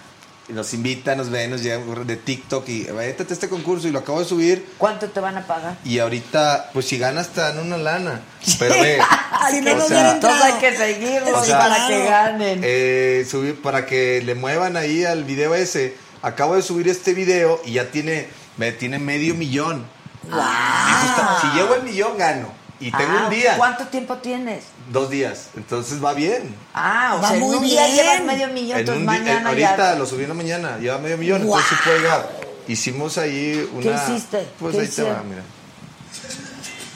Y 0.49 0.51
nos 0.51 0.73
invitan, 0.73 1.17
nos 1.17 1.29
ven, 1.29 1.51
nos 1.51 1.63
llegan 1.63 2.05
de 2.05 2.17
TikTok 2.17 2.67
y 2.67 2.85
a 2.89 3.05
este 3.05 3.47
concurso 3.47 3.87
y 3.87 3.91
lo 3.91 3.99
acabo 3.99 4.19
de 4.19 4.25
subir. 4.25 4.67
¿Cuánto 4.77 5.07
te 5.07 5.21
van 5.21 5.37
a 5.37 5.47
pagar? 5.47 5.77
Y 5.85 5.99
ahorita, 5.99 6.69
pues 6.73 6.85
si 6.85 6.97
ganas 6.97 7.29
te 7.29 7.39
dan 7.39 7.59
una 7.59 7.77
lana. 7.77 8.19
Pero 8.59 8.73
ve, 8.81 8.99
Si 9.51 9.61
no 9.61 9.73
nos 9.75 9.87
sea, 9.87 10.11
Entonces 10.15 10.43
hay 10.43 10.53
que 10.59 10.75
seguirlos 10.75 11.29
O 11.33 11.45
sea, 11.45 11.59
para 11.59 11.87
que 11.87 12.03
ganen. 12.03 12.59
eh, 12.61 13.25
subir 13.31 13.61
para 13.61 13.85
que 13.85 14.21
le 14.21 14.35
muevan 14.35 14.75
ahí 14.75 15.05
al 15.05 15.23
video 15.23 15.55
ese. 15.55 15.95
Acabo 16.23 16.55
de 16.55 16.61
subir 16.63 16.87
este 16.87 17.13
video 17.13 17.61
y 17.65 17.73
ya 17.73 17.91
tiene, 17.91 18.27
me 18.57 18.71
tiene 18.71 18.97
medio 18.97 19.35
millón. 19.35 19.85
Ta- 20.29 21.37
si 21.41 21.47
llego 21.55 21.75
el 21.75 21.83
millón, 21.83 22.17
gano. 22.17 22.51
Y 22.79 22.91
tengo 22.91 23.13
Ah, 23.17 23.23
un 23.25 23.29
día, 23.29 23.55
¿Cuánto 23.57 23.85
tiempo 23.87 24.17
tienes? 24.17 24.63
dos 24.91 25.09
días. 25.09 25.49
Entonces 25.55 26.03
va 26.03 26.13
bien. 26.13 26.55
Ah, 26.73 27.13
o 27.17 27.21
Va 27.21 27.27
sea, 27.29 27.37
en 27.37 27.43
muy 27.43 27.55
un 27.57 27.63
día 27.63 27.85
bien. 27.85 27.95
llevas 27.97 28.23
medio 28.23 28.47
millón, 28.47 28.71
En 28.71 28.79
entonces 28.79 29.05
un 29.07 29.13
di- 29.13 29.19
mañana 29.19 29.41
eh, 29.41 29.47
ahorita 29.49 29.77
ya... 29.93 29.95
lo 29.95 30.05
subí 30.05 30.23
en 30.23 30.29
la 30.29 30.35
mañana, 30.35 30.77
lleva 30.79 30.97
medio 30.97 31.17
millón. 31.17 31.43
¡Guau! 31.43 31.59
Entonces, 31.61 31.79
pues, 31.85 31.99
oiga, 31.99 32.25
hicimos 32.67 33.17
ahí 33.17 33.69
una. 33.73 33.83
¿Qué 33.83 34.11
hiciste? 34.13 34.47
Pues 34.59 34.75
¿Qué 34.75 34.81
ahí 34.81 34.87
te 34.87 35.03
va, 35.03 35.23
mira. 35.23 35.43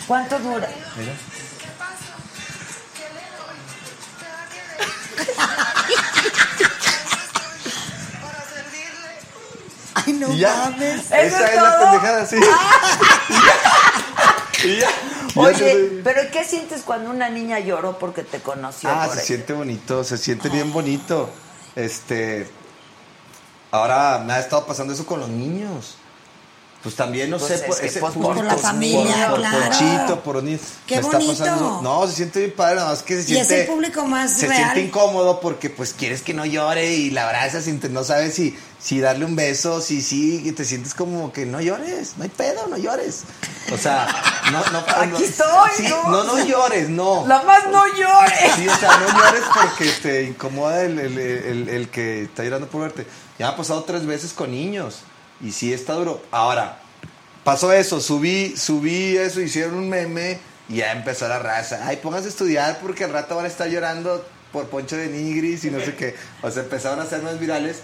¿Cuánto 0.08 0.40
dura? 0.40 0.68
Mira. 0.98 1.14
Ay, 10.08 10.14
no 10.14 10.34
Y 10.34 10.40
ya. 10.40 10.56
mames. 10.56 11.06
¿Eso 11.06 11.16
Esa 11.16 11.46
es 11.46 11.50
es 11.52 11.56
la 11.62 11.78
todo? 11.78 11.84
pendejada, 11.92 12.26
sí. 12.26 12.36
y 14.64 14.68
ya. 14.68 14.74
Y 14.74 14.80
ya. 14.80 14.88
Oye, 15.36 16.02
pero 16.04 16.22
¿qué 16.32 16.44
sientes 16.44 16.82
cuando 16.82 17.12
una 17.12 17.30
niña 17.30 17.60
lloró 17.60 18.00
porque 18.00 18.24
te 18.24 18.40
conoció? 18.40 18.90
Ah, 18.90 19.04
por 19.06 19.14
se 19.16 19.22
ahí? 19.22 19.28
siente 19.28 19.54
bonito, 19.54 20.04
se 20.04 20.18
siente 20.18 20.50
bien 20.50 20.74
bonito. 20.74 21.30
Este. 21.76 22.50
Ahora 23.70 24.24
me 24.26 24.34
ha 24.34 24.40
estado 24.40 24.66
pasando 24.66 24.94
eso 24.94 25.06
con 25.06 25.20
los 25.20 25.30
niños. 25.30 25.98
Pues 26.88 26.96
también, 26.96 27.30
no 27.30 27.38
Pues 27.38 27.50
sé, 27.50 27.56
es 27.56 27.62
por, 27.64 27.84
ese- 27.86 28.00
por 28.00 28.46
la 28.46 28.58
familia, 28.58 29.28
por, 29.32 29.40
claro. 29.40 29.60
Ponchito, 29.60 30.24
por 30.24 30.42
niños. 30.42 30.62
Qué 30.86 31.02
bonito. 31.02 31.34
pasando- 31.38 31.82
no, 31.82 32.08
se 32.08 32.14
siente 32.14 32.40
bien 32.40 32.54
padre, 32.56 32.76
nada 32.78 32.92
más 32.92 33.04
que 33.04 33.22
se 33.22 33.30
Y 33.30 33.38
es 33.38 33.46
siente. 33.46 33.62
el 33.64 33.68
público 33.68 34.06
más 34.06 34.32
se 34.32 34.48
real. 34.48 34.72
siente 34.72 34.82
incómodo 34.84 35.42
porque, 35.42 35.70
pues, 35.70 35.92
quieres 35.92 36.22
que 36.22 36.34
no 36.34 36.46
llore 36.46 36.94
y 36.94 37.10
la 37.10 37.26
abrazas 37.26 37.68
y 37.68 37.74
no 37.74 38.06
sabes 38.06 38.36
si, 38.36 38.58
si 38.80 39.02
darle 39.02 39.26
un 39.26 39.36
beso, 39.36 39.82
si 39.82 40.02
sí, 40.02 40.42
y 40.46 40.54
te 40.54 40.64
sientes 40.64 40.94
como 40.94 41.34
que 41.34 41.46
no 41.46 41.60
llores, 41.60 42.14
no 42.16 42.24
hay 42.24 42.30
pedo, 42.30 42.68
no 42.68 42.78
llores. 42.78 43.24
O 43.74 43.78
sea, 43.78 44.08
no, 44.54 44.60
no. 44.72 44.78
Aquí 44.88 45.10
no- 45.12 45.18
estoy, 45.18 45.70
sí, 45.76 45.88
¿no? 45.90 46.10
no, 46.10 46.24
no 46.24 46.46
llores, 46.46 46.88
no. 46.88 47.26
La 47.28 47.42
más 47.44 47.66
no 47.70 47.86
llores. 47.86 48.56
Sí, 48.56 48.66
o 48.66 48.78
sea, 48.78 48.98
no 48.98 49.08
llores 49.26 49.44
porque 49.54 49.92
te 50.02 50.24
incomoda 50.24 50.84
el, 50.84 50.98
el- 51.00 51.18
el- 51.20 51.68
el 51.68 51.90
que 51.90 52.22
está 52.24 52.46
llorando 52.46 52.70
por 52.70 52.84
verte. 52.84 53.06
Ya 53.38 53.50
ha 53.50 53.58
pasado 53.58 53.84
tres 53.84 54.06
veces 54.06 54.32
con 54.32 54.52
niños 54.52 55.00
y 55.42 55.52
sí 55.52 55.74
está 55.74 55.94
duro. 55.94 56.22
Ahora, 56.32 56.80
pasó 57.44 57.72
eso, 57.72 58.02
subí, 58.02 58.56
subí 58.58 59.18
eso, 59.18 59.42
hicieron 59.42 59.76
un 59.76 59.90
meme 59.90 60.40
y 60.70 60.78
ya 60.78 60.92
empezó 60.92 61.28
la 61.28 61.40
raza. 61.40 61.82
Ay, 61.84 61.98
pónganse 61.98 62.28
a 62.28 62.32
estudiar 62.32 62.80
porque 62.82 63.04
al 63.04 63.14
rato 63.14 63.36
van 63.36 63.46
a 63.46 63.48
estar 63.50 63.70
llorando 63.70 64.26
por 64.52 64.68
Poncho 64.68 64.98
de 64.98 65.08
Nigris 65.08 65.66
y 65.66 65.72
no 65.72 65.80
sé 65.80 65.96
qué. 65.96 66.16
O 66.42 66.52
sea, 66.52 66.64
empezaron 66.64 67.00
a 67.00 67.04
hacer 67.04 67.22
más 67.22 67.40
virales. 67.40 67.80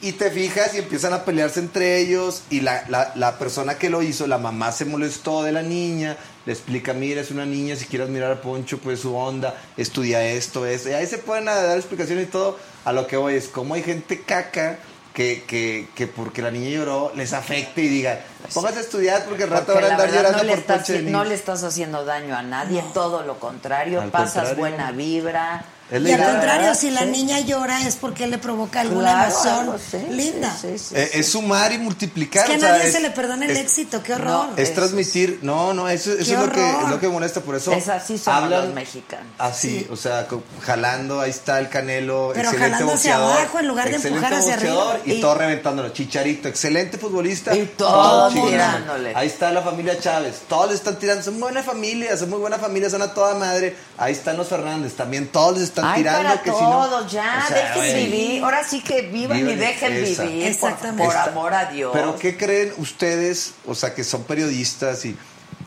Y 0.00 0.12
te 0.12 0.30
fijas 0.30 0.74
y 0.74 0.78
empiezan 0.78 1.12
a 1.12 1.24
pelearse 1.24 1.58
entre 1.58 1.98
ellos 1.98 2.42
y 2.50 2.60
la, 2.60 2.84
la, 2.88 3.10
la 3.16 3.36
persona 3.36 3.78
que 3.78 3.90
lo 3.90 4.00
hizo, 4.00 4.28
la 4.28 4.38
mamá 4.38 4.70
se 4.70 4.84
molestó 4.84 5.42
de 5.42 5.50
la 5.50 5.62
niña, 5.62 6.16
le 6.46 6.52
explica, 6.52 6.92
mira, 6.92 7.20
es 7.20 7.32
una 7.32 7.44
niña, 7.44 7.74
si 7.74 7.86
quieres 7.86 8.08
mirar 8.08 8.30
a 8.30 8.40
Poncho, 8.40 8.78
pues 8.78 9.00
su 9.00 9.16
onda, 9.16 9.60
estudia 9.76 10.24
esto, 10.24 10.66
esto. 10.66 10.90
Y 10.90 10.92
ahí 10.92 11.06
se 11.08 11.18
pueden 11.18 11.46
dar 11.46 11.76
explicaciones 11.76 12.28
y 12.28 12.30
todo. 12.30 12.60
A 12.84 12.92
lo 12.92 13.08
que 13.08 13.16
voy 13.16 13.34
es, 13.34 13.48
como 13.48 13.74
hay 13.74 13.82
gente 13.82 14.22
caca 14.22 14.78
que, 15.18 15.42
que, 15.48 15.88
que 15.96 16.06
porque 16.06 16.42
la 16.42 16.52
niña 16.52 16.68
lloró 16.70 17.10
les 17.16 17.32
afecte 17.32 17.80
y 17.80 17.88
diga, 17.88 18.20
póngase 18.54 18.78
a 18.78 18.82
estudiar 18.82 19.24
porque 19.24 19.42
al 19.42 19.50
rato 19.50 19.74
van 19.74 19.82
a 19.82 19.88
andar 19.88 20.12
llorando 20.12 20.38
no 20.38 20.44
le, 20.44 20.50
por 20.52 20.58
estás, 20.60 20.90
no 21.02 21.24
le 21.24 21.34
estás 21.34 21.64
haciendo 21.64 22.04
daño 22.04 22.36
a 22.36 22.42
nadie, 22.42 22.84
todo 22.94 23.24
lo 23.24 23.40
contrario, 23.40 24.00
Al 24.00 24.10
pasas 24.12 24.50
contrario. 24.50 24.58
buena 24.60 24.92
vibra. 24.92 25.64
Es 25.90 26.02
Y 26.02 26.12
al 26.12 26.22
contrario, 26.22 26.74
si 26.74 26.90
la 26.90 27.02
Sí. 27.04 27.10
niña 27.10 27.40
llora 27.40 27.80
es 27.86 27.96
porque 27.96 28.26
le 28.26 28.36
provoca 28.36 28.80
alguna 28.80 29.10
Claro, 29.12 29.30
emoción 29.30 29.58
algo, 29.60 29.78
sí, 29.78 29.96
linda. 30.10 30.54
sí, 30.60 30.78
sí, 30.78 30.84
sí, 30.90 30.94
Eh, 30.96 31.08
sí. 31.12 31.18
es 31.20 31.28
sumar 31.30 31.72
y 31.72 31.78
multiplicar. 31.78 32.42
Es 32.42 32.48
que 32.48 32.54
a 32.54 32.56
o 32.58 32.60
sea, 32.60 32.72
nadie 32.72 32.86
es- 32.88 32.92
se 32.92 33.00
le 33.00 33.10
perdona 33.10 33.46
el 33.46 33.52
es- 33.52 33.58
éxito, 33.60 34.02
qué 34.02 34.12
horror. 34.12 34.48
No, 34.50 34.56
Es 34.56 34.74
transmitir, 34.74 35.38
no, 35.42 35.72
no, 35.72 35.88
eso, 35.88 36.12
es 36.12 36.28
lo 36.28 36.50
que, 36.52 36.60
es 36.82 36.88
lo 36.90 37.00
que 37.00 37.06
me 37.06 37.14
molesta, 37.14 37.40
por 37.40 37.54
eso 37.56 37.72
Es 37.72 37.88
así 37.88 38.18
somos 38.18 38.50
los 38.50 38.74
mexicanos. 38.74 39.26
Así, 39.38 39.80
Sí. 39.80 39.86
o 39.90 39.96
sea, 39.96 40.26
jalando, 40.60 41.20
ahí 41.20 41.30
está 41.30 41.58
el 41.58 41.70
Canelo, 41.70 42.32
Pero 42.34 42.50
excelente 42.50 42.72
jalando 42.74 42.92
hacia 42.94 43.16
abajo 43.16 43.58
en 43.58 43.68
lugar 43.68 43.88
de 43.88 43.96
excelente 43.96 44.18
empujar 44.26 44.38
hacia 44.40 44.54
arriba. 44.54 44.98
Y, 45.06 45.12
Y- 45.14 45.20
todo 45.22 45.34
reventándolo, 45.36 45.88
Chicharito, 45.90 46.48
excelente 46.48 46.98
futbolista. 46.98 47.56
Y 47.56 47.64
todo 47.78 48.28
tirándole. 48.28 49.12
Ahí 49.16 49.26
está 49.26 49.50
la 49.52 49.62
familia 49.62 49.98
Chávez, 49.98 50.42
todos 50.48 50.66
les 50.68 50.76
están 50.76 50.98
tirando, 50.98 51.22
son 51.22 51.40
buena 51.40 51.62
familia, 51.62 52.14
son 52.16 52.28
muy 52.28 52.38
buena 52.40 52.58
familia, 52.58 52.90
son 52.90 53.00
a 53.00 53.14
toda 53.14 53.34
madre. 53.36 53.74
Ahí 53.96 54.12
están 54.12 54.36
los 54.36 54.48
Fernández, 54.48 54.92
también 54.94 55.28
todos 55.28 55.54
les 55.54 55.62
están 55.64 55.77
Ay, 55.84 56.02
tirando. 56.02 56.22
para 56.28 56.42
que 56.42 56.50
si 56.50 56.56
no- 56.56 57.08
ya, 57.08 57.44
O 57.44 57.48
sea, 57.48 57.74
dejen 57.74 58.10
vivir. 58.10 58.44
Ahora 58.44 58.64
sí 58.64 58.80
que 58.82 59.02
vivan 59.02 59.38
y 59.48 59.54
dejen 59.54 59.92
esa. 59.94 60.24
vivir. 60.24 60.58
por- 60.58 60.70
Exactamente. 60.70 61.04
Por, 61.04 61.16
amor 61.16 61.54
a 61.54 61.66
Dios. 61.66 61.90
Pero 61.92 62.18
¿qué 62.18 62.36
creen 62.36 62.72
ustedes, 62.78 63.54
o 63.66 63.74
sea, 63.74 63.94
que 63.94 64.04
son 64.04 64.24
periodistas 64.24 65.04
y 65.04 65.16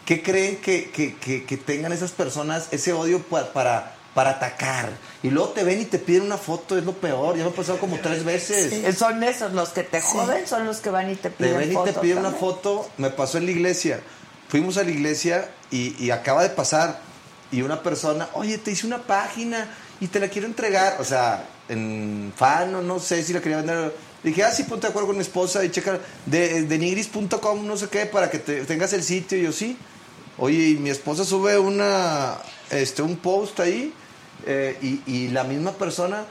qué 0.05 0.21
creen 0.21 0.57
que, 0.57 0.89
que- 0.91 1.15
que- 1.15 1.45
que 1.45 1.57
tengan 1.57 1.91
esas 1.91 2.11
personas 2.11 2.67
ese 2.71 2.93
odio 2.93 3.21
pa- 3.23 3.53
para, 3.53 3.95
para 4.13 4.31
atacar? 4.31 4.89
Y 5.23 5.29
luego 5.29 5.49
te 5.49 5.63
ven 5.63 5.81
y 5.81 5.85
te 5.85 5.99
piden 5.99 6.23
una 6.23 6.37
foto, 6.37 6.77
es 6.77 6.83
lo 6.83 6.93
peor. 6.93 7.37
Ya 7.37 7.43
me 7.43 7.49
ha 7.51 7.53
pasado 7.53 7.79
como 7.79 7.97
tres 7.99 8.23
veces. 8.23 8.73
Eh, 8.73 8.93
Son 8.93 9.23
esos 9.23 9.53
los 9.53 9.69
que 9.69 9.83
te 9.83 10.01
joden, 10.01 10.47
son 10.47 10.65
los 10.65 10.77
que 10.77 10.89
van 10.89 11.09
y 11.11 11.15
te 11.15 11.29
Te 11.29 11.45
piden 11.45 11.57
ven 11.57 11.71
y 11.71 11.83
te 11.85 11.93
piden 11.93 12.17
una 12.19 12.31
foto. 12.31 12.89
Me 12.97 13.09
pasó 13.09 13.37
en 13.37 13.45
la 13.45 13.51
iglesia. 13.51 14.01
Fuimos 14.49 14.77
a 14.77 14.83
la 14.83 14.89
iglesia 14.91 15.49
y, 15.69 15.95
y 16.03 16.11
acaba 16.11 16.43
de 16.43 16.49
pasar. 16.49 16.99
Y 17.53 17.61
una 17.63 17.83
persona, 17.83 18.27
oye, 18.33 18.57
te 18.57 18.71
hice 18.71 18.87
una 18.87 18.99
página 18.99 19.67
y 20.01 20.07
te 20.07 20.19
la 20.19 20.27
quiero 20.27 20.47
entregar. 20.47 20.97
O 20.99 21.05
sea, 21.05 21.47
en 21.69 22.33
fan 22.35 22.75
o 22.75 22.81
no 22.81 22.99
sé 22.99 23.23
si 23.23 23.31
la 23.31 23.39
quería 23.39 23.57
vender. 23.57 23.95
Dije, 24.23 24.43
ah, 24.43 24.51
sí, 24.51 24.63
ponte 24.63 24.87
de 24.87 24.89
acuerdo 24.89 25.07
con 25.07 25.15
mi 25.15 25.21
esposa 25.21 25.63
y 25.63 25.71
checa 25.71 25.99
de, 26.25 26.63
de 26.63 26.77
nigris.com, 26.77 27.65
no 27.65 27.77
sé 27.77 27.87
qué, 27.87 28.05
para 28.05 28.29
que 28.29 28.39
te, 28.39 28.65
tengas 28.65 28.91
el 28.91 29.03
sitio. 29.03 29.37
Y 29.37 29.43
yo, 29.43 29.51
sí. 29.53 29.77
Oye, 30.37 30.77
mi 30.79 30.89
esposa 30.89 31.23
sube 31.23 31.57
una, 31.57 32.37
este, 32.69 33.01
un 33.01 33.15
post 33.15 33.59
ahí 33.59 33.93
eh, 34.45 34.99
y 35.05 35.27
la 35.29 35.43
misma 35.43 35.71
persona 35.71 36.25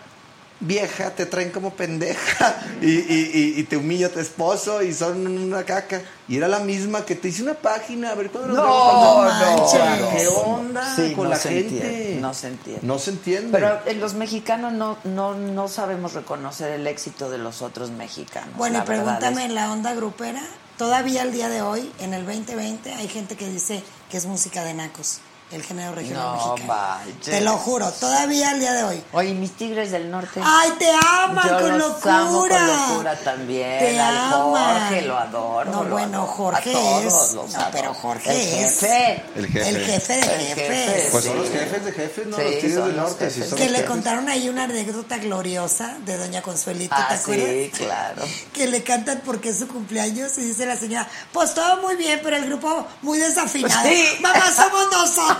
vieja, 0.60 1.10
te 1.10 1.26
traen 1.26 1.50
como 1.50 1.72
pendeja 1.74 2.62
y, 2.82 2.90
y- 2.90 3.30
y- 3.34 3.60
y 3.60 3.62
te 3.64 3.76
humilla 3.76 4.06
a 4.08 4.10
tu 4.10 4.20
esposo 4.20 4.82
y 4.82 4.92
son 4.92 5.26
una 5.26 5.64
caca. 5.64 6.02
Y 6.28 6.36
era 6.36 6.46
la 6.48 6.60
misma 6.60 7.04
que 7.04 7.16
te 7.16 7.28
hice 7.28 7.42
una 7.42 7.54
página, 7.54 8.10
a 8.10 8.14
ver 8.14 8.30
cuándo 8.30 8.54
No, 8.54 8.62
no, 8.62 9.28
manches. 9.28 9.80
¿Qué 10.20 10.28
onda 10.28 10.94
Sí, 10.94 11.12
con 11.14 11.24
no 11.24 11.30
la 11.30 11.36
se 11.36 11.48
gente? 11.48 11.74
entiende, 11.76 12.18
no 12.20 12.34
se 12.34 12.46
entiende. 12.48 12.86
No 12.86 12.98
se 12.98 13.10
entiende. 13.10 13.48
Pero 13.52 13.80
eh, 13.86 13.94
los 13.94 14.14
mexicanos 14.14 14.72
no, 14.72 14.98
no, 15.04 15.34
no 15.34 15.66
sabemos 15.68 16.12
reconocer 16.12 16.70
el 16.72 16.86
éxito 16.86 17.30
de 17.30 17.38
los 17.38 17.62
otros 17.62 17.90
mexicanos. 17.90 18.54
Bueno, 18.56 18.78
la 18.78 18.84
pregúntame 18.84 19.42
es- 19.44 19.48
en 19.50 19.54
la 19.54 19.72
onda 19.72 19.94
grupera. 19.94 20.40
todavía 20.76 21.22
al 21.22 21.32
día 21.32 21.48
de 21.48 21.62
hoy, 21.62 21.90
en 22.00 22.14
el 22.14 22.24
2020, 22.24 22.92
hay 22.94 23.08
gente 23.08 23.36
que 23.36 23.48
dice 23.48 23.82
que 24.10 24.16
es 24.16 24.26
música 24.26 24.62
de 24.64 24.74
nacos, 24.74 25.20
el 25.52 25.62
género 25.62 25.94
regional 25.94 26.36
No 26.36 26.54
mexicano. 26.54 26.66
manches. 26.72 27.24
Te 27.34 27.40
lo 27.40 27.56
juro, 27.58 27.90
todavía 27.92 28.50
al 28.50 28.60
día 28.60 28.72
de 28.72 28.84
hoy. 28.84 29.04
Oye, 29.12 29.34
mis 29.34 29.52
tigres 29.56 29.90
del 29.90 30.10
norte. 30.10 30.40
¡Ay, 30.44 30.70
te 30.78 30.90
aman 30.90 31.48
Yo 31.48 31.60
con 31.60 31.78
los 31.78 31.88
locura! 31.88 32.18
amo 32.20 32.38
con 32.48 32.66
locura 32.66 33.16
también. 33.16 33.78
Te 33.80 34.00
Al 34.00 34.16
aman. 34.16 34.80
Jorge 34.80 35.02
lo 35.02 35.18
adoro. 35.18 35.70
No, 35.72 35.84
lo 35.84 35.90
bueno, 35.90 36.18
adoro. 36.22 36.32
Jorge 36.32 36.70
A 36.70 36.72
todos 36.72 37.04
es- 37.04 37.34
los 37.34 37.52
no, 37.52 37.58
adoro. 37.60 37.70
pero 37.72 37.94
Jorge 37.94 38.30
el 38.30 38.64
es- 38.64 38.80
Jefe. 38.80 39.24
El 39.36 39.46
jefe. 39.48 39.68
El 39.70 39.84
jefe 39.86 40.12
de 40.14 40.22
jefe. 40.22 40.54
jefes. 40.54 41.08
Pues 41.10 41.24
son 41.24 41.36
los 41.38 41.48
jefes 41.50 41.84
de 41.84 41.92
jefes, 41.92 42.26
¿no? 42.26 42.36
Sí, 42.36 42.42
los 42.42 42.52
tigres 42.54 42.74
del 42.84 42.96
norte. 42.96 43.30
sí, 43.30 43.40
son 43.40 43.58
Que 43.58 43.64
los 43.64 43.72
le 43.72 43.78
jefes. 43.78 43.90
contaron 43.90 44.28
ahí 44.28 44.48
una 44.48 44.64
anécdota 44.64 45.18
gloriosa 45.18 45.96
de 46.06 46.16
Doña 46.16 46.42
Consuelita, 46.42 46.96
Ah, 46.96 47.08
¿te 47.08 47.14
acuerdas? 47.14 47.46
sí, 47.48 47.70
claro. 47.76 48.22
Que 48.52 48.66
le 48.68 48.82
cantan 48.82 49.22
porque 49.24 49.48
es 49.50 49.58
su 49.58 49.66
cumpleaños 49.68 50.36
y 50.38 50.42
dice 50.42 50.64
la 50.66 50.76
señora, 50.76 51.08
pues 51.32 51.54
todo 51.54 51.82
muy 51.82 51.96
bien, 51.96 52.20
pero 52.22 52.36
el 52.36 52.46
grupo 52.46 52.86
muy 53.02 53.18
desafinado. 53.18 53.88
Sí. 53.88 54.04
Mamá, 54.20 54.50
somos 54.54 54.86
nosotros. 54.92 55.38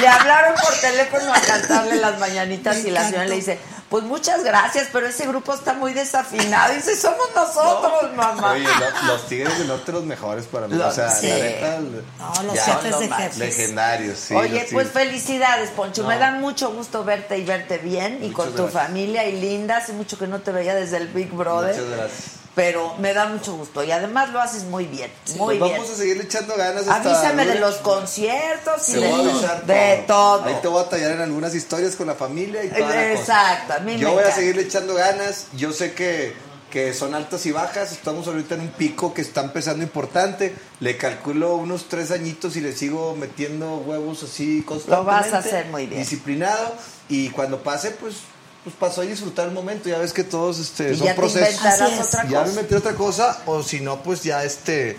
Le 0.00 0.08
hablaron 0.08 0.54
por 0.54 0.74
teléfono 0.80 1.32
a 1.32 1.40
cantarle 1.40 1.96
las 1.96 2.18
mañanitas 2.18 2.76
Me 2.76 2.88
y 2.88 2.90
la 2.90 3.04
señora 3.04 3.26
le 3.26 3.34
dice, 3.36 3.58
pues 3.90 4.04
muchas 4.04 4.42
gracias, 4.44 4.88
pero 4.92 5.06
ese 5.08 5.26
grupo 5.26 5.52
está 5.52 5.74
muy 5.74 5.92
desafinado. 5.92 6.72
Y 6.72 6.76
dice, 6.76 6.96
somos 6.96 7.28
nosotros, 7.34 8.14
mamá. 8.14 8.52
Oye, 8.52 8.62
lo- 8.64 9.06
los 9.12 9.26
tigres 9.28 9.58
del 9.58 9.68
norte 9.68 9.92
los 9.92 10.04
mejores 10.04 10.46
para 10.46 10.68
mí. 10.68 10.76
Los- 10.76 10.86
o 10.88 10.92
sea, 10.92 11.10
sí. 11.10 11.26
la 11.28 11.34
neta, 11.34 11.78
No, 11.80 12.42
los 12.44 12.58
jefes 12.58 12.98
de 13.00 13.08
jefes. 13.08 13.36
legendarios, 13.38 14.18
sí. 14.18 14.34
Oye, 14.34 14.68
pues 14.72 14.88
felicidades, 14.90 15.70
Poncho. 15.70 16.04
Me 16.04 16.18
da 16.18 16.30
mucho 16.32 16.70
gusto 16.72 17.04
verte 17.04 17.36
y 17.38 17.44
verte 17.44 17.78
bien 17.78 18.20
y 18.22 18.30
con 18.30 18.54
tu 18.54 18.68
familia 18.68 19.26
y 19.26 19.40
linda. 19.40 19.78
Hace 19.78 19.92
mucho 19.92 20.18
que 20.18 20.26
no 20.26 20.40
te 20.40 20.52
veía 20.52 20.74
desde 20.74 20.96
el 20.98 21.08
Big 21.08 21.30
Brother. 21.32 21.74
Muchas 21.74 21.90
gracias. 21.98 22.39
Pero 22.54 22.96
me 22.98 23.14
da 23.14 23.26
mucho 23.26 23.54
gusto 23.54 23.84
y 23.84 23.92
además 23.92 24.30
lo 24.30 24.40
haces 24.40 24.64
muy 24.64 24.84
bien. 24.86 25.10
Muy 25.36 25.58
Pues 25.58 25.60
bien. 25.60 25.72
vamos 25.78 25.90
a 25.90 25.96
seguirle 25.96 26.24
echando 26.24 26.56
ganas. 26.56 26.88
hasta 26.88 27.10
Avísame 27.10 27.46
de 27.46 27.60
los 27.60 27.76
conciertos 27.76 28.88
y 28.88 28.94
de, 28.94 29.08
todo. 29.08 29.30
avisar 29.30 29.66
de 29.66 30.04
todo. 30.06 30.44
Ahí 30.44 30.56
te 30.60 30.68
voy 30.68 30.84
a 30.84 30.88
tallar 30.88 31.12
en 31.12 31.20
algunas 31.20 31.54
historias 31.54 31.94
con 31.94 32.08
la 32.08 32.14
familia 32.16 32.64
y 32.64 32.68
toda 32.68 33.80
mí 33.84 33.96
Yo 33.98 34.12
voy 34.12 34.24
a 34.24 34.32
seguirle 34.32 34.62
echando 34.62 34.94
ganas. 34.94 35.46
Yo 35.56 35.72
sé 35.72 35.92
que, 35.94 36.34
que 36.72 36.92
son 36.92 37.14
altas 37.14 37.46
y 37.46 37.52
bajas. 37.52 37.92
Estamos 37.92 38.26
ahorita 38.26 38.56
en 38.56 38.62
un 38.62 38.68
pico 38.70 39.14
que 39.14 39.22
está 39.22 39.42
empezando 39.42 39.84
importante. 39.84 40.52
Le 40.80 40.96
calculo 40.96 41.54
unos 41.54 41.88
tres 41.88 42.10
añitos 42.10 42.56
y 42.56 42.60
le 42.60 42.72
sigo 42.72 43.14
metiendo 43.14 43.76
huevos 43.76 44.24
así 44.24 44.62
constantemente. 44.62 44.90
Lo 44.90 45.04
vas 45.04 45.32
a 45.32 45.38
hacer 45.38 45.66
muy 45.66 45.86
bien. 45.86 46.00
Disciplinado. 46.00 46.74
Y 47.08 47.30
cuando 47.30 47.62
pase, 47.62 47.92
pues, 47.92 48.16
pues 48.64 48.76
pasó 48.78 49.00
a 49.00 49.04
disfrutar 49.04 49.46
el 49.48 49.52
momento. 49.54 49.88
Ya 49.88 49.98
ves 49.98 50.12
que 50.12 50.24
todos 50.24 50.58
este, 50.58 50.92
Y 50.92 50.96
son 50.96 51.06
ya 51.06 51.12
te 51.14 51.18
procesos. 51.20 51.64
es. 51.64 52.00
otra 52.14 52.28
Ya 52.28 52.42
me 52.44 52.52
metí 52.52 52.74
otra 52.74 52.94
cosa. 52.94 53.40
O 53.46 53.62
si 53.62 53.80
no, 53.80 54.02
pues 54.02 54.22
ya 54.22 54.44
este. 54.44 54.96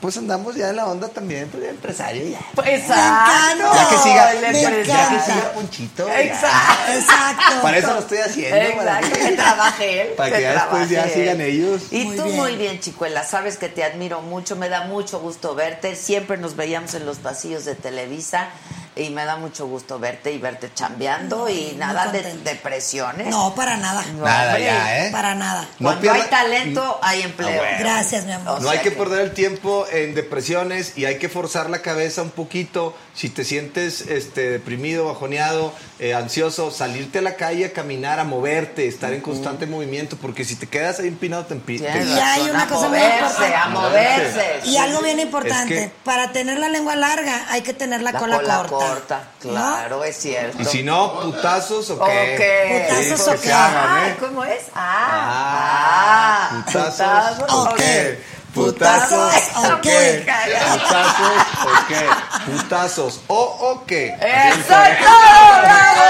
Pues 0.00 0.14
andamos 0.18 0.54
ya 0.54 0.68
en 0.68 0.76
la 0.76 0.86
onda 0.86 1.08
también, 1.08 1.48
pues 1.48 1.64
ya 1.64 1.70
empresario 1.70 2.28
ya. 2.28 2.38
Pues, 2.54 2.68
Exacto. 2.68 3.64
Ya 3.74 3.88
que 3.88 3.96
siga, 3.96 4.32
empresario. 4.34 4.84
ya 4.84 5.08
que 5.08 5.32
siga 5.32 5.52
Ponchito. 5.54 6.06
ya. 6.06 6.20
Exacto. 6.20 6.92
Exacto. 6.92 7.62
Para 7.62 7.78
eso 7.78 7.92
lo 7.94 7.98
estoy 8.00 8.18
haciendo. 8.18 8.76
para 8.76 8.98
Exacto, 9.00 9.18
que- 9.18 9.30
que 9.30 9.36
trabaje 9.36 10.00
él. 10.02 10.08
Para 10.14 10.36
que 10.36 10.42
ya 10.42 10.52
después 10.52 10.90
ya 10.90 11.08
sigan 11.08 11.40
ellos. 11.40 11.82
Y 11.90 12.04
Muy 12.04 12.16
tú 12.16 12.24
bien. 12.24 12.36
muy 12.36 12.56
bien, 12.56 12.78
chicuela. 12.80 13.24
Sabes 13.24 13.56
que 13.56 13.68
te 13.70 13.82
admiro 13.84 14.20
mucho. 14.20 14.54
Me 14.54 14.68
da 14.68 14.84
mucho 14.84 15.18
gusto 15.18 15.54
verte. 15.54 15.96
Siempre 15.96 16.36
nos 16.36 16.56
veíamos 16.56 16.92
en 16.94 17.06
los 17.06 17.16
pasillos 17.16 17.64
de 17.64 17.74
Televisa. 17.74 18.50
Y 18.96 19.10
me 19.10 19.26
da 19.26 19.36
mucho 19.36 19.66
gusto 19.66 19.98
verte 19.98 20.32
y 20.32 20.38
verte 20.38 20.70
chambeando. 20.74 21.48
y 21.50 21.74
nada 21.76 22.10
de 22.10 22.22
depresiones. 22.38 23.26
No, 23.28 23.54
para 23.54 23.76
nada. 23.76 24.02
No, 24.16 24.24
Nada 24.24 24.46
hombre. 24.48 24.64
ya, 24.64 25.06
¿eh? 25.06 25.10
Para 25.12 25.34
nada. 25.34 25.62
No 25.78 25.88
Cuando 25.88 26.00
pierda- 26.00 26.14
hay 26.24 26.30
talento, 26.30 26.98
hay 27.02 27.22
empleo. 27.22 27.50
Ah, 27.50 27.56
bueno. 27.58 27.78
Gracias, 27.78 28.24
mi 28.24 28.32
amor. 28.32 28.58
O 28.58 28.60
No 28.60 28.70
hay 28.70 28.78
que 28.78 28.90
que- 28.90 28.96
perder 28.96 29.20
el 29.20 29.32
tiempo 29.32 29.86
en 29.92 30.14
depresiones 30.14 30.96
y 30.96 31.04
hay 31.04 31.18
que 31.18 31.28
forzar 31.28 31.68
la 31.70 31.82
cabeza 31.82 32.22
un 32.22 32.30
poquito. 32.30 32.96
Si 33.14 33.28
te 33.28 33.44
sientes 33.44 34.00
este, 34.02 34.50
deprimido, 34.50 35.06
bajoneado, 35.06 35.72
eh, 35.98 36.12
ansioso, 36.14 36.70
salirte 36.70 37.20
a 37.20 37.22
la 37.22 37.36
calle 37.36 37.64
a 37.64 37.72
caminar, 37.72 38.20
a 38.20 38.24
moverte, 38.24 38.86
estar 38.86 39.12
en 39.14 39.22
constante 39.22 39.66
movimiento, 39.66 40.16
porque 40.20 40.44
si 40.44 40.54
te 40.56 40.66
quedas 40.66 40.98
ahí 41.00 41.08
empinado, 41.08 41.46
te 41.46 41.54
empi- 41.54 41.78
Tienes 41.78 42.04
te- 42.06 42.12
Y 42.12 42.18
hay 42.18 42.42
una 42.50 42.64
a 42.64 42.66
cosa 42.68 42.88
muy 42.88 42.98
moverse, 42.98 43.16
importante. 43.18 43.54
a 43.56 43.68
moverse. 43.68 44.60
Y 44.64 44.76
algo 44.76 45.00
bien 45.00 45.20
importante, 45.20 45.84
Es 45.84 45.86
que- 45.90 45.92
para 46.04 46.32
tener 46.32 46.58
la 46.58 46.68
lengua 46.68 46.96
larga 46.96 47.46
hay 47.48 47.62
que 47.62 47.72
tener 47.72 48.02
la, 48.02 48.12
La 48.12 48.18
cola, 48.18 48.36
cola 48.36 48.56
corta. 48.68 48.76
corta. 48.86 49.20
¿no? 49.44 49.50
Claro, 49.52 50.04
es 50.04 50.16
cierto. 50.16 50.60
Y 50.60 50.64
si 50.66 50.82
no, 50.82 51.20
putazos 51.20 51.88
o 51.90 51.98
qué. 52.04 52.34
Ok. 52.34 52.90
Putazos 52.90 53.24
Sí, 53.24 53.30
o 53.30 53.40
qué. 53.40 53.52
Ah, 53.52 54.04
¿eh? 54.08 54.16
¿Cómo 54.20 54.44
es? 54.44 54.64
Ah, 54.74 56.48
Ah, 56.48 56.48
ah, 56.50 56.64
putazos 56.66 57.52
o 57.52 57.62
ok. 57.70 57.76
qué. 57.76 58.35
Putazos 58.56 59.34
o 59.54 59.80
qué. 59.82 60.24
Putazos 60.72 61.42
o 61.62 61.86
qué. 61.88 62.08
Putazos 62.46 63.20
o 63.26 63.36
o 63.36 63.84
qué. 63.84 64.16
¡Eso 64.18 64.82
es 64.82 64.98
todo! 64.98 65.60
¡Bravo! 65.60 66.08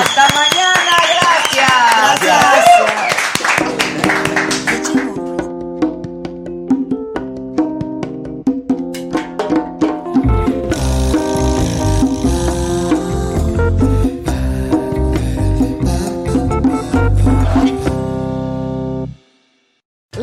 ¡Hasta 0.00 0.28
mañana! 0.34 0.96
¡Gracias! 1.54 2.64
Qué 3.08 3.11